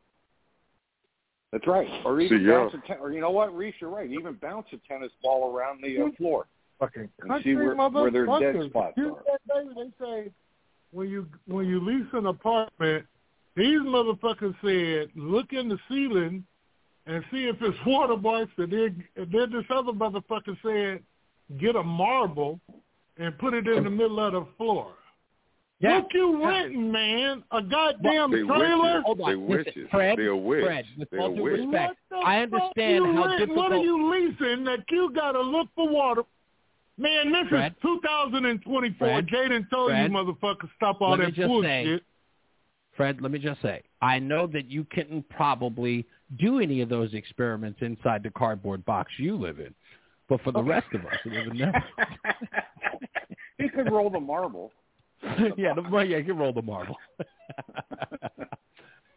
That's 1.50 1.66
right. 1.66 1.88
Or 2.04 2.20
even 2.20 2.38
See, 2.38 2.44
yeah. 2.44 2.58
bounce 2.58 2.74
a 2.74 2.86
ten- 2.86 2.98
or 3.00 3.12
you 3.12 3.20
know 3.20 3.30
what, 3.30 3.54
Reese, 3.56 3.74
you're 3.80 3.90
right. 3.90 4.10
Even 4.10 4.34
bounce 4.34 4.66
a 4.72 4.78
tennis 4.88 5.12
ball 5.22 5.54
around 5.54 5.82
the 5.82 6.02
uh, 6.02 6.08
floor 6.16 6.46
fucking 6.78 7.08
and 7.20 7.30
country 7.30 7.52
see 7.52 7.56
where, 7.56 7.74
where 7.74 8.10
their 8.10 8.26
dead 8.26 8.32
motherfuckers. 8.32 8.70
spots 8.70 8.94
You 8.96 9.16
are. 9.16 9.74
they 9.74 9.90
say 10.00 10.30
when 10.94 11.08
you 11.08 11.26
when 11.46 11.66
you 11.66 11.80
lease 11.80 12.06
an 12.12 12.26
apartment, 12.26 13.04
these 13.56 13.80
motherfuckers 13.80 14.54
said 14.62 15.08
look 15.16 15.52
in 15.52 15.68
the 15.68 15.78
ceiling 15.88 16.44
and 17.06 17.22
see 17.30 17.44
if 17.48 17.56
it's 17.60 17.76
water 17.86 18.16
marks, 18.16 18.52
and 18.58 18.72
then 18.72 19.04
and 19.16 19.30
then 19.32 19.50
this 19.52 19.64
other 19.70 19.92
motherfucker 19.92 20.56
said 20.62 21.02
get 21.60 21.76
a 21.76 21.82
marble 21.82 22.60
and 23.18 23.36
put 23.38 23.54
it 23.54 23.66
in 23.68 23.84
the 23.84 23.90
middle 23.90 24.18
of 24.20 24.32
the 24.32 24.46
floor. 24.56 24.92
Yeah. 25.80 25.96
Look 25.96 26.06
you 26.14 26.46
renting, 26.46 26.90
man, 26.90 27.42
a 27.50 27.60
goddamn 27.60 28.30
They 28.30 28.42
trailer. 28.42 28.78
wishes. 28.78 29.02
Hold 29.04 29.20
on. 29.20 29.30
They 29.30 29.36
Listen, 29.36 29.48
wishes. 29.66 29.88
Fred, 29.90 30.18
They 30.18 30.26
a 30.26 30.36
wish. 30.36 30.64
Fred, 30.64 30.84
with 30.96 31.10
They 31.10 31.18
all 31.18 31.34
due 31.34 31.42
wish. 31.42 31.60
respect, 31.60 31.96
I 32.24 32.38
understand 32.38 33.04
how 33.16 33.24
rent- 33.26 33.38
difficult. 33.40 33.58
What 33.58 33.72
are 33.72 33.76
you 33.84 34.10
leasing 34.10 34.64
that 34.64 34.84
you 34.90 35.10
got 35.14 35.32
to 35.32 35.42
look 35.42 35.68
for 35.74 35.88
water? 35.88 36.22
Man, 36.96 37.32
this 37.32 37.48
Fred? 37.48 37.72
is 37.72 37.78
2024. 37.82 38.96
Fred? 39.08 39.26
Jaden 39.26 39.68
told 39.70 39.90
Fred? 39.90 40.10
you 40.10 40.16
motherfuckers 40.16 40.68
stop 40.76 41.00
all 41.00 41.16
Let 41.16 41.34
that 41.34 41.46
bullshit. 41.46 41.86
say- 41.86 42.00
Fred, 42.96 43.20
let 43.20 43.32
me 43.32 43.40
just 43.40 43.60
say, 43.60 43.82
I 44.00 44.20
know 44.20 44.46
that 44.46 44.70
you 44.70 44.84
couldn't 44.84 45.28
probably 45.28 46.06
do 46.38 46.60
any 46.60 46.80
of 46.80 46.88
those 46.88 47.12
experiments 47.12 47.80
inside 47.82 48.22
the 48.22 48.30
cardboard 48.30 48.84
box 48.84 49.10
you 49.18 49.34
live 49.34 49.58
in, 49.58 49.74
but 50.28 50.40
for 50.42 50.52
the 50.52 50.62
rest 50.62 50.86
of 50.94 51.04
us 51.04 51.14
who 51.24 51.30
live 51.30 51.48
in 51.48 51.58
there, 51.58 51.84
he 53.58 53.68
could 53.68 53.90
roll 53.90 54.10
the 54.10 54.20
marble. 54.20 54.70
yeah, 55.56 55.74
the, 55.74 55.82
yeah, 56.08 56.18
you 56.18 56.24
can 56.24 56.36
roll 56.38 56.52
the 56.52 56.62
marble. 56.62 56.96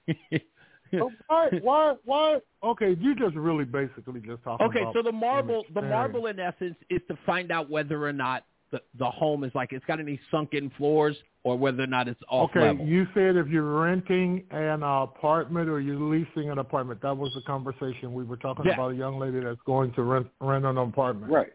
So 0.92 1.12
why, 1.28 1.50
why, 1.62 1.96
why? 2.06 2.40
Okay, 2.64 2.96
you 3.00 3.16
just 3.16 3.36
really 3.36 3.66
basically 3.66 4.22
just 4.22 4.44
talking 4.44 4.66
Okay, 4.68 4.82
about 4.82 4.94
so 4.94 5.02
the 5.02 5.12
marble, 5.12 5.64
the 5.74 5.82
marble 5.82 6.28
in 6.28 6.40
essence 6.40 6.76
is 6.90 7.02
to 7.10 7.18
find 7.26 7.52
out 7.52 7.70
whether 7.70 8.06
or 8.06 8.14
not 8.14 8.46
the 8.72 8.82
the 9.00 9.10
home 9.10 9.44
is 9.46 9.52
like 9.56 9.72
it's 9.72 9.86
got 9.86 10.00
any 10.00 10.20
sunken 10.30 10.70
floors 10.78 11.16
or 11.44 11.58
whether 11.58 11.84
or 11.84 11.88
not 11.88 12.08
it's 12.10 12.20
off 12.30 12.50
Okay, 12.50 12.60
level. 12.68 12.86
you 12.86 13.08
said 13.14 13.38
if 13.38 13.48
you're 13.48 13.82
renting 13.82 14.44
an 14.52 14.84
apartment 14.84 15.70
or 15.70 15.80
you're 15.80 16.00
leasing 16.00 16.50
an 16.50 16.58
apartment. 16.58 17.02
That 17.02 17.16
was 17.16 17.32
the 17.34 17.42
conversation 17.44 18.14
we 18.14 18.26
were 18.26 18.36
talking 18.36 18.66
Yeah. 18.66 18.74
about. 18.74 18.92
A 18.92 18.96
young 18.96 19.20
lady 19.20 19.40
that's 19.40 19.62
going 19.66 19.94
to 19.94 20.04
rent 20.04 20.28
rent 20.42 20.66
an 20.66 20.78
apartment. 20.78 21.32
Right. 21.32 21.54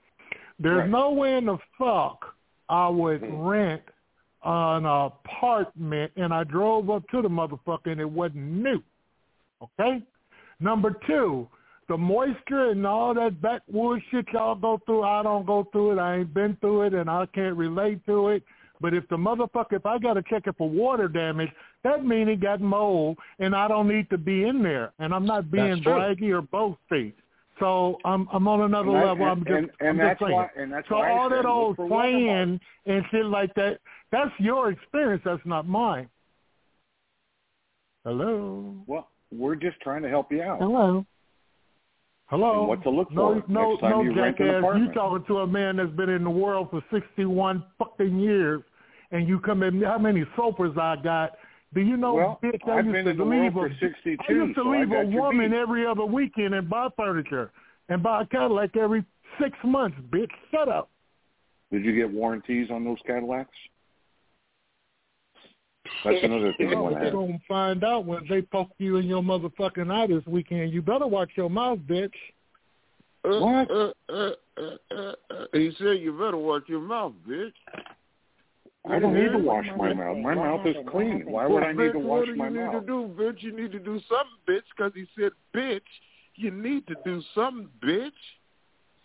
There's 0.59 0.81
Right. 0.81 0.91
no 0.91 1.13
way 1.13 1.37
in 1.37 1.45
the 1.47 1.59
fuck 1.79 2.35
I 2.71 2.89
would 2.89 3.21
Hmm. 3.21 3.41
rent 3.43 3.83
an 4.45 4.87
apartment 4.87 6.13
and 6.17 6.33
I 6.33 6.45
drove 6.45 6.89
up 6.89 7.07
to 7.11 7.21
the 7.23 7.29
motherfucker 7.29 7.89
and 7.93 8.01
it 8.01 8.11
wasn't 8.11 8.45
new. 8.45 8.83
Okay? 9.63 10.03
Number 10.61 10.97
two, 11.07 11.49
the 11.89 11.97
moisture 11.97 12.71
and 12.71 12.87
all 12.87 13.15
that 13.15 13.41
backwoods 13.43 14.03
shit 14.11 14.27
y'all 14.33 14.55
go 14.55 14.81
through, 14.87 15.03
I 15.03 15.23
don't 15.23 15.47
go 15.47 15.65
through 15.73 15.93
it. 15.93 15.99
I 15.99 16.19
ain't 16.19 16.35
been 16.35 16.57
through 16.61 16.83
it 16.83 16.95
and 16.95 17.11
I 17.11 17.27
can't 17.35 17.57
relate 17.57 18.05
to 18.07 18.29
it. 18.29 18.43
But 18.81 18.95
if 18.95 19.07
the 19.09 19.17
motherfucker, 19.17 19.75
if 19.75 19.87
I 19.87 19.99
got 19.99 20.15
to 20.15 20.23
check 20.23 20.47
it 20.47 20.57
for 20.59 20.69
water 20.69 21.07
damage, 21.07 21.51
that 21.85 22.05
means 22.05 22.31
it 22.31 22.41
got 22.41 22.61
mold 22.61 23.19
and 23.39 23.55
I 23.55 23.69
don't 23.69 23.89
need 23.89 24.11
to 24.11 24.19
be 24.19 24.45
in 24.45 24.63
there. 24.63 24.93
And 24.99 25.15
I'm 25.15 25.25
not 25.27 25.51
being 25.51 25.77
braggy 25.85 26.31
or 26.31 26.43
boasty. 26.43 27.13
So 27.61 27.99
I'm 28.05 28.27
I'm 28.33 28.49
on 28.49 28.63
another 28.63 28.91
And 28.91 29.07
level. 29.07 29.27
I'm 29.27 29.45
just 29.45 29.51
and- 29.51 29.71
and 29.81 29.89
I'm 29.91 29.97
that's 29.99 30.19
just 30.19 30.29
saying. 30.29 30.33
why- 30.37 30.51
and 30.57 30.73
that's 30.73 30.89
so 30.89 30.97
why 30.97 31.11
all 31.13 31.29
that 31.29 31.45
old 31.47 31.77
playing 31.77 32.59
and 32.87 33.05
shit 33.11 33.27
like 33.27 33.55
that, 33.55 33.79
that's 34.11 34.33
your 34.41 34.71
experience. 34.71 35.23
That's 35.25 35.45
not 35.45 35.69
mine. 35.69 36.09
Hello. 38.05 38.83
Well, 38.87 39.09
we're 39.33 39.57
just 39.57 39.81
trying 39.81 40.03
to 40.03 40.09
help 40.09 40.31
you 40.31 40.43
out. 40.43 40.59
Hello. 40.61 41.05
Hello. 42.27 42.61
And 42.61 42.69
what 42.69 42.83
to 42.83 42.91
look 42.91 43.11
no, 43.13 43.43
for 43.43 43.53
no, 43.53 43.71
next 43.71 43.81
time 43.81 43.91
no, 43.91 44.03
you 44.03 44.15
rent 44.15 44.39
an 44.41 44.49
apartment. 44.57 44.89
You 44.89 44.95
talking 44.95 45.25
to 45.27 45.39
a 45.39 45.47
man 45.47 45.77
that's 45.77 45.91
been 45.91 46.09
in 46.09 46.25
the 46.25 46.31
world 46.31 46.69
for 46.71 46.83
sixty-one 46.93 47.65
fucking 47.79 48.19
years, 48.19 48.63
and 49.11 49.29
you 49.29 49.39
come 49.41 49.63
in. 49.63 49.83
How 49.83 49.99
many 49.99 50.25
sofas 50.37 50.73
I 50.81 50.97
got? 51.03 51.33
Do 51.75 51.81
you 51.81 51.97
know, 51.97 52.15
Well, 52.15 52.41
bitch? 52.43 52.61
I 52.69 52.79
I've 52.79 52.85
used 52.87 52.95
been 52.95 53.05
to 53.05 53.11
in 53.13 53.17
the 53.19 53.25
leave 53.25 53.55
world 53.55 53.73
a, 53.73 53.75
for 53.81 53.89
62, 54.05 54.19
I 54.29 54.33
used 54.33 54.55
to 54.57 54.63
so 54.63 54.69
leave 54.69 54.93
a 54.93 55.05
woman 55.07 55.51
beat. 55.51 55.57
every 55.57 55.87
other 55.87 56.05
weekend 56.05 56.55
and 56.55 56.69
buy 56.69 56.89
furniture 56.97 57.51
and 57.89 58.03
buy 58.03 58.23
a 58.23 58.27
Cadillac 58.27 58.77
every 58.77 59.05
six 59.41 59.57
months. 59.65 59.97
Bitch, 60.11 60.31
shut 60.51 60.69
up. 60.69 60.91
Did 61.71 61.85
you 61.85 61.95
get 61.95 62.11
warranties 62.13 62.69
on 62.71 62.85
those 62.85 62.99
Cadillacs? 63.07 63.51
That's 66.05 66.17
another 66.23 66.53
thing 66.55 66.69
I 66.69 66.75
Well, 66.75 66.83
want 66.85 66.95
to 66.97 66.99
they're 67.01 67.09
ask. 67.09 67.15
gonna 67.15 67.41
find 67.47 67.85
out 67.85 68.05
when 68.05 68.27
they 68.29 68.43
poke 68.43 68.71
you 68.79 68.97
in 68.97 69.07
your 69.07 69.23
motherfucking 69.23 69.91
eye 69.91 70.07
this 70.09 70.27
weekend. 70.27 70.73
You 70.73 70.83
better 70.83 71.07
watch 71.07 71.31
your 71.37 71.51
mouth, 71.51 71.79
bitch. 71.81 72.13
What? 73.25 73.71
Uh, 73.71 73.93
uh, 74.09 74.31
uh, 74.59 74.61
uh, 74.91 75.13
uh, 75.31 75.45
he 75.53 75.71
said 75.79 76.01
you 76.01 76.13
better 76.13 76.37
watch 76.37 76.65
your 76.67 76.81
mouth, 76.81 77.13
bitch. 77.29 77.53
I 78.91 78.99
don't 78.99 79.15
need 79.15 79.31
to 79.31 79.39
wash 79.39 79.67
my 79.77 79.93
mouth. 79.93 80.17
My 80.19 80.35
mouth 80.35 80.67
is 80.67 80.75
clean. 80.91 81.23
Why 81.27 81.47
Well, 81.47 81.55
would 81.55 81.63
I 81.63 81.73
need 81.73 81.79
bitch, 81.79 81.93
to 81.93 81.99
wash 82.01 82.07
my 82.07 82.09
mouth? 82.09 82.19
what 82.19 82.25
do 82.27 82.35
my 82.35 82.49
you 82.49 82.55
mouth? 82.55 82.75
need 82.75 82.81
to 82.81 82.87
do, 82.87 83.23
bitch? 83.23 83.43
You 83.43 83.57
need 83.57 83.73
to 83.73 83.79
do 83.79 84.01
something, 84.09 84.39
bitch, 84.49 84.63
because 84.77 84.93
he 84.95 85.07
said, 85.17 85.31
bitch. 85.55 85.81
You 86.35 86.51
need 86.51 86.87
to 86.89 86.97
do 87.05 87.23
something, 87.35 87.69
bitch. 87.81 88.11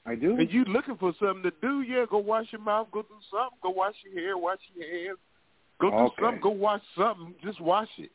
I 0.08 0.16
do. 0.16 0.36
And 0.38 0.52
you 0.52 0.64
looking 0.66 0.98
for 0.98 1.14
something 1.20 1.44
to 1.44 1.52
do? 1.62 1.82
Yeah, 1.82 2.06
go 2.10 2.18
wash 2.18 2.48
your 2.52 2.62
mouth. 2.62 2.88
Go 2.92 3.04
do 3.04 3.16
something. 3.30 3.60
Go 3.62 3.70
wash 3.70 3.94
your 4.04 4.20
hair. 4.20 4.38
Wash 4.38 4.60
your 4.74 4.88
hands. 4.90 5.20
Go 5.80 5.90
do 5.92 5.96
Okay. 5.98 6.22
something. 6.22 6.42
Go 6.42 6.50
watch 6.50 6.82
something. 6.98 7.36
Just 7.44 7.62
wash 7.62 7.90
it. 8.00 8.12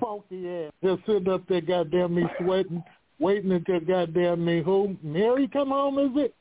Funky 0.00 0.48
ass. 0.48 0.72
Just 0.82 1.04
sitting 1.06 1.28
up 1.28 1.46
there, 1.48 1.60
goddamn 1.60 2.14
me 2.14 2.24
sweating, 2.38 2.82
waiting 3.18 3.52
until 3.52 3.80
goddamn 3.80 4.44
me 4.44 4.62
who? 4.62 4.96
Mary 5.02 5.48
come 5.48 5.68
home, 5.68 5.98
is 5.98 6.10
it? 6.24 6.34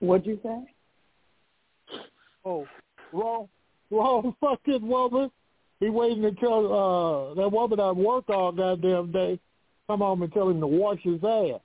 What'd 0.00 0.26
you 0.26 0.38
say? 0.42 1.98
Oh, 2.44 2.66
wrong, 3.12 3.48
wrong 3.90 4.34
fucking 4.40 4.86
woman. 4.86 5.30
He 5.80 5.88
waiting 5.88 6.24
until 6.24 6.72
uh 6.72 7.34
that 7.34 7.48
woman 7.50 7.80
I 7.80 7.90
work 7.92 8.28
all 8.28 8.52
goddamn 8.52 9.12
day 9.12 9.38
come 9.86 10.00
home 10.00 10.22
and 10.22 10.32
tell 10.32 10.48
him 10.48 10.60
to 10.60 10.66
wash 10.66 11.00
his 11.02 11.22
ass. 11.24 11.60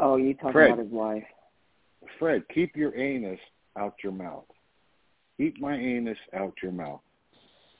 Oh, 0.00 0.16
you 0.16 0.34
talking 0.34 0.52
Fred. 0.52 0.72
about 0.72 0.84
his 0.84 0.92
wife? 0.92 1.24
Fred, 2.18 2.44
keep 2.52 2.76
your 2.76 2.94
anus 2.96 3.40
out 3.76 3.94
your 4.02 4.12
mouth. 4.12 4.44
Keep 5.36 5.60
my 5.60 5.74
anus 5.76 6.18
out 6.34 6.54
your 6.62 6.72
mouth. 6.72 7.00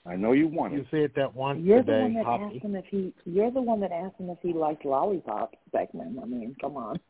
I 0.07 0.17
know 0.17 0.33
you 0.33 0.49
want 0.49 0.75
You 0.75 0.81
it. 0.81 0.86
said 0.91 1.12
that 1.17 1.35
once 1.35 1.61
You're 1.62 1.83
the 1.83 1.93
one 1.93 2.15
that 2.15 2.27
Hoppy. 2.27 2.57
asked 2.57 2.65
him 2.65 2.77
if 2.77 2.85
he. 2.86 3.15
You're 3.25 3.51
the 3.51 3.62
one 3.62 3.81
that 3.81 3.93
asked 3.93 4.19
him 4.19 4.28
if 4.28 4.39
he 4.43 4.53
liked 4.53 4.85
lollipops 4.85 5.57
back 5.73 5.89
then. 5.94 6.19
I 6.23 6.27
mean, 6.27 6.55
come 6.61 6.77
on. 6.77 7.01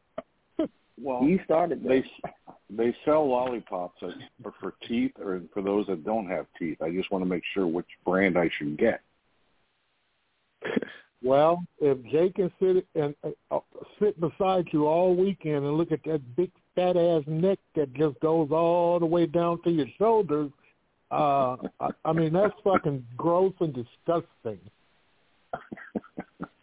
Well, 0.97 1.25
you 1.25 1.41
started 1.45 1.83
they 1.83 2.03
this. 2.03 2.11
they 2.71 2.95
sell 3.05 3.29
lollipops 3.29 4.01
that 4.01 4.15
are 4.45 4.55
for 4.61 4.75
teeth 4.87 5.11
or 5.19 5.43
for 5.53 5.61
those 5.61 5.89
that 5.89 6.05
don't 6.05 6.29
have 6.29 6.47
teeth. 6.57 6.81
I 6.81 6.91
just 6.93 7.11
want 7.11 7.25
to 7.25 7.29
make 7.29 7.43
sure 7.53 7.67
which 7.67 7.89
brand 8.05 8.39
I 8.39 8.49
should 8.59 8.79
get. 8.79 9.01
Well, 11.23 11.65
if 11.81 11.97
Jake 12.13 12.35
can 12.35 12.53
sit 12.61 12.87
and 12.95 13.15
uh, 13.51 13.59
sit 13.99 14.21
beside 14.21 14.67
you 14.73 14.87
all 14.87 15.17
weekend 15.17 15.65
and 15.65 15.79
look 15.79 15.91
at 15.91 16.05
that 16.05 16.21
big 16.37 16.51
fat 16.75 16.97
ass 16.97 17.23
neck 17.27 17.59
that 17.75 17.93
just 17.95 18.19
goes 18.21 18.49
all 18.51 18.99
the 18.99 19.07
way 19.07 19.27
down 19.27 19.63
to 19.63 19.71
your 19.71 19.87
shoulders, 19.99 20.51
uh, 21.11 21.57
I, 21.81 21.91
I 22.05 22.13
mean 22.13 22.33
that's 22.33 22.55
fucking 22.63 23.05
gross 23.17 23.53
and 23.61 23.75
disgusting. 23.75 24.59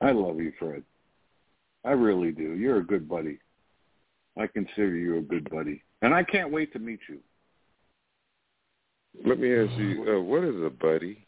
I 0.00 0.12
love 0.12 0.38
you, 0.40 0.52
Fred. 0.58 0.84
I 1.84 1.90
really 1.90 2.32
do. 2.32 2.54
You're 2.54 2.78
a 2.78 2.86
good 2.86 3.08
buddy. 3.08 3.38
I 4.36 4.46
consider 4.46 4.94
you 4.94 5.18
a 5.18 5.22
good 5.22 5.50
buddy, 5.50 5.82
and 6.02 6.14
I 6.14 6.22
can't 6.22 6.52
wait 6.52 6.72
to 6.74 6.78
meet 6.78 7.00
you. 7.08 7.18
Let 9.24 9.40
me 9.40 9.52
ask 9.52 9.72
you, 9.78 10.16
uh, 10.16 10.20
what 10.20 10.44
is 10.44 10.54
a 10.62 10.70
buddy? 10.70 11.26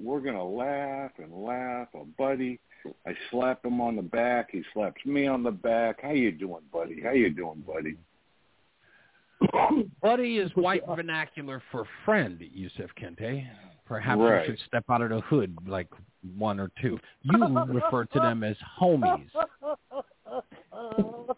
We're 0.00 0.20
gonna 0.20 0.44
laugh 0.44 1.12
and 1.18 1.32
laugh. 1.32 1.88
A 1.94 2.04
buddy. 2.18 2.58
I 3.06 3.14
slap 3.30 3.64
him 3.64 3.80
on 3.80 3.96
the 3.96 4.02
back. 4.02 4.50
He 4.52 4.62
slaps 4.72 5.04
me 5.04 5.26
on 5.26 5.42
the 5.42 5.50
back. 5.50 6.02
How 6.02 6.10
you 6.12 6.32
doing, 6.32 6.62
buddy? 6.72 7.00
How 7.02 7.12
you 7.12 7.30
doing, 7.30 7.62
buddy? 7.66 7.96
Buddy 10.00 10.38
is 10.38 10.50
white 10.54 10.82
vernacular 10.86 11.62
for 11.70 11.84
friend, 12.04 12.40
Yusuf 12.40 12.90
Kente. 13.00 13.46
Perhaps 13.84 14.20
Right. 14.20 14.48
you 14.48 14.54
should 14.56 14.64
step 14.66 14.84
out 14.88 15.02
of 15.02 15.10
the 15.10 15.20
hood 15.22 15.56
like 15.66 15.88
one 16.36 16.60
or 16.60 16.70
two. 16.80 16.98
You 17.22 17.58
refer 17.66 18.04
to 18.04 18.20
them 18.20 18.44
as 18.44 18.56
homies. 18.80 19.28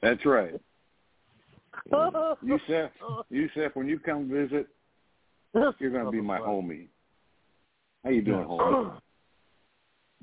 That's 0.02 0.24
right. 0.26 0.60
Yusef, 2.42 2.90
Yusef, 3.31 3.74
when 3.74 3.89
you 3.89 3.98
come 3.98 4.28
visit, 4.28 4.68
you're 5.55 5.90
gonna 5.90 6.10
be 6.10 6.20
my 6.20 6.39
homie. 6.39 6.89
How 8.05 8.10
you 8.10 8.23
doing, 8.23 8.47
homie? 8.47 9.00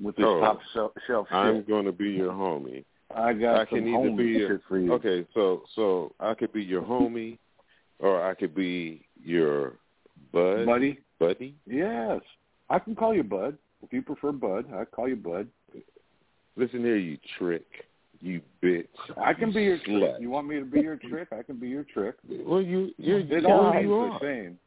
With 0.00 0.16
this 0.16 0.24
Oh, 0.26 0.40
top 0.40 0.60
shelf, 0.72 0.92
shelf 1.06 1.26
shit. 1.28 1.36
I'm 1.36 1.62
going 1.64 1.84
to 1.84 1.92
be 1.92 2.10
your 2.10 2.32
homie. 2.32 2.84
I 3.14 3.32
got 3.34 3.54
I 3.56 3.64
some 3.70 3.78
can 3.80 3.88
either 3.88 4.08
homie 4.10 4.16
be 4.16 4.24
your, 4.24 4.48
shit 4.48 4.60
for 4.68 4.78
you. 4.78 4.92
okay. 4.94 5.26
So 5.34 5.62
so 5.74 6.14
I 6.18 6.34
could 6.34 6.52
be 6.52 6.62
your 6.62 6.82
homie, 6.82 7.38
or 7.98 8.22
I 8.22 8.34
could 8.34 8.54
be 8.54 9.06
your 9.22 9.74
bud, 10.32 10.64
Buddy? 10.66 10.98
buddy. 11.20 11.54
Yes, 11.66 12.20
I 12.70 12.78
can 12.78 12.94
call 12.96 13.14
you 13.14 13.22
Bud 13.22 13.58
if 13.82 13.92
you 13.92 14.00
prefer 14.02 14.32
Bud. 14.32 14.64
I 14.74 14.84
call 14.86 15.08
you 15.08 15.16
Bud. 15.16 15.46
Listen 16.56 16.80
here, 16.80 16.96
you 16.96 17.18
trick, 17.38 17.66
you 18.20 18.40
bitch. 18.62 18.86
I 19.22 19.34
can 19.34 19.48
you 19.48 19.54
be 19.54 19.62
your 19.64 19.78
slut. 19.78 20.00
trick. 20.12 20.20
You 20.20 20.30
want 20.30 20.46
me 20.48 20.58
to 20.58 20.64
be 20.64 20.80
your 20.80 20.96
trick? 20.96 21.28
I 21.32 21.42
can 21.42 21.56
be 21.56 21.68
your 21.68 21.84
trick. 21.84 22.14
Well, 22.28 22.62
you 22.62 22.92
you 22.96 23.16
It 23.18 23.42
you 23.42 23.48
all 23.48 23.66
are. 23.66 23.74
means 23.82 23.88
the 23.90 24.18
same. 24.20 24.58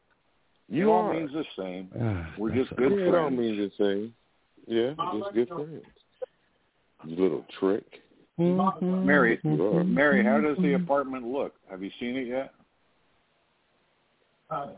You 0.68 0.88
it 0.88 0.92
all 0.92 1.02
are. 1.02 1.14
means 1.14 1.32
the 1.32 1.44
same. 1.58 1.90
Ah, 2.00 2.30
We're 2.38 2.54
just 2.54 2.70
Yeah, 2.72 2.88
good 2.88 2.92
it 3.08 3.14
all 3.14 3.30
means 3.30 3.58
the 3.58 3.84
same. 3.84 4.14
Yeah, 4.66 4.90
just 5.20 5.34
good 5.34 5.48
friends. 5.48 5.82
You 7.04 7.16
little 7.16 7.44
trick. 7.58 7.84
Mm-hmm. 8.38 9.06
Mary, 9.06 9.38
You 9.42 9.66
are. 9.78 9.84
Mary, 9.84 10.24
how 10.24 10.40
does 10.40 10.56
the 10.56 10.62
mm-hmm. 10.62 10.84
apartment 10.84 11.26
look? 11.26 11.54
Have 11.70 11.82
you 11.82 11.90
seen 12.00 12.16
it 12.16 12.26
yet? 12.26 12.52
I 14.50 14.68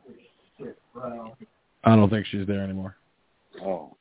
don't 1.97 2.11
think 2.11 2.27
she's 2.27 2.47
there 2.47 2.63
anymore. 2.63 2.97
Oh, 3.63 3.95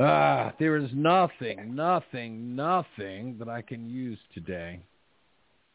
Ah, 0.00 0.52
there 0.58 0.76
is 0.76 0.90
nothing, 0.92 1.72
nothing, 1.72 2.56
nothing 2.56 3.36
that 3.38 3.48
I 3.48 3.62
can 3.62 3.88
use 3.88 4.18
today. 4.34 4.80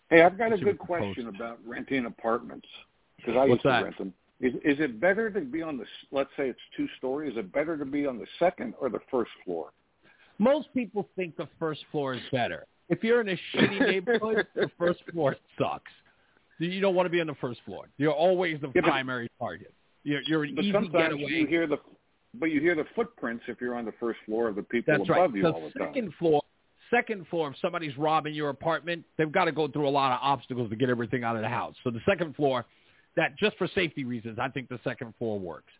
hey, 0.09 0.23
I've 0.23 0.37
got 0.37 0.47
a 0.47 0.49
Let's 0.49 0.59
see 0.61 0.65
good 0.65 0.79
what 0.79 0.99
post- 0.99 1.15
question 1.15 1.27
about 1.29 1.57
renting 1.65 2.05
apartments 2.05 2.67
because 3.15 3.35
I 3.35 3.45
What's 3.45 3.49
used 3.51 3.61
to 3.61 3.67
that? 3.69 3.83
rent 3.85 3.97
them. 3.97 4.13
Is 4.41 4.53
is 4.63 4.79
it 4.79 4.99
better 5.01 5.29
to 5.29 5.41
be 5.41 5.61
on 5.61 5.77
the? 5.77 5.83
s- 5.83 5.89
Let's 6.11 6.29
say 6.37 6.47
it's 6.49 6.59
two 6.77 6.87
story. 6.97 7.29
Is 7.29 7.37
it 7.37 7.51
better 7.51 7.77
to 7.77 7.85
be 7.85 8.05
on 8.05 8.17
the 8.17 8.25
second 8.39 8.73
or 8.79 8.89
the 8.89 8.99
first 9.11 9.31
floor? 9.45 9.71
Most 10.37 10.67
people 10.73 11.07
think 11.15 11.35
the 11.35 11.47
first 11.59 11.81
floor 11.91 12.13
is 12.13 12.21
better. 12.31 12.65
If 12.87 13.03
you're 13.03 13.19
in 13.21 13.29
a 13.29 13.39
shitty 13.53 13.79
neighborhood, 13.91 14.47
the 14.55 14.71
first 14.77 15.01
floor 15.11 15.35
sucks. 15.57 15.91
You 16.59 16.79
don't 16.81 16.95
want 16.95 17.05
to 17.05 17.09
be 17.09 17.21
on 17.21 17.27
the 17.27 17.35
first 17.35 17.59
floor. 17.65 17.85
You're 17.97 18.13
always 18.13 18.59
the 18.61 18.67
Yeah, 18.67 18.81
but- 18.81 18.89
primary 18.89 19.29
target. 19.39 19.73
You're, 20.03 20.21
you're 20.21 20.43
an 20.45 20.55
But 20.55 20.63
easy 20.63 20.71
sometimes 20.71 20.93
getaway. 21.15 21.29
you 21.31 21.45
hear 21.45 21.67
the, 21.67 21.77
but 22.33 22.47
you 22.51 22.61
hear 22.61 22.73
the 22.73 22.85
footprints 22.95 23.43
if 23.49 23.59
you're 23.59 23.75
on 23.75 23.83
the 23.83 23.91
first 23.99 24.17
floor 24.25 24.47
of 24.47 24.55
the 24.55 24.63
people 24.63 24.93
That's 24.97 25.03
above 25.09 25.17
right. 25.31 25.35
you 25.35 25.41
The 25.43 25.51
all 25.51 25.61
the 25.73 25.77
time. 25.77 25.89
second 25.89 26.13
floor, 26.17 26.41
second 26.89 27.27
floor, 27.27 27.49
if 27.49 27.55
somebody's 27.61 27.95
robbing 27.97 28.33
your 28.33 28.47
apartment, 28.49 29.03
they've 29.17 29.31
got 29.31 29.45
to 29.45 29.51
go 29.51 29.67
through 29.67 29.87
a 29.87 29.91
lot 29.91 30.13
of 30.13 30.19
obstacles 30.21 30.69
to 30.69 30.75
get 30.77 30.89
everything 30.89 31.25
out 31.25 31.35
of 31.35 31.41
the 31.41 31.49
house. 31.49 31.75
So 31.83 31.91
the 31.91 31.99
second 32.07 32.33
floor, 32.37 32.65
that 33.19 33.37
just 33.37 33.57
for 33.57 33.67
safety 33.75 34.05
reasons, 34.05 34.39
I 34.39 34.47
think 34.47 34.69
the 34.69 34.79
second 34.83 35.13
floor 35.19 35.37
works. 35.37 35.71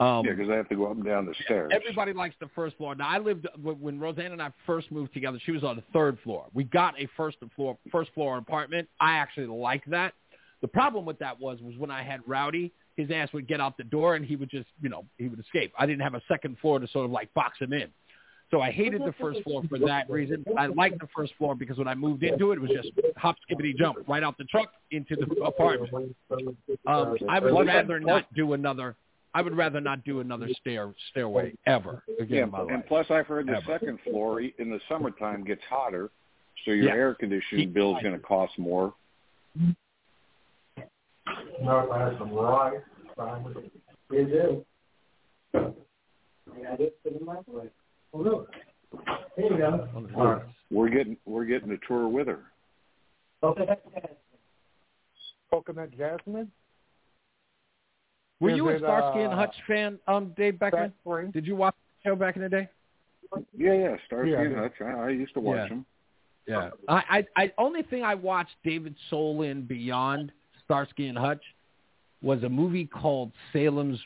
Um, 0.00 0.24
yeah, 0.24 0.32
because 0.32 0.50
I 0.50 0.54
have 0.54 0.68
to 0.68 0.76
go 0.76 0.86
up 0.86 0.96
and 0.96 1.04
down 1.04 1.26
the 1.26 1.34
stairs. 1.44 1.70
Everybody 1.74 2.12
likes 2.12 2.34
the 2.40 2.48
first 2.54 2.76
floor. 2.76 2.94
Now, 2.94 3.08
I 3.08 3.18
lived 3.18 3.46
when 3.60 4.00
Roseanne 4.00 4.32
and 4.32 4.40
I 4.40 4.52
first 4.64 4.90
moved 4.90 5.12
together. 5.12 5.38
She 5.44 5.52
was 5.52 5.64
on 5.64 5.76
the 5.76 5.82
third 5.92 6.18
floor. 6.22 6.46
We 6.54 6.64
got 6.64 6.94
a 6.98 7.08
first 7.16 7.36
floor 7.54 7.76
first 7.92 8.12
floor 8.14 8.38
apartment. 8.38 8.88
I 9.00 9.14
actually 9.14 9.48
liked 9.48 9.90
that. 9.90 10.14
The 10.62 10.68
problem 10.68 11.04
with 11.04 11.18
that 11.18 11.38
was 11.38 11.60
was 11.60 11.76
when 11.76 11.90
I 11.90 12.02
had 12.02 12.20
Rowdy, 12.26 12.72
his 12.96 13.10
ass 13.10 13.28
would 13.32 13.48
get 13.48 13.60
out 13.60 13.76
the 13.76 13.84
door 13.84 14.14
and 14.14 14.24
he 14.24 14.36
would 14.36 14.50
just 14.50 14.68
you 14.80 14.88
know 14.88 15.04
he 15.18 15.28
would 15.28 15.40
escape. 15.40 15.72
I 15.78 15.84
didn't 15.84 16.02
have 16.02 16.14
a 16.14 16.22
second 16.28 16.58
floor 16.58 16.78
to 16.78 16.88
sort 16.88 17.04
of 17.04 17.10
like 17.10 17.34
box 17.34 17.58
him 17.58 17.72
in. 17.72 17.88
So 18.50 18.62
I 18.62 18.70
hated 18.70 19.02
the 19.02 19.12
first 19.20 19.42
floor 19.42 19.62
for 19.68 19.78
that 19.80 20.08
reason. 20.08 20.42
I 20.56 20.66
liked 20.66 21.00
the 21.00 21.08
first 21.14 21.34
floor 21.36 21.54
because 21.54 21.76
when 21.76 21.86
I 21.88 21.94
moved 21.94 22.22
into 22.22 22.50
it, 22.52 22.56
it 22.56 22.60
was 22.60 22.70
just 22.70 22.88
hop, 23.16 23.36
skippity, 23.42 23.74
jump 23.74 23.98
right 24.08 24.22
out 24.22 24.38
the 24.38 24.44
truck 24.44 24.72
into 24.90 25.16
the 25.16 25.26
apartment. 25.44 26.14
Um, 26.86 27.16
I 27.28 27.40
would 27.40 27.66
rather 27.66 28.00
not 28.00 28.32
do 28.34 28.54
another 28.54 28.96
I 29.34 29.42
would 29.42 29.54
rather 29.54 29.78
not 29.80 30.02
do 30.04 30.20
another 30.20 30.48
stair 30.58 30.90
stairway 31.10 31.52
ever 31.66 32.02
again 32.18 32.38
Yeah, 32.38 32.44
in 32.44 32.50
my 32.50 32.62
and 32.72 32.86
plus 32.86 33.06
I've 33.10 33.26
heard 33.26 33.46
the 33.46 33.56
Ever. 33.58 33.62
second 33.78 33.98
floor 34.08 34.40
e- 34.40 34.54
in 34.58 34.70
the 34.70 34.80
summertime 34.88 35.44
gets 35.44 35.60
hotter, 35.68 36.08
so 36.64 36.70
your 36.70 36.86
Yeah. 36.86 36.94
air 36.94 37.14
conditioning 37.14 37.70
bill's 37.70 38.00
going 38.02 38.14
to 38.14 38.18
cost 38.20 38.58
more. 38.58 38.94
No, 41.60 41.90
I 41.92 42.08
had 42.08 42.18
some 42.18 42.32
rice, 42.32 42.80
fine 43.14 43.44
with 43.44 43.58
it. 43.58 43.72
You 44.10 44.24
do. 44.24 44.64
I 45.54 46.76
just 46.78 47.02
put 47.02 47.12
it 47.12 47.20
in 47.20 47.26
my 47.26 47.36
plate. 47.42 47.70
Oh, 48.18 48.22
look. 48.22 48.50
Here 49.36 49.52
you 49.52 49.58
go. 49.58 49.88
All 50.16 50.26
right. 50.26 50.42
We're 50.70 50.88
getting 50.88 51.16
we're 51.24 51.44
getting 51.44 51.70
a 51.70 51.76
tour 51.86 52.08
with 52.08 52.26
her. 52.26 52.40
Coconut 55.50 55.90
Jasmine. 55.96 56.50
Were 58.40 58.50
Is 58.50 58.56
you 58.56 58.68
a 58.68 58.74
it, 58.74 58.78
Starsky 58.78 59.20
and 59.20 59.32
uh, 59.32 59.36
Hutch 59.36 59.54
fan, 59.66 59.98
um, 60.06 60.32
Dave 60.36 60.58
Beckman? 60.58 60.92
Did 61.32 61.46
you 61.46 61.56
watch 61.56 61.74
the 62.04 62.10
show 62.10 62.16
back 62.16 62.36
in 62.36 62.42
the 62.42 62.48
day? 62.48 62.68
Yeah, 63.56 63.72
yeah, 63.72 63.96
Starsky 64.06 64.30
Yeah. 64.30 64.42
and 64.42 64.56
Hutch. 64.56 64.72
I, 64.80 64.84
I 64.84 65.08
used 65.10 65.34
to 65.34 65.40
watch 65.40 65.58
Yeah. 65.58 65.68
them. 65.68 65.86
Yeah. 66.46 66.70
I, 66.88 67.02
I, 67.10 67.26
I 67.36 67.52
only 67.58 67.82
thing 67.82 68.02
I 68.02 68.14
watched 68.14 68.54
David 68.64 68.94
Soul 69.10 69.42
in 69.42 69.62
beyond 69.62 70.32
Starsky 70.64 71.08
and 71.08 71.18
Hutch 71.18 71.42
was 72.22 72.42
a 72.42 72.48
movie 72.48 72.86
called 72.86 73.32
Salem's 73.52 73.98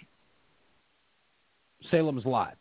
Salem's 1.90 2.24
Lot. 2.24 2.56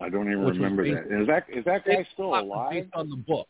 I 0.00 0.08
don't 0.08 0.30
even 0.30 0.44
remember 0.44 0.82
based- 0.84 1.08
that. 1.08 1.20
Is 1.20 1.26
that 1.26 1.44
is 1.48 1.64
that 1.64 1.84
guy 1.84 2.06
still 2.12 2.38
alive? 2.38 2.70
Based 2.72 2.90
on 2.92 3.08
the 3.08 3.16
book 3.16 3.48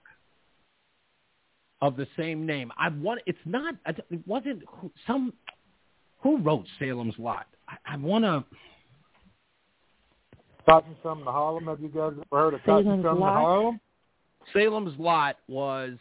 of 1.83 1.97
the 1.97 2.07
same 2.17 2.47
name. 2.47 2.71
I 2.79 2.89
want. 2.89 3.21
It's 3.27 3.39
not. 3.45 3.75
It 3.87 4.27
wasn't 4.27 4.63
who- 4.69 4.93
some. 5.07 5.33
Who 6.21 6.39
wrote 6.39 6.67
Salem's 6.79 7.19
Lot? 7.19 7.47
I, 7.69 7.95
I 7.95 7.97
want 7.97 8.25
to. 8.25 8.45
Cotton 10.69 10.97
Comes 11.03 11.25
to 11.25 11.31
Harlem. 11.31 11.67
Have 11.67 11.81
you 11.81 11.89
guys 11.89 12.13
ever 12.13 12.25
heard 12.33 12.55
of 12.55 12.61
Cotton 12.65 12.85
Salem's 12.85 13.05
Comes 13.05 13.19
to 13.19 13.21
Lot? 13.21 13.33
Harlem? 13.35 13.81
Salem's 14.53 14.99
Lot 14.99 15.37
was 15.49 15.99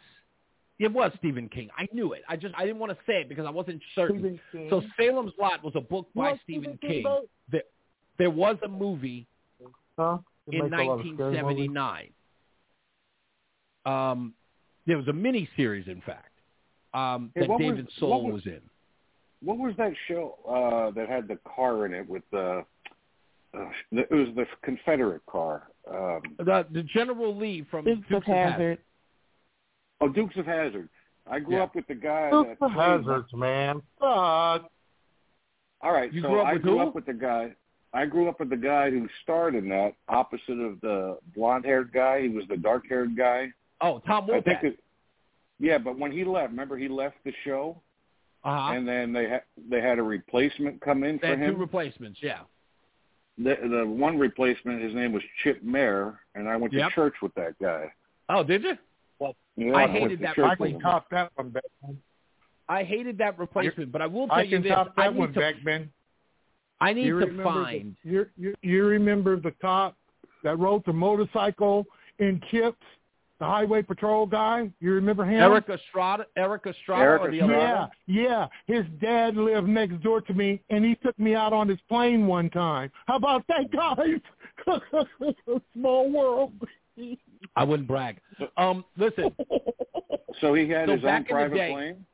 it 0.78 0.92
was 0.92 1.12
Stephen 1.18 1.48
King. 1.48 1.68
I 1.76 1.88
knew 1.92 2.12
it. 2.12 2.22
I 2.28 2.36
just 2.36 2.54
I 2.56 2.64
didn't 2.64 2.78
want 2.78 2.92
to 2.92 2.98
say 3.06 3.20
it 3.20 3.28
because 3.28 3.46
I 3.46 3.50
wasn't 3.50 3.82
certain. 3.94 4.18
Stephen 4.18 4.40
King. 4.52 4.66
So 4.70 4.82
Salem's 4.98 5.32
Lot 5.38 5.62
was 5.62 5.74
a 5.76 5.80
book 5.80 6.08
by 6.14 6.38
Stephen 6.44 6.78
Stephen 6.78 6.78
King 6.78 7.02
King. 7.04 7.26
There, 7.50 7.62
there 8.18 8.30
was 8.30 8.56
a 8.64 8.68
movie 8.68 9.26
Huh? 9.98 10.18
They 10.50 10.58
in 10.58 10.70
make 10.70 10.80
a 10.80 10.84
lot 10.84 11.00
of 11.00 11.06
scary 11.14 11.42
movies. 11.42 11.68
1979. 11.70 12.10
Um, 13.84 14.34
there 14.86 14.96
was 14.96 15.08
a 15.08 15.12
mini 15.12 15.48
series, 15.56 15.86
in 15.88 16.00
fact, 16.02 16.32
um, 16.94 17.30
Hey, 17.34 17.42
that 17.42 17.48
what 17.50 17.60
was- 17.60 17.68
David 17.68 17.90
Soul 17.98 18.24
was, 18.26 18.34
was- 18.34 18.46
in. 18.46 18.60
What 19.42 19.58
was 19.58 19.74
that 19.76 19.92
show 20.08 20.38
uh 20.48 20.90
that 20.92 21.08
had 21.08 21.28
the 21.28 21.36
car 21.54 21.84
in 21.86 21.92
it 21.92 22.08
with 22.08 22.22
the? 22.30 22.64
Uh, 23.54 23.70
it 23.92 24.10
was 24.10 24.28
the 24.34 24.46
Confederate 24.62 25.24
car. 25.26 25.68
Um, 25.88 26.22
The, 26.38 26.66
the 26.70 26.82
General 26.82 27.36
Lee 27.36 27.62
from 27.70 27.84
Dukes 27.84 27.98
of 28.06 28.08
Dukes 28.08 28.28
of 28.28 28.34
Hazzard. 28.34 28.78
oh, 30.00 30.08
Dukes 30.08 30.36
of 30.36 30.46
Hazzard. 30.46 30.88
I 31.30 31.38
grew 31.40 31.56
Yeah. 31.56 31.62
up 31.64 31.74
with 31.74 31.86
the 31.86 31.94
guy. 31.94 32.30
Dukes 32.30 32.48
that 32.58 32.64
of 32.66 32.72
played- 32.72 32.86
Hazzards, 33.06 33.34
man. 33.34 33.82
Fuck. 34.00 34.70
All 35.82 35.92
right, 35.92 36.12
You 36.12 36.22
so 36.22 36.28
grew 36.30 36.40
up 36.40 36.46
I 36.46 36.52
with 36.54 36.62
grew 36.62 36.72
who? 36.78 36.88
up 36.88 36.94
with 36.94 37.06
the 37.06 37.14
guy. 37.14 37.54
I 37.92 38.04
grew 38.06 38.28
up 38.28 38.40
with 38.40 38.50
the 38.50 38.56
guy 38.56 38.90
who 38.90 39.08
starred 39.22 39.54
in 39.54 39.68
that, 39.70 39.94
opposite 40.08 40.58
of 40.60 40.80
the 40.82 41.18
blonde-haired 41.34 41.92
guy. 41.92 42.22
He 42.22 42.28
was 42.28 42.44
the 42.48 42.56
dark-haired 42.56 43.16
guy. 43.16 43.52
Oh, 43.80 44.00
Tom 44.06 44.24
I 44.30 44.40
Wopat. 44.40 44.76
yeah, 45.58 45.78
but 45.78 45.98
when 45.98 46.12
he 46.12 46.24
left, 46.24 46.50
remember 46.50 46.76
he 46.76 46.88
left 46.88 47.16
the 47.24 47.32
show, 47.44 47.80
Uh-huh. 48.44 48.72
and 48.74 48.86
then 48.86 49.12
they 49.12 49.28
had 49.28 49.42
they 49.70 49.80
had 49.80 49.98
a 49.98 50.02
replacement 50.02 50.80
come 50.80 51.04
in 51.04 51.16
They 51.22 51.28
for 51.28 51.36
had 51.36 51.50
two 51.52 51.56
replacements. 51.56 52.18
Yeah. 52.22 52.40
the 53.38 53.56
the 53.68 53.86
one 53.86 54.18
replacement, 54.18 54.82
his 54.82 54.94
name 54.94 55.12
was 55.12 55.22
Chip 55.42 55.62
Mayer, 55.62 56.20
and 56.34 56.48
I 56.48 56.56
went 56.56 56.72
Yep. 56.72 56.88
to 56.90 56.94
church 56.94 57.14
with 57.22 57.34
that 57.34 57.58
guy. 57.58 57.92
Oh, 58.28 58.42
did 58.42 58.62
you? 58.62 58.76
Yeah, 59.58 59.72
I 59.72 59.86
went 59.86 59.90
hated 59.92 60.20
that 60.20 60.30
I 60.30 60.34
can 60.34 60.44
replacement. 60.50 60.82
top 60.82 61.08
that 61.10 61.32
one, 61.36 61.48
Beckman. 61.50 62.02
I 62.68 62.82
hated 62.84 63.16
that 63.18 63.38
replacement, 63.38 63.90
but 63.90 64.02
I 64.02 64.06
will 64.06 64.26
tell 64.26 64.36
I 64.36 64.42
you 64.42 64.56
can 64.56 64.62
this: 64.62 64.72
top 64.72 64.92
I 64.98 65.04
that 65.06 65.12
need 65.14 65.18
one, 65.18 65.32
to 65.32 65.40
Beckman. 65.40 65.92
I 66.80 66.92
need 66.92 67.06
you 67.06 67.20
to 67.20 67.42
find. 67.42 67.96
The, 68.04 68.10
you, 68.10 68.26
you, 68.36 68.54
you 68.62 68.84
remember 68.86 69.38
the 69.40 69.52
cop 69.62 69.96
that 70.44 70.58
rode 70.58 70.84
the 70.84 70.92
motorcycle 70.92 71.86
in 72.18 72.40
Chips, 72.50 72.76
the 73.38 73.46
highway 73.46 73.82
patrol 73.82 74.26
guy? 74.26 74.70
You 74.80 74.92
remember 74.92 75.24
him? 75.24 75.40
Erik 75.40 75.68
Estrada, 75.68 76.26
Erik 76.36 76.66
Estrada, 76.66 77.02
Eric 77.02 77.22
or 77.22 77.30
the 77.30 77.40
Estrada? 77.40 77.90
Yeah, 78.06 78.48
yeah. 78.66 78.74
His 78.76 78.84
dad 79.00 79.36
lived 79.36 79.68
next 79.68 80.02
door 80.02 80.20
to 80.22 80.34
me, 80.34 80.60
and 80.70 80.84
he 80.84 80.94
took 80.96 81.18
me 81.18 81.34
out 81.34 81.52
on 81.52 81.68
his 81.68 81.78
plane 81.88 82.26
one 82.26 82.50
time. 82.50 82.90
How 83.06 83.16
about 83.16 83.44
that, 83.48 83.70
guys? 83.70 84.20
Small 85.74 86.10
world. 86.10 86.52
I 87.56 87.64
wouldn't 87.64 87.88
brag. 87.88 88.20
Um, 88.56 88.84
listen, 88.96 89.34
So 90.40 90.54
he 90.54 90.68
had 90.68 90.88
So 90.88 90.96
his 90.96 91.04
own 91.04 91.24
private 91.24 91.54
day- 91.56 91.72
plane. 91.72 92.06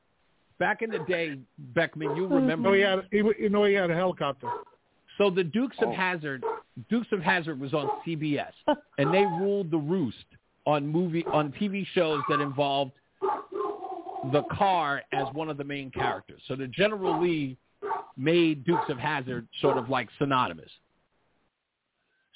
Back 0.63 0.83
in 0.83 0.91
the 0.91 1.01
day, 1.01 1.41
Beckman, 1.59 2.15
you 2.15 2.27
oh, 2.27 2.37
remember? 2.37 2.69
No, 2.69 2.75
he 2.75 2.83
had. 2.83 3.01
He, 3.11 3.17
you 3.17 3.49
know, 3.49 3.65
he 3.65 3.75
had 3.75 3.91
a 3.91 3.97
helicopter. 3.97 4.49
So 5.19 5.29
the 5.29 5.43
Dukes 5.43 5.77
of 5.81 5.89
Oh. 5.89 5.93
Hazzard, 5.93 6.45
Dukes 6.89 7.09
of 7.11 7.21
Hazzard 7.21 7.59
was 7.59 7.75
on 7.75 7.91
CBS, 8.07 8.53
and 8.99 9.13
they 9.13 9.25
ruled 9.25 9.73
the 9.73 9.79
roost 9.79 10.25
on 10.65 10.87
movie 10.87 11.25
on 11.27 11.51
TV 11.51 11.85
shows 11.95 12.21
that 12.29 12.41
involved 12.41 12.93
the 14.31 14.45
car 14.53 15.03
as 15.13 15.27
one 15.33 15.51
of 15.51 15.57
the 15.57 15.65
main 15.65 15.91
characters. 15.91 16.41
So 16.47 16.55
the 16.55 16.69
General 16.69 17.21
Lee 17.21 17.57
made 18.17 18.65
Dukes 18.65 18.89
of 18.89 18.99
Hazzard 18.99 19.49
sort 19.61 19.79
of 19.79 19.89
like 19.89 20.09
synonymous. 20.17 20.71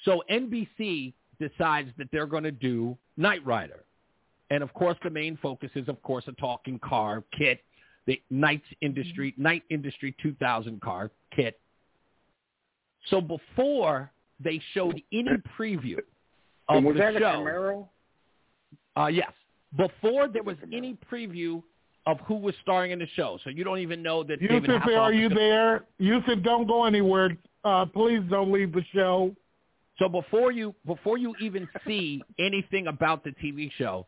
So 0.03 0.21
NBC 0.29 1.13
decides 1.39 1.91
that 1.97 2.09
they're 2.11 2.27
going 2.27 2.43
to 2.43 2.51
do 2.51 2.97
Knight 3.15 3.45
Rider. 3.45 3.85
And 4.49 4.63
of 4.63 4.73
course 4.73 4.97
the 5.01 5.09
main 5.09 5.37
focus 5.41 5.71
is 5.75 5.87
of 5.87 6.01
course 6.03 6.25
a 6.27 6.33
talking 6.33 6.77
car 6.79 7.23
kit, 7.37 7.61
the 8.07 8.19
Knight's 8.31 8.65
Industry 8.81 9.33
Knight 9.37 9.63
Industry 9.69 10.15
2000 10.21 10.81
car 10.81 11.11
kit. 11.35 11.59
So 13.09 13.21
before 13.21 14.11
they 14.43 14.59
showed 14.73 15.01
any 15.13 15.29
preview 15.59 15.97
of 16.69 16.83
was 16.83 16.95
the 16.95 16.99
that 16.99 17.15
a 17.15 17.19
show, 17.19 17.25
Camaro? 17.25 17.87
uh, 18.95 19.07
yes. 19.07 19.31
Before 19.75 20.27
there 20.27 20.43
was 20.43 20.57
any 20.73 20.97
preview 21.11 21.61
of 22.05 22.19
who 22.21 22.35
was 22.35 22.55
starring 22.61 22.91
in 22.91 22.99
the 22.99 23.07
show, 23.15 23.37
so 23.43 23.49
you 23.49 23.63
don't 23.65 23.79
even 23.79 24.01
know 24.01 24.23
that 24.23 24.39
David 24.39 24.63
Yusuf, 24.65 24.81
Hasselhoff 24.83 24.97
are 24.99 25.13
you 25.13 25.29
gonna- 25.29 25.39
there? 25.41 25.83
Yusuf, 25.99 26.41
don't 26.41 26.65
go 26.65 26.85
anywhere. 26.85 27.37
Uh, 27.65 27.85
please 27.85 28.21
don't 28.29 28.51
leave 28.51 28.71
the 28.71 28.83
show. 28.93 29.35
So 29.99 30.07
before 30.07 30.51
you 30.51 30.73
before 30.85 31.17
you 31.17 31.35
even 31.41 31.67
see 31.85 32.23
anything 32.39 32.87
about 32.87 33.23
the 33.23 33.31
TV 33.31 33.71
show, 33.77 34.05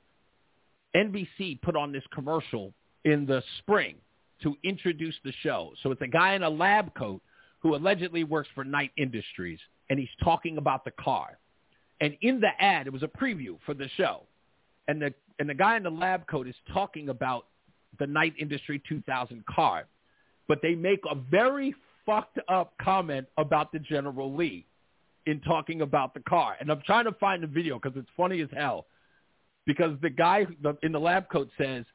NBC 0.96 1.62
put 1.62 1.76
on 1.76 1.92
this 1.92 2.04
commercial 2.14 2.74
in 3.06 3.26
the 3.26 3.44
spring 3.60 3.96
to 4.44 4.56
introduce 4.64 5.16
the 5.24 5.34
show. 5.42 5.74
So 5.84 5.92
it's 5.92 6.02
a 6.02 6.08
guy 6.08 6.34
in 6.34 6.44
a 6.44 6.50
lab 6.50 6.94
coat 6.96 7.22
who 7.60 7.76
allegedly 7.76 8.24
works 8.24 8.50
for 8.56 8.64
Knight 8.64 8.92
Industries, 8.98 9.60
and 9.90 10.00
he's 10.00 10.10
talking 10.24 10.58
about 10.58 10.86
the 10.86 10.92
car. 10.92 11.38
And 12.02 12.16
in 12.22 12.40
the 12.40 12.50
ad, 12.60 12.88
it 12.88 12.94
was 12.94 13.04
a 13.04 13.08
preview 13.08 13.58
for 13.66 13.74
the 13.74 13.90
show, 13.98 14.24
and 14.88 15.02
the 15.02 15.14
and 15.40 15.50
the 15.50 15.54
guy 15.54 15.78
in 15.78 15.84
the 15.84 15.90
lab 15.90 16.28
coat 16.28 16.48
is 16.48 16.56
talking 16.74 17.10
about 17.10 17.48
the 17.98 18.08
Knight 18.08 18.34
Industry 18.38 18.82
2000 18.88 19.46
car, 19.46 19.86
but 20.48 20.62
they 20.62 20.76
make 20.76 21.00
a 21.10 21.16
very 21.16 21.74
fucked 22.06 22.40
up 22.50 22.74
comment 22.82 23.28
about 23.38 23.72
the 23.72 23.80
General 23.80 24.34
Lee 24.36 24.66
in 25.26 25.40
talking 25.42 25.82
about 25.82 26.14
the 26.14 26.20
car. 26.22 26.56
And 26.60 26.72
I'm 26.72 26.82
trying 26.86 27.06
to 27.06 27.12
find 27.14 27.44
the 27.44 27.48
video 27.48 27.80
because 27.80 27.98
it's 27.98 28.10
funny 28.18 28.42
as 28.42 28.50
hell. 28.54 28.88
Because 29.66 29.98
the 30.02 30.10
guy 30.10 30.48
in 30.82 30.92
the 30.92 31.00
lab 31.00 31.30
coat 31.30 31.50
says, 31.58 31.86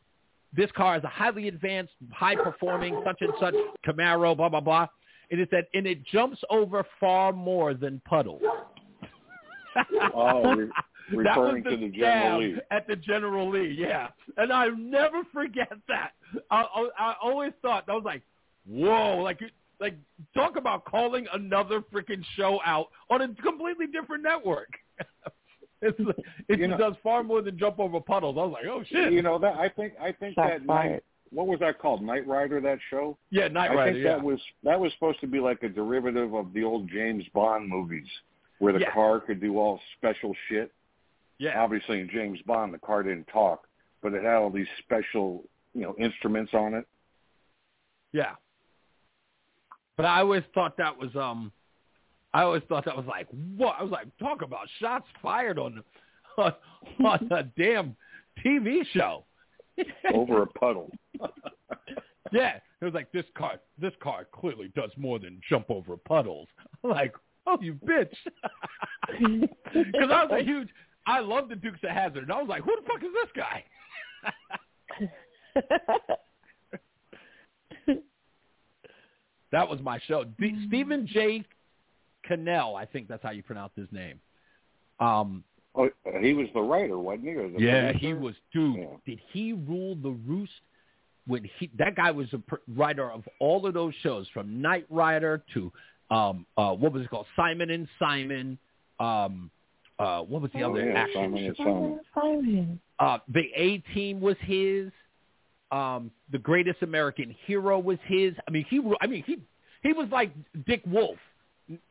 this 0.57 0.71
car 0.77 0.97
is 0.97 1.05
a 1.05 1.09
highly 1.09 1.49
advanced, 1.49 1.93
high-performing, 2.13 3.03
such 3.05 3.21
and 3.21 3.33
such 3.41 3.55
Camaro, 3.87 4.37
blah, 4.37 4.49
blah, 4.49 4.61
blah. 4.61 4.87
And 5.31 5.41
it 5.41 5.49
said, 5.51 5.67
and 5.75 5.87
it 5.87 6.05
jumps 6.07 6.39
over 6.51 6.85
far 7.01 7.33
more 7.33 7.75
than 7.75 8.01
puddles. 8.05 8.43
Oh, 10.15 10.55
re- 10.57 10.71
referring 11.11 11.65
the 11.65 11.71
to 11.71 11.77
the 11.77 11.89
General 11.89 12.41
Lee. 12.41 12.57
At 12.71 12.87
the 12.87 12.97
General 12.97 13.51
Lee, 13.51 13.77
yeah. 13.79 14.09
And 14.37 14.53
I 14.53 14.69
never 14.69 15.23
forget 15.33 15.73
that. 15.89 16.13
I, 16.51 16.63
I, 16.63 16.89
I 16.99 17.15
always 17.23 17.53
thought, 17.63 17.85
I 17.89 17.93
was 17.93 18.05
like, 18.05 18.23
whoa, 18.67 19.19
like, 19.19 19.41
like 19.81 19.97
talk 20.35 20.57
about 20.57 20.85
calling 20.85 21.27
another 21.33 21.83
freaking 21.93 22.25
show 22.37 22.61
out 22.65 22.89
on 23.11 23.23
a 23.23 23.29
completely 23.43 23.87
different 23.87 24.23
network. 24.23 24.69
it's, 25.85 26.19
it 26.49 26.59
You 26.61 26.69
know- 26.69 26.77
does 26.79 26.95
far 27.03 27.23
more 27.23 27.43
than 27.43 27.59
jump 27.59 27.79
over 27.79 28.01
puddles. 28.01 28.37
I 28.39 28.43
was 28.43 28.53
like, 28.53 28.67
oh, 28.67 28.83
shit. 28.85 29.13
You 29.13 29.23
know 29.23 29.39
that 29.39 29.57
I 29.57 29.69
think 29.69 29.95
I 30.01 30.13
think 30.13 30.35
Shots 30.35 30.51
that 30.61 30.67
fired. 30.67 30.93
night. 30.93 31.05
What 31.31 31.47
was 31.49 31.59
that 31.61 31.79
called? 31.81 32.01
Knight 32.03 32.27
Rider. 32.27 32.61
That 32.61 32.79
show. 32.91 33.17
yeah, 33.31 33.49
Night 33.49 33.71
I 33.73 33.93
think 33.93 34.05
yeah. 34.05 34.17
that 34.17 34.23
was 34.23 34.41
that 34.63 34.79
was 34.79 34.93
supposed 34.93 35.21
to 35.21 35.27
be 35.27 35.41
like 35.41 35.63
a 35.63 35.69
derivative 35.69 36.33
of 36.35 36.53
the 36.53 36.63
old 36.63 36.89
James 36.89 37.25
Bond 37.35 37.69
movies, 37.69 38.07
where 38.61 38.73
the 38.73 38.81
Yeah. 38.81 38.93
car 38.93 39.19
could 39.21 39.41
do 39.41 39.59
all 39.59 39.81
special 39.97 40.33
shit. 40.49 40.71
yeah. 41.39 41.61
Obviously, 41.61 42.01
in 42.01 42.09
James 42.09 42.39
Bond, 42.47 42.73
the 42.73 42.79
car 42.79 43.03
didn't 43.03 43.27
talk, 43.27 43.67
but 44.03 44.15
it 44.15 44.23
had 44.23 44.35
all 44.35 44.51
these 44.51 44.69
special, 44.85 45.43
you 45.75 45.83
know, 45.83 45.95
instruments 45.99 46.53
on 46.55 46.75
it. 46.75 46.87
Yeah. 48.13 48.35
But 49.97 50.07
I 50.07 50.21
always 50.21 50.43
thought 50.55 50.77
that 50.77 50.97
was 50.99 51.15
um, 51.17 51.51
I 52.35 52.43
always 52.43 52.63
thought 52.69 52.85
that 52.85 52.97
was 52.97 53.07
like 53.07 53.29
what 53.57 53.77
I 53.79 53.83
was 53.83 53.93
like 53.93 54.09
talk 54.19 54.43
about 54.43 54.69
shots 54.81 55.07
fired 55.23 55.59
on 55.59 55.83
on, 56.37 56.53
on 57.05 57.29
a 57.31 57.45
damn 57.45 57.97
TV 58.45 58.85
show. 58.93 59.25
Over 60.13 60.43
a 60.43 60.47
puddle. 60.59 60.91
yeah, 62.33 62.59
it 62.81 62.85
was 62.85 62.93
like 62.95 63.11
this 63.13 63.25
car. 63.37 63.61
This 63.81 63.93
car 64.03 64.27
clearly 64.33 64.73
does 64.75 64.91
more 64.97 65.19
than 65.19 65.41
jump 65.49 65.71
over 65.71 65.97
puddles. 65.97 66.49
I'm 66.83 66.91
like, 66.91 67.15
oh, 67.47 67.59
you 67.61 67.75
bitch. 67.75 68.15
Because 69.75 70.11
I 70.11 70.25
was 70.25 70.31
a 70.41 70.43
huge. 70.43 70.69
I 71.07 71.21
love 71.21 71.49
the 71.51 71.57
Dukes 71.57 71.81
of 71.85 71.91
Hazzard, 71.91 72.23
and 72.23 72.33
I 72.33 72.41
was 72.41 72.49
like, 72.49 72.63
who 72.63 72.75
the 72.81 72.87
fuck 72.87 73.03
is 73.03 73.11
this 73.13 73.31
guy? 73.37 73.63
that 79.53 79.69
was 79.69 79.81
my 79.83 80.01
show. 80.07 80.25
D- 80.25 80.65
Stephen 80.69 81.07
J. 81.07 81.45
Cannell, 82.27 82.77
I 82.77 82.85
think 82.87 83.09
that's 83.09 83.23
how 83.23 83.31
you 83.31 83.43
pronounce 83.43 83.73
his 83.77 83.89
name. 83.93 84.21
Um, 85.01 85.45
Oh, 85.77 85.91
he 86.21 86.35
was 86.35 86.47
the 86.55 86.61
writer, 86.61 86.97
wasn't 86.97 87.25
he? 87.25 87.31
Or 87.35 87.49
the 87.49 87.59
yeah, 87.61 87.91
producer? 87.91 88.07
he 88.07 88.15
was. 88.15 88.35
Dude, 88.53 88.77
Yeah. 88.77 88.87
did 89.05 89.21
he 89.33 89.53
rule 89.55 89.97
the 89.97 90.11
roost? 90.13 90.53
When 91.27 91.43
he 91.59 91.69
that 91.79 91.97
guy 91.97 92.11
was 92.13 92.33
a 92.33 92.39
pr- 92.39 92.57
writer 92.77 93.11
of 93.11 93.27
all 93.41 93.67
of 93.67 93.75
those 93.75 93.93
shows, 94.03 94.29
from 94.29 94.61
Knight 94.63 94.87
Rider 94.89 95.43
to 95.55 95.73
um, 96.11 96.47
uh, 96.57 96.75
what 96.75 96.93
was 96.93 97.03
it 97.03 97.11
called, 97.11 97.27
Simon 97.35 97.71
and 97.71 97.89
Simon. 97.99 98.57
Um, 99.01 99.51
uh, 99.99 100.21
what 100.23 100.43
was 100.43 100.53
the 100.53 100.63
Oh, 100.63 100.71
other 100.71 100.87
yeah, 100.87 100.93
action? 100.95 101.21
Simon 101.23 101.45
and 101.45 101.57
show? 101.57 101.65
Simon. 101.65 102.01
Simon. 102.15 102.81
Uh, 103.01 103.19
the 103.27 103.51
A 103.57 103.79
Team 103.95 104.21
was 104.21 104.37
his. 104.43 104.93
Um, 105.73 106.13
the 106.31 106.39
Greatest 106.39 106.83
American 106.83 107.35
Hero 107.47 107.81
was 107.81 107.99
his. 108.07 108.35
I 108.47 108.51
mean, 108.53 108.65
he. 108.69 108.81
I 109.01 109.07
mean, 109.09 109.25
he. 109.27 109.39
He 109.83 109.93
was 109.93 110.09
like 110.13 110.31
Dick 110.67 110.83
Wolf 110.87 111.17
n- 111.17 111.19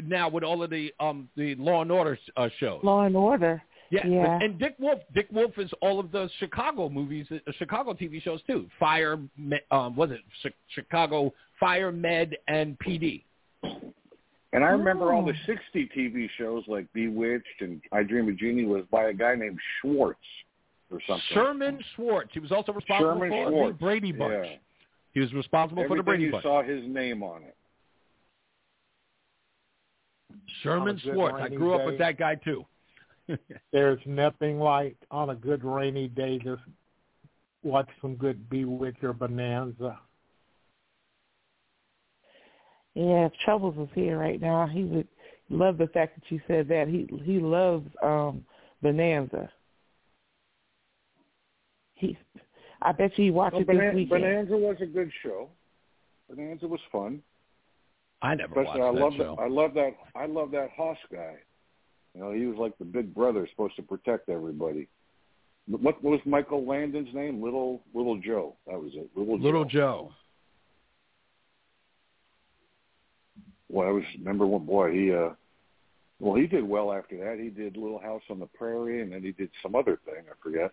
now 0.02 0.30
with 0.30 0.44
all 0.44 0.62
of 0.64 0.70
the 0.70 0.94
um 1.00 1.30
the 1.36 1.56
Law 1.56 1.82
and 1.82 1.92
Order 1.92 2.18
uh, 2.38 2.50
shows. 2.60 2.82
Law 2.84 3.04
and 3.04 3.16
Order. 3.16 3.62
Yeah, 3.90 4.08
Yeah. 4.08 4.40
and 4.42 4.58
Dick 4.58 4.76
Wolf. 4.80 5.02
Dick 5.14 5.28
Wolf 5.32 5.52
is 5.60 5.70
all 5.82 6.00
of 6.00 6.12
the 6.12 6.28
Chicago 6.40 6.90
movies, 6.90 7.28
uh, 7.32 7.52
Chicago 7.60 7.94
TV 7.94 8.22
shows 8.22 8.42
too. 8.48 8.68
Fire, 8.80 9.18
Me- 9.38 9.60
um, 9.72 9.96
was 9.96 10.10
it 10.12 10.22
Chi- 10.42 10.50
Chicago 10.70 11.32
Fire, 11.60 11.92
Med, 11.92 12.36
and 12.48 12.78
PD. 12.80 13.24
And 14.54 14.64
I 14.64 14.68
remember 14.70 15.14
all 15.14 15.24
Oh. 15.24 15.32
the 15.32 15.38
60 15.46 15.88
TV 15.96 16.28
shows 16.38 16.64
like 16.68 16.92
Bewitched 16.94 17.62
and 17.62 17.82
I 17.92 18.04
Dream 18.04 18.30
of 18.30 18.38
Jeannie 18.38 18.66
was 18.66 18.86
by 18.92 19.06
a 19.06 19.14
guy 19.14 19.36
named 19.36 19.60
Schwartz 19.82 20.20
or 20.92 21.00
something. 21.08 21.24
Sherman 21.34 21.80
Schwartz. 21.96 22.32
He 22.34 22.40
was 22.40 22.52
also 22.52 22.72
responsible 22.72 23.14
Sherman 23.14 23.30
for 23.30 23.50
Schwartz. 23.50 23.78
the 23.80 23.84
Brady 23.86 24.12
Bunch. 24.12 24.46
Yeah. 24.46 24.56
He 25.14 25.20
was 25.20 25.34
responsible 25.34 25.84
for 25.84 25.90
the 25.90 26.02
Everything 26.02 26.06
Brady 26.06 26.24
you 26.26 26.32
Bunch. 26.32 26.44
You 26.46 26.50
saw 26.50 26.62
his 26.64 26.84
name 26.88 27.24
on 27.24 27.44
it. 27.44 27.56
Sherman 30.62 30.82
On 30.82 30.90
a 30.90 30.94
good 30.94 31.14
Schwartz. 31.14 31.38
I 31.42 31.50
grew 31.50 31.74
up 31.74 31.82
day. 31.82 31.86
with 31.88 31.98
that 32.00 32.18
guy 32.18 32.36
too. 32.36 32.66
There's 33.72 34.00
nothing 34.06 34.60
like 34.60 34.96
on 35.12 35.30
a 35.30 35.36
good 35.36 35.64
rainy 35.64 36.08
day 36.10 36.40
just 36.40 36.62
watch 37.64 37.88
some 38.02 38.16
good 38.16 38.50
Bewitcher 38.50 39.14
Bonanza. 39.18 39.98
Yeah, 42.96 43.26
if 43.26 43.34
Troubles 43.44 43.76
was 43.76 43.90
here 43.96 44.18
right 44.20 44.40
now, 44.40 44.68
he 44.68 44.84
would 44.84 45.08
love 45.50 45.78
the 45.78 45.88
fact 45.88 46.16
that 46.20 46.24
you 46.32 46.40
said 46.48 46.68
that. 46.68 46.88
He 46.88 47.08
he 47.24 47.40
loves 47.40 47.88
um 48.04 48.44
Bonanza. 48.82 49.50
He, 51.96 52.18
I 52.82 52.92
bet 52.92 53.18
you 53.18 53.26
he 53.26 53.32
watched 53.32 53.54
Well, 53.54 53.62
it 53.62 53.68
this 53.68 53.76
Bonan- 53.78 53.96
weekend. 53.96 54.22
Bonanza 54.22 54.58
was 54.58 54.76
a 54.82 54.86
good 54.86 55.10
show. 55.24 55.50
Bonanza 56.30 56.68
was 56.68 56.82
fun. 56.92 57.22
I 58.24 58.36
never 58.36 58.62
Especially, 58.62 58.82
watched 58.82 58.96
I 58.96 58.96
that 58.96 59.02
love 59.02 59.14
show. 59.18 59.36
that. 59.36 59.42
I 59.44 59.48
love 59.48 59.74
that. 59.74 59.92
I 60.16 60.26
love 60.26 60.52
that 60.52 60.70
Hoss 60.76 60.98
guy. 61.12 61.36
You 62.16 62.22
know, 62.22 62.32
he 62.32 62.46
was 62.46 62.58
like 62.58 62.78
the 62.78 62.86
big 62.86 63.14
brother, 63.14 63.48
supposed 63.52 63.76
to 63.76 63.82
protect 63.82 64.30
everybody. 64.30 64.88
What 65.68 66.02
what 66.02 66.12
was 66.12 66.20
Michael 66.26 66.66
Landon's 66.66 67.14
name? 67.14 67.44
Little 67.44 67.82
Little 67.94 68.18
Joe. 68.18 68.56
That 68.66 68.80
was 68.82 68.92
it. 68.96 69.10
Little, 69.16 69.38
Joe. 69.38 69.44
Little 69.44 69.66
Joe. 69.66 69.70
Joe. 69.70 70.12
Well, 73.70 73.88
I 73.88 73.92
was 73.92 74.04
remember 74.18 74.46
one 74.48 74.66
boy. 74.66 74.92
He 74.94 75.14
uh, 75.14 75.30
well, 76.20 76.36
he 76.36 76.48
did 76.48 76.64
well 76.64 76.94
after 76.94 77.18
that. 77.18 77.40
He 77.44 77.50
did 77.50 77.76
Little 77.76 78.00
House 78.00 78.22
on 78.30 78.40
the 78.40 78.46
Prairie, 78.46 79.02
and 79.02 79.12
then 79.12 79.22
he 79.22 79.32
did 79.32 79.50
some 79.62 79.76
other 79.76 80.00
thing. 80.06 80.24
I 80.30 80.34
forget. 80.42 80.72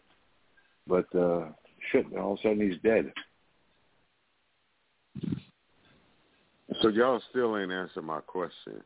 But 0.87 1.13
uh, 1.19 1.47
shit, 1.91 2.07
and 2.07 2.19
all 2.19 2.35
of 2.35 2.39
a 2.39 2.43
sudden 2.43 2.61
he's 2.61 2.81
dead. 2.83 3.13
So 6.83 6.89
y'all 6.89 7.21
still 7.31 7.59
ain't 7.59 7.73
answered 7.73 8.05
my 8.05 8.21
question. 8.21 8.83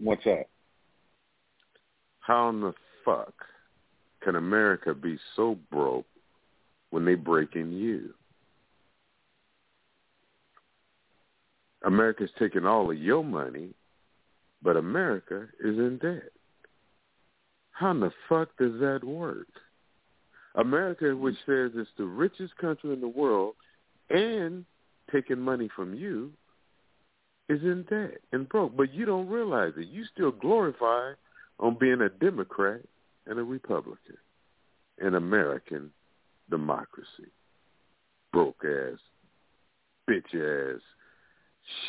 What's 0.00 0.24
that? 0.24 0.48
How 2.20 2.50
in 2.50 2.60
the 2.60 2.74
fuck 3.04 3.34
can 4.22 4.36
America 4.36 4.94
be 4.94 5.18
so 5.34 5.56
broke 5.72 6.06
when 6.90 7.04
they 7.04 7.14
break 7.14 7.56
in 7.56 7.72
you? 7.72 8.14
America's 11.84 12.30
taking 12.38 12.66
all 12.66 12.90
of 12.90 12.98
your 12.98 13.24
money, 13.24 13.70
but 14.62 14.76
America 14.76 15.46
is 15.60 15.78
in 15.78 15.98
debt. 16.00 16.30
How 17.72 17.92
in 17.92 18.00
the 18.00 18.12
fuck 18.28 18.48
does 18.58 18.78
that 18.80 19.02
work? 19.02 19.46
America, 20.54 21.16
which 21.16 21.36
says 21.46 21.70
it's 21.74 21.90
the 21.96 22.04
richest 22.04 22.56
country 22.56 22.92
in 22.92 23.00
the 23.00 23.08
world 23.08 23.54
and 24.10 24.64
taking 25.10 25.38
money 25.38 25.68
from 25.74 25.94
you, 25.94 26.32
is 27.48 27.62
in 27.62 27.84
debt 27.88 28.18
and 28.32 28.48
broke. 28.48 28.76
But 28.76 28.92
you 28.92 29.04
don't 29.04 29.28
realize 29.28 29.72
it. 29.76 29.88
You 29.88 30.04
still 30.12 30.30
glorify 30.30 31.12
on 31.58 31.76
being 31.78 32.00
a 32.02 32.08
Democrat 32.08 32.80
and 33.26 33.38
a 33.38 33.42
Republican 33.42 34.16
in 35.00 35.14
American 35.14 35.90
democracy. 36.50 37.30
Broke 38.32 38.62
ass, 38.64 38.98
bitch 40.08 40.34
ass, 40.34 40.80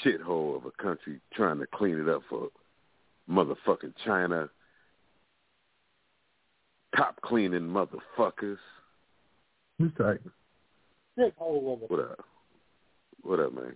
shithole 0.03 0.55
of 0.55 0.65
a 0.65 0.71
country 0.81 1.19
trying 1.33 1.59
to 1.59 1.67
clean 1.67 1.99
it 1.99 2.07
up 2.07 2.21
for 2.29 2.49
motherfucking 3.29 3.93
China. 4.05 4.49
Top 6.95 7.21
cleaning 7.21 7.61
motherfuckers. 7.61 8.57
Who's 9.77 9.91
that? 9.97 10.19
What 11.87 11.99
up? 11.99 12.25
What 13.23 13.39
up, 13.39 13.53
man? 13.53 13.75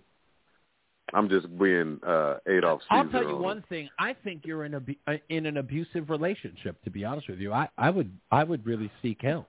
I'm 1.12 1.28
just 1.28 1.46
being 1.58 2.00
uh, 2.06 2.38
Adolf 2.48 2.80
Caesar. 2.82 2.90
I'll 2.90 3.08
tell 3.10 3.22
you 3.22 3.36
on 3.36 3.42
one 3.42 3.64
thing. 3.68 3.88
I 3.98 4.14
think 4.24 4.42
you're 4.44 4.64
in 4.64 4.74
a 4.74 4.82
uh, 5.06 5.16
in 5.28 5.46
an 5.46 5.58
abusive 5.58 6.10
relationship. 6.10 6.82
To 6.84 6.90
be 6.90 7.04
honest 7.04 7.28
with 7.28 7.38
you, 7.38 7.52
I 7.52 7.68
I 7.78 7.90
would 7.90 8.10
I 8.30 8.42
would 8.42 8.64
really 8.66 8.90
seek 9.02 9.20
help. 9.22 9.48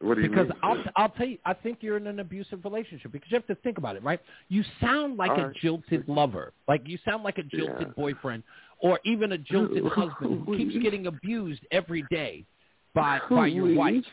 What 0.00 0.16
do 0.16 0.22
you 0.22 0.30
mean? 0.30 0.46
because 0.46 0.48
mean? 0.48 0.84
I'll 0.96 1.04
I'll 1.04 1.08
tell 1.10 1.26
you, 1.26 1.38
I 1.44 1.54
think 1.54 1.78
you're 1.80 1.96
in 1.96 2.06
an 2.06 2.18
abusive 2.20 2.64
relationship 2.64 3.12
because 3.12 3.30
you 3.30 3.36
have 3.36 3.46
to 3.46 3.54
think 3.56 3.78
about 3.78 3.94
it, 3.94 4.02
right? 4.02 4.20
You 4.48 4.64
sound 4.80 5.16
like 5.16 5.30
a 5.30 5.52
jilted 5.60 6.08
lover, 6.08 6.52
like 6.66 6.82
you 6.86 6.98
sound 7.04 7.22
like 7.22 7.38
a 7.38 7.42
jilted 7.42 7.88
Yeah. 7.88 7.92
boyfriend, 7.96 8.42
or 8.78 8.98
even 9.04 9.32
a 9.32 9.38
jilted 9.38 9.84
husband 9.84 10.44
who 10.46 10.56
keeps 10.56 10.76
getting 10.82 11.06
abused 11.06 11.64
every 11.70 12.02
day 12.10 12.46
by 12.94 13.20
by 13.30 13.46
your 13.46 13.74
wife. 13.76 14.04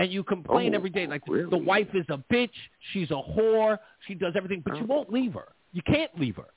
And 0.00 0.10
you 0.10 0.24
complain 0.24 0.72
Oh, 0.72 0.78
every 0.78 0.88
day 0.88 1.06
like 1.06 1.20
really? 1.28 1.50
the 1.50 1.58
wife 1.58 1.88
is 1.92 2.06
a 2.08 2.16
bitch, 2.32 2.48
she's 2.92 3.10
a 3.10 3.20
whore, 3.20 3.78
she 4.08 4.14
does 4.14 4.32
everything, 4.34 4.62
but 4.64 4.74
you 4.76 4.84
oh. 4.84 4.86
won't 4.86 5.12
leave 5.12 5.34
her. 5.34 5.48
You 5.72 5.82
can't 5.82 6.10
leave 6.18 6.36
her 6.36 6.48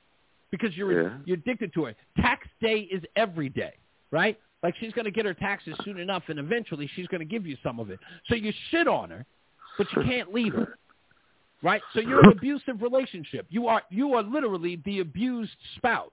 because 0.49 0.75
you're 0.77 1.03
Yeah. 1.09 1.17
you're 1.25 1.37
addicted 1.37 1.73
to 1.73 1.83
her. 1.85 1.95
Tax 2.15 2.47
day 2.61 2.87
is 2.89 3.03
every 3.17 3.49
day, 3.49 3.73
right? 4.11 4.39
Like 4.63 4.75
she's 4.79 4.93
going 4.93 5.03
to 5.03 5.11
get 5.11 5.25
her 5.25 5.33
taxes 5.33 5.75
soon 5.83 5.99
enough, 5.99 6.23
and 6.29 6.39
eventually 6.39 6.89
she's 6.95 7.05
going 7.07 7.19
to 7.19 7.25
give 7.25 7.45
you 7.45 7.57
some 7.61 7.81
of 7.81 7.89
it. 7.89 7.99
So 8.29 8.35
you 8.35 8.53
shit 8.71 8.87
on 8.87 9.09
her, 9.09 9.25
but 9.77 9.87
you 9.93 10.03
can't 10.03 10.33
leave 10.33 10.53
her, 10.53 10.77
right? 11.61 11.81
So 11.93 11.99
you're 11.99 12.21
in 12.21 12.27
an 12.27 12.31
abusive 12.37 12.81
relationship. 12.81 13.45
You 13.49 13.67
are 13.67 13.81
you 13.89 14.13
are 14.13 14.23
literally 14.23 14.81
the 14.85 15.01
abused 15.01 15.57
spouse. 15.75 16.11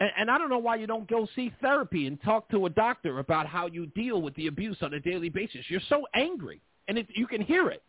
And, 0.00 0.10
and 0.18 0.30
I 0.30 0.38
don't 0.38 0.50
know 0.50 0.58
why 0.58 0.76
you 0.76 0.86
don't 0.86 1.08
go 1.08 1.26
see 1.34 1.52
therapy 1.60 2.06
and 2.06 2.20
talk 2.22 2.48
to 2.50 2.66
a 2.66 2.70
doctor 2.70 3.18
about 3.18 3.46
how 3.46 3.66
you 3.66 3.86
deal 3.86 4.20
with 4.22 4.34
the 4.34 4.46
abuse 4.46 4.78
on 4.82 4.94
a 4.94 5.00
daily 5.00 5.28
basis. 5.28 5.64
You're 5.68 5.80
so 5.88 6.06
angry, 6.14 6.60
and 6.88 6.98
it, 6.98 7.06
you 7.14 7.26
can 7.26 7.40
hear 7.40 7.70
it. 7.70 7.82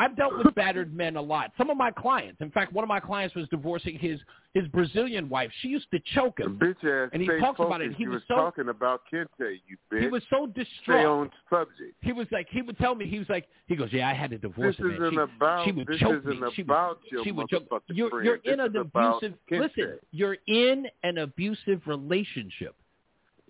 I've 0.00 0.16
dealt 0.16 0.38
with 0.38 0.54
battered 0.54 0.94
men 0.94 1.16
a 1.16 1.20
lot. 1.20 1.50
Some 1.58 1.70
of 1.70 1.76
my 1.76 1.90
clients, 1.90 2.40
in 2.40 2.50
fact, 2.52 2.72
one 2.72 2.84
of 2.84 2.88
my 2.88 3.00
clients 3.00 3.34
was 3.34 3.48
divorcing 3.48 3.98
his 3.98 4.20
his 4.54 4.66
Brazilian 4.68 5.28
wife. 5.28 5.50
She 5.60 5.68
used 5.68 5.90
to 5.90 5.98
choke 6.14 6.38
him, 6.40 6.58
Bitch 6.58 6.82
ass. 6.84 7.10
and 7.12 7.20
he 7.20 7.28
talks 7.28 7.58
focused. 7.58 7.60
about 7.66 7.80
it. 7.82 7.94
He 7.94 8.04
you 8.04 8.10
was 8.10 8.16
was 8.16 8.22
so 8.28 8.34
talking 8.36 8.68
about 8.68 9.02
Kente, 9.12 9.26
you 9.66 9.76
bitch. 9.92 10.00
he 10.00 10.06
was 10.08 10.22
so 10.30 10.48
Stay 10.52 10.62
distraught. 10.64 11.06
on 11.06 11.30
subject. 11.50 11.94
He 12.00 12.12
was 12.12 12.26
like, 12.32 12.46
he 12.50 12.62
would 12.62 12.78
tell 12.78 12.94
me, 12.94 13.06
he 13.06 13.18
was 13.18 13.28
like, 13.28 13.46
he 13.66 13.76
goes, 13.76 13.92
yeah, 13.92 14.08
I 14.08 14.14
had 14.14 14.30
to 14.30 14.38
divorce 14.38 14.76
This 14.76 14.84
her, 14.86 14.92
isn't 15.06 15.10
She, 15.12 15.18
about. 15.18 15.64
she 15.66 15.72
would 15.72 15.86
this 15.86 15.98
choke 16.00 16.22
isn't 16.24 16.40
me. 16.40 16.48
She 16.54 16.62
about 16.62 16.98
would, 17.02 17.12
your 17.12 17.24
she 17.24 17.32
would 17.32 17.48
choke. 17.48 17.68
motherfucking 17.68 17.80
You're, 17.88 18.10
friend. 18.10 18.24
you're 18.24 18.36
in 18.54 18.60
an 18.60 18.76
abusive. 18.76 19.34
Kente. 19.50 19.60
Listen, 19.60 19.98
you're 20.12 20.38
in 20.46 20.86
an 21.02 21.18
abusive 21.18 21.82
relationship, 21.86 22.74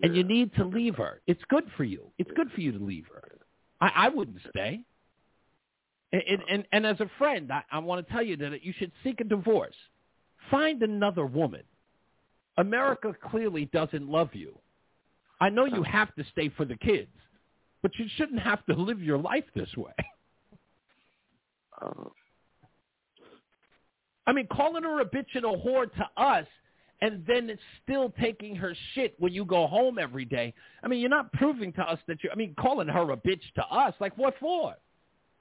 and 0.02 0.16
you 0.16 0.24
need 0.24 0.52
to 0.56 0.64
leave 0.64 0.96
her. 0.96 1.20
It's 1.26 1.42
good 1.48 1.64
for 1.76 1.84
you. 1.84 2.02
It's 2.18 2.30
good 2.34 2.50
for 2.52 2.60
you 2.60 2.72
to 2.72 2.84
leave 2.84 3.04
her. 3.14 3.22
I, 3.80 3.92
I 3.94 4.08
wouldn't 4.08 4.38
stay. 4.50 4.80
And, 6.12 6.22
and, 6.48 6.66
and, 6.72 6.86
as 6.86 6.98
a 7.00 7.10
friend, 7.18 7.52
I, 7.52 7.62
I 7.70 7.78
want 7.80 8.06
to 8.06 8.12
tell 8.12 8.22
you 8.22 8.36
that 8.38 8.64
you 8.64 8.72
should 8.78 8.92
seek 9.04 9.20
a 9.20 9.24
divorce. 9.24 9.74
Find 10.50 10.82
another 10.82 11.26
woman. 11.26 11.62
America 12.56 13.14
clearly 13.30 13.66
doesn't 13.66 14.08
love 14.08 14.30
you. 14.32 14.58
I 15.40 15.50
know 15.50 15.66
you 15.66 15.82
have 15.82 16.14
to 16.14 16.24
stay 16.32 16.48
for 16.48 16.64
the 16.64 16.76
kids, 16.76 17.10
but 17.82 17.92
you 17.98 18.06
shouldn't 18.16 18.40
have 18.40 18.64
to 18.66 18.74
live 18.74 19.02
your 19.02 19.18
life 19.18 19.44
this 19.54 19.68
way. 19.76 19.92
Uh, 21.80 22.08
I 24.26 24.32
mean, 24.32 24.48
calling 24.50 24.82
her 24.82 25.00
a 25.00 25.04
bitch 25.04 25.34
and 25.34 25.44
a 25.44 25.48
whore 25.48 25.92
to 25.92 26.22
us 26.22 26.46
and 27.00 27.24
then 27.26 27.48
it's 27.48 27.62
still 27.82 28.12
taking 28.20 28.56
her 28.56 28.74
shit 28.94 29.14
when 29.18 29.32
you 29.32 29.44
go 29.44 29.66
home 29.66 29.98
every 29.98 30.24
day. 30.24 30.52
I 30.82 30.88
mean, 30.88 31.00
you're 31.00 31.10
not 31.10 31.32
proving 31.32 31.72
to 31.74 31.82
us 31.82 31.98
that 32.08 32.22
you 32.24 32.30
I 32.32 32.34
mean, 32.34 32.54
calling 32.58 32.88
her 32.88 33.10
a 33.12 33.16
bitch 33.16 33.42
to 33.54 33.62
us, 33.66 33.94
like 34.00 34.16
what 34.18 34.34
for? 34.40 34.74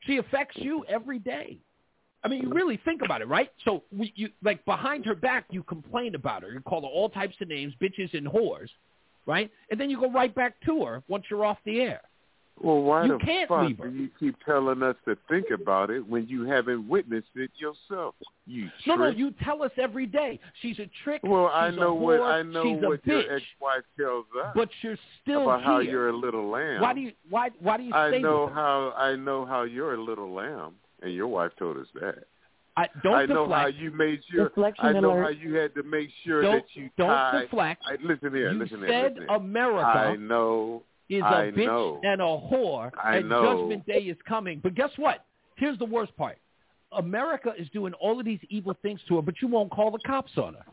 She 0.08 0.18
affects 0.18 0.58
you 0.58 0.86
every 0.88 1.19
day. 1.19 1.60
I 2.24 2.30
mean, 2.30 2.42
you 2.42 2.50
really 2.50 2.80
think 2.84 3.02
about 3.03 3.22
it, 3.22 3.27
right? 3.27 3.52
So 3.64 3.84
we, 3.95 4.11
you 4.16 4.30
like 4.44 4.66
behind 4.66 5.06
her 5.06 5.16
back, 5.16 5.45
you 5.52 5.64
complain 5.64 6.16
about 6.16 6.42
her. 6.42 6.52
You 6.52 6.60
call 6.61 6.82
her 6.82 6.88
all 6.88 7.10
types 7.10 7.36
of 7.42 7.48
names, 7.48 7.74
bitches 7.82 8.14
and 8.18 8.26
whores, 8.26 8.69
right? 9.26 9.52
And 9.69 9.80
then 9.80 9.90
you 9.90 10.00
go 10.00 10.11
right 10.11 10.34
back 10.34 10.56
to 10.66 10.84
her 10.86 11.03
once 11.08 11.26
you're 11.30 11.45
off 11.45 11.58
the 11.66 11.80
air. 11.82 12.02
Well, 12.60 12.82
why 12.82 13.06
You 13.06 13.18
the 13.18 13.26
can't 13.26 13.48
fuck 13.50 13.68
do 13.68 13.90
you 13.90 14.10
keep 14.19 14.36
telling 14.44 14.82
us 14.82 14.95
to 15.06 15.16
think 15.30 15.48
about 15.53 15.90
it 15.90 16.08
when 16.08 16.27
you 16.27 16.44
haven't 16.44 16.88
witnessed 16.88 17.27
it 17.36 17.52
yourself? 17.58 18.16
You 18.45 18.69
No, 18.88 18.95
no, 18.95 19.08
you 19.10 19.32
tell 19.44 19.61
us 19.64 19.72
every 19.77 20.06
day. 20.06 20.40
She's 20.61 20.80
a 20.80 20.90
trick. 21.03 21.22
Well, 21.24 21.48
I 21.53 21.69
know 21.69 21.90
a 21.90 21.94
what 21.94 22.19
whore, 22.19 22.32
I 22.32 22.42
know 22.44 22.64
she's 22.64 22.84
what 22.84 23.03
bitch. 23.03 23.08
your 23.08 23.36
ex-wife 23.36 23.84
tells 24.00 24.26
us 24.44 24.52
But 24.56 24.69
you're 24.82 24.98
still 25.22 25.44
about 25.44 25.64
how 25.64 25.80
here. 25.82 25.92
you're 25.92 26.10
a 26.10 26.16
little 26.18 26.50
lamb. 26.50 26.82
Why 26.82 26.94
do 26.94 27.02
you 27.02 27.11
why 27.30 27.50
why 27.60 27.77
do 27.77 27.84
you 27.84 27.94
I 27.94 28.10
stay 28.10 28.19
know 28.22 28.45
with 28.45 28.50
her? 28.50 28.56
how 28.56 28.94
I 28.98 29.16
know 29.16 29.45
how 29.45 29.64
you're 29.64 29.94
a 29.95 30.02
little 30.03 30.34
lamb, 30.34 30.74
and 31.02 31.14
your 31.14 31.27
wife 31.27 31.52
told 31.60 31.77
us 31.77 31.88
that. 31.95 32.24
I 32.77 32.88
don't 33.03 33.14
I 33.16 33.26
know 33.26 33.44
deflect. 33.45 33.61
how 33.61 33.68
you 33.84 33.92
made 33.92 34.19
sure. 34.32 34.50
Deflection 34.50 34.86
I 34.86 34.92
know 35.00 35.14
alert. 35.14 35.24
how 35.24 35.30
you 35.30 35.56
had 35.56 35.74
to 35.76 35.84
make 35.84 36.10
sure 36.24 36.42
Don't- 36.44 36.53
that 36.58 36.66
you 36.76 36.90
don't 36.98 37.08
tie. 37.10 37.42
deflect. 37.42 37.84
I, 37.88 37.98
listen 38.03 38.34
here. 38.34 38.52
You 38.52 38.60
listen 38.60 38.80
here. 38.80 38.88
said 38.90 39.14
listen 39.14 39.27
here. 39.27 39.36
America 39.38 39.86
I 39.86 40.16
know. 40.16 40.84
Is 41.10 41.22
a 41.22 41.26
I 41.26 41.52
bitch 41.52 41.66
know. 41.66 42.00
and 42.03 42.22
a 42.22 42.26
whore, 42.26 42.92
I 43.02 43.18
and 43.18 43.30
know. 43.30 43.44
Judgment 43.44 43.86
Day 43.86 44.02
is 44.02 44.18
coming. 44.27 44.60
But 44.61 44.76
guess 44.76 44.92
what? 44.98 45.26
Here's 45.56 45.77
the 45.80 45.86
worst 45.86 46.16
part. 46.18 46.38
America 46.92 47.53
is 47.58 47.68
doing 47.69 47.94
all 47.95 48.19
of 48.19 48.26
these 48.26 48.40
evil 48.50 48.76
things 48.82 49.00
to 49.08 49.18
her, 49.18 49.22
but 49.22 49.36
you 49.42 49.48
won't 49.48 49.72
call 49.72 49.92
the 49.92 50.00
cops 50.06 50.32
on 50.38 50.53
her. 50.53 50.66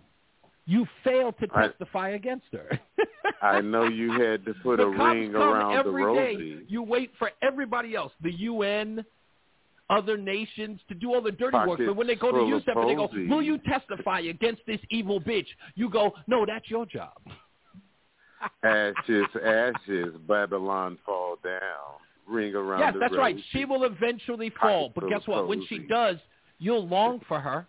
You 0.67 0.87
failed 1.03 1.35
to 1.41 1.49
I- 1.55 1.69
testify 1.69 2.11
against 2.11 2.47
her. 2.53 2.79
I 3.43 3.61
know 3.61 3.85
you 3.85 4.13
had 4.13 4.45
to 4.47 4.55
put 4.63 4.79
the 4.79 4.85
a 4.85 4.89
ring 4.89 5.35
around 5.35 5.77
the 5.77 5.83
day. 5.83 5.89
rosy. 5.91 6.59
You 6.69 6.83
wait 6.83 7.11
for 7.19 7.31
everybody 7.43 7.95
else, 7.95 8.13
the 8.23 8.33
UN, 8.33 9.05
other 9.91 10.17
nations, 10.17 10.81
to 10.89 10.95
do 10.95 11.13
all 11.15 11.21
the 11.21 11.33
dirty 11.33 11.59
work. 11.67 11.81
But 11.85 11.97
when 11.97 12.07
they 12.07 12.15
go 12.15 12.33
to 12.33 12.47
you, 12.47 12.55
and 12.67 12.89
they 12.89 12.95
go, 12.95 13.09
"Will 13.29 13.43
you 13.43 13.59
testify 13.59 14.21
against 14.21 14.63
this 14.67 14.81
evil 14.91 15.21
bitch?" 15.21 15.47
You 15.75 15.91
go, 15.91 16.15
"No, 16.27 16.47
that's 16.47 16.71
your 16.71 16.87
job." 16.87 17.13
Ashes, 18.63 19.27
ashes, 19.45 20.15
Babylon 20.29 20.99
fall 21.05 21.37
down. 21.45 21.61
Ring 22.27 22.55
around 22.55 22.81
yes, 22.81 22.95
that's 22.99 23.17
right. 23.17 23.37
She 23.51 23.67
will 23.67 23.85
eventually 23.85 24.51
fall. 24.61 24.91
But 24.95 25.11
guess 25.11 25.27
what? 25.27 25.47
When 25.47 25.65
she 25.67 25.79
does, 25.81 26.17
you'll 26.59 26.89
long 26.89 27.21
for 27.29 27.39
her. 27.39 27.67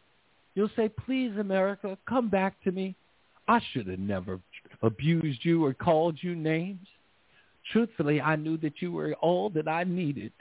You'll 0.54 0.70
say, 0.78 0.88
"Please, 0.88 1.36
America, 1.38 1.98
come 2.08 2.30
back 2.30 2.62
to 2.64 2.72
me. 2.72 2.96
I 3.48 3.60
should 3.72 3.88
have 3.88 4.00
never 4.00 4.40
abused 4.82 5.44
you 5.44 5.66
or 5.66 5.74
called 5.74 6.18
you 6.22 6.36
names. 6.36 6.88
Truthfully, 7.72 8.22
I 8.22 8.36
knew 8.36 8.58
that 8.58 8.82
you 8.82 8.92
were 8.92 9.14
all 9.16 9.50
that 9.52 9.68
I 9.68 9.84
needed. 9.84 10.32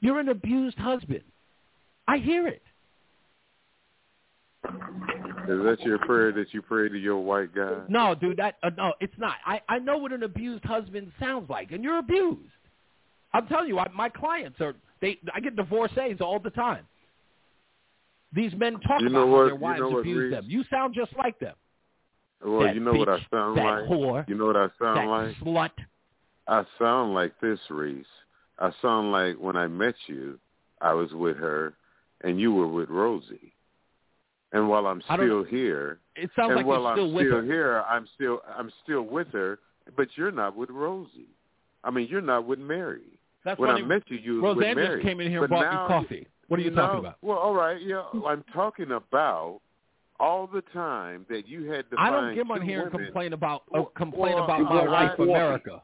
You're 0.00 0.20
an 0.20 0.28
abused 0.28 0.78
husband. 0.78 1.22
I 2.08 2.18
hear 2.18 2.46
it. 2.46 2.62
Is 4.64 5.62
that 5.64 5.76
your 5.84 5.98
prayer 6.00 6.32
that 6.32 6.52
you 6.52 6.60
pray 6.62 6.88
to 6.88 6.98
your 6.98 7.18
white 7.18 7.54
guy? 7.54 7.72
No, 7.88 8.14
dude, 8.14 8.36
that 8.38 8.56
uh, 8.62 8.70
no, 8.76 8.94
it's 9.00 9.14
not. 9.18 9.36
I 9.46 9.60
I 9.68 9.78
know 9.78 9.96
what 9.98 10.12
an 10.12 10.22
abused 10.24 10.64
husband 10.64 11.12
sounds 11.20 11.48
like, 11.48 11.70
and 11.70 11.84
you're 11.84 11.98
abused. 11.98 12.40
I'm 13.32 13.46
telling 13.46 13.68
you, 13.68 13.78
I, 13.78 13.86
my 13.94 14.08
clients 14.08 14.60
are 14.60 14.74
they. 15.00 15.18
I 15.32 15.40
get 15.40 15.54
divorcees 15.56 16.16
all 16.20 16.40
the 16.40 16.50
time. 16.50 16.84
These 18.32 18.52
men 18.56 18.72
talk 18.80 19.00
You 19.00 19.06
about 19.06 19.12
know 19.12 19.26
how 19.26 19.32
what- 19.32 19.44
their 19.44 19.54
you 19.54 19.60
wives 19.60 19.80
know 19.80 19.88
what, 19.90 19.98
abuse 20.00 20.18
Reese? 20.24 20.34
them. 20.34 20.44
You 20.48 20.64
sound 20.68 20.94
just 20.94 21.16
like 21.16 21.38
them. 21.38 21.54
Well, 22.44 22.60
That 22.64 22.74
you 22.74 22.80
know 22.80 22.92
what 22.92 23.08
I 23.08 23.18
sound 23.30 23.56
like. 23.56 23.84
whore, 23.84 24.28
you 24.28 24.34
know 24.34 24.46
what 24.46 24.56
I 24.56 24.68
sound 24.78 25.08
like. 25.10 25.36
slut. 25.36 25.70
I 26.48 26.64
sound 26.78 27.14
like 27.14 27.38
this, 27.40 27.58
Reese. 27.70 28.04
I 28.58 28.72
sound 28.82 29.12
like 29.12 29.36
when 29.36 29.56
I 29.56 29.68
met 29.68 29.94
you, 30.06 30.38
I 30.80 30.92
was 30.92 31.12
with 31.12 31.36
her, 31.38 31.74
and 32.22 32.40
you 32.40 32.52
were 32.52 32.66
with 32.68 32.88
Rosie. 32.90 33.52
And 34.52 34.68
while 34.68 34.86
I'm 34.86 35.02
still 35.12 35.42
here, 35.44 35.98
It 36.14 36.30
sounds 36.36 36.50
and 36.50 36.56
like 36.58 36.66
while 36.66 36.80
you're 36.82 36.88
I'm 36.90 36.96
still 36.96 37.12
with 37.12 37.26
still 37.26 37.36
her. 37.38 37.44
here, 37.44 37.82
I'm 37.88 38.06
still 38.14 38.40
I'm 38.56 38.70
still 38.84 39.02
with 39.02 39.28
her, 39.32 39.58
but 39.96 40.08
you're 40.16 40.30
not 40.32 40.56
with 40.56 40.70
Rosie. 40.70 41.28
I 41.84 41.90
mean, 41.90 42.08
you're 42.10 42.20
not 42.20 42.46
with 42.46 42.58
Mary. 42.58 43.02
That's 43.44 43.58
when 43.60 43.70
funny. 43.70 43.82
I 43.82 43.86
met 43.86 44.02
you, 44.08 44.18
you 44.18 44.34
was 44.42 44.56
Roseanne 44.56 44.76
with 44.76 44.84
Mary. 44.84 44.96
just 44.98 45.06
came 45.06 45.20
in 45.20 45.30
here 45.30 45.40
but 45.40 45.44
and 45.56 45.64
bought 45.64 45.72
now, 45.72 45.82
me 45.98 46.04
coffee. 46.04 46.26
What 46.48 46.60
are 46.60 46.62
you 46.62 46.70
no, 46.70 46.82
talking 46.82 46.98
about? 47.00 47.18
Well, 47.22 47.38
all 47.38 47.54
right, 47.54 47.80
yeah, 47.82 48.02
I'm 48.26 48.44
talking 48.52 48.92
about 48.92 49.60
all 50.18 50.46
the 50.46 50.62
time 50.72 51.26
that 51.28 51.46
you 51.48 51.70
had 51.70 51.90
to 51.90 51.96
I 51.98 52.10
don't 52.10 52.22
find 52.26 52.36
get 52.36 52.50
on 52.50 52.60
two 52.60 52.66
here 52.66 52.82
and 52.82 52.90
complain 52.90 53.32
about 53.34 53.64
uh, 53.74 53.82
complain 53.96 54.34
well, 54.34 54.44
about 54.44 54.62
my 54.62 54.80
I- 54.80 54.88
wife, 54.88 55.12
I- 55.18 55.22
America. 55.22 55.82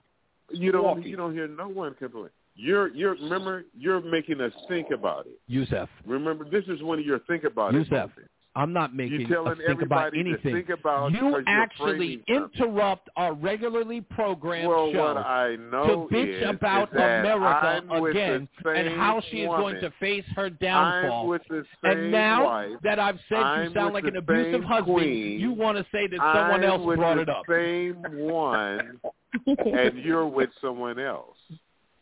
You 0.50 0.70
don't 0.72 0.84
Walkie. 0.84 1.08
you 1.08 1.16
don't 1.16 1.32
hear 1.34 1.48
no 1.48 1.68
one 1.68 1.94
complain. 1.94 2.30
You're 2.54 2.88
you're 2.94 3.14
remember 3.14 3.64
you're 3.76 4.00
making 4.00 4.40
us 4.40 4.52
think 4.68 4.88
about 4.92 5.26
it. 5.26 5.38
Yusef, 5.48 5.88
Remember 6.06 6.44
this 6.48 6.64
is 6.68 6.82
one 6.82 6.98
of 6.98 7.04
your 7.06 7.18
think 7.20 7.44
about 7.44 7.74
it. 7.74 7.78
Yusef, 7.78 7.90
moments. 7.92 8.18
I'm 8.54 8.72
not 8.72 8.94
making 8.94 9.32
us 9.32 9.56
think 9.66 9.80
about 9.80 10.16
anything. 10.16 10.52
think 10.54 10.68
about 10.68 11.12
you 11.12 11.42
actually 11.46 12.22
interrupt 12.28 13.08
our 13.16 13.32
regularly 13.32 14.02
programmed 14.02 14.68
Well, 14.68 14.92
show 14.92 15.14
what 15.14 15.16
I 15.16 15.56
know 15.56 16.06
to 16.10 16.14
bitch 16.14 16.48
about 16.50 16.92
America 16.94 17.82
I'm 17.90 18.02
with 18.02 18.14
the 18.14 18.20
again 18.20 18.48
and 18.66 18.88
how 18.96 19.22
she 19.30 19.38
is 19.42 19.48
going 19.48 19.80
to 19.80 19.90
face 19.98 20.24
her 20.36 20.50
downfall. 20.50 21.22
I'm 21.22 21.28
with 21.28 21.42
the 21.48 21.64
same 21.82 21.92
and 21.92 22.12
now 22.12 22.44
wife. 22.44 22.70
that 22.82 22.98
I've 22.98 23.18
said 23.28 23.38
I'm 23.38 23.68
you 23.68 23.74
sound 23.74 23.94
like 23.94 24.04
an 24.04 24.16
abusive 24.16 24.62
husband, 24.64 24.96
queen. 24.96 25.40
you 25.40 25.52
want 25.52 25.78
to 25.78 25.84
say 25.90 26.06
that 26.08 26.18
someone 26.18 26.62
I'm 26.62 26.64
else 26.64 26.96
brought 26.96 27.18
it 27.18 27.30
up. 27.30 27.44
Same 27.48 28.02
one, 28.18 29.00
and 29.46 29.98
you're 30.04 30.26
with 30.26 30.50
someone 30.60 30.98
else. 30.98 31.36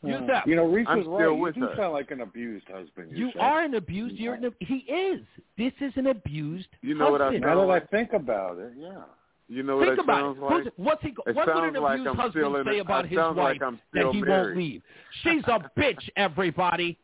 Yusef, 0.02 0.46
You 0.46 0.56
know, 0.56 0.64
Reese 0.66 0.86
I'm 0.88 0.98
is 1.00 1.04
still 1.04 1.12
right. 1.12 1.24
You 1.26 1.34
with 1.34 1.54
do 1.54 1.60
her. 1.62 1.74
sound 1.76 1.92
like 1.92 2.10
an 2.10 2.20
abused 2.22 2.66
husband. 2.68 3.10
you 3.12 3.26
Yusef. 3.26 3.40
are 3.40 3.62
an 3.64 3.74
abused. 3.74 4.14
You're 4.16 4.34
an, 4.34 4.50
he 4.60 4.76
is. 4.90 5.20
This 5.58 5.72
is 5.80 5.92
an 5.96 6.06
abused 6.06 6.68
You 6.80 6.94
know 6.94 7.10
what 7.10 7.20
I 7.20 7.24
husband. 7.26 7.44
Now 7.44 7.66
that 7.66 7.70
I 7.70 7.80
think 7.86 8.12
about 8.14 8.58
it, 8.58 8.72
yeah. 8.78 9.02
You 9.48 9.62
know 9.64 9.76
what 9.78 9.88
Think 9.88 9.98
it 9.98 10.04
about 10.04 10.36
sounds 10.36 10.38
it. 10.38 10.42
like? 10.66 10.72
What's 10.76 11.02
he? 11.02 11.08
It 11.08 11.16
What 11.18 11.34
would 11.34 11.46
sounds 11.46 11.76
an 11.76 11.82
like 11.82 11.92
abused 11.98 12.08
I'm 12.08 12.16
husband 12.16 12.56
say 12.66 12.78
a- 12.78 12.80
about 12.82 13.06
his 13.08 13.18
wife 13.18 13.36
like 13.36 13.58
that 13.60 13.74
still 13.90 14.12
he 14.12 14.22
won't 14.22 14.56
leave? 14.56 14.82
She's 15.22 15.42
a 15.48 15.58
bitch, 15.78 16.08
everybody. 16.16 16.96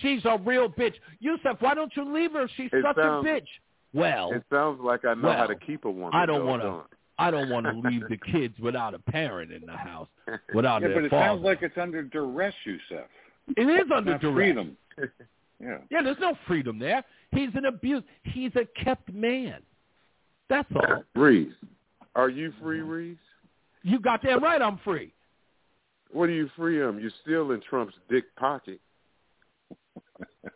She's 0.00 0.24
a 0.24 0.38
real 0.38 0.68
bitch. 0.70 0.94
Yusef, 1.20 1.60
why 1.60 1.74
don't 1.74 1.92
you 1.96 2.04
leave 2.14 2.32
her? 2.32 2.48
She's 2.56 2.70
It 2.72 2.82
such 2.82 2.96
sounds- 2.96 3.26
a 3.26 3.28
bitch. 3.28 3.46
Well, 3.92 4.32
It 4.32 4.44
sounds 4.52 4.80
like 4.80 5.04
I 5.04 5.14
know 5.14 5.32
how 5.32 5.46
to 5.46 5.54
keep 5.56 5.84
a 5.84 5.90
woman. 5.90 6.10
I 6.14 6.26
don't 6.26 6.46
want 6.46 6.62
to. 6.62 6.82
Don't 7.18 7.26
I 7.26 7.30
don't 7.30 7.50
want 7.50 7.66
to 7.66 7.88
leave 7.88 8.02
the 8.08 8.16
kids 8.16 8.54
without 8.58 8.94
a 8.94 8.98
parent 8.98 9.52
in 9.52 9.64
the 9.66 9.76
house, 9.76 10.08
without 10.54 10.82
yeah, 10.82 10.88
their 10.88 10.96
but 10.96 11.04
it 11.04 11.10
father. 11.10 11.26
sounds 11.26 11.42
like 11.44 11.62
it's 11.62 11.78
under 11.78 12.02
duress, 12.02 12.54
Yusef. 12.64 13.06
it 13.56 13.62
is 13.62 13.90
under 13.94 14.12
Not 14.12 14.20
duress. 14.20 14.34
freedom. 14.34 14.76
Yeah. 15.60 15.78
Yeah, 15.88 16.02
there's 16.02 16.18
no 16.20 16.36
freedom 16.48 16.78
there. 16.80 17.02
He's 17.30 17.48
an 17.54 17.66
abuse. 17.66 18.02
He's 18.24 18.50
a 18.56 18.66
kept 18.84 19.10
man. 19.14 19.62
That's 20.50 20.68
all. 20.74 21.04
Reese, 21.14 21.54
are 22.16 22.28
you 22.28 22.52
free, 22.60 22.80
Reese? 22.80 23.16
You 23.82 24.00
goddamn 24.00 24.42
right, 24.42 24.60
I'm 24.60 24.78
free. 24.84 25.12
What 26.12 26.28
are 26.28 26.32
you 26.32 26.50
free 26.56 26.82
of? 26.82 27.00
You're 27.00 27.12
still 27.22 27.52
in 27.52 27.62
Trump's 27.62 27.94
dick 28.10 28.24
pocket. 28.36 28.80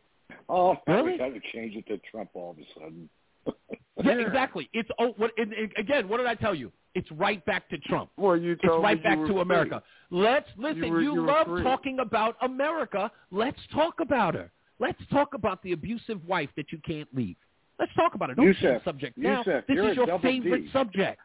Oh, 0.51 0.77
Really? 0.87 1.13
we 1.13 1.19
got 1.19 1.29
to 1.35 1.41
change 1.53 1.77
it 1.77 1.87
to 1.89 1.99
Trump 2.11 2.31
all 2.35 2.51
of 2.53 2.59
a 2.59 2.65
sudden. 2.81 3.09
Yeah, 4.05 4.13
exactly. 4.13 4.69
It's 4.73 4.89
oh, 5.01 5.15
what 5.17 5.33
and, 5.39 5.53
and 5.53 5.73
again. 5.77 6.09
What 6.09 6.19
did 6.19 6.27
I 6.27 6.35
tell 6.35 6.55
you? 6.55 6.71
It's 6.95 7.11
right 7.13 7.45
back 7.47 7.69
to 7.71 7.79
Trump. 7.79 8.11
Well, 8.17 8.37
you 8.37 8.53
It's 8.53 8.63
told 8.63 8.83
right 8.83 8.97
me 8.97 9.03
back 9.03 9.15
you 9.15 9.21
were 9.21 9.27
to 9.29 9.33
free. 9.35 9.43
America. 9.43 9.83
Let's 10.11 10.49
listen. 10.57 10.85
You 10.85 10.91
were- 10.93 11.01
you 11.03 11.15
you 11.15 11.27
love 11.27 11.47
free. 11.47 11.63
talking 11.63 11.99
about 12.01 12.37
America. 12.43 13.11
Let's 13.31 13.59
talk 13.75 14.01
about 14.01 14.35
her. 14.35 14.51
Let's 14.79 15.01
talk 15.11 15.35
about 15.35 15.63
the 15.63 15.73
abusive 15.73 16.25
wife 16.27 16.51
that 16.57 16.71
you 16.71 16.79
can't 16.87 17.09
leave. 17.15 17.37
Let's 17.81 17.93
talk 17.95 18.15
about 18.15 18.31
it. 18.31 18.37
Don't 18.37 18.47
change 18.47 18.61
the 18.63 18.81
subject 18.85 19.19
now. 19.19 19.39
Yusef, 19.45 19.67
this 19.67 19.77
is 19.91 19.97
your 19.97 20.19
favorite 20.21 20.65
D. 20.67 20.71
subject. 20.73 21.21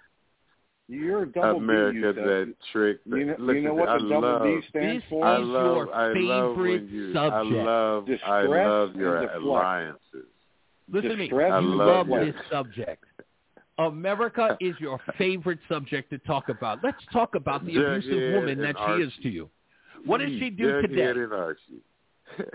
You're 0.89 1.23
a 1.23 1.31
double 1.31 1.57
America, 1.59 1.93
D, 1.93 1.99
Yusef. 1.99 2.15
that 2.15 2.55
trick. 2.71 2.99
You 3.05 3.25
know, 3.25 3.35
Listen, 3.39 3.55
you 3.55 3.61
know 3.69 3.73
what 3.73 3.89
I 3.89 3.97
the 3.99 4.09
double 4.09 4.21
love, 4.21 4.41
D 4.43 4.59
stands 4.69 5.03
for? 5.09 5.25
I 5.25 5.37
love, 5.37 5.75
your 5.77 5.93
I 5.95 6.07
love 6.13 6.55
favorite 6.55 6.81
when 6.83 6.89
you, 6.89 7.13
subject. 7.13 7.33
I 7.33 7.41
love, 7.63 8.07
I 8.25 8.41
love 8.41 8.95
your 8.95 9.17
and 9.17 9.43
alliances. 9.43 10.25
Listen 10.91 11.09
to 11.11 11.15
me. 11.17 11.27
Distress 11.27 11.51
I 11.53 11.59
You 11.59 11.67
love 11.75 12.07
love 12.09 12.25
this 12.25 12.35
subject. 12.51 13.03
America 13.79 14.55
is 14.61 14.75
your 14.79 14.99
favorite 15.17 15.59
subject 15.67 16.09
to 16.11 16.19
talk 16.19 16.49
about. 16.49 16.79
Let's 16.83 16.97
talk 17.11 17.35
about 17.35 17.65
the 17.65 17.75
abusive 17.75 18.33
woman 18.35 18.63
and 18.63 18.63
that 18.63 18.75
she 18.85 19.01
is 19.03 19.11
to 19.23 19.29
you. 19.29 19.49
What 20.05 20.19
does 20.19 20.29
she 20.39 20.49
do 20.49 20.63
Jughead 20.65 20.81
today? 20.89 21.09
and 21.21 21.33
Archie. 21.33 21.59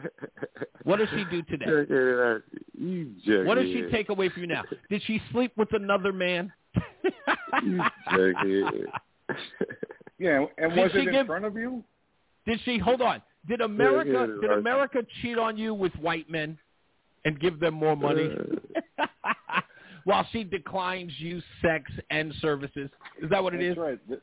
What 0.85 0.99
does 1.01 1.09
she 1.11 1.25
do 1.31 1.43
today? 1.43 1.67
Jughead, 1.67 2.43
you 2.79 3.11
jughead. 3.27 3.47
What 3.47 3.57
does 3.57 3.67
she 3.67 3.83
take 3.91 4.09
away 4.09 4.29
from 4.29 4.43
you 4.43 4.49
now? 4.49 4.63
Did 4.89 5.03
she 5.07 5.21
sleep 5.33 5.53
with 5.57 5.73
another 5.73 6.13
man? 6.13 6.53
Yeah, 10.19 10.47
and 10.59 10.75
Did 10.75 10.83
was 10.83 10.93
she 10.93 10.99
it 10.99 11.09
in 11.09 11.13
give- 11.15 11.27
front 11.27 11.45
of 11.45 11.57
you? 11.57 11.85
Did 12.47 12.61
she 12.65 12.79
hold 12.79 13.01
on? 13.03 13.23
Did 13.49 13.61
America 13.61 14.27
did. 14.41 14.51
America 14.51 15.01
cheat 15.23 15.39
on 15.39 15.57
you 15.57 15.75
with 15.75 15.93
white 15.97 16.29
men 16.29 16.59
and 17.29 17.39
give 17.39 17.61
them 17.61 17.75
more 17.75 17.95
money? 17.95 18.31
While 20.05 20.27
she 20.33 20.43
declines 20.43 21.13
you 21.19 21.43
sex 21.61 21.91
and 22.11 22.33
services. 22.41 22.89
Is 23.23 23.29
that 23.29 23.43
what 23.43 23.55
it 23.55 23.63
is? 23.63 23.77
That's 23.77 23.79
right. 23.79 24.09
The, 24.09 24.21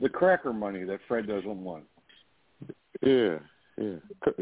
the 0.00 0.08
cracker 0.08 0.52
money 0.52 0.82
that 0.82 0.98
Fred 1.06 1.28
doesn't 1.28 1.62
want. 1.62 1.84
Yeah, 3.00 3.36
yeah. 3.76 3.96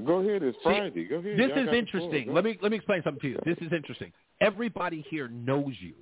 Go 0.06 0.20
ahead. 0.20 0.42
It's 0.42 0.56
Friday. 0.62 1.04
Go 1.04 1.16
ahead. 1.16 1.38
This 1.38 1.50
Y'all 1.54 1.68
is 1.68 1.74
interesting. 1.74 2.32
Let 2.32 2.44
me 2.44 2.58
let 2.62 2.70
me 2.70 2.78
explain 2.78 3.02
something 3.04 3.20
to 3.20 3.28
you. 3.28 3.38
This 3.44 3.58
is 3.60 3.74
interesting. 3.74 4.10
Everybody 4.40 5.04
here 5.10 5.28
knows 5.28 5.74
you. 5.80 5.94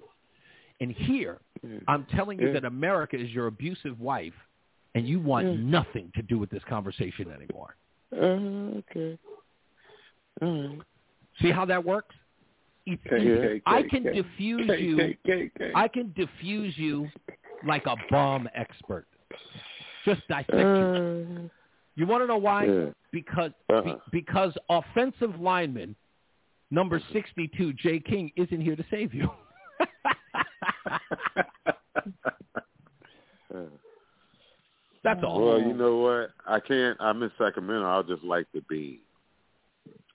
And 0.80 0.92
here 0.92 1.40
I'm 1.88 2.06
telling 2.14 2.38
you 2.38 2.48
Yeah. 2.48 2.54
that 2.54 2.64
America 2.64 3.16
is 3.16 3.30
your 3.30 3.48
abusive 3.48 3.98
wife 3.98 4.34
and 4.94 5.08
you 5.08 5.18
want 5.18 5.46
Yeah. 5.46 5.56
nothing 5.56 6.12
to 6.14 6.22
do 6.22 6.38
with 6.38 6.50
this 6.50 6.62
conversation 6.68 7.32
anymore. 7.32 7.74
Uh, 8.12 8.78
okay. 8.78 9.18
All 10.40 10.68
right. 10.68 10.78
See 11.40 11.50
how 11.50 11.64
that 11.66 11.84
works? 11.84 12.14
It's 12.86 13.02
K, 13.08 13.16
easy. 13.16 13.60
K, 13.60 13.62
I 13.66 13.82
K, 13.82 13.88
can 13.88 14.02
K, 14.04 14.12
diffuse 14.12 14.70
you. 14.78 15.14
I 15.74 15.88
can 15.88 16.12
diffuse 16.16 16.76
you 16.76 17.08
like 17.66 17.86
a 17.86 17.96
bomb 18.10 18.48
expert. 18.54 19.06
Just 20.04 20.20
dissect 20.28 20.50
you. 20.52 20.64
Uh, 20.66 21.48
You 21.96 22.06
want 22.06 22.22
to 22.22 22.26
know 22.26 22.36
why? 22.36 22.66
yeah. 22.66 22.86
Because 23.10 23.52
be, 23.68 23.74
Uh-uh. 23.74 23.96
because 24.10 24.52
offensive 24.68 25.40
lineman 25.40 25.94
number 26.70 27.00
62 27.12 27.72
Jay 27.74 28.00
King 28.00 28.30
isn't 28.36 28.60
here 28.60 28.76
to 28.76 28.84
save 28.90 29.14
you. 29.14 29.30
uh. 33.54 33.60
That's 35.02 35.20
all. 35.22 35.44
Well, 35.44 35.60
you 35.60 35.74
know 35.74 35.96
what? 35.98 36.30
I 36.46 36.60
can't. 36.60 36.96
I'm 36.98 37.22
in 37.22 37.30
Sacramento. 37.38 37.86
I'll 37.86 38.02
just 38.02 38.24
like 38.24 38.46
the 38.54 38.62
bean. 38.68 39.00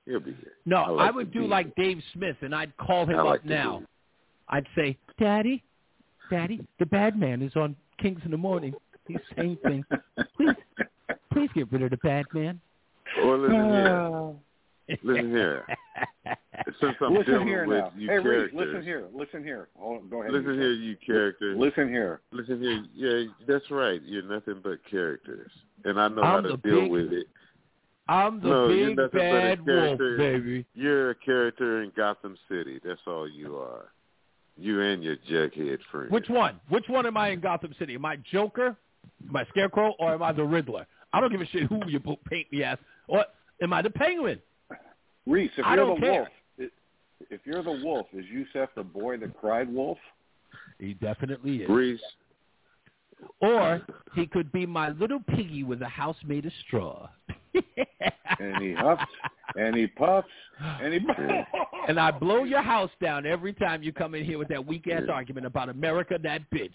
He'll 0.09 0.19
be 0.19 0.31
here. 0.31 0.53
No, 0.65 0.77
I, 0.77 0.89
like 0.89 1.07
I 1.07 1.11
would 1.11 1.31
do 1.31 1.41
bean. 1.41 1.49
like 1.49 1.75
Dave 1.75 2.01
Smith, 2.13 2.35
and 2.41 2.53
I'd 2.53 2.75
call 2.77 3.05
him 3.05 3.17
like 3.17 3.41
up 3.41 3.45
now. 3.45 3.77
bean. 3.77 3.88
I'd 4.49 4.65
say, 4.75 4.97
Daddy, 5.19 5.63
Daddy, 6.31 6.65
the 6.79 6.85
bad 6.88 7.17
man 7.17 7.41
is 7.43 7.55
on 7.55 7.75
Kings 8.01 8.19
in 8.25 8.31
the 8.31 8.38
Morning. 8.38 8.73
He's 9.07 9.17
saying 9.38 9.57
things. 9.63 9.85
Please, 10.35 10.55
please 11.31 11.49
get 11.53 11.71
rid 11.71 11.83
of 11.83 11.91
the 11.91 11.97
bad 11.97 12.25
man. 12.33 12.59
Well, 13.23 13.38
listen 13.38 13.55
here. 13.55 13.88
Uh, 13.88 14.31
Listen 15.03 15.29
here. 15.29 15.67
Since 16.81 16.95
I'm 16.99 17.13
listen 17.13 17.31
dealing 17.33 17.47
here 17.47 17.67
with 17.67 17.77
now. 17.77 17.91
you 17.95 18.07
hey, 18.09 18.15
Reese, 18.17 18.23
characters, 18.23 18.51
listen 18.55 18.83
here. 18.83 19.05
Listen 19.13 19.43
here. 19.43 19.67
Hold 19.77 20.09
go 20.09 20.21
ahead. 20.21 20.33
listen 20.33 20.55
here, 20.55 20.71
you 20.71 20.95
characters. 21.05 21.55
Listen 21.59 21.89
here. 21.89 22.21
Listen 22.31 22.59
here. 22.59 22.83
Yeah, 22.95 23.31
that's 23.47 23.69
right. 23.69 24.01
You're 24.03 24.23
nothing 24.23 24.61
but 24.63 24.79
characters, 24.89 25.51
and 25.85 26.01
I 26.01 26.07
know 26.07 26.23
how 26.23 26.38
I'm 26.38 26.43
to 26.43 26.57
deal 26.57 26.81
big- 26.81 26.91
with 26.91 27.13
it. 27.13 27.27
I'm 28.09 28.41
the 28.41 28.47
no, 28.49 28.67
you're 28.69 28.88
big 28.88 28.97
nothing 28.97 29.19
bad 29.19 29.65
but 29.65 29.71
a 29.71 29.75
wolf, 29.75 29.97
character. 29.99 30.17
baby. 30.17 30.65
You're 30.73 31.11
a 31.11 31.15
character 31.15 31.83
in 31.83 31.91
Gotham 31.95 32.35
City. 32.49 32.79
That's 32.83 32.99
all 33.05 33.29
you 33.29 33.57
are. 33.57 33.85
You 34.57 34.81
and 34.81 35.03
your 35.03 35.15
jughead 35.29 35.77
friend. 35.91 36.09
Which 36.09 36.27
one? 36.27 36.59
Which 36.69 36.85
one 36.88 37.05
am 37.05 37.17
I 37.17 37.29
in 37.29 37.39
Gotham 37.39 37.73
City? 37.77 37.93
Am 37.93 38.03
I 38.05 38.17
Joker, 38.31 38.75
am 39.29 39.35
I 39.35 39.45
Scarecrow, 39.49 39.93
or 39.99 40.15
am 40.15 40.23
I 40.23 40.31
the 40.31 40.43
Riddler? 40.43 40.88
I 41.13 41.21
don't 41.21 41.31
give 41.31 41.39
a 41.39 41.45
shit 41.45 41.63
who 41.67 41.81
you 41.88 41.99
paint 42.27 42.51
me 42.51 42.63
as. 42.63 42.79
Or 43.07 43.25
am 43.61 43.73
I 43.73 43.83
the 43.83 43.91
Penguin? 43.91 44.39
Reese, 45.27 45.51
if 45.55 45.65
I 45.65 45.75
you're 45.75 45.85
don't 45.85 45.99
the 45.99 46.05
care. 46.07 46.13
wolf, 46.57 46.71
if 47.29 47.41
you're 47.45 47.61
the 47.63 47.79
wolf, 47.83 48.07
is 48.13 48.25
Yusef 48.25 48.69
the 48.75 48.83
boy 48.83 49.17
that 49.17 49.39
cried 49.39 49.71
wolf? 49.71 49.99
He 50.79 50.95
definitely 50.95 51.57
is. 51.57 51.69
Reese. 51.69 52.01
Or 53.39 53.81
he 54.15 54.25
could 54.25 54.51
be 54.51 54.65
my 54.65 54.89
little 54.89 55.19
piggy 55.35 55.63
with 55.63 55.81
a 55.83 55.88
house 55.88 56.17
made 56.25 56.45
of 56.47 56.51
straw. 56.65 57.07
And 58.39 58.61
he 58.63 58.73
huffs 58.73 59.03
and 59.57 59.75
he 59.75 59.87
puffs 59.87 60.27
and 60.81 60.93
he. 60.93 60.99
and 61.87 61.99
I 61.99 62.11
blow 62.11 62.43
your 62.43 62.61
house 62.61 62.91
down 63.01 63.25
every 63.25 63.53
time 63.53 63.83
you 63.83 63.91
come 63.91 64.15
in 64.15 64.23
here 64.25 64.37
with 64.37 64.47
that 64.49 64.65
weak 64.65 64.87
ass 64.87 65.03
argument 65.11 65.45
about 65.45 65.69
America, 65.69 66.17
that 66.23 66.41
bitch. 66.53 66.73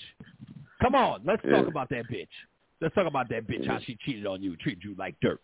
Come 0.83 0.95
on, 0.95 1.23
let's 1.25 1.43
talk 1.43 1.67
about 1.69 1.89
that 1.91 2.05
bitch. 2.11 2.29
Let's 2.81 2.95
talk 2.95 3.07
about 3.07 3.29
that 3.31 3.47
bitch, 3.47 3.67
how 3.67 3.79
she 3.81 3.97
cheated 4.05 4.27
on 4.27 4.43
you, 4.43 4.57
treated 4.57 4.83
you 4.85 4.95
like 4.99 5.15
dirt. 5.23 5.41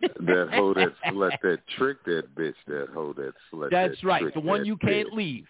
that 0.00 0.48
hoe 0.52 0.74
that 0.74 0.92
slut 1.08 1.32
that 1.42 1.58
tricked 1.76 2.06
that 2.06 2.34
bitch. 2.34 2.54
That 2.66 2.88
hoe 2.92 3.12
that 3.12 3.32
slut. 3.52 3.70
That's 3.70 4.00
that 4.00 4.06
right, 4.06 4.34
the 4.34 4.40
one 4.40 4.64
you 4.64 4.76
can't 4.76 5.08
bitch. 5.10 5.16
leave. 5.16 5.46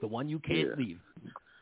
The 0.00 0.06
one 0.06 0.28
you 0.28 0.38
can't 0.38 0.68
Yeah. 0.70 0.74
leave. 0.76 1.00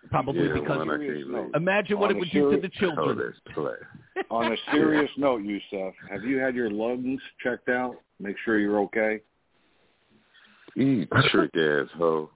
Probably 0.09 0.47
Yeah, 0.47 0.55
because 0.55 0.79
one 0.79 0.91
I 0.91 0.97
can't 0.97 1.29
leave. 1.29 1.55
imagine 1.55 1.99
what 1.99 2.11
it 2.11 2.17
a 2.17 2.21
would 2.21 2.31
do 2.31 2.51
to 2.53 2.61
the 2.61 2.69
children. 2.71 3.09
Oh, 3.11 3.15
that's 3.15 3.39
play. 3.55 4.25
On 4.31 4.51
a 4.53 4.57
serious 4.73 5.11
note, 5.19 5.43
Yusuf, 5.43 5.95
have 6.09 6.25
you 6.25 6.39
had 6.39 6.55
your 6.55 6.71
lungs 6.71 7.21
checked 7.43 7.69
out? 7.69 7.97
Make 8.19 8.37
sure 8.45 8.59
you're 8.59 8.81
okay. 8.81 9.21
You 10.75 11.07
trick 11.31 11.51
ass 11.57 11.89
hoe. 11.97 12.31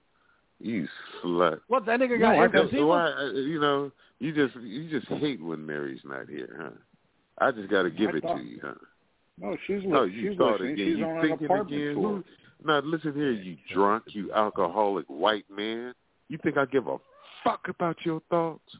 You 0.59 0.87
slut. 1.23 1.59
What 1.67 1.85
that 1.85 1.99
nigga 1.99 2.19
No, 2.19 2.25
got 2.27 2.35
I 2.39 2.47
That's 2.47 2.71
why 2.73 3.31
you 3.33 3.59
know 3.59 3.91
you 4.19 4.33
just 4.33 4.55
you 4.63 4.89
just 4.89 5.07
hate 5.19 5.41
when 5.41 5.65
Mary's 5.65 6.01
not 6.05 6.29
here, 6.29 6.55
huh? 6.61 6.69
I 7.39 7.51
just 7.51 7.69
got 7.69 7.83
to 7.83 7.89
give 7.89 8.11
I 8.11 8.17
it 8.17 8.23
thought- 8.23 8.37
to 8.37 8.43
you, 8.43 8.59
huh? 8.63 8.73
No, 9.37 9.57
she's 9.67 9.81
oh, 9.83 9.85
li- 9.85 9.87
No, 9.87 10.03
you 10.03 10.29
she's 10.29 10.37
thought 10.37 10.51
listening. 10.53 10.73
again. 10.73 10.87
She's 10.87 10.97
you 10.97 11.05
on 11.05 11.17
an 11.17 11.21
thinking 11.27 11.45
apartment 11.45 11.81
again. 11.81 11.95
tour. 11.95 12.23
Now 12.63 12.79
listen 12.79 13.13
here, 13.13 13.31
you 13.31 13.57
drunk, 13.73 14.03
you 14.07 14.31
alcoholic 14.31 15.05
white 15.07 15.45
man. 15.49 15.93
You 16.29 16.37
think 16.41 16.57
I 16.57 16.63
give 16.65 16.87
a 16.87 16.97
fuck 17.45 17.67
about 17.69 17.95
your 18.03 18.21
thoughts? 18.29 18.75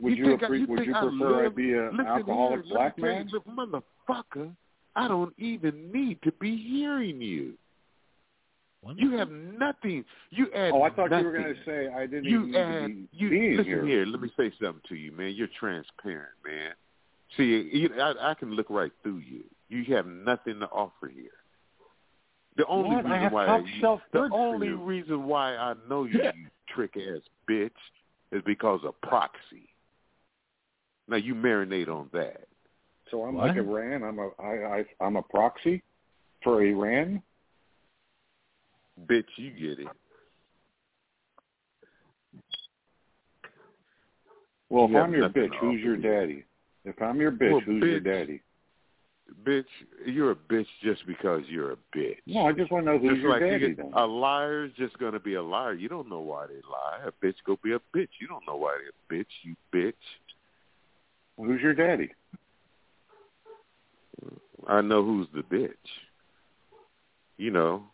Would 0.00 0.16
you, 0.16 0.24
think 0.24 0.42
I- 0.42 0.46
appre- 0.46 0.66
would 0.68 0.78
think 0.78 0.88
you 0.88 0.94
I 0.96 1.00
prefer 1.02 1.40
I 1.40 1.42
live- 1.44 1.54
be 1.56 1.72
an 1.74 2.00
alcoholic 2.00 2.64
here, 2.64 2.74
black 2.74 2.94
let 2.98 3.26
me 3.26 3.30
man? 3.46 3.82
motherfucker, 4.08 4.50
I 4.96 5.06
don't 5.06 5.34
even 5.38 5.92
need 5.92 6.20
to 6.22 6.32
be 6.40 6.56
hearing 6.56 7.20
you. 7.20 7.54
You 8.96 9.10
have 9.18 9.30
nothing. 9.30 10.06
You 10.30 10.46
add. 10.54 10.72
Oh, 10.72 10.82
I 10.82 10.88
thought 10.90 11.10
nothing. 11.10 11.26
you 11.26 11.32
were 11.32 11.38
going 11.38 11.54
to 11.54 11.64
say 11.66 11.88
I 11.94 12.06
didn't 12.06 12.24
You 12.24 12.46
even 12.46 12.54
add. 12.56 12.88
need 12.88 12.94
to 12.94 12.94
be 12.94 13.08
You 13.12 13.28
being 13.30 13.50
listen 13.58 13.64
here. 13.66 13.84
here. 13.86 14.06
Let 14.06 14.22
me 14.22 14.32
say 14.38 14.50
something 14.58 14.80
to 14.88 14.94
you, 14.94 15.12
man. 15.12 15.34
You're 15.34 15.48
transparent, 15.58 16.30
man. 16.46 16.72
See, 17.36 17.68
you, 17.74 17.90
I, 18.00 18.30
I 18.30 18.34
can 18.34 18.52
look 18.54 18.70
right 18.70 18.90
through 19.02 19.18
you. 19.18 19.44
You 19.68 19.94
have 19.94 20.06
nothing 20.06 20.60
to 20.60 20.66
offer 20.68 21.08
here. 21.14 21.28
The 22.56 22.64
only 22.66 22.96
What? 22.96 23.04
Reason 23.04 23.20
have 23.20 23.32
why 23.32 23.46
top 23.46 23.60
you, 23.66 23.80
shelf 23.80 24.00
the 24.12 24.28
only 24.32 24.68
reason 24.70 25.24
why 25.24 25.54
I 25.56 25.74
know 25.88 26.04
you, 26.04 26.12
you 26.34 26.46
trick 26.74 26.96
ass 26.96 27.22
bitch, 27.48 27.70
is 28.32 28.42
because 28.46 28.80
of 28.84 29.00
proxy. 29.02 29.68
Now 31.08 31.16
you 31.16 31.34
marinate 31.34 31.88
on 31.88 32.08
that. 32.12 32.46
So 33.10 33.24
I'm 33.24 33.34
What? 33.34 33.48
like 33.48 33.56
Iran. 33.56 34.04
I'm 34.04 34.18
a 34.18 34.28
I, 34.40 34.78
I 34.78 34.84
I'm 35.00 35.16
a 35.16 35.22
proxy 35.22 35.82
for 36.42 36.62
Iran. 36.62 37.22
Bitch, 39.06 39.24
you 39.36 39.50
get 39.50 39.80
it. 39.80 39.88
Well, 44.68 44.84
if 44.84 44.90
You 44.90 44.96
have 44.96 45.06
I'm 45.06 45.14
your 45.14 45.28
bitch, 45.28 45.54
who's 45.60 45.80
your 45.80 45.96
daddy? 45.96 46.44
If 46.84 47.00
I'm 47.02 47.20
your 47.20 47.32
bitch, 47.32 47.52
Well, 47.52 47.60
who's 47.60 47.82
your 47.82 48.00
daddy? 48.00 48.40
Bitch, 49.44 49.64
you're 50.06 50.32
a 50.32 50.34
bitch 50.36 50.66
just 50.82 51.06
because 51.06 51.42
you're 51.48 51.72
a 51.72 51.76
bitch. 51.96 52.18
No, 52.26 52.46
I 52.46 52.52
just 52.52 52.70
want 52.70 52.84
to 52.86 52.92
know 52.92 52.98
who's 52.98 53.10
just 53.12 53.20
your 53.22 53.30
like 53.30 53.40
you 53.42 53.50
daddy 53.50 53.68
get, 53.68 53.76
then. 53.78 53.90
a 53.94 54.04
liar's 54.06 54.72
just 54.76 54.98
gonna 54.98 55.20
be 55.20 55.34
a 55.34 55.42
liar. 55.42 55.72
You 55.74 55.88
don't 55.88 56.08
know 56.08 56.20
why 56.20 56.46
they 56.46 56.60
lie. 56.70 56.98
A 57.06 57.12
bitch 57.24 57.36
go 57.46 57.58
be 57.62 57.72
a 57.72 57.78
bitch. 57.96 58.08
You 58.20 58.26
don't 58.28 58.46
know 58.46 58.56
why 58.56 58.76
they're 58.78 59.18
a 59.18 59.22
bitch. 59.22 59.26
You 59.42 59.54
bitch. 59.72 59.94
Who's 61.38 61.60
your 61.62 61.74
daddy? 61.74 62.10
I 64.66 64.80
know 64.80 65.02
who's 65.04 65.26
the 65.34 65.42
bitch. 65.42 65.72
You 67.38 67.50
know, 67.50 67.84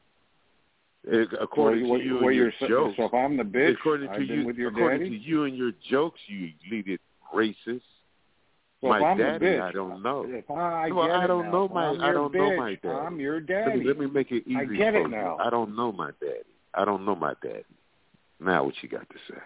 It- 1.05 1.33
according 1.41 1.89
Well, 1.89 2.01
to 2.01 2.05
you 2.05 2.15
well, 2.17 2.27
and 2.29 2.37
your 2.37 2.53
so- 2.59 2.67
jokes. 2.67 2.97
So 2.97 3.05
if 3.05 3.15
I'm 3.15 3.37
the 3.37 3.45
bitch, 3.45 3.75
according 3.75 4.09
I've 4.09 4.19
to 4.21 4.27
been 4.27 4.41
you, 4.41 4.47
with 4.47 4.57
your 4.57 4.71
according 4.71 4.99
daddy. 5.05 5.11
to 5.11 5.25
you 5.25 5.45
and 5.45 5.57
your 5.57 5.71
jokes, 5.89 6.19
you 6.27 6.51
lead 6.69 6.99
racist. 7.33 7.83
My 8.89 9.15
daddy, 9.17 9.45
bitch, 9.47 9.61
I 9.61 9.73
don't 9.73 10.03
know. 10.03 10.25
If 10.29 10.51
I 10.51 10.91
Well, 10.91 11.07
get 11.07 11.17
I 11.17 11.27
don't 11.27 11.47
now. 11.47 11.51
know 11.53 11.69
my- 11.69 11.87
I'm 11.89 12.01
I 12.01 12.13
don't 12.13 12.35
know 12.35 12.57
my 12.57 12.75
daddy. 12.77 12.89
I'm 12.89 13.21
your 13.21 13.35
Let 13.41 13.47
daddy. 13.47 13.81
me, 13.81 13.85
let 13.87 13.99
me 13.99 14.07
make 14.07 14.33
it 14.33 14.45
easy 14.47 14.57
I 14.57 14.65
get 14.65 14.95
for 14.95 15.01
it 15.07 15.11
you. 15.11 15.37
I 15.41 15.51
don't 15.51 15.75
know 15.77 15.93
my 15.93 16.11
daddy. 16.21 16.41
I 16.75 16.85
don't 16.85 17.05
know 17.05 17.15
my 17.17 17.35
daddy. 17.43 17.65
Now 18.41 18.65
what 18.65 18.75
you 18.83 18.89
got 18.89 19.09
to 19.09 19.17
say? 19.33 19.41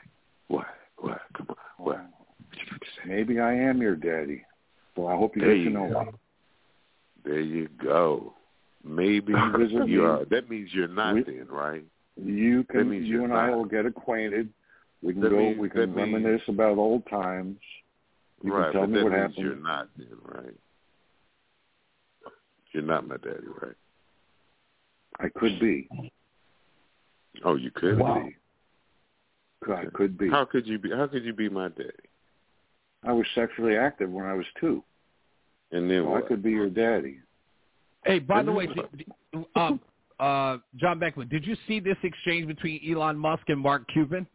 What? 0.48 0.66
What? 0.98 1.20
Come 1.36 1.46
on. 1.50 1.56
What? 1.78 1.96
What 1.96 2.58
you 2.58 2.70
got 2.70 2.80
to 2.80 2.86
say? 2.96 3.08
Maybe 3.08 3.38
I 3.40 3.52
am 3.54 3.80
your 3.80 3.96
daddy. 3.96 4.44
Well, 4.96 5.08
I 5.08 5.16
hope 5.16 5.36
you 5.36 5.42
There 5.42 5.54
get 5.56 5.64
to 5.64 5.70
know 5.70 5.88
go. 5.90 6.02
me. 6.04 6.10
There 7.24 7.40
you 7.40 7.68
go. 7.82 8.34
Maybe 8.84 9.32
You 9.68 9.84
you 9.86 10.04
are. 10.04 10.24
That 10.26 10.50
means 10.50 10.70
you're 10.72 10.88
not 10.88 11.14
We- 11.14 11.22
then, 11.22 11.46
right? 11.48 11.84
You 12.16 12.62
That 12.64 12.68
can. 12.72 12.90
means 12.90 13.06
You 13.06 13.24
and 13.24 13.32
I 13.32 13.50
will 13.50 13.64
get 13.64 13.86
acquainted. 13.86 14.48
We 15.02 15.12
can 15.14 15.22
That 15.22 15.30
go. 15.30 15.36
means- 15.38 15.58
we 15.58 15.70
can 15.70 15.94
means- 15.94 16.12
reminisce 16.12 16.42
about 16.48 16.76
old 16.76 17.06
times. 17.06 17.58
You 18.42 18.54
right, 18.54 18.72
can 18.72 18.72
tell 18.72 18.80
but 18.82 18.90
me 18.90 18.96
that 18.98 19.04
what 19.04 19.12
means 19.12 19.22
happened. 19.22 19.36
you're 19.46 19.56
not 19.56 19.88
then, 19.96 20.08
right? 20.24 20.54
You're 22.72 22.82
not 22.84 23.06
my 23.06 23.16
daddy, 23.16 23.46
right? 23.60 23.74
I 25.18 25.28
could 25.38 25.58
be. 25.60 25.88
Oh, 27.44 27.56
you 27.56 27.70
could 27.70 27.98
Wow. 27.98 28.22
be. 28.24 28.36
I 29.72 29.84
could 29.92 30.16
be. 30.16 30.30
How 30.30 30.44
could 30.46 30.66
you 30.66 30.78
be? 30.78 30.90
How 30.90 31.06
could 31.06 31.24
you 31.24 31.34
be 31.34 31.48
my 31.48 31.68
daddy? 31.68 31.90
I 33.04 33.12
was 33.12 33.26
sexually 33.34 33.76
active 33.76 34.10
when 34.10 34.24
I 34.24 34.34
was 34.34 34.46
two. 34.60 34.82
And 35.72 35.90
then 35.90 36.04
So 36.04 36.14
I 36.16 36.22
could 36.22 36.42
be 36.42 36.50
your 36.50 36.70
daddy. 36.70 37.18
Hey, 38.04 38.18
by 38.18 38.42
the 38.42 38.52
way, 38.52 38.66
did, 38.66 38.76
did- 38.96 39.44
uh, 39.54 39.72
uh, 40.18 40.58
John 40.76 40.98
Beckman, 40.98 41.28
did 41.28 41.46
you 41.46 41.56
see 41.68 41.80
this 41.80 41.96
exchange 42.02 42.46
between 42.46 42.80
Elon 42.90 43.18
Musk 43.18 43.42
and 43.48 43.60
Mark 43.60 43.86
Cuban? 43.92 44.26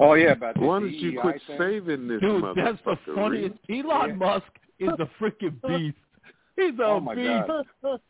Oh 0.00 0.14
yeah, 0.14 0.32
about 0.32 0.54
the 0.54 0.60
Why 0.60 0.80
don't 0.80 0.92
you 0.92 1.20
quit 1.20 1.40
thing? 1.46 1.56
saving 1.58 2.08
this 2.08 2.20
Dude, 2.20 2.44
that's 2.56 2.78
the 2.84 2.96
funniest. 3.14 3.56
Reed? 3.68 3.84
Elon 3.84 4.16
Musk 4.18 4.46
is 4.78 4.90
a 4.98 5.08
freaking 5.22 5.60
beast. 5.68 5.96
He's 6.56 6.78
a 6.78 6.84
Oh, 6.84 7.00
my 7.00 7.14
beast. 7.14 7.46
God. 7.82 8.00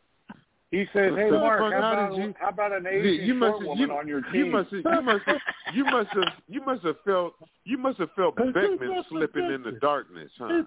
He 0.71 0.85
says, 0.93 1.13
"Hey, 1.15 1.31
the 1.31 1.39
Mark, 1.39 1.59
how 1.61 1.71
How 1.71 1.77
about, 1.93 2.09
did 2.15 2.19
you- 2.25 2.33
how 2.39 2.49
about 2.49 2.73
an 2.73 2.83
You- 2.83 2.89
Asian 2.91 3.25
you 3.25 3.33
must 3.33 3.49
short 3.53 3.59
have- 3.61 3.67
woman 3.69 3.89
you, 3.89 3.95
on 3.95 4.07
your 4.07 4.19
you 4.31 4.43
team?" 4.43 4.51
must 4.51 4.69
have, 4.69 4.85
you 4.85 5.01
must 5.01 5.23
have, 5.25 5.37
you 5.73 5.83
must 5.85 6.09
have, 6.11 6.23
you 6.47 6.61
must 6.63 6.83
have 6.83 6.95
felt, 7.03 7.33
you 7.65 7.77
must 7.79 7.97
have 7.97 8.11
felt 8.11 8.35
Beckman 8.35 9.03
slipping 9.09 9.45
in 9.51 9.63
the 9.63 9.71
darkness, 9.81 10.31
huh? 10.37 10.61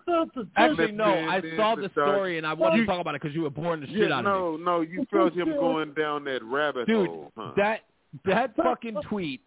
Actually, 0.57 0.91
no. 0.91 1.05
I 1.05 1.41
saw 1.57 1.76
the 1.76 1.83
dark- 1.83 1.92
story 1.92 2.39
and 2.39 2.44
I 2.44 2.52
wanted 2.52 2.78
to 2.78 2.86
talk 2.86 3.01
about 3.01 3.15
it 3.15 3.23
because 3.23 3.33
you 3.33 3.42
were 3.42 3.51
boring 3.51 3.83
the 3.83 3.86
shit 3.86 4.09
Yeah, 4.09 4.18
out 4.18 4.26
of 4.26 4.33
me. 4.59 4.65
no, 4.65 4.76
no, 4.78 4.81
you 4.81 5.05
felt 5.09 5.34
him 5.34 5.51
going 5.51 5.92
down 5.92 6.25
that 6.25 6.42
rabbit 6.42 6.89
Dude, 6.89 7.07
hole, 7.09 7.31
huh? 7.36 7.52
that 7.57 7.83
that 8.25 8.57
fucking 8.57 8.97
tweet, 9.09 9.41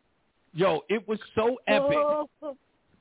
yo, 0.55 0.81
it 0.89 1.07
was 1.07 1.19
so 1.35 1.57
epic. 1.67 1.97
Oh. 1.97 2.29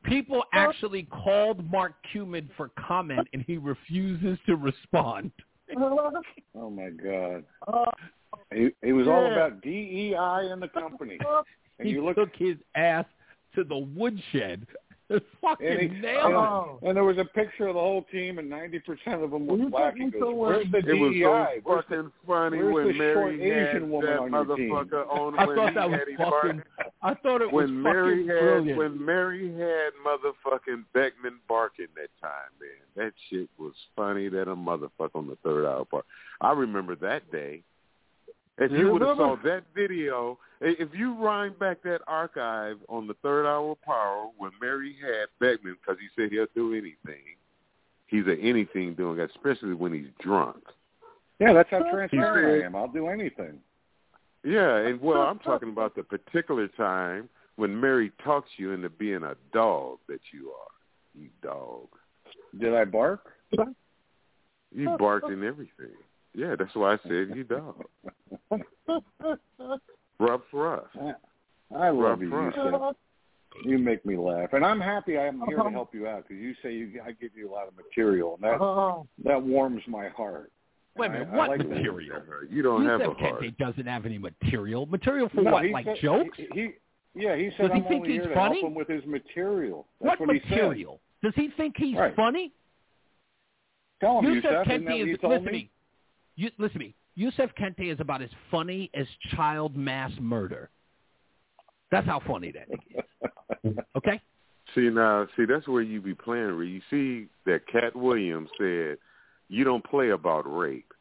People 0.03 0.45
actually 0.53 1.05
called 1.05 1.71
Mark 1.71 1.95
Cuban 2.13 2.51
for 2.59 2.71
comment, 2.87 3.27
and 3.33 3.43
he 3.47 3.57
refuses 3.57 4.39
to 4.45 4.57
respond. 4.57 5.33
Oh, 5.79 6.13
oh 6.55 6.71
my 6.71 6.91
God. 6.91 7.45
Oh. 7.67 7.87
He, 8.53 8.71
he 8.83 8.93
was 8.93 9.07
all 9.07 9.33
about 9.33 9.63
DEI 9.63 10.51
in 10.53 10.61
the 10.61 10.69
company. 10.69 11.19
And 11.79 11.89
he 11.89 11.95
you 11.95 12.05
look 12.05 12.17
took 12.17 12.37
his 12.37 12.57
ass 12.75 13.07
to 13.55 13.65
the 13.65 13.77
woodshed. 13.77 14.67
fucking 15.41 15.67
and, 15.67 15.81
he, 15.81 15.89
nailed 15.89 16.79
and, 16.81 16.89
and 16.89 16.97
there 16.97 17.05
was 17.05 17.19
a 17.19 17.25
picture 17.27 17.67
of 17.69 17.75
the 17.75 17.81
whole 17.81 18.05
team, 18.11 18.39
and 18.39 18.49
ninety 18.49 18.79
percent 18.79 19.23
of 19.23 19.31
them 19.31 19.47
was 19.47 19.61
black. 19.71 19.95
He 19.97 20.09
goes, 20.11 20.33
"Where's 20.35 20.67
the 20.71 20.79
It 20.79 20.95
was 20.95 21.13
DEI? 21.13 21.23
so 21.23 21.61
Where's 21.65 21.85
fucking 21.89 22.13
funny 22.27 22.59
where's 22.59 22.75
when 22.75 22.87
the 22.89 22.93
Mary 22.95 23.15
short 23.15 23.41
had 23.41 23.69
Asian 23.69 23.91
woman 23.91 24.11
that 24.11 24.19
on 24.19 24.31
motherfucker 24.31 25.09
on 25.09 25.39
I 25.39 25.45
when 25.45 25.57
thought 25.57 25.75
that 25.75 25.91
was 25.91 25.99
had 25.99 26.09
fucking. 26.17 26.31
barking. 26.31 26.63
I 27.03 27.15
thought 27.15 27.43
it 27.43 27.53
was 27.53 27.65
when 27.71 27.83
Mary 27.83 28.27
fucking 28.27 28.29
had 28.29 28.41
brilliant. 28.41 28.79
when 28.79 29.05
Mary 29.05 29.53
had 29.53 29.91
motherfucking 30.07 30.85
Beckman 30.95 31.39
barking 31.49 31.89
that 31.97 32.09
time, 32.23 32.51
man. 32.59 32.71
That 32.97 33.13
shit 33.29 33.51
was 33.59 33.75
funny 33.95 34.29
that 34.31 34.49
a 34.49 34.57
motherfucker 34.57 35.17
on 35.17 35.27
the 35.27 35.37
third 35.45 35.67
hour 35.67 35.85
part. 35.85 36.07
I 36.41 36.53
remember 36.53 36.95
that 36.97 37.31
day. 37.31 37.63
If 38.59 38.71
you 38.71 38.79
You 38.79 38.93
would 38.93 39.03
have 39.03 39.17
saw 39.17 39.37
that 39.45 39.63
video, 39.75 40.39
if 40.61 40.89
you 40.95 41.13
wind 41.13 41.59
back 41.59 41.83
that 41.83 42.01
archive 42.07 42.77
on 42.89 43.07
the 43.07 43.15
third 43.15 43.47
hour 43.47 43.73
of 43.73 43.83
power 43.83 44.29
when 44.37 44.53
Mary 44.61 44.97
had 45.01 45.27
Beckman, 45.41 45.77
because 45.81 46.01
he 46.01 46.09
said 46.15 46.31
he'll 46.31 46.47
do 46.55 46.73
anything. 46.73 47.25
He's 48.07 48.27
an 48.27 48.39
anything 48.41 48.95
doing, 48.95 49.19
especially 49.21 49.75
when 49.75 49.93
he's 49.93 50.11
drunk. 50.21 50.63
Yeah, 51.41 51.53
that's 51.53 51.69
how 51.71 51.83
transparent 51.91 52.63
I 52.63 52.67
am. 52.67 52.77
I'll 52.77 52.87
do 52.87 53.09
anything. 53.09 53.59
Yeah, 54.45 54.77
and 54.77 55.01
well, 55.01 55.23
I'm 55.23 55.41
talking 55.41 55.71
about 55.71 55.97
the 55.97 56.05
particular 56.05 56.69
time 56.69 57.29
when 57.57 57.81
Mary 57.81 58.13
talks 58.23 58.51
you 58.57 58.73
into 58.73 58.89
being 58.89 59.25
a 59.25 59.35
dog 59.53 59.99
that 60.09 60.21
you 60.33 60.51
are. 60.51 61.21
You 61.21 61.29
dog. 61.43 61.89
Did 62.61 62.75
I 62.75 62.85
bark? 62.85 63.33
You 64.73 64.97
barked 64.99 65.29
and 65.29 65.43
everything. 65.43 65.97
Yeah, 66.35 66.57
that's 66.59 66.75
why 66.75 66.95
I 66.95 66.99
said 67.05 67.31
you 67.35 67.45
dog. 67.45 67.85
Rough 70.19 70.41
for 70.51 70.81
us. 70.81 71.15
I 71.75 71.89
love 71.91 71.95
Rough 71.95 72.21
you, 72.21 72.31
for 72.31 72.49
us. 72.49 72.55
Yusef. 72.57 72.97
You 73.65 73.79
make 73.79 74.05
me 74.05 74.17
laugh, 74.17 74.53
and 74.53 74.65
I'm 74.65 74.81
happy 74.81 75.17
I'm 75.17 75.41
here 75.47 75.57
to 75.59 75.63
oh. 75.65 75.71
help 75.71 75.95
you 75.95 76.09
out 76.09 76.25
because 76.27 76.43
you 76.43 76.55
say 76.61 76.73
you, 76.73 77.01
I 77.07 77.13
give 77.13 77.31
you 77.37 77.49
a 77.49 77.53
lot 77.53 77.69
of 77.69 77.75
material, 77.77 78.35
and 78.35 78.43
that 78.43 78.61
oh. 78.61 79.07
that 79.25 79.41
warms 79.41 79.83
my 79.87 80.09
heart. 80.09 80.51
Wait 80.97 81.11
a 81.11 81.15
And 81.15 81.21
minute, 81.21 81.29
I- 81.31 81.35
I 81.35 81.39
what 81.39 81.49
like 81.51 81.61
to- 81.61 81.69
material? 81.69 82.23
You 82.51 82.63
don't 82.63 82.85
have 82.85 83.01
Yusef 83.01 83.17
a 83.17 83.21
heart. 83.21 83.43
Kente 83.43 83.57
doesn't 83.59 83.87
have 83.87 84.07
any 84.07 84.19
material. 84.19 84.87
Material 84.87 85.29
for 85.33 85.43
No, 85.43 85.53
what? 85.53 85.67
Like 85.71 85.87
said- 85.87 85.97
jokes? 86.03 86.37
He, 86.37 86.49
he 86.53 86.71
yeah, 87.17 87.37
he 87.37 87.51
said 87.57 87.69
Does 87.69 87.73
he 87.75 87.79
I'm 87.79 87.83
think 87.85 88.03
only 88.03 88.13
he's 88.15 88.21
here 88.23 88.29
to 88.31 88.35
funny? 88.35 88.61
help 88.61 88.71
him 88.71 88.75
with 88.75 88.89
his 88.89 89.05
material. 89.07 89.87
That's 90.01 90.19
what 90.19 90.27
what, 90.29 90.37
he 90.37 90.43
said. 90.49 90.51
material? 90.59 91.01
Does 91.23 91.33
he 91.37 91.49
think 91.57 91.77
he's 91.77 91.97
Right. 91.97 92.15
funny? 92.17 92.53
Tell 94.01 94.19
him, 94.19 94.35
Yusef 94.35 94.45
Yusef, 94.51 94.67
isn't 94.67 94.85
Kente 94.87 95.13
is 95.15 95.21
told 95.21 95.33
listen 95.33 95.47
to 95.47 95.53
me? 95.53 95.59
me. 95.59 95.71
You, 96.37 96.51
listen 96.59 96.81
to 96.81 96.87
me. 96.87 96.95
Yusef 97.17 97.51
Kente 97.61 97.93
is 97.93 98.01
about 98.01 98.23
as 98.23 98.31
funny 98.51 98.91
as 98.95 99.07
child 99.37 99.77
mass 99.77 100.11
murder. 100.21 100.69
That's 101.91 102.07
how 102.07 102.21
funny 102.27 102.53
that 102.53 102.69
is. 102.71 103.75
Okay? 103.97 104.21
See 104.75 104.91
now, 104.91 105.27
see 105.37 105.45
that's 105.47 105.67
where 105.69 105.81
you 105.83 106.01
be 106.01 106.15
playing. 106.15 106.57
Where 106.57 106.65
you 106.65 106.81
see 106.91 107.29
that 107.47 107.61
Katt 107.71 107.95
Williams 107.97 108.51
said, 108.59 108.99
"You 109.49 109.65
don't 109.65 109.83
play 109.85 110.11
about 110.11 110.43
rape, 110.43 110.93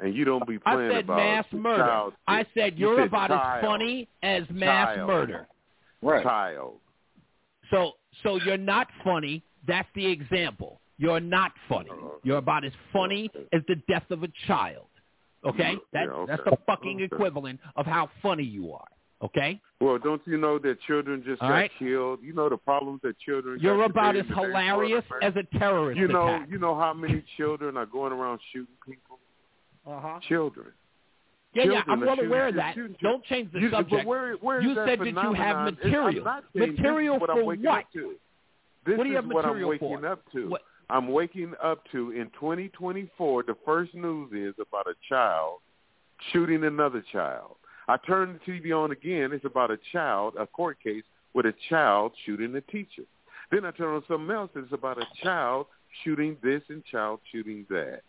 and 0.00 0.14
you 0.14 0.24
don't 0.24 0.46
be 0.46 0.58
playing 0.58 0.90
I 0.90 0.94
said 0.94 1.04
about 1.04 1.16
mass 1.16 1.44
murder. 1.52 1.82
child 1.84 2.12
I 2.26 2.44
said 2.54 2.78
You 2.78 2.88
you're 2.88 2.98
said 2.98 3.06
about 3.06 3.28
child. 3.28 3.64
as 3.64 3.64
funny 3.68 4.08
as 4.22 4.42
mass 4.50 4.96
Child. 4.96 5.06
murder. 5.08 5.46
Right. 6.02 6.22
Child. 6.22 6.74
So 7.70 7.92
so 8.22 8.36
you're 8.44 8.58
not 8.58 8.88
funny. 9.04 9.42
That's 9.66 9.88
the 9.94 10.04
example. 10.06 10.80
You're 10.98 11.20
not 11.20 11.52
funny. 11.68 11.90
You're 12.22 12.38
about 12.38 12.64
as 12.64 12.72
funny 12.92 13.30
as 13.52 13.62
the 13.68 13.76
death 13.88 14.10
of 14.10 14.22
a 14.22 14.28
child. 14.46 14.86
Okay? 15.44 15.74
That's 15.92 16.08
okay. 16.10 16.32
that's 16.32 16.44
the 16.44 16.56
fucking 16.66 16.96
Okay. 16.96 17.04
equivalent 17.04 17.60
of 17.76 17.86
how 17.86 18.08
funny 18.22 18.42
you 18.44 18.72
are. 18.72 18.86
Okay? 19.22 19.60
Well, 19.80 19.98
don't 19.98 20.20
you 20.26 20.36
know 20.38 20.58
that 20.58 20.80
children 20.86 21.22
just 21.24 21.40
All 21.42 21.48
got 21.48 21.54
right. 21.54 21.70
killed? 21.78 22.20
You 22.22 22.32
know 22.34 22.48
the 22.48 22.56
problems 22.56 23.00
that 23.02 23.18
children. 23.18 23.58
You're 23.60 23.82
about 23.84 24.16
as 24.16 24.22
in 24.22 24.28
the 24.28 24.34
name 24.34 24.44
of 24.44 24.50
hilarious 24.50 25.04
as 25.22 25.34
a 25.36 25.58
terrorist 25.58 25.98
You 25.98 26.08
know, 26.08 26.28
attack. 26.28 26.48
you 26.50 26.58
know 26.58 26.74
how 26.74 26.92
many 26.92 27.22
children 27.36 27.76
are 27.76 27.86
going 27.86 28.12
around 28.12 28.40
shooting 28.52 28.74
people? 28.84 29.18
Uh-huh. 29.86 30.18
Children. 30.28 30.66
Yeah, 31.54 31.64
yeah, 31.64 31.82
I'm 31.86 32.00
well 32.00 32.18
aware 32.20 32.48
of 32.48 32.54
that. 32.56 32.74
shooting- 32.74 32.96
Don't 33.00 33.24
change 33.24 33.50
the 33.52 33.60
You- 33.60 33.70
subject. 33.70 34.04
where- 34.06 34.34
where 34.36 34.60
you 34.60 34.74
said 34.74 34.98
that 35.00 35.06
you 35.06 35.14
have 35.14 35.34
phenomenon? 35.36 35.68
It's- 35.68 35.84
I'm 35.86 35.90
material. 35.92 36.24
not 36.24 36.44
saying 36.52 36.52
this 36.52 36.74
is 36.74 36.78
Material 36.80 37.18
for 37.18 37.44
what? 37.44 37.66
Up 37.66 37.92
to. 37.92 38.18
This 38.84 38.98
What 38.98 39.04
do 39.04 39.10
you 39.10 39.16
is 39.18 39.24
have 39.24 39.26
what 39.32 39.44
I'm 39.44 39.48
material 39.52 39.68
waking 39.70 39.98
for? 40.00 40.06
up 40.06 40.30
to. 40.32 40.48
What- 40.48 40.62
I'm 40.88 41.08
waking 41.08 41.54
up 41.62 41.82
to 41.92 42.12
in 42.12 42.30
2024. 42.38 43.42
The 43.44 43.56
first 43.64 43.94
news 43.94 44.30
is 44.32 44.54
about 44.60 44.86
a 44.86 44.94
child 45.08 45.58
shooting 46.32 46.64
another 46.64 47.02
child. 47.12 47.56
I 47.88 47.96
turn 47.98 48.38
the 48.46 48.52
TV 48.52 48.72
on 48.76 48.92
again. 48.92 49.30
It's 49.32 49.44
about 49.44 49.70
a 49.70 49.78
child, 49.92 50.34
a 50.38 50.46
court 50.46 50.78
case 50.82 51.04
with 51.34 51.46
a 51.46 51.54
child 51.68 52.12
shooting 52.24 52.54
a 52.56 52.60
teacher. 52.62 53.02
Then 53.50 53.64
I 53.64 53.70
turn 53.72 53.94
on 53.94 54.02
something 54.08 54.30
else. 54.34 54.50
It's 54.56 54.72
about 54.72 54.98
a 54.98 55.06
child 55.22 55.66
shooting 56.04 56.36
this 56.42 56.62
and 56.68 56.84
child 56.84 57.20
shooting 57.30 57.66
that. 57.70 58.00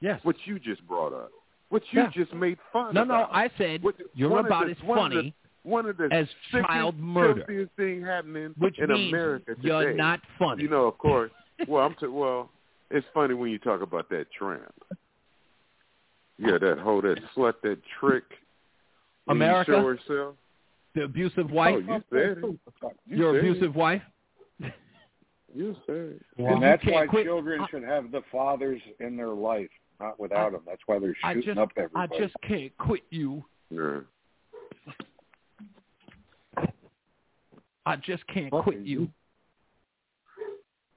Yes. 0.00 0.20
What 0.22 0.36
you 0.44 0.58
just 0.58 0.86
brought 0.86 1.12
up. 1.12 1.30
What 1.70 1.82
you 1.92 2.02
Yeah. 2.02 2.10
just 2.10 2.32
made 2.32 2.58
fun 2.72 2.94
No, 2.94 3.02
about. 3.02 3.30
no, 3.30 3.36
I 3.36 3.48
said 3.58 3.82
What- 3.82 3.96
you're 4.14 4.38
about 4.38 4.66
the- 4.66 4.72
as 4.72 4.82
one 4.82 4.98
of 4.98 5.10
the- 5.10 5.16
funny 5.16 5.34
one 5.64 5.84
of 5.86 5.96
the 5.98 6.08
as 6.10 6.32
child 6.50 6.98
murder. 6.98 7.68
thing 7.76 8.00
happening 8.02 8.54
Which 8.56 8.78
in 8.78 8.88
means 8.90 9.12
America 9.12 9.54
today. 9.54 9.68
you're 9.68 9.92
not 9.94 10.20
funny. 10.38 10.62
You 10.62 10.68
know, 10.70 10.86
of 10.86 10.96
course. 10.96 11.32
Well, 11.66 11.84
I'm 11.84 11.94
t- 11.94 12.06
well. 12.06 12.50
It's 12.90 13.06
funny 13.12 13.34
when 13.34 13.50
you 13.50 13.58
talk 13.58 13.82
about 13.82 14.08
that 14.10 14.26
tramp. 14.36 14.74
Yeah, 16.38 16.56
that 16.58 16.78
whole 16.78 17.02
that 17.02 17.18
slut, 17.36 17.54
that 17.62 17.78
trick. 18.00 18.24
when 19.24 19.36
you 19.38 19.44
America? 19.44 19.72
show 19.72 19.84
herself. 19.86 20.34
The 20.94 21.02
abusive 21.02 21.50
wife? 21.50 21.74
Oh, 21.76 21.94
you 21.94 22.02
said 22.10 22.38
it. 22.38 22.58
You 23.06 23.16
Your 23.16 23.34
said 23.34 23.38
abusive 23.40 23.74
wife? 23.76 24.02
You 25.54 25.74
said 25.86 25.94
it. 25.96 26.22
and 26.38 26.62
that's 26.62 26.84
why 26.84 26.92
can't 26.92 27.10
quit- 27.10 27.24
children 27.26 27.60
I- 27.60 27.66
should 27.68 27.82
have 27.82 28.10
the 28.10 28.22
fathers 28.30 28.80
in 29.00 29.16
their 29.16 29.28
life, 29.28 29.70
not 30.00 30.18
without 30.20 30.52
them. 30.52 30.62
That's 30.66 30.82
why 30.86 30.98
they're 30.98 31.16
shooting 31.24 31.42
just, 31.42 31.58
up 31.58 31.70
I 31.94 32.06
just 32.18 32.34
can't 32.46 32.76
quit 32.78 33.02
you. 33.10 33.44
Yeah. 33.70 34.00
I 37.86 37.96
just 37.96 38.26
can't 38.26 38.50
quit 38.50 38.80
you. 38.80 39.08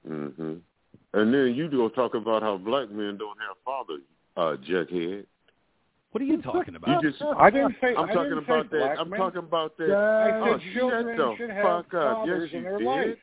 Hmm 0.07 0.53
And 1.13 1.33
then 1.33 1.53
you 1.55 1.69
go 1.69 1.89
talk 1.89 2.13
about 2.13 2.41
how 2.41 2.57
black 2.57 2.89
men 2.91 3.17
don't 3.17 3.37
have 3.39 3.57
fathers, 3.63 4.01
uh, 4.37 4.55
Jughead. 4.67 5.25
What 6.11 6.21
are 6.21 6.25
you 6.25 6.41
talking 6.41 6.75
about? 6.75 7.01
You 7.03 7.09
just, 7.09 7.23
I 7.37 7.49
didn't 7.49 7.75
say. 7.79 7.95
I'm 7.95 8.09
I 8.09 8.13
talking 8.13 8.31
didn't 8.31 8.43
about 8.43 8.65
say 8.65 8.77
that. 8.79 8.85
black 8.85 8.97
I'm 8.99 9.09
men. 9.09 9.19
talking 9.19 9.39
about 9.39 9.77
that. 9.77 9.91
I 9.91 10.39
oh, 10.39 10.57
said 10.57 10.73
children 10.73 11.17
shut 11.17 11.17
the 11.17 11.35
should 11.37 11.49
have 11.49 11.63
fuck 11.63 11.93
up. 11.93 12.17
fathers 12.17 12.49
yes, 12.51 12.57
in 12.57 12.63
their 12.63 12.77
did. 12.79 12.87
life. 12.87 13.17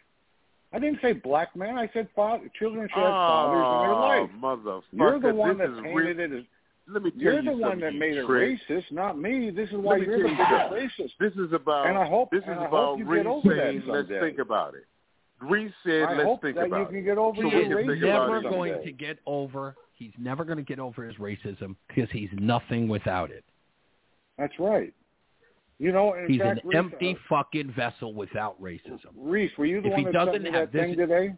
I 0.72 0.78
didn't 0.78 0.98
say 1.02 1.12
black 1.12 1.54
men. 1.54 1.76
I 1.76 1.90
said 1.92 2.08
father. 2.16 2.50
Children 2.58 2.88
should 2.92 3.02
have 3.02 3.10
fathers 3.10 3.66
in 3.68 3.80
their 3.84 3.94
life. 3.94 4.30
Oh, 4.32 4.56
motherfucker. 4.56 4.82
You're 4.92 5.20
the 5.20 5.34
one 5.34 5.58
this 5.58 5.68
that 5.68 5.76
is 5.76 5.82
painted 5.82 6.16
real. 6.16 6.32
it 6.32 6.38
as. 6.38 6.44
Let 6.90 7.02
me 7.02 7.10
tell 7.10 7.20
You're 7.20 7.40
you 7.42 7.50
the 7.50 7.56
one 7.58 7.80
that 7.80 7.92
you 7.92 8.00
made 8.00 8.16
it 8.16 8.26
racist, 8.26 8.90
not 8.90 9.18
me. 9.18 9.50
This 9.50 9.68
is 9.68 9.76
why 9.76 9.98
you're 9.98 10.06
tell 10.06 10.22
the 10.22 10.28
you 10.30 10.36
biggest 10.36 10.98
racist. 10.98 11.12
This 11.20 11.32
is 11.34 11.52
about. 11.52 11.86
And 11.86 11.98
I 11.98 12.06
hope. 12.06 12.30
This 12.30 12.42
is 12.44 12.48
about 12.48 12.70
hope 12.70 12.98
you 13.00 13.04
get 13.14 13.26
over 13.26 13.54
that 13.54 13.62
saying, 13.62 13.82
let's 13.86 14.08
think 14.08 14.38
about 14.38 14.74
it. 14.74 14.86
Reese 15.40 15.72
said, 15.84 16.02
I 16.02 16.12
let's 16.14 16.24
hope 16.24 16.42
think 16.42 16.56
that 16.56 16.68
you 16.68 16.74
about 16.74 16.88
can 16.90 16.98
it. 16.98 17.02
get 17.02 17.18
over 17.18 17.42
so 17.42 17.48
He 17.48 17.56
we 17.74 17.94
is 17.94 18.00
never 18.02 18.40
going 18.42 18.72
someday. 18.72 18.84
to 18.86 18.92
get 18.92 19.18
over. 19.26 19.76
He's 19.94 20.12
never 20.18 20.44
going 20.44 20.58
to 20.58 20.64
get 20.64 20.78
over 20.78 21.04
his 21.04 21.16
racism 21.16 21.76
because 21.88 22.08
he's 22.10 22.30
nothing 22.34 22.88
without 22.88 23.30
it. 23.30 23.44
That's 24.36 24.52
right. 24.58 24.92
You 25.80 25.92
know, 25.92 26.14
in 26.14 26.26
he's 26.28 26.40
fact, 26.40 26.64
an 26.64 26.68
Reese, 26.70 26.76
empty 26.78 27.16
fucking 27.28 27.72
vessel 27.76 28.12
without 28.14 28.60
racism. 28.60 29.10
Reese, 29.16 29.52
were 29.56 29.66
you 29.66 29.80
the 29.80 29.88
If 29.88 29.92
one 29.92 30.00
he 30.00 30.04
that 30.06 30.12
doesn't 30.12 30.32
sent 30.34 30.44
me 30.44 30.50
have 30.52 30.72
that 30.72 30.78
thing 30.78 30.96
today? 30.96 31.34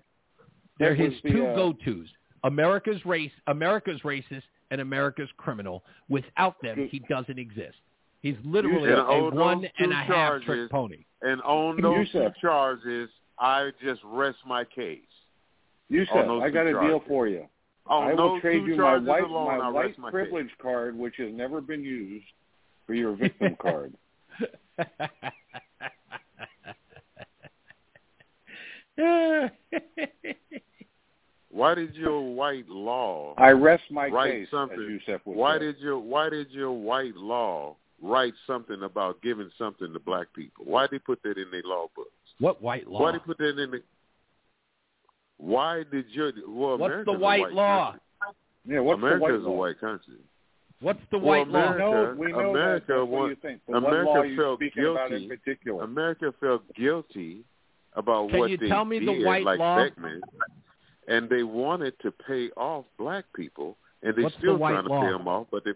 They're 0.78 0.94
his 0.94 1.12
the, 1.22 1.30
two 1.30 1.46
uh, 1.46 1.54
go-tos. 1.54 2.06
America's 2.44 3.04
race, 3.04 3.32
America's 3.48 4.00
racist, 4.02 4.42
and 4.70 4.80
America's 4.80 5.28
criminal. 5.36 5.84
Without 6.08 6.56
them, 6.62 6.88
he 6.90 7.00
doesn't 7.00 7.38
exist. 7.38 7.76
He's 8.22 8.36
literally 8.44 8.90
a 8.90 8.96
on 8.96 9.34
one 9.34 9.60
those 9.62 9.70
and 9.78 9.88
two 9.90 9.92
a 9.92 9.94
half 9.94 10.08
charges- 10.08 10.46
trick 10.46 10.70
pony. 10.70 11.04
And 11.22 11.42
on 11.42 11.80
those 11.82 12.10
two 12.12 12.28
charges, 12.40 13.10
I 13.40 13.70
just 13.82 14.00
rest 14.04 14.38
my 14.46 14.64
case. 14.64 15.00
On 16.12 16.28
those 16.28 16.42
I 16.44 16.50
got 16.50 16.66
a 16.66 16.72
deal 16.72 17.02
for 17.08 17.26
you. 17.26 17.46
On 17.86 18.08
I 18.08 18.14
will 18.14 18.40
trade 18.40 18.64
you 18.66 18.76
my 18.76 18.98
white 18.98 19.24
alone, 19.24 19.58
my 19.58 19.70
white 19.70 19.98
my 19.98 20.10
privilege 20.10 20.50
card, 20.62 20.96
which 20.96 21.14
has 21.16 21.32
never 21.32 21.60
been 21.60 21.82
used, 21.82 22.26
for 22.86 22.94
your 22.94 23.16
victim 23.16 23.56
card. 23.60 23.92
Why 31.48 31.74
did 31.74 31.94
your 31.94 32.20
white 32.34 32.68
law 32.68 33.34
I 33.36 33.50
rest 33.50 33.84
my 33.90 34.08
write 34.08 34.32
case, 34.32 34.48
something? 34.50 34.80
as 34.80 34.86
Yusef 34.86 35.20
would 35.24 35.36
why 35.36 35.58
did 35.58 35.78
your 35.78 35.98
Why 35.98 36.28
did 36.28 36.50
your 36.50 36.72
white 36.72 37.16
law 37.16 37.76
write 38.00 38.34
something 38.46 38.82
about 38.82 39.20
giving 39.22 39.50
something 39.58 39.92
to 39.92 39.98
black 39.98 40.28
people? 40.34 40.64
Why 40.66 40.82
did 40.82 40.92
they 40.92 40.98
put 41.00 41.22
that 41.22 41.38
in 41.38 41.50
their 41.50 41.62
law 41.64 41.88
books? 41.96 42.10
What 42.40 42.60
white 42.60 42.88
law? 42.88 43.02
Why 43.02 43.12
did 43.12 43.20
they 43.20 43.24
put 43.24 43.38
that 43.38 43.58
in 43.58 43.70
the? 43.70 43.82
Why 45.38 45.84
did 45.90 46.06
your 46.10 46.32
well? 46.48 46.76
What's 46.78 46.90
America's 46.92 47.06
the 47.14 47.18
white 47.18 47.40
white 47.40 47.52
law? 47.52 47.90
Country. 47.92 48.00
Yeah, 48.66 48.80
what's 48.80 48.98
America 48.98 49.18
the 49.18 49.22
white 49.24 49.34
is 49.40 49.46
a 49.46 49.50
white 49.50 49.80
country. 49.80 50.14
What's 50.80 51.00
the 51.10 51.18
well, 51.18 51.26
white 51.28 51.48
law? 51.48 51.72
America, 51.72 52.14
We 52.18 52.26
know- 52.32 52.36
we 52.38 52.42
know 52.42 52.52
that. 52.54 52.58
America, 52.60 52.84
That's 52.88 52.98
what 53.00 53.08
wa- 53.08 53.26
you 53.26 53.34
think. 53.36 53.60
What 53.66 53.76
America 53.78 54.08
law 54.10 54.16
are 54.18 54.26
you 54.26 54.36
felt 54.36 54.58
speaking 54.58 54.82
guilty. 54.82 54.98
about 55.00 55.12
in 55.12 55.28
particular? 55.28 55.84
America 55.84 56.32
felt 56.40 56.74
guilty 56.74 57.44
about 57.94 58.30
Can 58.30 58.38
what 58.40 58.50
you 58.50 58.56
they 58.56 58.68
tell 58.68 58.84
me 58.84 58.98
the 58.98 59.06
did, 59.14 59.26
white 59.26 59.44
like 59.44 59.58
law? 59.58 59.76
Beckman, 59.82 60.20
and 61.08 61.28
they 61.28 61.42
wanted 61.42 61.98
to 62.00 62.10
pay 62.12 62.50
off 62.56 62.84
black 62.98 63.24
people, 63.34 63.76
and 64.02 64.14
they're 64.14 64.24
What's 64.24 64.36
still 64.36 64.56
white 64.56 64.72
trying 64.72 64.84
to 64.84 64.90
law? 64.90 65.00
pay 65.02 65.12
them 65.12 65.28
off. 65.28 65.46
But 65.50 65.64
they, 65.64 65.72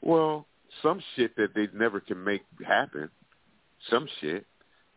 well, 0.00 0.46
some 0.82 1.00
shit 1.14 1.36
that 1.36 1.54
they 1.54 1.68
never 1.72 2.00
can 2.00 2.22
make 2.22 2.42
happen. 2.64 3.10
Some 3.90 4.08
shit. 4.20 4.46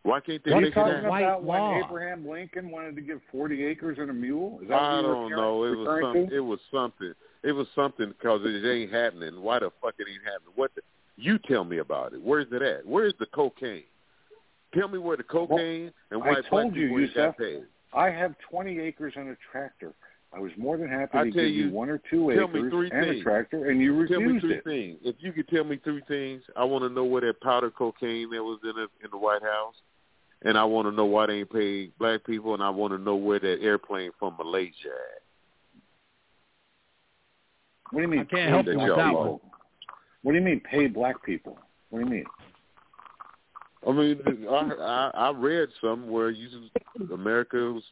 Why 0.08 0.20
can't 0.20 0.42
they 0.42 0.52
Are 0.52 0.54
you 0.54 0.60
make 0.62 0.70
it 0.72 0.74
talking 0.74 0.92
happen? 0.94 1.06
about 1.06 1.44
when 1.44 1.84
Abraham 1.84 2.26
Lincoln 2.26 2.70
wanted 2.70 2.96
to 2.96 3.02
give 3.02 3.20
40 3.30 3.62
acres 3.66 3.98
and 4.00 4.08
a 4.08 4.14
mule? 4.14 4.58
Is 4.62 4.68
that 4.68 4.74
I 4.74 4.96
what 4.96 5.02
don't 5.02 5.30
know. 5.30 5.64
It 5.64 5.70
was 5.76 5.78
referring 5.80 6.04
something. 6.04 6.36
It 6.36 6.40
was 6.40 6.60
something. 6.72 7.12
It 7.42 7.52
was 7.52 7.66
something 7.74 8.08
because 8.08 8.40
it 8.44 8.66
ain't 8.66 8.90
happening. 8.90 9.42
Why 9.42 9.58
the 9.58 9.70
fuck 9.82 9.94
it 9.98 10.06
ain't 10.10 10.22
happening? 10.24 10.52
What? 10.54 10.74
The, 10.74 10.80
you 11.16 11.38
tell 11.46 11.64
me 11.64 11.78
about 11.78 12.14
it. 12.14 12.22
Where's 12.22 12.46
it 12.52 12.62
at? 12.62 12.86
Where's 12.86 13.12
the 13.20 13.26
cocaine? 13.26 13.82
Tell 14.74 14.88
me 14.88 14.98
where 14.98 15.18
the 15.18 15.24
cocaine 15.24 15.92
and 16.10 16.22
I 16.22 16.26
white 16.26 16.50
black 16.50 16.62
told 16.64 16.74
you, 16.76 16.82
people 16.86 17.00
Yusef. 17.00 17.14
got 17.16 17.38
paid. 17.38 17.62
I 17.92 18.10
have 18.10 18.34
20 18.50 18.80
acres 18.80 19.12
and 19.14 19.28
a 19.28 19.36
tractor. 19.52 19.92
I 20.32 20.38
was 20.40 20.52
more 20.56 20.78
than 20.78 20.88
happy 20.88 21.18
I 21.18 21.24
to 21.24 21.30
tell 21.32 21.42
give 21.42 21.50
you, 21.52 21.64
you, 21.66 21.70
one 21.70 21.90
or 21.90 22.00
two 22.10 22.32
tell 22.34 22.48
me 22.48 22.60
acres 22.60 22.72
three 22.72 22.90
and 22.90 23.06
things. 23.06 23.20
a 23.20 23.24
tractor, 23.24 23.70
and 23.70 23.80
you 23.80 24.06
Tell 24.08 24.20
me 24.20 24.26
refused 24.26 24.44
three 24.44 24.54
it. 24.56 24.64
things. 24.64 24.98
If 25.02 25.16
you 25.20 25.32
could 25.32 25.48
tell 25.48 25.64
me 25.64 25.80
three 25.84 26.02
things, 26.08 26.42
I 26.56 26.64
want 26.64 26.84
to 26.84 26.88
know 26.90 27.04
where 27.04 27.22
that 27.22 27.40
powder 27.42 27.70
cocaine 27.70 28.30
that 28.30 28.42
was 28.42 28.58
in 28.62 28.72
the, 28.74 28.88
in 29.04 29.10
the 29.10 29.16
White 29.18 29.42
House, 29.42 29.74
and 30.42 30.56
I 30.56 30.64
want 30.64 30.86
to 30.88 30.92
know 30.92 31.04
why 31.04 31.26
they 31.26 31.40
ain't 31.40 31.52
paid 31.52 31.92
black 31.98 32.24
people, 32.24 32.54
and 32.54 32.62
I 32.62 32.70
want 32.70 32.92
to 32.92 32.98
know 32.98 33.16
where 33.16 33.38
that 33.40 33.60
airplane 33.62 34.10
from 34.18 34.36
Malaysia 34.36 34.88
at. 34.88 35.22
What 37.90 38.00
do 38.00 38.02
you 38.02 38.08
mean? 38.08 38.20
I 38.20 38.24
can't 38.24 38.30
pay 38.32 38.48
help 38.50 38.66
you 38.66 38.74
black 38.74 38.88
with 38.88 38.96
that 38.96 39.08
people? 39.08 39.30
one. 39.30 39.40
What 40.22 40.32
do 40.32 40.38
you 40.38 40.44
mean 40.44 40.60
pay 40.60 40.86
black 40.88 41.24
people? 41.24 41.58
What 41.90 42.00
do 42.00 42.04
you 42.04 42.10
mean? 42.10 42.24
I 43.86 43.92
mean, 43.92 44.20
I, 44.50 45.10
I 45.14 45.28
I 45.28 45.30
read 45.30 45.68
some 45.80 46.10
where 46.10 46.30
you 46.30 46.48
America's 47.12 47.82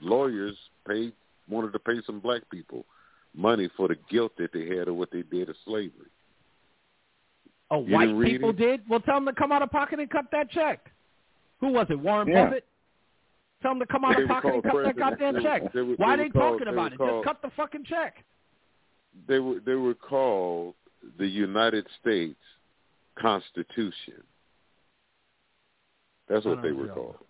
lawyers 0.00 0.56
paid 0.86 1.12
wanted 1.48 1.72
to 1.72 1.78
pay 1.78 2.00
some 2.06 2.20
black 2.20 2.42
people 2.50 2.84
money 3.34 3.68
for 3.76 3.88
the 3.88 3.96
guilt 4.10 4.32
that 4.38 4.52
they 4.52 4.76
had 4.76 4.88
of 4.88 4.96
what 4.96 5.10
they 5.10 5.22
did 5.22 5.48
of 5.48 5.56
slavery. 5.64 6.08
Oh, 7.70 7.84
You 7.84 7.94
white 7.94 8.20
people 8.24 8.50
it? 8.50 8.56
did? 8.56 8.80
Well, 8.88 9.00
tell 9.00 9.16
them 9.16 9.26
to 9.26 9.32
come 9.32 9.52
out 9.52 9.62
of 9.62 9.70
pocket 9.70 9.98
and 10.00 10.10
cut 10.10 10.26
that 10.32 10.50
check. 10.50 10.90
Who 11.64 11.70
was 11.72 11.86
it? 11.88 11.98
Warren 11.98 12.28
Yeah. 12.28 12.44
Buffett? 12.44 12.66
Tell 13.62 13.70
them 13.70 13.80
to 13.80 13.86
come 13.86 14.04
out 14.04 14.16
They 14.16 14.22
of 14.24 14.28
pocket 14.28 14.52
and 14.52 14.62
cut 14.62 14.72
called 14.72 14.84
that 14.84 14.96
presidents. 14.96 15.18
goddamn 15.18 15.34
They 15.34 15.40
were- 15.40 15.42
check. 15.60 15.72
they 15.72 15.80
were- 15.80 15.94
Why 15.94 16.12
are 16.12 16.16
they 16.18 16.22
they 16.24 16.28
were 16.28 16.32
called- 16.32 16.52
talking 16.60 16.64
they 16.66 16.72
about 16.78 16.92
it? 16.92 16.98
called- 16.98 17.24
Just 17.24 17.24
cut 17.24 17.42
the 17.42 17.50
fucking 17.56 17.84
check. 17.84 18.24
They 19.26 19.38
were 19.40 19.60
they 19.60 19.74
were 19.76 19.94
called 19.94 20.74
the 21.16 21.26
United 21.26 21.88
States 22.00 22.38
Constitution. 23.14 24.22
That's 26.26 26.44
what 26.44 26.60
they 26.60 26.72
were 26.72 26.86
know. 26.88 26.94
called. 26.94 27.26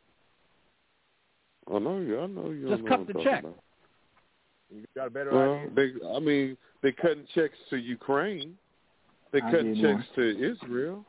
I 1.69 1.79
know 1.79 1.99
you. 2.01 2.21
I 2.21 2.27
know 2.27 2.51
you. 2.51 2.69
Just 2.69 2.83
know 2.83 2.89
cut 2.89 3.07
the 3.07 3.13
check. 3.23 3.43
talking 3.43 3.51
about. 3.51 3.65
You 4.71 4.87
got 4.97 5.07
a 5.07 5.11
better 5.11 5.31
Well, 5.31 5.55
idea? 5.55 5.71
they. 6.01 6.09
I 6.09 6.19
mean, 6.19 6.57
they 6.81 6.91
cutting 6.91 7.27
checks 7.27 7.57
to 7.71 7.77
Ukraine. 7.77 8.59
They 9.31 9.41
I 9.43 9.51
cutting 9.53 9.75
did 9.75 9.83
checks 9.83 10.09
to 10.17 10.23
Israel, 10.53 11.05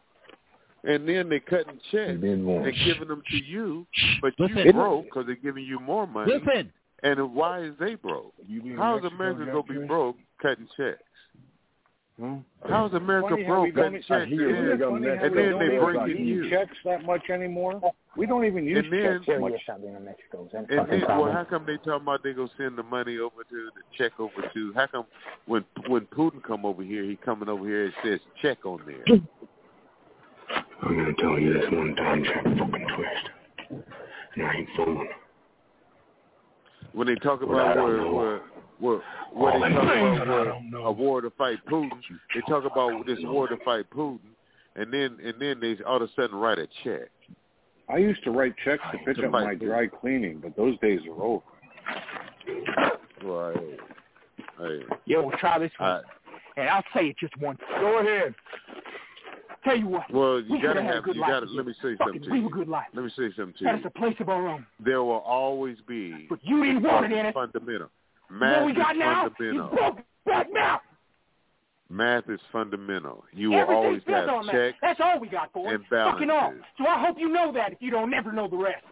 and 0.88 1.08
then 1.08 1.30
they 1.30 1.40
cutting 1.40 1.80
checks 1.92 2.20
did 2.22 2.42
more. 2.42 2.66
and 2.68 2.78
giving 2.86 3.08
them 3.08 3.22
to 3.32 3.38
you, 3.38 3.86
but 4.22 4.34
Listen. 4.40 4.58
you 4.58 4.74
broke 4.74 5.06
because 5.06 5.26
they're 5.26 5.36
giving 5.36 5.64
you 5.66 5.80
more 5.80 6.06
money. 6.08 6.34
Listen. 6.34 6.72
And 7.04 7.34
why 7.36 7.62
is 7.62 7.74
they 7.80 7.96
broke? 7.96 8.34
How 8.78 8.98
is 8.98 9.06
America 9.06 9.46
gonna 9.46 9.64
be 9.82 9.86
broke 9.86 10.16
cutting 10.42 10.68
checks? 10.76 11.00
How 12.70 12.86
is 12.86 12.94
America 12.94 13.36
broke 13.46 13.76
cutting 13.76 14.02
checks? 14.08 14.32
Isn't 14.32 14.40
and 14.42 14.82
and 14.82 15.36
then 15.36 15.52
don't 15.52 15.60
they 15.60 15.66
even 15.66 15.80
bring 15.84 16.02
it 16.10 16.18
use 16.20 16.46
you. 16.46 16.50
checks 16.50 16.76
that 16.86 17.04
much 17.06 17.30
anymore? 17.30 17.82
We 18.16 18.26
don't 18.26 18.46
even 18.46 18.64
use 18.66 18.78
And 18.86 18.94
then- 18.94 19.24
checks 19.26 19.40
much. 19.42 19.52
And 19.68 20.70
then, 20.90 21.02
well, 21.08 21.32
how 21.32 21.44
come 21.44 21.66
they 21.66 21.76
talking 21.78 21.94
about 22.04 22.24
they 22.24 22.32
gonna 22.34 22.48
send 22.58 22.78
the 22.78 22.84
money 22.84 23.18
over 23.18 23.44
to 23.44 23.70
the 23.76 23.82
check 23.98 24.18
over 24.20 24.50
to? 24.54 24.74
How 24.74 24.88
come 24.88 25.06
when 25.46 25.66
when 25.88 26.06
Putin 26.08 26.42
come 26.42 26.66
over 26.66 26.82
here, 26.84 27.04
he 27.04 27.18
coming 27.18 27.50
over 27.50 27.66
here 27.66 27.86
and 27.86 27.94
says 28.04 28.20
check 28.42 28.66
on 28.66 28.80
there? 28.88 29.18
I'm 30.86 30.96
gonna 30.96 31.14
tell 31.20 31.40
you 31.40 31.54
this 31.54 31.64
one 31.72 31.96
time, 31.96 32.24
Jack 32.24 32.44
fucking 32.44 32.88
twist. 32.96 33.84
And 34.36 34.46
I 34.46 34.54
ain't 34.54 34.70
fooling. 34.76 35.10
When 36.94 37.08
they 37.08 37.16
talk 37.16 37.42
about 37.42 37.76
don't 37.76 37.84
where 37.84 38.12
where 38.12 38.42
where, 38.80 39.02
where 39.34 39.70
they 39.70 39.76
talk 39.76 39.84
about 39.84 40.62
where 40.72 40.82
a 40.82 40.92
war 40.92 41.22
to 41.22 41.32
fight 41.32 41.58
Putin, 41.70 41.90
they 42.34 42.42
talk 42.42 42.66
about 42.66 43.06
this 43.06 43.20
war 43.24 43.48
to 43.48 43.58
fight 43.66 43.90
Putin, 43.90 44.20
and 44.76 44.94
then 44.94 45.18
and 45.24 45.34
then 45.40 45.60
they 45.60 45.78
all 45.84 45.98
of 45.98 46.04
a 46.04 46.08
sudden 46.16 46.36
write 46.38 46.60
a 46.60 46.68
check. 46.84 47.10
I 47.90 47.98
used 47.98 48.24
to 48.24 48.32
write 48.32 48.56
checks 48.64 48.84
to 48.92 48.98
pick 49.00 49.18
To 49.18 49.26
up 49.26 49.32
my 49.32 49.54
who? 49.56 49.66
dry 49.66 49.88
cleaning, 49.88 50.40
but 50.40 50.56
those 50.56 50.78
days 50.80 51.00
are 51.08 51.24
over. 51.24 51.44
Right. 53.24 53.80
Hey. 54.60 54.82
Yo, 55.06 55.32
try 55.40 55.60
this 55.60 55.72
one. 55.78 55.90
I, 55.90 56.02
and 56.58 56.70
I'll 56.70 56.84
say 56.96 57.08
it 57.08 57.18
just 57.20 57.36
once. 57.38 57.60
Go 57.80 58.00
ahead. 58.00 58.34
Tell 59.66 59.76
you 59.78 59.88
what. 59.88 60.10
well, 60.14 60.40
you 60.40 60.54
we 60.54 60.62
gotta 60.62 60.80
a 61.00 61.02
good 61.02 61.16
you 61.16 61.22
life 61.22 61.32
gotta. 61.32 61.46
Let 61.48 61.66
me 61.66 61.74
say 61.82 61.96
Fucking 61.98 61.98
something 61.98 62.22
to 62.22 62.30
live 62.30 62.42
you. 62.44 62.48
a 62.48 62.52
good 62.52 62.68
life. 62.70 62.86
Let 62.94 63.04
me 63.04 63.12
say 63.18 63.30
something 63.36 63.54
to 63.60 63.66
you. 63.66 63.86
a 63.86 63.90
place 64.00 64.16
of 64.20 64.30
our 64.30 64.48
own. 64.48 64.66
There 64.80 65.04
will 65.04 65.24
always 65.26 65.78
be. 65.88 66.28
But 66.30 66.40
you 66.44 66.64
didn't 66.64 66.84
want 66.84 67.06
it, 67.06 67.12
is 67.12 67.18
Ennis. 67.18 67.34
Fundamental. 67.34 67.90
Math 68.30 68.58
what 68.58 68.66
we 68.68 68.72
is 68.74 68.78
got 68.78 68.96
now? 68.96 69.24
fundamental. 69.38 69.70
You 69.72 69.78
broke 69.78 69.98
back 70.26 70.48
now. 70.54 70.82
Math 71.90 72.30
is 72.30 72.40
fundamental. 72.52 73.24
You 73.32 73.52
will 73.52 73.60
Everything's 73.60 73.86
always 73.86 74.02
have 74.08 74.30
on 74.30 74.48
that. 74.48 74.74
That's 74.82 75.00
all 75.04 75.20
we 75.20 75.28
got 75.30 75.52
for 75.54 75.72
it. 75.72 75.76
and 75.76 75.86
Fucking 75.90 76.30
all. 76.30 76.54
So 76.78 76.88
I 76.88 77.00
hope 77.06 77.18
you 77.20 77.30
know 77.30 77.52
that 77.54 77.74
if 77.74 77.78
you 77.82 77.92
don't 77.92 78.10
never 78.10 78.32
know 78.32 78.48
the 78.48 78.58
rest. 78.58 78.84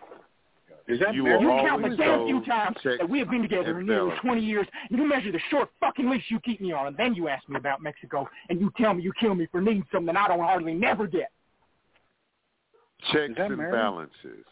Is 0.87 0.99
that 0.99 1.15
You 1.15 1.25
You 1.27 1.47
count 1.65 1.81
the 1.81 1.95
damn 1.95 2.25
few 2.25 2.43
times 2.45 2.75
that 2.83 3.09
we 3.09 3.19
have 3.19 3.29
been 3.29 3.41
together 3.41 3.79
in 3.79 3.85
nearly 3.87 4.13
20 4.21 4.41
years, 4.41 4.67
and 4.89 4.99
you 4.99 5.07
measure 5.07 5.31
the 5.31 5.39
short 5.49 5.69
fucking 5.79 6.09
leash 6.09 6.25
you 6.29 6.39
keep 6.41 6.59
me 6.59 6.73
on, 6.73 6.87
and 6.87 6.97
then 6.97 7.13
you 7.15 7.29
ask 7.29 7.47
me 7.47 7.55
about 7.55 7.81
Mexico, 7.81 8.27
and 8.49 8.59
you 8.59 8.71
tell 8.77 8.93
me 8.93 9.01
you 9.01 9.13
kill 9.19 9.33
me 9.33 9.47
for 9.51 9.61
needing 9.61 9.85
something 9.93 10.15
I 10.15 10.27
don't 10.27 10.39
hardly 10.39 10.73
never 10.73 11.07
get. 11.07 11.31
Checks 13.11 13.33
and 13.37 13.57
marriage? 13.57 13.73
balances. 13.73 14.45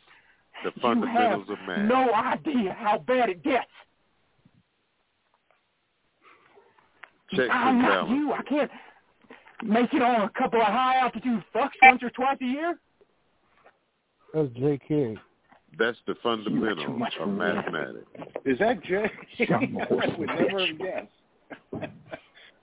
The 0.63 0.71
You 0.75 0.81
fundamentals 0.81 1.47
have 1.49 1.59
of 1.59 1.67
math. 1.67 1.89
no 1.89 2.13
idea 2.13 2.73
how 2.79 2.99
bad 2.99 3.29
it 3.29 3.43
gets. 3.43 3.65
Checks 7.33 7.49
I'm 7.51 7.67
and 7.75 7.79
not 7.81 7.89
balances. 8.07 8.15
you. 8.17 8.33
I 8.33 8.41
can't 8.43 8.71
make 9.63 9.93
it 9.93 10.01
on 10.01 10.21
a 10.21 10.29
couple 10.29 10.59
of 10.61 10.67
high 10.67 10.97
altitude 10.99 11.43
fucks 11.53 11.69
once 11.81 12.01
or 12.03 12.09
twice 12.11 12.37
a 12.41 12.45
year. 12.45 12.79
That's 14.33 14.49
J.K. 14.53 15.17
That's 15.77 15.97
the 16.05 16.15
fundamental 16.21 16.89
much 16.97 17.13
of 17.19 17.29
mathematics. 17.29 18.05
Is 18.45 18.59
that 18.59 18.83
Jay? 18.83 19.09
I 19.49 20.15
would 20.17 20.27
never 20.27 20.65
have 20.65 20.77
guessed. 20.77 21.07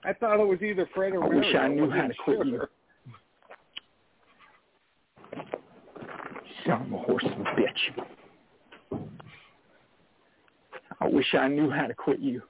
I 0.03 0.13
thought 0.13 0.39
it 0.39 0.47
was 0.47 0.61
either 0.61 0.87
Fred 0.93 1.13
or 1.13 1.23
I 1.23 1.27
wish 1.27 1.55
I 1.55 1.67
knew 1.67 1.89
how 1.89 2.07
to 2.07 2.13
quit 2.23 2.45
you. 2.45 2.61
Son 6.65 6.81
of 6.81 6.93
a 6.93 6.97
horse 6.97 7.25
of 7.25 7.41
a 7.41 7.43
bitch. 7.43 8.05
I 11.01 11.07
wish 11.07 11.33
I 11.33 11.47
knew 11.47 11.69
how 11.69 11.87
to 11.87 11.93
quit 11.93 12.19
you. 12.19 12.41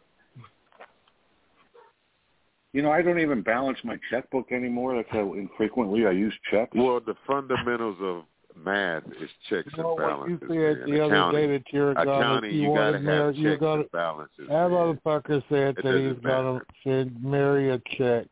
You 2.73 2.83
know, 2.83 2.91
I 2.91 3.01
don't 3.01 3.19
even 3.19 3.41
balance 3.41 3.79
my 3.83 3.97
checkbook 4.11 4.51
anymore. 4.51 4.95
That's 4.95 5.09
how 5.11 5.33
infrequently 5.33 6.05
I 6.05 6.11
use 6.11 6.33
checks. 6.51 6.71
Well, 6.75 6.99
the 6.99 7.15
fundamentals 7.25 7.97
of 8.01 8.23
math 8.63 9.03
is 9.21 9.29
checks 9.49 9.67
You 9.75 9.83
know 9.83 9.95
and 9.97 10.19
what 10.19 10.29
you 10.29 10.37
balances. 10.37 10.47
said 10.49 10.49
man. 10.49 10.89
the 10.91 11.03
other 11.03 11.13
accounting, 11.15 11.39
day 11.41 11.47
that 11.57 11.63
you're 11.73 11.93
gonna, 11.93 12.11
accounting, 12.11 12.51
you, 12.55 12.61
you 12.69 12.75
gotta 12.75 12.91
to 12.93 12.99
marry, 12.99 13.25
have 13.25 13.35
you're 13.35 13.51
checks 13.53 13.59
gonna, 13.61 13.81
and 13.81 13.91
balances. 13.91 14.47
that 14.47 14.47
man. 14.49 14.71
motherfucker 14.71 15.43
said 15.49 15.67
It 15.69 15.75
that 15.77 15.83
doesn't 15.83 16.13
he's 16.15 16.23
gonna 16.25 16.61
said 16.83 17.23
marry 17.23 17.69
a 17.71 17.79
check. 17.97 18.27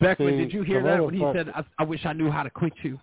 Beckman, 0.00 0.30
See, 0.30 0.36
did 0.38 0.52
you 0.52 0.62
hear 0.62 0.82
that 0.82 1.04
when 1.04 1.14
he 1.14 1.20
said, 1.32 1.48
I, 1.54 1.64
"I 1.78 1.84
wish 1.84 2.04
I 2.04 2.12
knew 2.12 2.30
how 2.30 2.42
to 2.42 2.50
quit 2.50 2.72
you"? 2.82 2.98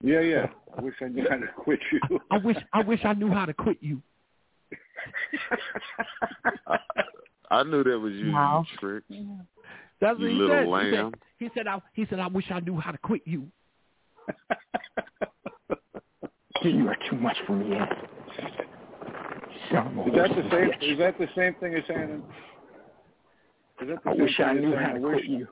Yeah, 0.00 0.20
yeah. 0.20 0.46
I 0.76 0.80
wish 0.80 0.94
I 1.02 1.08
knew 1.08 1.26
how 1.28 1.36
to 1.36 1.46
quit 1.56 1.80
you. 1.92 2.20
I 2.30 2.38
wish 2.38 2.56
I 2.72 2.82
wish 2.82 3.00
I 3.04 3.12
knew 3.14 3.30
how 3.30 3.44
to 3.46 3.52
quit 3.54 3.78
you. 3.80 4.00
I 7.50 7.62
knew 7.64 7.84
that 7.84 7.98
was 7.98 8.12
you, 8.14 8.32
Wow. 8.32 8.64
you 8.70 8.78
trick. 8.78 9.04
That's 10.00 10.18
You 10.18 10.24
what 10.24 10.32
he 10.32 10.38
little 10.38 10.80
said. 10.80 10.84
He 10.84 10.90
said, 10.96 11.14
he 11.38 11.50
said, 11.54 11.66
I, 11.66 11.80
he 11.94 12.06
said, 12.08 12.18
I 12.20 12.26
wish 12.28 12.46
I 12.50 12.60
knew 12.60 12.78
how 12.80 12.90
to 12.92 12.98
quit 12.98 13.22
you. 13.24 13.46
You 16.64 16.86
are 16.88 16.96
too 17.10 17.16
much 17.16 17.36
for 17.46 17.54
me, 17.56 17.74
Ed. 17.76 17.88
Son 19.72 19.98
Is 20.06 20.14
that 20.14 20.28
the 20.28 20.42
same? 20.50 20.70
bitch. 20.70 20.92
Is 20.92 20.98
that 20.98 21.18
the 21.18 21.26
same 21.36 21.54
thing 21.58 21.74
as 21.74 21.82
saying? 21.88 22.22
Is 23.80 23.88
that 23.88 24.04
the 24.04 24.10
I 24.10 24.12
same 24.12 24.22
wish 24.22 24.36
thing 24.36 24.46
I 24.46 24.52
knew 24.54 24.76
how 24.76 24.92
to 24.92 25.00
quit 25.00 25.24
you. 25.24 25.48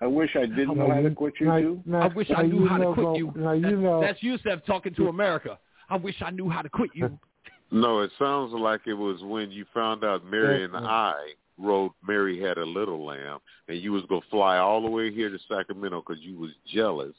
I 0.00 0.06
wish 0.06 0.30
I 0.36 0.46
didn't 0.46 0.76
know 0.78 0.88
how 0.88 1.00
to 1.02 1.10
quit 1.10 1.34
you 1.40 1.46
Now- 1.46 1.58
too. 1.58 1.82
now- 1.84 2.00
I 2.02 2.06
wish 2.08 2.30
I 2.30 2.42
knew 2.42 2.60
you 2.60 2.68
how 2.68 2.78
to 2.78 2.92
quit 2.94 3.16
you. 3.16 3.32
Now 3.34 3.52
you 3.52 3.76
know. 3.76 4.00
That's 4.00 4.22
Yusef 4.22 4.64
talking 4.66 4.94
to 4.94 5.08
America. 5.08 5.58
I 5.90 5.96
wish 5.96 6.14
I 6.22 6.30
knew 6.30 6.48
how 6.48 6.62
to 6.62 6.68
quit 6.68 6.90
you. 6.94 7.18
No, 7.72 7.98
it 8.02 8.12
sounds 8.16 8.52
like 8.52 8.82
it 8.86 8.94
was 8.94 9.20
when 9.24 9.50
you 9.50 9.64
found 9.74 10.04
out 10.04 10.24
Mary 10.24 10.62
and 10.62 10.76
I 10.76 11.14
wrote 11.58 11.94
Mary 12.06 12.40
Had 12.40 12.58
a 12.58 12.64
Little 12.64 13.04
Lamb, 13.04 13.40
and 13.66 13.76
you 13.76 13.90
was 13.90 14.04
going 14.08 14.20
to 14.22 14.28
fly 14.28 14.58
all 14.58 14.80
the 14.80 14.88
way 14.88 15.12
here 15.12 15.28
to 15.30 15.38
Sacramento 15.48 16.00
because 16.06 16.22
you 16.22 16.38
was 16.38 16.52
jealous 16.72 17.16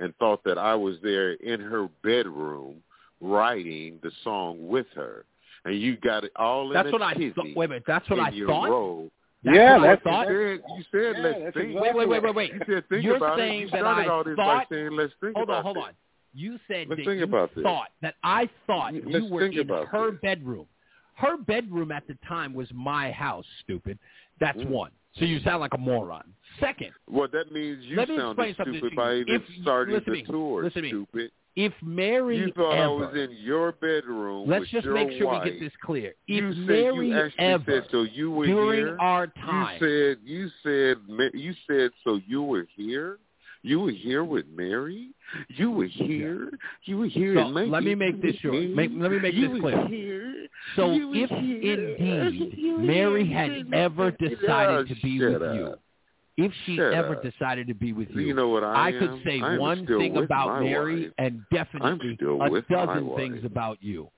and 0.00 0.14
thought 0.16 0.42
that 0.44 0.58
I 0.58 0.74
was 0.74 0.96
there 1.02 1.32
in 1.32 1.60
her 1.60 1.88
bedroom 2.02 2.82
writing 3.20 3.98
the 4.02 4.10
song 4.24 4.68
with 4.68 4.86
her. 4.94 5.24
And 5.64 5.80
you 5.80 5.96
got 5.96 6.24
it 6.24 6.32
all 6.36 6.68
in 6.68 6.74
That's 6.74 6.88
a 6.88 6.92
what 6.92 7.02
I 7.02 7.14
tizzy 7.14 7.32
thought. 7.32 7.46
Wait 7.56 7.64
a 7.66 7.68
minute. 7.68 7.84
That's 7.86 8.08
what 8.08 8.20
I 8.20 8.30
thought. 8.46 8.70
robe. 8.70 9.10
That's 9.44 9.56
Yeah, 9.56 9.78
what 9.78 9.88
I 9.88 9.96
thought. 9.96 10.28
You 10.28 10.58
said, 10.58 10.60
you 10.76 10.84
said 10.90 11.16
Yeah, 11.16 11.28
let's 11.28 11.54
think. 11.56 11.70
exactly 11.70 11.74
Wait, 11.80 11.94
wait, 11.94 12.08
wait, 12.08 12.22
wait, 12.22 12.34
wait. 12.34 12.52
You 12.52 12.60
said 12.66 12.88
think 12.88 13.04
You're 13.04 13.16
about 13.16 13.38
saying 13.38 13.58
it. 13.58 13.60
You 13.62 13.68
that 13.70 13.78
started 13.80 14.08
I 14.08 14.12
all 14.12 14.24
this 14.24 14.36
thought. 14.36 14.68
by 14.70 14.76
saying 14.76 14.90
let's 14.92 15.12
think 15.20 15.36
hold 15.36 15.48
about 15.48 15.56
on, 15.58 15.62
hold 15.64 15.76
this. 15.76 15.84
on. 15.84 15.92
You 16.34 16.58
said 16.68 16.88
Let's 16.88 17.00
that 17.00 17.04
think 17.06 17.18
you 17.18 17.24
about 17.24 17.54
this. 17.54 17.64
thought 17.64 17.88
that 18.02 18.14
I 18.22 18.48
thought 18.66 18.94
Let's 18.94 19.06
you 19.06 19.26
were 19.26 19.42
in 19.46 19.68
her 19.68 20.10
this. 20.12 20.20
bedroom. 20.20 20.66
Her 21.14 21.36
bedroom 21.36 21.90
at 21.90 22.06
the 22.06 22.16
time 22.28 22.54
was 22.54 22.68
my 22.72 23.10
house. 23.10 23.46
Stupid. 23.64 23.98
That's 24.40 24.58
Mm. 24.58 24.66
one. 24.70 24.90
So 25.18 25.24
you 25.24 25.40
sound 25.40 25.60
like 25.60 25.74
a 25.74 25.78
moron. 25.78 26.34
Second, 26.60 26.90
Well, 27.08 27.28
that 27.32 27.52
means 27.52 27.84
you 27.84 27.96
Let 27.96 28.08
me 28.08 28.16
sounded 28.16 28.30
explain 28.48 28.54
something 28.56 28.80
stupid 28.80 28.96
by 28.96 29.14
even 29.16 29.34
If- 29.36 29.42
starting 29.62 30.00
the 30.04 30.10
me. 30.10 30.22
tour. 30.24 30.62
Listen 30.64 30.82
to 30.82 30.88
me. 30.88 30.88
Stupid. 30.90 31.30
if 31.56 31.72
Mary 31.82 32.38
You 32.38 32.52
thought 32.52 32.78
I 32.78 32.86
was 32.86 33.16
in 33.16 33.32
your 33.32 33.72
bedroom. 33.72 34.48
let's 34.48 34.68
just 34.70 34.86
make 34.86 35.10
sure 35.18 35.26
wife. 35.26 35.44
we 35.44 35.50
get 35.50 35.60
this 35.60 35.72
clear. 35.82 36.14
If 36.28 36.56
you 36.56 36.64
Mary 36.66 37.08
you 37.08 37.30
ever, 37.38 37.64
said 37.82 37.84
so 37.90 38.02
you 38.02 38.30
were 38.30 38.46
during 38.46 38.86
here. 38.86 38.96
our 39.00 39.26
time, 39.28 39.76
You 39.80 39.88
said 39.88 40.18
you 40.24 40.48
said 40.62 41.30
you 41.34 41.54
said 41.66 41.90
so 42.04 42.20
you 42.26 42.42
were 42.42 42.66
here. 42.76 43.18
You 43.62 43.80
were 43.80 43.90
here 43.90 44.24
with 44.24 44.46
Mary. 44.54 45.08
You 45.48 45.70
were 45.70 45.86
here. 45.86 46.50
You 46.84 46.98
were 46.98 47.06
here. 47.06 47.34
So 47.34 47.42
let 47.48 47.82
me 47.82 47.94
make 47.94 48.22
this 48.22 48.36
here. 48.40 48.52
Make, 48.52 48.90
let 48.94 49.10
me 49.10 49.18
make 49.18 49.34
you 49.34 49.48
this 49.52 49.60
clear. 49.60 49.86
Here. 49.88 50.46
So 50.76 50.92
You 50.92 51.12
if 51.14 51.30
indeed 51.30 52.78
Mary 52.78 53.28
had 53.30 53.66
ever 53.74 54.10
decided 54.12 54.88
to 54.88 54.94
be 55.02 55.18
with 55.24 55.42
up. 55.42 55.54
you, 55.54 55.74
if 56.36 56.52
she 56.64 56.76
Shut 56.76 56.94
ever 56.94 57.16
up. 57.16 57.22
decided 57.22 57.66
to 57.66 57.74
be 57.74 57.92
with 57.92 58.08
you, 58.10 58.20
You 58.22 58.34
know 58.34 58.48
what 58.48 58.62
I, 58.64 58.72
I 58.74 58.88
am? 58.90 58.98
could 58.98 59.22
say 59.24 59.40
I'm 59.40 59.58
one 59.58 59.86
thing 59.86 60.16
about 60.16 60.62
Mary 60.62 61.04
wife. 61.04 61.12
and 61.18 61.42
definitely 61.52 62.16
a 62.20 62.60
dozen 62.70 63.06
wife. 63.06 63.16
things 63.18 63.44
about 63.44 63.78
you. 63.82 64.08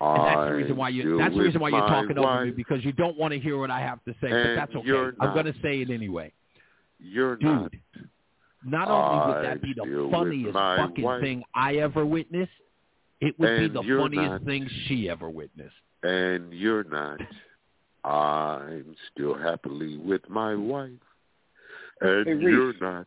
And 0.00 0.24
that's 0.26 0.48
the 0.50 0.54
reason 0.56 0.76
why 0.76 0.88
you 0.90 1.18
that's 1.18 1.34
the 1.34 1.40
reason 1.40 1.60
why 1.60 1.70
you're 1.70 1.80
talking 1.80 2.18
over 2.18 2.44
me 2.44 2.50
wife. 2.50 2.56
because 2.56 2.84
you 2.84 2.92
don't 2.92 3.16
want 3.18 3.32
to 3.32 3.40
hear 3.40 3.58
what 3.58 3.70
I 3.70 3.80
have 3.80 4.04
to 4.04 4.12
say, 4.20 4.28
but 4.28 4.32
And 4.32 4.58
that's 4.58 4.74
okay. 4.74 5.16
I'm 5.20 5.32
going 5.34 5.46
to 5.46 5.54
say 5.62 5.80
it 5.80 5.90
anyway. 5.90 6.32
You're 7.00 7.36
Dude, 7.36 7.44
not. 7.44 7.72
Not 8.64 8.88
only 8.88 9.34
would 9.34 9.44
that 9.44 9.62
be 9.62 9.72
the 9.74 10.08
funniest 10.10 10.52
fucking 10.54 11.04
wife. 11.04 11.20
thing 11.22 11.42
I 11.54 11.76
ever 11.76 12.04
witnessed, 12.04 12.50
it 13.20 13.38
would 13.38 13.58
be 13.60 13.68
the 13.68 13.82
funniest 13.98 14.30
not. 14.30 14.44
thing 14.44 14.68
she 14.86 15.08
ever 15.08 15.28
witnessed. 15.30 15.74
and 16.02 16.52
you're 16.52 16.84
not. 16.84 17.20
I'm 18.04 18.94
still 19.12 19.34
happily 19.34 19.96
with 19.98 20.28
my 20.28 20.54
wife, 20.54 20.90
and 22.00 22.26
Hey, 22.26 22.36
you're 22.40 22.72
not. 22.80 23.06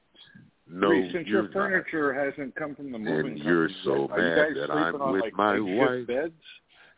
No, 0.70 0.90
Reese, 0.90 1.12
since 1.12 1.28
you're 1.28 1.44
your 1.44 1.52
furniture 1.52 2.14
hasn't 2.14 2.56
come 2.56 2.76
from 2.76 2.92
the 2.94 2.98
moving 2.98 3.34
And 3.34 3.40
you're 3.40 3.68
company 3.68 3.78
so 3.84 4.10
yet, 4.10 4.20
are 4.20 4.50
you 4.50 4.56
guys 4.56 4.56
that 4.56 4.68
sleeping 4.74 4.96
I'm 4.96 5.02
on, 5.02 5.12
with 5.14 5.22
like, 5.24 5.34
my 5.34 5.58
makeshift 5.60 5.78
wife. 5.80 6.08
Beds? 6.08 6.34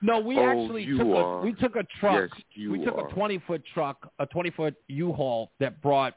No, 0.01 0.19
we 0.19 0.37
Oh, 0.37 0.45
actually 0.49 0.85
took 0.97 1.07
are. 1.07 1.39
a 1.39 1.41
we 1.41 1.53
took 1.53 1.75
a 1.75 1.83
truck. 1.99 2.29
Yes, 2.33 2.41
you 2.53 2.71
we 2.71 2.83
took 2.83 2.97
are. 2.97 3.07
a 3.07 3.11
twenty 3.13 3.39
foot 3.47 3.63
truck, 3.73 4.11
a 4.19 4.25
twenty 4.27 4.49
foot 4.51 4.75
U-Haul 4.89 5.51
that 5.59 5.81
brought. 5.81 6.15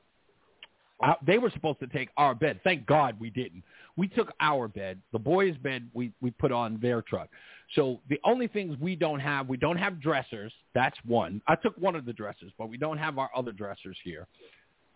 They 1.26 1.38
were 1.38 1.50
supposed 1.50 1.80
to 1.80 1.86
take 1.86 2.08
our 2.16 2.34
bed. 2.34 2.60
Thank 2.64 2.86
God 2.86 3.16
we 3.20 3.30
didn't. 3.30 3.62
We 3.96 4.08
took 4.08 4.32
our 4.40 4.66
bed, 4.68 5.00
the 5.12 5.18
boys' 5.18 5.56
bed. 5.58 5.88
We 5.92 6.12
we 6.20 6.30
put 6.30 6.52
on 6.52 6.78
their 6.80 7.02
truck. 7.02 7.28
So 7.74 8.00
the 8.08 8.18
only 8.24 8.46
things 8.46 8.76
we 8.80 8.96
don't 8.96 9.20
have, 9.20 9.48
we 9.48 9.56
don't 9.56 9.76
have 9.76 10.00
dressers. 10.00 10.52
That's 10.74 10.96
one. 11.04 11.42
I 11.46 11.56
took 11.56 11.76
one 11.76 11.96
of 11.96 12.04
the 12.04 12.12
dressers, 12.12 12.52
but 12.56 12.68
we 12.68 12.76
don't 12.76 12.98
have 12.98 13.18
our 13.18 13.30
other 13.34 13.52
dressers 13.52 13.96
here. 14.04 14.26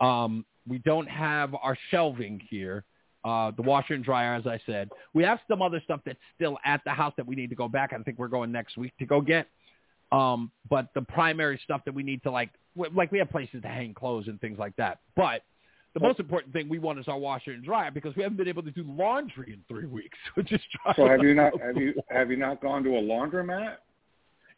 Um, 0.01 0.47
we 0.67 0.79
don't 0.79 1.09
have 1.09 1.55
our 1.55 1.77
shelving 1.91 2.41
here. 2.49 2.85
Uh, 3.23 3.51
the 3.55 3.63
washer 3.63 3.93
and 3.93 4.05
dryer, 4.05 4.35
as 4.35 4.47
I 4.47 4.59
said. 4.65 4.89
We 5.13 5.25
have 5.25 5.41
some 5.47 5.61
other 5.61 5.81
stuff 5.85 6.01
that's 6.07 6.19
still 6.35 6.57
at 6.65 6.81
the 6.87 6.93
house 6.93 7.13
that 7.19 7.27
we 7.27 7.35
need 7.35 7.51
to 7.51 7.57
go 7.57 7.69
back. 7.69 7.93
I 7.93 8.03
think 8.03 8.19
we're 8.19 8.29
going 8.29 8.51
next 8.51 8.79
week 8.79 8.93
to 8.99 9.05
go 9.05 9.21
get. 9.21 9.47
Um, 10.11 10.51
but 10.71 10.89
the 10.95 11.03
primary 11.03 11.61
stuff 11.63 11.83
that 11.85 11.95
we 11.95 12.03
need 12.03 12.23
to 12.23 12.31
like, 12.31 12.51
like 12.75 13.13
we 13.13 13.19
have 13.19 13.31
places 13.31 13.61
to 13.63 13.69
hang 13.69 13.93
clothes 13.93 14.29
and 14.29 14.41
things 14.41 14.59
like 14.59 14.75
that. 14.77 15.01
But 15.17 15.43
the 15.95 16.01
most 16.01 16.21
important 16.21 16.53
thing 16.53 16.69
we 16.69 16.79
want 16.79 16.99
is 16.99 17.09
our 17.09 17.19
washer 17.19 17.51
and 17.51 17.65
dryer 17.65 17.91
because 17.91 18.15
we 18.15 18.23
haven't 18.23 18.39
been 18.39 18.49
able 18.49 18.63
to 18.63 18.71
do 18.71 18.85
laundry 18.87 19.53
in 19.53 19.65
three 19.69 19.87
weeks. 19.87 20.17
We're 20.37 20.45
just 20.45 20.65
trying 20.71 20.95
So 20.97 21.09
have 21.09 21.23
you 21.23 21.35
not 21.35 21.53
have 21.61 21.77
you 21.77 21.95
have 22.11 22.31
you 22.31 22.37
not 22.37 22.63
gone 22.63 22.85
to 22.85 22.91
a 22.91 23.03
laundromat? 23.03 23.77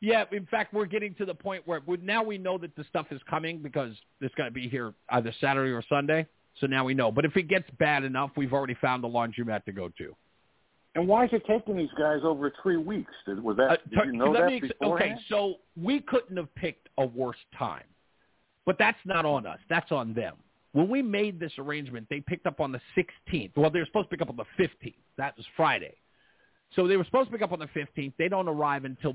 Yeah, 0.01 0.25
in 0.33 0.47
fact, 0.47 0.75
we're 0.75 0.87
getting 0.87 1.15
to 1.15 1.25
the 1.25 1.35
point 1.35 1.63
where 1.65 1.81
we, 1.87 1.97
now 1.99 2.25
we 2.25 2.37
know 2.37 2.59
that 2.59 2.75
the 2.75 2.83
stuff 2.89 3.07
is 3.13 3.21
coming 3.31 3.63
because 3.63 3.95
it's 4.21 4.35
going 4.35 4.49
to 4.49 4.53
be 4.53 4.69
here 4.69 4.95
either 5.11 5.33
Saturday 5.41 5.71
or 5.71 5.81
Sunday. 5.89 6.27
So 6.61 6.67
now 6.67 6.85
we 6.85 6.93
know. 6.93 7.13
But 7.13 7.25
if 7.25 7.37
it 7.37 7.45
gets 7.45 7.71
bad 7.79 8.03
enough, 8.03 8.33
we've 8.37 8.53
already 8.53 8.75
found 8.75 9.05
the 9.05 9.09
laundromat 9.09 9.65
to 9.67 9.73
go 9.73 9.91
to. 9.99 10.17
And 10.97 11.07
why 11.07 11.27
is 11.27 11.31
it 11.33 11.45
taking 11.47 11.77
these 11.77 11.89
guys 11.97 12.19
over 12.25 12.53
three 12.65 12.79
weeks? 12.79 13.13
Did, 13.27 13.43
was 13.43 13.57
that 13.59 13.71
Uh, 13.71 13.77
did 13.91 14.07
you 14.07 14.13
know 14.13 14.33
that 14.33 14.47
me 14.47 14.61
beforehand? 14.61 15.13
Okay, 15.13 15.23
so 15.29 15.55
we 15.81 16.01
couldn't 16.01 16.37
have 16.37 16.53
picked 16.57 16.89
a 16.99 17.07
worse 17.07 17.39
time. 17.57 17.85
But 18.67 18.79
that's 18.79 18.99
not 19.05 19.25
on 19.25 19.47
us. 19.47 19.61
That's 19.71 19.93
on 19.93 20.15
them. 20.15 20.35
When 20.73 20.89
we 20.89 21.03
made 21.03 21.39
this 21.39 21.53
arrangement, 21.59 22.07
they 22.09 22.21
picked 22.21 22.47
up 22.47 22.61
on 22.61 22.73
the 22.73 22.81
16th. 22.97 23.53
Well, 23.57 23.71
they 23.71 23.79
were 23.79 23.87
supposed 23.87 24.11
to 24.11 24.17
pick 24.17 24.23
up 24.23 24.31
on 24.31 24.37
the 24.37 24.63
15th. 24.63 24.95
That 25.19 25.37
was 25.37 25.47
Friday. 25.57 25.95
So 26.75 26.89
they 26.89 26.97
were 26.97 27.05
supposed 27.05 27.29
to 27.29 27.33
pick 27.33 27.43
up 27.43 27.53
on 27.53 27.59
the 27.59 27.69
15th. 27.69 28.15
They 28.19 28.29
don't 28.29 28.49
arrive 28.49 28.85
until 28.85 29.15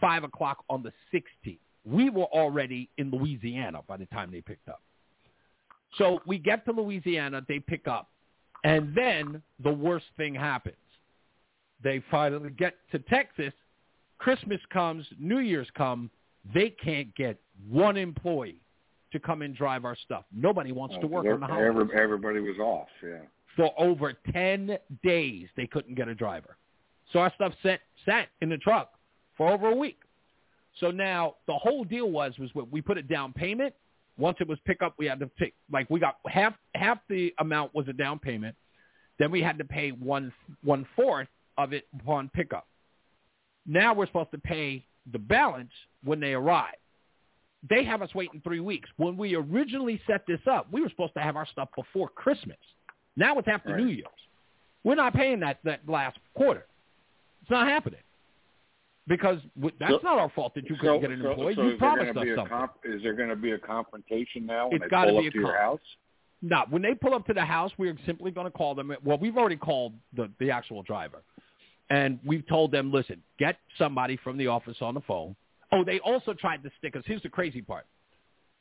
5 0.00 0.24
o'clock 0.24 0.64
on 0.68 0.82
the 0.82 0.92
16th. 1.12 1.58
We 1.84 2.10
were 2.10 2.24
already 2.24 2.90
in 2.98 3.10
Louisiana 3.10 3.80
by 3.86 3.96
the 3.96 4.06
time 4.06 4.30
they 4.30 4.42
picked 4.42 4.68
up. 4.68 4.82
So 5.96 6.20
we 6.26 6.38
get 6.38 6.64
to 6.66 6.72
Louisiana, 6.72 7.42
they 7.48 7.58
pick 7.58 7.88
up, 7.88 8.10
and 8.62 8.94
then 8.94 9.42
the 9.62 9.72
worst 9.72 10.06
thing 10.16 10.34
happens. 10.34 10.76
They 11.82 12.02
finally 12.10 12.50
get 12.50 12.76
to 12.92 12.98
Texas. 12.98 13.52
Christmas 14.18 14.60
comes, 14.70 15.06
New 15.18 15.38
Year's 15.38 15.68
come. 15.74 16.10
They 16.54 16.70
can't 16.70 17.14
get 17.16 17.40
one 17.68 17.96
employee 17.96 18.60
to 19.12 19.20
come 19.20 19.42
and 19.42 19.54
drive 19.54 19.84
our 19.84 19.96
stuff. 20.04 20.24
Nobody 20.32 20.72
wants 20.72 20.96
to 21.00 21.06
work 21.06 21.26
on 21.26 21.40
the 21.40 21.46
holidays. 21.46 21.68
Every, 21.68 22.00
everybody 22.00 22.40
was 22.40 22.58
off. 22.58 22.88
Yeah. 23.02 23.18
For 23.56 23.72
over 23.78 24.14
10 24.32 24.78
days, 25.02 25.48
they 25.56 25.66
couldn't 25.66 25.96
get 25.96 26.08
a 26.08 26.14
driver. 26.14 26.56
So 27.12 27.18
our 27.18 27.32
stuff 27.34 27.52
sat, 27.62 27.80
sat 28.06 28.28
in 28.40 28.48
the 28.48 28.58
truck 28.58 28.92
for 29.36 29.50
over 29.50 29.68
a 29.68 29.74
week. 29.74 29.98
So 30.78 30.90
now 30.90 31.34
the 31.46 31.54
whole 31.54 31.84
deal 31.84 32.10
was 32.10 32.38
was 32.38 32.50
what 32.54 32.70
we 32.70 32.80
put 32.80 32.98
a 32.98 33.02
down 33.02 33.32
payment. 33.32 33.74
Once 34.16 34.36
it 34.40 34.46
was 34.46 34.58
pick 34.64 34.82
up, 34.82 34.94
we 34.98 35.06
had 35.06 35.18
to 35.20 35.26
pick 35.26 35.54
like 35.72 35.88
we 35.90 35.98
got 35.98 36.16
half 36.26 36.54
half 36.74 36.98
the 37.08 37.34
amount 37.38 37.74
was 37.74 37.88
a 37.88 37.92
down 37.92 38.18
payment. 38.18 38.54
Then 39.18 39.30
we 39.30 39.42
had 39.42 39.58
to 39.58 39.64
pay 39.64 39.90
one 39.90 40.32
one 40.62 40.86
fourth 40.94 41.28
of 41.58 41.72
it 41.72 41.86
upon 41.98 42.30
pickup. 42.34 42.66
Now 43.66 43.92
we're 43.94 44.06
supposed 44.06 44.30
to 44.30 44.38
pay 44.38 44.86
the 45.12 45.18
balance 45.18 45.72
when 46.04 46.20
they 46.20 46.32
arrive. 46.32 46.74
They 47.68 47.84
have 47.84 48.00
us 48.02 48.14
waiting 48.14 48.40
three 48.42 48.60
weeks. 48.60 48.88
When 48.96 49.16
we 49.16 49.34
originally 49.34 50.00
set 50.06 50.26
this 50.26 50.40
up, 50.50 50.66
we 50.72 50.80
were 50.80 50.88
supposed 50.88 51.14
to 51.14 51.20
have 51.20 51.36
our 51.36 51.46
stuff 51.46 51.68
before 51.76 52.08
Christmas. 52.08 52.56
Now 53.16 53.38
it's 53.38 53.48
after 53.48 53.76
New 53.76 53.88
Year's. 53.88 54.06
We're 54.82 54.94
not 54.94 55.12
paying 55.12 55.40
that 55.40 55.58
that 55.64 55.80
last 55.86 56.18
quarter. 56.34 56.66
It's 57.42 57.50
not 57.50 57.66
happening. 57.68 58.00
because 59.08 59.40
that's 59.80 59.90
So- 59.92 60.00
not 60.04 60.18
our 60.20 60.28
fault 60.30 60.54
that 60.54 60.68
you 60.70 60.76
couldn't 60.76 60.96
so, 60.96 61.00
get 61.00 61.10
an 61.10 61.24
employee. 61.26 61.54
so 61.56 61.62
you 61.68 61.76
promised 61.78 62.16
us 62.16 62.26
something. 62.36 62.46
Comp, 62.46 62.72
is 62.84 63.02
there 63.02 63.14
going 63.14 63.30
to 63.30 63.34
be 63.34 63.50
a 63.52 63.58
confrontation 63.58 64.46
now 64.46 64.66
when 64.68 64.76
It's 64.76 64.84
they 64.84 64.88
got 64.88 65.06
to 65.06 65.10
pull 65.12 65.22
be 65.22 65.26
up 65.26 65.30
a 65.30 65.34
to 65.34 65.40
your 65.40 65.56
house? 65.58 65.80
No, 66.42 66.64
when 66.70 66.80
they 66.80 66.94
pull 66.94 67.14
up 67.14 67.26
to 67.26 67.34
the 67.34 67.44
house, 67.44 67.72
we're 67.76 67.96
simply 68.06 68.30
going 68.30 68.44
to 68.46 68.52
call 68.52 68.76
them. 68.76 68.94
Well, 69.02 69.18
we've 69.18 69.36
already 69.36 69.56
called 69.56 69.94
the 70.12 70.30
the 70.38 70.52
actual 70.52 70.82
driver, 70.84 71.22
and 71.88 72.20
we've 72.24 72.46
told 72.46 72.70
them, 72.70 72.92
listen, 72.92 73.20
get 73.38 73.56
somebody 73.76 74.16
from 74.16 74.36
the 74.36 74.46
office 74.46 74.80
on 74.80 74.94
the 74.94 75.00
phone. 75.00 75.34
Oh, 75.72 75.84
they 75.84 76.00
also 76.00 76.34
tried 76.34 76.62
to 76.64 76.70
stick 76.78 76.96
us. 76.96 77.02
Here's 77.06 77.22
the 77.22 77.28
crazy 77.28 77.62
part. 77.62 77.86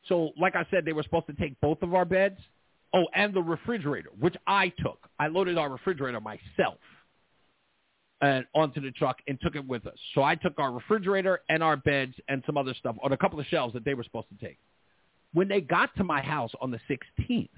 So, 0.08 0.32
like 0.40 0.56
I 0.56 0.66
said, 0.72 0.86
they 0.86 0.94
were 0.94 1.04
supposed 1.04 1.28
to 1.28 1.34
take 1.34 1.60
both 1.62 1.82
of 1.82 1.94
our 1.94 2.06
beds. 2.06 2.40
Oh, 2.94 3.06
and 3.14 3.34
the 3.34 3.42
refrigerator, 3.42 4.10
which 4.20 4.36
I 4.48 4.70
took. 4.80 5.08
I 5.20 5.28
loaded 5.28 5.58
our 5.58 5.70
refrigerator 5.70 6.20
myself 6.20 6.80
and 8.22 8.46
onto 8.54 8.82
the 8.82 8.92
truck 8.92 9.18
and 9.28 9.40
took 9.42 9.56
it 9.56 9.66
with 9.66 9.86
us. 9.86 9.98
So 10.16 10.24
I 10.24 10.36
took 10.36 10.58
our 10.58 10.72
refrigerator 10.72 11.42
and 11.50 11.64
our 11.64 11.78
beds 11.78 12.16
and 12.28 12.44
some 12.46 12.58
other 12.58 12.74
stuff 12.74 12.96
on 13.04 13.12
a 13.12 13.18
couple 13.18 13.40
of 13.40 13.46
shelves 13.48 13.74
that 13.74 13.86
they 13.86 13.94
were 13.94 14.04
supposed 14.04 14.28
to 14.30 14.46
take. 14.46 14.58
When 15.34 15.48
they 15.48 15.62
got 15.62 15.96
to 15.98 16.04
my 16.04 16.22
house 16.22 16.52
on 16.62 16.72
the 16.72 16.80
16th, 16.90 17.50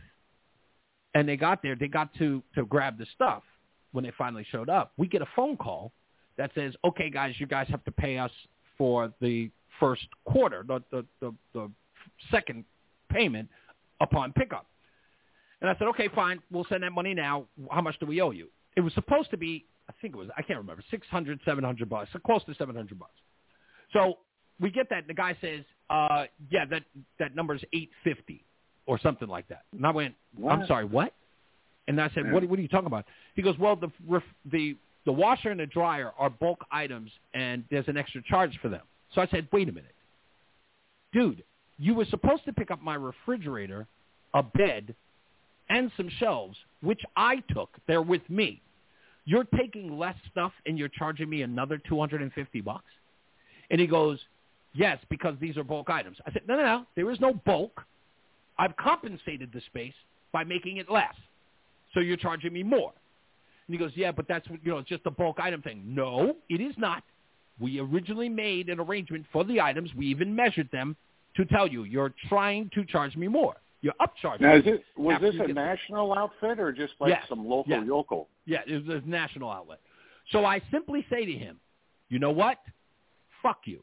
and 1.14 1.28
they 1.28 1.38
got 1.38 1.62
there, 1.62 1.76
they 1.76 1.88
got 1.88 2.14
to 2.16 2.42
to 2.56 2.66
grab 2.66 2.98
the 2.98 3.06
stuff. 3.16 3.44
When 3.92 4.04
they 4.04 4.12
finally 4.18 4.46
showed 4.50 4.70
up, 4.70 4.94
we 4.98 5.08
get 5.08 5.22
a 5.22 5.28
phone 5.36 5.58
call 5.58 5.92
that 6.38 6.52
says, 6.56 6.74
"Okay, 6.86 7.10
guys, 7.10 7.38
you 7.40 7.46
guys 7.46 7.68
have 7.68 7.84
to 7.84 7.92
pay 7.92 8.18
us 8.18 8.32
for 8.82 9.14
the 9.22 9.52
first 9.80 10.08
quarter, 10.26 10.66
the 10.68 10.82
the 10.90 11.06
the, 11.20 11.32
the 11.54 11.72
second 12.32 12.66
payment 13.10 13.48
upon 14.00 14.34
pickup." 14.34 14.66
And 15.62 15.70
I 15.70 15.74
said, 15.78 15.88
"Okay, 15.90 16.08
fine, 16.16 16.42
we'll 16.50 16.66
send 16.68 16.82
that 16.82 16.92
money 16.92 17.14
now. 17.14 17.46
How 17.70 17.82
much 17.82 18.00
do 18.00 18.08
we 18.08 18.22
owe 18.22 18.32
you?" 18.32 18.48
It 18.76 18.82
was 18.82 18.92
supposed 18.96 19.30
to 19.30 19.38
be, 19.38 19.66
I 19.88 19.94
think 20.02 20.16
it 20.16 20.18
was, 20.18 20.30
I 20.36 20.42
can't 20.42 20.58
remember, 20.58 20.84
six 20.90 21.06
hundred, 21.16 21.40
seven 21.46 21.64
hundred 21.64 21.90
bucks, 21.90 22.10
so 22.12 22.18
close 22.18 22.44
to 22.46 22.56
seven 22.56 22.76
hundred 22.76 22.98
bucks. 22.98 23.20
So 23.94 24.18
we 24.60 24.72
get 24.72 24.90
that. 24.90 25.00
And 25.00 25.08
the 25.08 25.14
guy 25.14 25.38
says, 25.42 25.64
uh, 25.92 26.24
"Yeah, 26.50 26.66
that 26.72 26.82
that 27.20 27.36
number's 27.36 27.64
eight 27.74 27.92
fifty 28.04 28.44
or 28.88 28.98
something 29.00 29.28
like 29.28 29.48
that." 29.50 29.66
And 29.78 29.86
I 29.86 29.92
went, 29.92 30.16
"I'm 30.50 30.66
sorry, 30.66 30.86
what?" 30.86 31.14
And 31.88 32.02
I 32.02 32.10
said, 32.16 32.32
"What, 32.34 32.44
what 32.50 32.58
are 32.58 32.64
you 32.64 32.68
talking 32.68 32.88
about?" 32.88 33.06
He 33.36 33.44
goes, 33.44 33.60
"Well, 33.60 33.76
the 33.76 33.92
the 34.52 34.76
the 35.06 35.12
washer 35.12 35.50
and 35.50 35.60
the 35.60 35.66
dryer 35.66 36.12
are 36.18 36.30
bulk 36.30 36.66
items, 36.72 37.12
and 37.34 37.64
there's 37.70 37.88
an 37.88 37.98
extra 37.98 38.22
charge 38.24 38.58
for 38.60 38.70
them." 38.70 38.86
So 39.14 39.22
I 39.22 39.28
said, 39.28 39.48
"Wait 39.52 39.68
a 39.70 39.72
minute, 39.72 39.96
dude, 41.12 41.44
you 41.78 41.94
were 41.94 42.06
supposed 42.06 42.46
to 42.46 42.54
pick 42.54 42.72
up 42.72 42.82
my 42.82 42.96
refrigerator, 42.96 43.88
a 44.34 44.44
bed, 44.44 44.96
and 45.70 45.92
some 45.98 46.10
shelves, 46.10 46.58
which 46.82 47.02
I 47.16 47.38
took. 47.50 47.70
They're 47.88 48.02
with 48.02 48.30
me. 48.30 48.62
You're 49.26 49.46
taking 49.58 49.98
less 49.98 50.16
stuff, 50.32 50.54
and 50.66 50.78
you're 50.78 50.90
charging 50.90 51.30
me 51.30 51.42
another 51.42 51.78
two 51.78 52.00
hundred 52.00 52.22
and 52.22 52.32
fifty 52.34 52.62
bucks." 52.62 52.92
And 53.70 53.80
he 53.80 53.88
goes, 53.88 54.24
"Yes, 54.74 55.00
because 55.10 55.38
these 55.40 55.58
are 55.58 55.64
bulk 55.64 55.90
items." 55.90 56.18
I 56.26 56.32
said, 56.32 56.48
"No, 56.48 56.56
no, 56.56 56.64
no. 56.64 56.86
There 56.96 57.10
is 57.12 57.20
no 57.20 57.34
bulk. 57.34 57.86
I've 58.58 58.76
compensated 58.78 59.52
the 59.52 59.62
space 59.62 59.94
by 60.32 60.44
making 60.44 60.78
it 60.78 60.90
less. 60.90 61.16
So 61.94 62.00
you're 62.00 62.18
charging 62.18 62.54
me 62.54 62.64
more." 62.64 62.94
And 63.68 63.74
he 63.76 63.78
goes, 63.78 63.92
"Yeah, 63.96 64.12
but 64.12 64.28
that's 64.28 64.48
you 64.64 64.72
know 64.72 64.78
it's 64.80 64.90
just 64.90 65.06
a 65.06 65.12
bulk 65.12 65.40
item 65.40 65.62
thing." 65.62 65.84
No, 65.86 66.36
it 66.50 66.62
is 66.62 66.74
not. 66.78 67.04
We 67.60 67.80
originally 67.80 68.30
made 68.30 68.70
an 68.70 68.80
arrangement 68.80 69.26
for 69.32 69.44
the 69.44 69.62
items. 69.62 69.94
We 69.96 70.08
even 70.08 70.36
measured 70.36 70.70
them 70.72 70.96
to 71.36 71.46
tell 71.46 71.68
you 71.68 71.84
you're 71.84 72.14
trying 72.28 72.70
to 72.74 72.84
charge 72.86 73.16
me 73.16 73.28
more. 73.28 73.56
You're 73.82 73.94
upcharging. 74.02 74.42
Now, 74.42 74.56
is 74.56 74.66
me 74.66 74.72
it 74.74 74.84
was 74.96 75.22
this 75.22 75.36
a 75.40 75.48
national 75.48 76.14
outfit 76.14 76.60
or 76.60 76.72
just 76.72 76.94
like 77.00 77.10
Yes. 77.10 77.28
some 77.28 77.48
local 77.48 77.72
Yes. 77.72 77.86
yokel? 77.86 78.28
Yeah, 78.46 78.62
it 78.68 78.86
was 78.86 79.04
a 79.04 79.08
national 79.08 79.50
outlet. 79.50 79.80
So 80.32 80.46
I 80.46 80.60
simply 80.72 81.06
say 81.10 81.26
to 81.26 81.34
him, 81.34 81.60
you 82.10 82.20
know 82.20 82.32
what? 82.32 82.60
Fuck 83.42 83.62
you. 83.66 83.82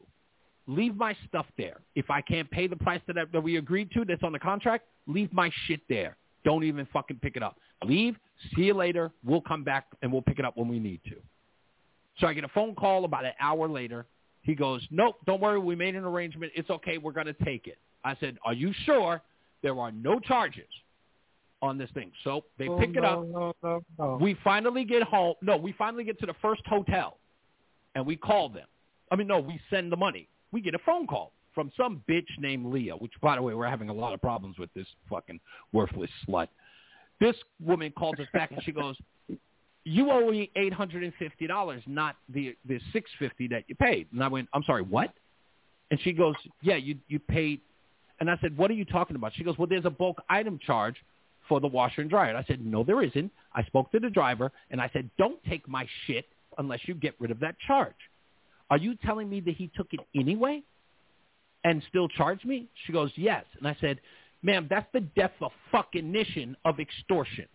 Leave 0.67 0.95
my 0.95 1.13
stuff 1.27 1.47
there. 1.57 1.81
If 1.95 2.09
I 2.09 2.21
can't 2.21 2.49
pay 2.49 2.67
the 2.67 2.75
price 2.77 3.01
that, 3.07 3.17
I, 3.17 3.25
that 3.25 3.41
we 3.41 3.57
agreed 3.57 3.91
to 3.91 4.05
that's 4.05 4.23
on 4.23 4.31
the 4.31 4.39
contract, 4.39 4.85
leave 5.07 5.33
my 5.33 5.49
shit 5.65 5.81
there. 5.89 6.15
Don't 6.43 6.63
even 6.63 6.87
fucking 6.91 7.19
pick 7.21 7.35
it 7.35 7.43
up. 7.43 7.57
Leave. 7.83 8.15
See 8.55 8.63
you 8.63 8.73
later. 8.73 9.11
We'll 9.23 9.41
come 9.41 9.63
back 9.63 9.87
and 10.01 10.11
we'll 10.11 10.21
pick 10.21 10.39
it 10.39 10.45
up 10.45 10.57
when 10.57 10.67
we 10.67 10.79
need 10.79 11.01
to. 11.05 11.15
So 12.19 12.27
I 12.27 12.33
get 12.33 12.43
a 12.43 12.49
phone 12.49 12.75
call 12.75 13.05
about 13.05 13.25
an 13.25 13.33
hour 13.39 13.67
later. 13.67 14.05
He 14.41 14.55
goes, 14.55 14.81
nope, 14.91 15.17
don't 15.25 15.41
worry. 15.41 15.59
We 15.59 15.75
made 15.75 15.95
an 15.95 16.03
arrangement. 16.03 16.51
It's 16.55 16.69
okay. 16.69 16.97
We're 16.97 17.11
going 17.11 17.27
to 17.27 17.33
take 17.33 17.67
it. 17.67 17.77
I 18.03 18.15
said, 18.19 18.37
are 18.45 18.53
you 18.53 18.73
sure 18.85 19.21
there 19.61 19.77
are 19.79 19.91
no 19.91 20.19
charges 20.19 20.67
on 21.61 21.77
this 21.77 21.89
thing? 21.93 22.11
So 22.23 22.45
they 22.57 22.67
Oh, 22.67 22.77
pick 22.77 22.89
it 22.89 23.01
no, 23.01 23.07
up. 23.07 23.27
No, 23.27 23.53
no, 23.63 23.83
no. 23.97 24.17
We 24.21 24.37
finally 24.43 24.85
get 24.85 25.03
home. 25.03 25.35
No, 25.41 25.57
we 25.57 25.73
finally 25.73 26.03
get 26.03 26.19
to 26.21 26.25
the 26.25 26.35
first 26.41 26.61
hotel, 26.65 27.17
and 27.95 28.05
we 28.05 28.15
call 28.15 28.49
them. 28.49 28.67
I 29.11 29.15
mean, 29.15 29.27
no, 29.27 29.39
we 29.39 29.59
send 29.69 29.91
the 29.91 29.97
money. 29.97 30.27
We 30.51 30.61
get 30.61 30.73
a 30.73 30.79
phone 30.79 31.05
call 31.05 31.33
from 31.59 31.73
some 31.75 32.01
bitch 32.07 32.29
named 32.37 32.67
Leah, 32.67 32.95
which, 32.95 33.11
by 33.21 33.35
the 33.35 33.41
way, 33.41 33.53
we're 33.53 33.67
having 33.67 33.89
a 33.89 33.93
lot 33.93 34.13
of 34.13 34.21
problems 34.21 34.57
with 34.57 34.73
this 34.75 34.87
fucking 35.09 35.41
worthless 35.73 36.09
slut. 36.25 36.47
This 37.19 37.35
woman 37.61 37.91
calls 37.91 38.17
us 38.17 38.27
back 38.31 38.51
and 38.51 38.63
she 38.63 38.71
goes, 38.71 38.95
"You 39.83 40.09
owe 40.09 40.31
me 40.31 40.49
eight 40.55 40.71
hundred 40.71 41.03
and 41.03 41.13
fifty 41.15 41.47
dollars, 41.47 41.83
not 41.85 42.15
the 42.29 42.55
the 42.63 42.79
six 42.93 43.11
fifty 43.19 43.49
that 43.49 43.65
you 43.67 43.75
paid." 43.75 44.07
And 44.13 44.23
I 44.23 44.29
went, 44.29 44.47
"I'm 44.53 44.63
sorry, 44.63 44.83
what?" 44.83 45.13
And 45.91 45.99
she 45.99 46.13
goes, 46.13 46.35
"Yeah, 46.61 46.77
you 46.77 46.95
you 47.09 47.19
paid." 47.19 47.59
And 48.21 48.31
I 48.31 48.37
said, 48.39 48.55
"What 48.55 48.71
are 48.71 48.75
you 48.75 48.85
talking 48.85 49.17
about?" 49.17 49.33
She 49.35 49.43
goes, 49.43 49.57
"Well, 49.57 49.67
there's 49.67 49.83
a 49.83 49.89
bulk 49.89 50.23
item 50.29 50.59
charge 50.65 50.95
for 51.49 51.59
the 51.59 51.67
washer 51.67 51.99
and 51.99 52.09
dryer." 52.09 52.29
And 52.29 52.37
I 52.37 52.45
said, 52.45 52.65
"No, 52.65 52.85
there 52.85 53.03
isn't." 53.03 53.33
I 53.53 53.63
spoke 53.65 53.91
to 53.91 53.99
the 53.99 54.09
driver 54.09 54.49
and 54.71 54.79
I 54.79 54.89
said, 54.93 55.09
"Don't 55.17 55.43
take 55.43 55.67
my 55.67 55.85
shit 56.07 56.25
unless 56.57 56.87
you 56.87 56.93
get 56.93 57.15
rid 57.19 57.31
of 57.31 57.41
that 57.41 57.59
charge." 57.59 57.99
Are 58.69 58.77
you 58.77 58.95
telling 58.95 59.29
me 59.29 59.41
that 59.41 59.55
he 59.57 59.69
took 59.75 59.93
it 59.93 59.99
anyway 60.15 60.63
and 61.63 61.83
still 61.89 62.07
charged 62.07 62.45
me? 62.45 62.67
She 62.85 62.93
goes, 62.93 63.11
"Yes." 63.15 63.45
And 63.57 63.67
I 63.67 63.75
said, 63.81 63.99
"Ma'am, 64.43 64.67
that's 64.69 64.87
the 64.93 65.01
definition 65.01 65.43
of 65.45 65.51
fucking 65.71 66.11
mission 66.11 66.55
of 66.65 66.79
extortion." 66.79 67.47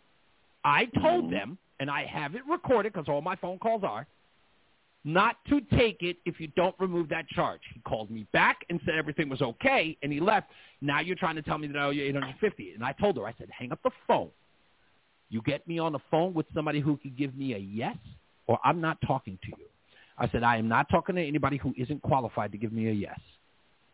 I 0.65 0.87
told 0.87 1.25
mm-hmm. 1.25 1.35
them, 1.35 1.59
and 1.81 1.91
I 1.91 2.07
have 2.07 2.35
it 2.35 2.43
recorded 2.49 2.93
because 2.93 3.09
all 3.09 3.21
my 3.21 3.37
phone 3.37 3.59
calls 3.59 3.85
are, 3.85 4.07
not 5.05 5.37
to 5.49 5.61
take 5.77 5.99
it 6.03 6.17
if 6.25 6.41
you 6.41 6.49
don't 6.57 6.75
remove 6.79 7.09
that 7.11 7.29
charge. 7.29 7.61
He 7.75 7.81
called 7.81 8.11
me 8.11 8.27
back 8.33 8.61
and 8.71 8.81
said 8.85 8.95
everything 8.95 9.29
was 9.29 9.43
okay, 9.43 9.97
and 10.03 10.11
he 10.11 10.19
left. 10.19 10.51
Now 10.81 11.01
you're 11.01 11.17
trying 11.17 11.37
to 11.37 11.43
tell 11.43 11.59
me 11.59 11.67
that 11.69 11.77
I 11.77 11.85
owe 11.85 11.91
you 11.91 12.03
850 12.05 12.73
And 12.73 12.83
I 12.83 12.93
told 12.93 13.17
her, 13.19 13.27
I 13.27 13.35
said, 13.39 13.49
hang 13.57 13.71
up 13.71 13.81
the 13.83 13.91
phone. 14.07 14.31
You 15.29 15.43
get 15.43 15.67
me 15.69 15.79
on 15.79 15.93
the 15.93 15.99
phone 16.11 16.33
with 16.33 16.47
somebody 16.55 16.81
who 16.81 16.97
can 16.97 17.15
give 17.19 17.37
me 17.37 17.55
a 17.55 17.59
yes, 17.59 17.97
or 18.47 18.59
I'm 18.65 18.81
not 18.81 18.99
talking 19.07 19.39
to 19.43 19.49
you. 19.59 19.67
I 20.17 20.29
said, 20.29 20.43
I 20.43 20.57
am 20.57 20.69
not 20.69 20.89
talking 20.89 21.17
to 21.17 21.23
anybody 21.23 21.57
who 21.57 21.75
isn't 21.77 22.01
qualified 22.03 22.53
to 22.53 22.59
give 22.59 22.73
me 22.73 22.89
a 22.89 22.93
yes. 22.93 23.19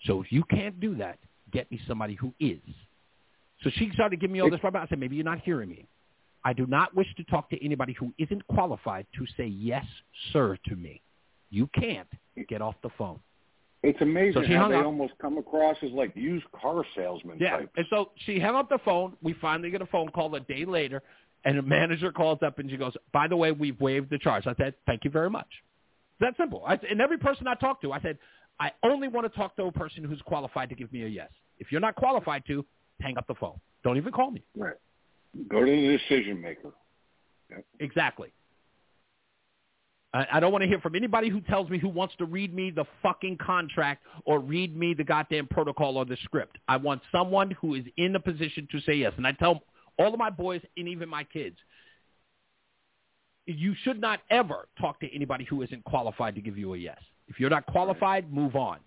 So 0.07 0.21
if 0.21 0.33
you 0.33 0.43
can't 0.45 0.81
do 0.81 0.95
that, 0.97 1.19
get 1.53 1.71
me 1.71 1.81
somebody 1.87 2.15
who 2.15 2.33
is. 2.41 2.59
So 3.63 3.71
she 3.75 3.91
started 3.93 4.21
giving 4.21 4.33
me 4.33 4.41
all 4.41 4.51
this 4.51 4.63
rubber. 4.63 4.79
I 4.79 4.87
said, 4.89 4.99
maybe 4.99 5.17
you're 5.17 5.25
not 5.25 5.41
hearing 5.41 5.69
me. 5.69 5.87
I 6.45 6.55
do 6.55 6.67
not 6.67 6.95
wish 6.97 7.09
to 7.17 7.25
talk 7.25 7.51
to 7.51 7.63
anybody 7.65 7.93
who 7.93 8.13
isn't 8.19 8.47
qualified 8.47 9.07
to 9.19 9.27
say 9.37 9.47
yes, 9.47 9.85
sir, 10.33 10.57
to 10.69 10.77
me. 10.77 11.03
You 11.51 11.69
can't 11.79 12.09
get 12.49 12.63
off 12.63 12.77
the 12.83 12.89
phone. 12.97 13.21
It's 13.83 14.01
amazing 14.01 14.43
So 14.43 14.47
she 14.47 14.55
how 14.55 14.69
they 14.69 14.77
up. 14.77 14.87
almost 14.87 15.15
come 15.21 15.37
across 15.39 15.77
as 15.83 15.91
like 15.91 16.15
used 16.15 16.45
car 16.53 16.85
salesman 16.95 17.39
Yeah. 17.39 17.59
type. 17.59 17.71
And 17.77 17.87
so 17.91 18.11
she 18.25 18.39
hung 18.39 18.55
up 18.55 18.69
the 18.69 18.79
phone. 18.85 19.17
We 19.23 19.35
finally 19.35 19.71
get 19.71 19.83
a 19.83 19.87
phone 19.87 20.11
call 20.11 20.35
a 20.35 20.41
day 20.41 20.65
later, 20.65 21.03
and 21.45 21.59
the 21.59 21.63
manager 21.63 22.13
calls 22.13 22.39
up 22.43 22.59
and 22.59 22.71
she 22.71 22.77
goes, 22.77 22.95
"By 23.13 23.27
the 23.27 23.37
way, 23.37 23.53
we've 23.53 23.81
waived 23.81 24.11
the 24.11 24.19
charge." 24.19 24.47
I 24.47 24.55
said, 24.55 24.75
"Thank 24.87 25.05
you 25.05 25.11
very 25.11 25.31
much." 25.31 25.49
That 26.21 26.37
simple. 26.37 26.63
I, 26.67 26.75
and 26.91 27.01
every 27.01 27.17
person 27.17 27.49
I 27.49 27.55
talked 27.55 27.81
to, 27.83 27.93
I 27.93 28.01
said, 28.01 28.19
"I 28.61 28.71
only 28.83 29.09
want 29.09 29.31
to 29.31 29.37
talk 29.37 29.57
to 29.57 29.65
a 29.65 29.73
person 29.73 30.05
who's 30.05 30.23
qualified 30.23 30.69
to 30.69 30.75
give 30.75 30.93
me 30.93 31.03
a 31.05 31.09
yes. 31.09 31.31
If 31.59 31.73
you're 31.73 31.81
not 31.81 31.97
qualified 31.97 32.45
to, 32.47 32.65
hang 33.01 33.19
up 33.19 33.27
the 33.27 33.35
phone. 33.35 33.59
Don't 33.83 33.97
even 33.97 34.13
call 34.13 34.31
me." 34.31 34.43
Right. 34.57 34.77
Go 35.49 35.65
to 35.65 35.71
the 35.71 35.99
decision 35.99 36.41
maker. 36.41 36.73
Exactly. 37.81 38.33
I, 40.13 40.27
I 40.35 40.41
don't 40.41 40.53
want 40.53 40.63
to 40.63 40.69
hear 40.69 40.81
from 40.81 40.97
anybody 40.97 41.29
who 41.29 41.41
tells 41.41 41.71
me 41.71 41.79
who 41.79 41.89
wants 41.89 42.15
to 42.17 42.25
read 42.25 42.55
me 42.55 42.71
the 42.71 42.85
fucking 43.03 43.39
contract 43.39 44.05
or 44.25 44.41
read 44.41 44.77
me 44.77 44.95
the 44.95 45.05
goddamn 45.05 45.47
protocol 45.47 45.97
or 45.97 46.05
the 46.05 46.17
script. 46.25 46.59
I 46.69 46.77
want 46.77 47.03
someone 47.13 47.53
who 47.53 47.75
is 47.75 47.85
in 47.97 48.15
a 48.17 48.21
position 48.21 48.67
to 48.73 48.81
say 48.81 48.95
yes. 48.95 49.13
And 49.17 49.27
I 49.27 49.33
tell 49.33 49.63
all 49.99 50.13
of 50.13 50.19
my 50.19 50.31
boys 50.31 50.63
and 50.77 50.89
even 50.89 51.09
my 51.09 51.25
kids, 51.25 51.57
you 53.47 53.75
should 53.83 54.01
not 54.01 54.21
ever 54.31 54.69
talk 54.81 55.01
to 55.01 55.15
anybody 55.15 55.45
who 55.45 55.63
isn't 55.63 55.85
qualified 55.85 56.35
to 56.37 56.41
give 56.41 56.57
you 56.57 56.75
a 56.75 56.79
yes. 56.79 56.99
If 57.31 57.39
you're 57.39 57.49
not 57.51 57.65
qualified, 57.67 58.31
move 58.33 58.57
on. 58.57 58.79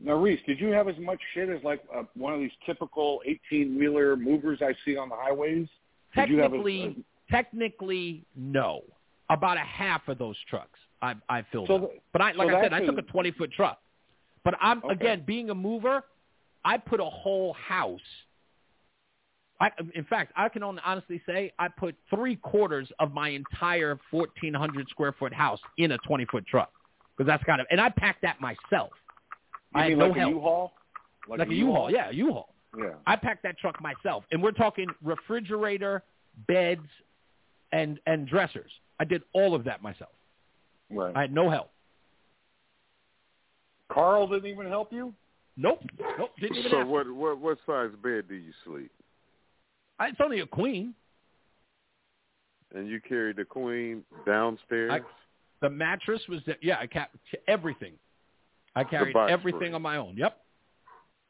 Now, 0.00 0.14
Reese, 0.14 0.40
did 0.46 0.60
you 0.60 0.68
have 0.68 0.88
as 0.88 0.96
much 0.98 1.18
shit 1.34 1.48
as 1.48 1.62
like 1.64 1.82
uh, 1.94 2.04
one 2.14 2.32
of 2.32 2.38
these 2.40 2.52
typical 2.64 3.20
eighteen-wheeler 3.26 4.16
movers 4.16 4.60
I 4.62 4.74
see 4.84 4.96
on 4.96 5.08
the 5.08 5.16
highways? 5.16 5.66
Did 6.14 6.28
you 6.28 6.38
have 6.38 6.52
a- 6.52 6.56
Technically, 6.56 7.04
technically, 7.30 8.24
no. 8.36 8.82
About 9.28 9.56
a 9.56 9.60
half 9.60 10.06
of 10.06 10.18
those 10.18 10.36
trucks 10.48 10.78
I, 11.02 11.14
I 11.28 11.44
filled 11.50 11.66
So 11.66 11.74
up. 11.76 11.90
But 12.12 12.22
I, 12.22 12.32
so 12.32 12.38
like 12.38 12.54
I 12.54 12.62
said, 12.62 12.72
I 12.72 12.80
took 12.86 12.94
a- 12.96 13.00
a 13.00 13.02
20 13.02 13.32
foot 13.32 13.50
truck. 13.52 13.80
But 14.44 14.54
I'm 14.60 14.78
Okay. 14.84 14.94
again 14.94 15.24
being 15.26 15.50
a 15.50 15.54
mover. 15.54 16.04
I 16.64 16.78
put 16.78 17.00
a 17.00 17.04
whole 17.04 17.54
house. 17.54 18.00
I, 19.60 19.70
in 19.94 20.04
fact, 20.04 20.32
I 20.36 20.48
can 20.50 20.62
only 20.62 20.82
honestly 20.84 21.20
say 21.26 21.50
I 21.58 21.68
put 21.68 21.96
three 22.14 22.36
quarters 22.36 22.88
of 23.00 23.12
my 23.14 23.30
entire 23.30 23.98
1,400 24.10 24.88
square 24.90 25.12
foot 25.18 25.32
house 25.32 25.58
in 25.78 25.92
a 25.92 25.98
20 25.98 26.26
foot 26.26 26.46
truck. 26.46 26.70
Because 27.16 27.26
that's 27.28 27.42
kind 27.44 27.60
of 27.60 27.66
and 27.70 27.80
I 27.80 27.88
packed 27.88 28.22
that 28.22 28.40
myself. 28.40 28.90
You 29.74 29.80
I 29.80 29.82
had 29.82 29.88
mean 29.90 29.98
no 29.98 30.06
like 30.08 30.16
help. 30.18 30.30
a 30.30 30.34
U-Haul? 30.34 30.72
Like, 31.28 31.48
a 31.48 31.52
U-Haul, 31.54 31.90
yeah, 31.90 32.10
a 32.10 32.12
U-Haul. 32.12 32.54
Yeah. 32.78 32.90
I 33.06 33.16
packed 33.16 33.42
that 33.42 33.58
truck 33.58 33.80
myself, 33.80 34.24
and 34.30 34.42
we're 34.42 34.52
talking 34.52 34.86
refrigerator, 35.02 36.02
beds, 36.46 36.86
and 37.72 37.98
and 38.06 38.28
dressers. 38.28 38.70
I 39.00 39.04
did 39.04 39.22
all 39.32 39.54
of 39.54 39.64
that 39.64 39.82
myself. 39.82 40.12
Right. 40.90 41.14
I 41.16 41.22
had 41.22 41.32
no 41.32 41.50
help. 41.50 41.70
Carl 43.92 44.26
didn't 44.28 44.46
even 44.50 44.66
help 44.68 44.92
you? 44.92 45.12
Nope. 45.56 45.82
Nope. 46.18 46.30
Didn't 46.40 46.56
even 46.58 46.70
So 46.70 46.80
ask. 46.80 46.88
what 46.88 47.10
what 47.10 47.38
what 47.38 47.58
size 47.66 47.90
bed 48.02 48.24
do 48.28 48.34
you 48.34 48.52
sleep? 48.64 48.90
I, 49.98 50.08
it's 50.08 50.18
only 50.22 50.40
a 50.40 50.46
queen. 50.46 50.94
And 52.74 52.88
you 52.88 53.00
carried 53.00 53.36
the 53.36 53.44
queen 53.44 54.02
downstairs? 54.26 54.90
I, 54.92 55.00
the 55.60 55.70
mattress 55.70 56.20
was 56.28 56.40
the, 56.46 56.56
yeah. 56.62 56.78
I 56.80 56.86
ca- 56.86 57.08
everything. 57.48 57.94
I 58.74 58.84
carried 58.84 59.16
everything 59.16 59.74
on 59.74 59.82
my 59.82 59.96
own. 59.96 60.16
Yep. 60.16 60.36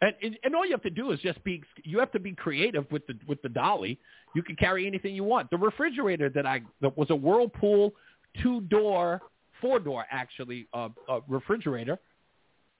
And, 0.03 0.13
and 0.23 0.39
and 0.43 0.55
all 0.55 0.67
you 0.67 0.73
have 0.73 0.83
to 0.83 0.91
do 0.91 1.13
is 1.13 1.21
just 1.21 1.43
be 1.43 1.63
you 1.85 1.99
have 2.01 2.13
to 2.13 2.19
be 2.19 2.33
creative 2.33 2.91
with 2.91 3.07
the 3.07 3.15
with 3.27 3.41
the 3.43 3.49
dolly. 3.49 3.99
You 4.35 4.43
can 4.43 4.57
carry 4.57 4.87
anything 4.87 5.15
you 5.15 5.25
want. 5.25 5.49
The 5.51 5.57
refrigerator 5.57 6.29
that 6.31 6.45
I 6.45 6.61
that 6.83 6.97
was 6.99 7.09
a 7.11 7.17
Whirlpool 7.17 7.95
two 8.43 8.61
door, 8.63 9.23
four 9.61 9.79
door 9.79 10.05
actually 10.11 10.69
uh, 10.75 10.91
uh, 11.09 11.21
refrigerator, 11.29 11.99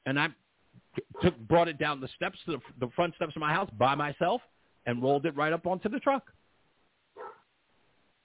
and 0.05 0.21
I 0.21 0.29
took 1.23 1.39
brought 1.49 1.69
it 1.69 1.79
down 1.79 2.01
the 2.01 2.09
steps 2.17 2.39
to 2.45 2.53
the, 2.53 2.87
the 2.87 2.93
front 2.95 3.15
steps 3.15 3.35
of 3.35 3.41
my 3.41 3.53
house 3.53 3.71
by 3.79 3.95
myself 3.95 4.43
and 4.85 5.03
rolled 5.03 5.25
it 5.25 5.35
right 5.37 5.53
up 5.53 5.67
onto 5.67 5.89
the 5.89 6.01
truck. 6.01 6.25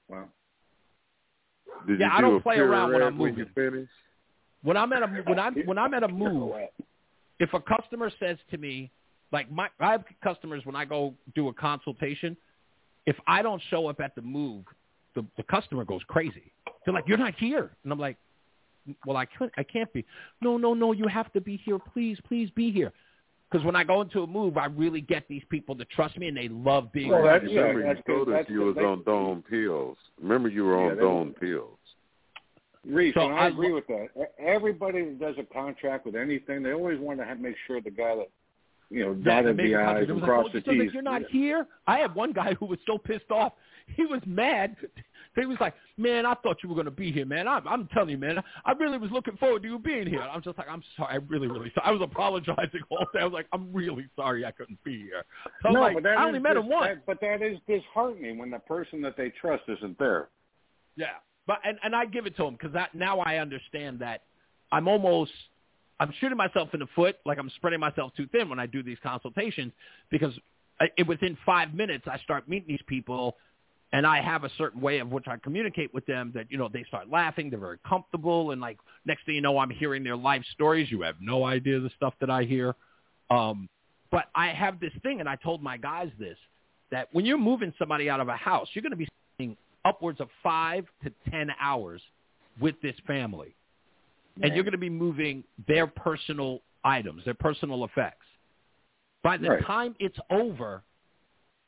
Wow. 0.10 0.28
Did 1.88 2.00
Yeah, 2.00 2.10
I 2.12 2.22
do 2.22 2.28
don't 2.32 2.42
play 2.42 2.58
around 2.58 2.94
when 2.94 3.02
I'm 3.02 3.18
moving. 3.18 3.46
finish? 3.56 3.90
When 4.64 4.78
I'm 4.78 4.94
at 4.94 5.04
a 5.04 5.08
when 5.08 5.40
I'm 5.40 5.56
when 5.66 5.78
I'm 5.78 5.94
at 5.94 6.04
a 6.04 6.08
move, 6.24 6.54
if 7.40 7.54
a 7.54 7.60
customer 7.60 8.12
says 8.20 8.38
to 8.52 8.58
me, 8.58 8.92
like 9.32 9.52
my 9.52 9.70
I 9.80 9.92
have 9.92 10.04
customers 10.24 10.66
when 10.66 10.76
I 10.76 10.86
go 10.86 11.14
do 11.36 11.48
a 11.50 11.54
consultation, 11.54 12.38
if 13.06 13.16
I 13.28 13.42
don't 13.42 13.62
show 13.70 13.88
up 13.88 14.00
at 14.00 14.16
the 14.16 14.22
move, 14.22 14.66
the 15.16 15.26
the 15.38 15.44
customer 15.44 15.84
goes 15.84 16.02
crazy. 16.08 16.52
They're 16.86 16.94
like, 16.94 17.08
"You're 17.08 17.18
not 17.18 17.36
here," 17.36 17.72
and 17.84 17.92
I'm 17.92 18.00
like, 18.00 18.18
"Well, 19.06 19.18
I 19.18 19.26
can't 19.26 19.52
I 19.58 19.64
can't 19.64 19.92
be." 19.94 20.06
No, 20.42 20.58
no, 20.58 20.74
no, 20.74 20.92
you 20.92 21.08
have 21.08 21.32
to 21.34 21.42
be 21.42 21.58
here. 21.58 21.80
Please, 21.80 22.20
please 22.28 22.50
be 22.52 22.72
here. 22.72 22.92
Because 23.52 23.66
when 23.66 23.76
I 23.76 23.84
go 23.84 24.00
into 24.02 24.22
a 24.24 24.28
move, 24.28 24.56
I 24.58 24.68
really 24.68 25.02
get 25.02 25.28
these 25.28 25.44
people 25.50 25.76
to 25.76 25.84
trust 25.86 26.18
me, 26.18 26.28
and 26.30 26.38
they 26.38 26.48
love 26.48 26.92
being. 26.94 27.10
Well, 27.10 27.20
around 27.20 27.26
that's- 27.34 27.50
me. 27.50 27.56
yeah, 27.56 27.62
Remember, 27.64 27.94
that's 27.94 28.08
you 28.08 28.14
told 28.14 28.28
good. 28.28 28.36
us 28.38 28.46
you 28.50 28.60
was 28.62 28.76
They- 28.76 28.84
on 28.86 29.04
Dawn 29.04 29.44
pills. 29.44 29.98
Remember, 30.22 30.48
you 30.48 30.64
were 30.66 30.78
on 30.78 30.96
they- 30.96 31.02
Dawn 31.02 31.34
pills. 31.34 31.78
Reese, 32.86 33.14
So 33.14 33.26
and 33.26 33.34
I, 33.36 33.38
I 33.40 33.48
agree 33.50 33.72
with 33.74 33.86
that. 33.88 34.08
E- 34.20 34.24
Everybody 34.44 35.02
that 35.04 35.20
does 35.20 35.36
a 35.38 35.44
contract 35.54 36.06
with 36.06 36.16
anything, 36.16 36.64
they 36.64 36.74
always 36.74 36.98
want 37.00 37.20
to 37.20 37.26
have, 37.26 37.40
make 37.40 37.56
sure 37.68 37.80
the 37.82 37.92
guy 37.92 38.16
that, 38.16 38.30
you 38.90 39.04
know, 39.06 39.12
Yeah, 39.12 39.24
dotted 39.24 39.58
the 39.58 39.64
the 39.64 39.76
I's. 39.76 40.04
It 40.04 40.10
and 40.10 40.14
was 40.16 40.22
like, 40.22 40.24
oh, 40.24 40.26
crossed 40.34 40.50
oh, 40.56 40.60
the 40.60 40.66
so 40.66 40.72
T's. 40.72 40.94
You're 40.94 41.04
not 41.04 41.22
here. 41.30 41.68
I 41.86 42.00
had 42.00 42.16
one 42.16 42.32
guy 42.32 42.54
who 42.56 42.66
was 42.66 42.80
so 42.88 42.98
pissed 42.98 43.30
off. 43.30 43.54
He 43.96 44.06
was 44.06 44.22
mad. 44.26 44.78
He 45.36 45.46
was 45.46 45.58
like, 45.62 45.74
"Man, 45.98 46.26
I 46.26 46.34
thought 46.36 46.58
you 46.62 46.68
were 46.68 46.76
going 46.76 46.86
to 46.86 46.92
be 46.92 47.12
here, 47.12 47.26
man. 47.26 47.48
I'm, 47.48 47.66
I'm 47.68 47.88
telling 47.88 48.10
you, 48.10 48.18
man. 48.18 48.38
I 48.66 48.74
really 48.74 48.98
was 48.98 49.12
looking 49.12 49.38
forward 49.38 49.62
to 49.64 49.68
you 49.70 49.80
being 49.80 50.08
here." 50.08 50.22
I'm 50.22 50.42
just 50.42 50.58
like, 50.58 50.68
"I'm 50.70 50.84
sorry. 50.98 51.16
I'm 51.16 51.28
really, 51.28 51.48
really 51.48 51.72
sorry." 51.74 51.88
I 51.88 51.92
was 51.92 52.02
apologizing 52.02 52.82
all 52.90 53.06
day. 53.14 53.22
I 53.22 53.24
was 53.24 53.34
like, 53.34 53.48
"I'm 53.54 53.72
really 53.72 54.08
sorry 54.16 54.46
I 54.46 54.52
couldn't 54.52 54.84
be 54.84 55.04
here." 55.04 55.24
So 55.64 55.70
no, 55.70 55.82
like, 55.82 55.96
but 55.96 56.04
that 56.04 56.18
I 56.18 56.26
only 56.26 56.40
met 56.40 56.58
him 56.58 56.68
once. 56.68 56.88
that- 56.88 57.06
but 57.06 57.22
that 57.22 57.42
is 57.42 57.58
disheartening 57.68 58.38
when 58.38 58.50
the 58.50 58.60
person 58.60 59.02
that 59.04 59.16
they 59.16 59.30
trust 59.30 59.64
isn't 59.68 59.98
there. 59.98 60.30
Yeah, 60.98 61.08
but 61.48 61.60
and 61.64 61.78
and 61.84 61.96
I 61.96 62.06
give 62.06 62.26
it 62.26 62.36
to 62.38 62.46
him 62.46 62.54
because 62.54 62.74
that 62.74 62.94
now 62.94 63.20
I 63.20 63.38
understand 63.38 64.00
that 64.00 64.24
I'm 64.72 64.88
almost 64.88 65.32
I'm 66.02 66.12
shooting 66.20 66.38
myself 66.38 66.70
in 66.74 66.80
the 66.80 66.88
foot, 66.96 67.18
like 67.26 67.38
I'm 67.38 67.50
spreading 67.52 67.80
myself 67.80 68.12
too 68.18 68.28
thin 68.32 68.50
when 68.50 68.60
I 68.60 68.66
do 68.66 68.82
these 68.82 68.98
consultations 69.04 69.72
because 70.10 70.34
I, 70.80 70.88
it, 70.98 71.08
within 71.08 71.38
five 71.46 71.74
minutes 71.76 72.06
I 72.12 72.18
start 72.18 72.50
meeting 72.50 72.68
these 72.68 72.82
people, 72.88 73.38
and 73.94 74.06
I 74.08 74.22
have 74.22 74.44
a 74.44 74.50
certain 74.58 74.80
way 74.82 75.00
of 75.00 75.12
which 75.12 75.26
I 75.28 75.38
communicate 75.38 75.94
with 75.94 76.06
them 76.06 76.32
that 76.36 76.48
you 76.50 76.58
know 76.58 76.70
they 76.72 76.84
start 76.88 77.10
laughing, 77.10 77.50
they're 77.50 77.60
very 77.60 77.78
comfortable, 77.88 78.52
and 78.52 78.62
like 78.62 78.78
next 79.06 79.26
thing 79.26 79.36
you 79.36 79.42
know 79.42 79.58
I'm 79.58 79.70
hearing 79.70 80.04
their 80.04 80.16
life 80.16 80.44
stories. 80.54 80.90
You 80.90 81.02
have 81.02 81.16
no 81.20 81.44
idea 81.44 81.80
the 81.80 81.92
stuff 81.96 82.14
that 82.22 82.30
I 82.30 82.44
hear. 82.44 82.76
Um, 83.30 83.70
but 84.12 84.26
I 84.36 84.50
have 84.50 84.80
this 84.80 84.94
thing, 85.04 85.20
and 85.20 85.30
I 85.30 85.36
told 85.38 85.62
my 85.62 85.78
guys 85.78 86.10
this 86.20 86.38
that 86.92 87.08
when 87.14 87.26
you're 87.26 87.38
moving 87.38 87.74
somebody 87.80 88.10
out 88.10 88.20
of 88.20 88.28
a 88.28 88.36
house, 88.36 88.68
you're 88.74 88.82
going 88.82 88.92
to 88.92 88.98
be 88.98 89.08
spending 89.36 89.56
upwards 89.86 90.20
of 90.20 90.28
five 90.44 90.86
to 91.04 91.12
ten 91.30 91.50
hours 91.60 92.02
with 92.60 92.76
this 92.82 92.96
family, 93.08 93.56
and 94.42 94.54
you're 94.54 94.64
going 94.64 94.74
to 94.74 94.78
be 94.78 94.90
moving 94.90 95.44
their 95.68 95.88
personal 95.88 96.60
items, 96.84 97.24
their 97.26 97.34
personal 97.34 97.86
effects. 97.86 98.26
By 99.24 99.38
the 99.38 99.50
Right. 99.50 99.64
time 99.66 99.96
it's 100.00 100.18
over, 100.30 100.84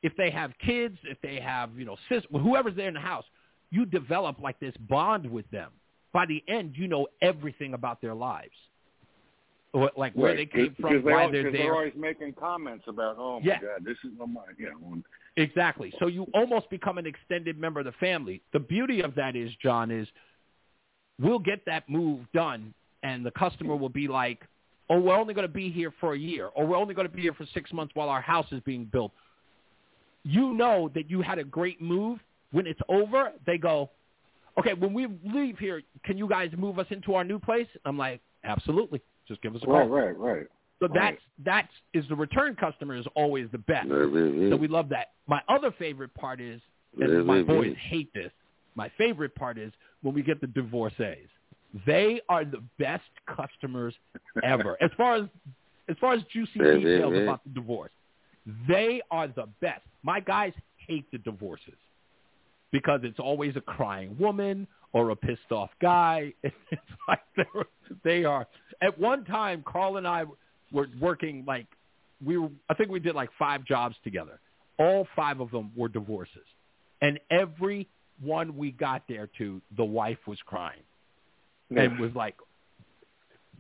if 0.04 0.16
they 0.18 0.30
have 0.30 0.52
kids, 0.64 0.98
if 1.06 1.18
they 1.22 1.40
have 1.40 1.72
you 1.76 1.86
know 1.86 1.96
sis, 2.10 2.24
whoever's 2.32 2.76
there 2.76 2.90
in 2.90 2.94
the 2.94 3.00
house, 3.00 3.26
you 3.72 3.86
develop 3.86 4.40
like 4.40 4.60
this 4.60 4.76
bond 4.90 5.26
with 5.26 5.50
them. 5.50 5.72
By 6.12 6.28
the 6.28 6.44
end, 6.48 6.74
you 6.76 6.88
know 6.88 7.08
everything 7.24 7.74
about 7.74 8.00
their 8.02 8.14
lives, 8.14 8.54
Or, 9.72 9.90
like 9.98 10.14
where 10.14 10.36
Right, 10.36 10.38
they 10.38 10.46
came 10.46 10.76
from, 10.80 10.94
they 10.94 11.00
why 11.00 11.32
they're 11.32 11.44
there. 11.44 11.52
They're 11.52 11.74
always 11.74 11.94
making 11.96 12.34
comments 12.34 12.84
about, 12.88 13.16
oh 13.18 13.40
my 13.40 13.46
Yeah. 13.48 13.62
God, 13.62 13.84
this 13.84 13.98
is 14.04 14.12
my. 14.20 14.44
Yeah, 14.60 14.70
Exactly. 15.36 15.92
So 15.98 16.06
you 16.06 16.28
almost 16.36 16.70
become 16.70 17.00
an 17.00 17.08
extended 17.08 17.58
member 17.58 17.80
of 17.80 17.88
the 17.88 17.94
family. 17.94 18.44
The 18.52 18.60
beauty 18.60 19.02
of 19.02 19.16
that 19.16 19.36
is, 19.36 19.50
John, 19.56 19.90
is 19.90 20.08
we'll 21.20 21.40
get 21.40 21.66
that 21.66 21.90
move 21.90 22.20
done, 22.34 22.76
and 23.02 23.26
the 23.26 23.32
customer 23.32 23.76
will 23.76 23.90
be 23.90 24.08
like, 24.08 24.46
"Oh, 24.92 25.00
we're 25.00 25.16
only 25.16 25.34
going 25.34 25.48
to 25.48 25.54
be 25.54 25.72
here 25.72 25.92
for 26.00 26.14
a 26.14 26.18
year, 26.20 26.50
or 26.54 26.68
we're 26.68 26.78
only 26.78 26.94
going 26.94 27.08
to 27.08 27.14
be 27.14 27.24
here 27.24 27.34
for 27.34 27.48
six 27.56 27.74
months 27.74 27.96
while 27.96 28.10
our 28.10 28.22
house 28.22 28.52
is 28.52 28.60
being 28.62 28.86
built." 28.86 29.12
You 30.24 30.54
know 30.54 30.90
that 30.96 31.10
you 31.10 31.22
had 31.22 31.38
a 31.38 31.44
great 31.44 31.82
move. 31.82 32.20
When 32.52 32.68
it's 32.68 32.80
over, 32.88 33.32
they 33.46 33.58
go, 33.58 33.90
"Okay, 34.58 34.74
when 34.74 34.94
we 34.94 35.08
leave 35.24 35.58
here, 35.58 35.82
can 36.04 36.18
you 36.18 36.28
guys 36.28 36.52
move 36.58 36.80
us 36.80 36.88
into 36.92 37.16
our 37.16 37.24
new 37.24 37.40
place?" 37.40 37.68
I'm 37.86 37.98
like, 37.98 38.22
"Absolutely. 38.44 39.02
Just 39.28 39.42
give 39.42 39.56
us 39.56 39.64
a 39.64 39.66
call." 39.66 39.88
right, 39.88 40.16
right, 40.16 40.18
right. 40.18 40.48
So 40.80 40.88
that's 40.94 41.22
that's 41.40 41.74
is 41.94 42.08
the 42.10 42.16
return 42.16 42.56
customer 42.56 42.96
is 42.96 43.06
always 43.16 43.50
the 43.52 43.58
best. 43.58 43.88
Mhm. 43.88 44.50
So 44.50 44.56
we 44.56 44.68
love 44.68 44.90
that. 44.90 45.12
My 45.28 45.42
other 45.48 45.72
favorite 45.72 46.14
part 46.14 46.42
is, 46.42 46.62
and 47.00 47.10
Mhm. 47.10 47.26
my 47.26 47.42
boys 47.42 47.74
hate 47.76 48.14
this. 48.14 48.32
My 48.76 48.90
favorite 48.90 49.34
part 49.36 49.58
is 49.58 49.72
when 50.02 50.14
we 50.14 50.24
get 50.24 50.42
the 50.42 50.48
divorcees. 50.48 51.30
They 51.86 52.22
are 52.30 52.44
the 52.46 52.62
best 52.78 53.10
customers 53.26 53.98
ever. 54.44 54.78
as 54.82 54.92
far 54.94 55.16
as 55.16 55.30
as 55.90 55.98
far 56.00 56.14
as 56.14 56.24
juicy 56.26 56.60
Mhm. 56.60 56.82
details 56.82 57.14
about 57.24 57.44
the 57.44 57.50
divorce, 57.52 57.92
they 58.68 59.02
are 59.12 59.28
the 59.28 59.48
best. 59.62 59.82
My 60.04 60.20
guys 60.20 60.54
hate 60.88 61.06
the 61.12 61.18
divorces 61.20 61.74
because 62.72 63.02
it's 63.04 63.20
always 63.20 63.56
a 63.56 63.62
crying 63.62 64.16
woman 64.20 64.68
or 64.92 65.12
a 65.12 65.16
pissed 65.16 65.52
off 65.52 65.70
guy. 65.82 66.34
It's 66.44 66.82
like 67.08 67.20
they're, 67.36 67.66
they 68.04 68.26
are. 68.26 68.48
At 68.82 68.98
one 69.00 69.26
time, 69.26 69.64
Carl 69.68 69.98
and 69.98 70.08
I 70.08 70.26
were 70.72 70.88
working 71.00 71.44
like 71.48 71.68
we 72.26 72.38
were. 72.38 72.50
I 72.70 72.74
think 72.74 72.90
we 72.90 73.00
did 73.00 73.16
like 73.16 73.30
five 73.38 73.66
jobs 73.66 73.96
together. 74.04 74.40
All 74.80 75.08
five 75.16 75.40
of 75.40 75.52
them 75.52 75.72
were 75.76 75.88
divorces, 75.90 76.46
and 77.02 77.20
every 77.30 77.88
one 78.22 78.58
we 78.58 78.72
got 78.72 79.04
there 79.08 79.30
to, 79.38 79.62
the 79.78 79.84
wife 79.84 80.18
was 80.26 80.38
crying 80.46 80.80
and 81.76 82.00
was 82.00 82.12
like, 82.16 82.36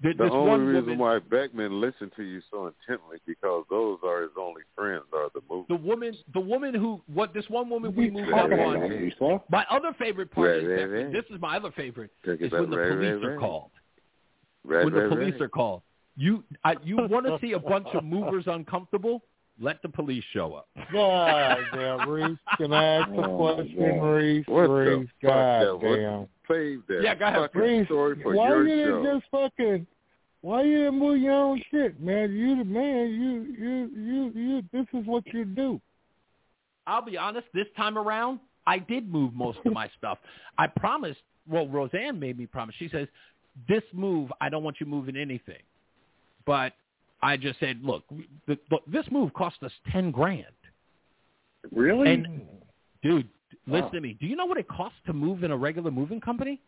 th- 0.01 0.17
The 0.17 0.23
"This 0.23 0.31
only 0.33 0.49
one 0.49 0.65
reason 0.65 0.83
woman." 0.85 0.97
why 0.97 1.19
Beckman 1.19 1.79
listened 1.81 2.11
to 2.15 2.23
you 2.23 2.41
so 2.51 2.67
intently 2.67 3.17
because 3.27 3.65
those 3.69 3.99
are 4.03 4.21
his 4.23 4.31
only 4.39 4.63
friends 4.75 5.03
are 5.13 5.29
the 5.33 5.41
movies. 5.49 5.65
the 5.69 5.75
woman, 5.75 6.15
the 6.33 6.39
woman 6.39 6.73
who, 6.73 7.01
what 7.13 7.33
this 7.33 7.49
one 7.49 7.69
woman 7.69 7.95
we 7.95 8.09
moved 8.09 8.29
Right, 8.31 8.43
up 8.45 8.49
right, 8.49 8.59
on. 8.59 8.79
right. 9.29 9.41
My 9.49 9.65
other 9.69 9.93
favorite 9.99 10.31
part 10.31 10.49
Right, 10.49 10.57
is 10.57 10.67
right, 10.67 10.77
that- 10.79 10.89
right. 10.89 11.11
this 11.11 11.25
is 11.29 11.39
my 11.41 11.57
other 11.57 11.71
favorite 11.71 12.11
Talk 12.25 12.39
is 12.41 12.47
about 12.47 12.61
when 12.61 12.69
the 12.71 12.77
right, 12.77 12.89
police 12.91 13.13
right, 13.15 13.23
are 13.23 13.29
right. 13.31 13.39
called. 13.39 13.71
Right, 14.65 14.85
when 14.85 14.93
the 14.93 15.07
police 15.09 15.33
right. 15.33 15.41
are 15.41 15.49
called, 15.49 15.81
you 16.15 16.43
I, 16.63 16.75
you 16.83 16.97
want 16.97 17.25
to 17.25 17.37
see 17.41 17.53
a 17.53 17.59
bunch 17.59 17.87
of 17.93 18.03
movers 18.03 18.45
uncomfortable? 18.47 19.23
Let 19.59 19.81
the 19.81 19.89
police 19.89 20.23
show 20.33 20.53
up. 20.55 20.67
God 20.91 21.59
damn, 21.73 22.09
Reese. 22.09 22.37
Can 22.57 22.73
I 22.73 22.83
ask 22.83 23.09
a 23.09 23.13
Oh, 23.13 23.37
question, 23.37 23.99
God. 23.99 24.05
Reese? 24.05 24.47
What 24.47 24.61
Reese, 24.63 25.09
fuck 25.21 25.31
God 25.31 25.81
damn. 25.81 26.27
Save 26.47 26.81
that 26.87 27.01
Yeah, 27.03 27.15
go 27.15 27.25
ahead. 27.25 27.49
Reese, 27.53 27.85
story 27.85 28.21
for 28.21 28.35
why 28.35 28.49
your 28.49 28.67
you 28.67 28.75
didn't 28.75 29.21
just 29.21 29.31
fucking 29.31 29.87
why 30.41 30.63
you 30.63 30.77
didn't 30.79 30.99
move 30.99 31.21
your 31.21 31.33
own 31.33 31.61
shit, 31.71 32.01
man? 32.01 32.33
You 32.33 32.57
the 32.57 32.65
man, 32.65 33.09
you 33.11 33.55
you 33.57 33.91
you 33.95 34.31
you 34.35 34.63
this 34.73 34.85
is 34.93 35.07
what 35.07 35.25
you 35.27 35.45
do. 35.45 35.79
I'll 36.85 37.05
be 37.05 37.17
honest, 37.17 37.47
this 37.53 37.67
time 37.77 37.97
around, 37.97 38.39
I 38.67 38.79
did 38.79 39.09
move 39.09 39.33
most 39.33 39.59
of 39.65 39.71
my 39.71 39.89
stuff. 39.97 40.17
I 40.57 40.67
promised, 40.67 41.21
well, 41.47 41.67
Roseanne 41.67 42.19
made 42.19 42.37
me 42.37 42.45
promise. 42.45 42.75
She 42.77 42.89
says, 42.89 43.07
this 43.69 43.83
move, 43.93 44.31
I 44.41 44.49
don't 44.49 44.63
want 44.63 44.77
you 44.81 44.85
moving 44.85 45.15
anything. 45.15 45.61
But 46.45 46.73
I 47.23 47.37
just 47.37 47.59
said, 47.59 47.79
look, 47.83 48.03
the, 48.47 48.57
the, 48.69 48.77
this 48.87 49.05
move 49.11 49.33
cost 49.33 49.55
us 49.63 49.71
10 49.91 50.11
grand. 50.11 50.45
Really? 51.71 52.11
And, 52.13 52.41
dude, 53.01 53.27
Wow. 53.67 53.77
listen 53.77 53.91
to 53.93 54.01
me. 54.01 54.17
Do 54.19 54.25
you 54.27 54.35
know 54.35 54.45
what 54.45 54.57
it 54.57 54.67
costs 54.67 54.97
to 55.05 55.13
move 55.13 55.43
in 55.43 55.51
a 55.51 55.57
regular 55.57 55.89
moving 55.89 56.19
company? 56.19 56.59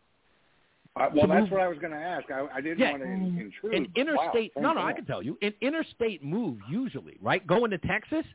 Uh, 0.96 1.10
well, 1.14 1.24
to 1.24 1.28
that's 1.28 1.42
move- 1.42 1.52
what 1.52 1.62
I 1.62 1.68
was 1.68 1.78
going 1.80 1.92
to 1.92 1.98
ask. 2.00 2.32
I, 2.32 2.48
I 2.54 2.62
didn't 2.62 2.80
Yeah. 2.80 2.92
want 2.92 3.04
to 3.04 3.10
in, 3.10 3.38
intrude. 3.38 3.74
An 3.74 3.88
interstate, 3.96 4.54
Wow, 4.56 4.62
no, 4.62 4.74
no, 4.76 4.82
I 4.82 4.94
can 4.94 5.04
tell 5.06 5.22
you. 5.22 5.38
An 5.42 5.54
interstate 5.60 6.24
move 6.24 6.58
usually, 6.70 7.18
right? 7.22 7.46
Going 7.46 7.72
to 7.72 7.78
Texas, 7.80 8.26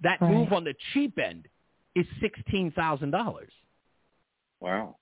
that 0.00 0.20
Right. 0.20 0.30
move 0.32 0.52
on 0.52 0.64
the 0.64 0.74
cheap 0.92 1.18
end 1.20 1.46
is 1.94 2.04
sixteen 2.20 2.72
thousand 2.72 3.12
dollars. 3.12 3.52
Wow. 4.60 4.96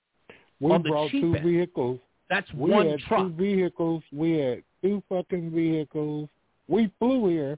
We 0.59 0.71
On 0.71 0.83
the 0.83 0.89
brought 0.89 1.09
cheap 1.09 1.21
two 1.21 1.35
end. 1.35 1.43
vehicles. 1.45 1.99
That's 2.29 2.51
we 2.53 2.69
one 2.69 2.89
had 2.89 2.99
truck. 2.99 3.21
two 3.21 3.29
vehicles. 3.29 4.03
We 4.11 4.33
had 4.33 4.63
two 4.83 5.01
fucking 5.09 5.49
vehicles. 5.49 6.29
We 6.67 6.91
flew 6.99 7.27
here, 7.29 7.57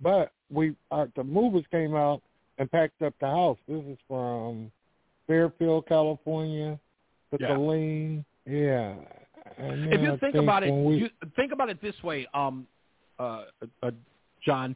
but 0.00 0.32
we 0.50 0.74
our, 0.90 1.08
the 1.16 1.24
movers 1.24 1.64
came 1.70 1.94
out 1.94 2.22
and 2.58 2.70
packed 2.70 3.00
up 3.02 3.14
the 3.20 3.26
house. 3.26 3.58
This 3.66 3.82
is 3.84 3.98
from 4.06 4.70
Fairfield, 5.26 5.86
California, 5.86 6.78
to 7.30 7.38
Yeah. 7.40 7.56
Yeah. 8.46 8.94
And 9.58 9.92
if 9.92 10.00
you 10.00 10.12
I 10.12 10.16
think 10.18 10.34
about 10.34 10.62
it, 10.62 10.72
we, 10.72 10.96
you, 10.96 11.10
think 11.36 11.52
about 11.52 11.68
it 11.68 11.80
this 11.82 12.00
way, 12.02 12.26
um, 12.34 12.66
uh, 13.18 13.44
uh, 13.82 13.90
John. 14.44 14.74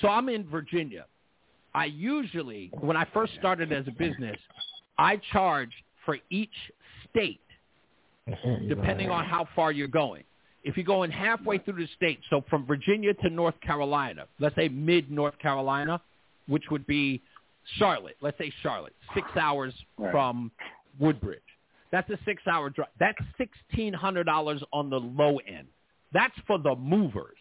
So 0.00 0.08
I'm 0.08 0.28
in 0.28 0.48
Virginia. 0.48 1.06
I 1.74 1.86
usually, 1.86 2.70
when 2.80 2.96
I 2.96 3.06
first 3.12 3.32
started 3.38 3.72
as 3.72 3.86
a 3.88 3.90
business, 3.90 4.36
I 4.98 5.20
charge 5.32 5.70
for 6.04 6.18
each 6.30 6.50
state, 7.10 7.40
depending 8.68 9.10
on 9.10 9.24
how 9.24 9.48
far 9.54 9.72
you're 9.72 9.88
going. 9.88 10.24
If 10.64 10.76
you're 10.76 10.86
going 10.86 11.10
halfway 11.10 11.58
through 11.58 11.74
the 11.84 11.88
state, 11.96 12.20
so 12.30 12.44
from 12.48 12.64
Virginia 12.66 13.14
to 13.14 13.30
North 13.30 13.58
Carolina, 13.60 14.26
let's 14.38 14.54
say 14.54 14.68
mid 14.68 15.10
North 15.10 15.36
Carolina, 15.38 16.00
which 16.46 16.64
would 16.70 16.86
be 16.86 17.20
Charlotte. 17.78 18.16
Let's 18.20 18.38
say 18.38 18.52
Charlotte, 18.62 18.94
six 19.14 19.28
hours 19.36 19.74
Right. 19.98 20.10
from 20.12 20.50
Woodbridge. 20.98 21.40
That's 21.90 22.08
a 22.10 22.18
six-hour 22.24 22.70
drive. 22.70 22.88
That's 22.98 23.18
sixteen 23.36 23.92
hundred 23.92 24.24
dollars 24.24 24.62
on 24.72 24.88
the 24.88 24.98
low 24.98 25.38
end. 25.46 25.68
That's 26.12 26.34
for 26.46 26.58
the 26.58 26.74
movers. 26.74 27.36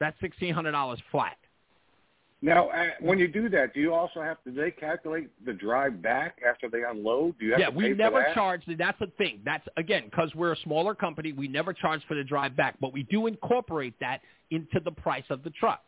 That's 0.00 0.18
sixteen 0.20 0.52
hundred 0.52 0.72
dollars 0.72 1.00
flat. 1.10 1.38
Now, 2.42 2.68
uh, 2.68 2.88
when 3.00 3.18
you 3.18 3.28
do 3.28 3.48
that, 3.48 3.72
do 3.72 3.80
you 3.80 3.94
also 3.94 4.20
have 4.20 4.42
to? 4.44 4.50
Do 4.50 4.60
they 4.60 4.70
calculate 4.70 5.30
the 5.44 5.54
drive 5.54 6.02
back 6.02 6.38
after 6.46 6.68
they 6.68 6.82
unload? 6.84 7.38
Do 7.38 7.46
you 7.46 7.52
have 7.52 7.60
yeah, 7.60 7.70
to 7.70 7.76
we 7.76 7.84
pay 7.84 7.94
never 7.94 8.20
for 8.20 8.24
that? 8.28 8.34
charge. 8.34 8.62
That's 8.78 8.98
the 8.98 9.06
thing. 9.18 9.40
That's 9.44 9.66
again 9.78 10.04
because 10.10 10.34
we're 10.34 10.52
a 10.52 10.56
smaller 10.58 10.94
company. 10.94 11.32
We 11.32 11.48
never 11.48 11.72
charge 11.72 12.02
for 12.06 12.14
the 12.14 12.24
drive 12.24 12.54
back, 12.54 12.76
but 12.80 12.92
we 12.92 13.04
do 13.04 13.26
incorporate 13.26 13.94
that 14.00 14.20
into 14.50 14.80
the 14.84 14.90
price 14.90 15.24
of 15.30 15.42
the 15.44 15.50
truck. 15.50 15.82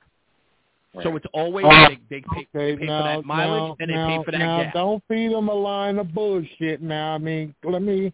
So 1.02 1.14
it's 1.16 1.26
always 1.32 1.66
Oh, 1.68 1.88
they, 1.88 1.98
they 2.08 2.20
pay, 2.22 2.26
okay, 2.30 2.48
they 2.54 2.76
pay 2.76 2.86
now, 2.86 2.98
for 2.98 3.20
that 3.20 3.26
mileage 3.26 3.62
now, 3.62 3.76
and 3.78 3.90
they 3.90 3.94
now, 3.94 4.08
pay 4.08 4.24
for 4.24 4.30
that 4.32 4.38
now, 4.38 4.62
gas. 4.62 4.74
Don't 4.74 5.04
feed 5.06 5.32
them 5.32 5.48
a 5.48 5.54
line 5.54 5.98
of 5.98 6.12
bullshit. 6.14 6.80
Now, 6.80 7.14
I 7.14 7.18
mean, 7.18 7.54
let 7.62 7.82
me 7.82 8.12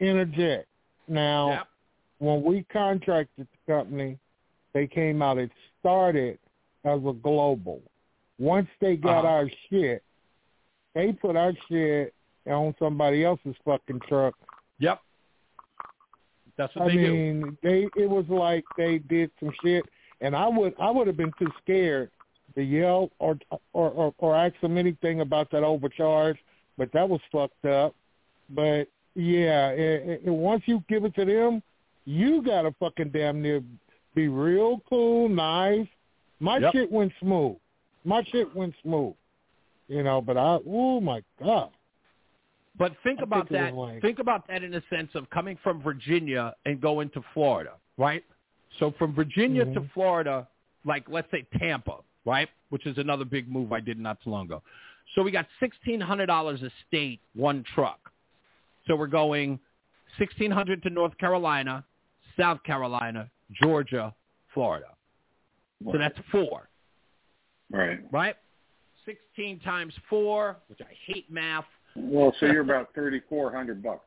interject. 0.00 0.66
Now, 1.08 1.50
Yep. 1.50 1.68
when 2.18 2.42
we 2.42 2.64
contracted 2.64 3.46
the 3.46 3.72
company, 3.72 4.18
they 4.74 4.86
came 4.88 5.22
out. 5.22 5.38
It 5.38 5.52
started 5.80 6.38
as 6.84 7.00
a 7.06 7.12
global. 7.12 7.80
Once 8.38 8.68
they 8.80 8.96
got 8.96 9.24
Uh-huh. 9.24 9.28
our 9.34 9.50
shit, 9.70 10.02
they 10.94 11.12
put 11.12 11.36
our 11.36 11.52
shit 11.68 12.14
on 12.46 12.74
somebody 12.78 13.24
else's 13.24 13.54
fucking 13.64 14.00
truck. 14.08 14.34
Yep. 14.78 15.00
That's 16.56 16.74
what 16.74 16.84
I 16.84 16.88
they 16.88 16.94
do. 16.96 17.12
mean, 17.12 17.58
they 17.62 17.88
it 17.96 18.08
was 18.08 18.26
like 18.28 18.64
they 18.76 18.98
did 18.98 19.30
some 19.40 19.52
shit, 19.62 19.84
and 20.20 20.36
I 20.36 20.48
would 20.48 20.74
I 20.78 20.90
would 20.90 21.06
have 21.06 21.16
been 21.16 21.32
too 21.38 21.50
scared 21.62 22.10
to 22.54 22.62
yell 22.62 23.10
or 23.18 23.38
or 23.72 23.90
or, 23.90 24.14
or 24.18 24.36
ask 24.36 24.58
them 24.60 24.76
anything 24.76 25.20
about 25.20 25.50
that 25.52 25.62
overcharge, 25.62 26.38
but 26.76 26.92
that 26.92 27.08
was 27.08 27.20
fucked 27.30 27.64
up. 27.64 27.94
But 28.50 28.88
yeah, 29.14 29.68
it, 29.70 30.22
it, 30.24 30.30
once 30.30 30.62
you 30.66 30.82
give 30.88 31.04
it 31.04 31.14
to 31.14 31.24
them, 31.24 31.62
you 32.04 32.42
gotta 32.42 32.74
fucking 32.78 33.10
damn 33.10 33.40
near 33.40 33.62
be 34.14 34.28
real 34.28 34.82
cool, 34.90 35.28
nice. 35.30 35.86
My 36.42 36.58
Yep. 36.58 36.72
shit 36.72 36.90
went 36.92 37.12
smooth. 37.20 37.56
My 38.04 38.22
shit 38.24 38.52
went 38.54 38.74
smooth. 38.82 39.14
You 39.86 40.02
know, 40.02 40.20
but 40.20 40.36
I 40.36 40.58
oh 40.66 41.00
my 41.00 41.22
god. 41.42 41.70
But 42.76 42.96
think 43.04 43.20
I 43.20 43.22
about 43.22 43.48
think 43.48 43.60
that. 43.60 43.74
like- 43.74 44.02
think 44.02 44.18
about 44.18 44.46
that 44.48 44.62
in 44.64 44.72
the 44.72 44.82
sense 44.90 45.14
of 45.14 45.30
coming 45.30 45.56
from 45.62 45.80
Virginia 45.80 46.54
and 46.64 46.80
going 46.80 47.10
to 47.10 47.22
Florida, 47.32 47.74
right? 47.96 48.24
So 48.78 48.90
from 48.92 49.12
Virginia 49.14 49.64
to 49.66 49.80
Mhm. 49.82 49.90
Florida, 49.92 50.48
like 50.84 51.08
let's 51.08 51.30
say 51.30 51.42
Tampa, 51.58 51.98
right? 52.24 52.48
Which 52.70 52.86
is 52.86 52.98
another 52.98 53.24
big 53.24 53.48
move 53.48 53.72
I 53.72 53.80
did 53.80 53.98
not 53.98 54.20
too 54.22 54.30
long 54.30 54.46
ago. 54.46 54.62
So 55.14 55.22
we 55.22 55.30
got 55.30 55.46
sixteen 55.60 56.00
hundred 56.00 56.26
dollars 56.26 56.62
a 56.62 56.70
state, 56.88 57.20
one 57.34 57.62
truck. 57.62 58.10
So 58.86 58.96
we're 58.96 59.06
going 59.06 59.60
sixteen 60.18 60.50
hundred 60.50 60.82
to 60.82 60.90
North 60.90 61.16
Carolina, 61.18 61.84
South 62.36 62.62
Carolina, 62.64 63.30
Georgia, 63.52 64.12
Florida. 64.54 64.88
So 65.90 65.98
that's 65.98 66.18
four, 66.30 66.68
Right. 67.70 68.00
right? 68.12 68.36
Sixteen 69.04 69.58
times 69.60 69.94
four, 70.08 70.58
which 70.68 70.80
I 70.80 70.94
hate 71.06 71.30
math. 71.30 71.64
Well, 71.96 72.34
so 72.38 72.46
you're 72.46 72.60
about 72.62 72.94
thirty 72.94 73.20
four 73.28 73.50
hundred 73.52 73.82
bucks 73.82 74.04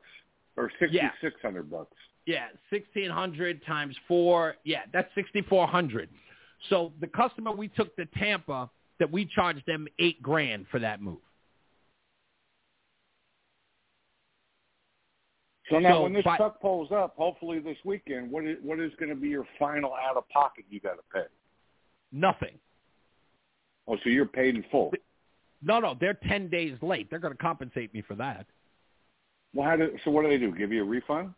or 0.55 0.71
sixty 0.79 0.97
Yeah. 1.01 1.11
six 1.21 1.35
hundred 1.41 1.69
bucks. 1.69 1.95
Yeah, 2.25 2.47
sixteen 2.69 3.09
hundred 3.09 3.63
times 3.65 3.95
four. 4.07 4.55
Yeah, 4.63 4.81
that's 4.93 5.13
sixty 5.15 5.41
four 5.41 5.67
hundred. 5.67 6.09
So 6.69 6.93
the 7.01 7.07
customer 7.07 7.51
we 7.51 7.67
took 7.67 7.95
to 7.97 8.05
Tampa, 8.17 8.69
that 8.99 9.11
we 9.11 9.25
charged 9.25 9.65
them 9.67 9.87
eight 9.99 10.21
grand 10.23 10.65
for 10.71 10.79
that 10.79 11.01
move. 11.01 11.17
So 15.69 15.79
now, 15.79 15.95
So 15.95 16.03
when 16.03 16.13
this 16.13 16.23
truck 16.23 16.61
pulls 16.61 16.91
up, 16.91 17.15
hopefully 17.17 17.59
this 17.59 17.77
weekend, 17.83 18.31
what 18.31 18.45
is 18.45 18.57
what 18.61 18.79
is 18.79 18.91
going 18.99 19.09
to 19.09 19.15
be 19.15 19.29
your 19.29 19.47
final 19.57 19.93
out 19.93 20.15
of 20.15 20.27
pocket 20.29 20.65
you 20.69 20.79
got 20.79 20.93
to 20.95 21.01
pay? 21.13 21.25
Nothing. 22.15 22.57
Oh, 23.87 23.97
so 24.03 24.09
you're 24.09 24.25
paid 24.25 24.55
in 24.55 24.63
full. 24.71 24.91
No, 25.61 25.79
no, 25.79 25.95
they're 25.99 26.17
ten 26.27 26.47
days 26.49 26.77
late. 26.81 27.09
They're 27.09 27.19
going 27.19 27.33
to 27.33 27.37
compensate 27.37 27.93
me 27.93 28.01
for 28.07 28.15
that. 28.15 28.45
Well, 29.53 29.67
how 29.69 29.75
do, 29.75 29.91
so 30.03 30.11
what 30.11 30.23
do 30.23 30.29
they 30.29 30.37
do? 30.37 30.55
Give 30.55 30.71
you 30.71 30.81
a 30.81 30.85
refund? 30.85 31.33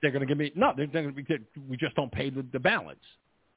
They're 0.00 0.10
going 0.10 0.20
to 0.20 0.26
give 0.26 0.38
me 0.38 0.50
no. 0.54 0.72
They're, 0.76 0.86
they're 0.86 1.02
going 1.02 1.14
to 1.14 1.22
be. 1.22 1.38
We 1.68 1.76
just 1.76 1.94
don't 1.94 2.10
pay 2.10 2.30
the, 2.30 2.44
the 2.52 2.58
balance. 2.58 2.98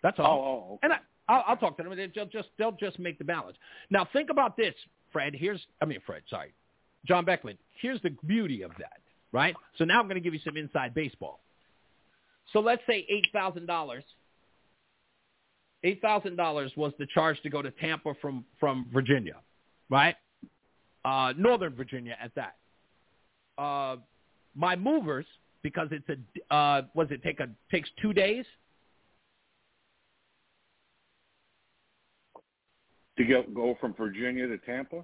That's 0.03 0.17
Oh, 0.19 0.23
all. 0.23 0.67
oh, 0.69 0.73
okay. 0.75 0.79
And 0.83 0.93
I, 0.93 0.97
I'll, 1.29 1.43
I'll 1.47 1.57
talk 1.57 1.77
to 1.77 1.83
them. 1.83 1.95
They'll 2.13 2.25
just 2.25 2.49
they'll 2.59 2.71
just 2.73 2.99
make 2.99 3.17
the 3.17 3.25
balance. 3.25 3.57
Now 3.89 4.07
think 4.11 4.29
about 4.29 4.57
this, 4.57 4.75
Fred. 5.13 5.33
Here's 5.33 5.65
I 5.81 5.85
mean 5.85 5.99
Fred. 6.05 6.21
Sorry, 6.29 6.53
John 7.07 7.23
Beckman. 7.25 7.57
Here's 7.81 8.01
the 8.01 8.11
beauty 8.25 8.61
of 8.61 8.71
that, 8.79 8.99
right? 9.31 9.55
So 9.77 9.85
now 9.85 9.99
I'm 9.99 10.05
going 10.07 10.15
to 10.15 10.21
give 10.21 10.33
you 10.33 10.41
some 10.45 10.57
inside 10.57 10.93
baseball. 10.93 11.39
So 12.53 12.59
let's 12.59 12.81
say 12.87 13.05
eight 13.09 13.27
thousand 13.33 13.65
dollars. 13.67 14.03
Eight 15.83 16.01
thousand 16.01 16.35
dollars 16.35 16.71
was 16.75 16.93
the 16.97 17.05
charge 17.07 17.39
to 17.41 17.49
go 17.49 17.61
to 17.61 17.71
Tampa 17.71 18.13
from 18.21 18.43
from 18.59 18.87
Virginia, 18.91 19.35
right? 19.89 20.15
Uh, 21.05 21.33
Northern 21.37 21.75
Virginia 21.75 22.17
at 22.21 22.31
that. 22.35 22.55
Uh, 23.61 23.97
my 24.55 24.75
movers 24.75 25.25
because 25.61 25.87
it's 25.91 26.07
a 26.09 26.53
uh, 26.53 26.81
was 26.93 27.07
it 27.11 27.21
take 27.23 27.39
a 27.39 27.49
takes 27.71 27.89
two 28.01 28.13
days 28.13 28.45
To 33.17 33.23
go 33.23 33.43
go 33.53 33.77
from 33.81 33.93
Virginia 33.95 34.47
to 34.47 34.57
Tampa? 34.59 35.03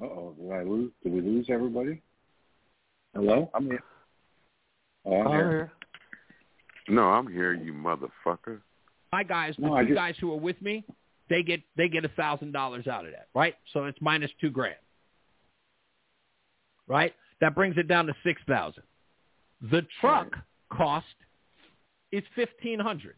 Uh 0.00 0.04
oh, 0.04 0.36
did 0.40 0.52
I 0.52 0.62
lose? 0.62 0.92
Did 1.02 1.12
we 1.12 1.20
lose 1.20 1.46
everybody? 1.48 2.00
Hello? 3.14 3.50
I'm 3.54 3.64
here. 3.64 3.82
Oh, 5.04 5.20
I'm 5.22 5.32
here. 5.32 5.72
No, 6.88 7.02
I'm 7.10 7.26
here, 7.30 7.52
you 7.52 7.72
motherfucker. 7.72 8.60
my 9.12 9.22
guys, 9.22 9.54
the 9.56 9.62
No, 9.66 9.78
two 9.80 9.86
just- 9.88 9.94
guys 9.96 10.16
who 10.20 10.32
are 10.32 10.36
with 10.38 10.60
me, 10.62 10.84
they 11.28 11.42
get 11.42 11.60
they 11.76 11.88
get 11.88 12.04
a 12.04 12.08
thousand 12.10 12.52
dollars 12.52 12.86
out 12.86 13.04
of 13.06 13.12
that, 13.12 13.28
right? 13.34 13.56
So 13.72 13.84
it's 13.86 14.00
minus 14.00 14.30
two 14.40 14.50
grand, 14.50 14.76
right? 16.86 17.14
That 17.40 17.54
brings 17.54 17.76
it 17.78 17.88
down 17.88 18.06
to 18.06 18.14
six 18.22 18.40
thousand. 18.46 18.84
The 19.60 19.82
truck 20.00 20.36
cost 20.70 21.06
is 22.12 22.22
fifteen 22.34 22.78
hundred. 22.78 23.16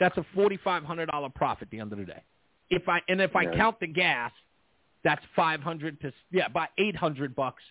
That's 0.00 0.16
a 0.16 0.24
forty 0.34 0.56
five 0.56 0.84
hundred 0.84 1.06
dollar 1.10 1.28
profit 1.28 1.62
at 1.68 1.70
the 1.70 1.80
end 1.80 1.92
of 1.92 1.98
the 1.98 2.04
day. 2.04 2.22
If 2.70 2.88
I 2.88 3.00
and 3.08 3.20
if 3.20 3.34
I 3.34 3.46
Right. 3.46 3.56
count 3.56 3.80
the 3.80 3.86
gas, 3.86 4.32
that's 5.02 5.24
five 5.36 5.60
hundred 5.62 6.00
to 6.02 6.12
yeah, 6.30 6.46
about 6.46 6.68
eight 6.78 6.96
hundred 6.96 7.34
bucks. 7.34 7.62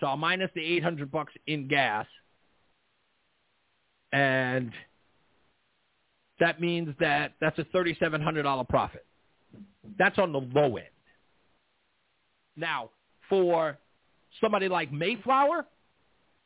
So 0.00 0.06
I'll 0.06 0.16
minus 0.16 0.50
the 0.54 0.64
eight 0.64 0.82
hundred 0.82 1.10
bucks 1.10 1.32
in 1.46 1.68
gas 1.68 2.06
and 4.12 4.72
that 6.40 6.60
means 6.60 6.94
that 7.00 7.32
that's 7.40 7.58
a 7.58 7.64
thirty-seven 7.64 8.20
hundred 8.20 8.44
dollar 8.44 8.64
profit. 8.64 9.04
That's 9.98 10.18
on 10.18 10.32
the 10.32 10.38
low 10.38 10.76
end. 10.76 10.86
Now, 12.56 12.90
for 13.28 13.78
somebody 14.40 14.68
like 14.68 14.92
Mayflower, 14.92 15.66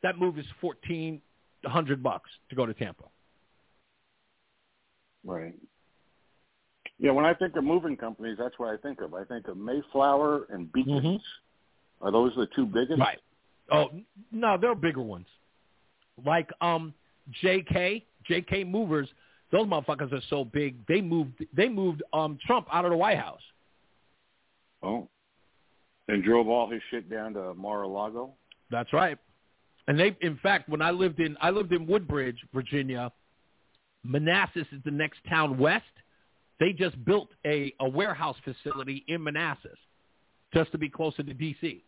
that 0.03 0.19
move 0.19 0.39
is 0.39 0.47
fourteen 0.61 1.21
hundred 1.65 2.03
bucks 2.03 2.31
to 2.51 2.57
go 2.57 2.67
to 2.67 2.75
Tampa. 2.75 3.05
Right. 5.25 5.55
Yeah, 6.99 7.13
when 7.13 7.25
I 7.25 7.35
think 7.35 7.57
of 7.57 7.65
moving 7.65 7.97
companies, 7.97 8.37
that's 8.39 8.59
what 8.59 8.73
I 8.73 8.77
think 8.77 9.01
of. 9.01 9.15
I 9.15 9.25
think 9.25 9.49
of 9.49 9.57
Mayflower 9.57 10.47
and 10.51 10.69
Bekins. 10.73 11.21
Are 12.01 12.11
those 12.11 12.33
the 12.37 12.49
two 12.57 12.67
biggest? 12.67 12.93
Mm-hmm. 12.93 13.03
Right. 13.03 13.19
Oh 13.73 13.91
no, 14.31 14.59
there 14.61 14.71
are 14.71 14.75
bigger 14.75 15.03
ones, 15.03 15.27
like 16.25 16.51
um 16.61 16.93
JK 17.43 18.03
JK 18.29 18.69
Movers. 18.69 19.09
Those 19.51 19.67
motherfuckers 19.67 20.13
are 20.13 20.23
so 20.29 20.45
big. 20.45 20.77
They 20.87 21.01
moved 21.01 21.45
they 21.57 21.69
moved 21.69 22.03
um 22.13 22.39
Trump 22.47 22.67
out 22.73 22.85
of 22.85 22.91
the 22.91 22.97
White 22.97 23.19
House. 23.19 23.41
Oh. 24.83 25.09
And 26.09 26.23
drove 26.25 26.49
all 26.49 26.69
his 26.69 26.83
shit 26.91 27.09
down 27.09 27.35
to 27.35 27.55
Mar-a-Lago. 27.55 28.33
That's 28.71 28.93
right. 28.93 29.17
And 29.87 29.99
they, 29.99 30.17
in 30.21 30.37
fact, 30.43 30.69
when 30.69 30.83
I 30.83 30.91
lived 30.91 31.21
in 31.21 31.37
I 31.41 31.51
lived 31.51 31.73
in 31.73 31.87
Woodbridge, 31.87 32.39
Virginia. 32.53 33.13
Manassas 34.05 34.67
is 34.73 34.83
the 34.85 34.91
next 34.91 35.21
town 35.31 35.59
west. 35.59 35.85
They 36.59 36.73
just 36.73 37.03
built 37.05 37.29
a, 37.47 37.73
a 37.81 37.89
warehouse 37.89 38.37
facility 38.45 39.05
in 39.07 39.23
Manassas, 39.23 39.79
just 40.53 40.73
to 40.73 40.79
be 40.79 40.89
closer 40.89 41.23
to 41.23 41.33
D.C. 41.33 41.85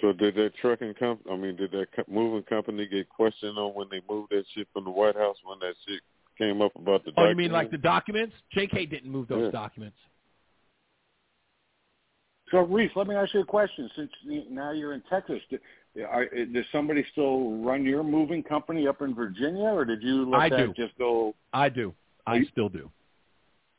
So 0.00 0.12
did 0.12 0.34
that 0.34 0.52
trucking 0.60 0.94
comp? 0.98 1.20
I 1.30 1.36
mean, 1.36 1.56
did 1.56 1.70
that 1.72 1.86
co- 1.94 2.04
moving 2.08 2.42
company 2.42 2.86
get 2.86 3.08
questioned 3.08 3.56
on 3.56 3.72
when 3.74 3.88
they 3.90 4.00
moved 4.08 4.30
that 4.30 4.44
shit 4.54 4.68
from 4.72 4.84
the 4.84 4.90
White 4.90 5.16
House 5.16 5.36
when 5.44 5.58
that 5.60 5.74
shit 5.86 6.00
came 6.36 6.60
up 6.60 6.72
about 6.76 7.04
the? 7.04 7.12
Oh, 7.16 7.28
you 7.28 7.36
mean 7.36 7.52
like 7.52 7.70
the 7.70 7.78
documents? 7.78 8.34
J.K. 8.52 8.86
didn't 8.86 9.10
move 9.10 9.28
those 9.28 9.44
Yeah. 9.44 9.50
documents. 9.50 9.96
So, 12.50 12.58
Reese, 12.58 12.92
let 12.94 13.08
me 13.08 13.14
ask 13.16 13.34
you 13.34 13.40
a 13.40 13.44
question. 13.44 13.90
Since 13.96 14.10
now 14.50 14.70
you're 14.70 14.92
in 14.92 15.02
Texas, 15.10 15.40
do, 15.50 15.58
are, 16.04 16.26
does 16.26 16.64
somebody 16.70 17.04
still 17.10 17.56
run 17.62 17.84
your 17.84 18.04
moving 18.04 18.42
company 18.42 18.86
up 18.86 19.02
in 19.02 19.14
Virginia, 19.14 19.68
or 19.68 19.84
did 19.84 20.02
you 20.02 20.30
let 20.30 20.42
I 20.42 20.48
that 20.50 20.56
do. 20.58 20.74
just 20.74 20.96
go? 20.96 21.34
I 21.52 21.68
do. 21.68 21.92
I 22.26 22.44
still 22.52 22.68
do. 22.68 22.90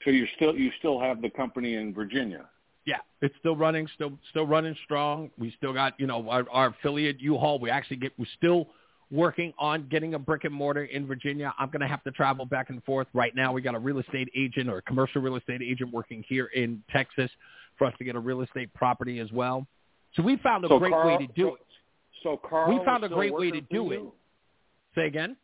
So 0.04 0.12
you 0.12 0.28
still 0.36 0.56
you 0.56 0.72
still 0.80 1.00
have 1.00 1.22
the 1.22 1.30
company 1.30 1.76
in 1.76 1.94
Virginia. 1.94 2.50
Yeah, 2.88 3.00
it's 3.22 3.36
still 3.40 3.58
running, 3.58 3.88
still 3.96 4.14
still 4.30 4.48
running 4.48 4.76
strong. 4.86 5.30
We 5.38 5.54
still 5.58 5.74
got 5.74 6.00
you 6.00 6.08
know 6.08 6.28
our, 6.30 6.46
our 6.50 6.68
affiliate 6.68 7.20
U-Haul. 7.20 7.60
We 7.60 7.70
actually 7.70 7.98
get 7.98 8.14
we're 8.18 8.26
still 8.38 8.70
working 9.12 9.54
on 9.60 9.88
getting 9.90 10.14
a 10.14 10.20
brick 10.20 10.46
and 10.46 10.54
mortar 10.54 10.86
in 10.86 11.06
Virginia. 11.06 11.54
I'm 11.60 11.70
going 11.70 11.82
to 11.82 11.88
have 11.88 12.04
to 12.06 12.12
travel 12.12 12.46
back 12.46 12.70
and 12.70 12.84
forth. 12.86 13.08
Right 13.14 13.36
now, 13.36 13.52
we 13.52 13.62
got 13.62 13.76
a 13.76 13.80
real 13.80 14.00
estate 14.00 14.30
agent 14.36 14.70
or 14.70 14.78
a 14.78 14.82
commercial 14.82 15.22
real 15.22 15.36
estate 15.36 15.62
agent 15.62 15.94
working 15.94 16.24
here 16.28 16.46
in 16.56 16.82
Texas 16.90 17.30
for 17.78 17.88
us 17.88 17.94
to 17.98 18.06
get 18.06 18.16
a 18.16 18.20
real 18.20 18.42
estate 18.42 18.74
property 18.74 19.20
as 19.20 19.32
well. 19.32 19.68
So 20.16 20.24
we 20.24 20.38
found 20.38 20.64
a 20.66 20.70
So 20.70 20.80
great 20.80 20.92
Carl- 20.92 21.08
way 21.08 21.28
to 21.28 21.34
do 21.34 21.56
it. 21.56 21.62
So 22.24 22.38
Carl, 22.38 22.78
We 22.78 22.84
found 22.86 23.04
a 23.04 23.10
great 23.10 23.34
way 23.34 23.52
to 23.52 23.62
do 23.62 23.92
it. 23.92 24.02
Say 24.96 25.08
again. 25.08 25.36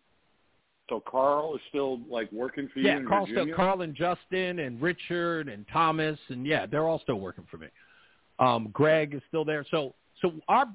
So 0.89 1.01
Carl 1.09 1.55
is 1.55 1.61
still 1.69 1.99
like 2.09 2.31
working 2.31 2.69
for 2.73 2.79
you 2.79 2.87
Yeah, 2.87 2.99
Carl, 3.07 3.25
still, 3.25 3.47
Carl 3.55 3.81
and 3.81 3.95
Justin 3.95 4.59
and 4.59 4.81
Richard 4.81 5.47
and 5.47 5.65
Thomas 5.71 6.19
and 6.29 6.45
yeah, 6.45 6.65
they're 6.65 6.85
all 6.85 6.99
still 6.99 7.19
working 7.19 7.47
for 7.49 7.57
me. 7.57 7.67
Um, 8.39 8.69
Greg 8.73 9.13
is 9.13 9.21
still 9.29 9.45
there. 9.45 9.65
So 9.71 9.93
so 10.23 10.31
our 10.47 10.65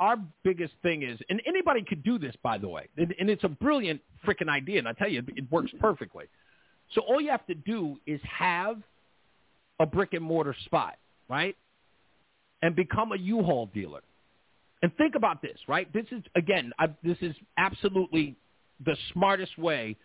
our 0.00 0.16
biggest 0.42 0.72
thing 0.82 1.02
is, 1.02 1.18
and 1.28 1.40
anybody 1.46 1.82
could 1.82 2.02
do 2.02 2.18
this, 2.18 2.34
by 2.42 2.58
the 2.58 2.68
way, 2.68 2.88
and, 2.96 3.14
and 3.20 3.28
it's 3.28 3.44
a 3.44 3.48
brilliant 3.48 4.00
freaking 4.26 4.48
idea, 4.48 4.78
and 4.78 4.88
I 4.88 4.92
tell 4.92 5.08
you, 5.08 5.22
it, 5.36 5.50
works 5.50 5.70
perfectly. 5.78 6.24
So 6.94 7.02
all 7.02 7.20
you 7.20 7.30
have 7.30 7.46
to 7.46 7.54
do 7.54 7.98
is 8.06 8.20
have 8.22 8.80
a 9.78 9.84
brick 9.84 10.14
and 10.14 10.24
mortar 10.24 10.56
spot, 10.64 10.96
right, 11.28 11.54
and 12.62 12.74
become 12.74 13.12
a 13.12 13.16
U-Haul 13.16 13.70
dealer. 13.74 14.00
And 14.82 14.94
think 14.96 15.14
about 15.14 15.42
this, 15.42 15.58
right? 15.68 15.90
This 15.92 16.06
is 16.10 16.22
again, 16.34 16.72
I, 16.78 16.86
this 17.02 17.18
is 17.20 17.34
absolutely 17.58 18.36
the 18.84 18.96
smartest 19.12 19.56
way 19.58 19.96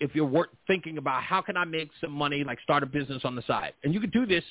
if 0.00 0.14
you're 0.14 0.26
wor- 0.26 0.48
thinking 0.66 0.98
about 0.98 1.22
how 1.22 1.42
can 1.42 1.56
I 1.56 1.64
make 1.64 1.90
some 2.00 2.12
money, 2.12 2.42
like 2.42 2.58
start 2.60 2.82
a 2.82 2.86
business 2.86 3.22
on 3.24 3.36
the 3.36 3.42
side. 3.42 3.74
And 3.84 3.92
you 3.92 4.00
can 4.00 4.10
do 4.10 4.26
this. 4.26 4.42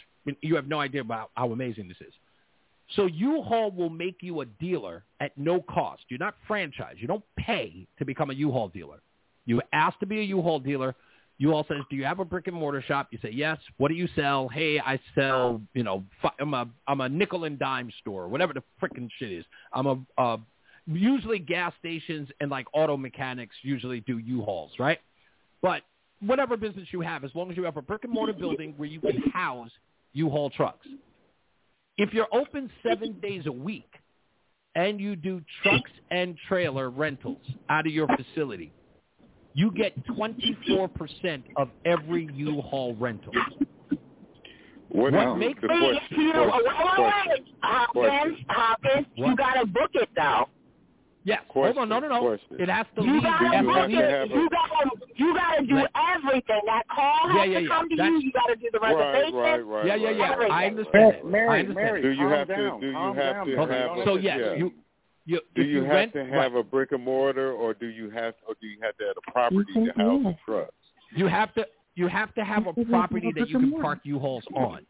You 0.41 0.55
have 0.55 0.67
no 0.67 0.79
idea 0.79 1.01
about 1.01 1.31
how 1.33 1.51
amazing 1.51 1.87
this 1.87 1.97
is. 2.01 2.13
So 2.95 3.05
U-Haul 3.05 3.71
will 3.71 3.89
make 3.89 4.17
you 4.21 4.41
a 4.41 4.45
dealer 4.45 5.03
at 5.19 5.37
no 5.37 5.61
cost. 5.61 6.03
You're 6.09 6.19
not 6.19 6.35
franchised. 6.47 6.99
You 6.99 7.07
don't 7.07 7.23
pay 7.37 7.87
to 7.97 8.05
become 8.05 8.29
a 8.29 8.33
U-Haul 8.33 8.69
dealer. 8.69 9.01
You 9.45 9.61
ask 9.73 9.97
to 9.99 10.05
be 10.05 10.19
a 10.19 10.23
U-Haul 10.23 10.59
dealer. 10.59 10.95
U-Haul 11.39 11.65
says, 11.67 11.77
"Do 11.89 11.95
you 11.95 12.03
have 12.03 12.19
a 12.19 12.25
brick 12.25 12.47
and 12.47 12.55
mortar 12.55 12.81
shop?" 12.81 13.07
You 13.11 13.19
say, 13.21 13.31
"Yes." 13.31 13.57
What 13.77 13.87
do 13.87 13.93
you 13.95 14.07
sell? 14.13 14.49
Hey, 14.49 14.79
I 14.79 14.99
sell. 15.15 15.61
You 15.73 15.83
know, 15.83 16.03
I'm 16.39 16.53
a 16.53 16.67
I'm 16.85 16.99
a 16.99 17.07
nickel 17.07 17.45
and 17.45 17.57
dime 17.57 17.89
store, 18.01 18.27
whatever 18.27 18.53
the 18.53 18.61
frickin' 18.81 19.09
shit 19.17 19.31
is. 19.31 19.45
I'm 19.71 19.87
a 19.87 19.99
uh, 20.17 20.37
usually 20.97 21.39
gas 21.39 21.73
stations 21.79 22.29
and 22.39 22.49
like 22.49 22.65
auto 22.73 22.97
mechanics 22.97 23.55
usually 23.61 24.01
do 24.01 24.17
U-Hauls, 24.17 24.71
right? 24.79 24.99
But 25.61 25.83
whatever 26.21 26.57
business 26.57 26.87
you 26.91 27.01
have, 27.01 27.23
as 27.23 27.31
long 27.35 27.51
as 27.51 27.57
you 27.57 27.63
have 27.63 27.77
a 27.77 27.81
brick 27.81 28.03
and 28.03 28.13
mortar 28.13 28.33
building 28.33 28.73
where 28.77 28.89
you 28.89 28.99
can 28.99 29.21
house 29.31 29.69
U-Haul 30.13 30.49
trucks. 30.51 30.87
If 31.97 32.13
you're 32.13 32.27
open 32.33 32.69
seven 32.81 33.19
days 33.19 33.45
a 33.45 33.51
week 33.51 33.91
and 34.75 34.99
you 34.99 35.15
do 35.15 35.41
trucks 35.63 35.91
and 36.11 36.37
trailer 36.47 36.89
rentals 36.89 37.41
out 37.69 37.85
of 37.85 37.93
your 37.93 38.07
facility, 38.07 38.71
you 39.53 39.71
get 39.71 39.93
24% 40.07 41.43
of 41.57 41.69
every 41.85 42.29
U-Haul 42.33 42.95
rental. 42.95 43.33
What, 44.89 45.13
What 45.13 45.35
is 45.35 45.39
makes 45.39 45.61
the 45.61 45.67
Wait, 45.69 45.79
question? 45.99 46.21
you 46.21 46.33
know, 46.33 46.51
wait, 46.53 46.75
question, 46.75 47.03
wait, 47.05 47.27
wait. 47.35 47.55
Hopkins. 47.61 48.37
Hopkins, 48.47 49.07
you 49.15 49.35
gotta 49.35 49.65
book 49.67 49.91
it 49.93 50.09
though. 50.15 50.49
Yes. 51.29 51.41
Question, 51.47 51.77
Hold 51.77 51.91
on. 51.93 52.01
No, 52.01 52.07
no, 52.07 52.07
no. 52.15 52.21
question. 52.27 52.57
It 52.59 52.69
has 52.69 52.85
to 52.97 53.03
You 53.05 53.21
gotta 53.21 53.49
Do 53.49 53.67
you 53.67 53.73
have 53.73 53.89
to 53.89 53.97
it. 53.97 54.09
have 54.09 54.25
a- 54.25 54.29
You 54.33 54.49
gotta, 54.49 54.89
you 55.15 55.33
gotta 55.35 55.65
do 55.67 55.75
Let- 55.75 55.91
everything. 56.15 56.61
That 56.65 56.83
call 56.89 57.29
has 57.29 57.35
Yeah, 57.37 57.43
yeah, 57.45 57.59
to 57.59 57.63
yeah. 57.63 57.69
come 57.69 57.89
to 57.89 57.95
That's- 57.95 58.11
you. 58.13 58.19
You 58.19 58.31
gotta 58.31 58.55
do 58.55 58.69
the 58.73 58.79
Right, 58.79 58.95
reservation. 58.97 59.35
right, 59.35 59.65
right. 59.65 59.85
Yeah, 59.85 59.95
yeah, 59.95 60.09
yeah. 60.09 60.31
Everything. 60.33 60.51
I 60.51 60.65
understand. 60.67 61.23
Mary, 61.25 61.47
I 61.47 61.59
understand. 61.59 61.75
Mary. 61.75 62.01
Do 62.01 62.09
you 62.09 62.17
calm 62.17 62.31
have 62.31 62.47
to? 62.47 62.55
Do 62.81 62.87
you 62.87 62.93
calm 62.93 63.15
have 63.15 63.35
down, 63.35 63.45
to 63.47 63.55
Mary. 63.57 63.73
have? 63.77 63.87
Don't 63.89 63.99
a- 63.99 64.05
So 64.05 64.15
yes, 64.17 64.37
yeah. 64.41 64.53
you 64.55 64.73
you 65.25 65.39
Do 65.53 65.61
if 65.61 65.67
you, 65.67 65.81
have 65.83 65.91
rent, 65.93 66.13
to 66.13 66.25
have 66.25 66.53
right, 66.53 66.55
a 66.55 66.63
brick 66.63 66.91
and 66.91 67.03
mortar, 67.05 67.51
or 67.51 67.75
do 67.75 67.85
you 67.85 68.09
have, 68.09 68.33
or 68.47 68.55
do 68.59 68.65
you 68.65 68.79
have 68.81 68.97
to 68.97 69.03
have 69.05 69.15
a 69.17 69.31
property 69.31 69.71
to 69.73 69.91
house 70.01 70.25
a 70.25 70.37
trucks? 70.43 70.73
you 71.15 71.27
have 71.27 71.53
to 71.53 71.67
you 71.95 72.07
have 72.07 72.33
to 72.35 72.43
have 72.43 72.65
a 72.65 72.73
property 72.85 73.31
that 73.35 73.49
you 73.49 73.59
can 73.59 73.71
park 73.81 73.99
U-Hauls 74.03 74.45
on. 74.55 74.85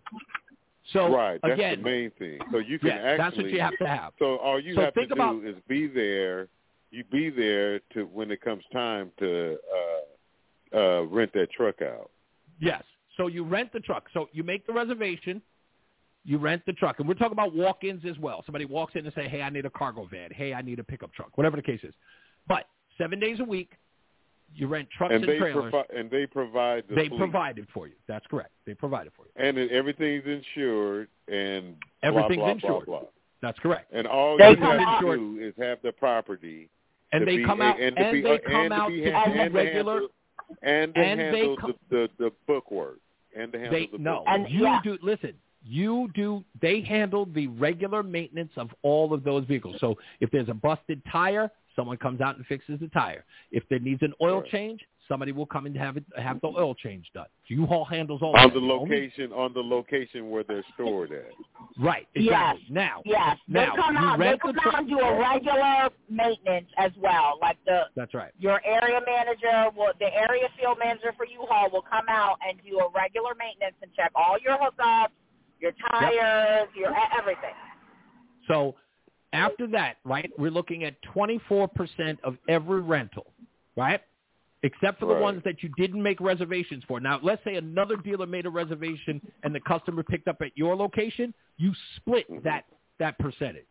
So 0.94 1.14
right, 1.14 1.40
that's 1.42 1.54
again, 1.54 1.80
the 1.80 1.84
main 1.84 2.12
thing. 2.18 2.40
So 2.52 2.58
you 2.60 2.80
can 2.80 2.90
yeah, 2.90 2.96
actually. 2.96 3.18
that's 3.18 3.38
what 3.38 3.50
you 3.52 3.60
have 3.62 3.78
to 3.78 3.88
have. 3.88 4.14
So 4.20 4.38
all 4.38 4.60
you 4.60 4.76
So 4.76 4.82
have 4.82 4.94
to 4.96 5.06
do 5.06 5.14
about- 5.14 5.44
is 5.44 5.56
be 5.68 5.88
there. 5.88 6.48
You 6.92 7.04
be 7.12 7.30
there 7.30 7.80
to 7.94 8.06
when 8.06 8.32
it 8.32 8.42
comes 8.42 8.64
time 8.74 9.12
to 9.20 9.58
uh, 10.74 10.78
uh, 10.78 11.02
rent 11.04 11.32
that 11.34 11.52
truck 11.52 11.82
out. 11.84 12.10
Yes. 12.60 12.84
So 13.18 13.28
you 13.28 13.44
rent 13.44 13.72
the 13.72 13.80
truck. 13.80 14.06
So 14.14 14.28
you 14.32 14.44
make 14.44 14.66
the 14.66 14.74
reservation. 14.74 15.42
You 16.26 16.38
rent 16.38 16.64
the 16.66 16.74
truck, 16.74 17.00
and 17.00 17.08
we're 17.08 17.14
talking 17.14 17.32
about 17.32 17.56
walk-ins 17.56 18.04
as 18.06 18.18
well. 18.20 18.44
Somebody 18.46 18.66
walks 18.66 18.96
in 18.96 19.06
and 19.06 19.14
say, 19.14 19.28
"Hey, 19.28 19.42
I 19.42 19.50
need 19.50 19.66
a 19.66 19.70
cargo 19.70 20.06
van. 20.06 20.32
Hey, 20.32 20.54
I 20.54 20.62
need 20.62 20.80
a 20.80 20.84
pickup 20.84 21.14
truck. 21.14 21.38
Whatever 21.38 21.56
the 21.56 21.64
case 21.64 21.80
is." 21.84 21.94
But 22.48 22.68
seven 22.98 23.20
days 23.20 23.40
a 23.40 23.44
week, 23.44 23.72
you 24.56 24.68
rent 24.68 24.88
trucks 24.96 25.14
and 25.14 25.24
and, 25.24 25.32
they 25.34 25.38
trailers. 25.38 25.72
provi- 25.72 25.88
and 25.96 26.10
they 26.12 26.26
provide 26.26 26.84
the 26.90 26.96
they 26.96 27.08
fleet. 27.08 27.18
provide 27.20 27.58
it 27.58 27.68
for 27.74 27.88
you. 27.88 27.94
That's 28.08 28.26
correct. 28.28 28.52
They 28.66 28.74
provide 28.74 29.08
it 29.08 29.14
for 29.16 29.26
you. 29.26 29.32
and 29.48 29.58
it, 29.58 29.72
everything's 29.72 30.26
insured 30.26 31.08
and 31.28 31.76
Everything's 32.04 32.36
blah, 32.38 32.46
blah, 32.46 32.52
insured. 32.52 32.86
Blah, 32.86 33.00
blah. 33.00 33.08
That's 33.42 33.60
correct. 33.60 33.92
And 33.94 34.06
all 34.08 34.38
They 34.38 34.50
you 34.50 34.56
have 34.58 34.80
out- 34.82 35.00
to 35.02 35.16
do 35.16 35.40
is 35.42 35.54
have 35.58 35.80
the 35.84 35.92
property. 35.92 36.70
And 37.12 37.28
they 37.28 37.38
be, 37.38 37.46
come 37.46 37.62
out 37.62 37.80
and, 37.80 37.98
and, 37.98 38.12
be, 38.12 38.22
they 38.22 38.38
come 38.40 38.72
out 38.72 38.88
to 38.90 38.94
be, 38.94 39.02
to 39.02 39.12
and 39.16 39.34
do 39.34 39.44
to 39.44 39.50
regular. 39.50 40.02
and 40.62 40.94
to 40.94 41.00
and 41.02 41.20
they 41.20 41.26
handle 41.40 41.58
come- 41.58 41.74
the, 41.90 42.10
the 42.20 42.26
the 42.26 42.32
book 42.48 42.70
work 42.70 42.98
and 43.36 43.52
to 43.52 43.58
handle 43.60 43.80
They 43.80 43.90
the 43.92 43.98
no, 43.98 44.24
book 44.26 44.48
you 44.50 44.64
work. 44.64 44.84
do. 44.84 44.98
Listen, 45.02 45.34
you 45.66 46.10
do. 46.14 46.44
They 46.62 46.82
handle 46.82 47.26
the 47.26 47.48
regular 47.48 48.04
maintenance 48.04 48.52
of 48.58 48.70
all 48.84 49.14
of 49.14 49.24
those 49.24 49.44
vehicles. 49.46 49.78
So 49.80 49.96
if 50.20 50.30
there's 50.32 50.50
a 50.50 50.54
busted 50.54 51.02
tire, 51.12 51.50
someone 51.80 51.96
comes 51.98 52.20
out 52.20 52.36
and 52.36 52.46
fixes 52.46 52.78
the 52.82 52.90
tire. 52.90 53.24
If 53.52 53.64
there 53.70 53.80
needs 53.80 54.02
an 54.04 54.14
oil 54.22 54.42
Right. 54.42 54.50
change, 54.52 54.82
somebody 55.08 55.32
will 55.32 55.46
come 55.46 55.66
and 55.66 55.76
have 55.78 55.96
it 55.98 56.04
have 56.18 56.40
the 56.42 56.48
oil 56.50 56.76
change 56.76 57.06
done. 57.14 57.26
U-Haul 57.48 57.86
handles 57.86 58.22
all 58.22 58.36
on 58.38 58.50
that. 58.50 58.54
the 58.54 58.60
The 58.60 58.66
location 58.66 59.32
on 59.34 59.54
the 59.54 59.62
location 59.64 60.30
where 60.30 60.44
they're 60.44 60.64
stored 60.76 61.12
at. 61.14 61.32
right. 61.80 62.06
Yes. 62.14 62.58
Now. 62.70 63.02
Yes, 63.06 63.38
Now, 63.48 63.62
they 63.62 63.66
Now 63.68 63.76
come 63.76 63.98
out. 63.98 64.20
They 64.20 64.38
come 64.38 64.54
the 64.56 64.68
out 64.68 64.80
and 64.80 64.90
do 64.90 65.00
a 65.00 65.18
regular 65.20 65.90
maintenance 66.10 66.70
as 66.78 66.92
well. 66.98 67.40
Like 67.42 67.58
the 67.66 67.86
That's 67.96 68.14
right. 68.14 68.32
your 68.40 68.60
area 68.66 69.00
manager, 69.06 69.72
will, 69.76 69.94
the 70.00 70.14
area 70.14 70.48
field 70.60 70.78
manager 70.78 71.12
for 71.18 71.26
U-Haul 71.26 71.72
will 71.72 71.82
come 71.96 72.06
out 72.10 72.38
and 72.48 72.60
do 72.70 72.78
a 72.80 72.90
regular 72.94 73.34
maintenance 73.40 73.76
and 73.82 73.90
check 73.96 74.12
all 74.16 74.38
your 74.44 74.58
hookups, 74.60 75.16
your 75.60 75.72
tires, 75.90 76.68
your 76.76 76.92
e- 76.92 77.12
everything. 77.18 77.56
So 78.48 78.76
after 79.34 79.68
that, 79.68 79.98
right, 80.04 80.32
we're 80.38 80.52
looking 80.52 80.84
at 80.84 80.96
24% 81.16 82.18
of 82.24 82.38
every 82.48 82.82
rental, 82.82 83.28
right? 83.76 84.02
Except 84.64 85.00
for 85.00 85.06
the 85.06 85.14
Right. 85.14 85.22
ones 85.22 85.42
that 85.46 85.64
you 85.64 85.70
didn't 85.78 86.02
make 86.04 86.20
reservations 86.20 86.84
for. 86.86 87.00
Now, 87.00 87.20
let's 87.24 87.44
say 87.44 87.56
another 87.56 87.96
dealer 87.96 88.26
made 88.26 88.46
a 88.46 88.50
reservation 88.50 89.22
and 89.44 89.56
the 89.56 89.60
customer 89.62 90.04
picked 90.04 90.28
up 90.28 90.42
at 90.42 90.52
your 90.58 90.76
location, 90.76 91.34
you 91.58 91.74
split 91.98 92.30
Mm-hmm. 92.30 92.44
that 92.44 92.66
that 92.98 93.18
percentage. 93.20 93.66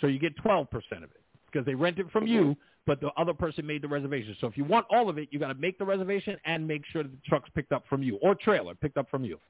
So 0.00 0.06
you 0.06 0.20
get 0.20 0.36
12% 0.36 0.68
of 0.98 1.02
it. 1.04 1.20
because 1.50 1.64
they 1.66 1.74
rent 1.74 1.98
it 1.98 2.08
from 2.12 2.26
you, 2.26 2.56
but 2.86 3.00
the 3.00 3.08
other 3.16 3.32
person 3.34 3.66
made 3.66 3.80
the 3.82 3.88
reservation. 3.88 4.36
So 4.40 4.46
if 4.46 4.56
you 4.56 4.64
want 4.64 4.86
all 4.90 5.08
of 5.08 5.16
it, 5.18 5.28
you 5.32 5.38
got 5.38 5.48
to 5.48 5.54
make 5.54 5.78
the 5.78 5.84
reservation 5.84 6.36
and 6.44 6.68
make 6.68 6.82
sure 6.92 7.02
that 7.02 7.10
the 7.10 7.18
truck's 7.26 7.48
picked 7.54 7.72
up 7.72 7.84
from 7.88 8.02
you 8.02 8.16
or 8.22 8.34
trailer 8.34 8.74
picked 8.74 8.98
up 8.98 9.08
from 9.10 9.24
you. 9.24 9.40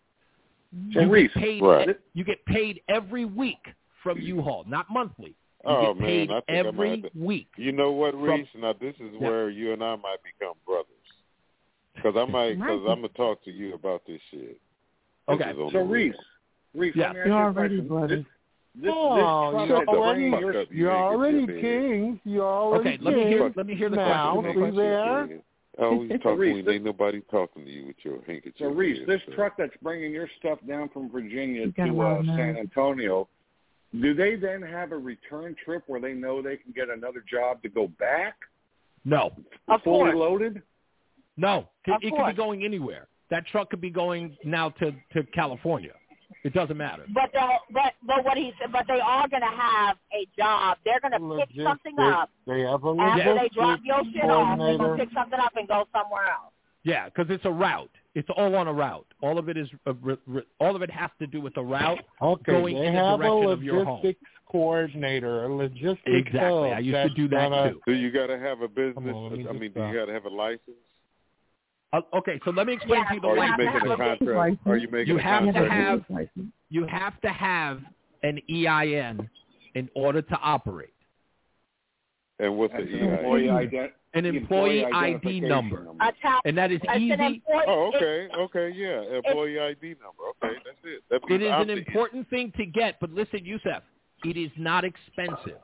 So 0.95 1.01
you 1.01 1.09
Reese, 1.11 1.31
get 1.35 1.43
paid. 1.43 1.63
right. 1.63 1.99
You 2.15 2.25
get 2.25 2.45
paid 2.47 2.81
every 2.89 3.25
week 3.27 3.59
from 4.03 4.21
U-Haul, 4.21 4.65
not 4.69 4.87
monthly. 4.91 5.35
You 5.65 5.71
Oh 5.71 5.95
get 5.95 6.03
paid 6.05 6.29
man, 6.29 6.37
I 6.37 6.41
think 6.43 6.67
I 6.67 6.69
every 6.69 6.97
might. 7.03 7.17
week. 7.17 7.49
You 7.57 7.73
know 7.73 7.91
what, 7.93 8.13
From- 8.13 8.23
Reese? 8.25 8.49
Now 8.57 8.73
this 8.75 8.95
is 9.01 9.13
Yeah. 9.15 9.29
where 9.29 9.51
you 9.51 9.73
and 9.73 9.83
I 9.83 9.97
might 9.97 10.19
become 10.23 10.55
brothers. 10.65 10.87
Because 11.95 12.15
I 12.17 12.25
might, 12.31 12.55
because 12.55 12.81
I'm 12.89 12.97
gonna 13.03 13.09
talk 13.09 13.43
to 13.45 13.51
you 13.51 13.75
about 13.75 14.03
this 14.07 14.21
shit. 14.31 14.61
This 15.29 15.41
Okay. 15.41 15.51
is 15.51 15.73
So 15.73 15.83
Reese. 15.83 16.15
Reese, 16.75 16.95
Yeah. 16.95 17.09
let 17.09 17.15
me 17.15 17.21
ask 17.21 17.27
You're 17.27 17.37
already 17.37 17.77
question. 17.77 17.89
brothers. 17.89 18.25
This, 18.75 18.85
this, 18.85 18.93
Oh, 18.95 19.59
this 19.59 19.69
you're 19.69 19.89
already- 19.89 20.31
bringing 20.31 20.41
your 20.41 20.53
Fuck 20.53 20.63
up, 20.63 20.73
you 20.73 20.79
You're 20.79 20.93
already 20.97 21.47
king. 21.61 22.21
You're 22.25 22.45
already 22.45 22.91
Okay, 22.91 22.99
let 23.05 23.15
me 23.17 23.23
hear. 23.25 23.39
king. 23.41 23.53
Let 23.57 23.67
me 23.67 23.75
hear 23.75 23.89
the 23.89 23.97
now, 23.97 24.41
question. 24.41 24.71
see 24.71 24.77
there? 24.77 25.41
Always 25.79 26.11
talking 26.23 26.39
Reese, 26.39 26.55
when 26.55 26.65
this- 26.65 26.75
ain't 26.75 26.85
nobody 26.85 27.21
talking 27.23 27.65
to 27.65 27.71
you 27.71 27.87
with 27.87 28.05
your 28.05 28.21
handkerchief. 28.27 28.59
So 28.59 28.69
Reese, 28.69 28.99
here, 28.99 29.07
this 29.07 29.23
so. 29.27 29.33
truck 29.33 29.57
that's 29.57 29.77
bringing 29.83 30.13
your 30.13 30.29
stuff 30.39 30.59
down 30.69 30.89
from 30.91 31.11
Virginia 31.11 31.63
You 31.67 31.73
got 31.73 31.89
a 31.89 31.93
to 31.93 32.01
uh. 32.03 32.23
San 32.37 32.57
Antonio, 32.57 33.29
do 34.01 34.15
they 34.15 34.37
then 34.37 34.63
have 34.63 34.93
a 34.93 34.97
return 34.99 35.57
trip 35.65 35.85
where 35.87 36.01
they 36.01 36.13
know 36.13 36.43
they 36.43 36.57
can 36.57 36.73
get 36.73 36.91
another 36.91 37.25
job 37.31 37.63
to 37.63 37.69
go 37.69 37.89
back, 37.99 38.37
No, 39.05 39.33
Of 39.69 39.83
fully 39.83 40.13
course. 40.13 40.17
loaded? 40.17 40.63
no, 41.37 41.69
it, 41.87 41.93
Of 41.93 42.03
it 42.03 42.15
could 42.15 42.27
be 42.27 42.33
going 42.35 42.65
anywhere. 42.65 43.09
That 43.31 43.47
truck 43.47 43.71
could 43.71 43.81
be 43.81 43.91
going 43.91 44.37
now 44.45 44.71
to 44.71 44.93
to 45.13 45.23
California. 45.35 45.93
It 46.45 46.53
doesn't 46.55 46.77
matter. 46.77 47.05
But 47.13 47.31
the, 47.33 47.47
but 47.73 47.93
but 48.07 48.25
what 48.25 48.37
he 48.39 48.53
said, 48.61 48.73
but 48.73 48.87
they 48.87 49.01
are 49.01 49.29
going 49.29 49.43
to 49.43 49.57
have 49.57 49.97
a 50.13 50.27
job. 50.37 50.79
They're 50.85 51.01
going 51.01 51.13
to 51.13 51.47
pick 51.47 51.65
something 51.65 51.99
up 51.99 52.31
They 52.47 52.61
have 52.61 52.85
a 52.85 52.91
after 53.01 53.25
they 53.25 53.31
logistics 53.33 53.55
drop 53.55 53.81
your 53.85 54.03
shit 54.13 54.31
off. 54.31 54.59
They're 54.59 54.79
going 54.79 54.99
to 54.99 55.05
pick 55.05 55.15
something 55.15 55.39
up 55.41 55.53
and 55.57 55.67
go 55.67 55.87
somewhere 55.93 56.25
else. 56.25 56.53
Yeah, 56.85 57.07
because 57.07 57.27
it's 57.29 57.45
a 57.45 57.51
route. 57.51 57.91
It's 58.19 58.29
all 58.37 58.57
on 58.57 58.67
a 58.67 58.73
route. 58.73 59.07
All 59.23 59.39
of 59.39 59.49
it 59.49 59.57
is 59.57 59.69
a, 59.87 59.93
re- 59.93 60.17
re- 60.27 60.43
all 60.59 60.75
of 60.75 60.83
it 60.83 60.91
has 60.91 61.09
to 61.21 61.27
do 61.29 61.41
with 61.41 61.55
the 61.55 61.63
route 61.63 62.01
Okay, 62.21 62.51
going 62.53 62.77
in 62.77 62.93
the 62.95 63.01
have 63.01 63.21
a 63.21 63.23
direction 63.23 63.51
of 63.53 63.63
your 63.63 63.85
home. 63.85 64.01
logistics 64.03 64.31
coordinator, 64.51 65.45
a 65.45 65.55
logistics 65.55 66.01
Exactly. 66.05 66.71
hub 66.71 66.77
I 66.77 66.79
used 66.81 67.09
to 67.11 67.15
do 67.15 67.29
that 67.29 67.49
gonna- 67.51 67.73
too. 67.75 67.81
Do 67.87 67.93
you 67.93 68.11
got 68.11 68.27
to 68.27 68.37
have 68.41 68.61
a 68.61 68.67
business? 68.67 69.15
On, 69.15 69.33
me 69.39 69.47
I 69.49 69.53
mean, 69.53 69.73
do 69.73 69.87
you 69.87 69.95
got 69.95 70.07
to 70.07 70.13
have 70.13 70.25
a 70.25 70.31
license? 70.31 70.63
Uh, 71.93 72.01
okay, 72.15 72.41
so 72.45 72.51
let 72.51 72.67
me 72.67 72.73
explain 72.73 73.03
Yeah, 73.03 73.09
to 73.09 73.15
you 73.15 73.21
the 73.21 73.27
Or 73.29 73.39
are 73.39 73.47
you 73.47 73.57
making 73.57 73.69
a 73.69 73.77
a 73.77 73.81
business 73.97 74.19
contract? 74.19 74.57
Are 74.67 74.77
you 74.77 74.89
making 74.91 75.15
You 75.15 75.19
a 75.21 75.23
have 75.23 75.45
to 75.55 75.69
have 75.71 76.05
you 76.71 76.87
have 76.87 77.21
to 77.21 77.29
have 77.29 77.81
an 78.25 78.41
EIN 78.51 79.31
in 79.77 79.89
order 79.95 80.23
to 80.23 80.37
operate. 80.43 80.93
And 82.41 82.57
what's 82.57 82.73
the 82.73 82.79
That's 82.81 82.93
EIN? 82.93 83.03
an 83.03 83.15
employee, 83.19 83.47
ident- 83.47 83.93
An 84.15 84.23
the 84.25 84.29
employee 84.31 84.85
ID 84.85 84.95
identification 84.95 85.49
number. 85.49 85.87
A 86.01 86.13
And 86.45 86.57
that 86.57 86.71
is 86.71 86.81
it's 86.85 87.01
easy. 87.01 87.43
Oh, 87.67 87.91
okay, 87.95 88.29
okay, 88.39 88.71
yeah, 88.77 89.03
employee 89.17 89.59
ID 89.59 89.97
number. 90.01 90.23
Okay, 90.43 90.55
that's 90.65 90.79
it. 90.85 91.03
That 91.11 91.21
It 91.29 91.41
means 91.41 91.53
I'm 91.53 91.63
an 91.63 91.67
the- 91.69 91.77
important 91.79 92.29
thing 92.31 92.53
to 92.57 92.65
get, 92.67 93.01
but 93.01 93.11
listen, 93.11 93.45
Yusef, 93.45 93.83
it 94.25 94.37
is 94.37 94.51
not 94.57 94.85
expensive. 94.85 95.59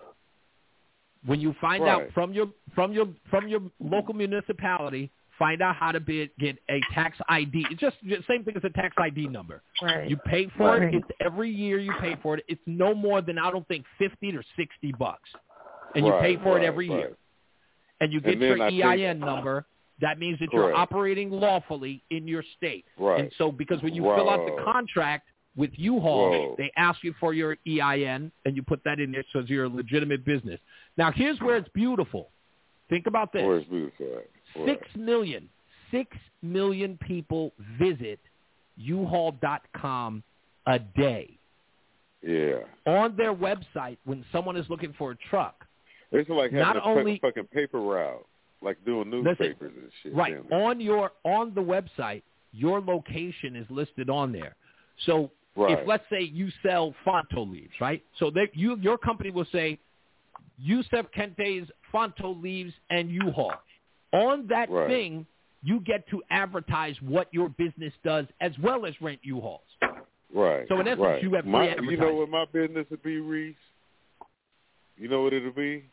When 1.26 1.40
you 1.40 1.54
find 1.60 1.84
out 1.84 2.10
from 2.12 2.32
your 2.34 2.48
from 2.74 2.92
your 2.92 3.06
from 3.30 3.48
your 3.48 3.60
local 3.80 4.12
municipality, 4.14 5.10
find 5.38 5.62
out 5.62 5.74
how 5.74 5.90
to 5.90 5.98
be, 5.98 6.30
get 6.38 6.58
a 6.68 6.80
tax 6.92 7.16
ID. 7.30 7.64
It's 7.70 7.80
just 7.80 7.96
the 8.02 8.22
same 8.28 8.44
thing 8.44 8.56
as 8.56 8.64
a 8.64 8.68
tax 8.70 8.94
ID 8.98 9.28
number. 9.28 9.62
Right. 9.82 10.08
You 10.10 10.18
pay 10.18 10.48
for 10.56 10.78
Right. 10.78 10.94
it. 10.94 10.96
It's 10.96 11.08
every 11.20 11.48
year 11.50 11.78
you 11.78 11.92
pay 11.98 12.16
for 12.16 12.36
it. 12.36 12.44
It's 12.46 12.60
no 12.66 12.94
more 12.94 13.22
than 13.22 13.38
I 13.38 13.50
don't 13.50 13.66
think 13.68 13.86
fifty 13.98 14.36
or 14.36 14.42
sixty 14.54 14.92
bucks, 14.92 15.30
and 15.94 16.04
you 16.06 16.12
pay 16.12 16.36
Right, 16.36 16.42
for 16.42 16.50
it 16.56 16.60
right, 16.60 16.64
every 16.64 16.88
year. 16.88 17.16
And 18.00 18.12
you 18.12 18.20
get 18.20 18.32
And 18.34 18.42
your 18.42 18.62
I 18.62 18.68
think- 18.70 18.84
EIN 18.84 19.18
number. 19.20 19.66
That 20.00 20.18
means 20.18 20.40
that 20.40 20.48
you're 20.52 20.74
operating 20.74 21.30
lawfully 21.30 22.02
in 22.10 22.26
your 22.26 22.42
state. 22.56 22.84
Right. 22.98 23.20
And 23.20 23.32
so, 23.38 23.52
because 23.52 23.80
when 23.82 23.94
you 23.94 24.02
fill 24.02 24.28
out 24.28 24.44
the 24.44 24.60
contract 24.64 25.28
with 25.56 25.70
U-Haul, 25.76 26.30
Whoa. 26.30 26.54
they 26.58 26.72
ask 26.76 27.04
you 27.04 27.14
for 27.20 27.32
your 27.32 27.56
EIN, 27.64 28.32
and 28.44 28.56
you 28.56 28.62
put 28.64 28.82
that 28.84 28.98
in 28.98 29.12
there 29.12 29.24
so 29.32 29.38
you're 29.46 29.64
a 29.64 29.68
legitimate 29.68 30.24
business. 30.24 30.58
Now, 30.96 31.12
here's 31.12 31.38
where 31.40 31.56
it's 31.56 31.68
beautiful. 31.68 32.30
Think 32.90 33.06
about 33.06 33.32
this. 33.32 33.44
Where's 33.44 33.64
beautiful 33.66 34.06
at? 34.18 34.28
Where? 34.60 34.66
Six 34.66 34.88
million, 34.96 35.48
six 35.92 36.16
million 36.42 36.98
people 37.06 37.52
visit 37.78 38.18
U-Haul.com 38.76 40.22
a 40.66 40.78
day. 40.78 41.38
Yeah. 42.22 42.60
On 42.86 43.14
their 43.16 43.34
website, 43.34 43.98
when 44.04 44.24
someone 44.32 44.56
is 44.56 44.68
looking 44.68 44.92
for 44.98 45.12
a 45.12 45.16
truck, 45.30 45.64
It's 46.14 46.28
like 46.30 46.50
having 46.52 46.58
Not 46.60 46.76
a 46.76 46.82
only- 46.84 47.18
fu- 47.18 47.26
fucking 47.28 47.48
paper 47.48 47.80
route, 47.80 48.26
like 48.62 48.82
doing 48.84 49.10
newspapers 49.10 49.72
and 49.76 49.90
shit. 50.02 50.14
Right. 50.14 50.36
On 50.52 50.80
your 50.80 51.12
on 51.24 51.52
the 51.54 51.60
website, 51.60 52.22
your 52.52 52.80
location 52.80 53.56
is 53.56 53.68
listed 53.70 54.08
on 54.08 54.32
there. 54.32 54.54
So 55.06 55.30
Right. 55.56 55.78
if 55.78 55.86
let's 55.86 56.08
say 56.08 56.20
you 56.22 56.50
sell 56.62 56.94
Fonto 57.04 57.48
leaves, 57.50 57.80
right? 57.80 58.02
So 58.18 58.30
that 58.30 58.56
you 58.56 58.76
your 58.76 58.96
company 58.98 59.30
will 59.30 59.44
say 59.46 59.78
Yusef 60.58 61.10
Kente's 61.12 61.68
Fonto 61.92 62.40
leaves 62.40 62.72
and 62.90 63.10
U-Haul. 63.10 63.52
On 64.12 64.46
that 64.48 64.70
Right. 64.70 64.88
thing, 64.88 65.26
you 65.62 65.80
get 65.80 66.06
to 66.08 66.22
advertise 66.30 67.00
what 67.02 67.32
your 67.32 67.48
business 67.48 67.92
does 68.04 68.26
as 68.40 68.56
well 68.60 68.86
as 68.86 69.00
rent 69.00 69.18
U-Hauls. 69.24 69.62
Right. 70.32 70.66
So 70.68 70.78
in 70.80 70.86
essence, 70.88 71.00
right. 71.00 71.22
you 71.22 71.32
have 71.34 71.46
my, 71.46 71.74
You 71.76 71.96
know 71.96 72.14
what 72.14 72.28
my 72.28 72.44
business 72.46 72.88
would 72.90 73.02
be, 73.02 73.18
Reese? 73.20 73.56
You 74.96 75.08
know 75.08 75.22
what 75.22 75.32
it'll 75.32 75.50
be? 75.52 75.84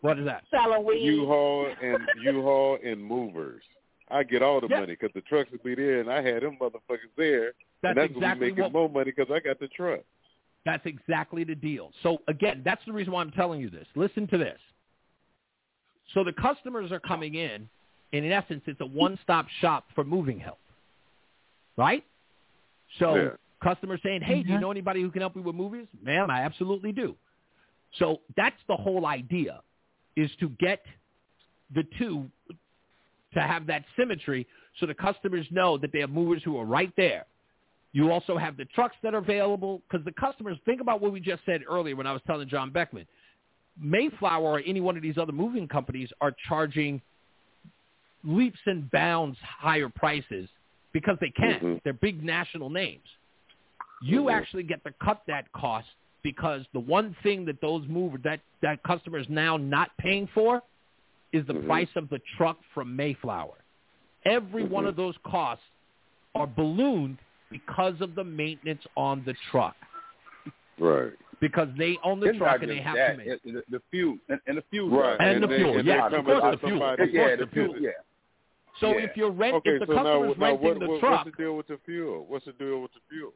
What 0.00 0.18
is 0.18 0.26
that? 0.26 0.44
selling 0.50 0.84
weed. 0.84 1.02
U-Haul 1.04 1.66
and 1.82 1.98
U-Haul 2.22 2.78
and 2.84 3.02
movers. 3.02 3.62
I 4.10 4.22
get 4.22 4.42
all 4.42 4.60
the 4.60 4.68
Yeah. 4.70 4.80
money 4.80 4.92
because 4.98 5.10
the 5.14 5.20
trucks 5.22 5.50
would 5.50 5.62
be 5.62 5.74
there, 5.74 6.00
and 6.00 6.10
I 6.10 6.22
had 6.22 6.42
them 6.42 6.56
motherfuckers 6.60 7.10
there. 7.16 7.52
That's 7.82 7.90
and 7.92 7.98
that's 7.98 8.12
exactly 8.12 8.46
when 8.46 8.50
making 8.50 8.62
what- 8.64 8.72
more 8.72 8.88
money 8.88 9.12
because 9.16 9.30
I 9.32 9.40
got 9.40 9.58
the 9.58 9.68
truck. 9.68 10.00
That's 10.64 10.84
exactly 10.86 11.44
the 11.44 11.54
deal. 11.54 11.92
So 12.02 12.18
again, 12.28 12.62
that's 12.64 12.84
the 12.84 12.92
reason 12.92 13.12
why 13.12 13.22
I'm 13.22 13.30
telling 13.30 13.60
you 13.60 13.70
this. 13.70 13.86
Listen 13.94 14.26
to 14.28 14.38
this. 14.38 14.60
So 16.14 16.24
the 16.24 16.32
customers 16.32 16.90
are 16.92 17.00
coming 17.00 17.34
in, 17.34 17.68
and 18.12 18.24
in 18.24 18.32
essence, 18.32 18.62
it's 18.66 18.80
a 18.80 18.86
one-stop 18.86 19.46
shop 19.60 19.86
for 19.94 20.04
moving 20.04 20.38
help, 20.38 20.58
right? 21.76 22.04
So 22.98 23.14
Yeah. 23.14 23.30
customers 23.60 24.00
saying, 24.02 24.22
"Hey, 24.22 24.42
do 24.42 24.48
you 24.48 24.54
mm-hmm. 24.54 24.62
know 24.62 24.70
anybody 24.70 25.02
who 25.02 25.10
can 25.10 25.20
help 25.20 25.36
me 25.36 25.42
with 25.42 25.54
movies?" 25.54 25.86
Ma'am, 26.02 26.30
I 26.30 26.42
absolutely 26.42 26.92
do. 26.92 27.16
So 27.94 28.20
that's 28.36 28.60
the 28.66 28.76
whole 28.76 29.06
idea, 29.06 29.62
is 30.18 30.30
to 30.40 30.48
get 30.58 30.84
the 31.74 31.84
two 31.98 32.28
to 33.34 33.40
have 33.40 33.66
that 33.66 33.84
symmetry, 33.96 34.46
so 34.80 34.86
the 34.86 34.94
customers 34.94 35.46
know 35.50 35.78
that 35.78 35.92
they 35.92 36.00
have 36.00 36.10
movers 36.10 36.42
who 36.42 36.58
are 36.58 36.64
right 36.64 36.92
there. 36.96 37.24
You 37.92 38.10
also 38.10 38.36
have 38.36 38.56
the 38.56 38.64
trucks 38.66 38.96
that 39.02 39.14
are 39.14 39.18
available 39.18 39.82
because 39.88 40.04
the 40.04 40.12
customers 40.12 40.56
think 40.64 40.80
about 40.80 41.00
what 41.00 41.12
we 41.12 41.20
just 41.20 41.42
said 41.46 41.62
earlier 41.68 41.94
when 41.94 42.06
I 42.06 42.12
was 42.12 42.22
telling 42.26 42.48
John 42.48 42.70
Beckman. 42.70 43.06
Mayflower 43.80 44.42
or 44.42 44.62
any 44.66 44.80
one 44.80 44.96
of 44.96 45.02
these 45.02 45.18
other 45.18 45.32
moving 45.32 45.68
companies 45.68 46.10
are 46.20 46.34
charging 46.48 47.00
leaps 48.24 48.58
and 48.66 48.90
bounds 48.90 49.38
higher 49.40 49.88
prices 49.88 50.48
because 50.92 51.16
they 51.20 51.30
can. 51.30 51.60
Mhm. 51.60 51.82
They're 51.84 51.92
big 51.92 52.24
national 52.24 52.70
names. 52.70 53.06
You 54.02 54.24
Mhm. 54.24 54.32
actually 54.32 54.64
get 54.64 54.82
to 54.84 54.92
cut 54.92 55.22
that 55.26 55.50
cost 55.52 55.88
because 56.22 56.62
the 56.72 56.80
one 56.80 57.14
thing 57.22 57.44
that 57.46 57.60
those 57.60 57.86
movers 57.88 58.20
that 58.24 58.40
that 58.62 58.82
customer 58.82 59.18
is 59.18 59.26
now 59.28 59.56
not 59.56 59.90
paying 59.98 60.26
for 60.34 60.62
is 61.32 61.46
the 61.46 61.54
Mhm. 61.54 61.66
price 61.66 61.88
of 61.96 62.08
the 62.08 62.18
truck 62.36 62.58
from 62.74 62.94
Mayflower. 62.96 63.54
Every 64.24 64.64
one 64.64 64.84
Mhm. 64.84 64.88
of 64.88 64.96
those 64.96 65.16
costs 65.18 65.64
are 66.34 66.46
ballooned 66.46 67.18
because 67.50 68.00
of 68.00 68.14
the 68.14 68.24
maintenance 68.24 68.84
on 68.96 69.22
the 69.24 69.34
truck 69.50 69.76
Right. 70.78 71.12
because 71.40 71.68
they 71.76 71.96
own 72.02 72.20
the 72.20 72.28
It's 72.30 72.38
truck 72.38 72.62
and 72.62 72.70
they 72.70 72.78
have 72.78 72.96
that. 72.96 73.12
to 73.12 73.18
make 73.18 73.26
It- 73.26 73.42
the, 73.44 73.64
the 73.70 73.80
fuel 73.90 74.18
and, 74.28 74.40
and 74.46 74.58
the 74.58 74.62
fuel. 74.70 74.88
Right. 74.90 75.16
And 75.20 75.42
the 75.42 75.46
they- 75.46 75.56
fuel, 75.58 75.78
and 75.78 75.86
yes, 75.86 76.12
of 76.12 76.24
course 76.24 76.42
the 76.60 76.66
fuel. 76.66 76.82
Of 76.82 76.98
yeah, 77.12 77.20
course 77.26 77.38
the 77.38 77.44
the 77.46 77.50
fuel. 77.52 77.68
fuel. 77.74 77.82
Yeah. 77.82 77.90
So 78.80 78.90
Yeah. 78.90 79.04
if 79.04 79.16
you're 79.16 79.30
rent, 79.30 79.54
Okay, 79.56 79.70
if 79.74 79.80
the 79.80 79.86
so 79.86 79.94
customer's 79.94 80.38
now 80.38 80.44
renting 80.46 80.68
what, 80.68 80.78
the 80.80 80.86
what, 80.88 81.00
truck, 81.00 81.24
what's 81.24 81.36
the 81.36 81.42
deal 81.42 81.56
with 81.56 81.66
the 81.68 81.78
fuel? 81.78 82.24
What's 82.26 82.44
the 82.44 82.52
deal 82.52 82.82
with 82.82 82.92
the 82.92 83.00
fuel? 83.08 83.32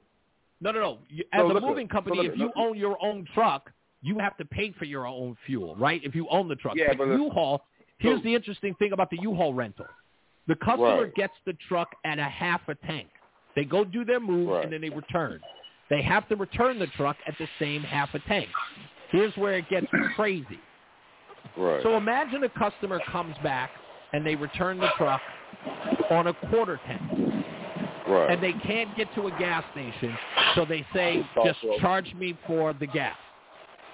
No, 0.63 0.71
no, 0.73 0.81
no. 0.81 0.99
As 1.33 1.41
So 1.43 1.57
a 1.57 1.61
moving 1.61 1.89
so 1.89 1.93
company, 1.95 2.17
look, 2.19 2.27
if 2.33 2.39
you 2.39 2.47
look. 2.47 2.55
own 2.57 2.77
your 2.79 2.97
own 3.03 3.27
truck, 3.35 3.71
you 4.01 4.19
have 4.19 4.37
to 4.39 4.45
pay 4.45 4.73
for 4.79 4.85
your 4.85 5.07
own 5.07 5.37
fuel, 5.47 5.77
right? 5.77 6.01
If 6.05 6.15
you 6.15 6.27
own 6.31 6.49
the 6.49 6.57
truck. 6.57 6.75
Yeah, 6.77 6.89
but 6.97 6.99
but 7.09 7.15
U-Haul, 7.15 7.63
here's 7.99 8.19
so- 8.19 8.25
the 8.25 8.35
interesting 8.35 8.75
thing 8.77 8.93
about 8.93 9.11
the 9.11 9.19
U-Haul 9.21 9.53
rental. 9.55 9.87
The 10.49 10.57
customer 10.57 11.03
Right. 11.05 11.15
gets 11.15 11.35
the 11.47 11.53
truck 11.69 11.89
at 12.05 12.19
a 12.19 12.25
half 12.25 12.69
a 12.69 12.75
tank. 12.75 13.09
They 13.55 13.65
go 13.65 13.85
do 13.85 14.05
their 14.05 14.19
move 14.19 14.49
Right. 14.49 14.65
and 14.65 14.73
then 14.73 14.81
they 14.81 14.91
return. 14.91 15.41
They 15.89 16.03
have 16.03 16.27
to 16.31 16.37
return 16.37 16.79
the 16.79 16.87
truck 16.89 17.17
at 17.27 17.37
the 17.39 17.47
same 17.59 17.83
half 17.83 18.15
a 18.15 18.19
tank. 18.21 18.49
Here's 19.11 19.37
where 19.37 19.55
it 19.59 19.69
gets 19.69 19.87
crazy. 20.17 20.59
Right. 21.57 21.83
So 21.83 21.97
imagine 21.97 22.43
a 22.45 22.49
customer 22.49 22.99
comes 23.11 23.37
back 23.43 23.71
and 24.13 24.25
they 24.27 24.35
return 24.35 24.79
the 24.79 24.89
truck 24.97 25.21
on 26.11 26.27
a 26.29 26.33
quarter 26.35 26.81
tank. 26.87 27.03
Right. 28.09 28.31
And 28.31 28.43
they 28.43 28.53
can't 28.67 28.95
get 28.97 29.13
to 29.15 29.27
a 29.27 29.31
gas 29.39 29.65
station, 29.73 30.17
so 30.55 30.65
they 30.65 30.85
say, 30.95 31.27
just 31.45 31.61
to 31.63 31.73
'em. 31.75 31.81
charge 31.81 32.13
me 32.15 32.37
for 32.47 32.73
the 32.73 32.87
gas. 32.87 33.17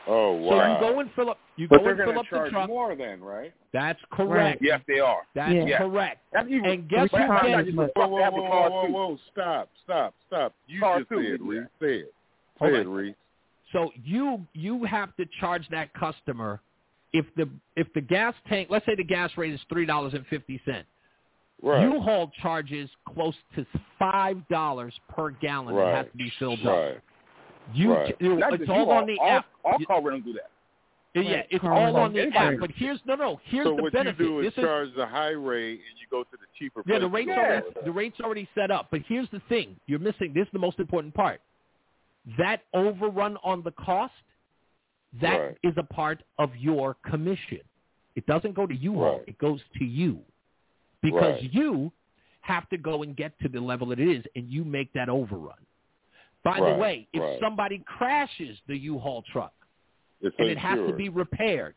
Oh 0.07 0.33
wow! 0.33 0.51
So 0.81 0.87
you 0.87 0.93
go 0.95 1.01
and 1.01 1.11
fill 1.15 1.31
up. 1.31 1.39
You 1.57 1.69
But 1.69 1.79
go 1.79 1.85
they're 1.85 1.93
and 1.93 1.99
fill 2.01 2.07
gonna 2.09 2.21
up 2.21 2.27
the 2.31 2.37
charge 2.37 2.51
truck. 2.53 2.69
more 2.69 2.95
then, 2.97 3.21
right? 3.23 3.53
That's 3.73 4.01
correct. 4.11 4.63
Yes, 4.63 4.81
they 4.89 5.01
are. 5.01 5.27
That's 5.35 5.53
Yeah. 5.53 5.79
correct. 5.79 6.21
That's 6.33 6.49
even, 6.49 6.65
And 6.65 6.89
guess 6.89 7.09
but 7.11 7.21
who 7.21 7.27
gets- 7.49 7.67
just 7.67 7.77
Whoa, 7.77 7.91
whoa, 7.95 8.07
whoa, 8.07 8.31
whoa, 8.31 8.71
whoa, 8.71 8.89
whoa! 8.89 9.19
Stop, 9.31 9.69
stop, 9.85 10.15
stop! 10.27 10.55
You 10.67 10.81
Cars 10.81 11.01
just 11.01 11.09
too, 11.11 11.17
said, 11.17 11.41
yeah. 11.43 11.47
Reese. 11.61 11.69
Say 11.81 11.95
it. 11.99 12.15
Say 12.61 12.67
on. 12.67 12.75
it, 12.75 12.87
Reese. 12.87 13.17
So 13.73 13.93
you 14.03 14.47
you 14.55 14.85
have 14.85 15.15
to 15.17 15.27
charge 15.41 15.69
that 15.69 15.93
customer 15.93 16.61
if 17.13 17.27
the 17.35 17.47
if 17.77 17.93
the 17.93 18.01
gas 18.01 18.35
tank. 18.49 18.69
Let's 18.71 18.87
say 18.87 18.95
the 18.95 19.05
gas 19.05 19.37
rate 19.37 19.53
is 19.53 19.61
three 19.69 19.85
dollars 19.85 20.15
and 20.15 20.27
fifty 20.29 20.59
cent. 20.65 20.87
Right. 21.61 21.83
U-Haul 21.83 22.31
charges 22.41 22.89
close 23.15 23.35
to 23.57 23.67
five 23.99 24.47
dollars 24.49 24.95
per 25.09 25.31
gallon. 25.31 25.77
It 25.77 25.95
has 25.95 26.07
to 26.13 26.17
be 26.17 26.31
filled 26.39 26.65
Right. 26.65 26.97
up. 26.97 27.03
You, 27.75 27.95
Right. 27.95 28.17
you 28.21 28.37
Not 28.37 28.55
it's 28.55 28.69
all 28.71 28.79
U-Haul. 28.81 28.91
on 28.93 29.07
the 29.07 29.19
all, 29.19 29.29
app. 29.29 29.47
All 29.65 29.77
You- 29.81 29.87
car 29.87 30.01
rentals 30.01 30.25
do 30.25 30.33
that. 30.35 30.51
yeah, 31.15 31.43
it's 31.51 31.61
car 31.61 31.73
all 31.75 31.97
on 31.97 32.13
the 32.13 32.21
Anybody. 32.23 32.55
app. 32.55 32.61
But 32.61 32.71
here's 32.73 33.05
no 33.07 33.17
no. 33.17 33.41
Here's 33.45 33.67
so 33.67 33.75
the 33.77 33.83
what 33.83 33.93
you 33.93 34.13
do 34.13 34.39
is 34.39 34.45
this 34.47 34.59
is 34.59 34.65
charge 34.65 34.95
the 34.95 35.05
high 35.07 35.31
rate, 35.31 35.81
and 35.91 35.99
you 36.01 36.07
go 36.11 36.23
to 36.23 36.31
the 36.31 36.47
cheaper. 36.59 36.83
Yeah, 36.87 36.99
place 36.99 37.01
the 37.03 37.09
rate's 37.09 37.31
already 37.31 37.67
the 37.85 37.91
rate's 37.93 38.21
already 38.21 38.49
set 38.55 38.71
up. 38.71 38.87
But 38.93 39.03
here's 39.09 39.29
the 39.31 39.41
thing: 39.49 39.75
you're 39.87 39.99
missing. 39.99 40.33
This 40.33 40.47
is 40.47 40.53
the 40.53 40.59
most 40.61 40.79
important 40.79 41.13
part. 41.15 41.41
That 42.39 42.63
overrun 42.73 43.37
on 43.43 43.63
the 43.63 43.73
cost, 43.73 44.13
that 45.21 45.57
is 45.63 45.77
Right. 45.77 45.79
a 45.79 45.83
part 45.83 46.23
of 46.39 46.55
your 46.57 46.95
commission. 47.05 47.61
It 48.17 48.27
doesn't 48.27 48.53
go 48.55 48.67
to 48.67 48.75
U-Haul. 48.75 49.19
Right. 49.19 49.29
It 49.29 49.39
goes 49.39 49.63
to 49.79 49.85
you, 49.85 50.23
because 51.03 51.41
Right. 51.43 51.55
you 51.55 51.93
have 52.41 52.69
to 52.71 52.79
go 52.79 53.03
and 53.03 53.17
get 53.17 53.39
to 53.41 53.49
the 53.49 53.61
level 53.61 53.93
it 53.93 54.01
is, 54.01 54.25
and 54.35 54.49
you 54.49 54.65
make 54.65 54.93
that 54.95 55.09
overrun. 55.09 55.59
By 56.45 56.59
Right, 56.59 56.73
the 56.73 56.79
way, 56.79 57.09
if 57.13 57.21
right. 57.21 57.41
somebody 57.41 57.79
crashes 57.81 58.61
the 58.67 58.77
U-Haul 58.77 59.23
truck 59.23 59.53
It's 60.21 60.35
and 60.39 60.49
it 60.49 60.59
has 60.59 60.79
to 60.79 60.93
be 60.95 61.09
repaired, 61.09 61.75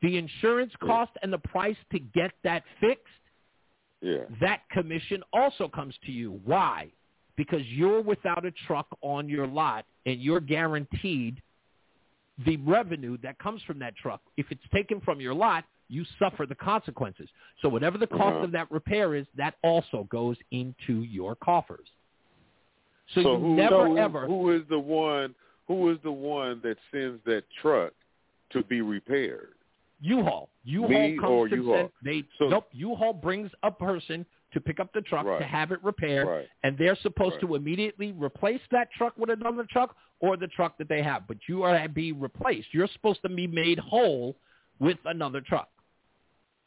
the 0.00 0.16
insurance 0.16 0.74
cost 0.76 1.12
and 1.22 1.32
the 1.32 1.38
price 1.38 1.76
to 1.90 1.98
get 1.98 2.32
that 2.42 2.64
fixed 2.80 3.06
Yeah. 4.00 4.24
that 4.40 4.66
commission 4.70 5.22
also 5.32 5.68
comes 5.68 5.96
to 5.98 6.12
you. 6.12 6.32
Why? 6.44 6.90
Because 7.36 7.66
you're 7.66 8.00
without 8.00 8.44
a 8.46 8.50
truck 8.50 8.86
on 9.02 9.28
your 9.28 9.46
lot 9.46 9.84
and 10.06 10.20
you're 10.20 10.40
guaranteed 10.40 11.42
the 12.38 12.56
revenue 12.58 13.18
that 13.18 13.38
comes 13.38 13.62
from 13.64 13.78
that 13.80 13.94
truck. 13.96 14.22
If 14.36 14.50
it's 14.50 14.66
taken 14.70 15.00
from 15.02 15.20
your 15.20 15.34
lot, 15.34 15.64
you 15.90 16.04
suffer 16.18 16.46
the 16.46 16.54
consequences. 16.54 17.28
So 17.60 17.68
whatever 17.68 17.98
the 17.98 18.06
cost 18.06 18.36
Uh-huh. 18.36 18.44
of 18.44 18.52
that 18.52 18.70
repair 18.70 19.14
is, 19.14 19.26
that 19.36 19.56
also 19.62 20.04
goes 20.04 20.36
into 20.52 21.02
your 21.02 21.34
coffers. 21.34 21.88
So, 23.14 23.22
So 23.22 23.32
you 23.32 23.38
who, 23.40 23.56
never 23.56 23.86
so 23.88 23.96
ever 23.96 24.26
who 24.26 24.52
is 24.52 24.62
the 24.68 24.78
one? 24.78 25.34
Who 25.66 25.90
is 25.90 25.98
the 26.02 26.12
one 26.12 26.60
that 26.62 26.78
sends 26.92 27.22
that 27.24 27.42
truck 27.60 27.92
to 28.50 28.62
be 28.64 28.80
repaired? 28.80 29.54
U-Haul. 30.00 30.48
U-Haul 30.64 30.88
Me 30.88 31.16
comes 31.18 31.30
or 31.30 31.48
to 31.48 31.56
U-Haul? 31.56 31.74
send, 31.76 31.90
they 32.02 32.24
So- 32.38 32.48
nope. 32.48 32.68
U-Haul 32.72 33.12
brings 33.12 33.50
a 33.62 33.70
person 33.70 34.24
to 34.52 34.60
pick 34.60 34.80
up 34.80 34.92
the 34.92 35.02
truck 35.02 35.26
Right. 35.26 35.38
to 35.38 35.44
have 35.44 35.70
it 35.70 35.82
repaired, 35.84 36.26
Right. 36.26 36.48
and 36.64 36.76
they're 36.78 36.96
supposed 36.96 37.34
Right. 37.34 37.40
to 37.42 37.54
immediately 37.56 38.12
replace 38.12 38.60
that 38.70 38.90
truck 38.92 39.16
with 39.18 39.30
another 39.30 39.64
truck 39.64 39.96
or 40.20 40.36
the 40.36 40.48
truck 40.48 40.76
that 40.78 40.88
they 40.88 41.02
have. 41.02 41.26
But 41.28 41.48
you 41.48 41.62
are 41.62 41.80
to 41.80 41.88
be 41.88 42.12
replaced. 42.12 42.72
You're 42.74 42.88
supposed 42.88 43.22
to 43.22 43.28
be 43.28 43.46
made 43.46 43.78
whole 43.78 44.36
with 44.80 44.98
another 45.04 45.40
truck. 45.40 45.68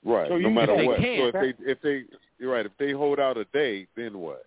Right. 0.03 0.27
So 0.29 0.37
no 0.37 0.49
matter 0.49 0.75
what. 0.75 0.99
can't- 0.99 1.33
so 1.33 1.39
if 1.39 1.55
they 1.57 1.71
if 1.71 1.81
they 1.81 2.03
you're 2.39 2.51
right, 2.51 2.65
if 2.65 2.71
they 2.77 2.91
hold 2.91 3.19
out 3.19 3.37
a 3.37 3.45
day, 3.45 3.87
then 3.95 4.19
what? 4.19 4.45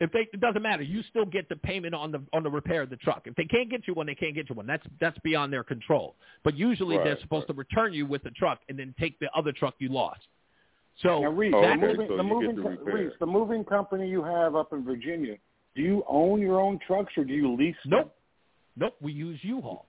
If 0.00 0.12
they, 0.12 0.28
it 0.32 0.38
doesn't 0.40 0.62
matter. 0.62 0.84
You 0.84 1.02
still 1.10 1.24
get 1.24 1.48
the 1.48 1.56
payment 1.56 1.92
on 1.92 2.12
the 2.12 2.22
on 2.32 2.44
the 2.44 2.50
repair 2.50 2.82
of 2.82 2.90
the 2.90 2.96
truck. 2.96 3.22
If 3.24 3.34
they 3.34 3.44
can't 3.46 3.68
get 3.68 3.88
you 3.88 3.94
one, 3.94 4.06
they 4.06 4.14
can't 4.14 4.34
get 4.34 4.48
you 4.48 4.54
one. 4.54 4.66
That's 4.66 4.84
that's 5.00 5.18
beyond 5.24 5.52
their 5.52 5.64
control. 5.64 6.14
But 6.44 6.56
usually 6.56 6.96
they're 6.98 7.14
Right, 7.14 7.20
supposed 7.20 7.48
to 7.48 7.52
return 7.54 7.92
you 7.92 8.06
with 8.06 8.22
the 8.22 8.30
truck 8.30 8.60
and 8.68 8.78
then 8.78 8.94
take 9.00 9.18
the 9.18 9.28
other 9.36 9.50
truck 9.50 9.74
you 9.78 9.88
lost. 9.88 10.20
So 11.02 11.22
Now, 11.22 11.30
Reese, 11.30 11.52
Oh, 11.56 11.60
the 11.62 11.66
okay. 11.68 11.76
moving, 11.80 12.06
so 12.08 12.16
the 12.16 12.22
you 12.22 12.28
moving, 12.28 12.56
the 12.56 12.62
co- 12.62 12.68
repair. 12.68 12.94
Reese, 12.94 13.12
the 13.18 13.26
moving 13.26 13.64
company 13.64 14.08
you 14.08 14.22
have 14.22 14.54
up 14.54 14.72
in 14.72 14.84
Virginia, 14.84 15.36
do 15.74 15.82
you 15.82 16.04
own 16.08 16.40
your 16.40 16.60
own 16.60 16.78
trucks 16.86 17.12
or 17.16 17.24
do 17.24 17.32
you 17.32 17.54
lease 17.56 17.74
them? 17.84 17.90
Nope. 17.90 18.14
Nope. 18.76 18.96
We 19.00 19.12
use 19.12 19.38
U-Haul. 19.42 19.86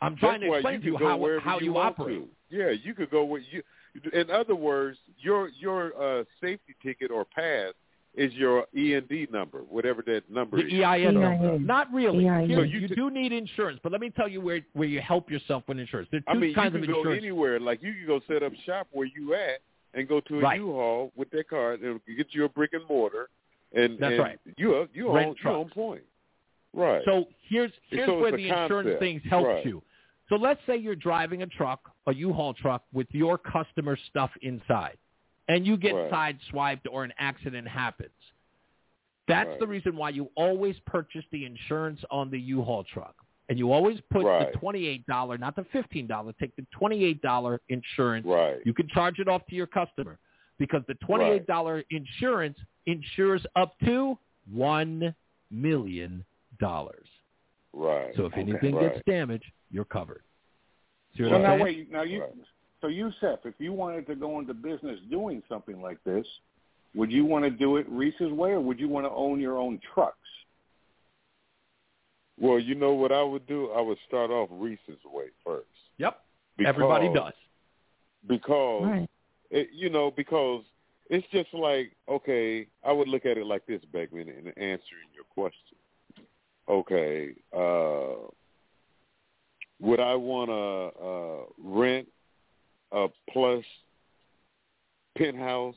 I'm 0.00 0.16
trying 0.16 0.40
That's 0.40 0.44
to 0.44 0.48
why 0.50 0.56
explain 0.56 0.80
to 0.80 0.86
you 0.86 0.92
you 0.92 0.98
can 0.98 1.06
go 1.18 1.38
how 1.38 1.50
how 1.50 1.58
you, 1.60 1.66
you 1.66 1.78
operate. 1.78 2.18
To. 2.20 2.28
Yeah, 2.56 2.70
you 2.70 2.94
could 2.94 3.10
go 3.10 3.24
where 3.24 3.40
you. 3.52 3.62
In 4.12 4.30
other 4.30 4.54
words, 4.54 4.98
your 5.18 5.48
your 5.58 5.92
uh, 6.20 6.24
safety 6.40 6.74
ticket 6.82 7.10
or 7.10 7.24
pass 7.24 7.74
is 8.14 8.32
your 8.34 8.66
E 8.76 8.94
and 8.94 9.08
D 9.08 9.26
number, 9.32 9.60
whatever 9.60 10.02
that 10.06 10.22
number 10.30 10.56
The 10.58 10.66
is. 10.66 10.82
EIN 10.84 11.14
number. 11.14 11.52
EIN. 11.54 11.66
Not 11.66 11.92
really. 11.92 12.28
EIN. 12.28 12.50
So 12.54 12.62
you 12.62 12.80
you 12.80 12.88
could- 12.88 12.96
do 12.96 13.10
need 13.10 13.32
insurance, 13.32 13.80
but 13.82 13.92
let 13.92 14.00
me 14.00 14.10
tell 14.10 14.28
you 14.28 14.40
where 14.40 14.60
where 14.74 14.88
you 14.88 15.00
help 15.00 15.30
yourself 15.30 15.62
with 15.68 15.78
insurance. 15.78 16.08
There 16.10 16.18
are 16.18 16.22
two 16.22 16.30
I 16.30 16.34
two 16.34 16.40
mean, 16.40 16.48
you 16.50 16.54
can 16.54 16.66
of 16.66 16.72
go 16.72 16.78
insurance. 16.98 17.18
anywhere. 17.22 17.60
Like 17.60 17.82
you 17.82 17.92
can 17.94 18.06
go 18.06 18.20
set 18.26 18.42
up 18.42 18.52
shop 18.66 18.88
where 18.92 19.06
you 19.06 19.34
at 19.34 19.60
and 19.94 20.08
go 20.08 20.20
to 20.20 20.38
a 20.38 20.40
Right. 20.40 20.60
haul 20.60 21.12
with 21.16 21.30
that 21.30 21.48
card 21.48 21.80
and 21.82 22.00
get 22.16 22.28
you 22.32 22.44
a 22.44 22.48
brick 22.48 22.72
and 22.72 22.86
mortar, 22.88 23.28
and 23.74 23.98
That's 23.98 24.12
and 24.12 24.18
right. 24.22 24.38
You 24.56 24.74
are- 24.76 24.88
you 24.94 25.10
Rent 25.14 25.28
own 25.28 25.36
you 25.44 25.50
on 25.50 25.68
point. 25.70 26.02
Right. 26.74 27.02
So 27.04 27.26
here's 27.48 27.72
here's 27.90 28.06
So 28.08 28.18
where 28.18 28.32
a 28.32 28.36
the 28.36 28.48
insurance 28.48 28.70
concept. 28.70 29.00
things 29.00 29.22
helps 29.28 29.46
Right. 29.46 29.66
you. 29.66 29.82
So 30.32 30.38
let's 30.38 30.60
say 30.66 30.78
you're 30.78 30.96
driving 30.96 31.42
a 31.42 31.46
truck, 31.46 31.90
a 32.06 32.14
U-Haul 32.14 32.54
truck, 32.54 32.84
with 32.94 33.06
your 33.10 33.36
customer 33.36 33.98
stuff 34.08 34.30
inside, 34.40 34.96
and 35.48 35.66
you 35.66 35.76
get 35.76 35.92
Right. 35.94 36.10
sideswiped 36.10 36.86
or 36.90 37.04
an 37.04 37.12
accident 37.18 37.68
happens. 37.68 38.14
That's 39.28 39.46
Right. 39.50 39.58
the 39.58 39.66
reason 39.66 39.94
why 39.94 40.08
you 40.08 40.30
always 40.34 40.80
purchase 40.86 41.26
the 41.32 41.44
insurance 41.44 42.02
on 42.10 42.30
the 42.30 42.40
U-Haul 42.40 42.82
truck. 42.84 43.14
And 43.50 43.58
you 43.58 43.72
always 43.72 44.00
put 44.08 44.24
Right. 44.24 44.50
the 44.50 44.58
$28, 44.58 45.38
not 45.38 45.54
the 45.54 45.64
$15, 45.64 46.32
take 46.38 46.56
the 46.56 46.62
$28 46.72 47.60
insurance. 47.68 48.26
right. 48.26 48.64
You 48.64 48.72
can 48.72 48.88
charge 48.88 49.18
it 49.18 49.28
off 49.28 49.44
to 49.48 49.54
your 49.54 49.66
customer 49.66 50.18
because 50.56 50.82
the 50.86 50.94
$28 50.94 51.84
insurance 51.90 52.58
insures 52.86 53.44
up 53.54 53.78
to 53.80 54.18
$1 54.50 55.14
million. 55.50 56.24
Right. 57.74 58.14
So 58.16 58.24
if 58.24 58.32
anything 58.38 58.76
Right. 58.76 58.92
gets 58.94 59.04
damaged, 59.04 59.52
you're 59.72 59.84
covered. 59.84 60.22
See 61.16 61.24
what 61.24 61.30
So 61.30 61.36
I'm 61.36 61.42
now 61.42 61.48
saying? 61.52 61.62
wait, 61.62 61.90
now 61.90 62.02
you, 62.02 62.22
Right. 62.22 62.32
so 62.80 62.86
Yusef, 62.86 63.40
if 63.44 63.54
you 63.58 63.72
wanted 63.72 64.06
to 64.06 64.14
go 64.14 64.38
into 64.38 64.54
business 64.54 65.00
doing 65.10 65.42
something 65.48 65.80
like 65.82 66.02
this, 66.04 66.26
would 66.94 67.10
you 67.10 67.24
want 67.24 67.44
to 67.44 67.50
do 67.50 67.78
it 67.78 67.88
Reese's 67.88 68.30
way, 68.32 68.50
or 68.50 68.60
would 68.60 68.78
you 68.78 68.88
want 68.88 69.06
to 69.06 69.10
own 69.10 69.40
your 69.40 69.56
own 69.56 69.80
trucks? 69.94 70.18
Well, 72.38 72.58
you 72.58 72.74
know 72.74 72.92
what 72.94 73.12
I 73.12 73.22
would 73.22 73.46
do? 73.46 73.70
I 73.70 73.80
would 73.80 73.98
start 74.06 74.30
off 74.30 74.48
Reese's 74.52 74.98
way 75.04 75.26
first. 75.44 75.66
Yep. 75.98 76.18
Because, 76.56 76.68
Everybody 76.68 77.08
does. 77.12 77.32
Because 78.26 78.84
Right. 78.84 79.10
it, 79.50 79.70
you 79.72 79.90
know, 79.90 80.10
because 80.10 80.64
it's 81.08 81.26
just 81.28 81.52
like 81.54 81.94
okay, 82.08 82.66
I 82.84 82.92
would 82.92 83.08
look 83.08 83.26
at 83.26 83.38
it 83.38 83.46
like 83.46 83.64
this, 83.66 83.82
Beckman, 83.86 84.28
in 84.28 84.48
answering 84.48 85.08
your 85.14 85.24
question. 85.30 85.78
Okay, 86.68 87.34
uh, 87.52 88.28
would 89.82 90.00
I 90.00 90.14
want 90.14 90.48
to 90.48 91.04
uh, 91.04 91.78
rent 91.78 92.08
a 92.92 93.08
plus 93.32 93.64
penthouse 95.18 95.74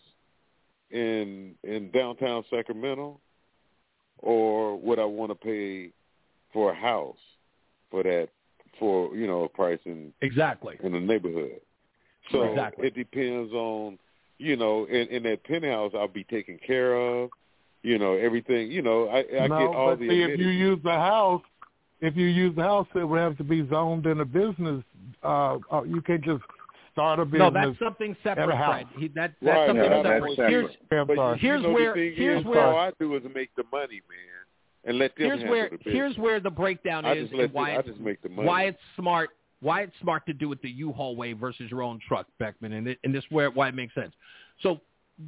in 0.91 1.55
in 1.63 1.91
downtown 1.91 2.45
Sacramento, 2.49 3.19
or 4.19 4.79
would 4.79 4.99
I 4.99 5.05
want 5.05 5.31
to 5.31 5.35
pay 5.35 5.91
for 6.53 6.71
a 6.71 6.75
house 6.75 7.17
for 7.91 8.03
that 8.03 8.29
for 8.79 9.15
you 9.15 9.27
know 9.27 9.43
a 9.43 9.49
price 9.49 9.79
in 9.85 10.13
Exactly. 10.21 10.77
in 10.83 10.91
the 10.93 10.99
neighborhood. 10.99 11.59
So 12.31 12.43
Exactly. 12.43 12.87
it 12.87 12.95
depends 12.95 13.53
on, 13.53 13.99
you 14.37 14.55
know, 14.55 14.85
in, 14.85 15.07
in 15.09 15.23
that 15.23 15.43
penthouse 15.43 15.91
I'll 15.95 16.07
be 16.07 16.23
taken 16.23 16.59
care 16.65 16.95
of, 16.95 17.29
you 17.83 17.99
know, 17.99 18.13
everything, 18.13 18.71
you 18.71 18.81
know, 18.81 19.07
I, 19.07 19.43
I 19.43 19.47
no, 19.47 19.59
get 19.59 19.75
all 19.75 19.91
but 19.91 19.99
the 19.99 20.09
see, 20.09 20.21
if 20.23 20.39
you 20.39 20.47
use 20.47 20.79
the 20.83 20.91
house, 20.91 21.43
if 22.05 22.15
you 22.15 22.25
use 22.27 22.55
the 22.55 22.63
house, 22.63 22.87
it 22.95 23.03
would 23.03 23.19
have 23.19 23.37
to 23.37 23.43
be 23.43 23.67
zoned 23.69 24.05
in 24.05 24.19
a 24.21 24.25
business. 24.25 24.83
Uh, 25.23 25.57
uh, 25.71 25.83
you 25.83 26.01
can't 26.01 26.23
just 26.23 26.43
start 26.91 27.19
a 27.19 27.25
business. 27.25 27.51
No, 27.53 27.67
that's 27.67 27.79
something 27.79 28.15
separate, 28.23 28.43
at 28.43 28.49
a 28.49 28.55
house. 28.55 28.83
Fred. 28.93 29.01
He, 29.01 29.07
that, 29.09 29.33
that's 29.41 29.55
Right, 29.57 29.67
something 29.67 29.83
yeah, 29.85 30.03
separate. 30.03 30.37
that's 30.37 30.49
Here's, 30.49 30.71
separate. 30.71 31.01
I'm 31.01 31.07
But 31.07 31.15
sorry. 31.15 31.39
here's 31.39 31.61
you 31.61 31.67
know, 31.67 31.73
where- 31.73 31.95
here's 31.95 32.39
is, 32.41 32.45
where- 32.45 32.65
all 32.65 32.77
I 32.77 32.91
do 32.99 33.15
is 33.15 33.23
make 33.33 33.49
the 33.55 33.63
money, 33.71 34.01
man, 34.09 34.43
and 34.85 34.97
let 34.99 35.15
them 35.15 35.25
here's 35.25 35.39
handle 35.39 35.55
where 35.55 35.69
the 35.69 35.77
business. 35.77 35.93
here's 35.93 36.17
where 36.17 36.39
the 36.39 36.51
breakdown 36.51 37.05
is 37.05 37.29
and 37.31 37.53
why 37.53 37.75
them, 37.75 37.83
it's, 37.87 37.99
make 37.99 38.21
the 38.21 38.29
money. 38.29 38.47
why 38.47 38.63
it's 38.63 38.79
smart 38.95 39.31
why 39.61 39.81
it's 39.81 39.93
smart 39.99 40.25
to 40.27 40.33
do 40.33 40.51
it 40.51 40.61
the 40.61 40.69
U-Haul 40.69 41.15
way 41.15 41.33
versus 41.33 41.71
your 41.71 41.81
own 41.81 41.99
truck, 42.07 42.27
Beckman, 42.39 42.73
and 42.73 42.87
it, 42.89 42.99
and 43.03 43.15
this 43.15 43.23
where 43.29 43.49
why 43.49 43.69
it 43.69 43.73
makes 43.73 43.95
sense. 43.95 44.13
So 44.61 44.79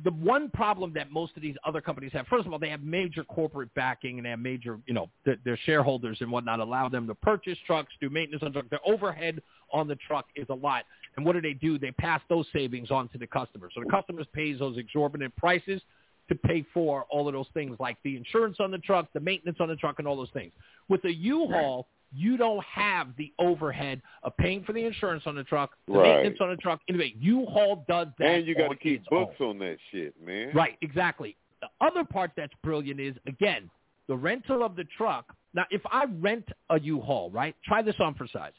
the 0.03 0.11
one 0.11 0.49
problem 0.49 0.91
that 0.93 1.11
most 1.11 1.35
of 1.38 1.41
these 1.41 1.56
other 1.66 1.80
companies 1.80 2.11
have, 2.11 2.27
first 2.27 2.45
of 2.45 2.51
all, 2.51 2.59
they 2.59 2.69
have 2.69 2.83
major 2.83 3.24
corporate 3.24 3.74
backing 3.74 4.17
and 4.17 4.25
they 4.25 4.32
have 4.32 4.40
major, 4.40 4.80
you 4.85 4.93
know, 4.93 5.09
th- 5.24 5.40
their 5.45 5.57
shareholders 5.66 6.17
and 6.19 6.30
whatnot 6.30 6.59
allow 6.59 6.90
them 6.90 7.07
to 7.07 7.16
purchase 7.16 7.57
trucks, 7.66 7.93
do 8.01 8.09
maintenance 8.09 8.43
on 8.43 8.51
trucks. 8.51 8.67
Their 8.69 8.85
overhead 8.85 9.41
on 9.72 9.88
the 9.88 9.95
truck 9.95 10.25
is 10.35 10.45
a 10.49 10.53
lot. 10.53 10.83
And 11.16 11.25
what 11.25 11.33
do 11.33 11.41
they 11.41 11.53
do? 11.53 11.80
They 11.80 11.91
pass 11.91 12.22
those 12.27 12.45
savings 12.51 12.91
on 12.91 13.07
to 13.09 13.17
the 13.17 13.27
customer. 13.27 13.69
So 13.74 13.82
the 13.82 13.90
customers 13.90 14.27
pays 14.33 14.59
those 14.59 14.77
exorbitant 14.77 15.33
prices 15.38 15.82
to 16.27 16.35
pay 16.35 16.66
for 16.74 17.06
all 17.09 17.30
of 17.30 17.33
those 17.33 17.48
things 17.53 17.77
like 17.80 17.95
the 18.03 18.17
insurance 18.17 18.57
on 18.59 18.72
the 18.72 18.80
truck, 18.80 19.07
the 19.14 19.22
maintenance 19.22 19.57
on 19.61 19.69
the 19.69 19.77
truck, 19.77 19.99
and 19.99 20.07
all 20.07 20.17
those 20.17 20.30
things. 20.33 20.51
With 20.90 21.06
a 21.06 21.14
U-Haul, 21.14 21.88
you 22.14 22.38
don't 22.38 22.64
have 22.64 23.10
the 23.18 23.34
overhead 23.40 24.02
of 24.24 24.36
paying 24.38 24.64
for 24.64 24.74
the 24.74 24.84
insurance 24.86 25.24
on 25.26 25.36
the 25.36 25.44
truck, 25.44 25.76
the 25.88 25.94
Right. 25.94 26.16
maintenance 26.16 26.40
on 26.42 26.50
the 26.50 26.56
truck. 26.58 26.82
Anyway, 26.88 27.14
U-Haul 27.19 27.84
does 27.88 28.08
that. 28.18 28.26
and 28.27 28.48
you 28.48 28.56
got 28.56 28.69
to 28.69 28.76
keep 28.76 29.06
books 29.10 29.36
own. 29.40 29.50
on 29.50 29.60
that 29.60 29.77
shit, 29.92 30.14
man. 30.22 30.52
Right, 30.53 30.77
exactly. 30.82 31.36
The 31.61 31.68
other 31.82 32.03
part 32.06 32.32
that's 32.38 32.53
brilliant 32.64 33.00
is 33.00 33.16
again 33.27 33.69
the 34.08 34.16
rental 34.16 34.64
of 34.64 34.76
the 34.76 34.86
truck. 34.98 35.36
Now, 35.53 35.66
if 35.72 35.82
I 35.92 36.06
rent 36.06 36.48
a 36.69 36.80
U-Haul, 36.80 37.30
right? 37.32 37.56
Try 37.66 37.82
this 37.82 38.00
on 38.00 38.14
for 38.14 38.27
size. 38.27 38.53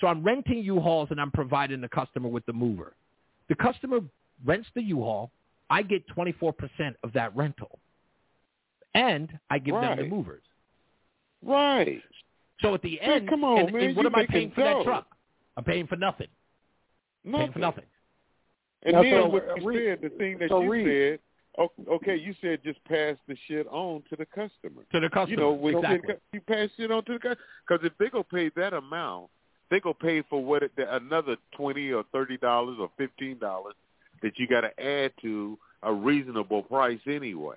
So 0.00 0.06
I'm 0.06 0.22
renting 0.22 0.58
U-Hauls 0.58 1.08
and 1.10 1.20
I'm 1.20 1.30
providing 1.30 1.80
the 1.80 1.88
customer 1.88 2.28
with 2.28 2.46
the 2.46 2.52
mover. 2.52 2.94
The 3.48 3.54
customer 3.56 4.00
rents 4.44 4.68
the 4.74 4.82
U-Haul. 4.82 5.30
I 5.70 5.82
get 5.82 6.06
24% 6.08 6.96
of 7.02 7.12
that 7.14 7.34
rental, 7.34 7.78
and 8.94 9.38
I 9.50 9.58
give 9.58 9.74
them 9.74 9.96
the 9.96 10.02
Right. 10.02 10.10
movers. 10.10 10.42
Right. 11.42 12.02
So 12.62 12.74
at 12.74 12.82
the 12.82 12.98
Man, 13.02 13.10
end, 13.10 13.28
come 13.28 13.44
on, 13.44 13.58
and, 13.58 13.72
man, 13.72 13.82
and 13.84 13.96
what 13.96 14.06
am 14.06 14.14
I 14.14 14.26
paying 14.26 14.50
for 14.54 14.62
that 14.62 14.82
truck? 14.84 15.06
I'm 15.56 15.64
paying 15.64 15.86
for 15.86 15.96
nothing. 15.96 16.28
Paying 17.30 17.52
for 17.52 17.58
nothing. 17.58 17.84
And 18.84 18.94
Now, 18.94 19.02
then 19.02 19.12
so, 19.22 19.28
what 19.28 19.48
uh, 19.48 19.54
you 19.56 19.66
Reed- 19.66 19.82
said, 19.86 20.10
the 20.10 20.16
thing 20.16 20.38
that 20.38 20.48
so 20.48 20.62
you 20.62 20.70
Reed- 20.70 20.86
said, 20.86 21.18
o- 21.58 21.94
okay, 21.96 22.16
you 22.16 22.34
said 22.40 22.60
just 22.64 22.82
pass 22.84 23.16
the 23.28 23.36
shit 23.46 23.66
on 23.68 24.02
to 24.10 24.16
the 24.16 24.26
customer. 24.26 24.82
To 24.92 25.00
the 25.00 25.08
customer, 25.08 25.30
You 25.30 25.36
know, 25.36 25.52
when 25.52 25.76
exactly. 25.76 26.14
you 26.32 26.40
pass 26.40 26.68
shit 26.76 26.90
on 26.90 27.04
to 27.04 27.12
the 27.12 27.18
customer. 27.18 27.44
Because 27.68 27.84
if 27.86 27.92
they 27.98 28.08
go 28.08 28.22
pay 28.22 28.50
that 28.56 28.72
amount, 28.72 29.28
they 29.70 29.78
go 29.80 29.94
pay 29.94 30.22
for 30.28 30.42
what 30.44 30.62
it, 30.62 30.72
another 30.76 31.36
twenty 31.56 31.92
or 31.92 32.04
thirty 32.12 32.36
dollars 32.38 32.76
or 32.80 32.90
fifteen 32.98 33.38
dollars 33.38 33.74
that 34.22 34.32
you 34.38 34.46
got 34.48 34.62
to 34.62 34.84
add 34.84 35.12
to 35.22 35.58
a 35.82 35.92
reasonable 35.92 36.62
price 36.62 37.00
anyway. 37.06 37.56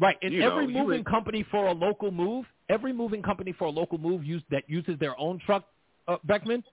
Right, 0.00 0.16
and 0.22 0.32
You 0.32 0.42
every 0.42 0.66
know, 0.66 0.80
moving 0.80 0.98
would- 1.00 1.06
company 1.06 1.44
for 1.50 1.66
a 1.66 1.72
local 1.72 2.10
move, 2.10 2.44
every 2.72 2.92
moving 2.92 3.22
company 3.22 3.52
for 3.52 3.66
a 3.66 3.70
local 3.70 3.98
move 3.98 4.24
use, 4.24 4.42
that 4.50 4.64
uses 4.68 4.98
their 4.98 5.18
own 5.18 5.38
truck, 5.44 5.64
uh, 6.08 6.16
Beckman, 6.24 6.64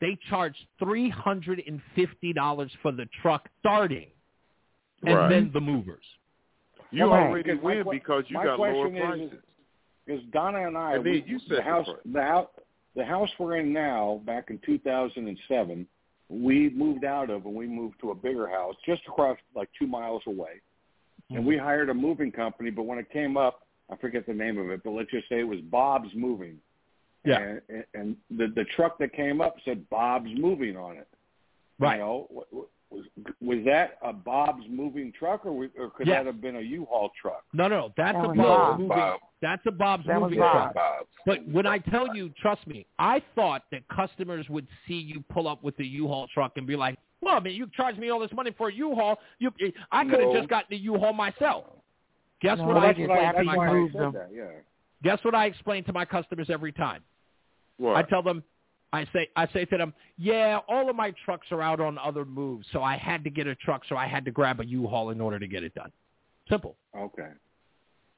they 0.00 0.18
charge 0.30 0.54
three 0.78 1.10
hundred 1.10 1.62
and 1.66 1.80
fifty 1.94 2.32
dollars 2.32 2.70
for 2.82 2.92
the 2.92 3.06
truck 3.20 3.48
starting, 3.60 4.06
and 5.02 5.14
Right. 5.14 5.28
then 5.28 5.50
the 5.52 5.60
movers. 5.60 6.04
You 6.90 7.04
Right. 7.10 7.26
already 7.28 7.42
Because 7.50 7.62
my 7.62 7.74
win 7.82 7.86
because 7.90 8.24
you 8.30 8.34
my 8.36 8.44
got 8.44 8.58
lower 8.58 8.72
question 8.88 8.96
is- 8.96 9.02
prices. 9.30 9.44
Because 10.06 10.24
Donna 10.30 10.66
and 10.66 10.76
I, 10.76 10.94
And 10.96 11.04
then 11.06 11.12
we, 11.12 11.22
you 11.22 11.38
set 11.40 11.48
the 11.50 11.54
the 11.56 11.62
house, 11.62 11.88
the 12.06 12.22
house, 12.22 12.48
the 12.96 13.04
house 13.04 13.30
we're 13.38 13.56
in 13.58 13.72
now, 13.72 14.20
back 14.24 14.50
in 14.50 14.58
2007, 14.60 15.86
we 16.28 16.70
moved 16.70 17.04
out 17.04 17.30
of 17.30 17.44
and 17.46 17.54
we 17.54 17.66
moved 17.68 18.00
to 18.00 18.10
a 18.10 18.14
bigger 18.14 18.48
house 18.48 18.74
just 18.84 19.02
across 19.06 19.38
like 19.54 19.68
two 19.78 19.86
miles 19.86 20.22
away, 20.26 20.60
and 21.28 21.44
we 21.46 21.56
hired 21.56 21.90
a 21.90 21.94
moving 21.94 22.32
company. 22.32 22.70
But 22.70 22.84
when 22.84 22.98
it 22.98 23.08
came 23.10 23.36
up, 23.36 23.66
I 23.90 23.96
forget 23.96 24.26
the 24.26 24.34
name 24.34 24.58
of 24.58 24.70
it, 24.70 24.82
but 24.84 24.90
let's 24.90 25.10
just 25.10 25.28
say 25.28 25.40
it 25.40 25.48
was 25.48 25.60
Bob's 25.62 26.10
Moving. 26.14 26.56
Yeah. 27.24 27.38
And, 27.40 27.60
and- 27.68 27.84
and 27.94 28.16
the 28.30 28.46
the 28.54 28.64
truck 28.76 28.98
that 28.98 29.12
came 29.12 29.40
up 29.40 29.56
said 29.64 29.88
Bob's 29.90 30.30
Moving 30.36 30.76
on 30.76 30.96
it. 30.96 31.08
Right. 31.78 31.94
You 31.96 32.00
know, 32.02 32.26
wa- 32.30 32.42
wa- 32.52 32.62
was 32.90 33.04
was 33.40 33.58
that 33.66 33.98
a 34.02 34.12
Bob's 34.12 34.64
Moving 34.68 35.12
truck, 35.12 35.44
or, 35.46 35.52
was- 35.52 35.70
or 35.78 35.90
could 35.90 36.06
Yes. 36.06 36.20
that 36.20 36.26
have 36.26 36.40
been 36.40 36.56
a 36.56 36.60
U-Haul 36.60 37.10
truck? 37.20 37.44
No, 37.52 37.68
no, 37.68 37.92
that's 37.96 38.16
That 38.16 38.24
a 38.24 38.28
Bob's 38.28 38.38
Bob. 38.38 38.78
moving. 38.80 38.88
Bob. 38.96 39.20
That's 39.42 39.62
a 39.66 39.70
Bob's 39.70 40.06
That 40.06 40.20
was 40.20 40.30
moving 40.30 40.40
Bob. 40.40 40.72
truck. 40.72 41.06
But 41.26 41.46
when 41.48 41.66
I 41.66 41.78
tell 41.78 42.14
you, 42.14 42.30
trust 42.40 42.66
me, 42.66 42.86
I 42.98 43.20
thought 43.34 43.62
that 43.72 43.86
customers 43.88 44.48
would 44.50 44.66
see 44.86 44.94
you 44.94 45.22
pull 45.32 45.46
up 45.48 45.62
with 45.62 45.76
the 45.76 45.86
U-Haul 45.86 46.26
truck 46.28 46.52
and 46.56 46.66
be 46.66 46.76
like, 46.76 46.98
"Well, 47.20 47.36
I 47.36 47.40
mean, 47.40 47.54
you 47.54 47.66
charged 47.76 47.98
me 47.98 48.10
all 48.10 48.18
this 48.18 48.32
money 48.32 48.50
for 48.52 48.68
a 48.68 48.72
U-Haul. 48.72 49.18
You, 49.38 49.50
I 49.92 50.04
could 50.04 50.20
have 50.20 50.28
No. 50.30 50.34
just 50.36 50.48
gotten 50.48 50.66
the 50.70 50.76
U-Haul 50.78 51.12
myself." 51.12 51.64
Guess 52.40 52.58
No, 52.58 52.64
what 52.64 52.76
I 52.78 52.86
that's 52.92 52.98
what 52.98 53.10
I- 53.10 53.24
explain 53.30 53.34
to 53.36 53.44
my 53.44 53.52
I 53.52 53.84
customers? 53.86 54.12
that, 54.14 54.28
yeah. 54.34 54.44
Guess 55.02 55.24
what 55.24 55.34
I 55.34 55.46
explain 55.46 55.84
to 55.84 55.92
my 55.92 56.04
customers 56.04 56.50
every 56.50 56.72
time? 56.72 57.02
What? 57.78 57.96
I 57.96 58.02
tell 58.02 58.22
them, 58.22 58.42
I 58.92 59.04
say, 59.12 59.28
I 59.36 59.46
say 59.48 59.64
to 59.66 59.76
them, 59.78 59.94
"Yeah, 60.18 60.58
all 60.68 60.90
of 60.90 60.96
my 60.96 61.12
trucks 61.24 61.50
are 61.52 61.62
out 61.62 61.80
on 61.80 61.96
other 61.98 62.24
moves, 62.24 62.66
so 62.72 62.82
I 62.82 62.96
had 62.96 63.24
to 63.24 63.30
get 63.30 63.46
a 63.46 63.54
truck, 63.54 63.84
so 63.86 63.96
I 63.96 64.06
had 64.06 64.24
to 64.24 64.30
grab 64.30 64.60
a 64.60 64.66
U-Haul 64.66 65.10
in 65.10 65.20
order 65.20 65.38
to 65.38 65.46
get 65.46 65.62
it 65.62 65.74
done." 65.74 65.92
Simple. 66.48 66.76
Okay. 66.96 67.30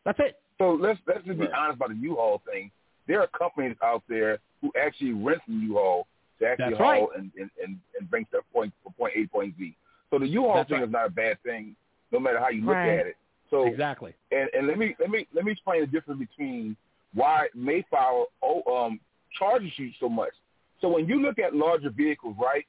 That's 0.05 0.19
it. 0.21 0.41
So 0.59 0.73
let's 0.73 0.99
let's 1.07 1.25
just 1.25 1.39
be 1.39 1.47
honest 1.53 1.77
about 1.77 1.91
the 1.91 1.97
U-Haul 1.97 2.43
thing. 2.51 2.71
There 3.07 3.21
are 3.21 3.27
companies 3.29 3.77
out 3.83 4.03
there 4.09 4.39
who 4.61 4.73
actually 4.81 5.13
rent 5.13 5.43
from 5.45 5.61
U-Haul 5.63 6.07
to 6.39 6.47
actually 6.49 6.71
That's 6.71 6.79
haul 6.79 7.09
right. 7.09 7.19
and, 7.19 7.31
and, 7.39 7.51
and, 7.63 7.79
and 7.99 8.11
bring 8.11 8.25
stuff 8.29 8.45
point 8.53 8.73
from 8.83 8.93
point 8.95 9.13
A 9.17 9.23
to 9.23 9.29
point 9.29 9.55
Z. 9.59 9.77
So 10.11 10.19
the 10.19 10.29
U-Haul 10.29 10.55
That's 10.55 10.69
thing 10.71 10.79
right. 10.79 10.87
is 10.87 10.93
not 10.93 11.07
a 11.07 11.11
bad 11.11 11.41
thing, 11.43 11.77
no 12.13 12.19
matter 12.21 12.39
how 12.41 12.49
you 12.49 12.65
look 12.65 12.75
Right. 12.75 12.99
at 13.01 13.07
it. 13.09 13.17
So 13.53 13.67
exactly. 13.67 14.15
and, 14.31 14.49
and 14.55 14.67
let 14.67 14.79
me 14.79 14.97
let 14.99 15.11
me 15.11 15.29
let 15.35 15.45
me 15.45 15.53
explain 15.53 15.83
the 15.83 15.87
difference 15.87 16.19
between 16.19 16.75
why 17.13 17.49
Mayflower 17.55 18.25
oh, 18.43 18.63
um, 18.75 18.99
charges 19.39 19.71
you 19.77 19.91
so 20.01 20.09
much. 20.09 20.33
So 20.81 20.89
when 20.89 21.07
you 21.07 21.21
look 21.21 21.39
at 21.39 21.55
larger 21.55 21.91
vehicles, 21.91 22.35
right? 22.41 22.65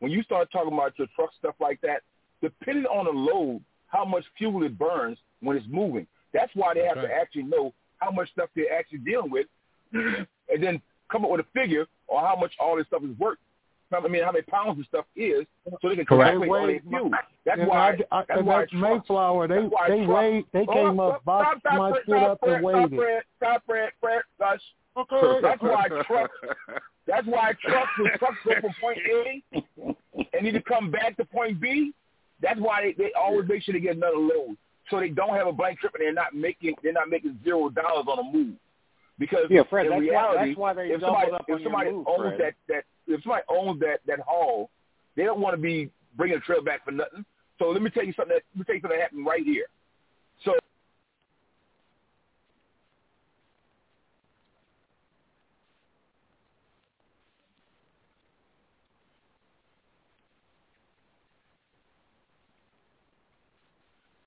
When 0.00 0.10
you 0.10 0.22
start 0.24 0.50
talking 0.50 0.74
about 0.74 0.98
your 0.98 1.06
truck 1.14 1.30
stuff 1.38 1.54
like 1.60 1.80
that, 1.82 2.02
depending 2.42 2.86
on 2.86 3.04
the 3.06 3.12
load, 3.12 3.62
how 3.86 4.04
much 4.04 4.24
fuel 4.36 4.64
it 4.64 4.76
burns 4.76 5.16
when 5.40 5.56
it's 5.56 5.66
moving. 5.70 6.08
That's 6.34 6.50
why 6.54 6.74
they 6.74 6.84
have 6.84 6.96
That's 6.96 7.06
to 7.06 7.14
actually 7.14 7.44
know 7.44 7.72
how 7.98 8.10
much 8.10 8.30
stuff 8.32 8.50
they're 8.54 8.76
actually 8.76 8.98
dealing 8.98 9.30
with, 9.30 9.46
and 9.92 10.26
then 10.60 10.82
come 11.10 11.24
up 11.24 11.30
with 11.30 11.40
a 11.40 11.46
figure 11.54 11.86
on 12.08 12.24
how 12.24 12.36
much 12.38 12.52
all 12.58 12.76
this 12.76 12.86
stuff 12.88 13.02
is 13.04 13.16
worth. 13.18 13.38
I 13.92 14.08
mean, 14.08 14.22
how 14.24 14.32
many 14.32 14.42
pounds 14.42 14.78
this 14.78 14.86
stuff 14.86 15.04
is, 15.14 15.46
so 15.80 15.88
they 15.88 15.96
can 15.96 16.06
Correct. 16.06 16.32
calculate 16.38 16.50
all 16.50 16.66
their 16.66 16.80
fuel. 16.88 17.10
That's 17.44 17.60
And 17.60 17.68
why. 17.68 17.76
I, 17.76 17.90
I, 18.18 18.24
that's 18.26 18.38
and 18.38 18.46
why 18.46 18.60
that 18.60 18.70
trucks- 18.70 19.02
Mayflower, 19.04 19.48
they 19.48 19.54
that's 19.54 19.88
they 19.88 20.04
trucks- 20.04 20.08
wait, 20.08 20.46
they 20.52 20.66
Oh, 20.68 20.72
came 20.74 20.94
stop, 20.94 21.14
up, 21.14 21.24
boxed 21.24 21.60
stop, 21.60 21.72
my 21.78 21.90
stop, 21.90 21.96
shit 21.98 22.04
stop, 22.06 22.30
up 22.30 22.38
and 22.42 22.50
Fred, 22.50 22.62
waited. 22.62 22.90
Stop, 22.90 22.96
Fred, 22.98 23.22
stop, 23.38 23.62
Fred, 23.66 23.90
Fred, 24.00 24.22
gosh. 24.38 24.60
That's 25.42 25.62
why 25.62 25.88
trucks. 26.06 26.34
That's 27.06 27.26
why 27.26 27.52
trucks. 27.62 27.90
When 27.98 28.18
trucks 28.18 28.36
go 28.44 28.52
from 28.60 28.74
point 28.80 28.98
A 28.98 29.42
and 30.32 30.42
need 30.42 30.52
to 30.52 30.62
come 30.62 30.90
back 30.90 31.16
to 31.18 31.24
point 31.24 31.60
B. 31.60 31.92
That's 32.42 32.58
why 32.60 32.82
they, 32.82 32.92
they 32.92 33.12
always 33.18 33.48
make 33.48 33.62
sure 33.62 33.72
they 33.74 33.80
get 33.80 33.96
another 33.96 34.16
load, 34.18 34.56
so 34.90 34.98
they 35.00 35.08
don't 35.10 35.34
have 35.34 35.46
a 35.46 35.52
blank 35.52 35.78
trip 35.80 35.94
and 35.94 36.02
they're 36.04 36.12
not 36.12 36.34
making 36.34 36.74
they're 36.82 36.92
not 36.92 37.08
making 37.08 37.38
zero 37.44 37.68
dollars 37.70 38.06
on 38.08 38.18
a 38.18 38.22
move. 38.36 38.54
Because 39.18 39.46
Yeah, 39.48 39.62
Fred, 39.70 39.86
in 39.86 39.92
that's 39.92 40.00
why- 40.02 40.08
reality, 40.08 40.48
that's 40.50 40.58
why 40.58 40.72
they 40.74 40.82
if 40.90 41.00
somebody, 41.00 41.30
up 41.32 41.44
if 41.48 41.54
on 41.54 41.60
your 41.60 41.66
somebody 41.70 41.90
move, 41.92 42.06
owns 42.08 42.20
Fred. 42.36 42.40
that 42.40 42.54
that 42.68 42.84
if 43.06 43.22
somebody 43.22 43.42
owns 43.48 43.80
that 43.80 44.00
that 44.06 44.20
haul, 44.20 44.70
they 45.16 45.24
don't 45.24 45.40
want 45.40 45.54
to 45.54 45.60
be 45.60 45.90
bringing 46.16 46.36
a 46.36 46.40
trail 46.40 46.62
back 46.62 46.84
for 46.84 46.90
nothing. 46.90 47.24
So 47.58 47.68
let 47.68 47.82
me 47.82 47.90
tell 47.90 48.04
you 48.04 48.12
something. 48.12 48.34
That, 48.36 48.42
let 48.54 48.58
me 48.58 48.64
tell 48.64 48.74
you 48.74 48.80
something 48.80 48.98
that 48.98 49.02
happened 49.02 49.26
right 49.26 49.42
here. 49.42 49.66
So 50.44 50.52